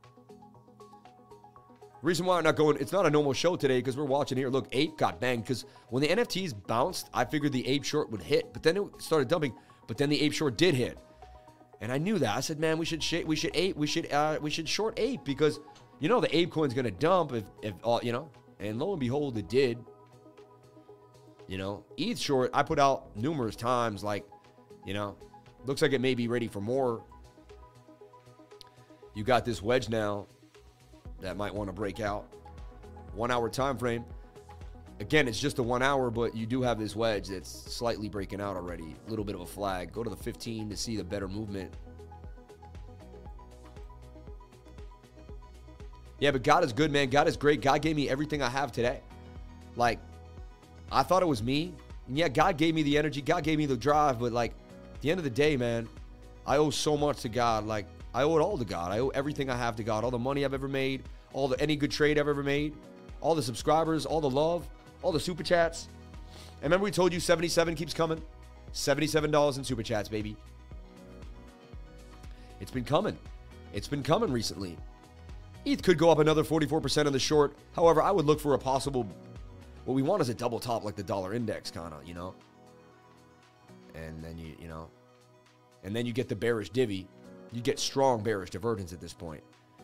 Reason 2.02 2.26
why 2.26 2.38
I'm 2.38 2.46
not 2.46 2.56
going, 2.56 2.78
it's 2.80 2.94
not 2.94 3.06
a 3.06 3.10
normal 3.10 3.34
show 3.34 3.58
today 3.58 3.80
because 3.80 3.98
we're 3.98 4.06
watching 4.06 4.38
here. 4.38 4.48
Look, 4.48 4.70
Ape 4.72 4.98
got 4.98 5.20
banged 5.20 5.44
because 5.44 5.66
when 5.90 6.02
the 6.02 6.08
NFTs 6.08 6.54
bounced, 6.66 7.10
I 7.14 7.26
figured 7.26 7.52
the 7.52 7.68
Ape 7.68 7.84
short 7.84 8.10
would 8.12 8.22
hit, 8.22 8.54
but 8.54 8.64
then 8.64 8.78
it 8.78 8.84
started 9.00 9.28
dumping. 9.28 9.54
But 9.88 9.98
then 9.98 10.08
the 10.08 10.22
Ape 10.22 10.32
short 10.32 10.58
did 10.58 10.74
hit, 10.74 10.98
and 11.82 11.92
I 11.92 11.98
knew 11.98 12.18
that. 12.20 12.34
I 12.34 12.40
said, 12.40 12.62
man, 12.62 12.78
we 12.78 12.86
should 12.86 13.04
sh- 13.04 13.26
we 13.26 13.36
should 13.36 13.52
ape 13.56 13.76
we 13.76 13.86
should 13.86 14.10
uh, 14.14 14.40
we 14.42 14.50
should 14.50 14.70
short 14.70 14.98
Ape 14.98 15.26
because 15.26 15.60
you 16.00 16.08
know 16.08 16.22
the 16.22 16.34
Ape 16.34 16.50
coin's 16.50 16.74
gonna 16.74 16.92
dump 16.92 17.34
if 17.34 17.44
if 17.62 17.74
all 17.84 18.00
you 18.02 18.14
know, 18.14 18.32
and 18.62 18.80
lo 18.80 18.92
and 18.92 19.02
behold, 19.02 19.38
it 19.38 19.50
did. 19.50 19.80
You 21.46 21.58
know, 21.58 21.84
ETH 21.98 22.20
short, 22.20 22.52
I 22.54 22.64
put 22.64 22.80
out 22.80 23.18
numerous 23.18 23.58
times, 23.58 24.02
like, 24.02 24.26
you 24.86 24.94
know, 24.94 25.18
Looks 25.66 25.82
like 25.82 25.94
it 25.94 26.02
may 26.02 26.14
be 26.16 26.28
ready 26.28 26.48
for 26.48 26.62
more. 26.62 27.04
You 29.14 29.24
got 29.24 29.46
this 29.46 29.62
wedge 29.62 29.90
now 29.90 30.28
that 31.22 31.38
might 31.38 31.54
want 31.54 31.70
to 31.70 31.74
break 31.74 32.00
out. 32.00 32.26
One 33.14 33.32
hour 33.32 33.50
time 33.50 33.78
frame. 33.78 34.04
Again, 35.00 35.28
it's 35.28 35.40
just 35.40 35.60
a 35.60 35.64
one 35.64 35.82
hour, 35.82 36.10
but 36.10 36.36
you 36.36 36.46
do 36.46 36.62
have 36.62 36.80
this 36.80 36.96
wedge 36.96 37.28
that's 37.28 37.50
slightly 37.50 38.10
breaking 38.10 38.42
out 38.42 38.56
already. 38.56 38.96
A 39.06 39.10
little 39.10 39.26
bit 39.26 39.36
of 39.36 39.42
a 39.42 39.46
flag. 39.46 39.92
Go 39.92 40.04
to 40.04 40.10
the 40.10 40.16
15 40.16 40.70
to 40.70 40.78
see 40.78 40.98
the 40.98 41.04
better 41.04 41.28
movement. 41.28 41.74
Yeah, 46.20 46.32
but 46.32 46.44
God 46.44 46.64
is 46.64 46.74
good, 46.74 46.92
man. 46.92 47.10
God 47.10 47.28
is 47.28 47.36
great. 47.36 47.62
God 47.62 47.82
gave 47.82 47.96
me 47.96 48.10
everything 48.10 48.42
I 48.42 48.50
have 48.50 48.72
today. 48.72 49.02
Like, 49.76 50.00
I 50.92 51.04
thought 51.04 51.22
it 51.22 51.28
was 51.28 51.44
me. 51.44 51.74
And 52.08 52.18
yeah, 52.18 52.30
God 52.30 52.58
gave 52.58 52.76
me 52.76 52.84
the 52.84 52.98
energy. 52.98 53.22
God 53.22 53.44
gave 53.44 53.58
me 53.58 53.66
the 53.66 53.78
drive, 53.78 54.20
but 54.20 54.32
like, 54.32 54.54
the 55.04 55.12
end 55.12 55.20
of 55.20 55.26
the 55.26 55.30
day, 55.30 55.58
man, 55.58 55.88
I 56.48 56.58
owe 56.58 56.70
so 56.70 56.98
much 56.98 57.22
to 57.22 57.30
God. 57.30 57.68
Like 57.68 57.86
I 58.14 58.24
owe 58.24 58.38
it 58.38 58.42
all 58.42 58.58
to 58.58 58.66
God. 58.66 58.92
I 58.92 59.00
owe 59.00 59.10
everything 59.10 59.50
I 59.50 59.58
have 59.58 59.76
to 59.76 59.84
God. 59.84 60.04
All 60.04 60.12
the 60.12 60.18
money 60.18 60.46
I've 60.46 60.54
ever 60.54 60.70
made, 60.70 61.04
all 61.34 61.48
the 61.48 61.60
any 61.60 61.76
good 61.76 61.92
trade 61.92 62.18
I've 62.18 62.30
ever 62.30 62.42
made, 62.42 62.74
all 63.20 63.36
the 63.36 63.44
subscribers, 63.44 64.06
all 64.06 64.22
the 64.22 64.30
love, 64.30 64.68
all 65.02 65.12
the 65.12 65.20
super 65.20 65.44
chats. 65.44 65.90
And 66.56 66.64
remember 66.64 66.86
we 66.86 66.92
told 66.92 67.12
you 67.12 67.20
77 67.20 67.76
keeps 67.76 67.94
coming? 67.94 68.22
$77 68.74 69.58
in 69.58 69.64
super 69.64 69.84
chats, 69.84 70.08
baby. 70.08 70.38
It's 72.62 72.72
been 72.72 72.86
coming. 72.86 73.18
It's 73.74 73.90
been 73.90 74.04
coming 74.04 74.32
recently. 74.32 74.78
ETH 75.66 75.84
could 75.84 75.98
go 75.98 76.10
up 76.10 76.20
another 76.20 76.44
44% 76.44 77.08
in 77.08 77.14
the 77.14 77.20
short. 77.20 77.56
However, 77.74 78.02
I 78.02 78.12
would 78.12 78.26
look 78.26 78.40
for 78.40 78.54
a 78.54 78.60
possible 78.60 79.08
what 79.84 79.96
we 79.96 80.02
want 80.02 80.22
is 80.22 80.30
a 80.30 80.34
double 80.34 80.62
top 80.62 80.86
like 80.86 80.96
the 80.96 81.04
dollar 81.04 81.34
index 81.34 81.70
kind 81.70 81.94
of, 81.94 82.08
you 82.08 82.14
know 82.14 82.34
and 83.96 84.24
then 84.24 84.38
you 84.38 84.56
you 84.60 84.68
know, 84.68 84.90
and 85.84 85.96
then 85.96 86.06
you 86.06 86.14
get 86.14 86.30
the 86.30 86.36
bearish 86.36 86.70
divvy. 86.70 87.08
You 87.52 87.62
get 87.62 87.80
strong 87.80 88.24
bearish 88.24 88.50
divergence 88.50 88.94
at 88.94 89.00
this 89.00 89.14
point 89.14 89.44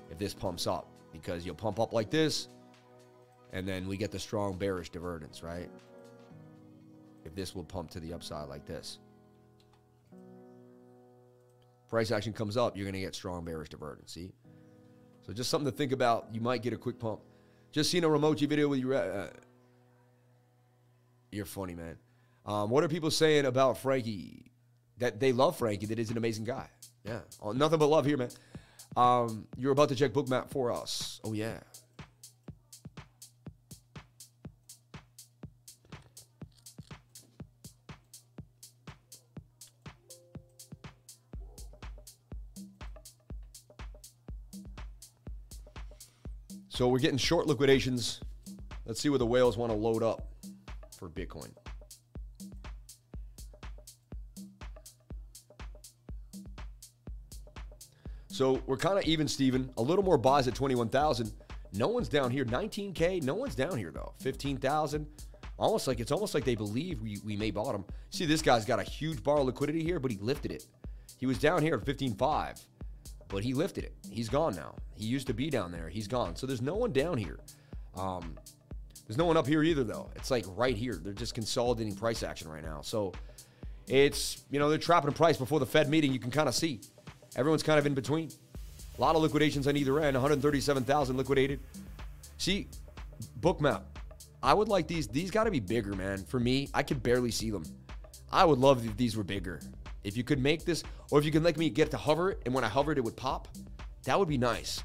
if 0.10 0.18
this 0.18 0.34
pumps 0.34 0.66
up 0.66 0.88
because 1.12 1.46
you'll 1.46 1.56
pump 1.56 1.80
up 1.80 1.94
like 1.94 2.10
this, 2.10 2.50
and 3.54 3.68
then 3.68 3.88
we 3.88 3.98
get 3.98 4.12
the 4.12 4.20
strong 4.20 4.58
bearish 4.58 4.90
divergence, 4.90 5.44
right? 5.44 5.70
If 7.26 7.36
this 7.36 7.54
will 7.54 7.64
pump 7.64 7.92
to 7.92 8.00
the 8.00 8.14
upside 8.14 8.48
like 8.50 8.66
this. 8.66 9.00
Price 11.90 12.12
action 12.12 12.34
comes 12.34 12.56
up, 12.56 12.78
you're 12.78 12.86
going 12.86 12.94
to 12.94 13.00
get 13.00 13.16
strong 13.16 13.44
bearish 13.44 13.70
divergence. 13.70 14.14
See? 14.14 14.32
So 15.26 15.34
just 15.34 15.50
something 15.50 15.70
to 15.70 15.76
think 15.76 15.92
about. 15.92 16.28
You 16.32 16.40
might 16.40 16.62
get 16.62 16.72
a 16.74 16.78
quick 16.78 17.00
pump. 17.00 17.22
Just 17.72 17.92
seen 17.92 18.04
a 18.04 18.10
Remote 18.10 18.38
Chief 18.38 18.50
video 18.50 18.68
with 18.68 18.80
you. 18.80 18.94
Uh, 18.94 19.30
you're 21.32 21.46
funny, 21.46 21.76
man. 21.76 21.98
Um, 22.46 22.70
what 22.70 22.84
are 22.84 22.88
people 22.88 23.12
saying 23.12 23.46
about 23.46 23.78
Frankie? 23.78 24.52
That 24.98 25.20
they 25.20 25.32
love 25.32 25.58
Frankie, 25.58 25.86
that 25.88 25.98
he's 25.98 26.12
an 26.12 26.18
amazing 26.18 26.46
guy. 26.46 26.68
Yeah. 27.04 27.20
Oh, 27.42 27.52
nothing 27.52 27.80
but 27.80 27.88
love 27.88 28.06
here, 28.06 28.18
man. 28.18 28.30
Um, 28.98 29.48
you're 29.56 29.72
about 29.72 29.90
to 29.90 29.96
check 29.96 30.12
bookmap 30.12 30.50
for 30.50 30.72
us. 30.72 31.22
Oh, 31.24 31.34
yeah. 31.34 31.60
So 46.70 46.88
we're 46.88 47.00
getting 47.00 47.18
short 47.18 47.46
liquidations. 47.46 48.22
Let's 48.86 49.02
see 49.02 49.10
where 49.10 49.20
the 49.20 49.26
whales 49.26 49.58
want 49.58 49.70
to 49.70 49.78
load 49.78 50.02
up 50.02 50.30
for 50.98 51.10
Bitcoin. 51.10 51.50
So 58.40 58.62
we're 58.68 58.78
kind 58.78 58.98
of 58.98 59.04
even, 59.04 59.28
Steven. 59.28 59.70
A 59.76 59.82
little 59.82 60.02
more 60.02 60.18
buys 60.18 60.48
at 60.48 60.56
21,000. 60.56 61.30
No 61.74 61.90
one's 61.90 62.08
down 62.08 62.32
here. 62.32 62.46
19K. 62.46 63.22
No 63.22 63.36
one's 63.36 63.54
down 63.54 63.78
here, 63.78 63.92
though. 63.92 64.14
15,000. 64.22 65.06
Almost 65.58 65.90
like 65.90 66.00
it's 66.00 66.14
almost 66.14 66.34
like 66.34 66.46
they 66.46 66.56
believe 66.56 67.02
we, 67.02 67.18
we 67.26 67.36
may 67.36 67.52
bottom. 67.52 67.84
See, 68.12 68.26
this 68.26 68.42
guy's 68.42 68.64
got 68.64 68.80
a 68.80 68.84
huge 68.84 69.22
bar 69.24 69.40
of 69.40 69.46
liquidity 69.46 69.84
here, 69.84 70.00
but 70.00 70.10
he 70.10 70.16
lifted 70.20 70.54
it. 70.54 70.66
He 71.18 71.26
was 71.26 71.38
down 71.38 71.62
here 71.62 71.76
at 71.76 71.84
15.5 71.84 72.62
but 73.28 73.44
he 73.44 73.54
lifted 73.54 73.84
it. 73.84 73.94
He's 74.10 74.30
gone 74.30 74.56
now. 74.56 74.74
He 74.96 75.06
used 75.06 75.28
to 75.28 75.34
be 75.34 75.50
down 75.50 75.74
there. 75.74 75.90
He's 75.90 76.08
gone. 76.08 76.38
So 76.38 76.48
there's 76.48 76.62
no 76.62 76.76
one 76.76 76.94
down 76.94 77.18
here. 77.18 77.40
Um, 77.96 78.40
there's 79.06 79.18
no 79.18 79.26
one 79.26 79.36
up 79.36 79.46
here 79.48 79.64
either, 79.64 79.84
though. 79.84 80.10
It's 80.16 80.32
like 80.32 80.46
right 80.56 80.78
here. 80.78 80.96
They're 80.96 81.12
just 81.12 81.36
consolidating 81.36 81.94
price 81.94 82.24
action 82.24 82.50
right 82.50 82.64
now. 82.64 82.80
So 82.82 83.12
it's, 83.90 84.44
you 84.50 84.60
know, 84.60 84.70
they're 84.70 84.78
trapping 84.78 85.12
price 85.12 85.36
before 85.36 85.60
the 85.60 85.66
Fed 85.66 85.90
meeting. 85.90 86.14
You 86.14 86.20
can 86.20 86.32
kind 86.32 86.48
of 86.48 86.56
see. 86.56 86.80
Everyone's 87.36 87.64
kind 87.64 87.80
of 87.80 87.86
in 87.86 87.94
between. 87.94 88.30
A 88.98 89.02
lot 89.02 89.16
of 89.16 89.22
liquidations 89.22 89.68
on 89.68 89.78
either 89.78 90.00
end. 90.00 90.16
137,000 90.16 91.18
liquidated. 91.18 91.60
See, 92.38 92.68
bookmap. 93.40 93.84
I 94.42 94.54
would 94.54 94.68
like 94.68 94.88
these. 94.88 95.08
These 95.08 95.32
got 95.32 95.46
to 95.46 95.52
be 95.52 95.60
bigger, 95.60 95.94
man. 95.94 96.18
For 96.20 96.40
me, 96.40 96.70
I 96.74 96.84
could 96.84 97.04
barely 97.04 97.32
see 97.32 97.50
them. 97.50 97.64
I 98.32 98.46
would 98.46 98.60
love 98.60 98.86
if 98.86 98.96
these 98.96 99.18
were 99.18 99.24
bigger. 99.24 99.60
If 100.04 100.16
you 100.16 100.24
could 100.24 100.42
make 100.42 100.66
this, 100.66 100.84
or 101.12 101.20
if 101.20 101.26
you 101.26 101.32
could 101.32 101.44
let 101.44 101.58
me 101.58 101.70
get 101.70 101.92
to 101.92 101.98
hover 101.98 102.32
it, 102.32 102.42
and 102.46 102.54
when 102.54 102.64
I 102.64 102.68
hovered, 102.70 102.98
it 102.98 103.02
would 103.02 103.18
pop, 103.18 103.48
that 104.06 104.18
would 104.18 104.30
be 104.30 104.38
nice. 104.38 104.84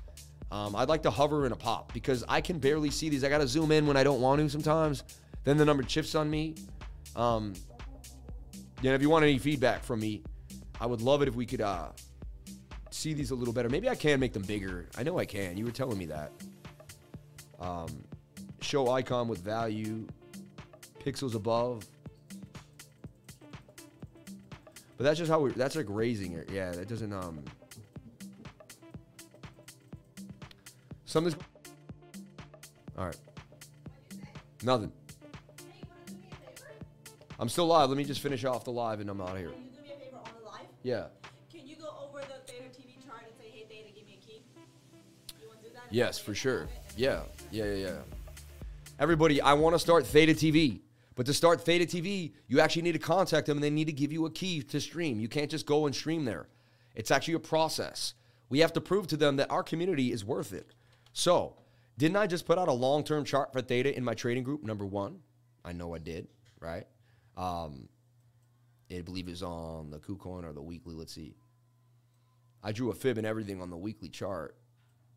Um, 0.51 0.75
I'd 0.77 0.89
like 0.89 1.03
to 1.03 1.11
hover 1.11 1.47
in 1.47 1.53
a 1.53 1.57
pop 1.57 1.93
because 1.93 2.25
I 2.29 2.41
can 2.41 2.59
barely 2.59 2.91
see 2.91 3.09
these. 3.09 3.25
I 3.25 3.29
got 3.29 3.39
to 3.39 3.49
zoom 3.49 3.73
in 3.73 3.87
when 3.87 3.97
I 3.97 4.05
don't 4.05 4.21
want 4.21 4.41
to 4.41 4.49
sometimes. 4.49 5.05
Then 5.45 5.57
the 5.57 5.65
number 5.65 5.83
chips 5.83 6.15
on 6.15 6.31
me. 6.31 6.55
Um, 7.17 7.55
if 8.83 9.03
you 9.03 9.11
want 9.11 9.25
any 9.25 9.39
feedback 9.39 9.83
from 9.83 10.01
me, 10.01 10.23
I 10.81 10.87
would 10.87 11.01
love 11.01 11.23
it 11.23 11.29
if 11.29 11.35
we 11.35 11.47
could 11.47 11.61
uh, 11.61 11.89
see 12.95 13.13
these 13.13 13.31
a 13.31 13.35
little 13.35 13.53
better. 13.53 13.69
Maybe 13.69 13.89
I 13.89 13.95
can 13.95 14.21
make 14.21 14.33
them 14.33 14.43
bigger. 14.43 14.89
I 14.97 15.03
know 15.03 15.19
I 15.19 15.25
can. 15.25 15.57
You 15.57 15.65
were 15.65 15.73
telling 15.73 15.99
me 15.99 16.07
that. 16.07 16.33
Um, 17.61 17.89
show 18.61 18.91
icon 18.91 19.29
with 19.29 19.41
value, 19.41 20.07
pixels 21.05 21.35
above. 21.35 21.85
But 24.97 25.05
that's 25.05 25.19
just 25.19 25.31
how 25.31 25.41
we. 25.41 25.51
That's 25.53 25.77
like 25.77 25.87
raising 25.89 26.33
it. 26.33 26.49
Yeah, 26.51 26.71
that 26.71 26.89
doesn't. 26.89 27.13
Um. 27.13 27.43
Something's. 31.05 31.37
All 32.97 33.07
right. 33.07 33.17
Nothing. 34.63 34.93
I'm 37.41 37.49
still 37.49 37.67
live. 37.67 37.89
Let 37.89 37.99
me 37.99 38.05
just 38.05 38.21
finish 38.21 38.45
off 38.45 38.65
the 38.65 38.71
live 38.71 39.01
and 39.01 39.11
I'm 39.11 39.21
out 39.21 39.33
of 39.33 39.39
here. 39.39 39.51
Can 40.85 41.05
Yes, 45.95 46.19
for 46.19 46.35
sure. 46.35 46.67
Yeah. 46.97 47.21
Yeah, 47.53 47.67
yeah, 47.67 47.75
yeah. 47.75 47.97
Everybody, 48.99 49.41
I 49.41 49.53
want 49.53 49.77
to 49.77 49.79
start 49.79 50.05
Theta 50.05 50.33
TV. 50.33 50.81
But 51.15 51.25
to 51.27 51.33
start 51.33 51.61
Theta 51.61 51.85
TV, 51.85 52.33
you 52.49 52.59
actually 52.59 52.83
need 52.83 52.95
to 52.95 52.99
contact 52.99 53.47
them 53.47 53.59
and 53.59 53.63
they 53.63 53.71
need 53.71 53.85
to 53.85 53.93
give 53.93 54.13
you 54.13 54.27
a 54.27 54.31
key 54.31 54.61
to 54.63 54.81
stream. 54.81 55.21
You 55.21 55.29
can't 55.29 55.49
just 55.49 55.67
go 55.67 55.87
and 55.87 55.95
stream 55.95 56.25
there. 56.25 56.49
It's 56.97 57.13
actually 57.13 57.35
a 57.35 57.39
process. 57.39 58.15
We 58.49 58.59
have 58.59 58.73
to 58.73 58.81
prove 58.81 59.07
to 59.07 59.17
them 59.17 59.37
that 59.37 59.53
our 59.53 59.63
community 59.63 60.11
is 60.11 60.25
worth 60.25 60.53
it. 60.53 60.75
So, 61.13 61.59
didn't 61.97 62.17
I 62.17 62.27
just 62.27 62.45
put 62.45 62.59
out 62.59 62.67
a 62.67 62.73
long 62.73 63.05
term 63.05 63.25
chart 63.25 63.53
for 63.53 63.63
Theta 63.63 63.97
in 63.97 64.03
my 64.03 64.15
trading 64.15 64.43
group? 64.43 64.65
Number 64.65 64.85
one, 64.85 65.21
I 65.65 65.71
know 65.71 65.95
I 65.95 65.99
did, 65.99 66.27
right? 66.59 66.89
Um, 67.37 67.89
I 68.91 69.01
believe 69.03 69.29
it's 69.29 69.43
on 69.43 69.93
the 69.93 70.01
KuCoin 70.01 70.43
or 70.43 70.53
the 70.53 70.61
weekly. 70.61 70.95
Let's 70.97 71.15
see. 71.15 71.37
I 72.65 72.73
drew 72.73 72.91
a 72.91 72.95
fib 72.95 73.17
and 73.17 73.27
everything 73.27 73.63
on 73.63 73.71
the 73.71 73.77
weekly 73.77 74.09
chart. 74.09 74.57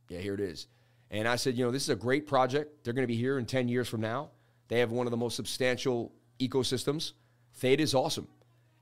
Yeah, 0.10 0.20
here 0.20 0.34
it 0.34 0.40
is. 0.40 0.68
And 1.10 1.28
I 1.28 1.36
said, 1.36 1.56
you 1.56 1.66
know, 1.66 1.72
this 1.72 1.84
is 1.84 1.90
a 1.90 1.96
great 1.96 2.28
project. 2.28 2.84
They're 2.84 2.94
going 2.94 3.04
to 3.04 3.08
be 3.08 3.16
here 3.16 3.40
in 3.40 3.46
10 3.46 3.68
years 3.68 3.88
from 3.88 4.02
now. 4.02 4.32
They 4.68 4.80
have 4.80 4.92
one 4.92 5.08
of 5.08 5.12
the 5.12 5.18
most 5.18 5.36
substantial 5.36 6.12
ecosystems. 6.40 7.14
Theta 7.56 7.82
is 7.82 7.94
awesome. 7.94 8.28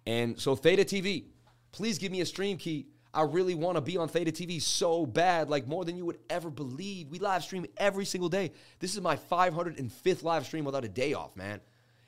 And 0.07 0.39
so, 0.39 0.55
Theta 0.55 0.83
TV, 0.83 1.25
please 1.71 1.97
give 1.97 2.11
me 2.11 2.21
a 2.21 2.25
stream 2.25 2.57
key. 2.57 2.87
I 3.13 3.21
really 3.21 3.55
want 3.55 3.77
to 3.77 3.81
be 3.81 3.97
on 3.97 4.09
Theta 4.09 4.31
TV 4.31 4.61
so 4.61 5.05
bad, 5.05 5.49
like 5.49 5.67
more 5.67 5.85
than 5.85 5.95
you 5.95 6.05
would 6.05 6.19
ever 6.29 6.49
believe. 6.49 7.09
We 7.09 7.19
live 7.19 7.43
stream 7.43 7.65
every 7.77 8.05
single 8.05 8.27
day. 8.27 8.51
This 8.79 8.93
is 8.93 9.01
my 9.01 9.15
505th 9.15 10.23
live 10.23 10.45
stream 10.45 10.65
without 10.65 10.83
a 10.83 10.89
day 10.89 11.13
off, 11.13 11.35
man. 11.35 11.61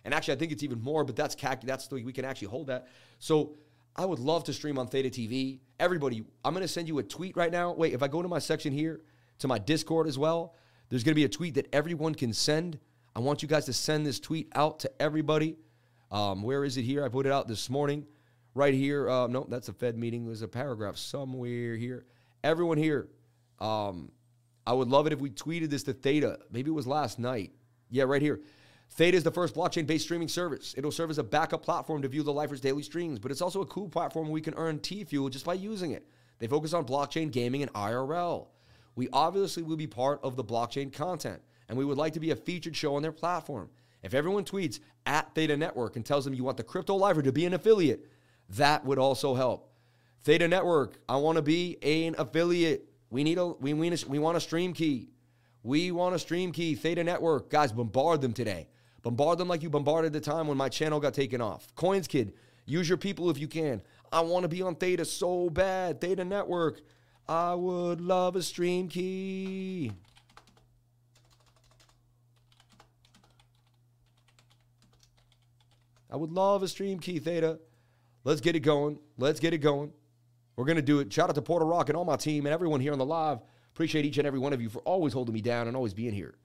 And 0.04 0.14
actually, 0.14 0.34
I 0.34 0.38
think 0.38 0.52
it's 0.52 0.64
even 0.64 0.82
more, 0.82 1.06
but 1.06 1.16
that's. 1.16 1.36
That's 1.64 1.88
the 1.88 2.04
we 2.04 2.14
can 2.14 2.26
actually 2.26 2.50
hold 2.50 2.68
that. 2.68 2.88
So 3.20 3.56
I 3.98 4.06
would 4.06 4.20
love 4.20 4.44
to 4.44 4.54
stream 4.54 4.78
on 4.78 4.88
Theta 4.88 5.10
TV. 5.10 5.60
Everybody, 5.80 6.24
I'm 6.46 6.54
going 6.54 6.62
to 6.62 6.68
send 6.68 6.88
you 6.88 7.00
a 7.00 7.04
tweet 7.04 7.36
right 7.36 7.52
now. 7.52 7.74
Wait, 7.74 7.94
if 7.94 8.04
I 8.04 8.08
go 8.08 8.22
to 8.22 8.28
my 8.28 8.38
section 8.38 8.72
here, 8.72 9.02
to 9.40 9.48
my 9.48 9.58
Discord 9.58 10.08
as 10.08 10.20
well, 10.20 10.54
there's 10.90 11.04
going 11.04 11.14
to 11.14 11.16
be 11.20 11.24
a 11.24 11.30
tweet 11.30 11.56
that 11.56 11.68
everyone 11.74 12.14
can 12.14 12.32
send. 12.32 12.80
I 13.16 13.20
want 13.20 13.42
you 13.42 13.48
guys 13.48 13.66
to 13.66 13.74
send 13.74 14.06
this 14.06 14.20
tweet 14.20 14.52
out 14.54 14.80
to 14.80 14.92
everybody. 15.02 15.58
Um, 16.12 16.44
where 16.44 16.64
is 16.64 16.78
it 16.78 16.84
here? 16.84 17.04
I 17.04 17.10
put 17.10 17.26
it 17.26 17.32
out 17.32 17.48
this 17.48 17.70
morning. 17.70 18.06
Right 18.54 18.74
here. 18.74 19.10
Uh, 19.10 19.28
no, 19.28 19.46
that's 19.50 19.70
a 19.70 19.74
Fed 19.74 19.98
meeting. 19.98 20.26
There's 20.26 20.44
a 20.44 20.48
paragraph 20.48 20.98
somewhere 20.98 21.76
here. 21.76 22.06
Everyone 22.44 22.78
here. 22.78 23.10
Um, 23.60 24.12
I 24.66 24.74
would 24.74 24.90
love 24.90 25.08
it 25.08 25.14
if 25.14 25.20
we 25.20 25.32
tweeted 25.32 25.70
this 25.70 25.84
to 25.84 25.94
Theta. 25.94 26.40
Maybe 26.52 26.70
it 26.70 26.74
was 26.74 26.88
last 26.88 27.18
night. 27.18 27.52
Yeah, 27.90 28.04
right 28.04 28.22
here. 28.22 28.42
Theta 28.90 29.18
is 29.18 29.24
the 29.24 29.32
first 29.32 29.54
blockchain 29.56 29.86
based 29.86 30.06
streaming 30.06 30.28
service. 30.28 30.74
It'll 30.78 30.92
serve 30.92 31.10
as 31.10 31.18
a 31.18 31.24
backup 31.24 31.64
platform 31.64 32.02
to 32.02 32.08
view 32.08 32.24
the 32.24 32.34
Lifers 32.34 32.62
daily 32.62 32.84
streams, 32.84 33.20
but 33.20 33.32
it's 33.32 33.42
also 33.42 33.62
a 33.62 33.66
cool 33.66 33.90
platform 33.90 34.28
where 34.28 34.34
we 34.34 34.42
can 34.42 34.56
earn 34.56 34.80
T 34.80 35.04
Fuel 35.04 35.30
just 35.30 35.46
by 35.46 35.54
using 35.54 35.92
it. 35.92 36.08
They 36.40 36.48
focus 36.48 36.74
on 36.74 36.86
blockchain 36.86 37.32
gaming 37.32 37.62
and 37.62 37.74
IRL. 37.74 38.48
We 38.96 39.10
obviously 39.14 39.64
will 39.64 39.78
be 39.78 39.88
part 39.88 40.20
of 40.24 40.36
the 40.36 40.44
blockchain 40.44 40.92
content, 40.92 41.42
and 41.70 41.78
we 41.78 41.86
would 41.86 41.98
like 41.98 42.14
to 42.14 42.20
be 42.20 42.32
a 42.32 42.36
featured 42.36 42.76
show 42.76 42.96
on 42.96 43.02
their 43.02 43.12
platform. 43.12 43.70
If 44.02 44.14
everyone 44.14 44.46
tweets 44.46 44.80
at 45.06 45.34
Theta 45.36 45.58
Network 45.58 45.96
and 45.96 46.06
tells 46.06 46.26
them 46.26 46.34
you 46.34 46.44
want 46.44 46.58
the 46.58 46.64
Crypto 46.64 46.96
Lifer 46.96 47.22
to 47.22 47.32
be 47.32 47.46
an 47.46 47.54
affiliate, 47.54 48.08
that 48.52 48.86
would 48.86 48.98
also 48.98 49.36
help. 49.36 49.72
Theta 50.24 50.48
Network, 50.48 51.00
I 51.08 51.18
want 51.18 51.36
to 51.36 51.42
be 51.42 51.78
an 51.84 52.16
affiliate. 52.18 52.86
We 53.10 53.24
need 53.24 53.38
a 53.38 53.48
we, 53.48 53.74
we, 53.74 53.96
we 54.08 54.20
want 54.20 54.38
a 54.38 54.42
stream 54.42 54.74
key. 54.74 55.10
We 55.64 55.92
want 55.92 56.16
a 56.16 56.20
stream 56.20 56.52
key. 56.52 56.76
Theta 56.76 57.04
Network, 57.04 57.50
guys, 57.50 57.72
bombard 57.72 58.22
them 58.22 58.34
today. 58.34 58.68
Bombard 59.04 59.38
them 59.38 59.48
like 59.48 59.64
you 59.64 59.70
bombarded 59.70 60.14
the 60.14 60.20
time 60.20 60.48
when 60.48 60.58
my 60.58 60.70
channel 60.70 61.00
got 61.00 61.14
taken 61.14 61.42
off. 61.42 61.74
Coins 61.76 62.08
Kid, 62.08 62.34
use 62.66 62.90
your 62.90 62.98
people 62.98 63.30
if 63.30 63.38
you 63.38 63.48
can. 63.48 63.82
I 64.12 64.22
want 64.22 64.44
to 64.44 64.50
be 64.50 64.62
on 64.62 64.76
Theta 64.76 65.06
so 65.06 65.50
bad. 65.50 66.02
Theta 66.02 66.26
Network. 66.26 66.82
I 67.28 67.54
would 67.54 68.02
love 68.02 68.36
a 68.36 68.42
stream 68.42 68.88
key. 68.88 69.92
I 76.10 76.16
would 76.16 76.32
love 76.32 76.64
a 76.64 76.68
stream 76.68 77.00
key, 77.00 77.20
Theta. 77.20 77.60
Let's 78.24 78.42
get 78.42 78.56
it 78.56 78.62
going. 78.62 79.00
Let's 79.18 79.40
get 79.40 79.54
it 79.54 79.60
going. 79.60 79.92
We're 80.56 80.66
going 80.66 80.78
to 80.78 80.82
do 80.82 81.00
it. 81.00 81.12
Shout 81.12 81.30
out 81.30 81.36
to 81.36 81.42
Porter 81.42 81.66
Rock 81.66 81.90
and 81.90 81.98
all 81.98 82.06
my 82.06 82.16
team 82.16 82.46
and 82.46 82.54
everyone 82.54 82.80
here 82.80 82.94
on 82.94 82.98
the 82.98 83.06
live. 83.06 83.40
Appreciate 83.74 84.06
each 84.06 84.18
and 84.18 84.26
every 84.26 84.40
one 84.40 84.54
of 84.54 84.62
you 84.62 84.70
for 84.70 84.80
always 84.80 85.14
holding 85.14 85.34
me 85.34 85.42
down 85.42 85.68
and 85.68 85.76
always 85.76 85.94
being 85.94 86.14
here. 86.14 86.36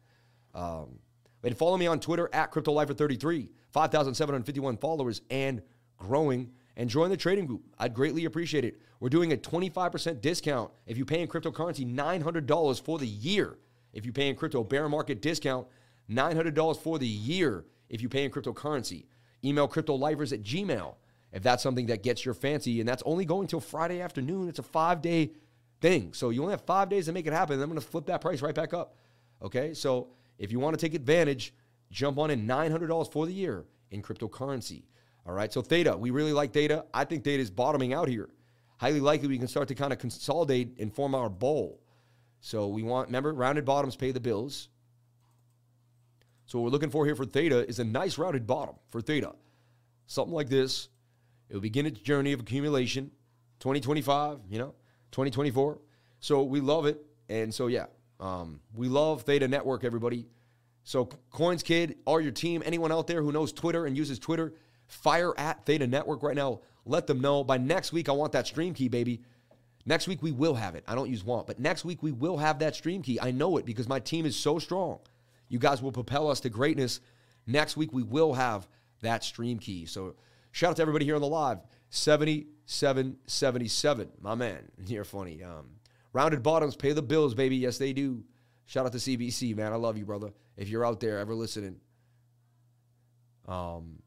Um, 0.54 0.98
and 1.43 1.56
follow 1.56 1.77
me 1.77 1.86
on 1.86 2.01
Twitter 2.01 2.28
at 2.32 2.52
CryptoLifer33, 2.52 3.48
5,751 3.70 4.77
followers 4.77 5.23
and 5.31 5.62
growing. 5.97 6.51
And 6.74 6.89
join 6.89 7.10
the 7.10 7.19
trading 7.19 7.44
group. 7.44 7.62
I'd 7.78 7.93
greatly 7.93 8.24
appreciate 8.24 8.64
it. 8.64 8.81
We're 8.98 9.10
doing 9.10 9.32
a 9.32 9.36
25% 9.36 10.23
discount 10.23 10.70
if 10.86 10.97
you 10.97 11.05
pay 11.05 11.20
in 11.20 11.28
cryptocurrency, 11.28 11.86
$900 11.86 12.81
for 12.82 12.98
the 12.98 13.06
year. 13.06 13.59
If 13.93 14.06
you 14.06 14.12
pay 14.12 14.28
in 14.28 14.36
crypto, 14.36 14.64
bear 14.64 14.89
market 14.89 15.20
discount, 15.20 15.66
$900 16.10 16.78
for 16.78 16.98
the 16.98 17.06
year 17.06 17.66
if 17.90 18.01
you 18.01 18.09
pay 18.09 18.24
in 18.24 18.31
cryptocurrency. 18.31 19.05
Email 19.44 19.69
cryptolifers 19.69 20.32
at 20.32 20.43
gmail. 20.43 20.94
if 21.32 21.43
that's 21.43 21.62
something 21.62 21.86
that 21.86 22.02
gets 22.02 22.24
your 22.24 22.35
fancy, 22.35 22.81
and 22.81 22.89
that's 22.89 23.02
only 23.05 23.24
going 23.24 23.47
till 23.47 23.60
Friday 23.60 24.01
afternoon. 24.01 24.48
It's 24.48 24.59
a 24.59 24.62
five 24.62 25.02
day 25.02 25.32
thing. 25.81 26.12
So 26.14 26.31
you 26.31 26.40
only 26.43 26.52
have 26.52 26.62
five 26.62 26.89
days 26.89 27.06
to 27.06 27.12
make 27.12 27.27
it 27.27 27.32
happen. 27.32 27.60
I'm 27.60 27.69
going 27.69 27.81
to 27.81 27.86
flip 27.86 28.06
that 28.06 28.20
price 28.20 28.40
right 28.40 28.55
back 28.55 28.73
up. 28.73 28.97
Okay. 29.43 29.74
So 29.74 30.09
if 30.38 30.50
you 30.52 30.59
want 30.59 30.78
to 30.78 30.84
take 30.84 30.94
advantage, 30.94 31.54
jump 31.90 32.18
on 32.18 32.30
in 32.30 32.46
$900 32.46 33.12
for 33.12 33.26
the 33.26 33.32
year 33.32 33.64
in 33.90 34.02
cryptocurrency. 34.02 34.84
All 35.26 35.32
right. 35.32 35.52
So 35.52 35.62
Theta, 35.62 35.96
we 35.96 36.10
really 36.10 36.32
like 36.32 36.52
Theta. 36.52 36.84
I 36.92 37.04
think 37.04 37.24
Theta 37.24 37.42
is 37.42 37.50
bottoming 37.50 37.92
out 37.92 38.09
here. 38.09 38.30
Highly 38.78 39.00
likely 39.00 39.28
we 39.28 39.38
can 39.38 39.46
start 39.46 39.68
to 39.68 39.74
kind 39.74 39.92
of 39.92 39.98
consolidate 39.98 40.76
and 40.80 40.92
form 40.92 41.14
our 41.14 41.28
bowl. 41.28 41.80
So 42.40 42.66
we 42.66 42.82
want, 42.82 43.09
remember, 43.09 43.32
rounded 43.32 43.64
bottoms 43.64 43.94
pay 43.94 44.10
the 44.10 44.18
bills. 44.18 44.68
So 46.46 46.59
what 46.59 46.64
we're 46.64 46.70
looking 46.70 46.90
for 46.90 47.06
here 47.06 47.14
for 47.14 47.24
Theta 47.24 47.66
is 47.68 47.78
a 47.78 47.84
nice 47.84 48.18
rounded 48.18 48.46
bottom 48.46 48.74
for 48.90 49.00
Theta. 49.00 49.32
Something 50.06 50.34
like 50.34 50.48
this. 50.48 50.88
It 51.48 51.54
will 51.54 51.60
begin 51.60 51.86
its 51.86 52.00
journey 52.00 52.32
of 52.32 52.40
accumulation. 52.40 53.12
2025, 53.60 54.40
you 54.50 54.59
know, 54.59 54.74
2024. 55.12 55.78
So 56.18 56.42
we 56.42 56.60
love 56.60 56.86
it. 56.86 57.00
And 57.28 57.54
so, 57.54 57.68
yeah, 57.68 57.86
um, 58.23 58.61
we 58.73 58.89
love 58.89 59.23
Theta 59.23 59.49
Network, 59.49 59.82
everybody. 59.82 60.28
So, 60.85 61.07
Coins 61.31 61.65
Kid, 61.65 61.97
all 62.05 62.20
your 62.20 62.31
team, 62.31 62.62
anyone 62.65 62.93
out 62.93 63.09
there 63.09 63.20
who 63.20 63.32
knows 63.32 63.53
Twitter 63.53 63.85
and 63.85 63.97
uses 63.97 64.20
Twitter, 64.20 64.55
fire 64.86 65.36
at 65.36 65.66
Theta 65.66 65.89
Network 65.89 66.23
right 66.23 66.36
now. 66.36 66.61
Let 66.85 67.09
them 67.09 67.20
know. 67.20 67.43
By 67.43 67.59
next 67.59 67.93
week, 67.93 68.09
I 68.09 68.12
want 68.12 68.31
that 68.32 68.47
stream 68.47 68.74
key, 68.74 68.89
baby. 68.89 69.23
Next 69.85 70.07
week, 70.07 70.23
we 70.23 70.31
will 70.31 70.55
have 70.55 70.77
it. 70.77 70.85
I 70.86 70.94
don't 70.94 71.11
use 71.11 71.24
want, 71.24 71.49
but 71.49 71.59
next 71.59 71.85
week, 71.85 72.01
we 72.01 72.12
will 72.12 72.36
have 72.36 72.61
that 72.61 72.77
stream 72.77 73.03
key. 73.03 73.19
I 73.20 73.32
know 73.32 73.57
it 73.57 73.66
because 73.66 73.89
my 73.89 73.99
team 73.99 74.24
is 74.24 74.36
so 74.36 74.61
strong. 74.61 75.01
You 75.49 75.59
guys 75.59 75.82
will 75.82 75.90
propel 75.90 76.31
us 76.31 76.39
to 76.40 76.49
greatness. 76.49 77.01
Next 77.49 77.77
week, 77.77 77.93
we 77.93 78.05
will 78.05 78.35
have 78.35 78.69
that 79.01 79.24
stream 79.24 79.59
key. 79.59 79.86
So, 79.86 80.15
shout 80.53 80.70
out 80.70 80.77
to 80.77 80.82
everybody 80.82 81.07
here 81.07 81.16
on 81.16 81.20
the 81.20 81.27
live. 81.27 81.59
7777. 81.90 84.09
My 84.20 84.36
man, 84.36 84.61
you're 84.86 85.05
funny. 85.05 85.43
Um, 85.43 85.81
rounded 86.12 86.43
bottoms 86.43 86.76
pay 86.76 86.93
the 86.93 87.02
bills, 87.02 87.34
baby. 87.34 87.56
Yes, 87.56 87.78
they 87.78 87.93
do. 87.93 88.24
Shout 88.66 88.86
out 88.86 88.93
to 88.93 88.98
CBC, 88.98 89.56
man. 89.56 89.72
I 89.72 89.76
love 89.76 89.97
you, 89.97 90.05
brother. 90.05 90.32
If 90.56 90.68
you're 90.68 90.84
out 90.84 91.01
there 91.01 91.18
ever 91.18 91.34
listening. 91.34 91.76
Um, 93.47 94.02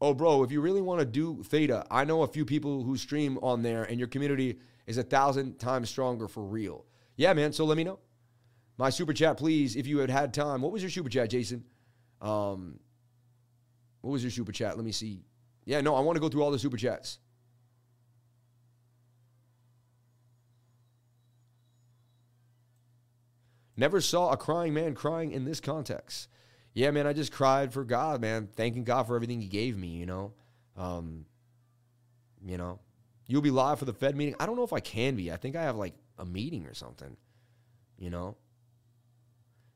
oh, 0.00 0.14
bro, 0.14 0.42
if 0.42 0.52
you 0.52 0.60
really 0.60 0.82
want 0.82 1.00
to 1.00 1.06
do 1.06 1.42
Theta, 1.42 1.86
I 1.90 2.04
know 2.04 2.22
a 2.22 2.28
few 2.28 2.44
people 2.44 2.82
who 2.82 2.96
stream 2.96 3.38
on 3.42 3.62
there, 3.62 3.84
and 3.84 3.98
your 3.98 4.08
community 4.08 4.58
is 4.86 4.98
a 4.98 5.02
thousand 5.02 5.58
times 5.58 5.88
stronger 5.88 6.28
for 6.28 6.44
real. 6.44 6.84
Yeah, 7.16 7.32
man. 7.32 7.52
So 7.52 7.64
let 7.64 7.76
me 7.76 7.84
know. 7.84 7.98
My 8.78 8.90
super 8.90 9.14
chat, 9.14 9.38
please, 9.38 9.74
if 9.74 9.86
you 9.86 9.98
had 9.98 10.10
had 10.10 10.34
time. 10.34 10.60
What 10.60 10.70
was 10.70 10.82
your 10.82 10.90
super 10.90 11.08
chat, 11.08 11.30
Jason? 11.30 11.64
Um, 12.20 12.78
what 14.02 14.10
was 14.10 14.22
your 14.22 14.30
super 14.30 14.52
chat? 14.52 14.76
Let 14.76 14.84
me 14.84 14.92
see. 14.92 15.24
Yeah, 15.64 15.80
no, 15.80 15.94
I 15.94 16.00
want 16.00 16.16
to 16.16 16.20
go 16.20 16.28
through 16.28 16.42
all 16.42 16.50
the 16.50 16.58
super 16.58 16.76
chats. 16.76 17.18
Never 23.76 24.00
saw 24.00 24.30
a 24.30 24.36
crying 24.36 24.74
man 24.74 24.94
crying 24.94 25.32
in 25.32 25.44
this 25.44 25.60
context. 25.60 26.28
Yeah, 26.72 26.90
man, 26.90 27.06
I 27.06 27.12
just 27.12 27.32
cried 27.32 27.72
for 27.72 27.84
God, 27.84 28.20
man, 28.20 28.48
thanking 28.54 28.84
God 28.84 29.06
for 29.06 29.16
everything 29.16 29.40
He 29.40 29.48
gave 29.48 29.76
me. 29.76 29.88
You 29.88 30.06
know, 30.06 30.32
um, 30.76 31.26
you 32.44 32.56
know, 32.58 32.80
you'll 33.26 33.42
be 33.42 33.50
live 33.50 33.78
for 33.78 33.84
the 33.84 33.92
Fed 33.92 34.16
meeting. 34.16 34.34
I 34.38 34.46
don't 34.46 34.56
know 34.56 34.64
if 34.64 34.72
I 34.72 34.80
can 34.80 35.16
be. 35.16 35.32
I 35.32 35.36
think 35.36 35.56
I 35.56 35.62
have 35.62 35.76
like 35.76 35.94
a 36.18 36.24
meeting 36.24 36.66
or 36.66 36.74
something. 36.74 37.16
You 37.98 38.10
know, 38.10 38.36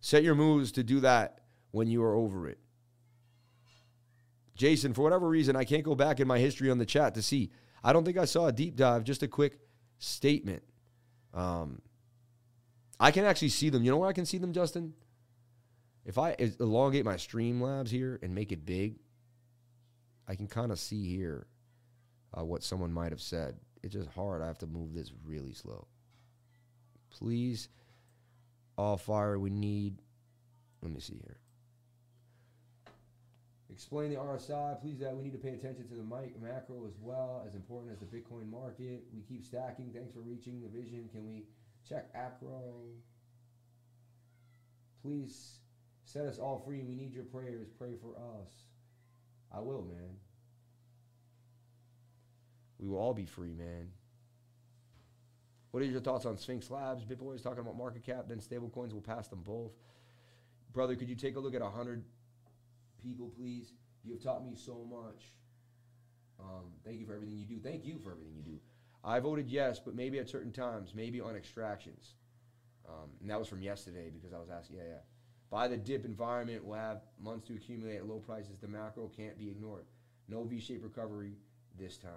set 0.01 0.23
your 0.23 0.35
moves 0.35 0.73
to 0.73 0.83
do 0.83 1.01
that 1.01 1.41
when 1.71 1.89
you 1.89 2.03
are 2.03 2.15
over 2.15 2.49
it. 2.49 2.59
Jason, 4.55 4.93
for 4.93 5.01
whatever 5.01 5.27
reason, 5.27 5.57
I 5.57 5.65
can't 5.65 5.85
go 5.85 5.95
back 5.95 6.21
in 6.21 6.29
my 6.29 6.39
history 6.39 6.71
on 6.71 6.77
the 6.77 6.85
chat 6.85 7.15
to 7.15 7.23
see. 7.23 7.51
I 7.83 7.95
don't 7.95 8.05
think 8.05 8.19
I 8.19 8.27
saw 8.27 8.47
a 8.47 8.53
deep 8.53 8.77
dive, 8.77 9.05
just 9.05 9.23
a 9.23 9.29
quick 9.29 9.59
statement. 9.99 10.63
Um, 11.33 11.81
I 13.01 13.11
can 13.11 13.25
actually 13.25 13.49
see 13.49 13.71
them. 13.71 13.83
You 13.83 13.91
know 13.91 13.97
where 13.97 14.11
I 14.11 14.13
can 14.13 14.27
see 14.27 14.37
them, 14.37 14.53
Justin? 14.53 14.93
If 16.05 16.19
I 16.19 16.37
elongate 16.59 17.05
my 17.07 17.15
Streamlabs 17.15 17.89
here 17.89 18.19
and 18.23 18.35
make 18.35 18.53
it 18.53 18.67
big, 18.67 18.99
I 20.29 20.35
can 20.35 20.47
kind 20.47 20.71
of 20.71 20.79
see 20.79 21.09
here 21.09 21.47
uh, 22.37 22.45
what 22.45 22.63
someone 22.63 22.93
might 22.93 23.11
have 23.11 23.21
said. 23.21 23.57
It's 23.83 23.95
just 23.95 24.11
hard. 24.11 24.43
I 24.43 24.47
have 24.47 24.59
to 24.59 24.67
move 24.67 24.93
this 24.93 25.13
really 25.25 25.55
slow. 25.55 25.87
Please, 27.09 27.69
all 28.77 28.99
fire 28.99 29.39
we 29.39 29.51
need. 29.51 29.97
Let 30.83 30.93
me 30.93 31.01
see 31.01 31.21
here. 31.25 31.39
Explain 33.73 34.11
the 34.11 34.17
RSI. 34.17 34.81
Please, 34.81 34.99
that 34.99 35.17
we 35.17 35.23
need 35.23 35.33
to 35.33 35.39
pay 35.39 35.55
attention 35.55 35.89
to 35.89 35.95
the 35.95 36.03
mic 36.03 36.41
macro 36.43 36.87
as 36.87 36.95
well 37.01 37.43
as 37.47 37.55
important 37.55 37.93
as 37.93 37.99
the 37.99 38.05
Bitcoin 38.05 38.51
market. 38.51 39.05
We 39.15 39.23
keep 39.23 39.45
stacking. 39.45 39.91
Thanks 39.95 40.13
for 40.13 40.21
reaching 40.21 40.61
the 40.61 40.69
vision. 40.69 41.09
Can 41.13 41.27
we 41.27 41.45
check 41.89 42.09
acro? 42.15 42.74
Please 45.02 45.59
set 46.05 46.27
us 46.27 46.39
all 46.39 46.62
free. 46.65 46.82
We 46.82 46.94
need 46.94 47.15
your 47.15 47.24
prayers. 47.24 47.69
Pray 47.78 47.94
for 48.01 48.16
us. 48.16 48.51
I 49.52 49.61
will, 49.61 49.82
man. 49.82 50.16
We 52.78 52.89
will 52.89 52.98
all 52.98 53.15
be 53.15 53.27
free, 53.27 53.52
man. 53.52 53.89
What 55.70 55.82
are 55.82 55.86
your 55.86 56.01
thoughts 56.01 56.27
on 56.27 56.36
Sphynx 56.36 56.70
Labs? 56.70 57.05
BitBoy 57.05 57.36
is 57.36 57.43
talking 57.43 57.61
about 57.61 57.77
market 57.77 58.05
cap, 58.05 58.24
then 58.28 58.39
stablecoins 58.39 58.93
will 58.93 59.01
pass 59.01 59.28
them 59.28 59.43
both. 59.44 59.73
Brother, 60.73 60.97
could 60.97 61.09
you 61.09 61.15
take 61.15 61.36
a 61.36 61.40
look 61.40 61.55
at 61.55 61.62
100 61.62 62.05
people, 63.02 63.32
please. 63.36 63.73
You 64.05 64.12
have 64.15 64.23
taught 64.23 64.44
me 64.44 64.55
so 64.55 64.86
much. 64.89 65.24
Um, 66.39 66.73
thank 66.85 66.98
you 66.98 67.07
for 67.07 67.15
everything 67.15 67.36
you 67.36 67.44
do. 67.44 67.61
Thank 67.61 67.85
you 67.85 67.98
for 67.98 68.12
everything 68.12 68.35
you 68.35 68.43
do. 68.43 68.59
I 69.03 69.21
voted 69.21 69.49
yes, 69.49 69.81
but 69.83 69.95
maybe 69.95 70.19
at 70.19 70.29
certain 70.29 70.53
times, 70.53 70.93
maybe 70.95 71.21
on 71.21 71.37
extractions. 71.37 72.15
Um, 72.89 73.11
and 73.21 73.31
that 73.31 73.39
was 73.39 73.49
from 73.49 73.63
yesterday 73.63 74.11
because 74.11 74.33
I 74.33 74.39
was 74.39 74.51
asking, 74.51 74.77
yeah, 74.77 74.85
yeah. 74.89 74.99
By 75.51 75.69
the 75.69 75.77
dip 75.77 76.05
environment, 76.05 76.65
we'll 76.65 76.79
have 76.79 77.03
months 77.21 77.49
to 77.49 77.55
accumulate 77.55 77.97
at 77.97 78.07
low 78.07 78.19
prices. 78.19 78.59
The 78.61 78.69
macro 78.69 79.11
can't 79.17 79.39
be 79.39 79.49
ignored. 79.49 79.85
No 80.29 80.45
V-shaped 80.45 80.83
recovery 80.83 81.33
this 81.79 81.97
time. 81.97 82.11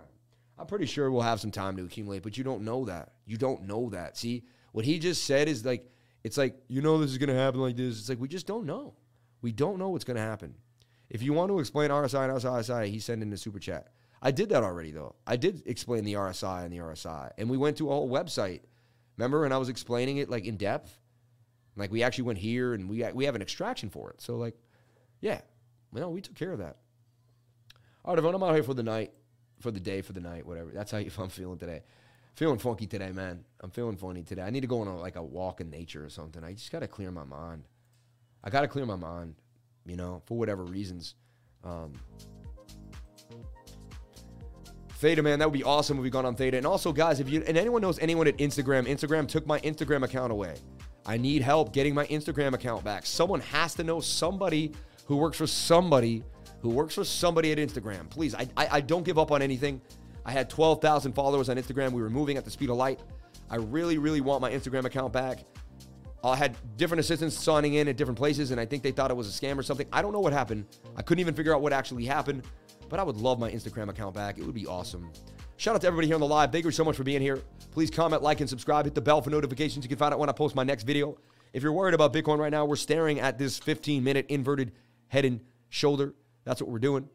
I'm 0.58 0.68
pretty 0.68 0.86
sure 0.86 1.10
we'll 1.10 1.24
have 1.24 1.40
some 1.40 1.50
time 1.50 1.76
to 1.78 1.84
accumulate, 1.84 2.22
but 2.22 2.38
you 2.38 2.44
don't 2.44 2.62
know 2.62 2.86
that. 2.86 3.14
You 3.26 3.38
don't 3.38 3.64
know 3.64 3.90
that. 3.90 4.18
See, 4.18 4.44
what 4.72 4.86
he 4.86 5.00
just 5.00 5.24
said 5.24 5.48
is 5.48 5.66
like, 5.66 5.90
it's 6.24 6.38
like, 6.38 6.56
you 6.68 6.82
know, 6.82 7.00
this 7.00 7.12
is 7.12 7.18
going 7.18 7.30
to 7.30 7.36
happen 7.36 7.60
like 7.60 7.76
this. 7.76 8.00
It's 8.00 8.10
like, 8.10 8.20
we 8.20 8.28
just 8.28 8.46
don't 8.46 8.66
know. 8.66 8.94
We 9.42 9.52
don't 9.52 9.80
know 9.80 9.90
what's 9.90 10.04
going 10.04 10.18
to 10.18 10.24
happen. 10.24 10.54
If 11.10 11.22
you 11.22 11.34
want 11.34 11.52
to 11.52 11.60
explain 11.60 11.90
RSI 11.90 12.30
and 12.30 12.34
RSI, 12.34 12.88
he's 12.88 13.04
sending 13.06 13.30
in 13.30 13.34
a 13.34 13.38
super 13.38 13.60
chat. 13.60 13.92
I 14.24 14.32
did 14.32 14.50
that 14.50 14.64
already, 14.64 14.91
though. 14.91 15.16
I 15.28 15.36
did 15.36 15.62
explain 15.66 16.06
the 16.06 16.14
RSI 16.14 16.64
and 16.64 16.74
the 16.74 16.78
RSI. 16.78 17.32
And 17.38 17.50
we 17.50 17.58
went 17.58 17.78
to 17.78 17.90
a 17.90 17.94
whole 17.94 18.10
website. 18.10 18.62
Remember? 19.18 19.45
And 19.45 19.54
I 19.54 19.58
was 19.58 19.70
explaining 19.70 20.18
it 20.18 20.30
like 20.30 20.45
in 20.45 20.58
depth. 20.58 20.98
Like 21.76 21.91
we 21.91 22.04
actually 22.04 22.24
went 22.24 22.40
here 22.40 22.74
and 22.74 22.90
we, 22.90 23.04
we 23.14 23.26
have 23.26 23.36
an 23.36 23.41
extraction 23.41 23.90
for 23.90 24.10
it. 24.12 24.22
So, 24.22 24.38
like, 24.38 24.56
yeah, 25.20 25.41
know, 25.91 26.10
we 26.10 26.22
took 26.22 26.36
care 26.36 26.52
of 26.52 26.60
that. 26.60 26.78
All 28.06 28.14
right, 28.14 28.18
everyone, 28.18 28.36
I'm 28.36 28.44
out 28.44 28.54
here 28.54 28.64
for 28.64 28.74
the 28.74 28.84
night, 28.84 29.12
for 29.60 29.72
the 29.72 29.80
day, 29.80 30.02
for 30.02 30.14
the 30.14 30.22
night, 30.22 30.45
whatever. 30.45 30.72
That's 30.74 30.91
how 30.91 30.98
I'm 31.20 31.30
feeling 31.30 31.60
today. 31.60 31.84
Feeling 32.36 32.58
funky 32.58 32.88
today, 32.88 33.12
man. 33.12 33.44
I'm 33.62 33.70
feeling 33.70 33.98
funny 33.98 34.24
today. 34.24 34.41
I 34.41 34.50
need 34.50 34.62
to 34.62 34.68
go 34.68 34.82
on 34.82 34.88
a, 34.88 34.98
like 34.98 35.18
a 35.18 35.24
walk 35.24 35.62
in 35.62 35.70
nature 35.70 36.04
or 36.04 36.10
something. 36.10 36.44
I 36.44 36.54
just 36.54 36.72
got 36.72 36.80
to 36.80 36.88
clear 36.88 37.12
my 37.12 37.26
mind. 37.26 37.68
I 38.44 38.50
got 38.50 38.62
to 38.62 38.68
clear 38.68 38.86
my 38.86 38.95
mind 38.95 39.36
you 39.86 39.95
know, 39.95 40.22
for 40.26 40.38
whatever 40.38 40.64
reasons. 40.64 41.16
Um, 41.64 41.94
Theta, 45.04 45.22
man, 45.22 45.38
that 45.40 45.52
would 45.52 45.58
be 45.58 45.66
awesome 45.66 45.98
if 45.98 46.04
we 46.04 46.10
got 46.10 46.24
on 46.24 46.34
Theta. 46.34 46.56
And 46.56 46.66
also, 46.66 46.94
guys, 46.94 47.20
if 47.20 47.30
you 47.30 47.44
and 47.46 47.58
anyone 47.58 47.82
knows 47.82 48.00
anyone 48.00 48.26
at 48.26 48.38
Instagram, 48.38 48.88
Instagram 48.88 49.28
took 49.28 49.46
my 49.46 49.60
Instagram 49.60 50.04
account 50.04 50.32
away. 50.32 50.56
I 51.06 51.18
need 51.18 51.42
help 51.42 51.74
getting 51.74 51.94
my 51.94 52.06
Instagram 52.06 52.54
account 52.54 52.86
back. 52.86 53.06
Someone 53.06 53.42
has 53.42 53.76
to 53.76 53.84
know 53.84 54.00
somebody 54.00 54.72
who 55.06 55.18
works 55.18 55.38
for 55.38 55.46
somebody 55.46 56.24
who 56.62 56.70
works 56.70 56.96
for 56.96 57.04
somebody 57.04 57.52
at 57.52 57.58
Instagram. 57.58 58.10
Please, 58.10 58.34
I, 58.34 58.48
I, 58.56 58.68
I 58.72 58.80
don't 58.80 59.04
give 59.04 59.20
up 59.20 59.34
on 59.34 59.42
anything. 59.42 59.82
I 60.26 60.32
had 60.32 60.50
12,000 60.50 61.12
followers 61.12 61.50
on 61.50 61.58
Instagram. 61.58 61.92
We 61.92 62.02
were 62.02 62.10
moving 62.10 62.38
at 62.38 62.46
the 62.46 62.52
speed 62.52 62.70
of 62.70 62.78
light. 62.78 63.02
I 63.50 63.58
really, 63.58 63.98
really 63.98 64.22
want 64.22 64.40
my 64.40 64.52
Instagram 64.52 64.86
account 64.86 65.12
back. 65.12 65.44
I 66.24 66.38
had 66.38 66.56
different 66.78 67.02
assistants 67.02 67.38
signing 67.38 67.74
in 67.74 67.90
at 67.90 67.98
different 67.98 68.18
places, 68.18 68.52
and 68.52 68.62
I 68.62 68.66
think 68.66 68.82
they 68.82 68.92
thought 68.92 69.12
it 69.12 69.18
was 69.18 69.28
a 69.28 69.38
scam 69.38 69.58
or 69.58 69.64
something. 69.64 69.86
I 69.92 70.02
don't 70.02 70.14
know 70.14 70.22
what 70.22 70.32
happened. 70.32 70.66
I 70.96 71.02
couldn't 71.02 71.20
even 71.20 71.34
figure 71.34 71.54
out 71.54 71.62
what 71.62 71.74
actually 71.74 72.06
happened, 72.06 72.44
but 72.90 73.00
I 73.00 73.04
would 73.04 73.18
love 73.18 73.40
my 73.40 73.52
Instagram 73.52 73.90
account 73.90 74.16
back. 74.16 74.38
It 74.38 74.46
would 74.46 74.56
be 74.56 74.68
awesome. 74.68 75.10
Shout 75.58 75.76
out 75.76 75.82
to 75.82 75.88
everybody 75.88 76.08
here 76.08 76.16
on 76.16 76.22
the 76.22 76.28
live. 76.28 76.52
Thank 76.52 76.66
you 76.66 76.72
so 76.72 76.84
much 76.84 76.96
for 76.96 77.04
being 77.04 77.22
here. 77.22 77.42
Please 77.72 77.90
comment, 77.90 78.22
like, 78.22 78.40
and 78.40 78.50
subscribe. 78.50 78.86
Hit 78.86 78.96
the 78.96 79.02
bell 79.02 79.22
for 79.22 79.30
notifications. 79.30 79.86
You 79.86 79.90
can 79.90 79.98
find 79.98 80.14
out 80.14 80.20
when 80.20 80.30
I 80.30 80.34
post 80.34 80.56
my 80.56 80.64
next 80.64 80.84
video. 80.84 81.18
If 81.54 81.64
you're 81.64 81.72
worried 81.72 81.94
about 81.94 82.14
Bitcoin 82.14 82.40
right 82.40 82.52
now, 82.52 82.66
we're 82.66 82.76
staring 82.76 83.20
at 83.20 83.38
this 83.38 83.60
15 83.60 84.04
minute 84.04 84.26
inverted 84.30 84.72
head 85.08 85.26
and 85.26 85.42
shoulder. 85.70 86.14
That's 86.46 86.62
what 86.62 86.70
we're 86.70 86.80
doing. 86.80 87.08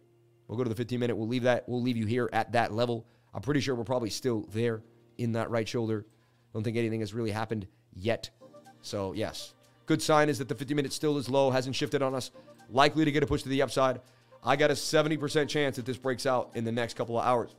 We'll 0.47 0.57
go 0.57 0.65
to 0.65 0.71
the 0.71 0.77
15 0.77 0.99
minute. 0.99 1.17
We'll 1.17 1.29
leave 1.29 1.43
that. 1.43 1.69
We'll 1.69 1.83
leave 1.83 1.97
you 1.97 2.07
here 2.07 2.31
at 2.33 2.53
that 2.53 2.73
level. 2.73 3.07
I'm 3.35 3.43
pretty 3.43 3.61
sure 3.61 3.75
we're 3.75 3.85
probably 3.85 4.11
still 4.11 4.49
there 4.53 4.83
in 5.19 5.33
that 5.33 5.51
right 5.51 5.69
shoulder. 5.69 6.07
Don't 6.55 6.63
think 6.63 6.77
anything 6.77 7.01
has 7.01 7.13
really 7.13 7.31
happened 7.31 7.67
yet. 7.93 8.31
So, 8.81 9.13
yes, 9.13 9.53
Good 9.89 10.03
sign 10.03 10.29
is 10.29 10.37
that 10.37 10.49
the 10.49 10.55
50 10.55 10.75
minute 10.75 10.93
still 10.93 11.17
is 11.17 11.31
low, 11.31 11.51
hasn't 11.51 11.75
shifted 11.75 12.03
on 12.03 12.15
us. 12.15 12.31
Likely 12.69 13.07
to 13.07 13.11
get 13.11 13.23
a 13.23 13.27
push 13.27 13.43
to 13.45 13.49
the 13.49 13.63
upside. 13.63 14.03
I 14.49 14.57
got 14.57 14.71
a 14.71 14.75
70% 14.75 15.47
chance 15.47 15.77
that 15.77 15.85
this 15.85 15.99
breaks 15.99 16.25
out 16.25 16.49
in 16.55 16.65
the 16.65 16.73
next 16.73 16.97
couple 16.97 17.19
of 17.19 17.27
hours. 17.27 17.55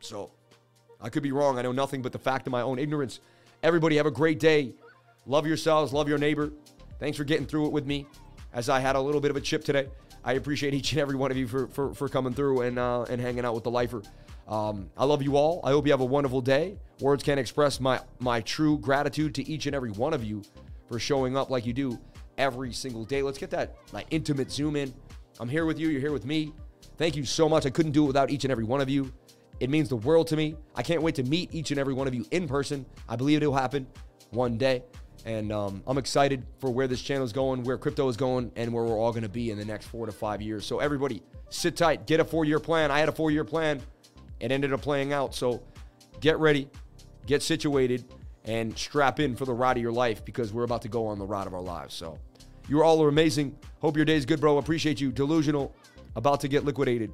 So 0.00 0.32
I 1.00 1.08
could 1.08 1.22
be 1.22 1.30
wrong. 1.30 1.56
I 1.56 1.62
know 1.62 1.70
nothing 1.70 2.02
but 2.02 2.10
the 2.10 2.18
fact 2.18 2.48
of 2.48 2.50
my 2.50 2.62
own 2.62 2.80
ignorance. 2.80 3.20
Everybody 3.62 3.96
have 3.96 4.06
a 4.06 4.10
great 4.10 4.40
day. 4.40 4.74
Love 5.24 5.46
yourselves, 5.46 5.92
love 5.92 6.08
your 6.08 6.18
neighbor. 6.18 6.50
Thanks 6.98 7.16
for 7.16 7.22
getting 7.22 7.46
through 7.46 7.66
it 7.66 7.72
with 7.72 7.86
me 7.86 8.08
as 8.52 8.68
I 8.68 8.80
had 8.80 8.96
a 8.96 9.00
little 9.00 9.20
bit 9.20 9.30
of 9.30 9.36
a 9.36 9.40
chip 9.40 9.62
today. 9.62 9.86
I 10.24 10.32
appreciate 10.32 10.74
each 10.74 10.90
and 10.90 11.00
every 11.00 11.14
one 11.14 11.30
of 11.30 11.36
you 11.36 11.46
for, 11.46 11.68
for, 11.68 11.94
for 11.94 12.08
coming 12.08 12.34
through 12.34 12.62
and, 12.62 12.76
uh, 12.76 13.02
and 13.04 13.20
hanging 13.20 13.44
out 13.44 13.54
with 13.54 13.62
the 13.62 13.70
lifer. 13.70 14.02
Um, 14.48 14.90
I 14.96 15.04
love 15.04 15.22
you 15.22 15.36
all. 15.36 15.60
I 15.62 15.70
hope 15.70 15.86
you 15.86 15.92
have 15.92 16.00
a 16.00 16.04
wonderful 16.04 16.40
day. 16.40 16.76
Words 17.00 17.22
can't 17.22 17.38
express 17.38 17.78
my, 17.78 18.00
my 18.18 18.40
true 18.40 18.78
gratitude 18.78 19.32
to 19.36 19.48
each 19.48 19.66
and 19.66 19.76
every 19.76 19.92
one 19.92 20.12
of 20.12 20.24
you 20.24 20.42
for 20.88 20.98
showing 20.98 21.36
up 21.36 21.50
like 21.50 21.66
you 21.66 21.72
do 21.72 22.00
every 22.36 22.72
single 22.72 23.04
day. 23.04 23.22
Let's 23.22 23.38
get 23.38 23.50
that 23.50 23.76
like 23.92 24.06
intimate 24.10 24.50
zoom 24.50 24.74
in. 24.74 24.92
I'm 25.38 25.48
here 25.48 25.66
with 25.66 25.78
you. 25.78 25.88
You're 25.88 26.00
here 26.00 26.12
with 26.12 26.24
me. 26.24 26.52
Thank 26.96 27.16
you 27.16 27.24
so 27.24 27.48
much. 27.48 27.66
I 27.66 27.70
couldn't 27.70 27.92
do 27.92 28.04
it 28.04 28.06
without 28.06 28.30
each 28.30 28.44
and 28.44 28.50
every 28.50 28.64
one 28.64 28.80
of 28.80 28.88
you. 28.88 29.12
It 29.60 29.70
means 29.70 29.88
the 29.88 29.96
world 29.96 30.26
to 30.28 30.36
me. 30.36 30.56
I 30.74 30.82
can't 30.82 31.02
wait 31.02 31.14
to 31.16 31.22
meet 31.22 31.54
each 31.54 31.70
and 31.70 31.80
every 31.80 31.94
one 31.94 32.06
of 32.06 32.14
you 32.14 32.26
in 32.30 32.46
person. 32.48 32.86
I 33.08 33.16
believe 33.16 33.38
it'll 33.38 33.54
happen 33.54 33.86
one 34.30 34.58
day. 34.58 34.82
And 35.24 35.50
um, 35.50 35.82
I'm 35.86 35.98
excited 35.98 36.46
for 36.60 36.70
where 36.70 36.86
this 36.86 37.02
channel 37.02 37.24
is 37.24 37.32
going, 37.32 37.64
where 37.64 37.76
crypto 37.76 38.08
is 38.08 38.16
going, 38.16 38.52
and 38.54 38.72
where 38.72 38.84
we're 38.84 38.98
all 38.98 39.10
going 39.10 39.24
to 39.24 39.28
be 39.28 39.50
in 39.50 39.58
the 39.58 39.64
next 39.64 39.86
four 39.86 40.06
to 40.06 40.12
five 40.12 40.40
years. 40.40 40.64
So, 40.64 40.78
everybody, 40.78 41.22
sit 41.48 41.76
tight. 41.76 42.06
Get 42.06 42.20
a 42.20 42.24
four 42.24 42.44
year 42.44 42.60
plan. 42.60 42.90
I 42.90 43.00
had 43.00 43.08
a 43.08 43.12
four 43.12 43.30
year 43.30 43.44
plan. 43.44 43.82
It 44.38 44.52
ended 44.52 44.72
up 44.72 44.82
playing 44.82 45.12
out. 45.12 45.34
So, 45.34 45.62
get 46.20 46.38
ready, 46.38 46.68
get 47.26 47.42
situated, 47.42 48.04
and 48.44 48.76
strap 48.78 49.18
in 49.18 49.34
for 49.34 49.46
the 49.46 49.52
ride 49.52 49.76
of 49.76 49.82
your 49.82 49.92
life 49.92 50.24
because 50.24 50.52
we're 50.52 50.64
about 50.64 50.82
to 50.82 50.88
go 50.88 51.06
on 51.06 51.18
the 51.18 51.26
ride 51.26 51.46
of 51.46 51.54
our 51.54 51.62
lives. 51.62 51.94
So, 51.94 52.18
you 52.68 52.82
all 52.82 53.02
are 53.02 53.08
amazing. 53.08 53.56
Hope 53.80 53.96
your 53.96 54.04
day 54.04 54.16
is 54.16 54.26
good, 54.26 54.40
bro. 54.40 54.58
Appreciate 54.58 55.00
you. 55.00 55.12
Delusional, 55.12 55.74
about 56.16 56.40
to 56.40 56.48
get 56.48 56.64
liquidated. 56.64 57.12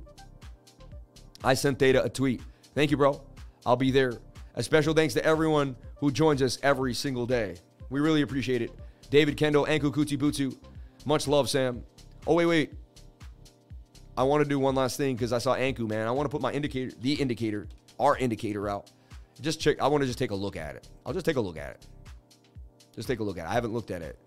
I 1.45 1.55
sent 1.55 1.79
Theta 1.79 2.03
a 2.03 2.09
tweet. 2.09 2.41
Thank 2.74 2.91
you, 2.91 2.97
bro. 2.97 3.20
I'll 3.66 3.77
be 3.77 3.91
there. 3.91 4.15
A 4.55 4.62
special 4.62 4.95
thanks 4.95 5.15
to 5.15 5.24
everyone 5.24 5.77
who 5.97 6.11
joins 6.11 6.43
us 6.43 6.59
every 6.62 6.95
single 6.95 7.27
day. 7.27 7.57
We 7.91 8.01
really 8.01 8.23
appreciate 8.23 8.62
it. 8.62 8.70
David 9.11 9.37
Kendall, 9.37 9.66
Anku 9.66 9.93
Kuti 9.93 10.16
Butsu. 10.19 10.57
Much 11.05 11.29
love, 11.29 11.51
Sam. 11.51 11.83
Oh, 12.27 12.35
wait, 12.35 12.47
wait. 12.47 12.73
I 14.16 14.23
want 14.23 14.43
to 14.43 14.49
do 14.49 14.59
one 14.59 14.74
last 14.74 14.97
thing 14.97 15.16
because 15.16 15.33
I 15.33 15.39
saw 15.39 15.57
Anku, 15.57 15.89
man. 15.89 16.07
I 16.07 16.11
want 16.11 16.27
to 16.27 16.31
put 16.31 16.41
my 16.41 16.53
indicator, 16.53 16.93
the 17.01 17.15
indicator, 17.15 17.69
our 17.99 18.16
indicator 18.16 18.69
out. 18.69 18.91
Just 19.41 19.61
check. 19.61 19.81
I 19.81 19.89
want 19.89 20.03
to 20.03 20.07
just 20.07 20.19
take 20.19 20.31
a 20.31 20.35
look 20.35 20.57
at 20.57 20.77
it. 20.77 20.89
I'll 21.05 21.12
just 21.12 21.27
take 21.27 21.37
a 21.37 21.41
look 21.41 21.57
at 21.57 21.70
it. 21.70 21.87
Just 22.95 23.09
take 23.09 23.20
a 23.20 23.24
look 23.24 23.39
at 23.39 23.47
it. 23.47 23.51
I 23.51 23.55
haven't 23.55 23.73
looked 23.73 23.91
at 23.91 24.03
it. 24.03 24.19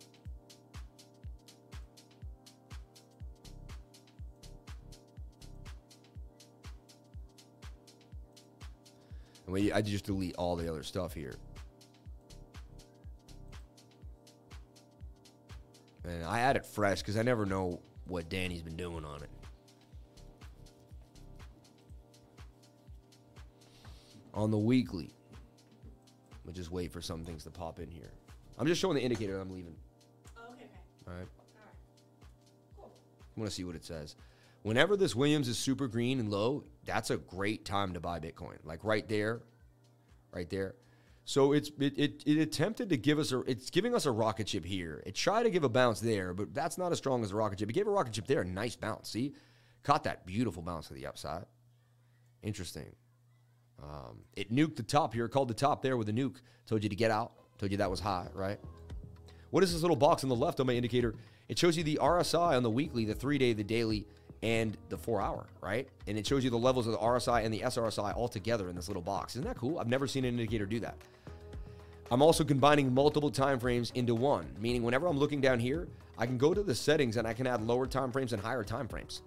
And 9.45 9.53
we, 9.53 9.71
I 9.71 9.81
just 9.81 10.05
delete 10.05 10.35
all 10.35 10.55
the 10.55 10.69
other 10.69 10.83
stuff 10.83 11.13
here. 11.13 11.35
And 16.03 16.23
I 16.23 16.39
add 16.39 16.55
it 16.55 16.65
fresh 16.65 17.01
because 17.01 17.17
I 17.17 17.23
never 17.23 17.45
know 17.45 17.79
what 18.07 18.29
Danny's 18.29 18.61
been 18.61 18.75
doing 18.75 19.03
on 19.03 19.23
it. 19.23 19.29
On 24.33 24.51
the 24.51 24.57
weekly, 24.57 25.11
we'll 26.43 26.53
just 26.53 26.71
wait 26.71 26.91
for 26.91 27.01
some 27.01 27.23
things 27.23 27.43
to 27.45 27.49
pop 27.49 27.79
in 27.79 27.89
here. 27.89 28.11
I'm 28.59 28.67
just 28.67 28.81
showing 28.81 28.95
the 28.95 29.01
indicator 29.01 29.33
that 29.33 29.41
I'm 29.41 29.51
leaving. 29.51 29.75
Oh, 30.37 30.51
okay, 30.53 30.65
okay. 30.65 31.07
All 31.07 31.13
right. 31.13 31.19
All 31.19 31.65
right. 31.65 31.75
Cool. 32.77 32.91
I 33.35 33.39
want 33.39 33.49
to 33.49 33.55
see 33.55 33.63
what 33.63 33.75
it 33.75 33.85
says. 33.85 34.15
Whenever 34.65 34.97
this 34.97 35.15
Williams 35.15 35.47
is 35.47 35.59
super 35.59 35.87
green 35.87 36.19
and 36.19 36.31
low, 36.31 36.63
that's 36.85 37.11
a 37.11 37.17
great 37.17 37.65
time 37.65 37.93
to 37.93 37.99
buy 37.99 38.19
Bitcoin. 38.19 38.57
Like 38.63 38.83
right 38.83 39.07
there, 39.07 39.43
right 40.31 40.49
there. 40.49 40.73
So 41.23 41.51
it's 41.53 41.69
it, 41.79 41.93
it, 41.99 42.23
it 42.25 42.39
attempted 42.39 42.89
to 42.89 42.97
give 42.97 43.19
us 43.19 43.31
a 43.31 43.41
it's 43.41 43.69
giving 43.69 43.93
us 43.93 44.07
a 44.07 44.11
rocket 44.11 44.49
ship 44.49 44.65
here. 44.65 45.03
It 45.05 45.13
tried 45.13 45.43
to 45.43 45.51
give 45.51 45.63
a 45.63 45.69
bounce 45.69 45.99
there, 45.99 46.33
but 46.33 46.55
that's 46.55 46.79
not 46.79 46.91
as 46.91 46.97
strong 46.97 47.23
as 47.23 47.31
a 47.31 47.35
rocket 47.35 47.59
ship. 47.59 47.69
It 47.69 47.73
gave 47.73 47.85
a 47.85 47.91
rocket 47.91 48.15
ship 48.15 48.25
there, 48.25 48.41
a 48.41 48.43
nice 48.43 48.75
bounce. 48.75 49.09
See, 49.09 49.35
caught 49.83 50.03
that 50.05 50.25
beautiful 50.25 50.63
bounce 50.63 50.87
to 50.87 50.95
the 50.95 51.05
upside. 51.05 51.45
Interesting. 52.41 52.95
Um, 53.83 54.21
it 54.35 54.51
nuked 54.51 54.77
the 54.77 54.83
top 54.83 55.13
here, 55.13 55.27
called 55.27 55.49
the 55.49 55.53
top 55.53 55.83
there 55.83 55.95
with 55.95 56.09
a 56.09 56.13
nuke. 56.13 56.37
Told 56.65 56.81
you 56.81 56.89
to 56.89 56.95
get 56.95 57.11
out. 57.11 57.33
Told 57.59 57.71
you 57.71 57.77
that 57.77 57.91
was 57.91 57.99
high, 57.99 58.29
right? 58.33 58.57
What 59.51 59.63
is 59.63 59.71
this 59.71 59.83
little 59.83 59.95
box 59.95 60.23
on 60.23 60.29
the 60.29 60.35
left 60.35 60.59
on 60.59 60.65
my 60.65 60.73
indicator? 60.73 61.13
It 61.49 61.59
shows 61.59 61.77
you 61.77 61.83
the 61.83 61.99
RSI 62.01 62.57
on 62.57 62.63
the 62.63 62.71
weekly, 62.71 63.05
the 63.05 63.13
three 63.13 63.37
day, 63.37 63.53
the 63.53 63.63
daily, 63.63 64.07
and 64.43 64.77
the 64.89 64.97
four 64.97 65.21
hour, 65.21 65.47
right? 65.61 65.87
And 66.07 66.17
it 66.17 66.27
shows 66.27 66.43
you 66.43 66.49
the 66.49 66.57
levels 66.57 66.85
of 66.87 66.93
the 66.93 66.99
RSI 66.99 67.43
and 67.43 67.53
the 67.53 67.61
SRSI 67.61 68.15
all 68.15 68.27
together 68.27 68.69
in 68.69 68.75
this 68.75 68.87
little 68.87 69.01
box. 69.01 69.35
Isn't 69.35 69.47
that 69.47 69.57
cool? 69.57 69.79
I've 69.79 69.87
never 69.87 70.07
seen 70.07 70.25
an 70.25 70.39
indicator 70.39 70.65
do 70.65 70.79
that. 70.81 70.97
I'm 72.11 72.21
also 72.21 72.43
combining 72.43 72.93
multiple 72.93 73.31
time 73.31 73.59
frames 73.59 73.91
into 73.95 74.13
one, 74.13 74.45
meaning 74.59 74.83
whenever 74.83 75.07
I'm 75.07 75.17
looking 75.17 75.41
down 75.41 75.59
here, 75.59 75.87
I 76.17 76.25
can 76.25 76.37
go 76.37 76.53
to 76.53 76.61
the 76.61 76.75
settings 76.75 77.17
and 77.17 77.27
I 77.27 77.33
can 77.33 77.47
add 77.47 77.65
lower 77.65 77.87
time 77.87 78.11
frames 78.11 78.33
and 78.33 78.41
higher 78.41 78.63
time 78.63 78.87
frames. 78.87 79.23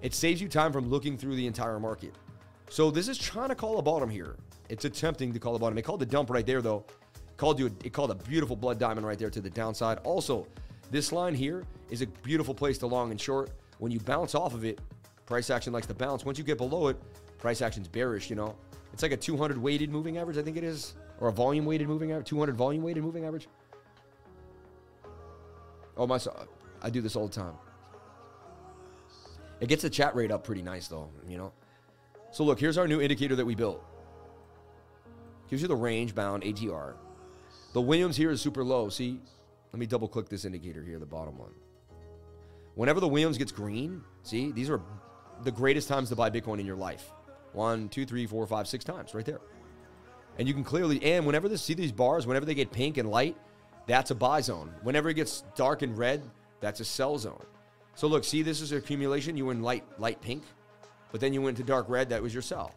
It 0.00 0.14
saves 0.14 0.40
you 0.40 0.48
time 0.48 0.72
from 0.72 0.88
looking 0.88 1.18
through 1.18 1.36
the 1.36 1.46
entire 1.46 1.80
market. 1.80 2.14
So 2.68 2.90
this 2.90 3.08
is 3.08 3.18
trying 3.18 3.48
to 3.48 3.54
call 3.54 3.78
a 3.78 3.82
bottom 3.82 4.08
here. 4.08 4.36
It's 4.68 4.84
attempting 4.84 5.32
to 5.32 5.38
call 5.38 5.56
a 5.56 5.58
bottom. 5.58 5.76
It 5.76 5.82
called 5.82 6.00
the 6.00 6.06
dump 6.06 6.30
right 6.30 6.46
there 6.46 6.62
though. 6.62 6.84
Called 7.36 7.58
you. 7.58 7.74
It 7.82 7.92
called 7.92 8.10
a 8.10 8.14
beautiful 8.14 8.54
blood 8.54 8.78
diamond 8.78 9.06
right 9.06 9.18
there 9.18 9.30
to 9.30 9.40
the 9.40 9.50
downside. 9.50 9.98
Also, 10.04 10.46
this 10.90 11.10
line 11.10 11.34
here 11.34 11.64
is 11.90 12.02
a 12.02 12.06
beautiful 12.06 12.54
place 12.54 12.78
to 12.78 12.86
long 12.86 13.10
and 13.10 13.20
short. 13.20 13.50
When 13.78 13.92
you 13.92 14.00
bounce 14.00 14.34
off 14.34 14.54
of 14.54 14.64
it, 14.64 14.80
price 15.26 15.50
action 15.50 15.72
likes 15.72 15.86
to 15.86 15.94
bounce. 15.94 16.24
Once 16.24 16.38
you 16.38 16.44
get 16.44 16.58
below 16.58 16.88
it, 16.88 16.96
price 17.38 17.62
action's 17.62 17.88
bearish. 17.88 18.30
You 18.30 18.36
know, 18.36 18.56
it's 18.92 19.02
like 19.02 19.12
a 19.12 19.16
200 19.16 19.58
weighted 19.58 19.90
moving 19.90 20.18
average. 20.18 20.38
I 20.38 20.42
think 20.42 20.56
it 20.56 20.64
is, 20.64 20.94
or 21.20 21.28
a 21.28 21.32
volume 21.32 21.64
weighted 21.64 21.88
moving 21.88 22.12
average. 22.12 22.28
200 22.28 22.56
volume 22.56 22.82
weighted 22.82 23.02
moving 23.02 23.24
average. 23.24 23.48
Oh 25.96 26.06
my! 26.06 26.18
I 26.82 26.90
do 26.90 27.00
this 27.00 27.16
all 27.16 27.28
the 27.28 27.34
time. 27.34 27.54
It 29.60 29.68
gets 29.68 29.82
the 29.82 29.90
chat 29.90 30.14
rate 30.14 30.30
up 30.30 30.44
pretty 30.44 30.62
nice 30.62 30.88
though. 30.88 31.08
You 31.28 31.38
know. 31.38 31.52
So 32.30 32.44
look, 32.44 32.58
here's 32.58 32.78
our 32.78 32.88
new 32.88 33.00
indicator 33.00 33.36
that 33.36 33.44
we 33.44 33.54
built. 33.54 33.82
Gives 35.48 35.62
you 35.62 35.68
the 35.68 35.76
range 35.76 36.14
bound 36.14 36.42
ATR. 36.42 36.94
The 37.74 37.80
Williams 37.80 38.16
here 38.16 38.30
is 38.30 38.40
super 38.40 38.64
low. 38.64 38.88
See, 38.88 39.20
let 39.72 39.78
me 39.78 39.86
double 39.86 40.08
click 40.08 40.28
this 40.28 40.44
indicator 40.44 40.82
here, 40.82 40.98
the 40.98 41.06
bottom 41.06 41.36
one. 41.38 41.52
Whenever 42.74 43.00
the 43.00 43.08
Williams 43.08 43.38
gets 43.38 43.52
green, 43.52 44.02
see, 44.22 44.50
these 44.52 44.68
are 44.68 44.80
the 45.42 45.52
greatest 45.52 45.88
times 45.88 46.08
to 46.08 46.16
buy 46.16 46.30
Bitcoin 46.30 46.58
in 46.58 46.66
your 46.66 46.76
life. 46.76 47.12
One, 47.52 47.88
two, 47.88 48.04
three, 48.04 48.26
four, 48.26 48.46
five, 48.46 48.66
six 48.66 48.84
times 48.84 49.14
right 49.14 49.24
there. 49.24 49.40
And 50.38 50.48
you 50.48 50.54
can 50.54 50.64
clearly, 50.64 51.02
and 51.04 51.24
whenever 51.24 51.48
they 51.48 51.56
see 51.56 51.74
these 51.74 51.92
bars, 51.92 52.26
whenever 52.26 52.44
they 52.44 52.54
get 52.54 52.72
pink 52.72 52.98
and 52.98 53.08
light, 53.08 53.36
that's 53.86 54.10
a 54.10 54.14
buy 54.14 54.40
zone. 54.40 54.74
Whenever 54.82 55.08
it 55.08 55.14
gets 55.14 55.44
dark 55.54 55.82
and 55.82 55.96
red, 55.96 56.22
that's 56.60 56.80
a 56.80 56.84
sell 56.84 57.16
zone. 57.18 57.44
So 57.94 58.08
look, 58.08 58.24
see, 58.24 58.42
this 58.42 58.60
is 58.60 58.72
accumulation. 58.72 59.36
You 59.36 59.50
in 59.50 59.62
light, 59.62 59.84
light 59.98 60.20
pink, 60.20 60.42
but 61.12 61.20
then 61.20 61.32
you 61.32 61.40
went 61.40 61.56
to 61.58 61.62
dark 61.62 61.88
red, 61.88 62.08
that 62.08 62.20
was 62.20 62.32
your 62.32 62.42
sell. 62.42 62.74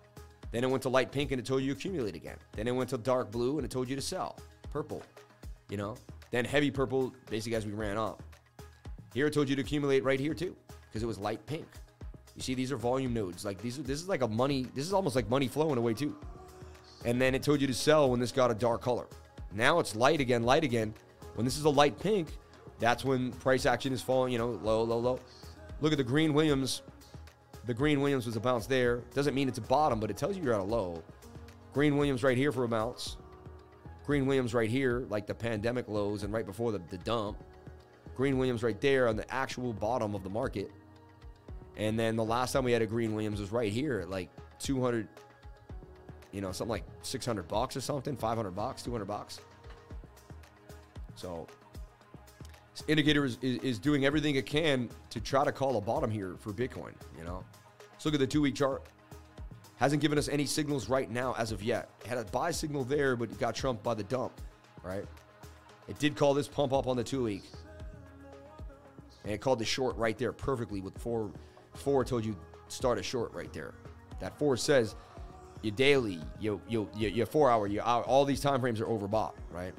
Then 0.51 0.63
it 0.63 0.69
went 0.69 0.83
to 0.83 0.89
light 0.89 1.11
pink 1.11 1.31
and 1.31 1.39
it 1.39 1.45
told 1.45 1.63
you 1.63 1.73
to 1.73 1.79
accumulate 1.79 2.15
again. 2.15 2.37
Then 2.53 2.67
it 2.67 2.71
went 2.71 2.89
to 2.91 2.97
dark 2.97 3.31
blue 3.31 3.57
and 3.57 3.65
it 3.65 3.71
told 3.71 3.89
you 3.89 3.95
to 3.95 4.01
sell. 4.01 4.37
Purple, 4.71 5.01
you 5.69 5.77
know? 5.77 5.95
Then 6.29 6.45
heavy 6.45 6.69
purple, 6.69 7.13
basically 7.29 7.55
as 7.55 7.65
we 7.65 7.71
ran 7.71 7.97
up. 7.97 8.21
Here 9.13 9.27
it 9.27 9.33
told 9.33 9.49
you 9.49 9.55
to 9.55 9.61
accumulate 9.61 10.03
right 10.03 10.19
here 10.19 10.33
too, 10.33 10.55
because 10.87 11.03
it 11.03 11.05
was 11.05 11.17
light 11.17 11.45
pink. 11.45 11.67
You 12.35 12.43
see, 12.43 12.53
these 12.53 12.71
are 12.71 12.77
volume 12.77 13.13
nodes. 13.13 13.43
Like 13.43 13.61
these, 13.61 13.77
this 13.77 13.99
is 13.99 14.07
like 14.07 14.21
a 14.21 14.27
money. 14.27 14.67
This 14.75 14.85
is 14.85 14.93
almost 14.93 15.15
like 15.15 15.29
money 15.29 15.47
flowing 15.47 15.77
away 15.77 15.93
too. 15.93 16.15
And 17.05 17.19
then 17.19 17.33
it 17.33 17.41
told 17.41 17.61
you 17.61 17.67
to 17.67 17.73
sell 17.73 18.09
when 18.09 18.19
this 18.19 18.31
got 18.31 18.51
a 18.51 18.53
dark 18.53 18.81
color. 18.81 19.07
Now 19.53 19.79
it's 19.79 19.95
light 19.95 20.21
again, 20.21 20.43
light 20.43 20.63
again. 20.63 20.93
When 21.35 21.45
this 21.45 21.57
is 21.57 21.65
a 21.65 21.69
light 21.69 21.99
pink, 21.99 22.29
that's 22.79 23.03
when 23.03 23.31
price 23.31 23.65
action 23.65 23.91
is 23.91 24.01
falling. 24.01 24.33
You 24.33 24.39
know, 24.39 24.49
low, 24.61 24.83
low, 24.83 24.99
low. 24.99 25.19
Look 25.81 25.91
at 25.91 25.97
the 25.97 26.03
green 26.03 26.33
Williams. 26.33 26.83
The 27.65 27.73
green 27.73 28.01
Williams 28.01 28.25
was 28.25 28.35
a 28.35 28.39
bounce 28.39 28.67
there. 28.67 28.97
Doesn't 29.13 29.33
mean 29.33 29.47
it's 29.47 29.57
a 29.57 29.61
bottom, 29.61 29.99
but 29.99 30.09
it 30.09 30.17
tells 30.17 30.37
you 30.37 30.43
you're 30.43 30.53
at 30.53 30.59
a 30.59 30.63
low. 30.63 31.03
Green 31.73 31.97
Williams 31.97 32.23
right 32.23 32.37
here 32.37 32.51
for 32.51 32.63
a 32.63 32.67
bounce. 32.67 33.17
Green 34.05 34.25
Williams 34.25 34.53
right 34.53 34.69
here, 34.69 35.05
like 35.09 35.27
the 35.27 35.35
pandemic 35.35 35.87
lows 35.87 36.23
and 36.23 36.31
right 36.31 36.45
before 36.45 36.71
the, 36.71 36.81
the 36.89 36.97
dump. 36.99 37.43
Green 38.17 38.39
Williams 38.39 38.63
right 38.63 38.81
there 38.81 39.07
on 39.07 39.15
the 39.15 39.31
actual 39.31 39.73
bottom 39.73 40.15
of 40.15 40.23
the 40.23 40.29
market. 40.29 40.71
And 41.77 41.97
then 41.99 42.15
the 42.15 42.23
last 42.23 42.51
time 42.51 42.63
we 42.63 42.71
had 42.71 42.81
a 42.81 42.87
Green 42.87 43.13
Williams 43.13 43.39
was 43.39 43.51
right 43.51 43.71
here 43.71 43.99
at 43.99 44.09
like 44.09 44.31
200, 44.57 45.07
you 46.31 46.41
know, 46.41 46.51
something 46.51 46.71
like 46.71 46.83
600 47.03 47.47
bucks 47.47 47.77
or 47.77 47.81
something, 47.81 48.17
500 48.17 48.51
bucks, 48.55 48.81
200 48.81 49.05
bucks. 49.05 49.39
So 51.13 51.45
this 52.73 52.83
indicator 52.87 53.23
is, 53.23 53.37
is, 53.43 53.59
is 53.59 53.79
doing 53.79 54.03
everything 54.03 54.35
it 54.35 54.47
can 54.47 54.89
to 55.11 55.21
try 55.21 55.45
to 55.45 55.51
call 55.51 55.77
a 55.77 55.81
bottom 55.81 56.09
here 56.09 56.37
for 56.39 56.51
Bitcoin, 56.51 56.93
you 57.19 57.23
know. 57.23 57.43
Let's 57.91 58.03
look 58.03 58.15
at 58.15 58.19
the 58.19 58.25
two 58.25 58.41
week 58.41 58.55
chart. 58.55 58.81
Hasn't 59.75 60.01
given 60.01 60.17
us 60.17 60.27
any 60.27 60.47
signals 60.47 60.89
right 60.89 61.11
now 61.11 61.35
as 61.37 61.51
of 61.51 61.61
yet. 61.61 61.91
Had 62.07 62.17
a 62.17 62.23
buy 62.25 62.49
signal 62.49 62.83
there, 62.83 63.15
but 63.15 63.37
got 63.37 63.53
trumped 63.53 63.83
by 63.83 63.93
the 63.93 64.03
dump, 64.03 64.41
right? 64.81 65.05
It 65.87 65.99
did 65.99 66.15
call 66.15 66.33
this 66.33 66.47
pump 66.47 66.73
up 66.73 66.87
on 66.87 66.97
the 66.97 67.03
two 67.03 67.23
week. 67.23 67.43
And 69.27 69.33
it 69.33 69.41
called 69.41 69.59
the 69.59 69.65
short 69.65 69.97
right 69.97 70.17
there 70.17 70.31
perfectly 70.31 70.79
with 70.79 70.97
four 70.97 71.29
four 71.73 72.05
told 72.05 72.23
you 72.23 72.33
start 72.69 72.97
a 72.97 73.03
short 73.03 73.33
right 73.33 73.51
there. 73.51 73.73
That 74.21 74.39
four 74.39 74.55
says 74.55 74.95
your 75.61 75.75
daily, 75.75 76.21
your 76.39 76.61
your 76.69 76.87
your, 76.95 77.25
four 77.25 77.51
hour, 77.51 77.67
your 77.67 77.83
hour, 77.83 78.03
all 78.03 78.23
these 78.23 78.39
time 78.39 78.61
frames 78.61 78.79
are 78.79 78.85
overbought, 78.85 79.33
right? 79.51 79.73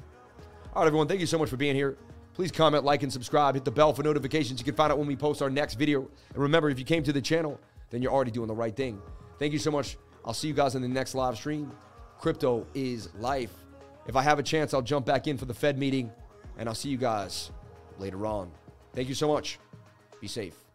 All 0.75 0.83
right, 0.83 0.87
everyone, 0.87 1.07
thank 1.07 1.19
you 1.19 1.25
so 1.25 1.39
much 1.39 1.49
for 1.49 1.57
being 1.57 1.73
here. 1.73 1.97
Please 2.35 2.51
comment, 2.51 2.83
like, 2.83 3.01
and 3.01 3.11
subscribe. 3.11 3.55
Hit 3.55 3.65
the 3.65 3.71
bell 3.71 3.91
for 3.91 4.03
notifications. 4.03 4.59
You 4.59 4.65
can 4.65 4.75
find 4.75 4.91
out 4.91 4.99
when 4.99 5.07
we 5.07 5.15
post 5.15 5.41
our 5.41 5.49
next 5.49 5.79
video. 5.79 6.01
And 6.01 6.37
remember, 6.37 6.69
if 6.69 6.77
you 6.77 6.85
came 6.85 7.01
to 7.01 7.11
the 7.11 7.19
channel, 7.21 7.59
then 7.89 8.03
you're 8.03 8.11
already 8.11 8.29
doing 8.29 8.47
the 8.47 8.53
right 8.53 8.75
thing. 8.75 9.01
Thank 9.39 9.51
you 9.51 9.57
so 9.57 9.71
much. 9.71 9.97
I'll 10.23 10.35
see 10.35 10.47
you 10.47 10.53
guys 10.53 10.75
in 10.75 10.83
the 10.83 10.87
next 10.87 11.15
live 11.15 11.35
stream. 11.37 11.71
Crypto 12.19 12.67
is 12.75 13.09
life. 13.15 13.51
If 14.05 14.15
I 14.15 14.21
have 14.21 14.37
a 14.37 14.43
chance, 14.43 14.75
I'll 14.75 14.83
jump 14.83 15.07
back 15.07 15.25
in 15.25 15.39
for 15.39 15.45
the 15.45 15.55
Fed 15.55 15.79
meeting, 15.79 16.11
and 16.59 16.69
I'll 16.69 16.75
see 16.75 16.89
you 16.89 16.97
guys 16.97 17.49
later 17.97 18.27
on. 18.27 18.51
Thank 18.93 19.07
you 19.09 19.15
so 19.15 19.27
much. 19.27 19.59
Be 20.21 20.27
safe. 20.27 20.68